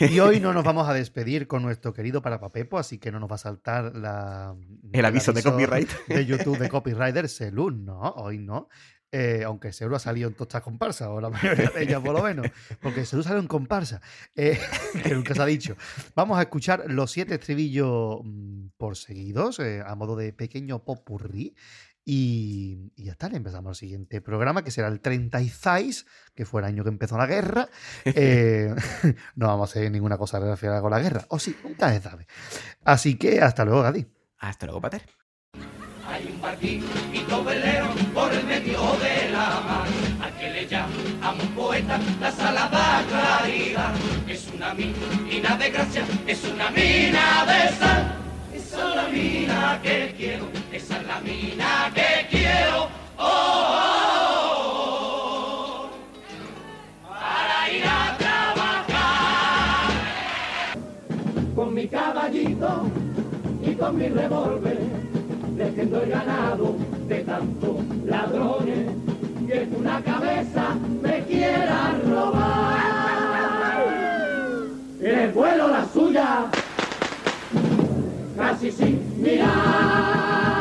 Y 0.00 0.20
hoy 0.20 0.40
no 0.40 0.52
nos 0.52 0.64
vamos 0.64 0.88
a 0.88 0.94
despedir 0.94 1.46
con 1.46 1.62
nuestro 1.62 1.92
querido 1.92 2.22
Parapapepo, 2.22 2.78
así 2.78 2.98
que 2.98 3.12
no 3.12 3.20
nos 3.20 3.30
va 3.30 3.36
a 3.36 3.38
saltar 3.38 3.96
la, 3.96 4.54
El 4.92 5.04
aviso 5.04 5.32
de 5.32 5.42
copyright. 5.42 5.90
de 6.08 6.26
YouTube 6.26 6.58
de 6.58 6.68
copywriter 6.68 7.28
Selun, 7.28 7.84
no, 7.84 8.00
hoy 8.00 8.38
no. 8.38 8.68
Eh, 9.10 9.42
aunque 9.46 9.72
Selu 9.72 9.94
ha 9.94 9.98
salido 9.98 10.28
en 10.28 10.34
todas 10.34 10.48
estas 10.48 10.62
comparsas, 10.62 11.08
o 11.08 11.18
la 11.18 11.30
mayoría 11.30 11.70
de 11.70 11.82
ellas 11.82 12.02
por 12.02 12.12
lo 12.12 12.22
menos, 12.22 12.46
porque 12.82 13.06
Selu 13.06 13.22
salió 13.22 13.40
en 13.40 13.46
comparsa, 13.46 14.02
eh, 14.36 14.58
que 15.02 15.14
nunca 15.14 15.34
se 15.34 15.40
ha 15.40 15.46
dicho. 15.46 15.76
Vamos 16.14 16.38
a 16.38 16.42
escuchar 16.42 16.84
los 16.88 17.10
siete 17.10 17.34
estribillos 17.36 18.20
mm, 18.22 18.66
por 18.76 18.98
seguidos, 18.98 19.60
eh, 19.60 19.82
a 19.84 19.94
modo 19.94 20.14
de 20.14 20.34
pequeño 20.34 20.84
popurrí. 20.84 21.54
Y, 22.10 22.90
y 22.96 23.04
ya 23.04 23.12
está, 23.12 23.28
le 23.28 23.36
empezamos 23.36 23.72
el 23.72 23.74
siguiente 23.86 24.22
programa, 24.22 24.64
que 24.64 24.70
será 24.70 24.88
el 24.88 24.98
36, 24.98 26.06
que 26.34 26.46
fue 26.46 26.62
el 26.62 26.64
año 26.64 26.82
que 26.82 26.88
empezó 26.88 27.18
la 27.18 27.26
guerra. 27.26 27.68
Eh, 28.06 28.74
no 29.36 29.48
vamos 29.48 29.68
a 29.68 29.78
hacer 29.78 29.92
ninguna 29.92 30.16
cosa 30.16 30.40
relacionada 30.40 30.80
con 30.80 30.90
la 30.90 31.00
guerra. 31.00 31.26
O 31.28 31.38
sí, 31.38 31.54
nunca 31.62 31.92
se 31.92 32.00
sabe. 32.00 32.26
Así 32.82 33.16
que 33.18 33.42
hasta 33.42 33.66
luego, 33.66 33.82
Gadi. 33.82 34.06
Hasta 34.38 34.64
luego, 34.64 34.80
Pater. 34.80 35.02
Hay 36.06 36.32
un 36.32 36.40
barquito 36.40 37.44
velero 37.44 37.88
por 38.14 38.32
el 38.32 38.46
medio 38.46 38.80
de 38.96 39.30
la 39.30 39.60
mar, 39.60 39.88
al 40.22 40.38
que 40.38 40.48
le 40.48 40.66
llaman 40.66 41.54
poeta 41.54 42.00
la 42.22 42.32
salada 42.32 43.04
claridad. 43.06 43.94
Es 44.26 44.48
una 44.54 44.72
mina 44.72 45.58
de 45.58 45.70
gracia, 45.70 46.06
es 46.26 46.42
una 46.44 46.70
mina 46.70 47.44
de 47.44 47.76
sal. 47.76 48.17
Esa 48.78 48.90
es 48.90 48.94
la 48.94 49.08
mina 49.08 49.80
que 49.82 50.14
quiero, 50.16 50.44
esa 50.72 51.00
es 51.00 51.06
la 51.08 51.20
mina 51.20 51.90
que 51.94 52.28
quiero. 52.30 52.86
Oh, 53.18 53.24
oh, 53.74 54.60
oh, 55.82 55.90
para 57.08 57.72
ir 57.72 57.84
a 57.84 58.16
trabajar. 58.16 59.88
Con 61.56 61.74
mi 61.74 61.88
caballito 61.88 62.86
y 63.62 63.74
con 63.74 63.98
mi 63.98 64.08
revólver 64.10 64.78
defiendo 65.56 66.00
el 66.02 66.10
ganado 66.10 66.76
de 67.08 67.18
tantos 67.24 67.84
ladrones 68.06 68.90
que 69.48 69.68
una 69.76 70.00
cabeza 70.02 70.76
me 71.02 71.24
quiera 71.24 71.96
robar. 72.08 72.78
El 75.00 75.32
vuelo 75.32 75.66
la 75.68 75.84
suya, 75.92 76.46
casi 78.38 78.70
sin 78.70 79.02
mirar. 79.20 80.57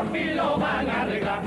por 0.00 0.12
fin 0.12 0.36
lo 0.36 0.58
van 0.58 0.88
a 0.88 1.02
arreglar. 1.02 1.42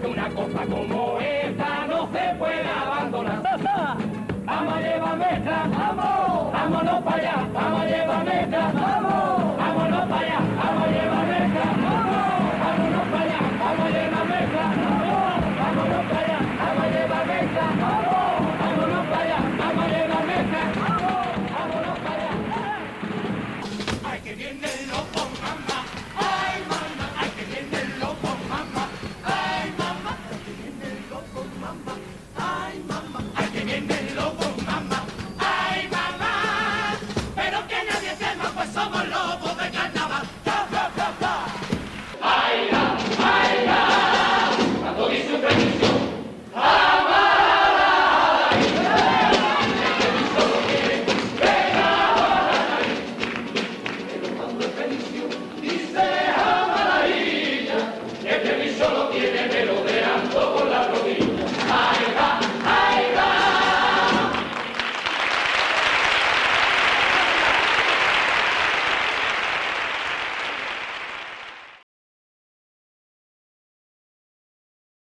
que 0.00 0.06
Una 0.06 0.28
cosa 0.30 0.66
como 0.66 1.18
esta 1.20 1.86
no 1.86 2.08
se 2.12 2.34
puede 2.38 2.68
abandonar. 2.68 3.42
Vamos 4.44 4.74
a 4.74 4.80
llevar 4.80 5.16
nuestra, 5.16 5.66
vamos, 5.68 6.52
vámonos 6.52 7.02
para 7.04 7.16
allá, 7.16 7.48
vamos 7.54 7.80
a 7.80 7.84
llevar 7.86 8.24
nuestra, 8.24 8.72
vamos, 8.72 9.56
vámonos 9.56 10.08
para 10.08 10.20
allá, 10.20 10.38
vamos 10.58 10.82
a 10.82 10.90
llevar 10.90 11.26
nuestra, 11.26 11.64
vamos, 11.82 12.26
vámonos 12.62 13.06
para 13.12 13.22
allá, 13.22 13.40
vamos 13.60 13.84
a 13.84 13.90
llevar 13.96 14.26
nuestra, 14.26 14.64
vamos, 14.82 15.32
vámonos 15.58 16.04
para 16.10 16.20
allá, 16.20 16.38
vamos 16.58 16.84
a 16.84 16.90
llevar 16.90 17.26
vamos. 17.80 18.41